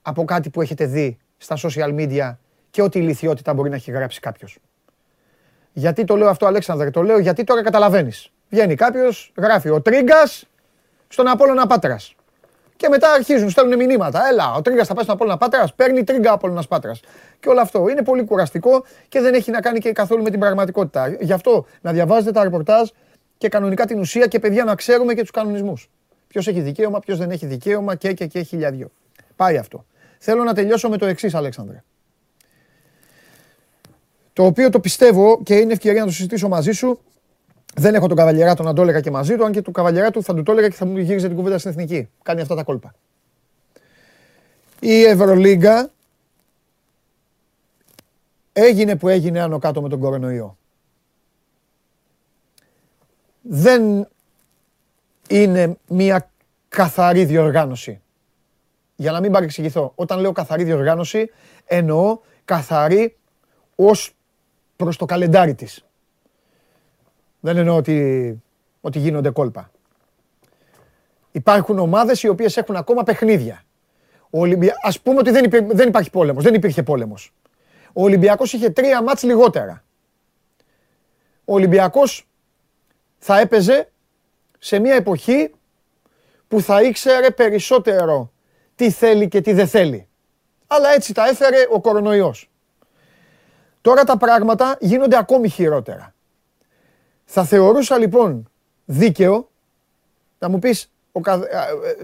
από 0.02 0.26
κάτι 0.26 0.50
που 0.50 0.62
έχετε 0.62 0.86
δει 0.86 1.18
στα 1.38 1.58
social 1.58 1.96
media 2.00 2.36
και 2.70 2.82
ό,τι 2.82 3.00
ηλικιότητα 3.00 3.54
μπορεί 3.54 3.70
να 3.70 3.76
έχει 3.76 3.92
γράψει 3.92 4.20
κάποιος. 4.20 4.58
Γιατί 5.74 6.04
το 6.04 6.16
λέω 6.16 6.30
αυτό, 6.30 6.46
Αλέξανδρε, 6.46 6.90
το 6.90 7.02
λέω 7.02 7.20
γιατί 7.20 7.44
τώρα 7.44 7.64
καταλαβαίνεις. 7.64 8.32
Βγαίνει 8.50 8.76
κάποιος, 8.76 9.32
γράφει 9.38 9.70
ο 9.70 9.82
Τρίγκας 9.82 10.48
στον 11.08 11.28
Απόλλωνα 11.28 11.68
Πάτρας. 11.68 12.16
Και 12.76 12.90
μετά 12.90 13.12
αρχίζουν, 13.12 13.50
στέλνουν 13.50 13.76
μηνύματα. 13.76 14.28
Έλα, 14.32 14.54
ο 14.54 14.62
Τρίγκα 14.62 14.86
θα 14.86 14.94
πάει 14.94 15.04
στον 15.04 15.16
Απόλλωνα 15.16 15.38
Πάτρας, 15.38 15.74
παίρνει 15.74 16.04
Τρίγκα 16.04 16.32
Απόλλωνας 16.32 16.68
Πάτρας. 16.68 17.00
Και 17.40 17.50
όλο 17.50 17.62
αυτό 17.62 17.90
είναι 17.90 18.02
πολύ 18.04 18.24
κουραστικό 18.24 18.86
και 19.08 19.22
δεν 19.22 19.34
έχει 19.34 19.52
να 19.52 19.62
κάνει 19.62 19.80
και 19.80 19.92
καθόλου 19.92 20.24
με 20.24 20.30
την 20.30 20.40
πραγματικότητα. 20.40 21.18
Γι' 21.20 21.34
αυτό 21.34 21.66
να 21.82 21.92
διαβάζετε 21.92 22.32
τα 22.32 22.44
ρεπορτάζ 22.44 22.90
και 23.38 23.50
κανονικά 23.50 23.86
την 23.86 24.00
ουσία 24.00 24.28
και 24.28 24.40
παιδιά 24.40 24.64
να 24.64 24.76
ξέρουμε 24.76 25.14
και 25.14 25.22
τους 25.22 25.32
κανονισμούς. 25.32 25.90
Ποιος 26.28 26.48
έχει 26.48 26.62
δικαίωμα, 26.62 27.00
ποιος 27.00 27.18
δεν 27.18 27.32
έχει 27.32 27.46
δικαίωμα 27.46 27.96
και, 27.96 28.14
και, 28.14 28.26
και 28.26 28.42
χιλιαδιό. 28.42 28.92
Πάει 29.36 29.58
αυτό. 29.58 29.86
Θέλω 30.20 30.44
να 30.44 30.54
τελειώσω 30.54 30.90
με 30.90 30.98
το 30.98 31.06
εξής, 31.06 31.34
Αλέξανδρε. 31.34 31.84
Το 34.34 34.46
οποίο 34.46 34.70
το 34.70 34.80
πιστεύω 34.80 35.42
και 35.44 35.56
είναι 35.56 35.74
ευκαιρία 35.74 36.00
να 36.00 36.06
το 36.06 36.14
συζητήσω 36.14 36.48
μαζί 36.48 36.72
σου. 36.72 37.00
Δεν 37.76 37.96
έχω 37.96 38.08
τον 38.08 38.18
Καβαλιεράτο 38.18 38.64
να 38.64 38.74
το 38.74 38.82
έλεγα 38.82 39.02
και 39.02 39.12
μαζί 39.12 39.36
του, 39.36 39.46
αν 39.46 39.52
και 39.52 39.62
του 39.62 39.72
Καβαλιεράτου 39.72 40.24
θα 40.24 40.34
του 40.34 40.44
το 40.44 40.52
έλεγα 40.52 40.70
και 40.70 40.76
θα 40.76 40.86
μου 40.86 40.98
γύριζε 40.98 41.28
την 41.28 41.36
κουβέντα 41.36 41.58
στην 41.58 41.72
εθνική. 41.72 42.10
Κάνει 42.24 42.42
αυτά 42.42 42.56
τα 42.56 42.64
κόλπα. 42.64 42.96
Η 44.80 45.04
Ευρωλίγκα 45.04 45.92
έγινε 48.54 48.96
που 48.96 49.08
έγινε 49.08 49.40
άνω 49.42 49.60
κάτω 49.60 49.82
με 49.82 49.90
τον 49.90 50.00
κορονοϊό. 50.00 50.58
Δεν 53.42 54.08
είναι 55.30 55.78
μια 55.88 56.30
καθαρή 56.70 57.26
διοργάνωση. 57.26 58.02
Για 58.96 59.12
να 59.12 59.20
μην 59.20 59.32
παρεξηγηθώ, 59.32 59.92
όταν 59.96 60.20
λέω 60.20 60.32
καθαρή 60.32 60.64
διοργάνωση, 60.64 61.30
εννοώ 61.66 62.20
καθαρή 62.46 63.18
ως 63.76 64.16
προς 64.76 64.98
το 64.98 65.06
καλεντάρι 65.06 65.56
της. 65.56 65.86
Δεν 67.46 67.58
εννοώ 67.58 67.76
ότι, 67.76 68.42
ότι 68.82 69.00
γίνονται 69.00 69.30
κόλπα. 69.30 69.72
Υπάρχουν 71.32 71.80
ομάδες 71.80 72.24
οι 72.24 72.28
οποίες 72.28 72.58
έχουν 72.58 72.76
ακόμα 72.76 73.04
παιχνίδια. 73.04 73.64
Ο 74.30 74.40
Ολυμπια... 74.40 74.76
Ας 74.82 75.00
πούμε 75.00 75.20
ότι 75.20 75.32
δεν, 75.32 75.44
υπή... 75.44 75.60
δεν 75.72 75.88
υπάρχει 75.88 76.10
πόλεμος, 76.10 76.44
δεν 76.44 76.54
υπήρχε 76.54 76.84
πόλεμος. 76.84 77.34
Ο 77.94 78.04
Ολυμπιακός 78.04 78.54
είχε 78.54 78.70
τρία 78.70 79.04
μάτς 79.04 79.24
λιγότερα. 79.24 79.84
Ο 81.46 81.54
Ολυμπιακός 81.54 82.28
θα 83.18 83.40
έπαιζε 83.40 83.92
σε 84.60 84.80
μια 84.80 84.96
εποχή 84.96 85.52
που 86.48 86.62
θα 86.62 86.82
ήξερε 86.82 87.32
περισσότερο 87.32 88.32
τι 88.76 88.92
θέλει 88.92 89.28
και 89.28 89.42
τι 89.42 89.54
δεν 89.54 89.68
θέλει. 89.68 90.08
Αλλά 90.68 90.90
έτσι 90.90 91.14
τα 91.14 91.28
έφερε 91.28 91.58
ο 91.70 91.82
κορονοϊός. 91.82 92.50
Τώρα 93.82 94.04
τα 94.04 94.18
πράγματα 94.18 94.78
γίνονται 94.80 95.18
ακόμη 95.18 95.50
χειρότερα. 95.50 96.13
Θα 97.36 97.44
θεωρούσα 97.44 97.98
λοιπόν 97.98 98.50
δίκαιο, 98.86 99.50
να 100.40 100.50
μου 100.50 100.60
πεις 100.60 100.92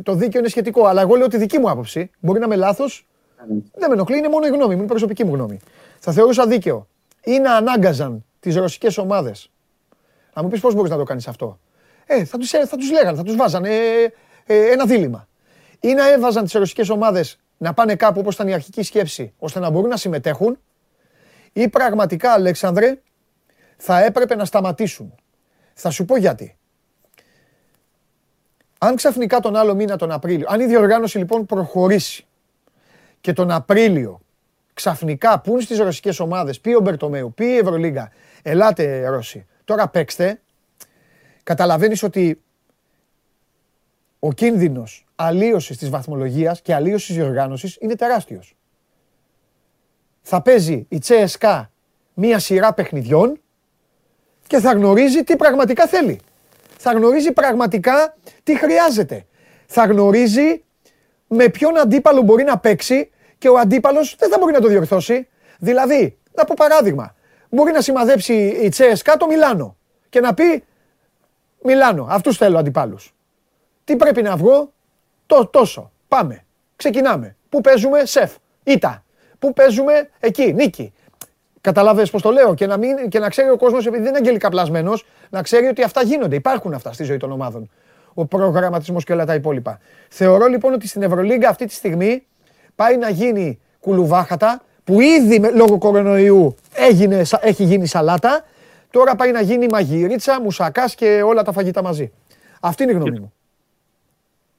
το 0.03 0.13
δίκαιο 0.13 0.39
είναι 0.39 0.49
σχετικό, 0.49 0.85
αλλά 0.85 1.01
εγώ 1.01 1.15
λέω 1.15 1.27
τη 1.27 1.37
δική 1.37 1.59
μου 1.59 1.69
άποψη, 1.69 2.11
μπορεί 2.19 2.39
να 2.39 2.45
είμαι 2.45 2.55
λάθος, 2.55 3.07
δεν 3.73 3.89
με 3.89 3.93
ενοχλεί, 3.93 4.17
είναι 4.17 4.29
μόνο 4.29 4.45
η 4.45 4.49
γνώμη 4.49 4.73
μου, 4.73 4.79
είναι 4.79 4.87
προσωπική 4.87 5.23
μου 5.23 5.33
γνώμη. 5.33 5.59
Θα 5.99 6.11
θεωρούσα 6.11 6.47
δίκαιο 6.47 6.87
ή 7.23 7.39
να 7.39 7.55
ανάγκαζαν 7.55 8.25
τις 8.39 8.55
ρωσικές 8.55 8.97
ομάδες. 8.97 9.51
Να 10.33 10.43
μου 10.43 10.49
πεις 10.49 10.59
πώς 10.59 10.73
μπορείς 10.73 10.91
να 10.91 10.97
το 10.97 11.03
κάνεις 11.03 11.27
αυτό. 11.27 11.59
Ε, 12.05 12.25
θα 12.25 12.37
τους, 12.37 12.49
θα 12.49 12.77
τους 12.77 12.91
λέγανε, 12.91 13.17
θα 13.17 13.23
τους 13.23 13.35
βάζανε 13.35 13.69
ε, 13.69 14.13
ε, 14.45 14.71
ένα 14.71 14.85
δίλημα. 14.85 15.27
Ή 15.79 15.93
να 15.93 16.11
έβαζαν 16.11 16.43
τις 16.43 16.53
ρωσικές 16.53 16.89
ομάδες 16.89 17.39
να 17.57 17.73
πάνε 17.73 17.95
κάπου 17.95 18.19
όπως 18.19 18.33
ήταν 18.33 18.47
η 18.47 18.53
αρχική 18.53 18.83
σκέψη, 18.83 19.33
ώστε 19.39 19.59
να 19.59 19.69
μπορούν 19.69 19.89
να 19.89 19.97
συμμετέχουν, 19.97 20.59
ή 21.53 21.67
πραγματικά, 21.67 22.31
Αλέξανδρε, 22.31 22.99
θα 23.81 24.03
έπρεπε 24.03 24.35
να 24.35 24.45
σταματήσουν. 24.45 25.15
Θα 25.73 25.89
σου 25.89 26.05
πω 26.05 26.17
γιατί. 26.17 26.57
Αν 28.77 28.95
ξαφνικά 28.95 29.39
τον 29.39 29.55
άλλο 29.55 29.75
μήνα, 29.75 29.97
τον 29.97 30.11
Απρίλιο, 30.11 30.45
αν 30.49 30.59
η 30.59 30.65
διοργάνωση 30.65 31.17
λοιπόν 31.17 31.45
προχωρήσει 31.45 32.27
και 33.21 33.33
τον 33.33 33.51
Απρίλιο 33.51 34.19
ξαφνικά 34.73 35.39
πούν 35.39 35.61
στις 35.61 35.77
ρωσικές 35.77 36.19
ομάδες, 36.19 36.59
πει 36.59 36.73
ο 36.73 36.79
Μπερτομέου, 36.79 37.33
πει 37.33 37.45
η 37.45 37.57
Ευρωλίγκα, 37.57 38.11
ελάτε 38.41 39.07
Ρώσοι, 39.07 39.45
τώρα 39.63 39.87
παίξτε, 39.87 40.41
καταλαβαίνεις 41.43 42.03
ότι 42.03 42.41
ο 44.19 44.33
κίνδυνος 44.33 45.07
αλλίωσης 45.15 45.77
της 45.77 45.89
βαθμολογίας 45.89 46.61
και 46.61 46.73
αλλίωσης 46.73 47.07
της 47.07 47.15
διοργάνωσης 47.15 47.77
είναι 47.81 47.95
τεράστιος. 47.95 48.55
Θα 50.21 50.41
παίζει 50.41 50.85
η 50.89 50.97
Τσέσκα 50.97 51.71
μία 52.13 52.39
σειρά 52.39 52.73
παιχνιδιών 52.73 53.39
και 54.49 54.59
θα 54.59 54.73
γνωρίζει 54.73 55.23
τι 55.23 55.35
πραγματικά 55.35 55.87
θέλει. 55.87 56.19
Θα 56.77 56.91
γνωρίζει 56.91 57.31
πραγματικά 57.31 58.17
τι 58.43 58.57
χρειάζεται. 58.57 59.25
Θα 59.65 59.85
γνωρίζει 59.85 60.63
με 61.27 61.49
ποιον 61.49 61.79
αντίπαλο 61.79 62.21
μπορεί 62.21 62.43
να 62.43 62.57
παίξει 62.57 63.09
και 63.37 63.49
ο 63.49 63.57
αντίπαλος 63.57 64.15
δεν 64.19 64.29
θα 64.29 64.37
μπορεί 64.39 64.51
να 64.51 64.59
το 64.59 64.67
διορθώσει. 64.67 65.27
Δηλαδή, 65.59 66.17
να 66.33 66.45
πω 66.45 66.53
παράδειγμα, 66.57 67.15
μπορεί 67.49 67.71
να 67.71 67.81
σημαδέψει 67.81 68.33
η 68.63 68.69
Τσέσκα 68.69 69.17
το 69.17 69.27
Μιλάνο 69.27 69.77
και 70.09 70.19
να 70.19 70.33
πει 70.33 70.63
Μιλάνο, 71.63 72.07
αυτούς 72.09 72.37
θέλω 72.37 72.57
αντιπάλους. 72.57 73.13
Τι 73.83 73.95
πρέπει 73.95 74.21
να 74.21 74.35
βγω, 74.35 74.73
το, 75.25 75.45
τόσο. 75.45 75.91
Πάμε. 76.07 76.45
Ξεκινάμε. 76.75 77.35
Πού 77.49 77.61
παίζουμε, 77.61 78.05
σεφ. 78.05 78.35
Ήτα. 78.63 79.03
Πού 79.39 79.53
παίζουμε, 79.53 80.09
εκεί, 80.19 80.53
νίκη. 80.53 80.93
Καταλαβες 81.69 82.09
πώς 82.09 82.21
το 82.21 82.29
λέω 82.31 82.53
και 82.53 82.67
να, 82.67 82.77
μην, 82.77 83.09
και 83.09 83.19
να 83.19 83.29
ξέρει 83.29 83.49
ο 83.49 83.57
κόσμος, 83.57 83.85
επειδή 83.85 84.01
δεν 84.01 84.09
είναι 84.09 84.17
αγγελικά 84.17 84.49
πλασμένος, 84.49 85.05
να 85.29 85.41
ξέρει 85.41 85.67
ότι 85.67 85.83
αυτά 85.83 86.01
γίνονται. 86.01 86.35
Υπάρχουν 86.35 86.73
αυτά 86.73 86.93
στη 86.93 87.03
ζωή 87.03 87.17
των 87.17 87.31
ομάδων. 87.31 87.69
Ο 88.13 88.25
προγραμματισμός 88.25 89.03
και 89.03 89.13
όλα 89.13 89.25
τα 89.25 89.33
υπόλοιπα. 89.33 89.79
Θεωρώ 90.09 90.45
λοιπόν 90.45 90.73
ότι 90.73 90.87
στην 90.87 91.01
Ευρωλίγκα 91.01 91.49
αυτή 91.49 91.65
τη 91.65 91.73
στιγμή 91.73 92.25
πάει 92.75 92.97
να 92.97 93.09
γίνει 93.09 93.59
κουλουβάχατα 93.79 94.61
που 94.83 95.01
ήδη 95.01 95.39
λόγω 95.55 95.77
κορονοϊού 95.77 96.55
έγινε, 96.73 97.21
έχει 97.41 97.63
γίνει 97.63 97.85
σαλάτα. 97.85 98.45
Τώρα 98.91 99.15
πάει 99.15 99.31
να 99.31 99.41
γίνει 99.41 99.67
μαγειρίτσα, 99.71 100.41
μουσακάς 100.41 100.95
και 100.95 101.21
όλα 101.25 101.43
τα 101.43 101.51
φαγητά 101.51 101.83
μαζί. 101.83 102.11
Αυτή 102.59 102.83
είναι 102.83 102.91
η 102.91 102.95
γνώμη 102.95 103.19
μου 103.19 103.33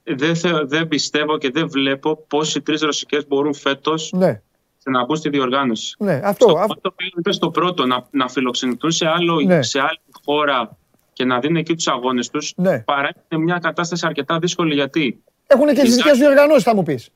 δεν, 0.05 0.35
δεν 0.65 0.89
πιστεύω 0.89 1.39
και 1.39 1.51
δεν 1.51 1.69
βλέπω 1.69 2.25
πώς 2.29 2.55
οι 2.55 2.61
τρεις 2.61 2.81
ρωσικές 2.81 3.27
μπορούν 3.27 3.55
φέτος 3.55 4.13
ναι. 4.13 4.43
Να 4.85 5.05
μπουν 5.05 5.17
στη 5.17 5.29
διοργάνωση. 5.29 5.95
Ναι, 5.99 6.21
αυτό. 6.25 6.49
Στο 6.49 6.59
αυτό. 6.59 6.81
Το 6.81 6.95
είπε 7.19 7.33
στο 7.33 7.51
πρώτο, 7.51 7.87
να, 7.87 8.07
να 8.11 8.29
φιλοξενηθούν 8.29 8.91
σε, 8.91 9.07
άλλο, 9.07 9.41
Ναι. 9.41 9.63
σε 9.63 9.81
άλλη 9.81 10.01
χώρα 10.25 10.77
και 11.13 11.25
να 11.25 11.39
δίνουν 11.41 11.57
εκεί 11.57 11.75
τους 11.75 11.89
αγώνες 11.89 12.29
τους, 12.31 12.53
Ναι. 12.57 12.79
παρά 12.79 13.11
είναι 13.29 13.43
μια 13.43 13.59
κατάσταση 13.59 14.07
αρκετά 14.07 14.39
δύσκολη. 14.39 14.75
Γιατί 14.75 15.23
Έχουν 15.47 15.67
και 15.67 15.73
Η 15.73 15.75
τις 15.75 15.95
δικές 15.95 16.03
Ζάλγκη- 16.05 16.21
διοργανώσεις, 16.23 16.63
θα 16.63 16.75
μου 16.75 16.83
πεις. 16.83 17.09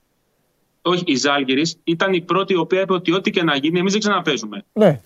όχι, 0.83 1.03
η 1.07 1.15
Ζάλγκηρη 1.15 1.63
ήταν 1.85 2.13
η 2.13 2.21
πρώτη 2.21 2.53
η 2.53 2.57
οποία 2.57 2.81
είπε 2.81 2.93
ότι 2.93 3.13
ό,τι 3.13 3.31
και 3.31 3.43
να 3.43 3.57
γίνει, 3.57 3.79
εμείς 3.79 3.93
δεν 3.93 4.01
ξαναπέζουμε. 4.01 4.65
Ναι. 4.73 5.01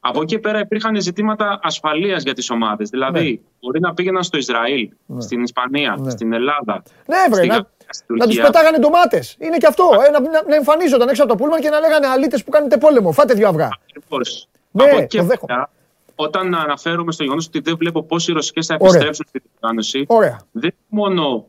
Από 0.00 0.22
εκεί 0.22 0.38
πέρα 0.38 0.58
υπήρχαν 0.58 1.00
ζητήματα 1.00 1.58
ασφαλείας 1.62 2.22
για 2.22 2.34
τις 2.34 2.50
ομάδες. 2.50 2.88
Δηλαδή, 2.90 3.42
μπορεί 3.60 3.80
να 3.80 3.94
πήγαιναν 3.94 4.22
στο 4.22 4.36
Ισραήλ, 4.38 4.88
στην 5.18 5.42
Ισπανία, 5.42 5.96
Ναι. 6.00 6.10
στην 6.10 6.32
Ελλάδα. 6.32 6.82
Ναι, 7.06 7.16
βρε, 7.30 7.38
στη 7.40 7.46
να, 7.46 7.54
Γαλλία, 7.54 7.68
στην 7.88 8.16
να 8.16 8.24
τους 8.26 8.34
Τουρκία. 8.34 8.50
πετάγανε 8.50 8.78
ντομάτες. 8.78 9.36
Είναι 9.38 9.56
και 9.56 9.66
αυτό. 9.66 9.84
Ε, 10.06 10.10
να, 10.10 10.20
να, 10.20 10.42
να 10.48 10.54
εμφανίζονταν 10.56 11.08
έξω 11.08 11.22
από 11.22 11.32
το 11.32 11.38
πούλμαν 11.38 11.60
και 11.60 11.68
να 11.68 11.80
λέγανε 11.80 12.06
αλήτες 12.06 12.44
που 12.44 12.50
κάνετε 12.50 12.76
πόλεμο. 12.78 13.12
Φάτε 13.12 13.34
δύο 13.34 13.48
αυγά. 13.48 13.68
Ακριβώς. 13.90 14.48
Ναι, 14.70 14.84
Από 14.84 14.96
εκεί 14.96 15.16
το 15.16 15.22
και 15.22 15.28
δέχομαι. 15.28 15.54
πέρα, 15.54 15.70
όταν 16.14 16.54
αναφέρομαι 16.54 17.12
στο 17.12 17.22
γεγονός 17.22 17.46
ότι 17.46 17.60
δεν 17.60 17.76
βλέπω 17.76 18.02
πώς 18.02 18.28
οι 18.28 18.32
ρωσικές 18.32 18.66
θα 18.66 18.74
Ωραία. 18.74 18.86
επιστρέψουν 18.88 19.26
στη 19.28 19.42
διοργάνωση, 19.50 20.04
Ωραία. 20.08 20.40
δεν 20.52 20.70
είναι 20.74 21.00
μόνο 21.02 21.46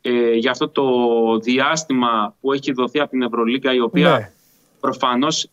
ε, 0.00 0.32
για 0.34 0.50
αυτό 0.50 0.68
το 0.68 0.82
διάστημα 1.38 2.34
που 2.40 2.52
έχει 2.52 2.72
δοθεί 2.72 3.00
από 3.00 3.10
την 3.10 3.22
Ευρωλίγκα, 3.22 3.74
η 3.74 3.80
οποία 3.80 4.10
Ναι. 4.10 4.30
προφανώς 4.80 5.48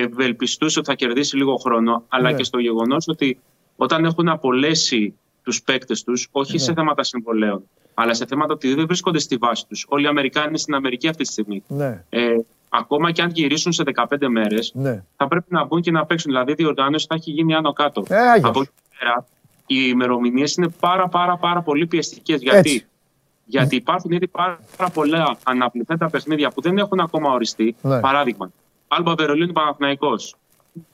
ευελπιστούσε 0.00 0.78
ότι 0.78 0.88
θα 0.88 0.94
κερδίσει 0.94 1.36
λίγο 1.36 1.56
χρόνο, 1.56 2.04
αλλά 2.08 2.30
Ναι. 2.30 2.36
και 2.36 2.44
στο 2.44 2.58
γεγονός 2.58 3.08
ότι 3.08 3.38
όταν 3.76 4.04
έχουν 4.04 4.28
απολέσει 4.28 5.14
τους 5.42 5.62
παίκτες 5.62 6.02
τους, 6.04 6.28
όχι 6.30 6.52
Ναι. 6.52 6.58
σε 6.58 6.72
θέματα 6.74 7.02
συμβολέων, 7.02 7.62
αλλά 7.94 8.14
σε 8.14 8.26
θέματα 8.26 8.52
ότι 8.52 8.74
δεν 8.74 8.86
βρίσκονται 8.86 9.18
στη 9.18 9.36
βάση 9.36 9.66
τους. 9.68 9.86
Όλοι 9.88 10.04
οι 10.04 10.08
Αμερικάνοι 10.08 10.48
είναι 10.48 10.58
στην 10.58 10.74
Αμερική 10.74 11.08
αυτή 11.08 11.22
τη 11.24 11.30
στιγμή. 11.32 11.62
Ναι. 11.68 12.04
Ε, 12.10 12.36
ακόμα 12.68 13.10
και 13.12 13.22
αν 13.22 13.30
γυρίσουν 13.34 13.72
σε 13.72 13.82
15 13.82 14.28
μέρες, 14.28 14.70
Ναι. 14.74 15.02
θα 15.16 15.28
πρέπει 15.28 15.46
να 15.48 15.64
μπουν 15.64 15.80
και 15.80 15.90
να 15.90 16.06
παίξουν. 16.06 16.30
Δηλαδή, 16.30 16.52
η 16.52 16.54
διοργάνωση 16.54 17.06
θα 17.08 17.14
έχει 17.14 17.30
γίνει 17.30 17.54
άνω 17.54 17.72
κάτω. 17.72 18.02
Ε, 18.08 18.16
Άγιος. 18.16 18.48
Από 18.48 18.60
εκεί 18.60 18.70
πέρα, 18.98 19.26
οι 19.66 19.76
ημερομηνίες 19.88 20.54
είναι 20.56 20.68
πάρα, 20.80 21.08
πάρα, 21.08 21.36
πάρα 21.36 21.62
πολύ 21.62 21.86
πιεστικές. 21.86 22.34
Έτσι. 22.34 22.50
Γιατί; 22.52 22.86
Γιατί 23.44 23.76
υπάρχουν 23.76 24.10
ήδη 24.10 24.26
πάρα, 24.28 24.58
πάρα 24.76 24.90
πολλά 24.90 25.36
αναπληθέντα 25.44 26.10
παιχνίδια 26.10 26.50
που 26.50 26.60
δεν 26.60 26.78
έχουν 26.78 27.00
ακόμα 27.00 27.30
οριστεί. 27.32 27.76
Ναι. 27.82 28.00
Παράδειγμα, 28.00 28.50
Άλμπα 28.88 29.14
Βερολίνου 29.14 29.52
Παναθηναϊκός. 29.52 30.34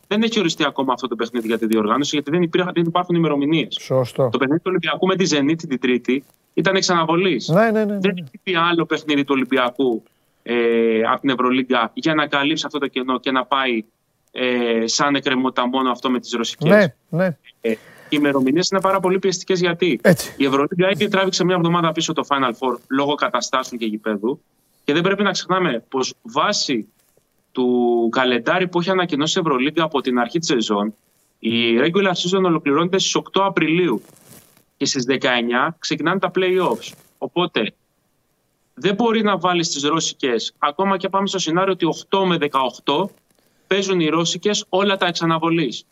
Δεν 0.06 0.22
έχει 0.22 0.38
οριστεί 0.38 0.64
ακόμα 0.64 0.92
αυτό 0.92 1.08
το 1.08 1.16
παιχνίδι 1.16 1.46
για 1.46 1.58
τη 1.58 1.66
διοργάνωση, 1.66 2.10
γιατί 2.14 2.30
δεν, 2.30 2.42
υπήρχαν, 2.42 2.72
δεν 2.74 2.84
υπάρχουν 2.84 3.14
ημερομηνίες. 3.16 3.76
Σωστό. 3.80 4.28
Το 4.32 4.38
παιχνίδι 4.38 4.60
του 4.60 4.68
Ολυμπιακού 4.70 5.06
με 5.06 5.16
τη 5.16 5.24
Ζενίτη 5.24 5.66
την 5.66 5.80
Τρίτη 5.80 6.24
ήταν 6.54 6.76
εξαναβολής. 6.76 7.48
Ναι, 7.48 7.70
ναι, 7.70 7.84
ναι. 7.84 7.98
Δεν 7.98 8.16
έχει 8.16 8.40
πει 8.42 8.54
άλλο 8.54 8.84
παιχνίδι 8.86 9.24
του 9.24 9.32
Ολυμπιακού 9.34 10.02
ε, 10.42 11.02
από 11.02 11.20
την 11.20 11.30
Ευρωλίγκα 11.30 11.90
για 11.94 12.14
να 12.14 12.26
καλύψει 12.26 12.62
αυτό 12.66 12.78
το 12.78 12.86
κενό 12.86 13.20
και 13.20 13.30
να 13.30 13.44
πάει 13.44 13.84
ε, 14.32 14.86
σαν 14.86 15.14
εκκρεμότητα 15.14 15.68
μόνο 15.68 15.90
αυτό 15.90 16.10
με 16.10 16.20
τις 16.20 16.32
ρωσικές. 16.32 16.70
Ναι, 16.70 16.94
ναι. 17.08 17.36
Ε, 17.60 17.70
οι 17.70 18.16
ημερομηνίες 18.18 18.68
είναι 18.68 18.80
πάρα 18.80 19.00
πολύ 19.00 19.18
πιεστικές 19.18 19.60
γιατί 19.60 20.00
Έτσι. 20.02 20.34
η 20.36 20.44
Ευρωλίγκα 20.44 20.90
ήδη 20.90 21.08
τράβηξε 21.08 21.44
μια 21.44 21.54
εβδομάδα 21.54 21.92
πίσω 21.92 22.12
το 22.12 22.26
Final 22.28 22.50
Four 22.50 22.76
λόγω 22.88 23.14
καταστάσεων 23.14 23.80
και 23.80 23.86
γηπέδου. 23.86 24.42
Και 24.84 24.92
δεν 24.92 25.02
πρέπει 25.02 25.22
να 25.22 25.30
ξεχνάμε 25.30 25.84
πως 25.88 26.14
βάσει 26.22 26.88
του 27.52 28.08
καλεντάρι 28.12 28.68
που 28.68 28.80
έχει 28.80 28.90
ανακοινώσει 28.90 29.38
η 29.38 29.42
Ευρωλίγκα 29.46 29.82
από 29.82 30.00
την 30.00 30.18
αρχή 30.18 30.38
της 30.38 30.48
σεζόν, 30.48 30.94
η 31.38 31.78
regular 31.78 32.12
season 32.12 32.42
ολοκληρώνεται 32.44 32.98
στις 32.98 33.16
8 33.32 33.42
Απριλίου 33.44 34.02
και 34.76 34.84
στις 34.84 35.04
19 35.08 35.74
ξεκινάνε 35.78 36.18
τα 36.18 36.30
playoffs. 36.34 36.92
Οπότε 37.18 37.74
δεν 38.74 38.94
μπορεί 38.94 39.22
να 39.22 39.38
βάλεις 39.38 39.68
τις 39.68 39.82
ρώσικες, 39.82 40.54
ακόμα 40.58 40.96
και 40.96 41.08
πάμε 41.08 41.26
στο 41.26 41.38
σενάριο 41.38 41.72
ότι 41.72 41.86
8 42.10 42.24
με 42.24 42.36
18 42.84 43.10
παίζουν 43.66 44.00
οι 44.00 44.08
ρώσικες 44.08 44.64
όλα 44.68 44.96
τα 44.96 45.06
εξαναβολής. 45.06 45.84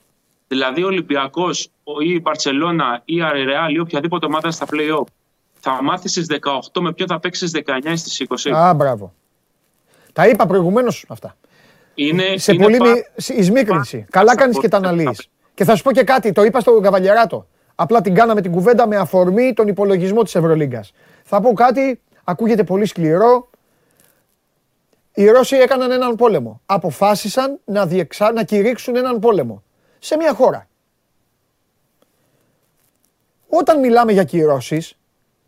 Δηλαδή 0.49 0.83
ο 0.83 0.87
Ολυμπιακός 0.87 1.71
ή 2.03 2.13
η 2.13 2.21
Μπαρσελόνα 2.23 3.03
ή 3.05 3.15
η 3.15 3.45
Ρεάλ 3.45 3.75
ή 3.75 3.79
οποιαδήποτε 3.79 4.27
ομάδα 4.27 4.51
στα 4.51 4.67
playoff 4.71 5.07
θα 5.61 5.83
μάθει 5.83 6.09
στις 6.09 6.27
18 6.73 6.81
με 6.81 6.93
ποιον 6.93 7.09
θα 7.09 7.21
παίξει 7.21 7.47
στις 7.47 7.63
19 7.67 7.93
ή 7.93 7.97
στις 7.97 8.27
20. 8.29 8.51
Α, 8.51 8.75
μπράβο. 8.75 9.13
Τα 10.13 10.29
είπα 10.29 10.47
προηγουμένως 10.47 11.05
αυτά. 11.09 11.37
Είναι, 11.95 12.37
σε 12.37 12.53
είναι 12.53 12.63
πολύ 12.63 12.77
πα- 12.77 12.89
μη- 12.89 13.05
σε- 13.17 13.35
εισμίκρινση. 13.35 14.07
Καλά 14.11 14.37
κάνεις 14.37 14.59
και 14.59 14.69
τα 14.69 14.77
αναλύεις. 14.77 15.29
Και 15.55 15.65
θα 15.65 15.77
σου 15.77 15.83
πω 15.83 15.93
και 15.93 16.03
κάτι, 16.03 16.33
το 16.33 16.45
είπα 16.45 16.61
στον 16.61 16.83
Καβαλιαράτο. 16.83 17.47
Απλά 17.75 18.01
την 18.01 18.15
κάναμε 18.15 18.41
την 18.41 18.53
κουβέντα 18.53 18.87
με 18.87 18.97
αφορμή 18.97 19.53
τον 19.53 19.69
υπολογισμό 19.69 20.23
της 20.23 20.35
Ευρωλίγκας. 20.35 20.93
Θα 21.25 21.41
πω 21.41 21.53
κάτι, 21.53 22.01
ακούγεται 22.25 22.65
πολύ 22.65 22.87
σκληρό. 22.87 23.51
Οι 25.15 25.27
Ρώσοι 25.27 25.57
έκαναν 25.57 25.91
έναν 25.91 26.17
πόλεμο. 26.17 26.61
Αποφάσισαν 26.67 27.61
να, 27.65 27.87
διεξα... 27.87 28.33
να 28.33 28.43
κηρύξουν 28.43 28.97
έναν 28.97 29.19
πόλεμο 29.19 29.63
σε 29.99 30.17
μια 30.17 30.35
χώρα. 30.35 30.69
Όταν 33.49 33.81
μιλάμε 33.81 34.13
για 34.13 34.25
κυρώσεις, 34.25 34.99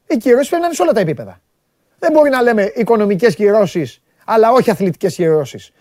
οι 0.06 0.16
κυρώσεις 0.16 0.48
πρέπει 0.48 0.60
να 0.62 0.66
είναι 0.66 0.76
σε 0.76 0.82
όλα 0.82 0.92
τα 0.92 1.00
επίπεδα. 1.00 1.40
Δεν 1.98 2.12
μπορεί 2.12 2.30
να 2.30 2.42
λέμε 2.42 2.72
οικονομικές 2.74 3.34
κυρώσεις, 3.34 4.02
αλλά 4.32 4.50
όχι 4.50 4.70
αθλητικές 4.70 5.14
κυρώσει. 5.14 5.72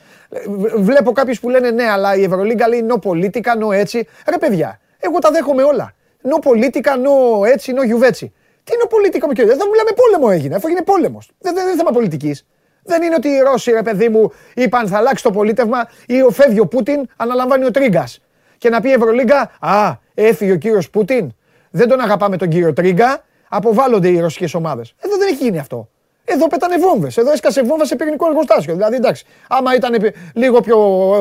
Βλέπω 0.78 1.12
κάποιους 1.12 1.40
που 1.40 1.50
λένε 1.50 1.72
ναι, 1.72 1.84
αλλά 1.84 2.16
η 2.16 2.24
Ευρωλίγκα 2.24 2.68
λέει 2.68 2.86
no 2.90 3.10
politica, 3.10 3.66
no 3.66 3.74
έτσι. 3.74 4.08
Ρε 4.30 4.38
παιδιά, 4.38 4.80
εγώ 5.00 5.20
τα 5.20 5.32
δέχομαι 5.32 5.64
όλα. 5.64 5.94
No 6.24 6.50
politica, 6.50 6.92
no 6.92 7.46
έτσι, 7.46 7.74
no 7.78 7.86
γιουβέτσι. 7.86 8.34
Τι 8.64 8.74
no 8.84 8.86
politica 8.86 9.26
μου 9.28 9.34
κύριε, 9.34 9.56
δεν 9.56 9.68
μιλάμε 9.72 9.90
πόλεμο 9.96 10.28
έγινε, 10.32 10.56
αφού 10.56 10.68
έγινε 10.68 10.84
πόλεμος. 10.84 11.32
Δεν, 11.40 11.54
δεν 11.54 11.68
είναι 11.68 11.76
θέμα 11.76 11.92
πολιτικής. 11.92 12.46
Δεν 12.84 13.02
είναι 13.02 13.16
ότι 13.16 13.28
οι 13.28 13.40
Ρώσοι, 13.40 13.72
ρε 13.72 13.82
παιδί 13.82 14.10
μου, 14.10 14.32
είπαν 14.54 14.88
θα 14.88 14.98
αλλάξει 14.98 15.24
το 15.24 15.32
πολίτευμα 15.32 15.90
ή 16.08 16.22
ο 16.22 16.30
φεύγει 16.30 16.60
ο 16.60 16.68
Πούτιν, 16.68 17.08
αναλαμβάνει 17.16 17.66
ο 17.66 17.72
Τρίγκας. 17.72 18.22
Και 18.58 18.70
να 18.70 18.82
πει 18.82 18.90
η 18.90 18.92
Ευρωλίγκα, 18.92 19.52
Α, 19.60 19.94
έφυγε 20.14 20.52
ο 20.52 20.56
κύριος 20.56 20.90
Πούτιν, 20.90 21.34
δεν 21.72 21.88
τον 21.88 22.00
αγαπάμε 22.00 22.38
τον 22.38 22.50
κύριο 22.50 22.74
Τρίγκα, 22.74 23.24
αποβάλλονται 23.50 24.08
οι 24.08 24.20
ρωσικές 24.20 24.54
ομάδες. 24.54 24.94
Εδώ 25.00 25.18
δεν 25.18 25.28
έχει 25.28 25.44
γίνει 25.44 25.60
αυτό. 25.60 25.90
Εδώ 26.34 26.48
πέτανε 26.48 26.78
βόμβες. 26.78 27.18
Εδώ 27.18 27.32
έσκασε 27.32 27.64
βόμβα 27.64 27.86
σε 27.86 27.96
πυρηνικό 27.96 28.28
εργοστάσιο. 28.28 28.74
Δηλαδή, 28.74 28.96
εντάξει, 28.96 29.26
άμα 29.50 29.76
ήταν 29.76 29.94
επι- 29.94 30.16
λίγο 30.34 30.62
πιο 30.62 30.78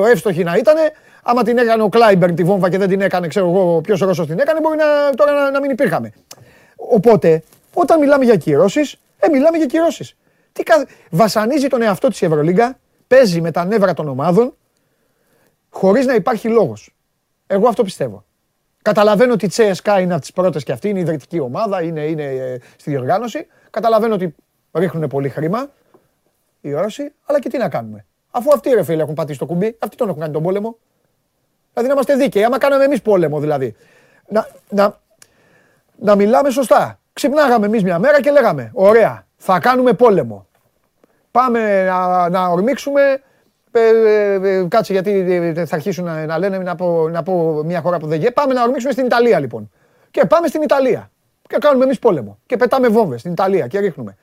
εύστοχη 0.06 0.42
να 0.44 0.56
ήταν, 0.56 0.76
άμα 1.22 1.42
την 1.42 1.58
έκανε 1.58 1.82
ο 1.82 1.88
Κλάιμπερν 1.88 2.34
τη 2.34 2.44
βόμβα 2.44 2.70
και 2.70 2.78
δεν 2.78 2.88
την 2.88 3.00
έκανε, 3.00 3.28
ξέρω 3.28 3.46
εγώ, 3.46 3.80
ποιος 3.80 4.00
Ρώσος 4.00 4.26
την 4.26 4.38
έκανε, 4.38 4.60
μπορεί 4.60 4.76
να, 4.76 5.14
τώρα 5.14 5.32
να, 5.32 5.50
να 5.50 5.60
μην 5.60 5.70
υπήρχαμε. 5.70 6.12
Οπότε, 6.76 7.42
όταν 7.74 7.98
μιλάμε 7.98 8.24
για 8.24 8.36
κυρώσεις, 8.36 8.96
ε, 9.18 9.28
μιλάμε 9.28 9.56
για 9.56 9.66
κυρώσεις. 9.66 10.16
Τι 10.52 10.62
κα... 10.62 10.86
Βασανίζει 11.10 11.66
τον 11.68 11.82
εαυτό 11.82 12.08
της 12.08 12.20
η 12.20 12.24
Ευρωλίγκα, 12.24 12.78
παίζει 13.06 13.40
με 13.40 13.50
τα 13.50 13.64
νεύρα 13.64 13.94
των 13.94 14.08
ομάδων, 14.08 14.54
χωρίς 15.70 16.06
να 16.06 16.14
υπάρχει 16.14 16.48
λόγος. 16.48 16.94
Εγώ 17.46 17.68
αυτό 17.68 17.82
πιστεύω. 17.82 18.24
Καταλαβαίνω 18.82 19.32
ότι 19.32 19.44
η 19.44 19.48
Τσέσκα 19.48 20.00
είναι 20.00 20.12
από 20.12 20.20
τις 20.20 20.32
πρώτες 20.32 20.64
και 20.64 20.72
αυτή, 20.72 20.88
είναι 20.88 20.98
η 20.98 21.02
ιδρυτική 21.02 21.40
ομάδα, 21.40 21.82
είναι, 21.82 22.00
είναι 22.00 22.24
ε, 22.24 22.58
στη 22.76 22.90
διοργάνωση. 22.90 23.46
Καταλαβαίνω 23.70 24.14
ότι 24.14 24.34
ρίχνουν 24.72 25.08
πολύ 25.08 25.28
χρήμα 25.28 25.68
οι 26.60 26.72
Ρώσοι, 26.72 27.12
αλλά 27.24 27.40
και 27.40 27.48
τι 27.48 27.58
να 27.58 27.68
κάνουμε. 27.68 28.04
Αφού 28.30 28.50
αυτοί 28.52 28.70
ρε 28.70 28.82
φίλε 28.82 29.02
έχουν 29.02 29.14
πατήσει 29.14 29.38
το 29.38 29.46
κουμπί, 29.46 29.76
αυτοί 29.78 29.96
τον 29.96 30.08
έχουν 30.08 30.20
κάνει 30.20 30.32
τον 30.32 30.42
πόλεμο. 30.42 30.78
Δηλαδή 31.72 31.88
να 31.88 31.94
είμαστε 31.94 32.14
δίκαιοι, 32.14 32.44
άμα 32.44 32.58
κάναμε 32.58 32.84
εμείς 32.84 33.02
πόλεμο 33.02 33.40
δηλαδή. 33.40 33.76
Να, 34.28 34.48
να, 34.68 35.00
να 35.96 36.14
μιλάμε 36.14 36.50
σωστά. 36.50 37.00
Ξυπνάγαμε 37.12 37.66
εμείς 37.66 37.82
μια 37.82 37.98
μέρα 37.98 38.20
και 38.20 38.30
λέγαμε: 38.30 38.70
Ωραία, 38.74 39.26
θα 39.36 39.58
κάνουμε 39.58 39.92
πόλεμο. 39.92 40.46
Πάμε 41.30 41.84
να, 41.84 42.28
να 42.28 42.46
ορμήξουμε. 42.46 43.22
Ε, 43.72 43.88
ε, 43.88 44.32
ε, 44.32 44.66
κάτσε 44.68 44.92
γιατί 44.92 45.10
ε, 45.56 45.66
θα 45.66 45.74
αρχίσουν 45.74 46.04
να, 46.04 46.26
να 46.26 46.38
λένε 46.38 46.58
να 46.58 46.74
πω, 46.74 47.08
να 47.08 47.22
πω 47.22 47.62
μια 47.64 47.80
χώρα 47.80 47.98
που 47.98 48.06
δεν 48.06 48.18
γίνεται. 48.18 48.32
Πάμε 48.32 48.54
να 48.54 48.62
ορμήξουμε 48.62 48.92
στην 48.92 49.04
Ιταλία 49.04 49.40
λοιπόν. 49.40 49.70
Και 50.10 50.24
πάμε 50.24 50.46
στην 50.46 50.62
Ιταλία. 50.62 51.10
Και 51.48 51.56
κάνουμε 51.60 51.84
εμείς 51.84 51.98
πόλεμο. 51.98 52.38
Και 52.46 52.56
πετάμε 52.56 52.88
βόμβες 52.88 53.20
στην 53.20 53.32
Ιταλία 53.32 53.66
και 53.66 53.78
ρίχνουμε. 53.78 54.16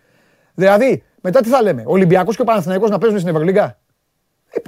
Δηλαδή, 0.58 1.04
μετά 1.22 1.42
τι 1.42 1.50
θα 1.50 1.62
λέμε, 1.62 1.84
Ο 1.86 1.92
Ολυμπιακός 1.92 2.36
και 2.36 2.42
ο 2.42 2.46
Παναθηναϊκός 2.46 2.90
να 2.90 2.98
παίζουν 2.98 3.20
στην 3.20 3.32
Ευρωλίγκα; 3.32 3.80
Ε, 4.50 4.60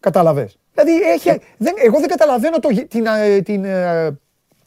Κατάλαβες. 0.00 0.58
Δηλαδή, 0.74 1.02
έχει, 1.02 1.40
δεν, 1.56 1.74
εγώ 1.76 1.98
δεν 2.00 2.08
καταλαβαίνω 2.08 2.58
το, 2.58 2.68
γε- 2.70 2.88
την, 2.88 3.06
ε, 3.06 3.40
την, 3.40 3.64
ε, 3.64 4.18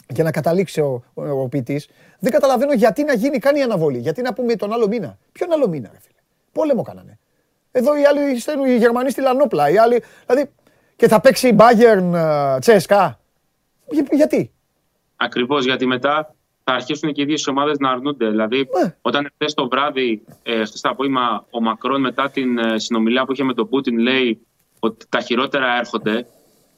για 0.09 0.23
να 0.23 0.31
καταλήξει 0.31 0.81
ο, 0.81 1.03
ο, 1.13 1.29
ο 1.41 1.47
ποιητής, 1.47 1.89
δεν 2.19 2.31
καταλαβαίνω 2.31 2.73
γιατί 2.73 3.03
να 3.03 3.13
γίνει 3.13 3.37
καν 3.37 3.55
η 3.55 3.61
αναβολή. 3.61 3.97
Γιατί 3.97 4.21
να 4.21 4.33
πούμε 4.33 4.55
τον 4.55 4.73
άλλο 4.73 4.87
μήνα. 4.87 5.17
Ποιον 5.31 5.51
άλλο 5.53 5.67
μήνα, 5.67 5.89
ρε 5.93 5.99
φίλε; 5.99 6.17
Πόλεμο 6.51 6.81
κάνανε. 6.81 7.19
Εδώ 7.71 7.97
οι 7.97 8.05
άλλοι 8.05 8.39
στέλνουν, 8.39 8.65
οι 8.65 8.75
Γερμανοί 8.77 9.09
στείλαν 9.09 9.41
όπλα. 9.41 9.69
Οι 9.69 9.77
άλλοι, 9.77 10.03
δηλαδή, 10.25 10.49
και 10.95 11.07
θα 11.07 11.21
παίξει 11.21 11.47
η 11.47 11.55
Bayern 11.59 12.13
ε, 12.13 12.59
Τσέσκα. 12.59 13.19
Για- 13.89 14.05
γιατί; 14.11 14.51
Ακριβώς 15.15 15.65
γιατί 15.65 15.85
μετά 15.85 16.35
θα 16.69 16.75
αρχίσουν 16.75 17.13
και 17.13 17.21
οι 17.21 17.25
δύο 17.25 17.37
ομάδες 17.49 17.77
να 17.77 17.89
αρνούνται. 17.89 18.29
Δηλαδή, 18.29 18.67
όταν 19.01 19.29
χθε 19.33 19.45
το 19.55 19.67
βράδυ, 19.67 20.23
ε, 20.43 20.63
χθες 20.63 20.81
το 20.81 20.89
απόγευμα, 20.89 21.45
ο 21.49 21.61
Μακρόν 21.61 22.01
μετά 22.01 22.29
την 22.29 22.57
ε, 22.57 22.79
συνομιλία 22.79 23.25
που 23.25 23.31
είχε 23.31 23.43
με 23.43 23.53
τον 23.53 23.69
Πούτιν 23.69 23.97
λέει 23.97 24.47
ότι 24.79 25.05
τα 25.09 25.19
χειρότερα 25.19 25.77
έρχονται. 25.77 26.27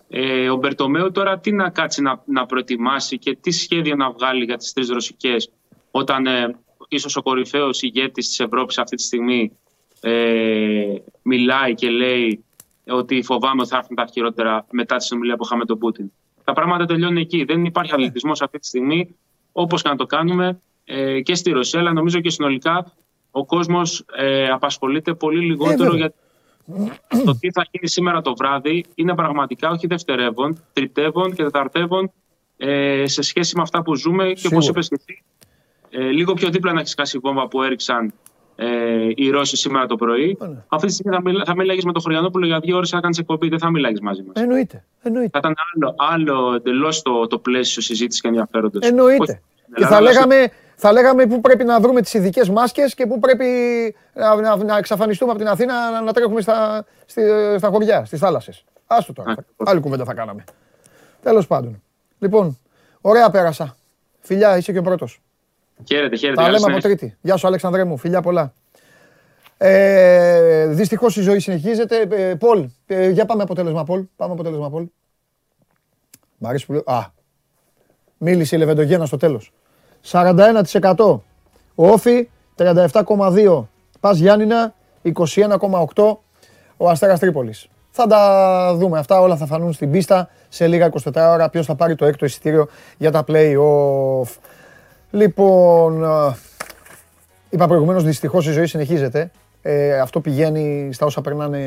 Ε, 0.09 0.49
ο 0.49 0.55
Μπερτομέου 0.55 1.11
τώρα 1.11 1.39
τι 1.39 1.51
να 1.51 1.69
κάτσει 1.69 2.01
να, 2.01 2.23
να 2.25 2.45
προετοιμάσει 2.45 3.17
και 3.17 3.35
τι 3.35 3.51
σχέδιο 3.51 3.95
να 3.95 4.11
βγάλει 4.11 4.43
για 4.43 4.57
τις 4.57 4.73
τρεις 4.73 4.89
ρωσικές 4.89 5.51
όταν 5.91 6.25
ε, 6.25 6.55
ίσως 6.87 7.15
ο 7.15 7.21
κορυφαίος 7.21 7.81
ηγέτης 7.81 8.27
της 8.27 8.39
Ευρώπης 8.39 8.77
αυτή 8.77 8.95
τη 8.95 9.03
στιγμή 9.03 9.57
ε, 10.01 10.95
μιλάει 11.21 11.73
και 11.73 11.89
λέει 11.89 12.43
ότι 12.87 13.23
φοβάμαι 13.23 13.61
ότι 13.61 13.69
θα 13.69 13.77
έρθουν 13.77 13.95
τα 13.95 14.05
χειρότερα 14.13 14.65
μετά 14.71 14.95
τη 14.95 15.03
συνομιλία 15.03 15.35
που 15.35 15.43
είχαμε 15.43 15.59
με 15.59 15.65
τον 15.65 15.77
Πούτιν. 15.77 16.11
Τα 16.43 16.53
πράγματα 16.53 16.85
τελειώνουν 16.85 17.17
εκεί. 17.17 17.43
Δεν 17.43 17.65
υπάρχει 17.65 17.93
αθλητισμός 17.93 18.41
αυτή 18.41 18.59
τη 18.59 18.67
στιγμή, 18.67 19.15
όπως 19.61 19.81
και 19.81 19.89
να 19.89 19.95
το 19.95 20.05
κάνουμε 20.05 20.59
ε, 20.85 21.21
και 21.21 21.35
στη 21.35 21.51
Ρωσία, 21.51 21.79
αλλά 21.79 21.93
νομίζω 21.93 22.19
και 22.19 22.29
συνολικά 22.29 22.93
ο 23.31 23.45
κόσμος 23.45 24.05
ε, 24.15 24.47
απασχολείται 24.47 25.13
πολύ 25.13 25.45
λιγότερο 25.45 25.95
για 25.95 26.13
το 27.25 27.37
τι 27.39 27.51
θα 27.51 27.65
γίνει 27.71 27.87
σήμερα 27.87 28.21
το 28.21 28.35
βράδυ. 28.35 28.85
Είναι 28.95 29.15
πραγματικά 29.15 29.69
όχι 29.69 29.87
δευτερεύον, 29.87 30.63
τριτεύον 30.73 31.33
και 31.33 31.43
τεταρτεύον 31.43 32.11
ε, 32.57 33.07
σε 33.07 33.21
σχέση 33.21 33.55
με 33.55 33.61
αυτά 33.61 33.81
που 33.81 33.95
ζούμε 33.95 34.23
και 34.23 34.47
όπως 34.47 34.65
Σίγουρα. 34.65 34.69
είπες 34.69 34.87
και 34.87 34.95
εσύ, 34.99 35.23
ε, 35.89 36.09
λίγο 36.09 36.33
πιο 36.33 36.49
δίπλα 36.49 36.73
να 36.73 36.79
έχει 36.79 36.89
σκάσει 36.89 37.17
η 37.17 37.19
βόμβα 37.19 37.47
που 37.47 37.63
έριξαν 37.63 38.13
ε, 38.55 38.67
οι 39.15 39.29
Ρώσοι 39.29 39.55
σήμερα 39.57 39.85
το 39.85 39.95
πρωί. 39.95 40.37
Αυτή 40.67 40.87
τη 40.87 40.93
στιγμή 40.93 41.15
θα, 41.15 41.21
μιλά, 41.21 41.45
θα 41.45 41.55
μιλάγεις 41.55 41.85
με 41.85 41.91
τον 41.91 42.01
Χωριανόπουλο 42.01 42.45
για 42.45 42.59
δύο 42.59 42.75
ώρες 42.75 42.91
να 42.91 42.99
κάνεις 42.99 43.17
εκπομπή, 43.17 43.49
δεν 43.49 43.59
θα 43.59 43.69
μιλάγεις 43.69 44.01
μαζί 44.01 44.23
μας. 44.23 44.41
Εννοείται. 44.41 44.85
Εννοείται. 45.01 45.29
Θα 45.33 45.39
ήταν 45.39 45.55
άλλο, 45.73 45.95
άλλο 45.97 46.53
εντελώς 46.53 47.01
το, 47.01 47.27
το 47.27 47.37
πλαίσιο 47.39 47.81
συζήτησης 47.81 48.21
και 48.21 48.27
ενδιαφέροντος. 48.27 48.87
Εννοείται. 48.87 49.41
Και 49.75 49.85
θα 49.85 50.01
λέγαμε, 50.01 50.51
θα 50.75 50.91
λέγαμε 50.91 51.25
πού 51.25 51.41
πρέπει 51.41 51.63
να 51.63 51.79
βρούμε 51.79 52.01
τις 52.01 52.13
ειδικές 52.13 52.49
μάσκες 52.49 52.93
και 52.93 53.05
πού 53.05 53.19
πρέπει 53.19 53.45
να, 54.13 54.35
να, 54.35 54.55
να 54.55 54.77
εξαφανιστούμε 54.77 55.31
από 55.31 55.39
την 55.39 55.49
Αθήνα 55.49 55.91
να, 55.91 56.01
να 56.01 56.13
τρέχουμε 56.13 56.41
στα, 56.41 56.85
στη, 57.05 57.21
στα 57.57 57.67
χωριά, 57.69 58.05
στις 58.05 58.19
θάλασσες. 58.19 58.63
Άστο 58.87 59.13
τώρα. 59.13 59.35
Άλλη 59.57 59.79
κουβέντα 59.79 60.05
θα 60.05 60.13
κάναμε. 60.13 60.43
Τέλος 61.21 61.47
πάντων. 61.47 61.81
Λοιπόν, 62.19 62.57
ωραία 63.01 63.29
πέρασα. 63.29 63.75
Φιλιά, 64.19 64.57
είσαι 64.57 64.71
και 64.71 64.77
ο 64.77 64.81
πρώτος. 64.81 65.21
Χαίρετε, 65.87 66.15
χαίρετε. 66.15 66.41
Τα 66.41 66.47
καλή 66.47 66.53
λέμε 66.59 66.71
από 66.71 66.81
συνέχεια. 66.81 66.97
τρίτη. 66.97 67.17
Γεια 67.21 67.37
σου 67.37 67.47
Αλέξανδρέ 67.47 67.83
μου. 67.83 67.97
Φιλιά 67.97 68.21
πολλά. 68.21 68.53
Ε, 69.57 70.65
Δυστυχώς 70.67 71.17
η 71.17 71.21
ζωή 71.21 71.39
συνεχίζεται. 71.39 72.07
Ε, 72.11 72.35
Πολ, 72.35 72.69
ε, 72.87 73.09
για 73.09 73.25
πάμε 73.25 73.43
αποτέλεσμα 73.43 73.83
Πολ. 73.83 74.03
Πάμε 74.15 74.33
αποτέλεσμα 74.33 74.69
Πολ. 74.69 74.87
Μ' 76.37 76.47
αρέσει 76.47 76.65
που 76.65 76.73
λέω. 76.73 76.83
Α, 76.85 77.05
μίλησε 78.17 78.55
η 78.55 78.59
Λεβεντογένα 78.59 79.05
στο 79.05 79.17
τέλος. 79.17 79.51
41% 80.05 81.19
Όφι, 81.75 82.29
37,2 82.57 83.67
Πας 83.99 84.17
Γιάννηνα, 84.17 84.73
21,8 85.01 86.17
ο 86.77 86.89
Αστέρας 86.89 87.19
Τρίπολης. 87.19 87.69
Θα 87.91 88.07
τα 88.07 88.73
δούμε 88.75 88.99
αυτά, 88.99 89.19
όλα 89.19 89.35
θα 89.35 89.45
φανούν 89.45 89.73
στην 89.73 89.91
πίστα 89.91 90.29
σε 90.49 90.67
λίγα 90.67 90.89
24 91.03 91.11
ώρα 91.15 91.49
ποιος 91.49 91.65
θα 91.65 91.75
πάρει 91.75 91.95
το 91.95 92.05
έκτο 92.05 92.25
εισιτήριο 92.25 92.67
για 92.97 93.11
τα 93.11 93.23
play-off. 93.27 94.37
Λοιπόν, 95.11 96.03
ε, 96.03 96.35
είπα 97.49 97.67
προηγουμένως 97.67 98.03
δυστυχώς 98.03 98.47
η 98.47 98.51
ζωή 98.51 98.65
συνεχίζεται. 98.65 99.31
Ε, 99.61 99.99
αυτό 99.99 100.19
πηγαίνει 100.19 100.89
στα 100.93 101.05
όσα 101.05 101.21
περνάνε 101.21 101.59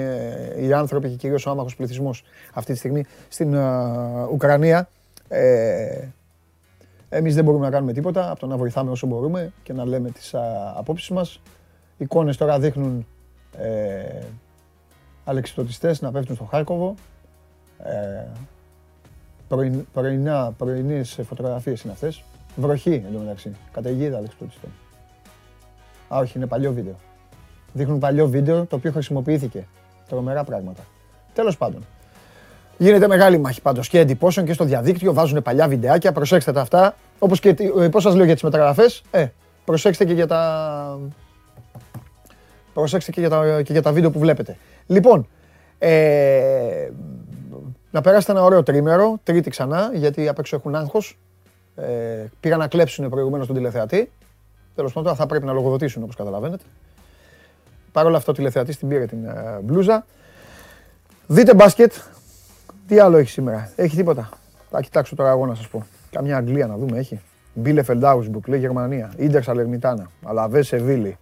οι 0.60 0.72
άνθρωποι 0.72 1.08
και 1.08 1.16
κυρίως 1.16 1.46
ο 1.46 1.50
άμαχος 1.50 1.76
πληθυσμός 1.76 2.24
αυτή 2.52 2.72
τη 2.72 2.78
στιγμή 2.78 3.04
στην 3.28 3.54
ε, 3.54 3.60
Ουκρανία. 4.32 4.88
Ε, 5.28 6.08
εμείς 7.14 7.34
δεν 7.34 7.44
μπορούμε 7.44 7.64
να 7.64 7.70
κάνουμε 7.70 7.92
τίποτα 7.92 8.30
από 8.30 8.40
το 8.40 8.46
να 8.46 8.56
βοηθάμε 8.56 8.90
όσο 8.90 9.06
μπορούμε 9.06 9.52
και 9.62 9.72
να 9.72 9.84
λέμε 9.84 10.10
τις 10.10 10.34
α, 10.34 10.72
απόψεις 10.76 11.08
μας. 11.08 11.40
Εικόνες 11.98 12.36
τώρα 12.36 12.58
δείχνουν 12.58 13.06
ε, 13.56 14.18
αλεξιπτωτιστές 15.24 16.00
να 16.00 16.10
πέφτουν 16.10 16.34
στο 16.34 16.44
Χάρκοβο. 16.44 16.94
Ε, 17.78 18.26
πρωιν, 19.48 19.86
πρωινά, 19.92 20.52
πρωινές 20.58 21.20
φωτογραφίες 21.22 21.82
είναι 21.82 21.92
αυτές. 21.92 22.24
Βροχή 22.56 23.04
εντωμεταξύ. 23.08 23.52
Καταιγίδα 23.72 24.16
αλεξιπτωτιστών. 24.16 24.70
Α, 26.14 26.18
όχι, 26.18 26.36
είναι 26.36 26.46
παλιό 26.46 26.72
βίντεο. 26.72 26.94
Δείχνουν 27.72 27.98
παλιό 27.98 28.28
βίντεο 28.28 28.66
το 28.66 28.76
οποίο 28.76 28.92
χρησιμοποιήθηκε. 28.92 29.66
Τρομερά 30.08 30.44
πράγματα. 30.44 30.82
Τέλος 31.34 31.56
πάντων. 31.56 31.84
Γίνεται 32.82 33.08
μεγάλη 33.08 33.38
μάχη 33.38 33.60
πάντως 33.60 33.88
και 33.88 33.98
εντυπώσεων 33.98 34.46
και 34.46 34.52
στο 34.52 34.64
διαδίκτυο. 34.64 35.12
Βάζουν 35.12 35.42
παλιά 35.42 35.68
βιντεάκια. 35.68 36.12
Προσέξτε 36.12 36.52
τα 36.52 36.60
αυτά. 36.60 36.94
Όπως 37.18 37.40
και 37.40 37.48
ε, 37.80 37.88
πώς 37.88 38.02
σας 38.02 38.14
λέω 38.14 38.24
για 38.24 38.34
τις 38.34 38.42
μεταγραφές; 38.42 39.02
Ε, 39.10 39.26
προσέξτε 39.64 40.04
και 40.04 40.12
για 40.12 40.26
τα... 40.26 40.98
Προσέξτε 42.74 43.10
και 43.10 43.20
για 43.20 43.28
τα, 43.28 43.62
και 43.62 43.72
για 43.72 43.82
τα 43.82 43.92
βίντεο 43.92 44.10
που 44.10 44.18
βλέπετε. 44.18 44.56
Λοιπόν, 44.86 45.28
ε, 45.78 46.90
να 47.90 48.00
περάσετε 48.00 48.32
ένα 48.32 48.42
ωραίο 48.42 48.62
τρίμερο, 48.62 49.20
τρίτη 49.22 49.50
ξανά, 49.50 49.90
γιατί 49.94 50.28
απ' 50.28 50.38
έξω 50.38 50.56
έχουν 50.56 50.74
άγχος. 50.74 51.18
Ε, 51.76 52.24
πήγαν 52.40 52.58
να 52.58 52.66
κλέψουν 52.66 53.08
προηγουμένως 53.08 53.46
τον 53.46 53.56
τηλεθεατή. 53.56 54.10
Τέλος 54.74 54.92
πάντων, 54.92 55.14
θα 55.14 55.26
πρέπει 55.26 55.44
να 55.44 55.52
λογοδοτήσουν 55.52 56.02
όπως 56.02 56.16
καταλαβαίνετε. 56.16 56.64
Παρ' 57.92 58.06
όλα 58.06 58.16
αυτό 58.16 58.32
ο 58.32 58.34
τηλεθεατής 58.34 58.78
την 58.78 58.88
πήρε 58.88 59.06
την 59.06 59.24
ε, 59.24 59.58
μπλούζα. 59.62 60.06
Δείτε 61.26 61.54
μπάσκετ. 61.54 61.92
Τι 62.86 62.98
άλλο 62.98 63.16
έχεις 63.16 63.32
σήμερα; 63.32 63.72
Έχει 63.76 63.96
τίποτα; 63.96 64.28
Θα 64.70 64.80
κοιτάξω 64.80 65.16
τώρα 65.16 65.30
εγώ 65.30 65.46
να 65.46 65.54
σας 65.54 65.68
πω. 65.68 65.86
Καμιά 66.10 66.36
Αγγλία 66.36 66.66
να 66.66 66.76
δούμε 66.76 66.98
έχει. 66.98 67.20
Μπίλεφελντ 67.54 68.04
Άουγκσμπουργκ, 68.04 68.48
λέει 68.48 68.58
Γερμανία. 68.60 69.12
Ίντερ 69.16 69.42
Σαλερμιτάνα. 69.42 70.10
Αλαβές 70.24 70.66
Σεβίλη. 70.66 71.18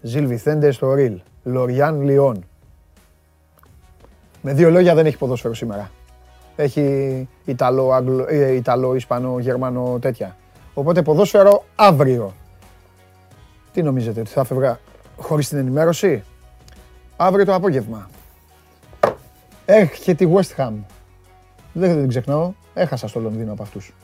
Ζιλ 0.00 0.26
Βιθέντε 0.26 0.70
Εστορίλ. 0.70 1.20
Λοριάν 1.44 2.02
Λιόν. 2.02 2.44
Με 4.42 4.52
δύο 4.52 4.70
λόγια 4.70 4.94
δεν 4.94 5.06
έχει 5.06 5.16
ποδόσφαιρο 5.16 5.54
σήμερα. 5.54 5.90
Έχει 6.56 7.28
Ιταλό, 7.44 7.92
Αγγλο, 7.92 8.26
ε, 8.28 8.52
Ιταλό, 8.52 8.94
Ισπανό, 8.94 9.38
Γερμανό, 9.38 9.98
τέτοια. 10.00 10.36
Οπότε 10.74 11.02
ποδόσφαιρο 11.02 11.64
αύριο. 11.74 12.32
Τι 13.72 13.82
νομίζετε, 13.82 14.20
ότι 14.20 14.30
θα 14.30 14.44
φεύγα 14.44 14.78
χωρίς 15.16 15.48
την 15.48 15.58
ενημέρωση; 15.58 16.24
Αύριο 17.16 17.44
το 17.44 17.54
απόγευμα. 17.54 18.08
Έχει 19.70 20.14
τη 20.14 20.26
West 20.34 20.56
Ham. 20.56 20.72
Δεν 21.72 21.98
την 21.98 22.08
ξεχνάω. 22.08 22.52
Έχασα 22.74 23.08
στο 23.08 23.20
Λονδίνο 23.20 23.52
από 23.52 23.62
αυτούς. 23.62 23.94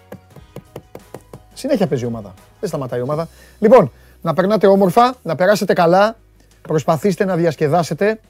Συνέχεια 1.55 1.87
παίζει 1.87 2.05
η 2.05 2.07
ομάδα. 2.07 2.35
Δεν 2.61 2.69
σταματάει 2.69 2.99
η 2.99 3.03
ομάδα. 3.03 3.29
Λοιπόν, 3.59 3.93
να 4.23 4.35
περνάτε 4.35 4.67
όμορφα, 4.67 5.15
να 5.23 5.35
περάσετε 5.35 5.73
καλά. 5.73 6.17
Προσπαθήστε 6.63 7.25
να 7.25 7.37
διασκεδάσετε 7.37 8.21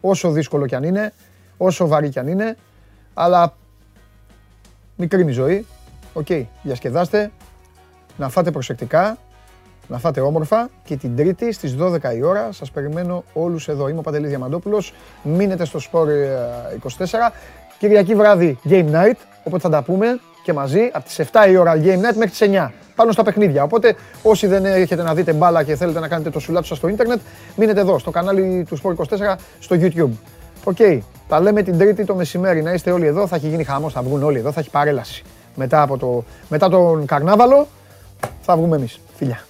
όσο 0.00 0.30
δύσκολο 0.30 0.66
κι 0.66 0.74
αν 0.74 0.82
είναι, 0.82 1.12
όσο 1.56 1.86
βαρύ 1.86 2.08
κι 2.08 2.18
αν 2.18 2.28
είναι. 2.28 2.56
Αλλά 3.14 3.54
μικρή 4.96 5.20
είναι 5.20 5.30
η 5.30 5.34
ζωή. 5.34 5.66
Οκ, 6.12 6.26
διασκεδάστε. 6.62 7.30
Να 8.16 8.28
φάτε 8.28 8.50
προσεκτικά, 8.50 9.18
να 9.88 9.98
φάτε 9.98 10.20
όμορφα 10.20 10.68
και 10.84 10.96
την 10.96 11.16
Τρίτη 11.16 11.52
στις 11.52 11.76
12 11.80 11.98
η 12.16 12.22
ώρα 12.22 12.48
σας 12.52 12.70
περιμένω 12.70 13.24
όλους 13.32 13.68
εδώ. 13.68 13.88
Είμαι 13.88 13.98
ο 13.98 14.02
Παντελής 14.02 14.28
Διαμαντόπουλος, 14.28 14.94
μείνετε 15.22 15.64
στο 15.64 15.78
Sport 15.92 16.08
24. 16.82 17.32
Κυριακή 17.78 18.14
βράδυ 18.14 18.58
Game 18.68 18.90
Night, 18.92 19.16
οπότε 19.44 19.62
θα 19.62 19.68
τα 19.68 19.82
πούμε 19.82 20.20
και 20.42 20.52
μαζί 20.52 20.90
από 20.92 21.04
τις 21.04 21.20
7 21.32 21.50
η 21.50 21.56
ώρα 21.56 21.74
Game 21.76 21.98
Night 21.98 22.16
μέχρι 22.16 22.30
τις 22.30 22.40
9 22.40 22.70
πάνω 22.94 23.12
στα 23.12 23.22
παιχνίδια. 23.22 23.62
Οπότε 23.62 23.94
όσοι 24.22 24.46
δεν 24.46 24.64
έχετε 24.64 25.02
να 25.02 25.14
δείτε 25.14 25.32
μπάλα 25.32 25.62
και 25.62 25.76
θέλετε 25.76 26.00
να 26.00 26.08
κάνετε 26.08 26.30
το 26.30 26.38
σουλάτι 26.38 26.66
σας 26.66 26.76
στο 26.76 26.88
ίντερνετ, 26.88 27.20
μείνετε 27.56 27.80
εδώ 27.80 27.98
στο 27.98 28.10
κανάλι 28.10 28.66
του 28.68 28.78
Sport 28.82 28.94
24 28.94 29.34
στο 29.58 29.76
YouTube. 29.80 30.10
Ok, 30.64 30.76
okay. 30.78 30.98
τα 31.28 31.40
λέμε 31.40 31.62
την 31.62 31.78
Τρίτη 31.78 32.04
το 32.04 32.14
μεσημέρι, 32.14 32.62
να 32.62 32.72
είστε 32.72 32.90
όλοι 32.90 33.06
εδώ, 33.06 33.26
θα 33.26 33.36
έχει 33.36 33.48
γίνει 33.48 33.64
χαμός, 33.64 33.92
θα 33.92 34.02
βγουν 34.02 34.22
όλοι 34.22 34.38
εδώ, 34.38 34.52
θα 34.52 34.60
έχει 34.60 34.70
παρέλαση. 34.70 35.22
Μετά, 35.54 35.82
από 35.82 35.98
το, 35.98 36.24
μετά 36.48 36.68
τον 36.68 37.06
καρνάβαλο 37.06 37.66
θα 38.40 38.56
βγούμε 38.56 38.76
εμείς. 38.76 39.00
Φιλιά. 39.16 39.47